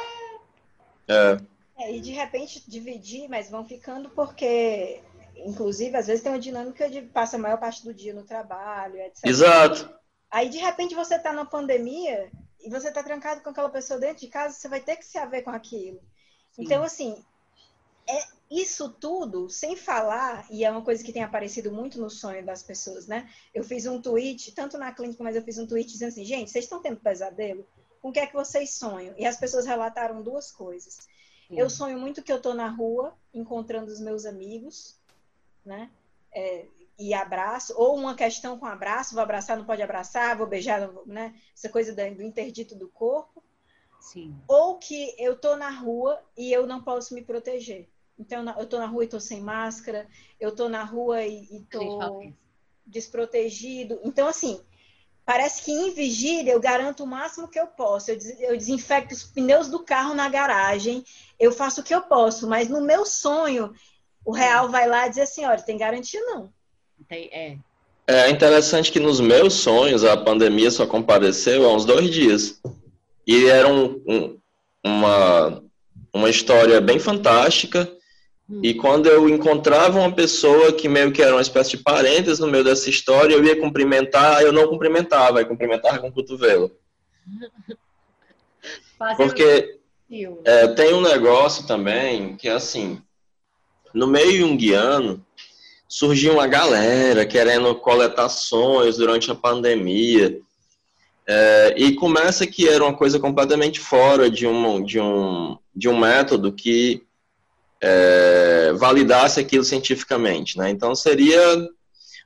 É. 1.06 1.36
é. 1.76 1.94
E 1.94 2.00
de 2.00 2.10
repente 2.12 2.62
dividir, 2.66 3.28
mas 3.28 3.50
vão 3.50 3.66
ficando 3.66 4.08
porque, 4.10 5.02
inclusive, 5.36 5.94
às 5.94 6.06
vezes 6.06 6.22
tem 6.22 6.32
uma 6.32 6.38
dinâmica 6.38 6.88
de 6.88 7.02
passa 7.02 7.36
a 7.36 7.38
maior 7.38 7.58
parte 7.58 7.84
do 7.84 7.92
dia 7.92 8.14
no 8.14 8.24
trabalho, 8.24 8.98
etc. 9.00 9.26
Exato. 9.26 9.94
Aí, 10.30 10.48
de 10.48 10.58
repente, 10.58 10.94
você 10.94 11.16
está 11.16 11.32
na 11.32 11.44
pandemia 11.44 12.30
e 12.60 12.70
você 12.70 12.88
está 12.88 13.02
trancado 13.02 13.42
com 13.42 13.50
aquela 13.50 13.68
pessoa 13.68 14.00
dentro 14.00 14.20
de 14.20 14.28
casa, 14.28 14.54
você 14.54 14.68
vai 14.68 14.80
ter 14.80 14.96
que 14.96 15.04
se 15.04 15.18
haver 15.18 15.42
com 15.42 15.50
aquilo. 15.50 16.00
Sim. 16.52 16.64
Então, 16.64 16.82
assim, 16.82 17.22
é 18.08 18.37
isso 18.50 18.88
tudo, 18.88 19.50
sem 19.50 19.76
falar, 19.76 20.46
e 20.50 20.64
é 20.64 20.70
uma 20.70 20.82
coisa 20.82 21.04
que 21.04 21.12
tem 21.12 21.22
aparecido 21.22 21.70
muito 21.70 22.00
no 22.00 22.08
sonho 22.08 22.44
das 22.44 22.62
pessoas, 22.62 23.06
né? 23.06 23.28
Eu 23.52 23.62
fiz 23.62 23.86
um 23.86 24.00
tweet, 24.00 24.52
tanto 24.52 24.78
na 24.78 24.92
clínica, 24.92 25.22
mas 25.22 25.36
eu 25.36 25.42
fiz 25.42 25.58
um 25.58 25.66
tweet 25.66 25.90
dizendo 25.90 26.08
assim, 26.08 26.24
gente, 26.24 26.50
vocês 26.50 26.64
estão 26.64 26.80
tendo 26.80 26.98
pesadelo? 26.98 27.66
Com 28.00 28.08
o 28.08 28.12
que 28.12 28.20
é 28.20 28.26
que 28.26 28.34
vocês 28.34 28.74
sonham? 28.74 29.14
E 29.18 29.26
as 29.26 29.36
pessoas 29.36 29.66
relataram 29.66 30.22
duas 30.22 30.50
coisas. 30.50 30.94
Sim. 31.48 31.58
Eu 31.58 31.68
sonho 31.68 31.98
muito 31.98 32.22
que 32.22 32.32
eu 32.32 32.36
estou 32.36 32.54
na 32.54 32.68
rua, 32.68 33.14
encontrando 33.34 33.92
os 33.92 34.00
meus 34.00 34.24
amigos, 34.24 34.96
né? 35.64 35.90
É, 36.32 36.66
e 36.98 37.14
abraço, 37.14 37.74
ou 37.76 37.96
uma 37.96 38.14
questão 38.14 38.58
com 38.58 38.66
abraço, 38.66 39.14
vou 39.14 39.22
abraçar, 39.22 39.56
não 39.56 39.64
pode 39.64 39.82
abraçar, 39.82 40.36
vou 40.36 40.46
beijar, 40.46 40.90
né? 41.06 41.34
Essa 41.54 41.68
coisa 41.68 41.94
do 41.94 42.22
interdito 42.22 42.74
do 42.74 42.88
corpo. 42.88 43.42
Sim. 44.00 44.34
Ou 44.48 44.78
que 44.78 45.14
eu 45.18 45.36
tô 45.36 45.56
na 45.56 45.70
rua 45.70 46.22
e 46.36 46.52
eu 46.52 46.66
não 46.66 46.82
posso 46.82 47.14
me 47.14 47.22
proteger. 47.22 47.88
Então, 48.18 48.44
eu 48.58 48.66
tô 48.66 48.78
na 48.78 48.86
rua 48.86 49.04
e 49.04 49.08
tô 49.08 49.20
sem 49.20 49.40
máscara, 49.40 50.08
eu 50.40 50.54
tô 50.54 50.68
na 50.68 50.82
rua 50.82 51.22
e, 51.24 51.44
e 51.50 51.60
tô 51.70 52.32
desprotegido. 52.84 54.00
Então, 54.02 54.26
assim, 54.26 54.60
parece 55.24 55.62
que 55.62 55.70
em 55.70 55.92
vigília 55.92 56.52
eu 56.52 56.60
garanto 56.60 57.04
o 57.04 57.06
máximo 57.06 57.48
que 57.48 57.60
eu 57.60 57.66
posso. 57.66 58.10
Eu, 58.10 58.18
eu 58.40 58.56
desinfecto 58.56 59.14
os 59.14 59.22
pneus 59.22 59.68
do 59.68 59.80
carro 59.80 60.14
na 60.14 60.28
garagem, 60.28 61.04
eu 61.38 61.52
faço 61.52 61.80
o 61.80 61.84
que 61.84 61.94
eu 61.94 62.02
posso, 62.02 62.48
mas 62.48 62.68
no 62.68 62.80
meu 62.80 63.06
sonho, 63.06 63.72
o 64.24 64.32
real 64.32 64.68
vai 64.68 64.88
lá 64.88 65.06
e 65.06 65.10
diz 65.10 65.18
assim: 65.18 65.44
olha, 65.44 65.62
tem 65.62 65.78
garantia 65.78 66.20
não. 66.22 66.52
Tem, 67.08 67.28
é. 67.32 67.58
É 68.06 68.30
interessante 68.30 68.90
que 68.90 68.98
nos 68.98 69.20
meus 69.20 69.52
sonhos 69.52 70.02
a 70.02 70.16
pandemia 70.16 70.70
só 70.70 70.86
compareceu 70.86 71.68
há 71.68 71.74
uns 71.74 71.84
dois 71.84 72.10
dias. 72.10 72.58
E 73.26 73.44
era 73.44 73.68
um, 73.68 74.02
um, 74.08 74.38
uma, 74.82 75.62
uma 76.14 76.30
história 76.30 76.80
bem 76.80 76.98
fantástica. 76.98 77.86
Hum. 78.48 78.60
E 78.62 78.74
quando 78.74 79.06
eu 79.06 79.28
encontrava 79.28 79.98
uma 79.98 80.12
pessoa 80.12 80.72
que 80.72 80.88
meio 80.88 81.12
que 81.12 81.22
era 81.22 81.34
uma 81.34 81.42
espécie 81.42 81.70
de 81.70 81.78
parênteses 81.78 82.38
no 82.38 82.46
meio 82.46 82.64
dessa 82.64 82.88
história, 82.88 83.34
eu 83.34 83.44
ia 83.44 83.60
cumprimentar, 83.60 84.42
eu 84.42 84.52
não 84.52 84.68
cumprimentava, 84.68 85.40
eu 85.40 85.46
cumprimentava 85.46 85.98
com 85.98 86.08
o 86.08 86.12
cotovelo. 86.12 86.70
Porque 89.16 89.78
é, 90.44 90.68
tem 90.68 90.94
um 90.94 91.00
negócio 91.00 91.66
também 91.66 92.36
que 92.36 92.48
é 92.48 92.52
assim, 92.52 93.00
no 93.92 94.06
meio 94.06 94.38
junguiano, 94.38 95.24
surgiu 95.88 96.34
uma 96.34 96.46
galera 96.46 97.24
querendo 97.24 97.74
coletar 97.76 98.28
sonhos 98.28 98.96
durante 98.96 99.30
a 99.30 99.34
pandemia. 99.34 100.40
É, 101.26 101.74
e 101.76 101.94
começa 101.94 102.46
que 102.46 102.66
era 102.66 102.82
uma 102.82 102.94
coisa 102.94 103.20
completamente 103.20 103.78
fora 103.78 104.30
de 104.30 104.46
um, 104.46 104.82
de 104.82 104.98
um, 104.98 105.58
de 105.74 105.88
um 105.88 105.98
método 105.98 106.52
que 106.52 107.02
é, 107.80 108.72
validasse 108.74 109.40
aquilo 109.40 109.64
cientificamente. 109.64 110.58
Né? 110.58 110.70
Então, 110.70 110.94
seria, 110.94 111.40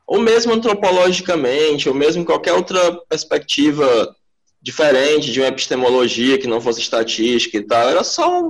ou 0.07 0.21
mesmo 0.21 0.53
antropologicamente, 0.53 1.89
ou 1.89 1.95
mesmo 1.95 2.25
qualquer 2.25 2.53
outra 2.53 2.93
perspectiva 3.09 4.15
diferente 4.61 5.33
de 5.33 5.41
uma 5.41 5.49
epistemologia 5.49 6.39
que 6.39 6.47
não 6.47 6.61
fosse 6.61 6.81
estatística 6.81 7.57
e 7.57 7.63
tal, 7.63 7.89
era 7.89 8.05
só 8.05 8.43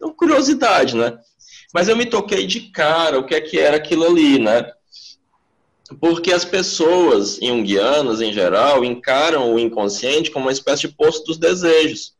uma 0.00 0.14
curiosidade, 0.14 0.96
né? 0.96 1.16
Mas 1.72 1.88
eu 1.88 1.96
me 1.96 2.04
toquei 2.04 2.46
de 2.46 2.62
cara 2.72 3.18
o 3.18 3.24
que 3.24 3.34
é 3.34 3.40
que 3.40 3.58
era 3.58 3.76
aquilo 3.76 4.04
ali, 4.04 4.38
né? 4.38 4.70
Porque 6.00 6.32
as 6.32 6.44
pessoas 6.44 7.38
junguianas, 7.40 8.20
em 8.20 8.32
geral, 8.32 8.84
encaram 8.84 9.54
o 9.54 9.58
inconsciente 9.58 10.30
como 10.30 10.46
uma 10.46 10.52
espécie 10.52 10.88
de 10.88 10.94
posto 10.94 11.26
dos 11.26 11.38
desejos. 11.38 12.14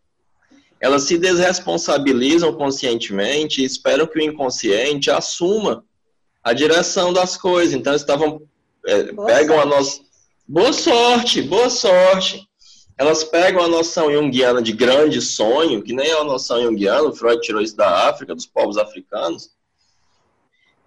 Elas 0.83 1.05
se 1.05 1.17
desresponsabilizam 1.17 2.53
conscientemente 2.53 3.63
e 3.63 3.65
esperam 3.65 4.07
que 4.07 4.19
o 4.19 4.23
inconsciente 4.23 5.11
assuma 5.11 5.83
a 6.45 6.53
direção 6.53 7.13
das 7.13 7.39
coisas. 7.39 7.73
Então, 7.73 7.95
estavam. 7.95 8.43
É, 8.85 9.05
pegam 9.05 9.57
sorte. 9.57 9.61
a 9.61 9.65
nossa. 9.65 10.01
Boa 10.47 10.73
sorte, 10.75 11.41
boa 11.41 11.71
sorte 11.71 12.47
elas 13.03 13.25
pegam 13.25 13.63
a 13.63 13.69
noção 13.69 14.13
junguiana 14.13 14.63
de 14.63 14.73
grande 14.73 15.21
sonho, 15.21 15.83
que 15.83 15.93
nem 15.93 16.07
é 16.07 16.21
a 16.21 16.25
noção 16.25 16.63
junguiana, 16.63 17.09
o 17.09 17.13
Freud 17.13 17.41
tirou 17.41 17.61
isso 17.61 17.77
da 17.77 18.09
África, 18.09 18.35
dos 18.35 18.47
povos 18.47 18.79
africanos, 18.79 19.51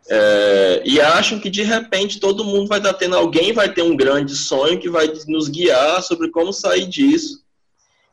é, 0.07 0.82
e 0.85 1.01
acham 1.01 1.40
que 1.40 1.49
de 1.49 1.64
repente 1.64 2.19
todo 2.19 2.45
mundo 2.45 2.67
vai 2.67 2.77
estar 2.77 2.93
tendo, 2.93 3.17
alguém 3.17 3.51
vai 3.51 3.74
ter 3.74 3.82
um 3.82 3.98
grande 3.98 4.35
sonho 4.35 4.80
que 4.80 4.90
vai 4.90 5.11
nos 5.27 5.49
guiar 5.49 6.01
sobre 6.03 6.30
como 6.30 6.53
sair 6.53 6.88
disso. 6.88 7.43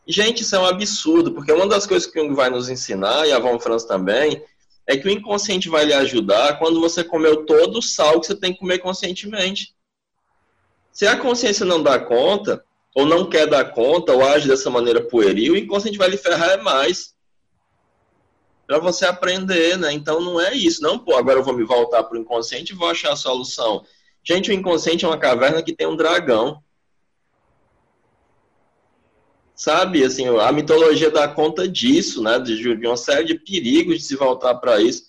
Gente, 0.06 0.42
isso 0.42 0.56
é 0.56 0.58
um 0.58 0.66
absurdo, 0.66 1.32
porque 1.32 1.52
uma 1.52 1.66
das 1.66 1.86
coisas 1.86 2.10
que 2.10 2.18
o 2.18 2.24
Jung 2.24 2.34
vai 2.34 2.50
nos 2.50 2.68
ensinar, 2.68 3.26
e 3.26 3.32
a 3.32 3.38
Von 3.38 3.60
Franz 3.60 3.84
também, 3.84 4.42
é 4.86 4.96
que 4.96 5.06
o 5.06 5.10
inconsciente 5.10 5.68
vai 5.68 5.84
lhe 5.84 5.94
ajudar 5.94 6.58
quando 6.58 6.80
você 6.80 7.04
comeu 7.04 7.46
todo 7.46 7.78
o 7.78 7.82
sal 7.82 8.20
que 8.20 8.26
você 8.26 8.34
tem 8.34 8.52
que 8.52 8.58
comer 8.58 8.78
conscientemente. 8.78 9.74
Se 10.92 11.06
a 11.06 11.16
consciência 11.16 11.64
não 11.64 11.82
dá 11.82 11.98
conta, 11.98 12.64
ou 12.94 13.06
não 13.06 13.28
quer 13.28 13.46
dar 13.46 13.72
conta, 13.72 14.12
ou 14.12 14.24
age 14.24 14.48
dessa 14.48 14.68
maneira 14.68 15.00
pueril, 15.00 15.54
o 15.54 15.56
inconsciente 15.56 15.96
vai 15.96 16.08
lhe 16.08 16.16
ferrar 16.16 16.62
mais. 16.62 17.14
Para 18.66 18.78
você 18.78 19.06
aprender, 19.06 19.78
né? 19.78 19.92
Então 19.92 20.20
não 20.20 20.40
é 20.40 20.54
isso. 20.54 20.82
Não, 20.82 20.98
pô, 20.98 21.16
agora 21.16 21.38
eu 21.38 21.44
vou 21.44 21.54
me 21.54 21.64
voltar 21.64 22.02
para 22.02 22.18
o 22.18 22.20
inconsciente 22.20 22.72
e 22.72 22.76
vou 22.76 22.88
achar 22.88 23.12
a 23.12 23.16
solução. 23.16 23.84
Gente, 24.22 24.50
o 24.50 24.54
inconsciente 24.54 25.04
é 25.04 25.08
uma 25.08 25.18
caverna 25.18 25.62
que 25.62 25.74
tem 25.74 25.86
um 25.86 25.96
dragão. 25.96 26.62
Sabe, 29.62 30.02
assim, 30.02 30.26
a 30.26 30.50
mitologia 30.50 31.08
dá 31.08 31.28
conta 31.28 31.68
disso, 31.68 32.20
né? 32.20 32.36
De, 32.40 32.56
de 32.76 32.84
uma 32.84 32.96
série 32.96 33.24
de 33.26 33.36
perigos 33.36 33.98
de 33.98 34.02
se 34.02 34.16
voltar 34.16 34.56
para 34.56 34.82
isso. 34.82 35.04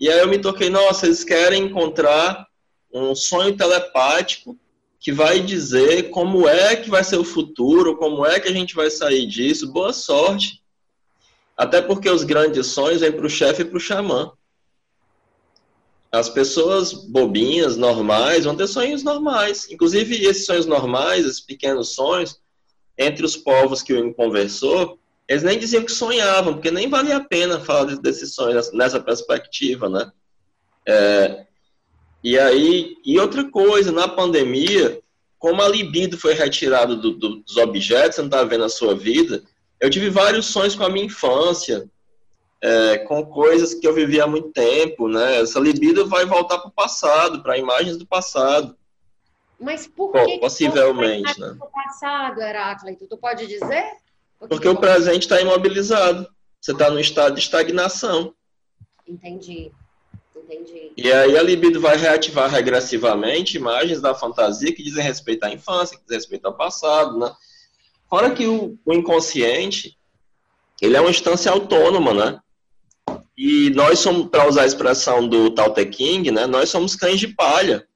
E 0.00 0.08
aí 0.08 0.18
eu 0.18 0.26
me 0.26 0.36
toquei, 0.36 0.68
nossa, 0.68 1.06
eles 1.06 1.22
querem 1.22 1.66
encontrar 1.66 2.44
um 2.92 3.14
sonho 3.14 3.56
telepático 3.56 4.58
que 4.98 5.12
vai 5.12 5.38
dizer 5.38 6.10
como 6.10 6.48
é 6.48 6.74
que 6.74 6.90
vai 6.90 7.04
ser 7.04 7.18
o 7.18 7.24
futuro, 7.24 7.96
como 7.96 8.26
é 8.26 8.40
que 8.40 8.48
a 8.48 8.52
gente 8.52 8.74
vai 8.74 8.90
sair 8.90 9.26
disso. 9.26 9.70
Boa 9.70 9.92
sorte. 9.92 10.60
Até 11.56 11.80
porque 11.80 12.10
os 12.10 12.24
grandes 12.24 12.66
sonhos 12.66 13.00
vêm 13.00 13.12
para 13.12 13.26
o 13.26 13.30
chefe 13.30 13.62
e 13.62 13.64
para 13.64 13.76
o 13.76 13.80
xamã. 13.80 14.32
As 16.10 16.28
pessoas 16.28 16.92
bobinhas, 16.92 17.76
normais, 17.76 18.44
vão 18.44 18.56
ter 18.56 18.66
sonhos 18.66 19.04
normais. 19.04 19.70
Inclusive, 19.70 20.24
esses 20.24 20.46
sonhos 20.46 20.66
normais, 20.66 21.24
esses 21.24 21.40
pequenos 21.40 21.94
sonhos, 21.94 22.42
entre 22.96 23.24
os 23.24 23.36
povos 23.36 23.82
que 23.82 23.92
o 23.92 24.14
conversou, 24.14 24.98
eles 25.26 25.42
nem 25.42 25.58
diziam 25.58 25.84
que 25.84 25.92
sonhavam, 25.92 26.54
porque 26.54 26.70
nem 26.70 26.88
valia 26.88 27.16
a 27.16 27.24
pena 27.24 27.58
falar 27.60 27.96
desses 27.96 28.34
sonhos 28.34 28.72
nessa 28.72 29.00
perspectiva, 29.00 29.88
né? 29.88 30.12
É, 30.86 31.46
e 32.22 32.38
aí, 32.38 32.96
e 33.04 33.18
outra 33.18 33.50
coisa, 33.50 33.90
na 33.90 34.06
pandemia, 34.06 35.00
como 35.38 35.62
a 35.62 35.68
libido 35.68 36.18
foi 36.18 36.34
retirada 36.34 36.94
do, 36.94 37.12
do, 37.12 37.36
dos 37.36 37.56
objetos, 37.56 38.16
você 38.16 38.22
não 38.22 38.28
está 38.28 38.44
vendo 38.44 38.64
a 38.64 38.68
sua 38.68 38.94
vida, 38.94 39.42
eu 39.80 39.90
tive 39.90 40.08
vários 40.08 40.46
sonhos 40.46 40.74
com 40.74 40.84
a 40.84 40.88
minha 40.88 41.06
infância, 41.06 41.88
é, 42.62 42.98
com 42.98 43.26
coisas 43.26 43.74
que 43.74 43.86
eu 43.86 43.92
vivi 43.92 44.20
há 44.20 44.26
muito 44.26 44.50
tempo, 44.52 45.06
né? 45.06 45.40
Essa 45.40 45.60
libido 45.60 46.06
vai 46.06 46.24
voltar 46.24 46.58
para 46.58 46.68
o 46.68 46.72
passado, 46.72 47.42
para 47.42 47.58
imagens 47.58 47.98
do 47.98 48.06
passado. 48.06 48.74
Mas 49.58 49.86
por 49.86 50.12
que 50.12 50.38
possivelmente, 50.38 51.40
né? 51.40 51.50
Do 51.50 51.66
passado, 51.66 52.40
Heráclito, 52.40 53.06
tu 53.06 53.16
pode 53.16 53.46
dizer? 53.46 53.84
Porque, 54.38 54.54
Porque 54.54 54.68
o 54.68 54.76
presente 54.76 55.22
está 55.22 55.40
imobilizado. 55.40 56.28
Você 56.60 56.72
está 56.72 56.90
no 56.90 56.98
estado 56.98 57.34
de 57.34 57.40
estagnação. 57.40 58.34
Entendi. 59.06 59.70
Entendi. 60.36 60.92
E 60.96 61.10
aí 61.10 61.38
a 61.38 61.42
libido 61.42 61.80
vai 61.80 61.96
reativar 61.96 62.50
regressivamente 62.50 63.56
imagens 63.56 64.00
da 64.00 64.14
fantasia 64.14 64.74
que 64.74 64.82
dizem 64.82 65.02
respeito 65.02 65.44
à 65.44 65.50
infância, 65.50 65.96
que 65.96 66.02
dizem 66.02 66.18
respeito 66.18 66.46
ao 66.46 66.56
passado, 66.56 67.18
né? 67.18 67.32
Fora 68.08 68.30
que 68.30 68.46
o, 68.46 68.78
o 68.84 68.92
inconsciente, 68.92 69.96
ele 70.80 70.96
é 70.96 71.00
uma 71.00 71.10
instância 71.10 71.50
autônoma, 71.50 72.12
né? 72.12 72.40
E 73.36 73.70
nós 73.70 73.98
somos, 73.98 74.28
para 74.28 74.48
usar 74.48 74.62
a 74.62 74.66
expressão 74.66 75.26
do 75.26 75.50
Tao 75.50 75.72
Te 75.72 75.86
King, 75.86 76.30
né? 76.30 76.46
Nós 76.46 76.68
somos 76.68 76.94
cães 76.94 77.18
de 77.18 77.28
palha. 77.28 77.86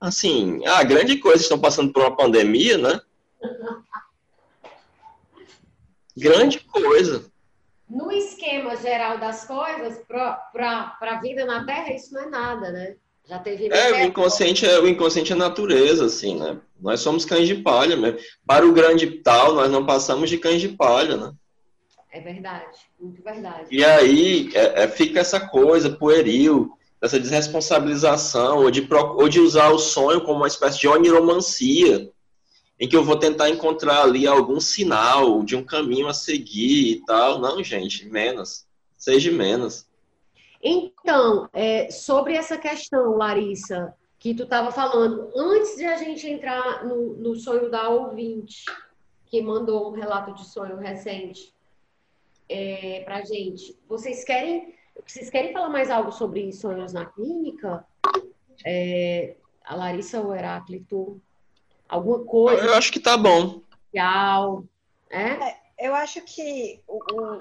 Assim, 0.00 0.64
a 0.66 0.82
grande 0.84 1.18
coisa, 1.18 1.42
estão 1.42 1.58
passando 1.58 1.92
por 1.92 2.02
uma 2.02 2.16
pandemia, 2.16 2.78
né? 2.78 3.00
Grande 6.16 6.60
coisa 6.60 7.28
no 7.88 8.12
esquema 8.12 8.76
geral 8.76 9.18
das 9.18 9.46
coisas, 9.46 9.98
para 10.06 10.98
a 11.00 11.20
vida 11.20 11.44
na 11.46 11.64
Terra, 11.64 11.94
isso 11.94 12.12
não 12.12 12.22
é 12.22 12.26
nada, 12.26 12.70
né? 12.70 12.96
Já 13.26 13.38
teve. 13.38 13.68
É, 13.68 13.92
o 13.92 14.06
inconsciente 14.06 14.66
é, 14.66 14.78
o 14.78 14.88
inconsciente 14.88 15.32
é 15.32 15.36
natureza, 15.36 16.06
assim, 16.06 16.38
né? 16.38 16.58
Nós 16.80 17.00
somos 17.00 17.24
cães 17.24 17.46
de 17.46 17.56
palha 17.56 17.96
mesmo. 17.96 18.18
Para 18.46 18.66
o 18.66 18.72
grande 18.72 19.06
tal, 19.22 19.54
nós 19.54 19.70
não 19.70 19.84
passamos 19.84 20.30
de 20.30 20.38
cães 20.38 20.60
de 20.60 20.68
palha, 20.68 21.16
né? 21.16 21.32
É 22.10 22.20
verdade, 22.20 22.78
muito 22.98 23.22
verdade. 23.22 23.66
E 23.70 23.84
aí 23.84 24.50
é, 24.54 24.84
é, 24.84 24.88
fica 24.88 25.20
essa 25.20 25.40
coisa 25.40 25.90
pueril, 25.90 26.70
essa 27.00 27.18
desresponsabilização, 27.18 28.58
ou 28.58 28.70
de, 28.70 28.86
ou 28.90 29.28
de 29.28 29.40
usar 29.40 29.70
o 29.70 29.78
sonho 29.78 30.20
como 30.22 30.38
uma 30.38 30.48
espécie 30.48 30.80
de 30.80 30.88
oniromancia 30.88 32.10
em 32.80 32.88
que 32.88 32.96
eu 32.96 33.02
vou 33.02 33.18
tentar 33.18 33.50
encontrar 33.50 34.02
ali 34.02 34.26
algum 34.26 34.60
sinal 34.60 35.42
de 35.42 35.56
um 35.56 35.64
caminho 35.64 36.06
a 36.06 36.14
seguir 36.14 36.92
e 36.92 37.04
tal. 37.04 37.38
Não, 37.40 37.62
gente, 37.62 38.08
menos. 38.08 38.66
Seja 38.96 39.32
menos. 39.32 39.86
Então, 40.62 41.48
é, 41.52 41.90
sobre 41.90 42.34
essa 42.34 42.56
questão, 42.56 43.16
Larissa, 43.16 43.94
que 44.18 44.34
tu 44.34 44.44
estava 44.44 44.70
falando, 44.70 45.30
antes 45.36 45.76
de 45.76 45.84
a 45.84 45.96
gente 45.96 46.28
entrar 46.28 46.84
no, 46.84 47.14
no 47.14 47.36
sonho 47.36 47.70
da 47.70 47.88
ouvinte, 47.88 48.64
que 49.26 49.40
mandou 49.40 49.90
um 49.90 49.94
relato 49.94 50.34
de 50.34 50.44
sonho 50.48 50.76
recente 50.76 51.54
é, 52.48 53.02
para 53.04 53.24
gente, 53.24 53.78
vocês 53.88 54.24
querem, 54.24 54.74
vocês 55.06 55.30
querem 55.30 55.52
falar 55.52 55.68
mais 55.68 55.90
algo 55.90 56.12
sobre 56.12 56.52
sonhos 56.52 56.92
na 56.92 57.06
clínica? 57.06 57.84
É, 58.64 59.36
a 59.64 59.74
Larissa 59.74 60.20
ou 60.20 60.28
o 60.28 60.34
Heráclito? 60.34 61.20
alguma 61.88 62.24
coisa. 62.24 62.64
Eu 62.64 62.74
acho 62.74 62.92
que 62.92 63.00
tá 63.00 63.16
bom. 63.16 63.62
Especial, 63.86 64.64
é? 65.10 65.30
é? 65.30 65.60
eu 65.78 65.94
acho 65.94 66.20
que 66.22 66.82
o, 66.86 66.98
o, 67.14 67.38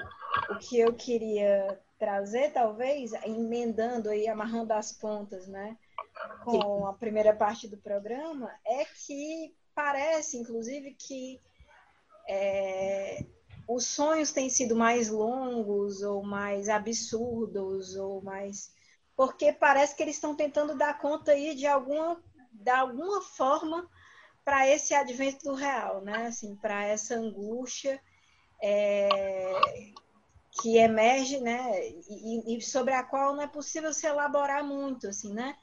o 0.54 0.60
que 0.60 0.80
eu 0.80 0.94
queria 0.94 1.80
trazer, 2.00 2.52
talvez, 2.54 3.12
emendando 3.26 4.10
aí, 4.10 4.28
amarrando 4.28 4.72
as 4.72 4.94
pontas, 4.94 5.48
né, 5.48 5.76
com 6.44 6.86
a 6.86 6.94
primeira 6.94 7.36
parte 7.36 7.68
do 7.68 7.78
programa, 7.78 8.52
é 8.66 8.86
que 8.86 9.54
parece, 9.76 10.38
inclusive, 10.38 10.96
que 10.98 11.42
é, 12.30 13.26
os 13.68 13.86
sonhos 13.86 14.32
têm 14.32 14.50
sido 14.50 14.76
mais 14.76 15.10
longos 15.10 16.02
ou 16.02 16.24
mais 16.24 16.70
absurdos 16.70 17.96
ou 17.96 18.22
mais 18.22 18.72
porque 19.16 19.52
parece 19.52 19.96
que 19.96 20.04
eles 20.04 20.16
estão 20.16 20.36
tentando 20.36 20.78
dar 20.78 21.00
conta 21.00 21.32
aí 21.32 21.56
de 21.56 21.66
alguma 21.66 22.22
de 22.52 22.72
alguma 22.72 23.22
forma 23.22 23.90
para 24.46 24.68
esse 24.68 24.94
advento 24.94 25.44
do 25.44 25.56
real, 25.56 26.02
né? 26.02 26.28
Assim, 26.28 26.56
para 26.56 26.86
essa 26.86 27.16
angústia 27.16 28.02
é, 28.64 29.50
que 30.62 30.78
emerge, 30.78 31.40
né? 31.40 31.90
E, 32.10 32.56
e, 32.56 32.62
sobre 32.62 32.94
a 32.94 33.04
qual 33.04 33.36
não 33.36 33.42
é 33.44 33.48
possível 33.48 33.94
se 33.94 34.08
elaborar 34.08 34.64
muito, 34.64 35.08
assim, 35.08 35.34
né? 35.34 35.58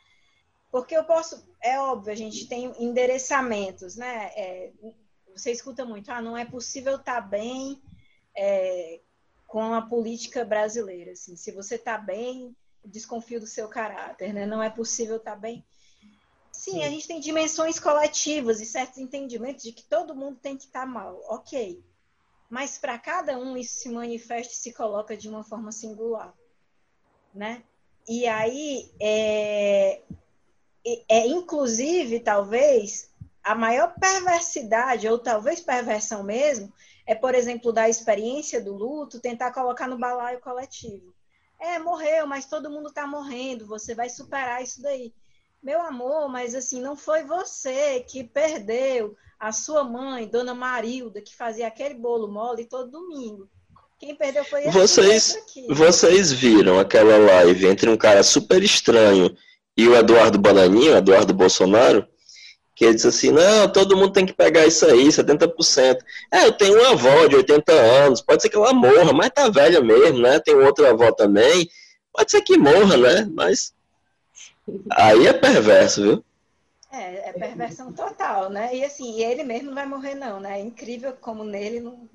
Porque 0.70 0.96
eu 0.96 1.04
posso, 1.04 1.48
é 1.62 1.78
óbvio, 1.78 2.12
a 2.12 2.16
gente 2.16 2.46
tem 2.46 2.72
endereçamentos, 2.78 3.96
né? 3.96 4.30
É, 4.36 4.72
você 5.34 5.50
escuta 5.50 5.84
muito, 5.84 6.10
ah, 6.10 6.20
não 6.20 6.36
é 6.36 6.44
possível 6.44 6.96
estar 6.96 7.22
tá 7.22 7.26
bem 7.26 7.82
é, 8.36 9.00
com 9.46 9.74
a 9.74 9.82
política 9.82 10.44
brasileira, 10.44 11.12
assim. 11.12 11.36
Se 11.36 11.52
você 11.52 11.76
está 11.76 11.96
bem, 11.96 12.54
desconfio 12.84 13.40
do 13.40 13.46
seu 13.46 13.68
caráter, 13.68 14.32
né? 14.32 14.46
Não 14.46 14.62
é 14.62 14.70
possível 14.70 15.16
estar 15.16 15.32
tá 15.32 15.36
bem. 15.36 15.64
Sim, 16.52 16.82
a 16.84 16.88
gente 16.88 17.08
tem 17.08 17.20
dimensões 17.20 17.78
coletivas 17.78 18.60
e 18.60 18.66
certos 18.66 18.98
entendimentos 18.98 19.64
de 19.64 19.72
que 19.72 19.82
todo 19.84 20.14
mundo 20.14 20.38
tem 20.40 20.56
que 20.56 20.64
estar 20.64 20.86
mal, 20.86 21.20
ok. 21.28 21.82
Mas 22.48 22.78
para 22.78 22.98
cada 22.98 23.38
um 23.38 23.56
isso 23.56 23.76
se 23.76 23.88
manifesta 23.88 24.52
e 24.52 24.56
se 24.56 24.72
coloca 24.72 25.16
de 25.16 25.28
uma 25.28 25.42
forma 25.42 25.72
singular, 25.72 26.32
né? 27.34 27.62
E 28.08 28.26
aí, 28.26 28.90
é, 29.00 30.02
é 31.08 31.26
inclusive, 31.26 32.20
talvez, 32.20 33.10
a 33.42 33.54
maior 33.54 33.94
perversidade, 33.98 35.08
ou 35.08 35.18
talvez 35.18 35.60
perversão 35.60 36.22
mesmo, 36.22 36.72
é, 37.06 37.14
por 37.14 37.34
exemplo, 37.34 37.72
da 37.72 37.88
experiência 37.88 38.60
do 38.60 38.74
luto, 38.74 39.20
tentar 39.20 39.52
colocar 39.52 39.86
no 39.88 39.98
balaio 39.98 40.40
coletivo. 40.40 41.14
É, 41.60 41.78
morreu, 41.78 42.26
mas 42.26 42.46
todo 42.46 42.70
mundo 42.70 42.88
está 42.88 43.06
morrendo, 43.06 43.66
você 43.66 43.94
vai 43.94 44.08
superar 44.08 44.62
isso 44.62 44.82
daí. 44.82 45.12
Meu 45.62 45.80
amor, 45.80 46.28
mas 46.28 46.54
assim, 46.54 46.80
não 46.80 46.96
foi 46.96 47.22
você 47.22 48.00
que 48.00 48.22
perdeu 48.22 49.16
a 49.38 49.52
sua 49.52 49.82
mãe, 49.82 50.28
Dona 50.28 50.54
Marilda, 50.54 51.20
que 51.20 51.34
fazia 51.34 51.66
aquele 51.66 51.94
bolo 51.94 52.28
mole 52.28 52.66
todo 52.66 52.90
domingo. 52.90 53.48
Quem 53.98 54.14
perdeu 54.14 54.44
foi 54.44 54.70
vocês. 54.70 55.38
Vocês 55.70 56.32
viram 56.32 56.78
aquela 56.78 57.16
live 57.16 57.66
entre 57.66 57.88
um 57.88 57.96
cara 57.96 58.22
super 58.22 58.62
estranho 58.62 59.34
e 59.76 59.88
o 59.88 59.96
Eduardo 59.96 60.38
Bananinho, 60.38 60.96
Eduardo 60.96 61.32
Bolsonaro, 61.32 62.06
que 62.74 62.84
ele 62.84 62.94
disse 62.94 63.08
assim: 63.08 63.30
não, 63.30 63.70
todo 63.72 63.96
mundo 63.96 64.12
tem 64.12 64.26
que 64.26 64.32
pegar 64.32 64.66
isso 64.66 64.84
aí, 64.86 65.08
70%. 65.08 65.98
É, 66.32 66.46
eu 66.46 66.52
tenho 66.52 66.78
uma 66.78 66.90
avó 66.90 67.26
de 67.26 67.36
80 67.36 67.72
anos, 67.72 68.20
pode 68.20 68.42
ser 68.42 68.48
que 68.48 68.56
ela 68.56 68.72
morra, 68.72 69.12
mas 69.12 69.30
tá 69.30 69.48
velha 69.48 69.80
mesmo, 69.80 70.18
né? 70.18 70.40
Tem 70.40 70.54
outra 70.54 70.90
avó 70.90 71.12
também, 71.12 71.68
pode 72.12 72.30
ser 72.30 72.42
que 72.42 72.58
morra, 72.58 72.96
né? 72.96 73.28
Mas 73.32 73.74
Aí 74.92 75.26
é 75.26 75.32
perverso, 75.32 76.02
viu? 76.02 76.24
É, 76.90 77.30
é 77.30 77.32
perversão 77.32 77.92
total, 77.92 78.50
né? 78.50 78.74
E 78.74 78.84
assim, 78.84 79.20
ele 79.20 79.42
mesmo 79.42 79.68
não 79.68 79.74
vai 79.74 79.86
morrer, 79.86 80.14
não, 80.14 80.40
né? 80.40 80.60
É 80.60 80.62
incrível 80.62 81.12
como 81.20 81.44
nele 81.44 81.80
não. 81.80 82.08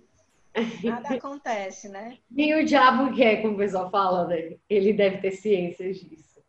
Nada 0.83 1.15
acontece, 1.15 1.89
né? 1.89 2.17
E 2.35 2.53
o 2.55 2.65
diabo 2.65 3.13
quer, 3.15 3.41
como 3.41 3.53
o 3.53 3.57
pessoal 3.57 3.89
fala, 3.91 4.27
né? 4.27 4.55
Ele 4.69 4.93
deve 4.93 5.17
ter 5.17 5.31
ciências 5.31 5.97
disso. 5.97 6.39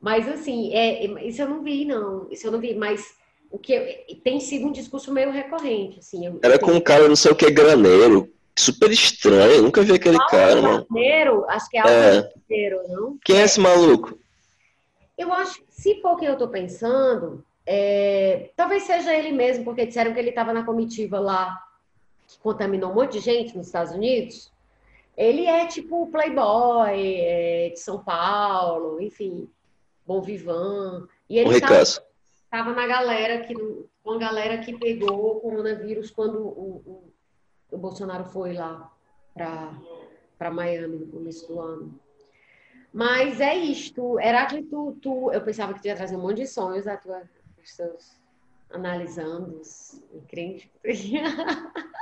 Mas 0.00 0.28
assim, 0.28 0.74
é, 0.74 1.04
isso 1.24 1.42
eu 1.42 1.48
não 1.48 1.62
vi, 1.62 1.84
não. 1.84 2.30
Isso 2.30 2.46
eu 2.46 2.52
não 2.52 2.60
vi, 2.60 2.74
mas 2.74 3.14
o 3.50 3.58
que 3.58 4.20
tem 4.22 4.38
sido 4.40 4.66
um 4.66 4.72
discurso 4.72 5.12
meio 5.12 5.30
recorrente, 5.30 5.98
assim. 5.98 6.24
Eu, 6.24 6.38
Era 6.42 6.58
com 6.58 6.72
um 6.72 6.80
cara 6.80 7.08
não 7.08 7.16
sei 7.16 7.32
o 7.32 7.36
que 7.36 7.50
graneiro, 7.50 8.32
super 8.56 8.90
estranho, 8.90 9.52
eu 9.52 9.62
nunca 9.62 9.82
vi 9.82 9.92
aquele 9.92 10.18
cara, 10.26 10.62
mano. 10.62 10.86
Graneiro, 10.88 11.44
acho 11.48 11.68
que 11.68 11.76
é 11.76 11.80
algo 11.80 11.92
é. 11.92 12.32
Graneiro, 12.48 12.88
não? 12.88 13.18
Quem 13.24 13.40
é 13.40 13.44
esse 13.44 13.58
maluco? 13.58 14.18
Eu 15.18 15.32
acho, 15.32 15.62
se 15.68 16.00
for 16.00 16.16
quem 16.16 16.28
eu 16.28 16.34
estou 16.34 16.48
pensando, 16.48 17.44
é, 17.66 18.50
talvez 18.56 18.84
seja 18.84 19.14
ele 19.14 19.32
mesmo, 19.32 19.64
porque 19.64 19.86
disseram 19.86 20.12
que 20.14 20.18
ele 20.18 20.30
estava 20.30 20.52
na 20.52 20.64
comitiva 20.64 21.18
lá, 21.18 21.58
que 22.26 22.38
contaminou 22.38 22.90
um 22.90 22.94
monte 22.94 23.14
de 23.14 23.20
gente 23.20 23.56
nos 23.56 23.66
Estados 23.66 23.92
Unidos. 23.92 24.50
Ele 25.16 25.44
é 25.44 25.66
tipo 25.66 26.06
playboy 26.06 26.94
é, 26.94 27.70
de 27.74 27.80
São 27.80 28.02
Paulo, 28.02 29.00
enfim, 29.02 29.48
bom 30.06 30.22
vivan. 30.22 31.06
E 31.28 31.38
ele 31.38 31.56
o 31.56 31.60
tá, 31.60 31.68
estava 32.50 32.72
na 32.72 32.84
galera 32.84 33.44
que 33.44 33.54
com 34.02 34.10
a 34.10 34.18
galera 34.18 34.58
que 34.58 34.76
pegou 34.76 35.36
o 35.36 35.40
coronavírus 35.40 36.10
quando 36.10 36.40
o, 36.40 36.82
o, 36.84 37.12
o 37.70 37.78
Bolsonaro 37.78 38.24
foi 38.24 38.54
lá 38.54 38.92
para 39.32 40.50
Miami 40.50 40.96
no 40.98 41.06
começo 41.06 41.46
do 41.46 41.60
ano. 41.60 42.00
Mas 42.92 43.40
é 43.40 43.54
isto. 43.54 44.18
Heráclito, 44.18 44.98
tu, 45.00 45.30
eu 45.30 45.40
pensava 45.42 45.72
que 45.74 45.80
tu 45.80 45.86
ia 45.86 45.94
trazer 45.94 46.16
um 46.16 46.22
monte 46.22 46.38
de 46.38 46.48
sonhos 46.48 46.88
a 46.88 46.96
tua, 46.96 47.22
os 47.62 47.72
seus 47.72 48.20
analisando 48.72 49.60
os 49.60 50.02
críticos. 50.26 50.80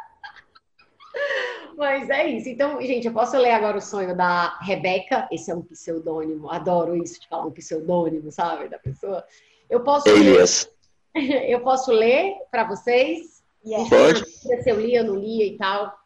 Mas 1.76 2.08
é 2.08 2.26
isso. 2.26 2.48
Então, 2.48 2.80
gente, 2.80 3.06
eu 3.06 3.12
posso 3.12 3.36
ler 3.36 3.50
agora 3.50 3.76
o 3.76 3.82
sonho 3.82 4.16
da 4.16 4.58
Rebeca. 4.60 5.28
Esse 5.30 5.50
é 5.50 5.54
um 5.54 5.62
pseudônimo. 5.62 6.50
Adoro 6.50 6.96
isso 6.96 7.20
de 7.20 7.28
falar 7.28 7.46
um 7.46 7.52
pseudônimo, 7.52 8.32
sabe? 8.32 8.68
Da 8.68 8.78
pessoa. 8.78 9.24
Eu 9.68 9.80
posso 9.80 10.08
Elias. 10.08 10.70
Ler, 11.14 11.50
eu 11.50 11.60
posso 11.60 11.90
ler 11.92 12.36
para 12.50 12.64
vocês? 12.64 13.42
Yeah. 13.64 13.88
Pode. 13.88 14.24
Se 14.26 14.70
eu 14.70 14.80
lia, 14.80 15.02
não 15.02 15.16
lia 15.16 15.46
e 15.46 15.56
tal. 15.56 15.98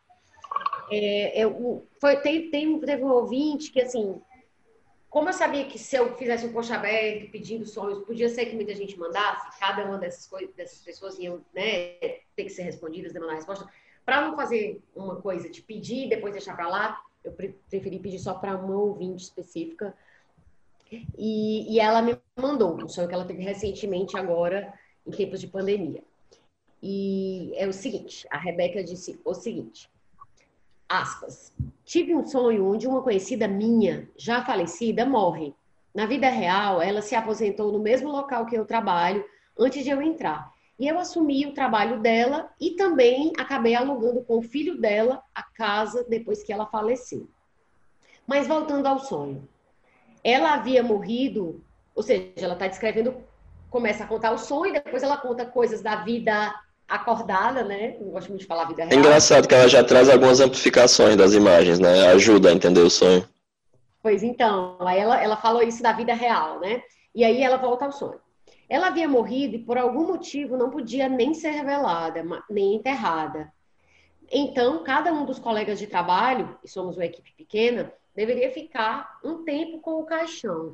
É, 0.91 1.45
eu, 1.45 1.87
foi, 2.01 2.17
tem, 2.17 2.51
tem, 2.51 2.79
teve 2.81 3.03
um 3.03 3.13
ouvinte 3.13 3.71
que, 3.71 3.81
assim, 3.81 4.21
como 5.09 5.29
eu 5.29 5.33
sabia 5.33 5.67
que 5.67 5.79
se 5.79 5.95
eu 5.97 6.17
fizesse 6.17 6.47
um 6.47 6.53
post 6.53 6.73
aberto 6.73 7.31
pedindo 7.31 7.67
sonhos, 7.67 8.05
podia 8.05 8.29
ser 8.29 8.47
que 8.47 8.55
muita 8.55 8.75
gente 8.75 8.99
mandasse, 8.99 9.59
cada 9.59 9.85
uma 9.85 9.99
dessas, 9.99 10.27
coisas, 10.27 10.55
dessas 10.55 10.79
pessoas 10.79 11.19
iam 11.19 11.45
né, 11.55 11.95
ter 12.35 12.45
que 12.45 12.51
ser 12.51 12.63
respondidas, 12.63 13.13
demandar 13.13 13.35
resposta. 13.35 13.69
Para 14.05 14.23
não 14.23 14.35
fazer 14.35 14.83
uma 14.95 15.17
coisa 15.17 15.49
de 15.49 15.63
pedir 15.63 16.07
e 16.07 16.09
depois 16.09 16.33
deixar 16.33 16.57
para 16.57 16.69
lá, 16.69 17.01
eu 17.23 17.33
preferi 17.33 17.99
pedir 17.99 18.19
só 18.19 18.35
para 18.35 18.57
uma 18.57 18.75
ouvinte 18.75 19.25
específica. 19.25 19.95
E, 21.17 21.75
e 21.75 21.81
ela 21.81 22.03
me 22.03 22.19
mandou 22.37 22.75
um 22.75 22.89
sonho 22.89 23.09
que 23.09 23.15
ela 23.15 23.25
teve 23.25 23.43
recentemente, 23.43 24.17
agora, 24.17 24.73
em 25.07 25.11
tempos 25.11 25.41
de 25.41 25.47
pandemia. 25.47 26.03
E 26.83 27.53
é 27.57 27.67
o 27.67 27.73
seguinte: 27.73 28.27
a 28.31 28.39
Rebeca 28.39 28.83
disse 28.83 29.21
o 29.25 29.35
seguinte 29.35 29.91
aspas, 30.93 31.55
tive 31.87 32.15
um 32.15 32.27
sonho 32.27 32.67
onde 32.67 32.87
uma 32.87 33.01
conhecida 33.01 33.49
minha, 33.49 34.11
já 34.15 34.45
falecida, 34.45 35.07
morre. 35.07 35.55
Na 35.95 36.05
vida 36.05 36.29
real, 36.29 36.83
ela 36.83 37.01
se 37.01 37.15
aposentou 37.15 37.73
no 37.73 37.79
mesmo 37.79 38.11
local 38.11 38.45
que 38.45 38.55
eu 38.55 38.67
trabalho 38.67 39.25
antes 39.59 39.83
de 39.83 39.89
eu 39.89 40.03
entrar. 40.03 40.53
E 40.79 40.87
eu 40.87 40.99
assumi 40.99 41.47
o 41.47 41.55
trabalho 41.55 42.01
dela 42.01 42.51
e 42.61 42.73
também 42.73 43.33
acabei 43.39 43.75
alugando 43.75 44.23
com 44.23 44.39
o 44.39 44.43
filho 44.43 44.79
dela 44.79 45.23
a 45.35 45.43
casa 45.43 46.05
depois 46.05 46.43
que 46.43 46.53
ela 46.53 46.67
faleceu. 46.67 47.27
Mas 48.27 48.47
voltando 48.47 48.87
ao 48.87 48.99
sonho. 48.99 49.49
Ela 50.23 50.55
havia 50.55 50.83
morrido, 50.83 51.63
ou 51.95 52.03
seja, 52.03 52.33
ela 52.37 52.55
está 52.55 52.67
descrevendo, 52.69 53.15
começa 53.71 54.05
a 54.05 54.07
contar 54.07 54.33
o 54.33 54.39
sonho, 54.39 54.73
depois 54.73 55.03
ela 55.03 55.17
conta 55.17 55.45
coisas 55.45 55.83
da 55.83 55.97
vida 55.97 56.55
acordada, 56.89 57.65
né? 57.65 57.97
Não 58.01 58.11
gosto 58.11 58.29
muito 58.29 58.43
de 58.43 58.47
falar 58.47 58.67
vida 58.67 58.83
é 58.83 58.85
real. 58.87 58.97
É 58.97 59.01
engraçado 59.01 59.49
que 59.49 59.55
ela 59.55 59.69
já 59.69 59.83
traz 59.83 60.09
algumas 60.09 60.41
amplificações 60.41 61.17
das 61.17 61.33
imagens, 61.33 61.79
né? 61.79 62.07
Ajuda 62.09 62.51
a 62.51 62.53
entender 62.53 62.81
o 62.81 62.91
sonho. 62.91 63.27
Pois 64.03 64.23
então, 64.23 64.77
aí 64.81 64.99
ela, 64.99 65.23
ela 65.23 65.37
falou 65.37 65.63
isso 65.63 65.83
da 65.83 65.93
vida 65.93 66.13
real, 66.13 66.61
né? 66.61 66.83
E 67.15 67.25
aí 67.25 67.43
ela 67.43 67.57
volta 67.57 67.85
ao 67.85 67.93
sonho. 67.93 68.21
Ela 68.69 68.89
havia 68.89 69.09
morrido 69.09 69.57
e 69.57 69.59
por 69.59 69.79
algum 69.79 70.07
motivo 70.07 70.57
não 70.57 70.71
podia 70.71 71.09
nem 71.09 71.35
ser 71.35 71.51
revelada, 71.51 72.25
nem 72.49 72.75
enterrada. 72.75 73.53
Então, 74.31 74.83
cada 74.83 75.13
um 75.13 75.27
dos 75.27 75.39
colegas 75.39 75.79
de 75.79 75.87
trabalho, 75.87 76.59
e 76.65 76.69
somos 76.69 76.97
uma 76.97 77.05
equipe 77.05 77.33
pequena, 77.37 77.93
deveria 78.15 78.51
ficar 78.53 79.19
um 79.25 79.45
tempo 79.45 79.81
com 79.81 80.01
o 80.01 80.05
caixão, 80.05 80.73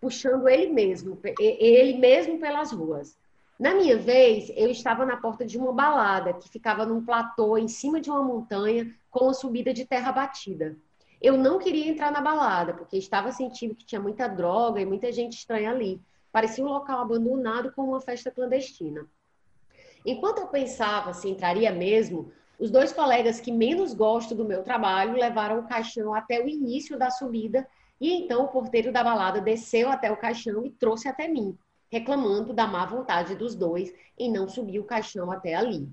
puxando 0.00 0.48
ele 0.48 0.72
mesmo, 0.72 1.18
ele 1.38 1.98
mesmo 1.98 2.38
pelas 2.38 2.72
ruas. 2.72 3.16
Na 3.58 3.74
minha 3.74 3.96
vez, 3.96 4.50
eu 4.56 4.68
estava 4.68 5.06
na 5.06 5.16
porta 5.16 5.46
de 5.46 5.56
uma 5.56 5.72
balada 5.72 6.32
que 6.32 6.48
ficava 6.48 6.84
num 6.84 7.04
platô 7.04 7.56
em 7.56 7.68
cima 7.68 8.00
de 8.00 8.10
uma 8.10 8.22
montanha 8.22 8.92
com 9.10 9.26
uma 9.26 9.34
subida 9.34 9.72
de 9.72 9.84
terra 9.84 10.10
batida. 10.10 10.76
Eu 11.22 11.38
não 11.38 11.58
queria 11.58 11.88
entrar 11.88 12.10
na 12.10 12.20
balada, 12.20 12.74
porque 12.74 12.98
estava 12.98 13.32
sentindo 13.32 13.74
que 13.74 13.86
tinha 13.86 14.00
muita 14.00 14.26
droga 14.26 14.80
e 14.80 14.84
muita 14.84 15.10
gente 15.12 15.34
estranha 15.34 15.70
ali. 15.70 16.00
Parecia 16.32 16.64
um 16.64 16.68
local 16.68 17.00
abandonado 17.00 17.72
com 17.72 17.82
uma 17.82 18.00
festa 18.00 18.30
clandestina. 18.30 19.06
Enquanto 20.04 20.40
eu 20.40 20.48
pensava 20.48 21.14
se 21.14 21.28
entraria 21.28 21.72
mesmo, 21.72 22.30
os 22.58 22.70
dois 22.70 22.92
colegas 22.92 23.40
que 23.40 23.52
menos 23.52 23.94
gosto 23.94 24.34
do 24.34 24.44
meu 24.44 24.62
trabalho 24.62 25.14
levaram 25.14 25.60
o 25.60 25.68
caixão 25.68 26.14
até 26.14 26.42
o 26.42 26.48
início 26.48 26.98
da 26.98 27.10
subida 27.10 27.66
e 28.00 28.12
então 28.12 28.44
o 28.44 28.48
porteiro 28.48 28.92
da 28.92 29.02
balada 29.02 29.40
desceu 29.40 29.88
até 29.88 30.10
o 30.10 30.16
caixão 30.16 30.64
e 30.64 30.70
trouxe 30.70 31.08
até 31.08 31.28
mim 31.28 31.56
reclamando 31.94 32.52
da 32.52 32.66
má 32.66 32.84
vontade 32.84 33.36
dos 33.36 33.54
dois 33.54 33.94
em 34.18 34.28
não 34.28 34.48
subir 34.48 34.80
o 34.80 34.84
caixão 34.84 35.30
até 35.30 35.54
ali. 35.54 35.88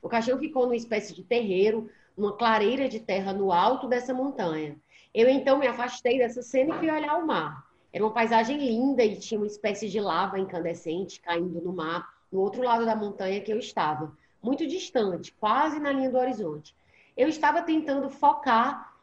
O 0.00 0.08
caixão 0.08 0.38
ficou 0.38 0.62
numa 0.62 0.74
espécie 0.74 1.14
de 1.14 1.22
terreiro, 1.22 1.90
numa 2.16 2.32
clareira 2.34 2.88
de 2.88 2.98
terra 2.98 3.30
no 3.30 3.52
alto 3.52 3.86
dessa 3.86 4.14
montanha. 4.14 4.74
Eu 5.12 5.28
então 5.28 5.58
me 5.58 5.66
afastei 5.66 6.16
dessa 6.16 6.40
cena 6.40 6.74
e 6.74 6.78
fui 6.78 6.90
olhar 6.90 7.18
o 7.18 7.26
mar. 7.26 7.62
Era 7.92 8.02
uma 8.02 8.14
paisagem 8.14 8.56
linda 8.56 9.04
e 9.04 9.16
tinha 9.16 9.38
uma 9.38 9.46
espécie 9.46 9.86
de 9.86 10.00
lava 10.00 10.38
incandescente 10.38 11.20
caindo 11.20 11.60
no 11.60 11.74
mar, 11.74 12.08
no 12.32 12.40
outro 12.40 12.62
lado 12.62 12.86
da 12.86 12.96
montanha 12.96 13.40
que 13.42 13.52
eu 13.52 13.58
estava, 13.58 14.16
muito 14.44 14.66
distante, 14.66 15.32
quase 15.32 15.80
na 15.80 15.90
linha 15.90 16.10
do 16.10 16.18
horizonte. 16.18 16.74
Eu 17.16 17.28
estava 17.28 17.62
tentando 17.62 18.10
focar 18.10 18.94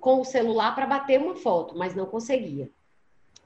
com 0.00 0.20
o 0.20 0.24
celular 0.24 0.74
para 0.74 0.86
bater 0.86 1.20
uma 1.20 1.34
foto, 1.34 1.76
mas 1.76 1.94
não 1.94 2.06
conseguia. 2.06 2.70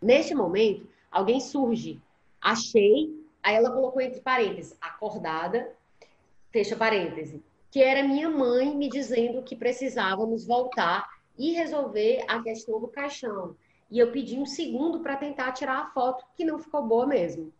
Neste 0.03 0.35
momento, 0.35 0.89
alguém 1.11 1.41
surge 1.41 2.01
achei, 2.41 3.13
aí 3.43 3.57
ela 3.57 3.71
colocou 3.71 4.01
entre 4.01 4.21
parênteses, 4.21 4.77
acordada, 4.81 5.73
fecha 6.53 6.77
parêntese, 6.77 7.43
que 7.71 7.83
era 7.83 8.07
minha 8.07 8.29
mãe 8.29 8.75
me 8.75 8.89
dizendo 8.89 9.43
que 9.43 9.57
precisávamos 9.57 10.47
voltar 10.47 11.09
e 11.37 11.53
resolver 11.53 12.25
a 12.29 12.41
questão 12.43 12.81
do 12.81 12.87
caixão. 12.87 13.57
E 13.91 13.99
eu 13.99 14.13
pedi 14.13 14.39
um 14.39 14.47
segundo 14.47 15.01
para 15.01 15.17
tentar 15.17 15.53
tirar 15.53 15.79
a 15.79 15.87
foto, 15.87 16.25
que 16.37 16.45
não 16.45 16.59
ficou 16.59 16.83
boa 16.83 17.07
mesmo. 17.07 17.53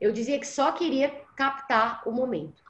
Eu 0.00 0.10
dizia 0.10 0.38
que 0.38 0.46
só 0.46 0.72
queria 0.72 1.10
captar 1.36 2.02
o 2.06 2.10
momento. 2.10 2.63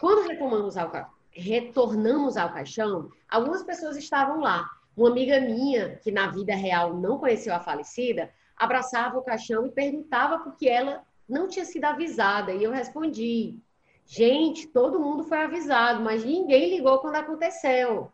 Quando 0.00 0.28
retomamos 0.28 0.76
ao, 0.76 0.90
retornamos 1.30 2.36
ao 2.36 2.52
caixão, 2.52 3.10
algumas 3.28 3.62
pessoas 3.62 3.96
estavam 3.96 4.40
lá. 4.40 4.68
Uma 4.96 5.10
amiga 5.10 5.40
minha, 5.40 5.96
que 5.96 6.10
na 6.10 6.28
vida 6.28 6.54
real 6.54 6.94
não 6.94 7.18
conheceu 7.18 7.54
a 7.54 7.60
falecida, 7.60 8.30
abraçava 8.56 9.18
o 9.18 9.22
caixão 9.22 9.66
e 9.66 9.70
perguntava 9.70 10.40
por 10.40 10.56
que 10.56 10.68
ela 10.68 11.02
não 11.28 11.46
tinha 11.46 11.64
sido 11.64 11.84
avisada. 11.84 12.52
E 12.52 12.64
eu 12.64 12.70
respondi: 12.70 13.56
gente, 14.04 14.66
todo 14.66 15.00
mundo 15.00 15.24
foi 15.24 15.38
avisado, 15.38 16.02
mas 16.02 16.24
ninguém 16.24 16.70
ligou 16.70 16.98
quando 16.98 17.16
aconteceu. 17.16 18.10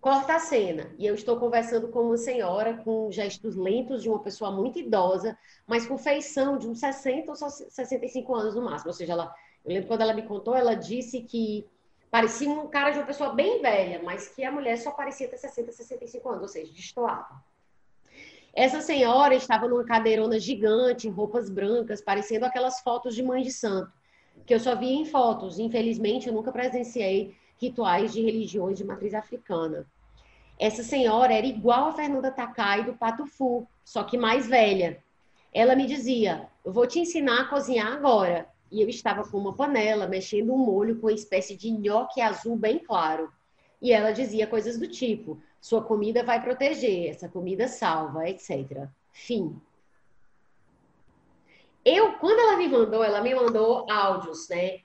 Corta 0.00 0.34
a 0.34 0.40
cena. 0.40 0.92
E 0.98 1.06
eu 1.06 1.14
estou 1.14 1.38
conversando 1.38 1.86
com 1.86 2.00
uma 2.00 2.16
senhora 2.16 2.76
com 2.78 3.08
gestos 3.12 3.54
lentos 3.54 4.02
de 4.02 4.08
uma 4.08 4.18
pessoa 4.18 4.50
muito 4.50 4.80
idosa, 4.80 5.38
mas 5.64 5.86
com 5.86 5.96
feição 5.96 6.58
de 6.58 6.66
uns 6.66 6.80
60 6.80 7.30
ou 7.30 7.36
65 7.36 8.34
anos 8.34 8.56
no 8.56 8.62
máximo. 8.62 8.90
Ou 8.90 8.94
seja, 8.94 9.12
ela, 9.12 9.32
eu 9.64 9.74
lembro 9.74 9.88
quando 9.88 10.02
ela 10.02 10.14
me 10.14 10.22
contou, 10.22 10.54
ela 10.54 10.74
disse 10.74 11.20
que 11.20 11.66
parecia 12.10 12.48
um 12.48 12.66
cara 12.68 12.90
de 12.90 12.98
uma 12.98 13.06
pessoa 13.06 13.32
bem 13.32 13.62
velha, 13.62 14.02
mas 14.02 14.28
que 14.28 14.44
a 14.44 14.52
mulher 14.52 14.76
só 14.76 14.90
parecia 14.90 15.28
ter 15.28 15.38
60, 15.38 15.72
65 15.72 16.28
anos, 16.28 16.42
ou 16.42 16.48
seja, 16.48 16.72
destoava. 16.72 17.42
Essa 18.54 18.82
senhora 18.82 19.34
estava 19.34 19.66
numa 19.66 19.84
cadeirona 19.84 20.38
gigante, 20.38 21.08
em 21.08 21.10
roupas 21.10 21.48
brancas, 21.48 22.02
parecendo 22.02 22.44
aquelas 22.44 22.80
fotos 22.80 23.14
de 23.14 23.22
mãe 23.22 23.42
de 23.42 23.50
santo, 23.50 23.90
que 24.44 24.52
eu 24.52 24.60
só 24.60 24.76
via 24.76 24.92
em 24.92 25.06
fotos. 25.06 25.58
Infelizmente, 25.58 26.28
eu 26.28 26.34
nunca 26.34 26.52
presenciei 26.52 27.34
rituais 27.58 28.12
de 28.12 28.20
religiões 28.20 28.76
de 28.76 28.84
matriz 28.84 29.14
africana. 29.14 29.86
Essa 30.58 30.82
senhora 30.82 31.32
era 31.32 31.46
igual 31.46 31.88
a 31.88 31.92
Fernanda 31.92 32.30
Takai 32.30 32.84
do 32.84 32.92
Pato 32.92 33.26
Fu, 33.26 33.66
só 33.84 34.04
que 34.04 34.18
mais 34.18 34.46
velha. 34.46 35.02
Ela 35.52 35.74
me 35.74 35.86
dizia: 35.86 36.46
Eu 36.62 36.72
vou 36.72 36.86
te 36.86 37.00
ensinar 37.00 37.40
a 37.40 37.44
cozinhar 37.46 37.90
agora. 37.92 38.51
E 38.72 38.80
eu 38.80 38.88
estava 38.88 39.22
com 39.22 39.36
uma 39.36 39.54
panela, 39.54 40.08
mexendo 40.08 40.54
um 40.54 40.56
molho 40.56 40.98
com 40.98 41.06
uma 41.06 41.12
espécie 41.12 41.54
de 41.54 41.70
nhoque 41.70 42.22
azul 42.22 42.56
bem 42.56 42.78
claro. 42.78 43.30
E 43.82 43.92
ela 43.92 44.12
dizia 44.12 44.46
coisas 44.46 44.78
do 44.78 44.88
tipo: 44.88 45.38
sua 45.60 45.82
comida 45.82 46.24
vai 46.24 46.42
proteger, 46.42 47.10
essa 47.10 47.28
comida 47.28 47.68
salva, 47.68 48.26
etc. 48.26 48.88
Fim. 49.12 49.60
Eu, 51.84 52.14
quando 52.14 52.38
ela 52.38 52.56
me 52.56 52.66
mandou, 52.66 53.04
ela 53.04 53.20
me 53.20 53.34
mandou 53.34 53.90
áudios, 53.90 54.48
né? 54.48 54.80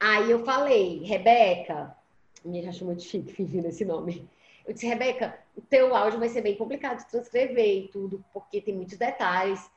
Aí 0.00 0.28
eu 0.28 0.44
falei, 0.44 1.04
Rebeca, 1.04 1.96
me 2.44 2.66
achou 2.66 2.88
muito 2.88 3.02
chique 3.02 3.32
fingindo 3.32 3.68
esse 3.68 3.84
nome. 3.84 4.28
Eu 4.66 4.74
disse, 4.74 4.86
Rebeca, 4.86 5.38
o 5.56 5.60
teu 5.60 5.94
áudio 5.94 6.18
vai 6.18 6.28
ser 6.28 6.40
bem 6.40 6.56
complicado 6.56 6.98
de 6.98 7.08
transcrever 7.08 7.84
e 7.84 7.88
tudo, 7.88 8.24
porque 8.32 8.60
tem 8.60 8.74
muitos 8.74 8.98
detalhes. 8.98 9.70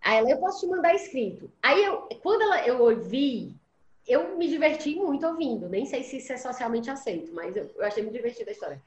Aí 0.00 0.18
ela, 0.18 0.30
eu 0.30 0.38
posso 0.38 0.60
te 0.60 0.66
mandar 0.66 0.94
escrito. 0.94 1.50
Aí 1.62 1.84
eu, 1.84 2.08
quando 2.22 2.42
ela, 2.42 2.66
eu 2.66 2.80
ouvi, 2.80 3.54
eu 4.06 4.36
me 4.36 4.48
diverti 4.48 4.94
muito 4.94 5.26
ouvindo. 5.26 5.68
Nem 5.68 5.84
sei 5.84 6.02
se 6.02 6.16
isso 6.16 6.32
é 6.32 6.36
socialmente 6.36 6.90
aceito, 6.90 7.32
mas 7.32 7.54
eu, 7.56 7.70
eu 7.76 7.84
achei 7.84 8.02
muito 8.02 8.16
divertida 8.16 8.50
a 8.50 8.52
história. 8.52 8.82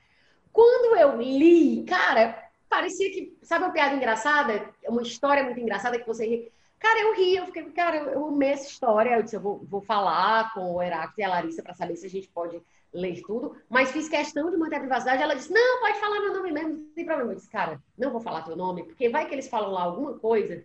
Quando 0.52 0.96
eu 0.98 1.22
li, 1.22 1.84
cara, 1.84 2.50
parecia 2.70 3.10
que. 3.12 3.38
Sabe 3.42 3.66
uma 3.66 3.74
piada 3.74 3.96
engraçada? 3.96 4.70
Uma 4.88 5.02
história 5.02 5.44
muito 5.44 5.60
engraçada 5.60 6.00
que 6.00 6.08
você. 6.08 6.52
Cara, 6.80 7.00
eu 7.00 7.16
ri, 7.16 7.36
eu 7.36 7.46
fiquei, 7.46 7.64
cara, 7.72 7.98
eu, 7.98 8.10
eu 8.10 8.28
amei 8.28 8.50
essa 8.50 8.68
história. 8.68 9.16
Eu 9.16 9.24
disse, 9.24 9.36
eu 9.36 9.42
vou, 9.42 9.64
vou 9.70 9.82
falar 9.82 10.54
com 10.54 10.76
o 10.76 10.82
Heráclito 10.82 11.22
e 11.22 11.24
a 11.24 11.30
Larissa 11.30 11.64
para 11.64 11.74
saber 11.74 11.96
se 11.96 12.06
a 12.06 12.10
gente 12.10 12.28
pode 12.28 12.62
ler 12.94 13.22
tudo, 13.24 13.58
mas 13.68 13.92
fiz 13.92 14.08
questão 14.08 14.52
de 14.52 14.58
manter 14.58 14.76
a 14.76 14.80
privacidade. 14.80 15.24
Ela 15.24 15.36
disse: 15.36 15.52
Não, 15.52 15.80
pode 15.80 16.00
falar 16.00 16.20
meu 16.20 16.34
nome 16.34 16.52
mesmo, 16.52 16.70
não 16.70 16.94
tem 16.94 17.06
problema. 17.06 17.32
Eu 17.32 17.36
disse: 17.36 17.50
Cara, 17.50 17.82
não 17.98 18.12
vou 18.12 18.22
falar 18.22 18.44
teu 18.44 18.56
nome, 18.56 18.84
porque 18.84 19.10
vai 19.10 19.28
que 19.28 19.34
eles 19.34 19.48
falam 19.48 19.72
lá 19.72 19.84
alguma 19.84 20.20
coisa 20.20 20.64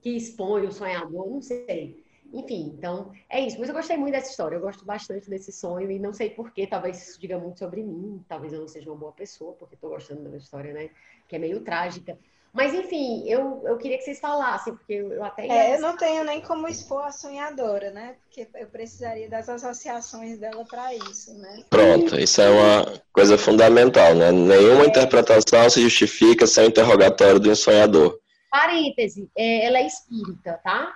que 0.00 0.10
expõe 0.10 0.66
o 0.66 0.72
sonhador, 0.72 1.30
não 1.30 1.42
sei. 1.42 2.04
Enfim, 2.32 2.74
então 2.78 3.10
é 3.28 3.40
isso. 3.40 3.58
Mas 3.58 3.68
eu 3.68 3.74
gostei 3.74 3.96
muito 3.96 4.12
dessa 4.12 4.30
história, 4.30 4.56
eu 4.56 4.60
gosto 4.60 4.84
bastante 4.84 5.28
desse 5.28 5.52
sonho 5.52 5.90
e 5.90 5.98
não 5.98 6.12
sei 6.12 6.30
porquê, 6.30 6.66
talvez 6.66 7.08
isso 7.08 7.20
diga 7.20 7.38
muito 7.38 7.58
sobre 7.58 7.82
mim, 7.82 8.24
talvez 8.28 8.52
eu 8.52 8.60
não 8.60 8.68
seja 8.68 8.90
uma 8.90 8.98
boa 8.98 9.12
pessoa, 9.12 9.52
porque 9.54 9.74
estou 9.74 9.90
gostando 9.90 10.28
da 10.28 10.36
história, 10.36 10.72
né? 10.72 10.90
Que 11.28 11.36
é 11.36 11.38
meio 11.38 11.60
trágica. 11.60 12.18
Mas, 12.52 12.74
enfim, 12.74 13.28
eu, 13.28 13.62
eu 13.64 13.76
queria 13.78 13.96
que 13.96 14.02
vocês 14.02 14.18
falassem, 14.18 14.74
porque 14.74 14.94
eu 14.94 15.22
até. 15.22 15.46
É, 15.46 15.76
eu 15.76 15.80
não 15.80 15.96
tenho 15.96 16.24
nem 16.24 16.40
como 16.40 16.66
expor 16.66 17.04
a 17.04 17.12
sonhadora, 17.12 17.92
né? 17.92 18.16
Porque 18.24 18.48
eu 18.58 18.66
precisaria 18.66 19.28
das 19.28 19.48
associações 19.48 20.36
dela 20.36 20.64
para 20.64 20.92
isso, 20.94 21.32
né? 21.34 21.62
Pronto, 21.70 22.18
isso 22.18 22.42
é 22.42 22.50
uma 22.50 23.02
coisa 23.12 23.38
fundamental, 23.38 24.16
né? 24.16 24.32
Nenhuma 24.32 24.82
é. 24.82 24.86
interpretação 24.88 25.70
se 25.70 25.80
justifica 25.80 26.44
sem 26.44 26.64
o 26.64 26.68
interrogatório 26.68 27.38
do 27.38 27.54
sonhador. 27.54 28.19
Parêntese, 28.50 29.30
é, 29.36 29.64
ela 29.64 29.78
é 29.78 29.86
espírita, 29.86 30.58
tá? 30.58 30.94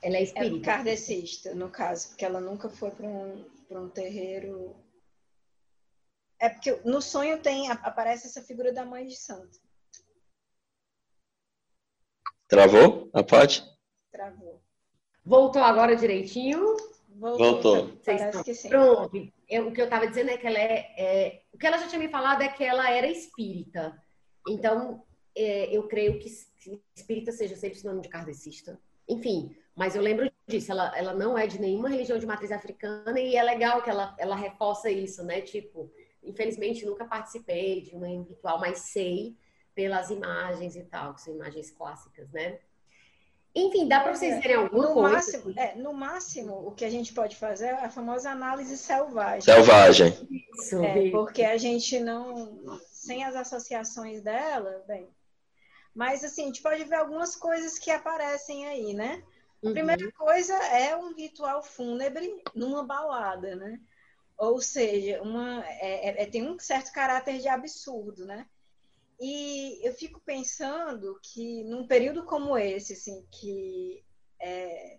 Ela 0.00 0.16
é 0.16 0.22
espírita. 0.22 0.70
É 0.70 0.74
kardecista, 0.74 1.54
no 1.54 1.68
caso, 1.68 2.08
porque 2.08 2.24
ela 2.24 2.40
nunca 2.40 2.68
foi 2.68 2.90
para 2.90 3.06
um, 3.06 3.44
um 3.70 3.88
terreiro. 3.88 4.76
É 6.38 6.48
porque 6.48 6.72
no 6.84 7.02
sonho 7.02 7.40
tem 7.40 7.70
aparece 7.70 8.26
essa 8.26 8.42
figura 8.42 8.72
da 8.72 8.84
mãe 8.84 9.06
de 9.06 9.16
santo. 9.16 9.60
Travou 12.48 13.10
a 13.12 13.22
parte? 13.22 13.64
Travou. 14.10 14.60
Voltou 15.24 15.62
agora 15.62 15.96
direitinho? 15.96 16.76
Voltou. 17.08 17.62
Voltou. 17.62 17.96
Parece 18.04 18.44
que 18.44 18.54
sim. 18.54 18.68
Pronto. 18.68 19.32
Eu, 19.48 19.68
o 19.68 19.72
que 19.72 19.80
eu 19.80 19.84
estava 19.84 20.06
dizendo 20.06 20.30
é 20.30 20.36
que 20.36 20.46
ela 20.46 20.58
é, 20.58 20.94
é, 20.96 21.42
O 21.52 21.58
que 21.58 21.66
ela 21.66 21.78
já 21.78 21.88
tinha 21.88 21.98
me 21.98 22.08
falado 22.08 22.42
é 22.42 22.48
que 22.48 22.64
ela 22.64 22.90
era 22.90 23.06
espírita. 23.06 23.96
Então, 24.48 25.04
é, 25.36 25.74
eu 25.74 25.86
creio 25.88 26.18
que 26.18 26.28
espírita 26.94 27.32
seja 27.32 27.56
sempre 27.56 27.78
sinônimo 27.78 28.02
de 28.02 28.08
kardecista. 28.08 28.78
Enfim, 29.08 29.56
mas 29.74 29.94
eu 29.94 30.02
lembro 30.02 30.30
disso. 30.46 30.72
Ela, 30.72 30.96
ela 30.96 31.14
não 31.14 31.36
é 31.36 31.46
de 31.46 31.60
nenhuma 31.60 31.88
religião 31.88 32.18
de 32.18 32.26
matriz 32.26 32.52
africana 32.52 33.18
e 33.18 33.36
é 33.36 33.42
legal 33.42 33.82
que 33.82 33.90
ela, 33.90 34.14
ela 34.18 34.36
reforça 34.36 34.90
isso, 34.90 35.22
né? 35.24 35.40
Tipo, 35.40 35.90
infelizmente 36.22 36.86
nunca 36.86 37.04
participei 37.04 37.80
de 37.80 37.96
um 37.96 38.22
ritual, 38.22 38.58
mas 38.60 38.78
sei 38.78 39.36
pelas 39.74 40.10
imagens 40.10 40.76
e 40.76 40.82
tal, 40.82 41.14
que 41.14 41.22
são 41.22 41.34
imagens 41.34 41.70
clássicas, 41.70 42.30
né? 42.30 42.58
Enfim, 43.54 43.86
dá 43.86 44.00
para 44.00 44.14
vocês 44.14 44.40
verem 44.40 44.56
alguma 44.56 44.88
no 44.88 44.94
coisa? 44.94 45.10
Máximo, 45.10 45.54
é, 45.58 45.74
no 45.74 45.92
máximo, 45.92 46.66
o 46.66 46.72
que 46.72 46.86
a 46.86 46.90
gente 46.90 47.12
pode 47.12 47.36
fazer 47.36 47.66
é 47.66 47.84
a 47.84 47.90
famosa 47.90 48.30
análise 48.30 48.78
selvagem. 48.78 49.42
Selvagem. 49.42 50.28
Isso, 50.54 50.82
é, 50.82 51.10
porque 51.10 51.42
a 51.42 51.58
gente 51.58 52.00
não, 52.00 52.80
sem 52.86 53.24
as 53.24 53.36
associações 53.36 54.22
dela, 54.22 54.82
bem. 54.86 55.06
Mas 55.94 56.24
assim, 56.24 56.44
a 56.44 56.46
gente 56.46 56.62
pode 56.62 56.84
ver 56.84 56.96
algumas 56.96 57.36
coisas 57.36 57.78
que 57.78 57.90
aparecem 57.90 58.66
aí, 58.66 58.94
né? 58.94 59.22
A 59.62 59.66
uhum. 59.66 59.72
primeira 59.72 60.10
coisa 60.12 60.54
é 60.54 60.96
um 60.96 61.14
ritual 61.14 61.62
fúnebre 61.62 62.42
numa 62.54 62.82
balada, 62.82 63.54
né? 63.54 63.80
Ou 64.36 64.60
seja, 64.60 65.22
uma, 65.22 65.64
é, 65.66 66.08
é, 66.08 66.22
é 66.22 66.26
tem 66.26 66.48
um 66.48 66.58
certo 66.58 66.92
caráter 66.92 67.38
de 67.38 67.48
absurdo, 67.48 68.24
né? 68.24 68.46
E 69.20 69.78
eu 69.86 69.94
fico 69.94 70.20
pensando 70.20 71.16
que 71.22 71.62
num 71.64 71.86
período 71.86 72.24
como 72.24 72.58
esse, 72.58 72.94
assim, 72.94 73.24
que 73.30 74.04
é, 74.40 74.98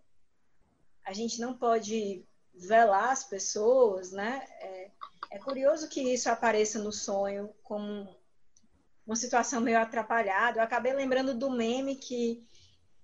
a 1.06 1.12
gente 1.12 1.42
não 1.42 1.54
pode 1.58 2.26
velar 2.54 3.10
as 3.10 3.24
pessoas, 3.26 4.12
né? 4.12 4.48
É, 4.62 4.92
é, 5.32 5.40
curioso 5.40 5.90
que 5.90 6.02
isso 6.02 6.30
apareça 6.30 6.80
no 6.80 6.92
sonho 6.92 7.54
como 7.64 8.16
uma 9.06 9.16
situação 9.16 9.62
meio 9.62 9.80
atrapalhada. 9.80 10.60
Eu 10.60 10.64
acabei 10.64 10.94
lembrando 10.94 11.34
do 11.34 11.50
meme 11.50 11.96
que 11.96 12.46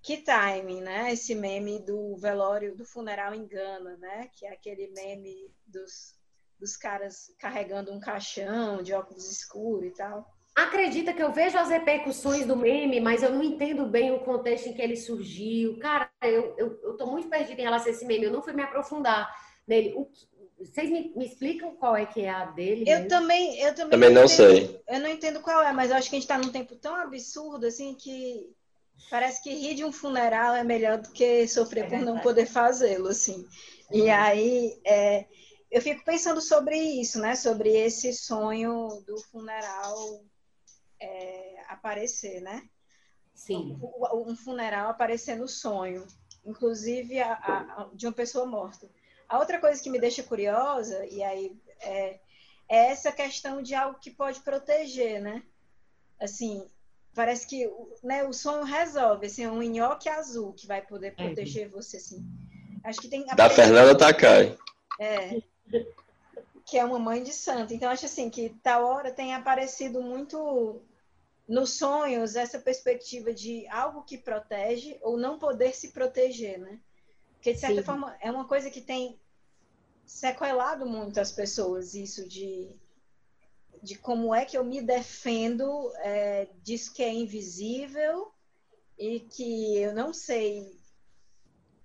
que 0.02 0.16
timing, 0.18 0.80
né? 0.80 1.12
Esse 1.12 1.34
meme 1.34 1.78
do 1.78 2.16
velório, 2.16 2.74
do 2.74 2.84
funeral 2.84 3.34
engana, 3.34 3.96
né? 3.98 4.30
Que 4.34 4.46
é 4.46 4.52
aquele 4.52 4.88
meme 4.88 5.50
dos, 5.66 6.14
dos 6.58 6.76
caras 6.76 7.34
carregando 7.38 7.92
um 7.92 8.00
caixão 8.00 8.82
de 8.82 8.94
óculos 8.94 9.30
escuros 9.30 9.90
e 9.90 9.94
tal. 9.94 10.26
Acredita 10.54 11.12
que 11.12 11.22
eu 11.22 11.32
vejo 11.32 11.56
as 11.58 11.68
repercussões 11.68 12.44
do 12.46 12.56
meme, 12.56 13.00
mas 13.00 13.22
eu 13.22 13.30
não 13.30 13.42
entendo 13.42 13.86
bem 13.86 14.10
o 14.10 14.20
contexto 14.20 14.68
em 14.68 14.72
que 14.72 14.82
ele 14.82 14.96
surgiu. 14.96 15.78
Cara, 15.78 16.10
eu, 16.22 16.54
eu, 16.56 16.80
eu 16.82 16.96
tô 16.96 17.06
muito 17.06 17.28
perdida 17.28 17.60
em 17.60 17.64
relação 17.64 17.88
a 17.88 17.90
esse 17.90 18.04
meme, 18.04 18.24
eu 18.24 18.32
não 18.32 18.42
fui 18.42 18.52
me 18.52 18.62
aprofundar 18.62 19.30
nele. 19.66 19.94
O, 19.94 20.10
vocês 20.60 20.90
me, 20.90 21.12
me, 21.16 21.26
explicam 21.26 21.74
qual 21.76 21.96
é 21.96 22.04
que 22.04 22.20
é 22.20 22.28
a 22.28 22.44
dele? 22.46 22.84
Eu 22.86 23.08
também, 23.08 23.58
eu 23.60 23.74
também, 23.74 23.90
também 23.90 24.10
não, 24.10 24.22
não 24.22 24.28
sei. 24.28 24.80
Eu 24.86 25.00
não 25.00 25.08
entendo 25.08 25.40
qual 25.40 25.62
é, 25.62 25.72
mas 25.72 25.90
eu 25.90 25.96
acho 25.96 26.10
que 26.10 26.16
a 26.16 26.18
gente 26.18 26.30
está 26.30 26.36
num 26.36 26.52
tempo 26.52 26.76
tão 26.76 26.94
absurdo 26.94 27.66
assim 27.66 27.94
que 27.94 28.54
parece 29.08 29.42
que 29.42 29.50
rir 29.50 29.74
de 29.74 29.84
um 29.84 29.92
funeral 29.92 30.54
é 30.54 30.62
melhor 30.62 30.98
do 30.98 31.10
que 31.10 31.48
sofrer 31.48 31.86
é 31.86 31.88
por 31.88 31.98
não 32.00 32.20
poder 32.20 32.46
fazê-lo, 32.46 33.08
assim. 33.08 33.46
E 33.90 34.02
uhum. 34.02 34.12
aí 34.12 34.80
é, 34.84 35.26
eu 35.70 35.80
fico 35.80 36.04
pensando 36.04 36.42
sobre 36.42 36.76
isso, 36.76 37.18
né? 37.18 37.34
Sobre 37.34 37.70
esse 37.70 38.12
sonho 38.12 39.02
do 39.06 39.18
funeral 39.30 40.22
é, 41.00 41.62
aparecer, 41.68 42.42
né? 42.42 42.62
Sim. 43.34 43.78
Um, 43.80 44.30
um, 44.30 44.36
funeral 44.36 44.90
aparecer 44.90 45.36
no 45.36 45.48
sonho, 45.48 46.06
inclusive 46.44 47.18
a, 47.20 47.32
a, 47.32 47.90
de 47.94 48.06
uma 48.06 48.12
pessoa 48.12 48.44
morta. 48.44 48.90
A 49.30 49.38
outra 49.38 49.60
coisa 49.60 49.80
que 49.80 49.88
me 49.88 50.00
deixa 50.00 50.24
curiosa, 50.24 51.06
e 51.06 51.22
aí 51.22 51.56
é, 51.80 52.18
é 52.68 52.90
essa 52.90 53.12
questão 53.12 53.62
de 53.62 53.76
algo 53.76 54.00
que 54.00 54.10
pode 54.10 54.40
proteger, 54.40 55.22
né? 55.22 55.44
Assim, 56.20 56.68
parece 57.14 57.46
que 57.46 57.72
né, 58.02 58.24
o 58.24 58.32
sonho 58.32 58.64
resolve, 58.64 59.26
assim, 59.26 59.44
é 59.44 59.50
um 59.50 59.62
nhoque 59.62 60.08
azul 60.08 60.52
que 60.52 60.66
vai 60.66 60.82
poder 60.82 61.08
é. 61.08 61.10
proteger 61.12 61.66
é. 61.66 61.68
você, 61.68 61.98
assim. 61.98 62.26
Acho 62.82 63.00
que 63.00 63.06
tem... 63.06 63.24
Da 63.24 63.48
Fernanda 63.48 63.96
Takai. 63.96 64.58
É, 64.98 65.40
que 66.66 66.76
é 66.76 66.84
uma 66.84 66.98
mãe 66.98 67.22
de 67.22 67.32
santo. 67.32 67.72
Então, 67.72 67.88
acho 67.88 68.06
assim, 68.06 68.28
que 68.28 68.50
tal 68.64 68.84
hora 68.84 69.12
tem 69.12 69.32
aparecido 69.32 70.02
muito 70.02 70.82
nos 71.46 71.74
sonhos 71.78 72.34
essa 72.34 72.58
perspectiva 72.58 73.32
de 73.32 73.64
algo 73.68 74.02
que 74.02 74.18
protege 74.18 74.98
ou 75.02 75.16
não 75.16 75.38
poder 75.38 75.72
se 75.72 75.92
proteger, 75.92 76.58
né? 76.58 76.80
Porque, 77.40 77.54
de 77.54 77.58
certa 77.58 77.80
Sim. 77.80 77.86
forma, 77.86 78.14
é 78.20 78.30
uma 78.30 78.46
coisa 78.46 78.70
que 78.70 78.82
tem 78.82 79.18
sequelado 80.04 80.86
muito 80.86 81.18
as 81.18 81.32
pessoas, 81.32 81.94
isso 81.94 82.28
de, 82.28 82.76
de 83.82 83.96
como 83.96 84.34
é 84.34 84.44
que 84.44 84.58
eu 84.58 84.64
me 84.64 84.82
defendo, 84.82 85.90
é, 85.98 86.48
diz 86.62 86.88
que 86.88 87.02
é 87.02 87.10
invisível 87.10 88.30
e 88.98 89.20
que 89.20 89.78
eu 89.78 89.94
não 89.94 90.12
sei 90.12 90.78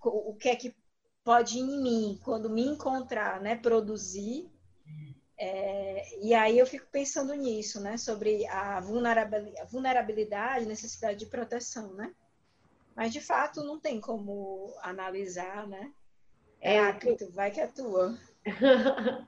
o 0.03 0.35
que 0.35 0.50
é 0.50 0.56
que 0.56 0.75
pode 1.24 1.58
em 1.58 1.82
mim, 1.82 2.19
quando 2.24 2.50
me 2.50 2.61
encontrar, 2.61 3.42
né, 3.42 3.56
produzir 3.56 4.51
é, 5.38 6.19
e 6.22 6.34
aí 6.34 6.58
eu 6.58 6.66
fico 6.66 6.88
pensando 6.92 7.34
nisso, 7.34 7.82
né? 7.82 7.98
Sobre 7.98 8.48
a 8.48 8.80
vulnerabilidade, 9.69 10.66
necessidade 10.66 11.19
de 11.19 11.25
proteção, 11.25 11.93
né? 11.93 12.14
Mas 12.95 13.11
de 13.11 13.19
fato 13.19 13.64
não 13.64 13.80
tem 13.80 13.99
como 13.99 14.74
analisar, 14.82 15.67
né? 15.67 15.91
É, 16.61 16.77
é 16.77 16.93
tu 16.93 17.32
vai 17.32 17.51
que 17.51 17.61
atua. 17.61 18.17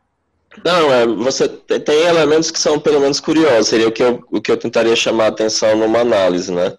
Não, 0.63 0.93
é, 0.93 1.05
você 1.05 1.47
tem 1.47 2.05
elementos 2.05 2.49
que 2.49 2.59
são 2.59 2.79
pelo 2.79 3.01
menos 3.01 3.19
curiosos, 3.19 3.67
seria 3.67 3.87
o 3.87 3.91
que 3.91 4.01
eu, 4.01 4.23
o 4.31 4.41
que 4.41 4.49
eu 4.49 4.57
tentaria 4.57 4.95
chamar 4.95 5.25
a 5.25 5.27
atenção 5.27 5.75
numa 5.75 5.99
análise, 5.99 6.51
né? 6.51 6.75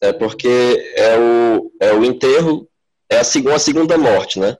É 0.00 0.12
porque 0.12 0.92
é 0.94 1.18
o, 1.18 1.72
é 1.80 1.92
o 1.94 2.04
enterro, 2.04 2.68
é 3.08 3.18
a 3.18 3.24
segunda, 3.24 3.56
a 3.56 3.58
segunda 3.58 3.96
morte, 3.96 4.38
né? 4.38 4.56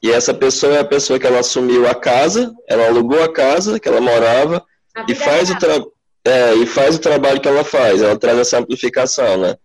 E 0.00 0.10
essa 0.10 0.32
pessoa 0.32 0.74
é 0.74 0.80
a 0.80 0.84
pessoa 0.84 1.18
que 1.18 1.26
ela 1.26 1.40
assumiu 1.40 1.88
a 1.88 1.94
casa, 1.94 2.54
ela 2.68 2.86
alugou 2.86 3.22
a 3.22 3.32
casa 3.32 3.80
que 3.80 3.88
ela 3.88 4.00
morava 4.00 4.64
e 5.08 5.14
faz, 5.14 5.50
o 5.50 5.58
tra... 5.58 5.84
é, 6.24 6.54
e 6.54 6.66
faz 6.66 6.94
o 6.94 7.00
trabalho 7.00 7.40
que 7.40 7.48
ela 7.48 7.64
faz. 7.64 8.00
Ela 8.00 8.18
traz 8.18 8.38
essa 8.38 8.58
amplificação, 8.58 9.38
né? 9.38 9.56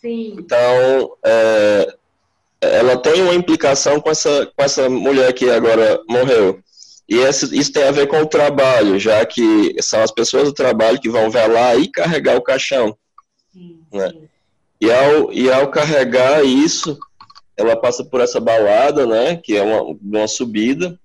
Sim. 0.00 0.36
Então, 0.38 1.16
é, 1.24 1.94
ela 2.60 2.96
tem 2.96 3.22
uma 3.22 3.34
implicação 3.34 4.00
com 4.00 4.10
essa, 4.10 4.46
com 4.56 4.62
essa 4.62 4.88
mulher 4.88 5.32
que 5.32 5.48
agora 5.50 6.00
morreu. 6.08 6.60
E 7.08 7.16
esse, 7.18 7.58
isso 7.58 7.72
tem 7.72 7.84
a 7.84 7.90
ver 7.90 8.06
com 8.06 8.20
o 8.20 8.26
trabalho, 8.26 8.98
já 8.98 9.24
que 9.26 9.74
são 9.82 10.02
as 10.02 10.12
pessoas 10.12 10.44
do 10.44 10.52
trabalho 10.52 11.00
que 11.00 11.08
vão 11.08 11.30
velar 11.30 11.78
e 11.78 11.90
carregar 11.90 12.36
o 12.36 12.42
caixão. 12.42 12.96
Sim, 13.52 13.80
né? 13.92 14.10
Sim. 14.10 14.28
E, 14.80 14.90
ao, 14.90 15.32
e 15.32 15.50
ao 15.52 15.68
carregar 15.68 16.44
isso, 16.44 16.98
ela 17.56 17.76
passa 17.76 18.02
por 18.02 18.20
essa 18.20 18.40
balada, 18.40 19.06
né, 19.06 19.36
que 19.36 19.54
é 19.56 19.62
uma, 19.62 19.82
uma 20.02 20.26
subida, 20.26 20.98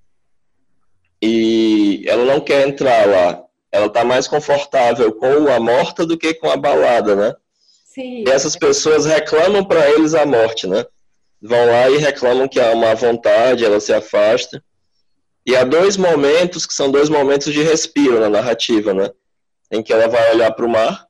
e 1.22 2.06
ela 2.08 2.24
não 2.24 2.40
quer 2.40 2.68
entrar 2.68 3.06
lá. 3.06 3.44
Ela 3.72 3.88
está 3.88 4.06
mais 4.06 4.28
confortável 4.28 5.12
com 5.12 5.50
a 5.52 5.60
morta 5.60 6.06
do 6.06 6.18
que 6.18 6.34
com 6.36 6.50
a 6.50 6.56
balada, 6.56 7.16
né? 7.16 7.36
Sim. 7.96 8.26
E 8.28 8.30
essas 8.30 8.58
pessoas 8.58 9.06
reclamam 9.06 9.64
para 9.64 9.90
eles 9.90 10.14
a 10.14 10.26
morte, 10.26 10.68
né? 10.68 10.86
Vão 11.42 11.66
lá 11.66 11.90
e 11.90 11.98
reclamam 11.98 12.46
que 12.46 12.60
há 12.60 12.72
uma 12.72 12.94
vontade, 12.94 13.64
ela 13.64 13.80
se 13.80 13.94
afasta. 13.94 14.62
E 15.46 15.56
há 15.56 15.64
dois 15.64 15.96
momentos 15.96 16.66
que 16.66 16.74
são 16.74 16.92
dois 16.92 17.08
momentos 17.08 17.54
de 17.54 17.64
respiro 17.64 18.20
na 18.20 18.30
narrativa, 18.30 18.94
né? 18.94 19.10
Em 19.72 19.82
que 19.82 19.94
ela 19.94 20.10
vai 20.10 20.34
olhar 20.34 20.52
para 20.52 20.66
o 20.66 20.70
mar 20.70 21.08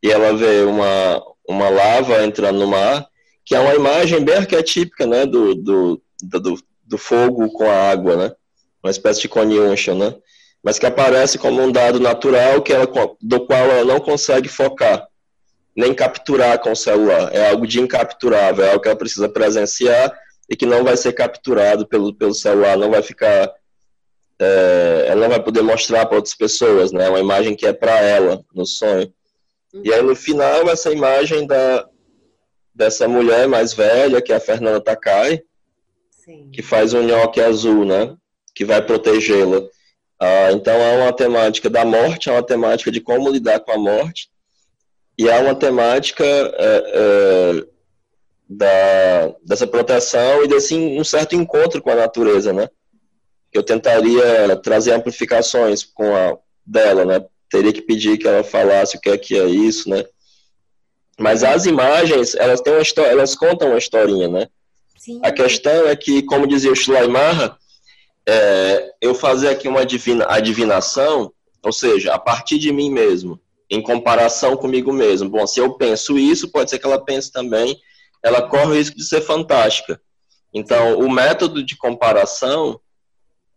e 0.00 0.12
ela 0.12 0.32
vê 0.32 0.62
uma, 0.62 1.20
uma 1.48 1.68
lava 1.70 2.22
entrando 2.22 2.60
no 2.60 2.68
mar, 2.68 3.08
que 3.44 3.56
é 3.56 3.58
uma 3.58 3.74
imagem 3.74 4.24
bem 4.24 4.36
arquetípica, 4.36 5.08
né? 5.08 5.26
Do, 5.26 5.56
do, 5.56 6.02
do, 6.22 6.62
do 6.84 6.98
fogo 6.98 7.50
com 7.50 7.68
a 7.68 7.90
água, 7.90 8.14
né? 8.14 8.32
Uma 8.80 8.92
espécie 8.92 9.22
de 9.22 9.28
conjunction, 9.28 9.96
né? 9.96 10.14
Mas 10.62 10.78
que 10.78 10.86
aparece 10.86 11.36
como 11.36 11.60
um 11.60 11.72
dado 11.72 11.98
natural 11.98 12.62
que 12.62 12.72
ela, 12.72 12.86
do 13.20 13.40
qual 13.44 13.58
ela 13.58 13.84
não 13.84 13.98
consegue 13.98 14.48
focar, 14.48 15.08
nem 15.78 15.94
capturar 15.94 16.58
com 16.58 16.72
o 16.72 16.76
celular. 16.76 17.32
É 17.32 17.50
algo 17.50 17.64
de 17.64 17.80
incapturável, 17.80 18.64
é 18.64 18.70
algo 18.70 18.82
que 18.82 18.88
ela 18.88 18.98
precisa 18.98 19.28
presenciar 19.28 20.12
e 20.50 20.56
que 20.56 20.66
não 20.66 20.82
vai 20.82 20.96
ser 20.96 21.12
capturado 21.12 21.86
pelo, 21.86 22.12
pelo 22.12 22.34
celular, 22.34 22.76
não 22.76 22.90
vai 22.90 23.00
ficar 23.00 23.54
é, 24.40 25.04
ela 25.06 25.20
não 25.20 25.28
vai 25.28 25.40
poder 25.40 25.62
mostrar 25.62 26.04
para 26.06 26.16
outras 26.16 26.34
pessoas, 26.34 26.90
né? 26.90 27.06
É 27.06 27.08
uma 27.08 27.20
imagem 27.20 27.54
que 27.54 27.64
é 27.64 27.72
para 27.72 27.96
ela 28.00 28.44
no 28.52 28.66
sonho. 28.66 29.12
E 29.84 29.92
aí 29.92 30.02
no 30.02 30.16
final 30.16 30.68
essa 30.68 30.90
imagem 30.90 31.46
da 31.46 31.86
dessa 32.74 33.06
mulher 33.06 33.46
mais 33.46 33.72
velha, 33.72 34.20
que 34.20 34.32
é 34.32 34.36
a 34.36 34.40
Fernanda 34.40 34.80
Takai, 34.80 35.42
Sim. 36.10 36.50
que 36.52 36.62
faz 36.62 36.92
um 36.92 37.02
nhoque 37.02 37.40
azul, 37.40 37.84
né? 37.84 38.16
Que 38.52 38.64
vai 38.64 38.84
protegê-la. 38.84 39.62
Ah, 40.20 40.50
então 40.50 40.74
há 40.74 41.04
uma 41.04 41.12
temática 41.12 41.70
da 41.70 41.84
morte, 41.84 42.28
há 42.28 42.32
uma 42.32 42.42
temática 42.42 42.90
de 42.90 43.00
como 43.00 43.30
lidar 43.30 43.60
com 43.60 43.70
a 43.70 43.78
morte, 43.78 44.28
e 45.18 45.28
há 45.28 45.40
uma 45.40 45.54
temática 45.54 46.24
é, 46.24 46.52
é, 46.94 47.64
da, 48.48 49.34
dessa 49.44 49.66
proteção 49.66 50.44
e 50.44 50.48
desse 50.48 50.74
um 50.74 51.04
certo 51.04 51.34
encontro 51.34 51.82
com 51.82 51.90
a 51.90 51.96
natureza, 51.96 52.52
né? 52.52 52.68
eu 53.52 53.62
tentaria 53.62 54.56
trazer 54.62 54.92
amplificações 54.92 55.82
com 55.82 56.14
a 56.14 56.36
dela, 56.64 57.04
né? 57.04 57.24
Teria 57.50 57.72
que 57.72 57.80
pedir 57.80 58.18
que 58.18 58.28
ela 58.28 58.44
falasse 58.44 58.96
o 58.96 59.00
que 59.00 59.08
é 59.08 59.16
que 59.16 59.38
é 59.38 59.46
isso, 59.46 59.88
né? 59.88 60.04
Mas 61.18 61.42
as 61.42 61.66
imagens, 61.66 62.34
elas 62.34 62.60
têm 62.60 62.74
uma 62.74 62.82
história, 62.82 63.10
elas 63.10 63.34
contam 63.34 63.68
uma 63.68 63.78
historinha, 63.78 64.28
né? 64.28 64.46
Sim. 64.96 65.20
A 65.24 65.32
questão 65.32 65.88
é 65.88 65.96
que, 65.96 66.22
como 66.22 66.46
dizia 66.46 66.70
o 66.70 66.76
Schleimacher, 66.76 67.54
é, 68.26 68.90
eu 69.00 69.14
fazer 69.14 69.48
aqui 69.48 69.66
uma 69.66 69.80
adivina, 69.80 70.26
adivinação, 70.28 71.32
ou 71.62 71.72
seja, 71.72 72.12
a 72.12 72.18
partir 72.18 72.58
de 72.58 72.70
mim 72.72 72.90
mesmo, 72.90 73.40
em 73.70 73.82
comparação 73.82 74.56
comigo 74.56 74.92
mesmo. 74.92 75.28
Bom, 75.28 75.46
se 75.46 75.60
eu 75.60 75.74
penso 75.74 76.18
isso, 76.18 76.50
pode 76.50 76.70
ser 76.70 76.78
que 76.78 76.86
ela 76.86 77.04
pense 77.04 77.30
também, 77.30 77.78
ela 78.22 78.42
corre 78.42 78.66
o 78.66 78.74
risco 78.74 78.96
de 78.96 79.04
ser 79.04 79.20
fantástica. 79.20 80.00
Então, 80.52 80.98
o 80.98 81.10
método 81.10 81.62
de 81.62 81.76
comparação 81.76 82.80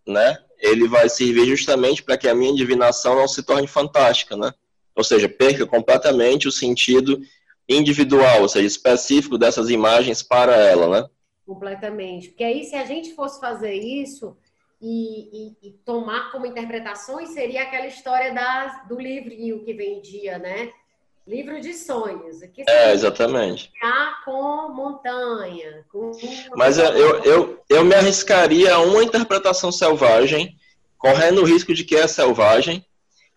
né, 0.05 0.37
ele 0.59 0.87
vai 0.87 1.09
servir 1.09 1.45
justamente 1.45 2.03
para 2.03 2.17
que 2.17 2.27
a 2.27 2.35
minha 2.35 2.53
divinação 2.53 3.15
não 3.15 3.27
se 3.27 3.43
torne 3.43 3.67
fantástica, 3.67 4.35
né? 4.35 4.53
Ou 4.95 5.03
seja, 5.03 5.29
perca 5.29 5.65
completamente 5.65 6.47
o 6.47 6.51
sentido 6.51 7.19
individual, 7.67 8.41
ou 8.41 8.49
seja, 8.49 8.67
específico 8.67 9.37
dessas 9.37 9.69
imagens 9.69 10.21
para 10.21 10.55
ela, 10.55 11.01
né? 11.01 11.07
Completamente. 11.45 12.29
Porque 12.29 12.43
aí, 12.43 12.63
se 12.65 12.75
a 12.75 12.85
gente 12.85 13.13
fosse 13.15 13.39
fazer 13.39 13.73
isso 13.73 14.37
e, 14.81 15.53
e, 15.63 15.67
e 15.67 15.71
tomar 15.85 16.31
como 16.31 16.45
interpretações, 16.45 17.29
seria 17.29 17.63
aquela 17.63 17.85
história 17.85 18.33
das, 18.33 18.87
do 18.87 18.99
livrinho 18.99 19.63
que 19.63 19.73
vendia, 19.73 20.39
né? 20.39 20.71
Livro 21.27 21.61
de 21.61 21.73
sonhos. 21.75 22.41
Aqui 22.41 22.63
é, 22.67 22.91
exatamente. 22.91 23.71
Com 24.25 24.69
montanha. 24.73 25.85
Com... 25.91 26.11
Mas 26.55 26.79
eu, 26.79 27.23
eu, 27.23 27.59
eu 27.69 27.85
me 27.85 27.93
arriscaria 27.93 28.73
a 28.73 28.79
uma 28.79 29.03
interpretação 29.03 29.71
selvagem, 29.71 30.57
correndo 30.97 31.41
o 31.41 31.45
risco 31.45 31.73
de 31.75 31.83
que 31.83 31.95
é 31.95 32.07
selvagem, 32.07 32.83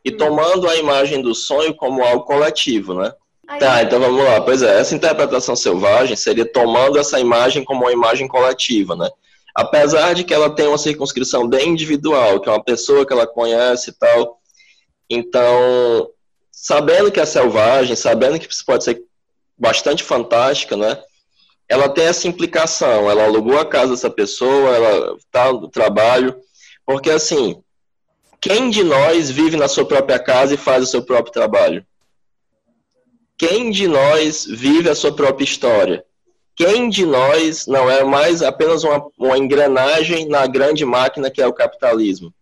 e 0.03 0.13
hum. 0.13 0.17
tomando 0.17 0.69
a 0.69 0.77
imagem 0.77 1.21
do 1.21 1.35
sonho 1.35 1.75
como 1.75 2.03
algo 2.03 2.25
coletivo, 2.25 2.95
né? 2.95 3.13
Aí, 3.47 3.61
tá, 3.61 3.83
então 3.83 4.01
vamos 4.01 4.25
lá. 4.25 4.41
Pois 4.41 4.63
é, 4.63 4.81
essa 4.81 4.95
interpretação 4.95 5.55
selvagem 5.55 6.17
seria 6.17 6.51
tomando 6.51 6.99
essa 6.99 7.21
imagem 7.21 7.63
como 7.65 7.83
uma 7.83 7.93
imagem 7.93 8.27
coletiva, 8.27 8.97
né? 8.97 9.11
Apesar 9.55 10.15
de 10.15 10.25
que 10.25 10.35
ela 10.35 10.51
tem 10.51 10.67
uma 10.67 10.79
circunscrição 10.79 11.49
bem 11.49 11.71
individual, 11.71 12.41
que 12.41 12.49
é 12.49 12.53
uma 12.53 12.65
pessoa 12.65 13.07
que 13.07 13.13
ela 13.13 13.27
conhece 13.27 13.91
e 13.91 13.93
tal. 13.93 14.41
Então, 15.09 16.11
sabendo 16.51 17.13
que 17.13 17.21
é 17.21 17.25
selvagem, 17.25 17.95
sabendo 17.95 18.39
que 18.39 18.49
pode 18.65 18.85
ser 18.85 19.03
bastante 19.57 20.03
fantástica, 20.03 20.77
né? 20.77 21.01
Ela 21.69 21.89
tem 21.89 22.07
essa 22.07 22.27
implicação, 22.27 23.11
ela 23.11 23.25
alugou 23.25 23.59
a 23.59 23.65
casa 23.65 23.93
dessa 23.93 24.11
pessoa, 24.11 24.75
ela 24.75 25.17
está 25.17 25.53
no 25.53 25.69
trabalho, 25.69 26.37
porque 26.85 27.11
assim, 27.11 27.63
quem 28.41 28.69
de 28.69 28.83
nós 28.83 29.31
vive 29.31 29.57
na 29.57 29.69
sua 29.69 29.87
própria 29.87 30.19
casa 30.19 30.55
e 30.55 30.59
faz 30.59 30.83
o 30.83 30.87
seu 30.87 31.03
próprio 31.03 31.33
trabalho? 31.33 31.87
Quem 33.39 33.71
de 33.71 33.89
nós 33.89 34.45
vive 34.45 34.89
a 34.89 34.95
sua 34.95 35.15
própria 35.15 35.45
história? 35.45 36.05
Quem 36.57 36.89
de 36.89 37.05
nós 37.05 37.67
não 37.67 37.91
é 37.91 38.05
mais 38.05 38.43
apenas 38.43 38.85
uma, 38.85 39.05
uma 39.19 39.37
engrenagem 39.37 40.29
na 40.29 40.47
grande 40.47 40.85
máquina 40.85 41.31
que 41.31 41.43
é 41.43 41.47
o 41.47 41.53
capitalismo? 41.53 42.33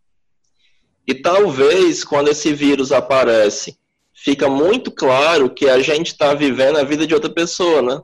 E 1.06 1.14
talvez 1.14 2.04
quando 2.04 2.28
esse 2.28 2.52
vírus 2.52 2.92
aparece 2.92 3.78
fica 4.12 4.48
muito 4.48 4.90
claro 4.90 5.50
que 5.50 5.68
a 5.68 5.80
gente 5.80 6.08
está 6.08 6.34
vivendo 6.34 6.78
a 6.78 6.84
vida 6.84 7.06
de 7.06 7.14
outra 7.14 7.30
pessoa, 7.30 7.82
né? 7.82 8.00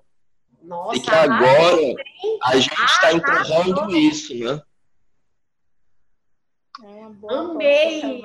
Nossa, 0.62 0.96
e 0.96 1.00
que 1.00 1.10
agora 1.10 1.78
a 2.42 2.56
gente 2.56 2.84
está 2.84 3.12
enterrando 3.12 3.96
isso, 3.96 4.34
né? 4.34 4.60
É 6.84 7.08
boa 7.08 7.52
Amei! 7.52 8.22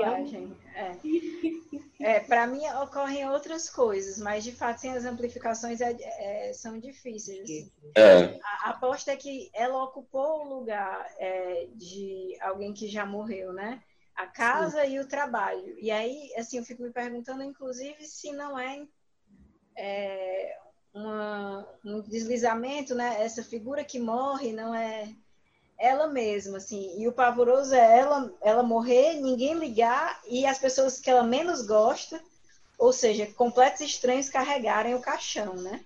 É. 0.76 0.92
É, 2.04 2.20
para 2.20 2.46
mim 2.46 2.68
ocorrem 2.82 3.30
outras 3.30 3.70
coisas, 3.70 4.18
mas 4.20 4.44
de 4.44 4.52
fato 4.52 4.82
sem 4.82 4.92
as 4.92 5.06
amplificações 5.06 5.80
é, 5.80 5.96
é, 6.00 6.54
são 6.54 6.80
difíceis. 6.80 7.44
Assim. 7.44 7.72
É. 7.96 8.40
A, 8.44 8.68
a 8.68 8.70
aposta 8.72 9.12
é 9.12 9.16
que 9.16 9.50
ela 9.54 9.84
ocupou 9.84 10.42
o 10.42 10.60
lugar 10.60 11.10
é, 11.18 11.68
de 11.74 12.38
alguém 12.42 12.74
que 12.74 12.88
já 12.88 13.06
morreu, 13.06 13.54
né? 13.54 13.82
a 14.16 14.28
casa 14.28 14.86
Sim. 14.86 14.94
e 14.94 15.00
o 15.00 15.08
trabalho. 15.08 15.76
E 15.80 15.90
aí, 15.92 16.32
assim, 16.38 16.58
eu 16.58 16.64
fico 16.64 16.84
me 16.84 16.92
perguntando, 16.92 17.44
inclusive, 17.44 18.04
se 18.06 18.32
não 18.32 18.58
é, 18.58 18.86
é 19.78 20.58
uma, 20.94 21.68
um 21.84 22.02
deslizamento, 22.02 22.94
né? 22.94 23.24
Essa 23.24 23.44
figura 23.44 23.84
que 23.84 24.00
morre 24.00 24.54
não 24.54 24.74
é 24.74 25.14
ela 25.84 26.08
mesma, 26.08 26.58
assim. 26.58 26.98
E 26.98 27.08
o 27.10 27.12
pavoroso 27.12 27.76
é 27.76 28.00
ela, 28.00 28.34
ela 28.42 28.64
morrer, 28.64 29.16
ninguém 29.16 29.53
ligar 29.53 30.18
e 30.26 30.45
as 30.45 30.58
pessoas 30.58 30.98
que 30.98 31.10
ela 31.10 31.24
menos 31.24 31.68
gosta, 31.68 32.22
ou 32.78 32.94
seja, 32.94 33.28
completos 33.28 33.82
estranhos 33.82 34.30
carregarem 34.30 34.95
o 34.95 35.02
caixão, 35.02 35.56
né? 35.56 35.84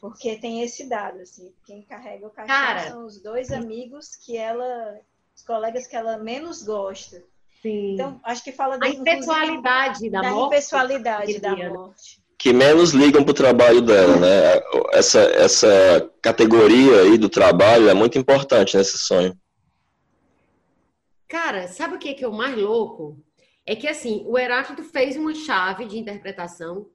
Porque 0.00 0.36
tem 0.36 0.62
esse 0.62 0.88
dado, 0.88 1.20
assim, 1.20 1.52
quem 1.66 1.82
carrega 1.82 2.26
o 2.26 2.30
caixão 2.30 2.56
Cara, 2.56 2.88
são 2.88 3.04
os 3.04 3.20
dois 3.20 3.52
amigos 3.52 4.16
que 4.16 4.34
ela, 4.34 4.98
os 5.36 5.42
colegas 5.42 5.86
que 5.86 5.94
ela 5.94 6.16
menos 6.16 6.62
gosta. 6.62 7.22
Sim. 7.60 7.94
Então, 7.94 8.20
acho 8.24 8.42
que 8.42 8.52
fala 8.52 8.78
da 8.78 8.88
impessoalidade 8.88 10.08
da, 10.08 10.22
da 10.22 10.30
morte. 10.30 10.46
impessoalidade 10.46 11.38
da 11.38 11.54
morte. 11.54 12.23
Que 12.38 12.52
menos 12.52 12.90
ligam 12.90 13.22
para 13.22 13.30
o 13.30 13.34
trabalho 13.34 13.80
dela, 13.80 14.16
né? 14.16 14.62
Essa, 14.92 15.20
essa 15.20 16.10
categoria 16.20 17.02
aí 17.02 17.16
do 17.16 17.28
trabalho 17.28 17.88
é 17.88 17.94
muito 17.94 18.18
importante 18.18 18.76
nesse 18.76 18.98
sonho. 18.98 19.36
Cara, 21.28 21.68
sabe 21.68 21.96
o 21.96 21.98
que 21.98 22.10
é, 22.10 22.14
que 22.14 22.24
é 22.24 22.28
o 22.28 22.32
mais 22.32 22.56
louco? 22.56 23.18
É 23.66 23.74
que, 23.74 23.88
assim, 23.88 24.24
o 24.26 24.38
Heráclito 24.38 24.84
fez 24.84 25.16
uma 25.16 25.34
chave 25.34 25.86
de 25.86 25.98
interpretação. 25.98 26.86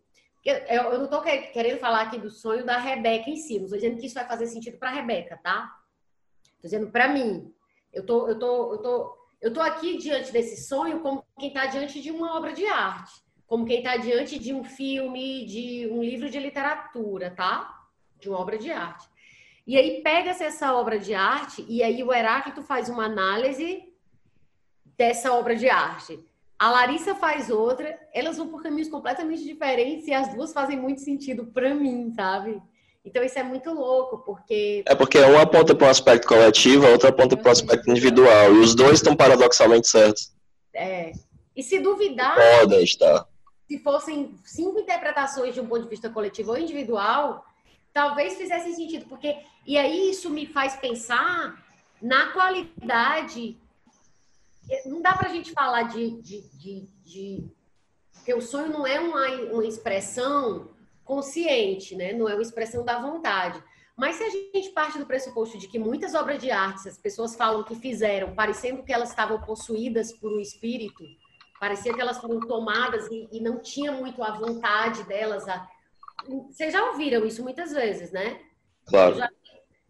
Eu, 0.46 0.98
não 0.98 1.06
estou 1.06 1.22
querendo 1.22 1.80
falar 1.80 2.02
aqui 2.02 2.18
do 2.18 2.30
sonho 2.30 2.66
da 2.66 2.78
Rebeca 2.78 3.30
em 3.30 3.36
si, 3.36 3.58
não 3.58 3.66
estou 3.66 3.80
dizendo 3.80 4.00
que 4.00 4.06
isso 4.06 4.16
vai 4.16 4.28
fazer 4.28 4.46
sentido 4.48 4.78
para 4.78 4.92
Rebeca, 4.92 5.38
tá? 5.44 5.70
Estou 6.44 6.70
dizendo 6.70 6.92
para 6.92 7.08
mim. 7.08 7.52
Eu 7.92 8.06
tô, 8.06 8.28
eu 8.28 8.38
tô, 8.38 8.74
eu 8.74 8.78
tô 8.78 9.20
eu 9.42 9.50
estou 9.50 9.64
aqui 9.64 9.98
diante 9.98 10.32
desse 10.32 10.68
sonho 10.68 11.00
como 11.00 11.26
quem 11.40 11.50
está 11.50 11.66
diante 11.66 12.02
de 12.02 12.12
uma 12.12 12.36
obra 12.36 12.52
de 12.52 12.66
arte, 12.66 13.14
como 13.50 13.66
quem 13.66 13.80
está 13.80 13.98
diante 13.98 14.38
de 14.38 14.54
um 14.54 14.64
filme, 14.64 15.44
de 15.44 15.90
um 15.92 16.04
livro 16.04 16.30
de 16.30 16.40
literatura, 16.40 17.32
tá? 17.32 17.82
De 18.20 18.30
uma 18.30 18.40
obra 18.40 18.60
de 18.60 18.72
arte. 18.72 19.10
E 19.66 19.76
aí 19.76 20.02
pega-se 20.04 20.44
essa 20.44 20.76
obra 20.76 21.00
de 21.00 21.16
arte 21.16 21.66
e 21.68 21.82
aí 21.82 22.04
o 22.04 22.14
Heráclito 22.14 22.62
faz 22.62 22.90
uma 22.90 23.06
análise 23.06 23.84
dessa 24.96 25.34
obra 25.34 25.56
de 25.56 25.68
arte. 25.68 26.20
A 26.60 26.70
Larissa 26.70 27.16
faz 27.16 27.50
outra, 27.50 28.00
elas 28.14 28.38
vão 28.38 28.50
por 28.50 28.62
caminhos 28.62 28.88
completamente 28.88 29.44
diferentes 29.44 30.08
e 30.08 30.14
as 30.14 30.32
duas 30.32 30.54
fazem 30.54 30.78
muito 30.78 31.02
sentido 31.02 31.48
para 31.48 31.74
mim, 31.74 32.14
sabe? 32.16 32.62
Então 33.04 33.24
isso 33.24 33.40
é 33.40 33.44
muito 33.44 33.74
louco, 33.74 34.20
porque. 34.20 34.84
É 34.86 34.94
porque 34.94 35.18
uma 35.18 35.42
aponta 35.42 35.74
para 35.74 35.88
um 35.88 35.90
aspecto 35.90 36.28
coletivo, 36.28 36.86
a 36.86 36.90
outra 36.90 37.10
aponta 37.10 37.36
para 37.36 37.50
um 37.50 37.52
aspecto 37.52 37.90
individual. 37.90 38.54
E 38.54 38.60
os 38.60 38.76
dois 38.76 38.96
estão 38.96 39.16
paradoxalmente 39.16 39.88
certos. 39.88 40.32
É. 40.72 41.14
E 41.56 41.64
se 41.64 41.80
duvidar. 41.80 42.36
Podem 42.60 42.84
estar. 42.84 43.26
Se 43.70 43.78
fossem 43.78 44.36
cinco 44.44 44.80
interpretações 44.80 45.54
de 45.54 45.62
um 45.62 45.68
ponto 45.68 45.84
de 45.84 45.90
vista 45.90 46.10
coletivo 46.10 46.50
ou 46.50 46.58
individual, 46.58 47.46
talvez 47.94 48.36
fizesse 48.36 48.74
sentido, 48.74 49.06
porque 49.06 49.38
e 49.64 49.78
aí 49.78 50.10
isso 50.10 50.28
me 50.32 50.48
faz 50.48 50.76
pensar 50.76 51.64
na 52.02 52.32
qualidade. 52.32 53.56
Não 54.88 55.04
dá 55.04 55.16
para 55.16 55.30
a 55.30 55.32
gente 55.32 55.52
falar 55.52 55.84
de, 55.84 56.20
de, 56.20 56.42
de, 56.58 56.88
de, 57.06 57.48
porque 58.12 58.34
o 58.34 58.42
sonho 58.42 58.70
não 58.70 58.88
é 58.88 59.00
uma, 59.00 59.28
uma 59.54 59.66
expressão 59.66 60.72
consciente, 61.06 61.96
né? 61.96 62.12
Não 62.12 62.28
é 62.28 62.34
uma 62.34 62.42
expressão 62.42 62.84
da 62.84 63.00
vontade. 63.00 63.64
Mas 63.96 64.16
se 64.16 64.24
a 64.24 64.30
gente 64.32 64.72
parte 64.72 64.98
do 64.98 65.06
pressuposto 65.06 65.60
de 65.60 65.68
que 65.68 65.78
muitas 65.78 66.16
obras 66.16 66.42
de 66.42 66.50
arte, 66.50 66.90
as 66.90 66.98
pessoas 66.98 67.36
falam 67.36 67.64
que 67.64 67.76
fizeram, 67.76 68.34
parecendo 68.34 68.82
que 68.82 68.94
elas 68.94 69.10
estavam 69.10 69.40
possuídas 69.42 70.12
por 70.12 70.32
um 70.32 70.40
espírito, 70.40 71.04
parecia 71.60 71.94
que 71.94 72.02
elas 72.02 72.18
foram 72.18 72.40
tomadas 72.40 73.08
e, 73.12 73.28
e 73.32 73.42
não 73.42 73.60
tinha 73.60 73.92
muito 73.92 74.24
a 74.24 74.32
vontade 74.32 75.04
delas. 75.04 75.48
A... 75.48 75.68
Vocês 76.50 76.74
já 76.74 76.84
ouviram 76.86 77.26
isso 77.26 77.44
muitas 77.44 77.72
vezes, 77.72 78.12
né? 78.12 78.42
Claro. 78.86 79.16
Já... 79.16 79.30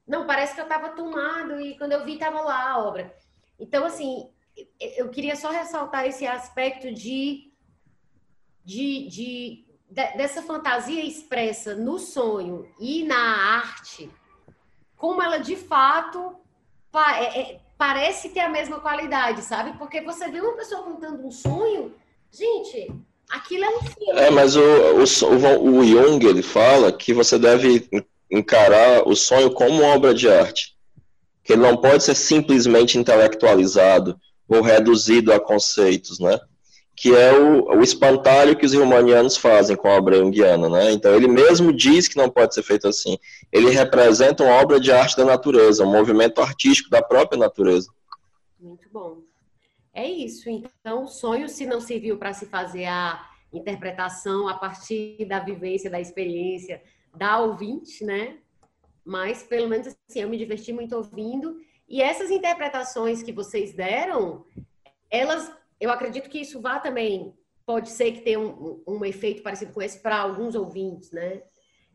Não, 0.08 0.26
parece 0.26 0.56
que 0.56 0.62
eu 0.62 0.66
estava 0.66 0.90
tomado 0.90 1.62
e 1.62 1.78
quando 1.78 1.92
eu 1.92 2.04
vi 2.04 2.14
estava 2.14 2.42
lá 2.42 2.72
a 2.72 2.84
obra. 2.84 3.16
Então, 3.60 3.86
assim, 3.86 4.30
eu 4.80 5.10
queria 5.10 5.36
só 5.36 5.50
ressaltar 5.52 6.06
esse 6.06 6.26
aspecto 6.26 6.92
de, 6.92 7.54
de, 8.66 9.08
de 9.08 9.66
dessa 9.90 10.42
fantasia 10.42 11.04
expressa 11.04 11.76
no 11.76 11.98
sonho 11.98 12.72
e 12.80 13.04
na 13.04 13.18
arte, 13.58 14.10
como 14.96 15.22
ela 15.22 15.38
de 15.38 15.56
fato 15.56 16.36
é, 17.18 17.42
é, 17.42 17.62
parece 17.80 18.28
ter 18.28 18.42
a 18.42 18.50
mesma 18.50 18.82
qualidade, 18.82 19.42
sabe? 19.42 19.78
Porque 19.78 20.02
você 20.02 20.30
vê 20.30 20.42
uma 20.42 20.58
pessoa 20.58 20.84
contando 20.84 21.26
um 21.26 21.32
sonho, 21.32 21.96
gente, 22.30 22.92
aquilo 23.30 23.64
é 23.64 23.70
um 23.70 23.80
filme. 23.80 24.20
É, 24.20 24.30
mas 24.30 24.58
o, 24.58 24.62
o, 24.62 25.78
o 25.78 25.86
Jung, 25.86 26.28
ele 26.28 26.44
fala 26.44 26.92
que 26.92 27.14
você 27.14 27.40
deve 27.40 27.90
encarar 28.30 29.08
o 29.08 29.16
sonho 29.16 29.52
como 29.52 29.82
obra 29.82 30.14
de 30.14 30.30
arte. 30.30 30.78
Que 31.42 31.54
ele 31.54 31.62
não 31.62 31.78
pode 31.78 32.04
ser 32.04 32.16
simplesmente 32.16 32.98
intelectualizado 32.98 34.20
ou 34.46 34.62
reduzido 34.62 35.32
a 35.32 35.40
conceitos, 35.40 36.20
né? 36.20 36.38
Que 37.00 37.16
é 37.16 37.32
o, 37.32 37.78
o 37.78 37.82
espantalho 37.82 38.58
que 38.58 38.66
os 38.66 38.74
romanianos 38.74 39.38
fazem 39.38 39.78
com 39.78 39.88
a 39.88 39.96
obra 39.96 40.18
junguiana, 40.18 40.68
né? 40.68 40.92
Então 40.92 41.16
ele 41.16 41.30
mesmo 41.30 41.72
diz 41.72 42.10
que 42.10 42.18
não 42.18 42.30
pode 42.30 42.54
ser 42.54 42.62
feito 42.62 42.90
assim. 42.90 43.18
Ele 43.54 43.70
representa 43.70 44.44
uma 44.44 44.56
obra 44.56 44.82
de 44.82 44.92
arte 44.92 45.16
da 45.16 45.24
natureza, 45.24 45.86
um 45.86 45.92
movimento 45.92 46.42
artístico 46.42 46.90
da 46.90 47.02
própria 47.02 47.40
natureza. 47.40 47.90
Muito 48.60 48.90
bom. 48.92 49.22
É 49.94 50.06
isso. 50.06 50.50
Então, 50.50 51.08
sonho, 51.08 51.48
se 51.48 51.66
não 51.66 51.80
serviu 51.80 52.18
para 52.18 52.34
se 52.34 52.48
fazer 52.48 52.88
a 52.88 53.26
interpretação 53.54 54.50
a 54.50 54.56
partir 54.56 55.24
da 55.24 55.40
vivência, 55.40 55.90
da 55.90 56.02
experiência 56.02 56.84
da 57.16 57.40
ouvinte, 57.40 58.04
né? 58.04 58.40
Mas, 59.06 59.42
pelo 59.42 59.70
menos 59.70 59.88
assim, 59.88 60.20
eu 60.20 60.30
me 60.30 60.38
diverti 60.38 60.74
muito 60.74 60.98
ouvindo. 60.98 61.62
E 61.88 62.02
essas 62.02 62.30
interpretações 62.30 63.24
que 63.24 63.32
vocês 63.32 63.74
deram, 63.74 64.44
elas 65.10 65.50
eu 65.80 65.92
acredito 65.92 66.30
que 66.30 66.40
isso 66.40 66.62
vá 66.62 66.80
também, 66.80 67.34
pode 67.66 67.90
ser 67.90 68.12
que 68.12 68.22
tenha 68.22 68.40
um, 68.40 68.84
um 68.88 69.06
efeito 69.06 69.44
parecido 69.44 69.72
com 69.72 69.82
esse 69.82 70.00
para 70.00 70.18
alguns 70.18 70.56
ouvintes, 70.56 71.12
né? 71.12 71.44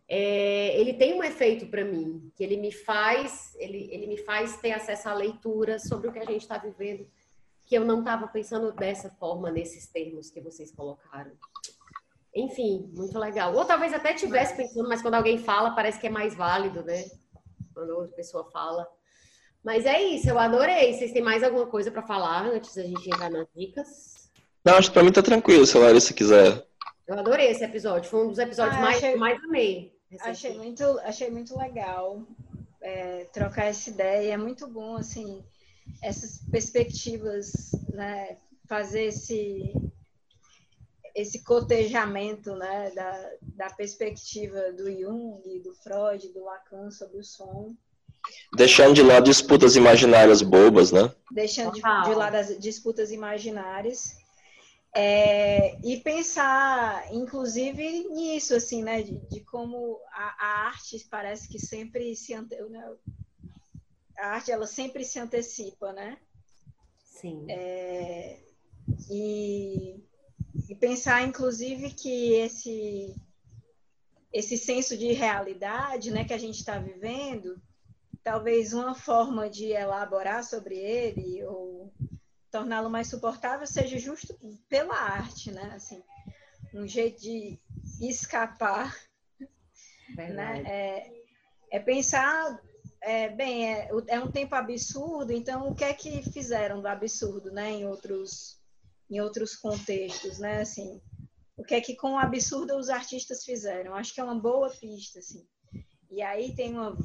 É, 0.07 0.79
ele 0.79 0.95
tem 0.95 1.15
um 1.15 1.25
efeito 1.25 1.67
para 1.67 1.85
mim, 1.85 2.31
que 2.37 2.45
ele 2.45 2.57
me 2.57 2.71
faz, 2.71 3.55
ele, 3.59 3.89
ele 3.91 4.07
me 4.07 4.19
faz 4.19 4.57
ter 4.59 4.73
acesso 4.73 5.09
à 5.09 5.15
leitura 5.15 5.79
sobre 5.79 6.09
o 6.09 6.13
que 6.13 6.19
a 6.19 6.25
gente 6.25 6.43
está 6.43 6.59
vivendo, 6.59 7.07
que 7.65 7.75
eu 7.75 7.85
não 7.85 8.01
estava 8.01 8.29
pensando 8.29 8.71
dessa 8.73 9.09
forma, 9.11 9.51
nesses 9.51 9.87
termos 9.87 10.31
que 10.31 10.41
vocês 10.41 10.71
colocaram. 10.71 11.33
Enfim, 12.35 12.91
muito 12.95 13.19
legal. 13.19 13.55
Ou 13.55 13.65
talvez 13.65 13.95
até 13.95 14.13
tivesse 14.13 14.57
pensando, 14.57 14.89
mas 14.89 15.01
quando 15.01 15.15
alguém 15.15 15.39
fala, 15.39 15.75
parece 15.75 15.99
que 15.99 16.07
é 16.07 16.11
mais 16.11 16.35
válido, 16.35 16.83
né? 16.83 17.05
Quando 17.73 17.91
outra 17.91 18.15
pessoa 18.15 18.45
fala. 18.51 18.87
Mas 19.65 19.86
é 19.86 20.01
isso, 20.02 20.28
eu 20.28 20.39
adorei. 20.39 20.93
Vocês 20.93 21.10
têm 21.10 21.23
mais 21.23 21.43
alguma 21.43 21.67
coisa 21.67 21.91
para 21.91 22.02
falar 22.02 22.47
antes 22.47 22.75
da 22.75 22.83
gente 22.83 23.09
entrar 23.09 23.31
nas 23.31 23.47
dicas? 23.57 24.31
Não, 24.62 24.75
acho 24.75 24.89
que 24.89 24.94
pra 24.94 25.02
mim 25.02 25.10
tá 25.10 25.23
tranquilo, 25.23 25.67
se 25.67 25.76
a 25.76 25.81
Larissa 25.81 26.12
quiser. 26.12 26.67
Eu 27.09 27.18
adorei 27.18 27.49
esse 27.49 27.65
episódio. 27.65 28.10
Foi 28.10 28.26
um 28.26 28.28
dos 28.28 28.39
episódios 28.39 28.76
ah, 28.76 28.81
mais, 28.81 28.97
achei, 28.99 29.17
mais 29.17 29.43
amei. 29.43 29.94
Achei 30.20 30.57
muito, 30.57 30.84
achei 31.01 31.31
muito 31.31 31.59
legal 31.59 32.23
é, 32.83 33.25
trocar 33.33 33.65
essa 33.65 33.89
ideia. 33.89 34.34
É 34.34 34.36
muito 34.36 34.67
bom, 34.68 34.97
assim, 34.97 35.43
essas 36.02 36.39
perspectivas, 36.51 37.73
né? 37.93 38.36
Fazer 38.68 39.05
esse, 39.05 39.73
esse 41.15 41.43
cotejamento 41.43 42.55
né, 42.55 42.91
da, 42.94 43.31
da 43.43 43.70
perspectiva 43.70 44.73
do 44.73 44.91
Jung, 44.91 45.60
do 45.60 45.75
Freud, 45.75 46.28
do 46.33 46.44
Lacan 46.44 46.91
sobre 46.91 47.18
o 47.18 47.25
som. 47.25 47.75
Deixando 48.55 48.94
de 48.94 49.03
lado 49.03 49.25
disputas 49.25 49.77
imaginárias 49.77 50.43
bobas, 50.43 50.93
né? 50.93 51.12
Deixando 51.31 51.73
de, 51.73 51.81
de 51.81 52.15
lado 52.15 52.36
as 52.36 52.59
disputas 52.59 53.11
imaginárias. 53.11 54.17
É, 54.97 55.77
e 55.85 55.99
pensar, 56.01 57.12
inclusive, 57.12 58.09
nisso, 58.11 58.55
assim, 58.55 58.83
né? 58.83 59.03
De, 59.03 59.19
de 59.28 59.41
como 59.41 59.99
a, 60.12 60.47
a, 60.47 60.67
arte 60.69 61.05
parece 61.11 61.49
que 61.49 61.59
sempre 61.59 62.15
se... 62.15 62.35
Né? 62.36 62.94
A 64.17 64.28
arte, 64.28 64.53
ela 64.53 64.67
sempre 64.67 65.05
se 65.05 65.19
antecipa, 65.19 65.93
né? 65.93 66.17
Sim. 67.03 67.44
É, 67.51 68.39
e, 69.11 69.97
e 70.69 70.75
pensar, 70.77 71.23
inclusive, 71.27 71.91
que 71.91 72.35
esse, 72.35 73.17
esse 74.33 74.57
senso 74.57 74.97
de 74.97 75.12
realidade 75.12 76.12
né, 76.12 76.25
que 76.25 76.33
a 76.33 76.39
gente 76.39 76.59
está 76.59 76.78
vivendo 76.78 77.61
talvez 78.25 78.73
uma 78.73 78.94
forma 78.94 79.51
de 79.51 79.67
elaborar 79.67 80.43
sobre 80.43 80.77
ele 80.77 81.44
ou 81.44 81.93
torná-lo 82.51 82.89
mais 82.89 83.09
suportável 83.09 83.67
seja 83.67 83.99
justo 83.99 84.35
pela 84.69 84.94
arte, 84.94 85.53
né? 85.53 85.73
Assim, 85.77 86.03
um 86.73 86.89
jeito 86.89 87.20
de 87.20 87.61
escapar, 88.01 88.97
né? 90.17 90.62
É, 90.67 91.77
é 91.77 91.81
pensar, 91.81 92.59
é, 93.03 93.28
bem, 93.28 93.75
é, 93.75 93.91
é, 94.09 94.19
um 94.19 94.31
tempo 94.31 94.55
absurdo, 94.55 95.31
então 95.31 95.69
o 95.69 95.75
que 95.75 95.85
é 95.85 95.93
que 95.93 96.23
fizeram 96.33 96.81
do 96.81 96.89
absurdo, 96.89 97.53
né? 97.53 97.73
Em 97.73 97.86
outros, 97.86 98.59
em 99.11 99.20
outros 99.20 99.55
contextos, 99.55 100.39
né? 100.39 100.62
Assim, 100.62 101.03
o 101.59 101.62
que 101.62 101.75
é 101.75 101.81
que 101.81 101.94
com 101.94 102.12
o 102.12 102.19
absurdo 102.19 102.75
os 102.77 102.89
artistas 102.89 103.44
fizeram? 103.44 103.94
Acho 103.94 104.15
que 104.15 104.20
é 104.20 104.25
uma 104.25 104.41
boa 104.41 104.70
pista, 104.70 105.19
assim. 105.19 105.47
E 106.11 106.23
aí 106.23 106.55
tem 106.55 106.73
uma 106.73 106.97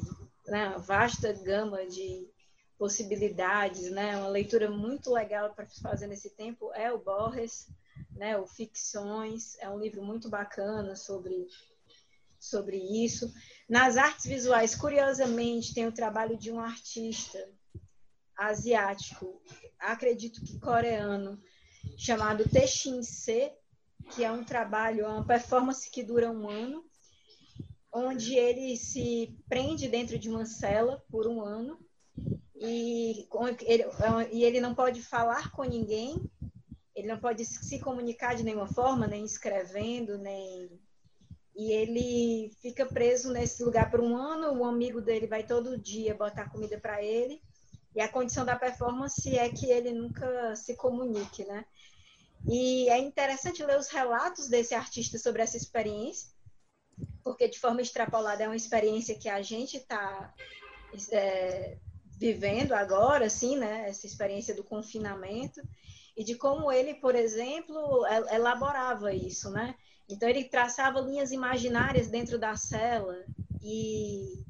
né, 0.50 0.74
vasta 0.78 1.32
gama 1.32 1.86
de 1.86 2.28
possibilidades, 2.76 3.90
né? 3.90 4.16
Uma 4.16 4.28
leitura 4.28 4.70
muito 4.70 5.12
legal 5.12 5.54
para 5.54 5.66
fazer 5.82 6.06
nesse 6.06 6.30
tempo 6.30 6.72
é 6.74 6.92
o 6.92 6.98
Borges, 6.98 7.68
né? 8.10 8.36
O 8.36 8.46
Ficções 8.46 9.56
é 9.60 9.68
um 9.68 9.78
livro 9.78 10.02
muito 10.02 10.28
bacana 10.28 10.96
sobre 10.96 11.46
sobre 12.38 12.78
isso. 12.78 13.30
Nas 13.68 13.98
artes 13.98 14.24
visuais, 14.24 14.74
curiosamente, 14.74 15.74
tem 15.74 15.86
o 15.86 15.92
trabalho 15.92 16.38
de 16.38 16.50
um 16.50 16.58
artista 16.58 17.38
asiático, 18.34 19.42
acredito 19.78 20.42
que 20.42 20.58
coreano, 20.58 21.38
chamado 21.98 22.48
Texin 22.48 23.02
Se, 23.02 23.52
que 24.14 24.24
é 24.24 24.32
um 24.32 24.42
trabalho, 24.42 25.04
é 25.04 25.08
uma 25.08 25.26
performance 25.26 25.90
que 25.90 26.02
dura 26.02 26.30
um 26.30 26.48
ano, 26.48 26.82
onde 27.92 28.36
ele 28.36 28.76
se 28.76 29.36
prende 29.48 29.88
dentro 29.88 30.18
de 30.18 30.28
uma 30.28 30.46
cela 30.46 31.04
por 31.10 31.26
um 31.26 31.40
ano 31.42 31.78
e 32.56 33.26
ele, 33.64 33.84
e 34.32 34.44
ele 34.44 34.60
não 34.60 34.74
pode 34.74 35.02
falar 35.02 35.50
com 35.50 35.64
ninguém, 35.64 36.20
ele 36.94 37.08
não 37.08 37.18
pode 37.18 37.44
se 37.44 37.78
comunicar 37.80 38.34
de 38.34 38.42
nenhuma 38.42 38.68
forma, 38.68 39.06
nem 39.06 39.24
escrevendo, 39.24 40.18
nem 40.18 40.70
e 41.56 41.72
ele 41.72 42.54
fica 42.62 42.86
preso 42.86 43.32
nesse 43.32 43.62
lugar 43.64 43.90
por 43.90 44.00
um 44.00 44.16
ano. 44.16 44.58
O 44.58 44.64
amigo 44.64 45.00
dele 45.00 45.26
vai 45.26 45.42
todo 45.42 45.78
dia 45.78 46.14
botar 46.14 46.48
comida 46.48 46.78
para 46.78 47.02
ele 47.02 47.42
e 47.94 48.00
a 48.00 48.08
condição 48.08 48.44
da 48.44 48.56
performance 48.56 49.36
é 49.36 49.48
que 49.48 49.70
ele 49.70 49.92
nunca 49.92 50.54
se 50.54 50.76
comunique, 50.76 51.44
né? 51.44 51.64
E 52.48 52.88
é 52.88 52.98
interessante 52.98 53.64
ler 53.64 53.78
os 53.78 53.88
relatos 53.88 54.48
desse 54.48 54.74
artista 54.74 55.18
sobre 55.18 55.42
essa 55.42 55.56
experiência 55.56 56.30
porque 57.22 57.48
de 57.48 57.58
forma 57.58 57.80
extrapolada 57.80 58.42
é 58.42 58.46
uma 58.48 58.56
experiência 58.56 59.18
que 59.18 59.28
a 59.28 59.42
gente 59.42 59.76
está 59.76 60.34
é, 61.12 61.76
vivendo 62.18 62.72
agora, 62.72 63.26
assim, 63.26 63.56
né? 63.56 63.88
Essa 63.88 64.06
experiência 64.06 64.54
do 64.54 64.64
confinamento 64.64 65.60
e 66.16 66.24
de 66.24 66.34
como 66.34 66.70
ele, 66.70 66.94
por 66.94 67.14
exemplo, 67.14 68.04
elaborava 68.30 69.14
isso, 69.14 69.50
né? 69.50 69.74
Então 70.08 70.28
ele 70.28 70.44
traçava 70.44 71.00
linhas 71.00 71.30
imaginárias 71.30 72.08
dentro 72.08 72.38
da 72.38 72.56
cela 72.56 73.24
e 73.62 74.44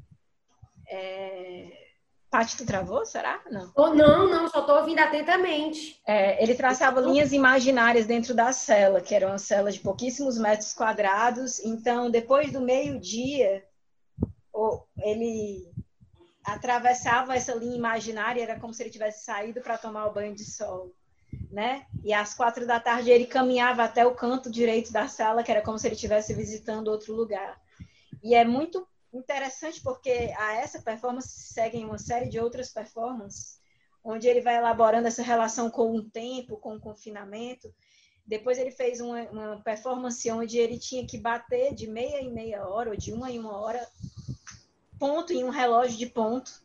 é, 0.89 1.90
Paty, 2.31 2.57
tu 2.57 2.65
travou, 2.65 3.05
será? 3.05 3.41
Não. 3.51 3.73
Oh, 3.75 3.89
não, 3.89 4.31
não, 4.31 4.49
só 4.49 4.61
estou 4.61 4.77
ouvindo 4.77 5.01
atentamente. 5.01 6.01
É, 6.07 6.41
ele 6.41 6.55
traçava 6.55 7.01
linhas 7.01 7.33
imaginárias 7.33 8.07
dentro 8.07 8.33
da 8.35 8.53
cela, 8.53 9.01
que 9.01 9.13
eram 9.13 9.31
uma 9.31 9.39
cela 9.39 9.73
de 9.73 9.81
pouquíssimos 9.81 10.39
metros 10.39 10.73
quadrados. 10.73 11.59
Então, 11.59 12.09
depois 12.09 12.53
do 12.53 12.61
meio-dia, 12.61 13.65
ele 14.99 15.73
atravessava 16.45 17.35
essa 17.35 17.53
linha 17.53 17.77
imaginária, 17.77 18.43
era 18.43 18.61
como 18.61 18.73
se 18.73 18.85
ele 18.85 18.91
tivesse 18.91 19.25
saído 19.25 19.61
para 19.61 19.77
tomar 19.77 20.07
o 20.07 20.13
banho 20.13 20.35
de 20.35 20.45
sol. 20.45 20.95
Né? 21.51 21.85
E 22.05 22.13
às 22.13 22.33
quatro 22.33 22.65
da 22.65 22.79
tarde 22.79 23.11
ele 23.11 23.27
caminhava 23.27 23.83
até 23.83 24.07
o 24.07 24.15
canto 24.15 24.49
direito 24.49 24.93
da 24.93 25.09
sala, 25.09 25.43
que 25.43 25.51
era 25.51 25.63
como 25.63 25.79
se 25.81 25.89
ele 25.89 25.97
estivesse 25.97 26.33
visitando 26.33 26.89
outro 26.89 27.13
lugar. 27.13 27.61
E 28.23 28.37
é 28.37 28.45
muito 28.45 28.87
interessante 29.13 29.81
porque 29.83 30.33
a 30.37 30.55
essa 30.55 30.81
performance 30.81 31.29
seguem 31.29 31.85
uma 31.85 31.99
série 31.99 32.29
de 32.29 32.39
outras 32.39 32.71
performances, 32.71 33.61
onde 34.03 34.29
ele 34.29 34.41
vai 34.41 34.57
elaborando 34.57 35.09
essa 35.09 35.23
relação 35.23 35.71
com 35.71 35.95
o 35.95 36.03
tempo, 36.03 36.57
com 36.57 36.77
o 36.77 36.81
confinamento. 36.81 37.73
Depois 38.27 38.59
ele 38.59 38.71
fez 38.71 39.01
uma, 39.01 39.23
uma 39.31 39.63
performance 39.63 40.31
onde 40.31 40.59
ele 40.59 40.79
tinha 40.79 41.07
que 41.07 41.19
bater 41.19 41.75
de 41.75 41.87
meia 41.87 42.21
em 42.21 42.33
meia 42.33 42.67
hora, 42.67 42.91
ou 42.91 42.97
de 42.97 43.13
uma 43.13 43.31
em 43.31 43.39
uma 43.39 43.59
hora, 43.59 43.87
ponto 44.99 45.33
em 45.33 45.45
um 45.45 45.51
relógio 45.51 45.99
de 45.99 46.07
ponto, 46.07 46.63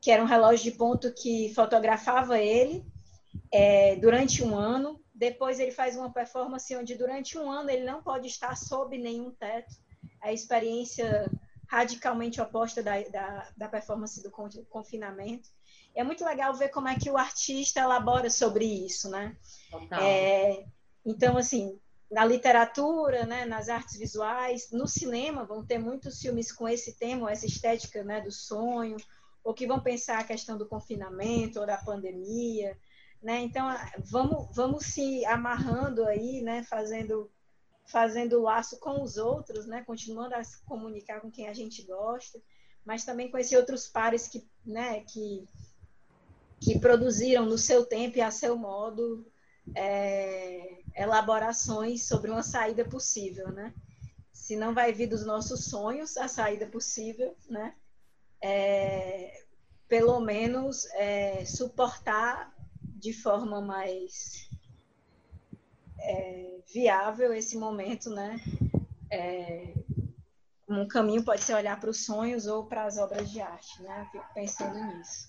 que 0.00 0.10
era 0.10 0.22
um 0.22 0.26
relógio 0.26 0.70
de 0.70 0.76
ponto 0.76 1.12
que 1.12 1.52
fotografava 1.54 2.38
ele 2.38 2.84
é, 3.52 3.96
durante 3.96 4.42
um 4.42 4.56
ano. 4.56 5.00
Depois 5.14 5.58
ele 5.60 5.70
faz 5.70 5.96
uma 5.96 6.12
performance 6.12 6.74
onde 6.76 6.94
durante 6.94 7.38
um 7.38 7.50
ano 7.50 7.70
ele 7.70 7.84
não 7.84 8.02
pode 8.02 8.26
estar 8.26 8.56
sob 8.56 8.98
nenhum 8.98 9.30
teto. 9.30 9.74
A 10.20 10.32
experiência 10.32 11.30
radicalmente 11.66 12.40
oposta 12.40 12.82
da, 12.82 13.00
da, 13.02 13.48
da 13.56 13.68
performance 13.68 14.22
do 14.22 14.30
confinamento. 14.30 15.48
É 15.94 16.04
muito 16.04 16.24
legal 16.24 16.54
ver 16.54 16.68
como 16.68 16.88
é 16.88 16.96
que 16.96 17.10
o 17.10 17.16
artista 17.16 17.80
elabora 17.80 18.30
sobre 18.30 18.64
isso, 18.64 19.08
né? 19.10 19.36
É, 20.00 20.66
então, 21.04 21.36
assim, 21.36 21.80
na 22.10 22.24
literatura, 22.24 23.26
né, 23.26 23.44
nas 23.44 23.68
artes 23.68 23.96
visuais, 23.96 24.70
no 24.70 24.86
cinema 24.86 25.44
vão 25.44 25.64
ter 25.64 25.78
muitos 25.78 26.20
filmes 26.20 26.52
com 26.52 26.68
esse 26.68 26.96
tema, 26.96 27.30
essa 27.30 27.46
estética 27.46 28.04
né, 28.04 28.20
do 28.20 28.30
sonho, 28.30 28.96
ou 29.42 29.54
que 29.54 29.66
vão 29.66 29.80
pensar 29.80 30.18
a 30.18 30.24
questão 30.24 30.58
do 30.58 30.66
confinamento 30.66 31.60
ou 31.60 31.66
da 31.66 31.78
pandemia, 31.78 32.76
né? 33.22 33.40
Então 33.40 33.66
vamos 34.04 34.54
vamos 34.54 34.86
se 34.86 35.24
amarrando 35.24 36.04
aí, 36.04 36.42
né, 36.42 36.64
fazendo 36.64 37.30
fazendo 37.86 38.42
laço 38.42 38.78
com 38.78 39.02
os 39.02 39.16
outros, 39.16 39.66
né? 39.66 39.82
Continuando 39.84 40.34
a 40.34 40.44
se 40.44 40.60
comunicar 40.64 41.20
com 41.20 41.30
quem 41.30 41.48
a 41.48 41.54
gente 41.54 41.82
gosta, 41.82 42.40
mas 42.84 43.04
também 43.04 43.30
esses 43.36 43.56
outros 43.56 43.86
pares 43.86 44.28
que, 44.28 44.46
né, 44.64 45.00
que, 45.00 45.46
que 46.60 46.78
produziram 46.78 47.46
no 47.46 47.58
seu 47.58 47.84
tempo 47.84 48.18
e 48.18 48.20
a 48.20 48.30
seu 48.30 48.56
modo 48.56 49.26
é, 49.74 50.82
elaborações 50.94 52.06
sobre 52.06 52.30
uma 52.30 52.42
saída 52.42 52.84
possível, 52.84 53.50
né? 53.50 53.74
Se 54.32 54.56
não 54.56 54.74
vai 54.74 54.92
vir 54.92 55.08
dos 55.08 55.24
nossos 55.24 55.64
sonhos 55.64 56.16
a 56.16 56.28
saída 56.28 56.66
possível, 56.66 57.36
né? 57.48 57.74
É, 58.40 59.44
pelo 59.88 60.20
menos 60.20 60.86
é, 60.94 61.44
suportar 61.44 62.54
de 62.82 63.12
forma 63.12 63.60
mais 63.60 64.45
é, 65.98 66.60
viável 66.72 67.32
esse 67.32 67.56
momento, 67.56 68.10
né? 68.10 68.40
É, 69.10 69.74
um 70.68 70.86
caminho 70.86 71.24
pode 71.24 71.42
ser 71.42 71.54
olhar 71.54 71.78
para 71.78 71.90
os 71.90 72.04
sonhos 72.04 72.46
ou 72.46 72.66
para 72.66 72.84
as 72.84 72.98
obras 72.98 73.30
de 73.30 73.40
arte, 73.40 73.82
né? 73.82 74.08
Fico 74.10 74.26
pensando 74.34 74.84
nisso. 74.84 75.28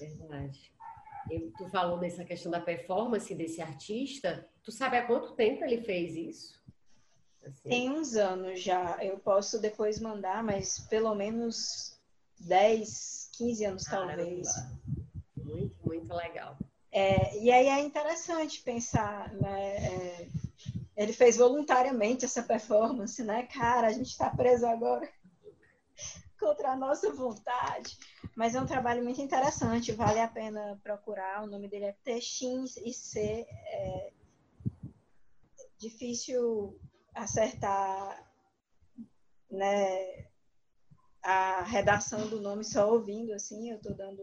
Verdade. 0.00 0.72
Eu, 1.30 1.52
tu 1.52 1.68
falou 1.68 1.98
dessa 1.98 2.24
questão 2.24 2.50
da 2.50 2.60
performance 2.60 3.34
desse 3.34 3.60
artista. 3.60 4.48
Tu 4.62 4.72
sabe 4.72 4.96
há 4.96 5.06
quanto 5.06 5.34
tempo 5.34 5.64
ele 5.64 5.82
fez 5.82 6.14
isso? 6.14 6.58
Assim. 7.44 7.68
Tem 7.68 7.90
uns 7.90 8.16
anos 8.16 8.60
já. 8.60 9.02
Eu 9.02 9.18
posso 9.18 9.60
depois 9.60 10.00
mandar, 10.00 10.42
mas 10.42 10.80
pelo 10.80 11.14
menos 11.14 11.98
10, 12.40 13.30
15 13.36 13.64
anos 13.64 13.84
Caramba. 13.84 14.16
talvez. 14.16 14.48
Muito, 15.36 15.76
muito 15.86 16.14
legal. 16.14 16.56
É, 16.98 17.38
e 17.38 17.52
aí 17.52 17.68
é 17.68 17.80
interessante 17.80 18.60
pensar, 18.60 19.32
né? 19.34 19.76
É, 19.76 20.28
ele 20.96 21.12
fez 21.12 21.36
voluntariamente 21.36 22.24
essa 22.24 22.42
performance, 22.42 23.22
né? 23.22 23.44
Cara, 23.44 23.86
a 23.86 23.92
gente 23.92 24.08
está 24.08 24.28
preso 24.28 24.66
agora 24.66 25.08
contra 26.40 26.72
a 26.72 26.76
nossa 26.76 27.12
vontade. 27.12 27.96
Mas 28.34 28.56
é 28.56 28.60
um 28.60 28.66
trabalho 28.66 29.04
muito 29.04 29.22
interessante, 29.22 29.92
vale 29.92 30.18
a 30.18 30.26
pena 30.26 30.76
procurar. 30.82 31.44
O 31.44 31.46
nome 31.46 31.68
dele 31.68 31.84
é 31.84 31.96
Texins 32.02 32.76
e 32.78 32.92
C. 32.92 33.46
É 33.48 34.12
difícil 35.78 36.76
acertar 37.14 38.28
né, 39.48 40.26
a 41.22 41.62
redação 41.62 42.28
do 42.28 42.40
nome 42.40 42.64
só 42.64 42.90
ouvindo, 42.92 43.32
assim, 43.32 43.70
eu 43.70 43.76
estou 43.76 43.94
dando 43.94 44.20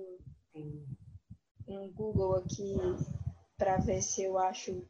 um 1.68 1.92
Google 1.92 2.36
aqui 2.36 2.76
para 3.58 3.78
ver 3.78 4.02
se 4.02 4.24
eu 4.24 4.38
acho 4.38 4.84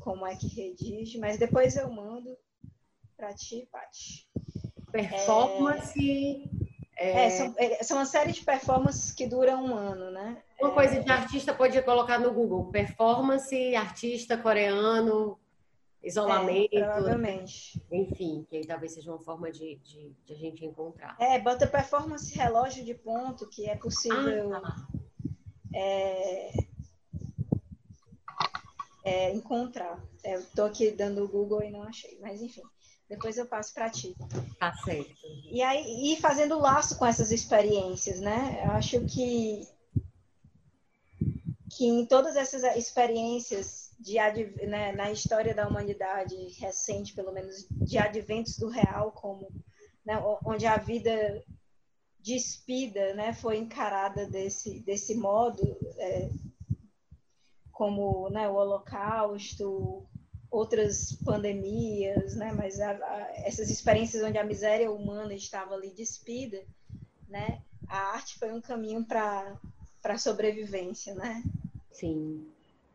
como 0.00 0.26
é 0.26 0.34
que 0.34 0.48
redige, 0.48 1.18
mas 1.18 1.38
depois 1.38 1.76
eu 1.76 1.90
mando 1.90 2.36
para 3.16 3.34
ti, 3.34 3.68
Paty. 3.70 4.26
Performance. 4.90 6.48
É, 6.96 7.26
é, 7.26 7.30
são, 7.30 7.54
é, 7.56 7.82
são 7.82 7.96
uma 7.96 8.06
série 8.06 8.32
de 8.32 8.42
performances 8.42 9.12
que 9.12 9.26
duram 9.26 9.64
um 9.64 9.74
ano, 9.74 10.10
né? 10.10 10.42
Uma 10.60 10.72
coisa 10.72 11.00
de 11.00 11.10
artista 11.10 11.54
pode 11.54 11.80
colocar 11.82 12.18
no 12.18 12.32
Google: 12.32 12.70
performance, 12.70 13.74
artista 13.74 14.36
coreano, 14.36 15.38
isolamento. 16.02 16.76
É, 16.76 16.82
provavelmente. 16.82 17.80
Enfim, 17.90 18.46
que 18.48 18.56
aí 18.56 18.66
talvez 18.66 18.92
seja 18.92 19.10
uma 19.10 19.20
forma 19.20 19.50
de, 19.50 19.76
de, 19.76 20.14
de, 20.24 20.32
a 20.32 20.36
gente 20.36 20.64
encontrar. 20.64 21.16
É, 21.20 21.38
bota 21.38 21.66
performance 21.66 22.34
relógio 22.36 22.84
de 22.84 22.94
ponto, 22.94 23.48
que 23.48 23.68
é 23.68 23.76
possível. 23.76 24.54
Ah, 24.54 24.60
tá 24.60 24.99
é, 25.74 26.52
é, 29.04 29.32
encontrar. 29.32 30.02
É, 30.22 30.36
eu 30.36 30.46
tô 30.54 30.64
aqui 30.64 30.90
dando 30.90 31.24
o 31.24 31.28
Google 31.28 31.62
e 31.62 31.70
não 31.70 31.82
achei, 31.82 32.18
mas 32.20 32.42
enfim, 32.42 32.62
depois 33.08 33.38
eu 33.38 33.46
passo 33.46 33.72
para 33.74 33.90
ti. 33.90 34.14
Tá 34.58 34.72
certo. 34.84 35.14
E 35.50 35.62
aí, 35.62 36.12
e 36.12 36.20
fazendo 36.20 36.58
laço 36.58 36.98
com 36.98 37.06
essas 37.06 37.32
experiências, 37.32 38.20
né? 38.20 38.62
Eu 38.64 38.72
acho 38.72 39.00
que 39.06 39.66
que 41.76 41.86
em 41.86 42.04
todas 42.04 42.36
essas 42.36 42.62
experiências 42.76 43.90
de 43.98 44.14
né, 44.66 44.92
na 44.92 45.10
história 45.10 45.54
da 45.54 45.68
humanidade 45.68 46.34
recente, 46.58 47.14
pelo 47.14 47.32
menos 47.32 47.66
de 47.70 47.96
adventos 47.96 48.58
do 48.58 48.68
real, 48.68 49.12
como 49.12 49.48
né, 50.04 50.20
onde 50.44 50.66
a 50.66 50.76
vida 50.76 51.42
despida 52.22 53.14
né, 53.14 53.32
foi 53.32 53.58
encarada 53.58 54.26
desse, 54.26 54.80
desse 54.80 55.14
modo, 55.14 55.76
é, 55.98 56.30
como 57.72 58.28
né, 58.30 58.48
o 58.48 58.54
Holocausto, 58.54 60.06
outras 60.50 61.12
pandemias, 61.24 62.34
né, 62.36 62.52
mas 62.52 62.80
a, 62.80 62.90
a, 62.90 63.32
essas 63.46 63.70
experiências 63.70 64.22
onde 64.22 64.38
a 64.38 64.44
miséria 64.44 64.90
humana 64.90 65.34
estava 65.34 65.74
ali 65.74 65.90
despida, 65.90 66.62
né, 67.28 67.62
a 67.88 68.14
arte 68.14 68.38
foi 68.38 68.52
um 68.52 68.60
caminho 68.60 69.04
para 69.04 69.58
a 70.04 70.18
sobrevivência, 70.18 71.14
né? 71.14 71.42
Sim, 71.90 72.46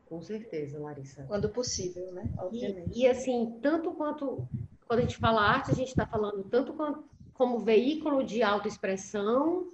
com 0.06 0.22
certeza, 0.22 0.80
Larissa. 0.80 1.24
Quando 1.24 1.50
possível, 1.50 2.14
né? 2.14 2.32
Obviamente. 2.38 2.98
E, 2.98 3.04
e 3.04 3.08
assim, 3.08 3.60
tanto 3.62 3.92
quanto 3.94 4.48
quando 4.88 5.00
a 5.00 5.02
gente 5.02 5.18
fala 5.18 5.42
arte, 5.42 5.72
a 5.72 5.76
gente 5.76 5.90
está 5.90 6.06
falando 6.06 6.44
tanto 6.44 6.74
quanto 6.74 7.04
como 7.35 7.59
veículo 7.59 8.23
de 8.23 8.41
autoexpressão, 8.41 9.67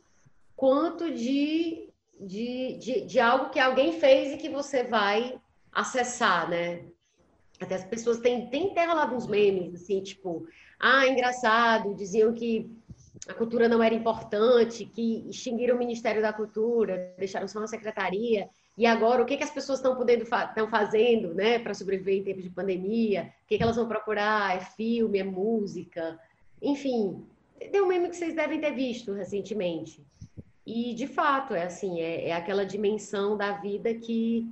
quanto 0.56 1.12
de, 1.14 1.90
de, 2.20 2.78
de, 2.78 3.02
de, 3.06 3.20
algo 3.20 3.50
que 3.50 3.60
alguém 3.60 4.00
fez 4.00 4.34
e 4.34 4.38
que 4.38 4.50
você 4.50 4.84
vai 4.84 5.40
acessar, 5.72 6.50
né? 6.50 6.84
Até 7.60 7.76
as 7.76 7.86
pessoas 7.86 8.20
têm, 8.20 8.50
têm 8.50 8.74
rolado 8.76 9.16
uns 9.16 9.28
memes, 9.28 9.76
assim, 9.76 10.02
tipo, 10.02 10.48
ah, 10.80 11.08
engraçado, 11.08 11.94
diziam 11.94 12.34
que 12.34 12.70
a 13.28 13.34
cultura 13.36 13.70
não 13.70 13.84
era 13.84 13.94
importante, 13.94 14.84
que 14.84 15.30
extinguiram 15.30 15.76
o 15.76 15.80
Ministério 15.80 16.22
da 16.22 16.34
Cultura, 16.34 17.14
deixaram 17.20 17.48
só 17.48 17.60
uma 17.60 17.68
secretaria, 17.68 18.50
e 18.76 18.88
agora 18.88 19.22
o 19.22 19.26
que, 19.26 19.38
que 19.38 19.44
as 19.44 19.52
pessoas 19.52 19.78
estão 19.78 19.96
podendo 19.96 20.24
estão 20.24 20.68
fazendo, 20.68 21.36
né, 21.36 21.60
para 21.60 21.76
sobreviver 21.76 22.16
em 22.16 22.24
tempos 22.24 22.44
de 22.44 22.50
pandemia? 22.50 23.32
O 23.44 23.48
que, 23.48 23.58
que 23.58 23.64
elas 23.64 23.76
vão 23.76 23.88
procurar? 23.88 24.58
É 24.58 24.62
filme, 24.62 25.20
é 25.20 25.24
música, 25.24 26.20
enfim, 26.62 27.24
tem 27.70 27.82
um 27.82 27.88
meme 27.88 28.10
que 28.10 28.16
vocês 28.16 28.34
devem 28.34 28.60
ter 28.60 28.72
visto 28.72 29.14
recentemente. 29.14 30.06
E, 30.66 30.94
de 30.94 31.08
fato, 31.08 31.54
é 31.54 31.64
assim, 31.64 32.00
é, 32.00 32.30
é 32.30 32.34
aquela 32.34 32.66
dimensão 32.66 33.36
da 33.36 33.52
vida 33.54 33.94
que, 33.94 34.48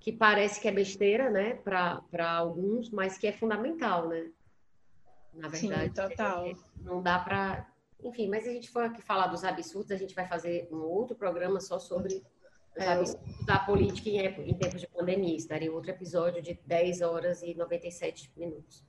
que 0.00 0.12
parece 0.12 0.60
que 0.60 0.68
é 0.68 0.72
besteira, 0.72 1.30
né, 1.30 1.54
para 1.54 2.30
alguns, 2.30 2.90
mas 2.90 3.16
que 3.16 3.26
é 3.26 3.32
fundamental, 3.32 4.08
né? 4.08 4.30
Na 5.32 5.48
verdade, 5.48 5.86
Sim, 5.86 6.08
total. 6.08 6.46
É, 6.46 6.54
não 6.80 7.02
dá 7.02 7.18
para 7.18 7.66
Enfim, 8.02 8.28
mas 8.28 8.46
a 8.46 8.50
gente 8.50 8.70
for 8.70 8.84
aqui 8.84 9.02
falar 9.02 9.26
dos 9.28 9.44
absurdos, 9.44 9.92
a 9.92 9.96
gente 9.96 10.14
vai 10.14 10.26
fazer 10.26 10.66
um 10.70 10.78
outro 10.78 11.14
programa 11.14 11.60
só 11.60 11.78
sobre 11.78 12.22
os 12.76 12.82
é, 12.82 12.88
absurdos 12.88 13.44
da 13.44 13.58
política 13.58 14.08
em, 14.08 14.50
em 14.50 14.54
tempos 14.54 14.80
de 14.80 14.88
pandemia. 14.88 15.36
Isso 15.36 15.48
daria 15.48 15.72
outro 15.72 15.90
episódio 15.90 16.42
de 16.42 16.58
10 16.66 17.02
horas 17.02 17.42
e 17.42 17.54
97 17.54 18.32
minutos. 18.36 18.82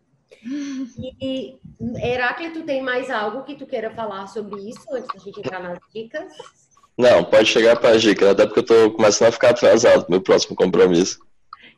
E, 1.22 1.58
Heráclito, 2.02 2.64
tem 2.64 2.82
mais 2.82 3.10
algo 3.10 3.44
que 3.44 3.56
tu 3.56 3.66
queira 3.66 3.92
falar 3.92 4.28
sobre 4.28 4.70
isso 4.70 4.84
antes 4.92 5.08
da 5.14 5.20
gente 5.20 5.40
entrar 5.40 5.62
nas 5.62 5.80
dicas? 5.94 6.32
Não, 6.98 7.24
pode 7.24 7.48
chegar 7.48 7.80
para 7.80 7.92
a 7.92 7.98
dica, 7.98 8.32
até 8.32 8.46
porque 8.46 8.60
eu 8.60 8.64
estou 8.64 8.92
começando 8.92 9.30
a 9.30 9.32
ficar 9.32 9.52
atrasado 9.52 10.08
meu 10.10 10.22
próximo 10.22 10.56
compromisso. 10.56 11.20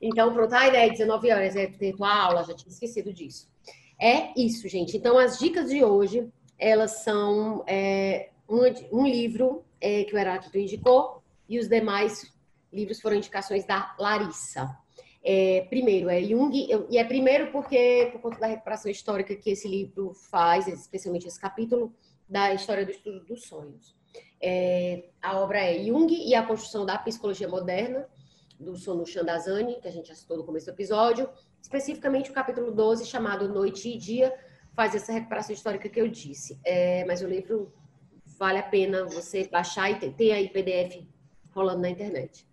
Então, 0.02 0.34
pronto, 0.34 0.54
a 0.54 0.68
ideia 0.68 0.88
é 0.88 0.90
19 0.90 1.32
horas, 1.32 1.56
é 1.56 1.68
ter 1.68 1.96
tua 1.96 2.14
aula, 2.14 2.44
já 2.44 2.54
tinha 2.54 2.72
esquecido 2.72 3.12
disso. 3.12 3.50
É 4.00 4.32
isso, 4.40 4.68
gente. 4.70 4.96
Então, 4.96 5.18
as 5.18 5.38
dicas 5.38 5.70
de 5.70 5.84
hoje, 5.84 6.28
elas 6.58 7.04
são 7.04 7.66
é, 7.68 8.30
um, 8.48 8.62
um, 8.94 9.06
livro 9.06 9.64
é, 9.82 10.06
que 10.06 10.16
o 10.16 10.18
Heráclito 10.18 10.58
indicou 10.58 11.22
e 11.50 11.60
os 11.60 11.68
demais 11.68 12.32
livros 12.72 13.02
foram 13.02 13.18
indicações 13.18 13.66
da 13.66 13.94
Larissa. 14.00 14.70
É, 15.24 15.66
primeiro, 15.70 16.10
é 16.10 16.22
Jung, 16.22 16.68
e 16.90 16.98
é 16.98 17.04
primeiro 17.04 17.52
porque, 17.52 18.10
por 18.12 18.22
conta 18.22 18.40
da 18.40 18.48
recuperação 18.48 18.90
histórica 18.90 19.36
que 19.36 19.50
esse 19.50 19.68
livro 19.68 20.14
faz, 20.14 20.68
especialmente 20.68 21.28
esse 21.28 21.40
capítulo, 21.40 21.94
da 22.28 22.54
história 22.54 22.86
do 22.86 22.92
estudo 22.92 23.26
dos 23.26 23.44
sonhos. 23.44 23.96
É, 24.42 25.10
a 25.22 25.38
obra 25.40 25.60
é 25.60 25.84
Jung 25.84 26.14
e 26.14 26.34
a 26.34 26.46
construção 26.46 26.86
da 26.86 26.98
psicologia 26.98 27.48
moderna, 27.48 28.08
do 28.60 28.76
Sonu 28.76 29.06
Chandazani, 29.06 29.80
que 29.82 29.88
a 29.88 29.92
gente 29.92 30.10
já 30.10 30.16
citou 30.16 30.38
no 30.38 30.44
começo 30.44 30.66
do 30.66 30.74
episódio. 30.74 31.30
Especificamente 31.62 32.30
o 32.30 32.34
capítulo 32.34 32.72
12, 32.72 33.06
chamado 33.06 33.48
Noite 33.50 33.90
e 33.90 33.98
Dia, 33.98 34.34
faz 34.74 34.96
essa 34.96 35.12
recuperação 35.12 35.54
histórica 35.54 35.90
que 35.90 36.00
eu 36.00 36.08
disse. 36.08 36.60
É, 36.64 37.04
mas 37.06 37.22
o 37.22 37.28
livro 37.28 37.74
vale 38.26 38.60
a 38.60 38.64
pena 38.64 39.06
você 39.06 39.48
baixar 39.48 39.90
e 39.92 40.12
ter 40.12 40.32
aí 40.32 40.50
PDF 40.50 41.06
rolando 41.52 41.82
na 41.82 41.90
internet. 41.90 42.48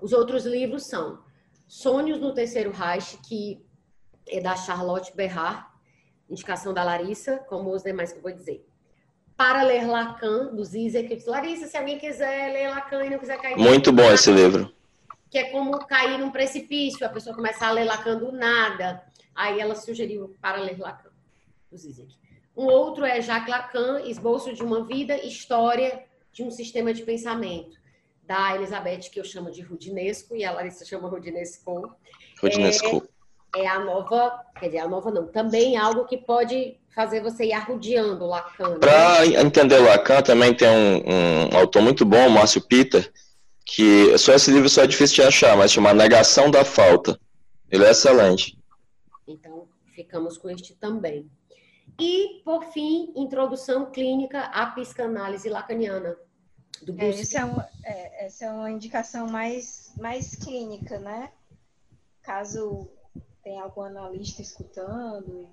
Os 0.00 0.12
outros 0.12 0.44
livros 0.44 0.84
são 0.84 1.22
Sonhos 1.72 2.20
no 2.20 2.34
Terceiro 2.34 2.70
Reich, 2.70 3.16
que 3.26 3.64
é 4.28 4.42
da 4.42 4.54
Charlotte 4.54 5.16
Berrard, 5.16 5.64
indicação 6.28 6.74
da 6.74 6.84
Larissa, 6.84 7.38
como 7.48 7.74
os 7.74 7.82
demais 7.82 8.12
que 8.12 8.18
eu 8.18 8.22
vou 8.22 8.30
dizer. 8.30 8.62
Para 9.38 9.62
ler 9.62 9.86
Lacan, 9.86 10.54
do 10.54 10.62
Zizek. 10.62 11.24
Larissa, 11.26 11.66
se 11.66 11.78
alguém 11.78 11.98
quiser 11.98 12.52
ler 12.52 12.68
Lacan 12.68 13.06
e 13.06 13.08
não 13.08 13.18
quiser 13.18 13.40
cair... 13.40 13.56
Muito 13.56 13.90
bom 13.90 14.04
esse 14.12 14.30
livro. 14.30 14.70
Que 15.30 15.38
é 15.38 15.44
como 15.44 15.78
cair 15.86 16.18
num 16.18 16.30
precipício, 16.30 17.06
a 17.06 17.08
pessoa 17.08 17.34
começar 17.34 17.68
a 17.68 17.72
ler 17.72 17.84
Lacan 17.84 18.18
do 18.18 18.30
nada. 18.30 19.02
Aí 19.34 19.58
ela 19.58 19.74
sugeriu 19.74 20.36
para 20.42 20.60
ler 20.60 20.78
Lacan, 20.78 21.10
do 21.70 21.78
Zizek. 21.78 22.14
Um 22.54 22.66
outro 22.66 23.06
é 23.06 23.22
Jacques 23.22 23.48
Lacan, 23.48 24.02
Esboço 24.02 24.52
de 24.52 24.62
uma 24.62 24.84
Vida, 24.84 25.16
História 25.24 26.04
de 26.30 26.42
um 26.42 26.50
Sistema 26.50 26.92
de 26.92 27.02
Pensamento 27.02 27.81
da 28.32 28.54
Elizabeth, 28.56 29.10
que 29.12 29.20
eu 29.20 29.24
chamo 29.24 29.50
de 29.50 29.60
Rudinesco, 29.60 30.34
e 30.34 30.42
a 30.42 30.52
Larissa 30.52 30.86
chama 30.86 31.06
Rudinesco. 31.06 31.94
Rudinesco. 32.40 33.06
É, 33.54 33.60
é 33.60 33.68
a 33.68 33.78
nova, 33.78 34.40
quer 34.58 34.66
dizer, 34.68 34.78
a 34.78 34.88
nova 34.88 35.10
não, 35.10 35.26
também 35.26 35.76
algo 35.76 36.06
que 36.06 36.16
pode 36.16 36.78
fazer 36.94 37.22
você 37.22 37.44
ir 37.44 37.52
arrudeando 37.52 38.24
Lacan. 38.24 38.70
Né? 38.70 38.78
Para 38.78 39.26
entender 39.26 39.78
Lacan, 39.80 40.22
também 40.22 40.54
tem 40.54 40.66
um, 40.66 41.52
um 41.52 41.58
autor 41.58 41.82
muito 41.82 42.06
bom, 42.06 42.30
Márcio 42.30 42.62
Peter, 42.66 43.12
que 43.66 44.16
só 44.16 44.32
esse 44.32 44.50
livro 44.50 44.68
só 44.70 44.84
é 44.84 44.86
difícil 44.86 45.16
de 45.16 45.28
achar, 45.28 45.54
mas 45.54 45.70
chama 45.70 45.92
Negação 45.92 46.50
da 46.50 46.64
Falta. 46.64 47.20
Ele 47.70 47.84
é 47.84 47.90
excelente. 47.90 48.58
Então, 49.28 49.68
ficamos 49.94 50.38
com 50.38 50.48
este 50.48 50.74
também. 50.74 51.30
E, 52.00 52.40
por 52.46 52.64
fim, 52.72 53.12
introdução 53.14 53.90
clínica 53.90 54.40
à 54.44 54.64
psicanálise 54.68 55.50
lacaniana, 55.50 56.16
do 56.80 56.98
é, 57.00 57.10
esse 57.10 57.36
é 57.36 57.44
um, 57.44 57.60
é, 57.84 58.26
essa 58.26 58.46
é 58.46 58.50
uma 58.50 58.70
indicação 58.70 59.28
mais, 59.28 59.92
mais 59.98 60.34
clínica, 60.34 60.98
né? 60.98 61.30
Caso 62.22 62.88
tenha 63.42 63.62
algum 63.62 63.82
analista 63.82 64.40
escutando 64.40 65.48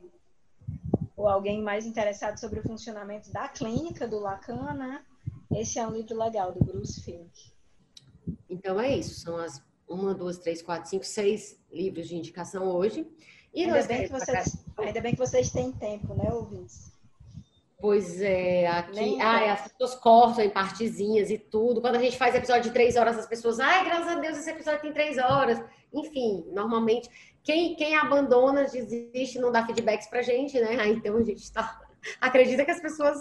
ou 1.17 1.27
alguém 1.27 1.61
mais 1.61 1.85
interessado 1.85 2.39
sobre 2.39 2.59
o 2.59 2.63
funcionamento 2.63 3.31
da 3.31 3.49
clínica 3.49 4.07
do 4.07 4.19
Lacan, 4.19 4.73
né? 4.73 5.03
Esse 5.51 5.79
é 5.79 5.85
um 5.85 5.91
livro 5.91 6.17
legal 6.17 6.53
do 6.53 6.63
Bruce 6.63 7.01
Fink. 7.01 7.51
Então 8.49 8.79
é 8.79 8.95
isso, 8.95 9.19
são 9.19 9.37
as 9.37 9.61
uma, 9.87 10.13
duas, 10.13 10.37
três, 10.37 10.61
quatro, 10.61 10.89
cinco, 10.89 11.03
seis 11.03 11.59
livros 11.71 12.07
de 12.07 12.15
indicação 12.15 12.67
hoje. 12.67 13.07
E 13.53 13.63
ainda, 13.63 13.83
bem 13.83 14.03
que 14.03 14.11
vocês, 14.11 14.65
ainda 14.77 15.01
bem 15.01 15.11
que 15.13 15.17
vocês 15.17 15.51
têm 15.51 15.71
tempo, 15.71 16.13
né, 16.13 16.31
ouvintes? 16.31 16.91
Pois 17.79 18.21
é, 18.21 18.67
aqui. 18.67 19.21
Ai, 19.21 19.49
as 19.49 19.71
pessoas 19.71 19.95
cortam 19.95 20.43
em 20.43 20.49
partezinhas 20.49 21.31
e 21.31 21.37
tudo. 21.37 21.79
Quando 21.79 21.95
a 21.95 21.99
gente 21.99 22.17
faz 22.17 22.35
episódio 22.35 22.63
de 22.63 22.71
três 22.71 22.97
horas, 22.97 23.17
as 23.17 23.25
pessoas, 23.25 23.57
ai, 23.57 23.85
graças 23.85 24.07
a 24.07 24.15
Deus, 24.15 24.37
esse 24.37 24.49
episódio 24.49 24.81
tem 24.81 24.91
três 24.91 25.17
horas. 25.17 25.63
Enfim, 25.93 26.45
normalmente, 26.51 27.09
quem, 27.41 27.75
quem 27.77 27.95
abandona, 27.95 28.65
desiste, 28.65 29.39
não 29.39 29.49
dá 29.49 29.65
feedbacks 29.65 30.07
pra 30.07 30.21
gente, 30.21 30.59
né? 30.59 30.77
Aí, 30.77 30.91
então 30.93 31.15
a 31.15 31.23
gente 31.23 31.41
está. 31.41 31.81
Acredita 32.19 32.65
que 32.65 32.71
as 32.71 32.81
pessoas 32.81 33.17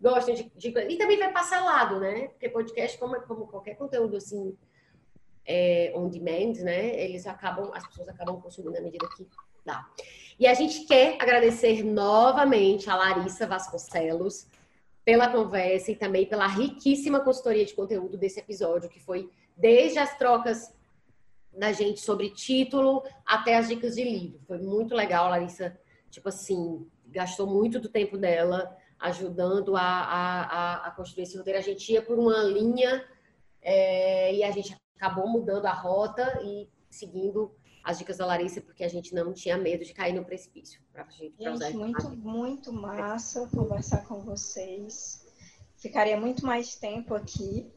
gostam 0.00 0.34
de, 0.34 0.50
de, 0.56 0.68
E 0.68 0.98
também 0.98 1.18
vai 1.18 1.32
parcelado, 1.32 1.98
né? 1.98 2.28
Porque 2.28 2.48
podcast, 2.48 2.96
como, 2.98 3.20
como 3.22 3.46
qualquer 3.48 3.74
conteúdo 3.74 4.16
assim, 4.16 4.56
é, 5.44 5.92
on 5.96 6.08
demand, 6.08 6.62
né? 6.62 6.96
Eles 7.02 7.26
acabam, 7.26 7.72
as 7.74 7.84
pessoas 7.88 8.08
acabam 8.08 8.40
consumindo 8.40 8.78
à 8.78 8.80
medida 8.80 9.08
que 9.16 9.26
dá. 9.64 9.84
E 10.38 10.46
a 10.46 10.52
gente 10.52 10.84
quer 10.84 11.16
agradecer 11.20 11.82
novamente 11.82 12.90
a 12.90 12.96
Larissa 12.96 13.46
Vasconcelos 13.46 14.46
pela 15.04 15.30
conversa 15.30 15.92
e 15.92 15.96
também 15.96 16.26
pela 16.26 16.46
riquíssima 16.46 17.20
consultoria 17.20 17.64
de 17.64 17.74
conteúdo 17.74 18.18
desse 18.18 18.40
episódio, 18.40 18.90
que 18.90 19.00
foi 19.00 19.30
desde 19.56 19.98
as 19.98 20.18
trocas 20.18 20.74
da 21.56 21.72
gente 21.72 22.00
sobre 22.00 22.30
título 22.30 23.02
até 23.24 23.56
as 23.56 23.68
dicas 23.68 23.94
de 23.94 24.04
livro. 24.04 24.40
Foi 24.46 24.58
muito 24.58 24.94
legal, 24.94 25.30
Larissa. 25.30 25.78
Tipo 26.10 26.28
assim, 26.28 26.86
gastou 27.06 27.46
muito 27.46 27.80
do 27.80 27.88
tempo 27.88 28.18
dela 28.18 28.76
ajudando 28.98 29.74
a, 29.74 29.80
a, 29.80 30.86
a 30.86 30.90
construir 30.90 31.24
esse 31.24 31.38
roteiro. 31.38 31.58
A 31.58 31.62
gente 31.62 31.90
ia 31.90 32.02
por 32.02 32.18
uma 32.18 32.42
linha 32.42 33.04
é, 33.62 34.34
e 34.34 34.42
a 34.42 34.50
gente 34.50 34.76
acabou 34.96 35.28
mudando 35.28 35.66
a 35.66 35.72
rota 35.72 36.40
e 36.42 36.68
seguindo 36.90 37.54
as 37.86 37.98
dicas 37.98 38.16
da 38.16 38.26
Larissa, 38.26 38.60
porque 38.60 38.82
a 38.82 38.88
gente 38.88 39.14
não 39.14 39.32
tinha 39.32 39.56
medo 39.56 39.84
de 39.84 39.94
cair 39.94 40.12
no 40.12 40.24
precipício. 40.24 40.80
Pra 40.92 41.04
gente, 41.08 41.36
pra 41.36 41.54
gente 41.54 41.76
muito, 41.76 42.10
muito 42.16 42.72
massa 42.72 43.48
conversar 43.54 44.04
com 44.08 44.22
vocês. 44.22 45.24
Ficaria 45.76 46.16
muito 46.20 46.44
mais 46.44 46.74
tempo 46.74 47.14
aqui. 47.14 47.70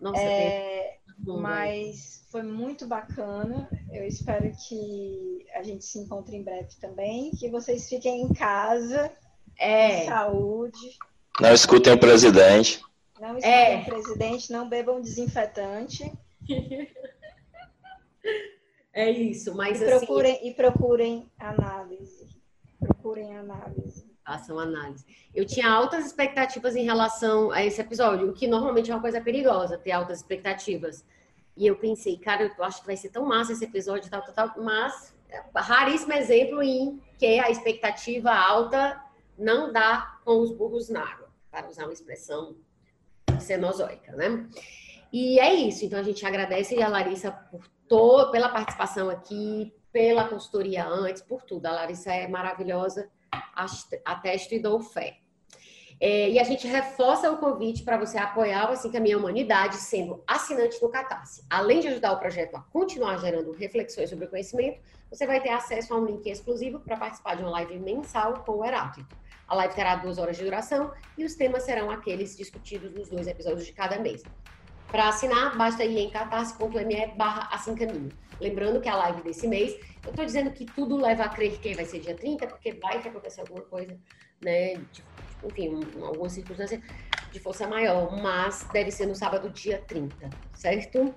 Nossa, 0.00 0.22
é, 0.22 0.98
mas 1.18 2.24
foi 2.30 2.44
muito 2.44 2.86
bacana. 2.86 3.68
Eu 3.90 4.06
espero 4.06 4.52
que 4.68 5.44
a 5.52 5.64
gente 5.64 5.84
se 5.84 5.98
encontre 5.98 6.36
em 6.36 6.44
breve 6.44 6.76
também. 6.80 7.32
Que 7.32 7.50
vocês 7.50 7.88
fiquem 7.88 8.22
em 8.22 8.32
casa. 8.32 9.12
É. 9.58 10.04
saúde. 10.04 10.96
Não 11.40 11.52
escutem 11.52 11.92
o 11.94 11.98
presidente. 11.98 12.80
Não 13.20 13.36
escutem 13.36 13.52
é. 13.52 13.80
o 13.80 13.84
presidente, 13.84 14.52
não 14.52 14.68
bebam 14.68 15.00
desinfetante. 15.00 16.12
É 18.92 19.08
isso, 19.08 19.54
mas 19.54 19.80
e 19.80 19.84
assim, 19.84 20.06
procurem. 20.06 20.48
E 20.48 20.54
procurem 20.54 21.30
análise. 21.38 22.28
Procurem 22.78 23.36
análise. 23.36 24.10
Façam 24.24 24.58
análise. 24.58 25.04
Eu 25.34 25.44
tinha 25.44 25.70
altas 25.70 26.06
expectativas 26.06 26.76
em 26.76 26.84
relação 26.84 27.50
a 27.50 27.64
esse 27.64 27.80
episódio, 27.80 28.28
o 28.28 28.32
que 28.32 28.46
normalmente 28.46 28.90
é 28.90 28.94
uma 28.94 29.00
coisa 29.00 29.20
perigosa, 29.20 29.78
ter 29.78 29.92
altas 29.92 30.18
expectativas. 30.18 31.04
E 31.56 31.66
eu 31.66 31.76
pensei, 31.76 32.16
cara, 32.16 32.52
eu 32.56 32.64
acho 32.64 32.80
que 32.80 32.86
vai 32.86 32.96
ser 32.96 33.10
tão 33.10 33.24
massa 33.24 33.52
esse 33.52 33.64
episódio, 33.64 34.10
tal, 34.10 34.22
tal, 34.22 34.34
tal, 34.34 34.62
mas 34.62 35.14
é 35.28 35.42
raríssimo 35.56 36.12
exemplo 36.12 36.62
em 36.62 37.00
que 37.18 37.38
a 37.38 37.50
expectativa 37.50 38.32
alta 38.32 39.00
não 39.36 39.72
dá 39.72 40.18
com 40.24 40.40
os 40.40 40.52
burros 40.52 40.88
na 40.88 41.02
água, 41.02 41.28
para 41.50 41.68
usar 41.68 41.84
uma 41.84 41.92
expressão 41.92 42.56
cenozoica, 43.40 44.12
né? 44.12 44.48
E 45.12 45.40
é 45.40 45.54
isso. 45.54 45.84
Então 45.84 45.98
a 45.98 46.02
gente 46.02 46.24
agradece 46.24 46.80
a 46.80 46.88
Larissa 46.88 47.32
por 47.32 47.64
to, 47.90 48.30
pela 48.30 48.48
participação 48.48 49.10
aqui, 49.10 49.74
pela 49.92 50.28
consultoria 50.28 50.86
antes, 50.86 51.20
por 51.20 51.42
tudo. 51.42 51.66
A 51.66 51.72
Larissa 51.72 52.12
é 52.12 52.28
maravilhosa, 52.28 53.10
atesto 54.04 54.54
e 54.54 54.60
dou 54.60 54.80
fé. 54.80 55.18
É, 56.00 56.30
e 56.30 56.38
a 56.38 56.44
gente 56.44 56.66
reforça 56.66 57.30
o 57.30 57.36
convite 57.36 57.82
para 57.82 57.98
você 57.98 58.16
apoiar 58.16 58.70
o 58.70 58.72
Assim 58.72 58.90
Caminha 58.90 59.18
Humanidade 59.18 59.76
sendo 59.76 60.22
assinante 60.26 60.80
do 60.80 60.88
Catarse. 60.88 61.44
Além 61.50 61.80
de 61.80 61.88
ajudar 61.88 62.12
o 62.12 62.18
projeto 62.18 62.54
a 62.54 62.60
continuar 62.60 63.18
gerando 63.18 63.52
reflexões 63.52 64.08
sobre 64.08 64.24
o 64.24 64.30
conhecimento, 64.30 64.80
você 65.10 65.26
vai 65.26 65.42
ter 65.42 65.50
acesso 65.50 65.92
a 65.92 65.98
um 65.98 66.06
link 66.06 66.24
exclusivo 66.26 66.80
para 66.80 66.96
participar 66.96 67.34
de 67.34 67.42
uma 67.42 67.50
live 67.50 67.78
mensal 67.80 68.44
com 68.44 68.52
o 68.52 68.64
Heráclito. 68.64 69.14
A 69.46 69.54
live 69.56 69.74
terá 69.74 69.96
duas 69.96 70.16
horas 70.16 70.38
de 70.38 70.44
duração 70.44 70.92
e 71.18 71.24
os 71.24 71.34
temas 71.34 71.64
serão 71.64 71.90
aqueles 71.90 72.34
discutidos 72.34 72.94
nos 72.94 73.10
dois 73.10 73.26
episódios 73.26 73.66
de 73.66 73.72
cada 73.72 73.98
mês. 73.98 74.22
Para 74.90 75.08
assinar, 75.08 75.56
basta 75.56 75.84
ir 75.84 75.98
em 75.98 76.10
catarse.me 76.10 77.06
barra 77.16 77.48
assim 77.52 77.74
caminho. 77.74 78.10
Lembrando 78.40 78.80
que 78.80 78.88
a 78.88 78.96
live 78.96 79.22
desse 79.22 79.46
mês, 79.46 79.78
eu 80.04 80.10
estou 80.10 80.24
dizendo 80.24 80.50
que 80.50 80.64
tudo 80.64 80.96
leva 80.96 81.24
a 81.24 81.28
crer 81.28 81.58
que 81.58 81.74
vai 81.74 81.84
ser 81.84 82.00
dia 82.00 82.14
30, 82.14 82.46
porque 82.46 82.72
vai 82.72 83.00
que 83.00 83.08
acontecer 83.08 83.42
alguma 83.42 83.60
coisa, 83.60 83.96
né, 84.40 84.74
enfim, 85.44 85.68
um, 85.68 86.04
alguma 86.04 86.28
circunstância 86.28 86.82
de 87.30 87.38
força 87.38 87.68
maior, 87.68 88.20
mas 88.20 88.66
deve 88.72 88.90
ser 88.90 89.06
no 89.06 89.14
sábado, 89.14 89.50
dia 89.50 89.82
30, 89.86 90.28
certo? 90.54 91.14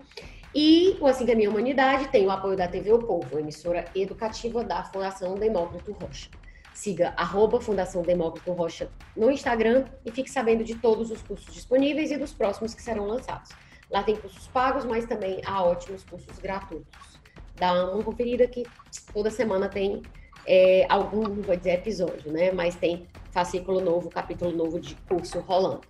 E 0.53 0.97
o 1.01 1.07
Assim 1.07 1.25
Caminha 1.25 1.49
Humanidade 1.49 2.09
tem 2.09 2.27
o 2.27 2.31
apoio 2.31 2.55
da 2.55 2.67
TV 2.67 2.91
O 2.91 2.99
Povo, 2.99 3.39
emissora 3.39 3.85
educativa 3.95 4.63
da 4.63 4.83
Fundação 4.83 5.33
Demócrito 5.33 5.93
Rocha. 5.93 6.29
Siga 6.73 7.13
arroba 7.15 7.61
Fundação 7.61 8.01
Demócrito 8.01 8.51
Rocha 8.51 8.89
no 9.15 9.29
Instagram 9.29 9.85
e 10.05 10.11
fique 10.11 10.29
sabendo 10.29 10.63
de 10.63 10.75
todos 10.75 11.11
os 11.11 11.21
cursos 11.21 11.53
disponíveis 11.53 12.11
e 12.11 12.17
dos 12.17 12.33
próximos 12.33 12.73
que 12.73 12.81
serão 12.81 13.05
lançados. 13.05 13.51
Lá 13.89 14.01
tem 14.01 14.15
cursos 14.15 14.47
pagos, 14.47 14.85
mas 14.85 15.05
também 15.05 15.41
há 15.45 15.63
ótimos 15.63 16.03
cursos 16.03 16.39
gratuitos. 16.39 17.19
Dá 17.55 17.93
uma 17.93 18.03
conferida 18.03 18.47
que 18.47 18.63
toda 19.13 19.29
semana 19.29 19.69
tem 19.69 20.01
é, 20.47 20.85
algum, 20.89 21.21
não 21.21 21.41
vou 21.41 21.55
dizer 21.55 21.73
episódio, 21.73 22.31
né? 22.31 22.51
Mas 22.51 22.75
tem 22.75 23.07
fascículo 23.31 23.79
novo, 23.79 24.09
capítulo 24.09 24.51
novo 24.51 24.79
de 24.79 24.95
curso 25.07 25.39
rolando. 25.41 25.81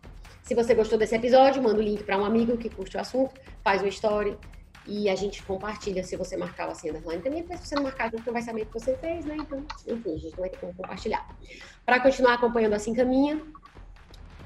Se 0.42 0.53
você 0.53 0.76
gostou 0.76 0.98
desse 0.98 1.16
episódio, 1.16 1.64
manda 1.64 1.80
o 1.80 1.82
link 1.82 2.03
para 2.03 2.18
um 2.18 2.26
amigo 2.26 2.58
que 2.58 2.70
curte 2.70 2.98
o 2.98 3.00
assunto, 3.00 3.40
faz 3.64 3.82
uma 3.82 3.88
story 3.88 4.38
e 4.86 5.10
a 5.10 5.16
gente 5.16 5.42
compartilha 5.44 6.03
se 6.03 6.16
você 6.16 6.36
marcar 6.36 6.68
assim 6.70 6.90
underline 6.90 7.22
também, 7.22 7.44
porque 7.44 7.58
se 7.58 7.68
você 7.68 7.76
não 7.76 7.84
marcar, 7.84 8.06
a 8.06 8.10
gente 8.10 8.26
não 8.26 8.34
vai 8.34 8.42
saber 8.42 8.64
o 8.64 8.66
que 8.66 8.74
você 8.74 8.98
fez, 8.98 9.26
né? 9.26 9.38
Então, 9.40 9.66
enfim, 9.88 10.14
a 10.14 10.18
gente 10.18 10.32
não 10.32 10.40
vai 10.40 10.50
ter 10.50 10.58
como 10.58 10.74
compartilhar. 10.74 11.28
Para 11.86 12.00
continuar 12.00 12.34
acompanhando 12.34 12.74
Assim 12.74 12.94
Caminha, 12.94 13.42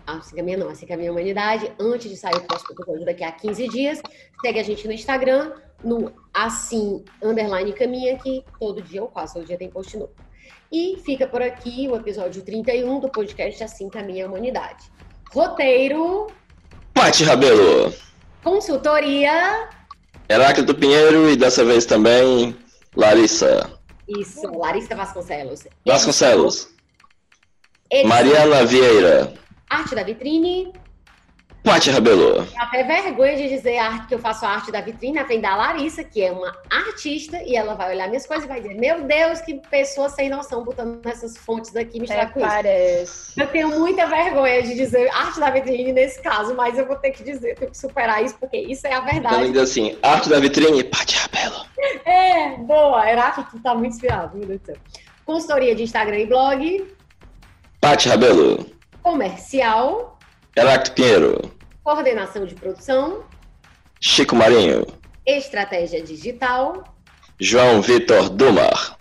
Assim 0.05 0.35
Caminha 0.35 0.57
não, 0.57 0.69
Assim 0.69 0.85
Caminha 0.85 1.11
Humanidade, 1.11 1.71
antes 1.79 2.09
de 2.09 2.17
sair 2.17 2.35
o 2.35 2.41
próximo 2.41 2.73
episódio 2.73 3.05
daqui 3.05 3.23
a 3.23 3.31
15 3.31 3.67
dias, 3.67 4.01
segue 4.41 4.59
a 4.59 4.63
gente 4.63 4.87
no 4.87 4.93
Instagram, 4.93 5.53
no 5.83 6.13
Assim 6.33 7.03
Underline 7.21 7.73
Caminha, 7.73 8.17
que 8.17 8.43
todo 8.59 8.81
dia 8.81 9.01
ou 9.01 9.07
quase 9.07 9.33
todo 9.33 9.45
dia 9.45 9.57
tem 9.57 9.69
post 9.69 9.97
novo. 9.97 10.13
E 10.71 11.01
fica 11.03 11.25
por 11.27 11.41
aqui 11.41 11.87
o 11.89 11.95
episódio 11.95 12.43
31 12.43 12.99
do 12.99 13.09
podcast 13.09 13.63
Assim 13.63 13.89
Caminha 13.89 14.25
a 14.25 14.27
Humanidade. 14.27 14.91
Roteiro. 15.31 16.27
Pati 16.93 17.23
Rabelo. 17.23 17.93
Consultoria. 18.43 19.69
Heráclito 20.29 20.75
Pinheiro 20.75 21.29
e 21.29 21.35
dessa 21.35 21.63
vez 21.63 21.85
também 21.85 22.55
Larissa. 22.95 23.71
Isso, 24.07 24.47
Larissa 24.51 24.95
Vasconcelos. 24.95 25.67
Vasconcelos. 25.85 26.69
Edição, 27.89 28.09
Mariana 28.09 28.65
Vieira. 28.65 29.33
Arte 29.69 29.95
da 29.95 30.03
vitrine. 30.03 30.73
Pati 31.67 31.91
Rabelo. 31.91 32.47
Até 32.57 32.81
vergonha 32.83 33.35
de 33.35 33.49
dizer 33.49 33.77
a 33.77 33.87
arte 33.87 34.07
que 34.07 34.15
eu 34.15 34.19
faço 34.19 34.45
a 34.45 34.49
arte 34.49 34.71
da 34.71 34.79
vitrine 34.79 35.15
na 35.19 35.25
frente 35.25 35.41
da 35.41 35.53
Larissa, 35.53 36.01
que 36.01 36.23
é 36.23 36.31
uma 36.31 36.55
artista, 36.71 37.41
e 37.43 37.57
ela 37.57 37.73
vai 37.75 37.93
olhar 37.93 38.07
minhas 38.07 38.25
coisas 38.25 38.45
e 38.45 38.47
vai 38.47 38.61
dizer: 38.61 38.75
Meu 38.75 39.03
Deus, 39.03 39.41
que 39.41 39.55
pessoa 39.69 40.07
sem 40.07 40.29
noção 40.29 40.63
botando 40.63 41.05
essas 41.05 41.35
fontes 41.37 41.75
aqui 41.75 41.99
misturar 41.99 42.27
É, 42.27 42.29
com 42.29 42.39
isso. 42.39 42.47
parece. 42.49 43.41
Eu 43.41 43.47
tenho 43.47 43.67
muita 43.79 44.05
vergonha 44.07 44.63
de 44.63 44.75
dizer 44.75 45.09
arte 45.13 45.41
da 45.41 45.49
vitrine 45.49 45.91
nesse 45.91 46.21
caso, 46.21 46.55
mas 46.55 46.77
eu 46.77 46.87
vou 46.87 46.95
ter 46.95 47.11
que 47.11 47.21
dizer, 47.23 47.55
tenho 47.55 47.71
que 47.71 47.77
superar 47.77 48.23
isso, 48.23 48.35
porque 48.39 48.57
isso 48.57 48.87
é 48.87 48.93
a 48.93 48.99
Então 48.99 49.11
verdade. 49.11 49.35
ainda 49.43 49.61
assim, 49.63 49.97
arte 50.01 50.29
da 50.29 50.39
vitrine, 50.39 50.83
Pati 50.85 51.17
Rabelo. 51.17 51.65
É, 52.05 52.55
boa, 52.59 53.07
Heráclito 53.09 53.59
tá 53.59 53.75
muito 53.75 53.91
inspirado, 53.91 54.37
meu 54.37 54.47
Deus 54.47 54.61
do 54.61 54.65
céu. 54.67 54.75
Consultoria 55.25 55.75
de 55.75 55.83
Instagram 55.83 56.19
e 56.19 56.25
blog, 56.25 56.87
Pati 57.81 58.07
Rabelo. 58.07 58.65
comercial, 59.03 60.17
Heráclito 60.55 60.93
Pinheiro. 60.93 61.56
Coordenação 61.87 62.45
de 62.45 62.53
produção, 62.53 63.23
Chico 64.01 64.35
Marinho. 64.35 64.85
estratégia 65.25 66.03
digital. 66.03 66.83
João 67.39 67.81
Vitor 67.81 68.29
Dumar. 68.29 68.97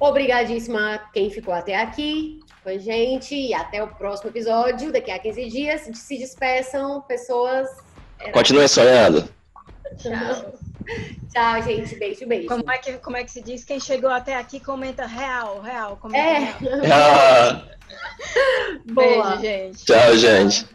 Obrigadíssima 0.00 0.94
a 0.94 0.98
quem 0.98 1.28
ficou 1.28 1.52
até 1.52 1.76
aqui 1.76 2.40
com 2.62 2.70
a 2.70 2.78
gente 2.78 3.34
e 3.34 3.52
até 3.52 3.82
o 3.82 3.88
próximo 3.88 4.30
episódio, 4.30 4.90
daqui 4.90 5.10
a 5.10 5.18
15 5.18 5.46
dias. 5.50 5.80
Se 5.92 6.16
despeçam, 6.16 7.02
pessoas. 7.02 7.68
Continue 8.32 8.66
sonhando. 8.66 9.28
Tchau. 9.98 10.54
Tchau, 11.30 11.62
gente. 11.64 11.96
Beijo, 11.96 12.26
beijo. 12.26 12.48
Como 12.48 12.70
é, 12.70 12.78
que, 12.78 12.92
como 12.94 13.16
é 13.18 13.24
que 13.24 13.30
se 13.30 13.42
diz? 13.42 13.62
Quem 13.62 13.78
chegou 13.78 14.08
até 14.08 14.36
aqui 14.36 14.58
comenta 14.58 15.04
real, 15.04 15.60
real. 15.60 15.98
Comenta 15.98 16.18
É, 16.18 16.38
real. 16.38 16.80
Ah, 16.90 17.62
boa. 18.90 19.36
Beijo, 19.36 19.42
gente. 19.42 19.84
tchau, 19.84 20.16
gente. 20.16 20.66